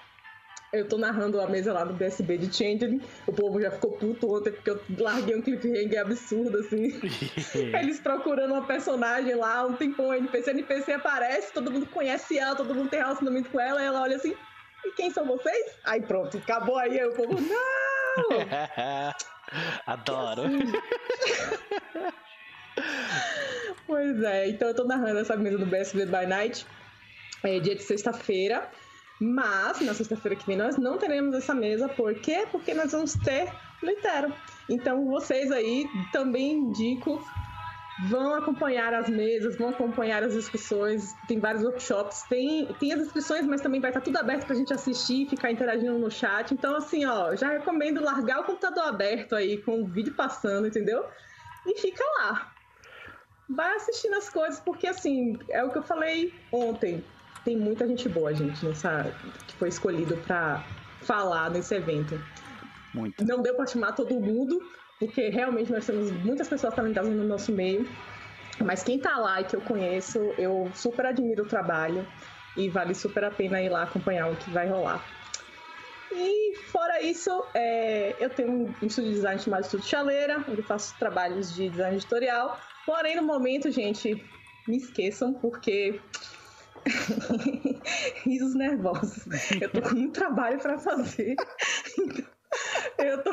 Eu 0.73 0.89
tô 0.89 0.97
narrando 0.97 1.41
a 1.41 1.49
mesa 1.49 1.73
lá 1.73 1.85
no 1.85 1.95
BSB 1.95 2.39
de 2.39 2.57
Changeling. 2.57 3.03
O 3.27 3.33
povo 3.33 3.61
já 3.61 3.73
ficou 3.73 3.91
puto 3.91 4.33
ontem 4.33 4.53
porque 4.53 4.71
eu 4.71 4.81
larguei 5.01 5.35
um 5.35 5.43
cliffhanger 5.43 6.01
absurdo, 6.01 6.59
assim. 6.59 6.93
Eles 7.77 7.99
procurando 7.99 8.53
uma 8.53 8.65
personagem 8.65 9.35
lá, 9.35 9.67
um 9.67 9.75
tempão, 9.75 10.15
NPC, 10.15 10.51
NPC 10.51 10.93
aparece, 10.93 11.53
todo 11.53 11.73
mundo 11.73 11.87
conhece 11.87 12.39
ela, 12.39 12.55
todo 12.55 12.73
mundo 12.73 12.89
tem 12.89 13.01
relacionamento 13.01 13.51
com 13.51 13.61
ela, 13.61 13.83
e 13.83 13.87
ela 13.87 14.01
olha 14.03 14.15
assim, 14.15 14.33
e 14.85 14.93
quem 14.93 15.11
são 15.11 15.27
vocês? 15.27 15.77
Aí 15.85 16.01
pronto, 16.03 16.39
acabou 16.39 16.79
aí, 16.79 17.01
aí 17.01 17.09
o 17.09 17.15
povo, 17.15 17.35
não! 17.41 17.61
Adoro. 19.87 20.43
pois 23.87 24.23
é, 24.23 24.49
então 24.49 24.69
eu 24.69 24.75
tô 24.75 24.85
narrando 24.85 25.19
essa 25.19 25.37
mesa 25.37 25.59
do 25.59 25.67
BSB 25.67 26.07
by 26.07 26.27
Night. 26.27 26.67
É 27.43 27.59
dia 27.59 27.75
de 27.75 27.83
sexta-feira. 27.83 28.69
Mas 29.21 29.81
na 29.83 29.93
sexta-feira 29.93 30.35
que 30.35 30.47
vem 30.47 30.57
nós 30.57 30.79
não 30.79 30.97
teremos 30.97 31.35
essa 31.35 31.55
mesa. 31.55 31.89
Por 31.89 32.15
quê? 32.15 32.47
Porque 32.51 32.73
nós 32.73 32.93
vamos 32.93 33.13
ter 33.15 33.53
Litero. 33.83 34.33
Então 34.69 35.07
vocês 35.07 35.51
aí 35.51 35.87
também 36.13 36.53
indico. 36.53 37.23
Vão 38.09 38.35
acompanhar 38.35 38.95
as 38.95 39.11
mesas, 39.11 39.59
vão 39.59 39.69
acompanhar 39.69 40.23
as 40.23 40.33
discussões, 40.33 41.15
tem 41.29 41.39
vários 41.39 41.63
workshops, 41.63 42.23
tem, 42.31 42.67
tem 42.79 42.95
as 42.95 43.01
inscrições, 43.01 43.45
mas 43.45 43.61
também 43.61 43.79
vai 43.79 43.91
estar 43.91 44.01
tudo 44.01 44.17
aberto 44.17 44.47
pra 44.47 44.55
gente 44.55 44.73
assistir, 44.73 45.29
ficar 45.29 45.53
interagindo 45.53 45.99
no 45.99 46.11
chat. 46.11 46.55
Então, 46.55 46.75
assim, 46.75 47.05
ó, 47.05 47.37
já 47.37 47.51
recomendo 47.51 48.03
largar 48.03 48.41
o 48.41 48.45
computador 48.45 48.85
aberto 48.85 49.35
aí, 49.35 49.59
com 49.59 49.83
o 49.83 49.87
vídeo 49.87 50.15
passando, 50.15 50.67
entendeu? 50.67 51.05
E 51.67 51.79
fica 51.79 52.03
lá. 52.21 52.51
Vai 53.55 53.75
assistindo 53.77 54.15
as 54.15 54.29
coisas, 54.29 54.61
porque 54.61 54.87
assim, 54.87 55.39
é 55.49 55.63
o 55.65 55.71
que 55.71 55.79
eu 55.79 55.83
falei 55.83 56.33
ontem 56.53 57.03
tem 57.45 57.57
muita 57.57 57.87
gente 57.87 58.09
boa, 58.09 58.35
gente, 58.35 58.65
nessa 58.65 59.13
que 59.47 59.55
foi 59.57 59.69
escolhido 59.69 60.17
para 60.19 60.65
falar 61.03 61.51
nesse 61.51 61.75
evento. 61.75 62.21
Muito. 62.93 63.25
Não 63.25 63.41
deu 63.41 63.55
para 63.55 63.67
chamar 63.67 63.93
todo 63.93 64.21
mundo, 64.21 64.61
porque 64.99 65.29
realmente 65.29 65.73
nós 65.73 65.87
temos 65.87 66.11
muitas 66.11 66.49
pessoas 66.49 66.75
talentosas 66.75 67.13
no 67.13 67.25
nosso 67.25 67.53
meio. 67.53 67.89
Mas 68.63 68.83
quem 68.83 68.99
tá 68.99 69.17
lá 69.17 69.41
e 69.41 69.45
que 69.45 69.57
eu 69.57 69.61
conheço, 69.63 70.19
eu 70.37 70.71
super 70.75 71.07
admiro 71.07 71.45
o 71.45 71.49
trabalho 71.49 72.07
e 72.57 72.69
vale 72.69 72.95
super 72.95 73.25
a 73.25 73.31
pena 73.31 73.63
ir 73.63 73.71
lá 73.71 73.85
acompanhar 73.85 74.31
o 74.31 74.37
que 74.37 74.51
vai 74.51 74.69
rolar. 74.69 75.03
E 76.13 76.57
fora 76.71 77.01
isso, 77.01 77.31
é, 77.55 78.17
eu 78.19 78.29
tenho 78.29 78.75
um 78.83 78.87
estúdio 78.87 79.11
de 79.11 79.17
design 79.17 79.41
chamado 79.41 79.63
Estúdio 79.63 79.87
Chaleira, 79.87 80.45
onde 80.47 80.59
eu 80.59 80.65
faço 80.65 80.95
trabalhos 80.99 81.55
de 81.55 81.71
design 81.71 81.97
editorial. 81.97 82.61
Porém, 82.87 83.17
no 83.17 83.23
momento, 83.23 83.71
gente, 83.71 84.23
me 84.67 84.77
esqueçam, 84.77 85.35
porque 85.35 86.01
risos 88.25 88.55
nervosos. 88.55 89.27
Eu 89.61 89.71
tô 89.71 89.83
com 89.83 89.95
muito 89.95 90.13
trabalho 90.13 90.59
para 90.59 90.79
fazer. 90.79 91.37
eu 92.99 93.23
tô, 93.23 93.31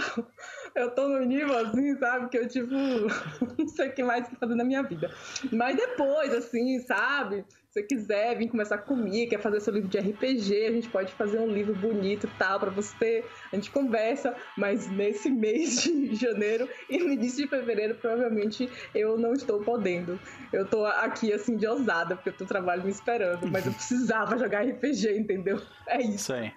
eu 0.76 0.92
tô 0.92 1.08
no 1.08 1.20
nível 1.26 1.58
assim, 1.58 1.98
sabe? 1.98 2.30
Que 2.30 2.38
eu, 2.38 2.48
tipo, 2.48 2.74
não 3.58 3.68
sei 3.68 3.90
o 3.90 3.94
que 3.94 4.04
mais 4.04 4.28
fazer 4.40 4.56
na 4.56 4.64
minha 4.64 4.84
vida. 4.84 5.10
Mas 5.52 5.76
depois, 5.76 6.34
assim, 6.34 6.80
sabe? 6.80 7.46
você 7.78 7.84
quiser 7.84 8.36
vir 8.38 8.50
conversar 8.50 8.80
comigo, 8.80 9.30
quer 9.30 9.40
fazer 9.40 9.60
seu 9.60 9.74
livro 9.74 9.90
de 9.90 10.00
RPG, 10.00 10.66
a 10.66 10.72
gente 10.72 10.90
pode 10.90 11.14
fazer 11.14 11.40
um 11.40 11.48
livro 11.48 11.76
bonito 11.76 12.26
e 12.26 12.40
tal, 12.40 12.60
para 12.60 12.72
você. 12.72 13.24
A 13.52 13.56
gente 13.56 13.70
conversa, 13.70 14.36
mas 14.58 14.90
nesse 14.90 15.30
mês 15.30 15.84
de 15.84 16.16
janeiro 16.16 16.68
e 16.90 16.98
no 16.98 17.12
início 17.12 17.44
de 17.44 17.50
fevereiro, 17.50 17.96
provavelmente 17.96 18.70
eu 18.96 19.18
não 19.18 19.34
estou 19.34 19.62
podendo. 19.62 20.20
Eu 20.52 20.66
tô 20.66 20.86
aqui, 20.86 21.32
assim, 21.32 21.56
de 21.56 21.68
ousada, 21.68 22.16
porque 22.16 22.30
eu 22.30 22.34
tô 22.34 22.46
trabalho 22.46 22.84
me 22.84 22.90
esperando, 22.90 23.48
mas 23.48 23.66
eu 23.66 23.74
precisava 23.74 24.38
jogar 24.38 24.66
RPG, 24.66 25.18
entendeu? 25.18 25.62
É 25.86 26.02
isso. 26.02 26.16
Isso 26.16 26.34
aí. 26.34 26.52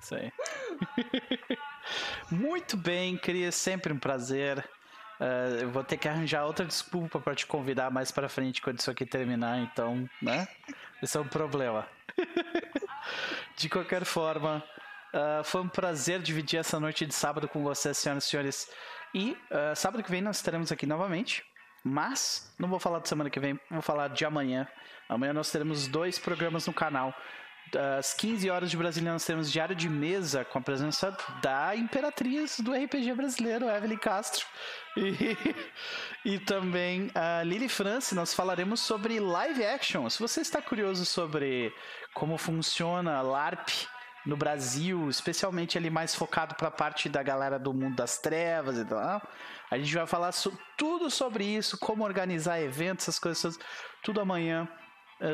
Isso 0.00 0.14
aí. 0.14 0.32
Muito 2.30 2.76
bem, 2.76 3.16
Cris, 3.16 3.54
sempre 3.54 3.92
um 3.92 3.98
prazer. 3.98 4.58
Uh, 5.20 5.62
eu 5.62 5.70
vou 5.70 5.84
ter 5.84 5.96
que 5.96 6.08
arranjar 6.08 6.44
outra 6.44 6.64
desculpa 6.64 7.20
para 7.20 7.34
te 7.34 7.46
convidar 7.46 7.90
mais 7.90 8.10
para 8.10 8.28
frente 8.28 8.60
quando 8.60 8.78
isso 8.80 8.90
aqui 8.90 9.06
terminar, 9.06 9.58
então, 9.58 10.08
né? 10.20 10.48
Esse 11.02 11.16
é 11.16 11.20
um 11.20 11.28
problema. 11.28 11.86
de 13.56 13.68
qualquer 13.68 14.04
forma, 14.04 14.64
uh, 15.12 15.44
foi 15.44 15.60
um 15.60 15.68
prazer 15.68 16.20
dividir 16.20 16.58
essa 16.58 16.80
noite 16.80 17.06
de 17.06 17.14
sábado 17.14 17.46
com 17.48 17.62
vocês, 17.62 17.98
senhoras 17.98 18.24
e 18.24 18.28
senhores. 18.28 18.70
E 19.14 19.36
uh, 19.50 19.76
sábado 19.76 20.02
que 20.02 20.10
vem 20.10 20.22
nós 20.22 20.36
estaremos 20.36 20.72
aqui 20.72 20.86
novamente. 20.86 21.44
Mas 21.84 22.54
não 22.58 22.68
vou 22.68 22.78
falar 22.78 23.00
de 23.00 23.08
semana 23.08 23.28
que 23.28 23.40
vem, 23.40 23.58
vou 23.70 23.82
falar 23.82 24.08
de 24.08 24.24
amanhã. 24.24 24.68
Amanhã 25.08 25.32
nós 25.32 25.50
teremos 25.50 25.88
dois 25.88 26.18
programas 26.18 26.66
no 26.66 26.72
canal 26.72 27.14
às 27.98 28.12
15 28.14 28.50
horas 28.50 28.70
de 28.70 28.76
Brasília, 28.76 29.12
nós 29.12 29.24
temos 29.24 29.50
Diário 29.50 29.74
de 29.74 29.88
Mesa 29.88 30.44
com 30.44 30.58
a 30.58 30.62
presença 30.62 31.16
da 31.42 31.74
imperatriz 31.74 32.60
do 32.60 32.72
RPG 32.72 33.14
brasileiro, 33.14 33.68
Evelyn 33.68 33.98
Castro. 33.98 34.46
E, 34.96 35.36
e 36.34 36.38
também 36.38 37.10
a 37.14 37.42
Lily 37.42 37.68
France, 37.68 38.14
nós 38.14 38.34
falaremos 38.34 38.80
sobre 38.80 39.18
live 39.18 39.64
action. 39.64 40.08
Se 40.10 40.18
você 40.18 40.40
está 40.40 40.60
curioso 40.60 41.04
sobre 41.04 41.74
como 42.14 42.36
funciona 42.36 43.22
LARP 43.22 43.68
no 44.24 44.36
Brasil, 44.36 45.08
especialmente 45.08 45.76
ali 45.76 45.90
mais 45.90 46.14
focado 46.14 46.54
para 46.54 46.68
a 46.68 46.72
parte 46.72 47.08
da 47.08 47.22
galera 47.22 47.58
do 47.58 47.72
mundo 47.72 47.96
das 47.96 48.18
trevas 48.18 48.78
e 48.78 48.84
tal, 48.84 49.20
a 49.70 49.78
gente 49.78 49.94
vai 49.94 50.06
falar 50.06 50.32
tudo 50.76 51.10
sobre 51.10 51.44
isso, 51.44 51.76
como 51.78 52.04
organizar 52.04 52.60
eventos, 52.60 53.04
essas 53.04 53.18
coisas, 53.18 53.58
tudo 54.02 54.20
amanhã 54.20 54.68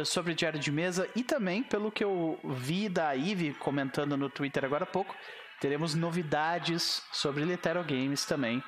sobre 0.05 0.35
Diário 0.35 0.61
de 0.61 0.71
Mesa 0.71 1.09
e 1.17 1.23
também, 1.23 1.63
pelo 1.63 1.91
que 1.91 2.05
eu 2.05 2.39
vi 2.45 2.89
da 2.89 3.15
Ive 3.15 3.55
comentando 3.55 4.17
no 4.17 4.29
Twitter 4.29 4.65
agora 4.65 4.85
há 4.85 4.87
pouco, 4.87 5.15
teremos 5.61 5.95
novidades 5.95 7.03
sobre 7.13 7.45
Litero 7.45 7.83
Games 7.83 8.25
também, 8.25 8.63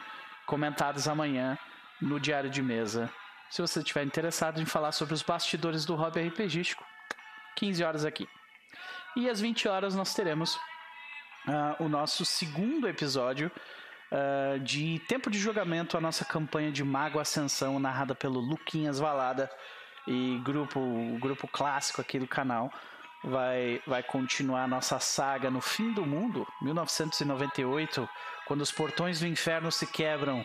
comentadas 0.46 1.06
amanhã 1.06 1.58
no 2.00 2.18
Diário 2.18 2.50
de 2.50 2.62
Mesa. 2.62 3.12
Se 3.50 3.60
você 3.60 3.80
estiver 3.80 4.04
interessado 4.04 4.60
em 4.60 4.64
falar 4.64 4.92
sobre 4.92 5.12
os 5.12 5.22
bastidores 5.22 5.84
do 5.84 5.94
hobby 5.94 6.20
RPGístico, 6.28 6.84
15 7.56 7.84
horas 7.84 8.04
aqui. 8.04 8.28
E 9.16 9.28
às 9.28 9.40
20 9.40 9.68
horas 9.68 9.94
nós 9.94 10.14
teremos 10.14 10.54
uh, 10.54 11.84
o 11.84 11.88
nosso 11.88 12.24
segundo 12.24 12.88
episódio 12.88 13.50
uh, 14.10 14.58
de 14.60 15.00
Tempo 15.08 15.28
de 15.30 15.38
Jogamento, 15.38 15.96
a 15.96 16.00
nossa 16.00 16.24
campanha 16.24 16.70
de 16.70 16.84
Mago 16.84 17.18
Ascensão, 17.18 17.78
narrada 17.78 18.14
pelo 18.14 18.38
Luquinhas 18.38 18.98
Valada 18.98 19.50
e 20.06 20.38
grupo, 20.44 20.80
o 20.80 21.18
grupo 21.18 21.46
clássico 21.48 22.00
aqui 22.00 22.18
do 22.18 22.26
canal 22.26 22.72
vai, 23.22 23.82
vai 23.86 24.02
continuar 24.02 24.64
a 24.64 24.68
nossa 24.68 24.98
saga 24.98 25.50
no 25.50 25.60
fim 25.60 25.92
do 25.92 26.06
mundo, 26.06 26.46
1998, 26.62 28.08
quando 28.46 28.62
os 28.62 28.72
portões 28.72 29.20
do 29.20 29.26
inferno 29.26 29.70
se 29.70 29.86
quebram 29.86 30.44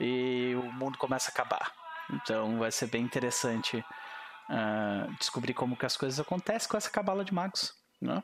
e 0.00 0.54
o 0.56 0.72
mundo 0.72 0.96
começa 0.98 1.30
a 1.30 1.32
acabar. 1.32 1.72
Então 2.10 2.58
vai 2.58 2.72
ser 2.72 2.86
bem 2.86 3.02
interessante 3.02 3.78
uh, 3.78 5.14
descobrir 5.18 5.54
como 5.54 5.76
que 5.76 5.86
as 5.86 5.96
coisas 5.96 6.18
acontecem 6.18 6.68
com 6.68 6.76
essa 6.76 6.90
cabala 6.90 7.24
de 7.24 7.34
magos. 7.34 7.74
Né? 8.00 8.22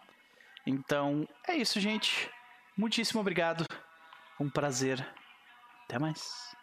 Então 0.66 1.28
é 1.46 1.56
isso, 1.56 1.78
gente. 1.80 2.30
Muitíssimo 2.76 3.20
obrigado 3.20 3.66
Um 4.40 4.48
prazer. 4.48 5.06
Até 5.84 5.98
mais. 5.98 6.56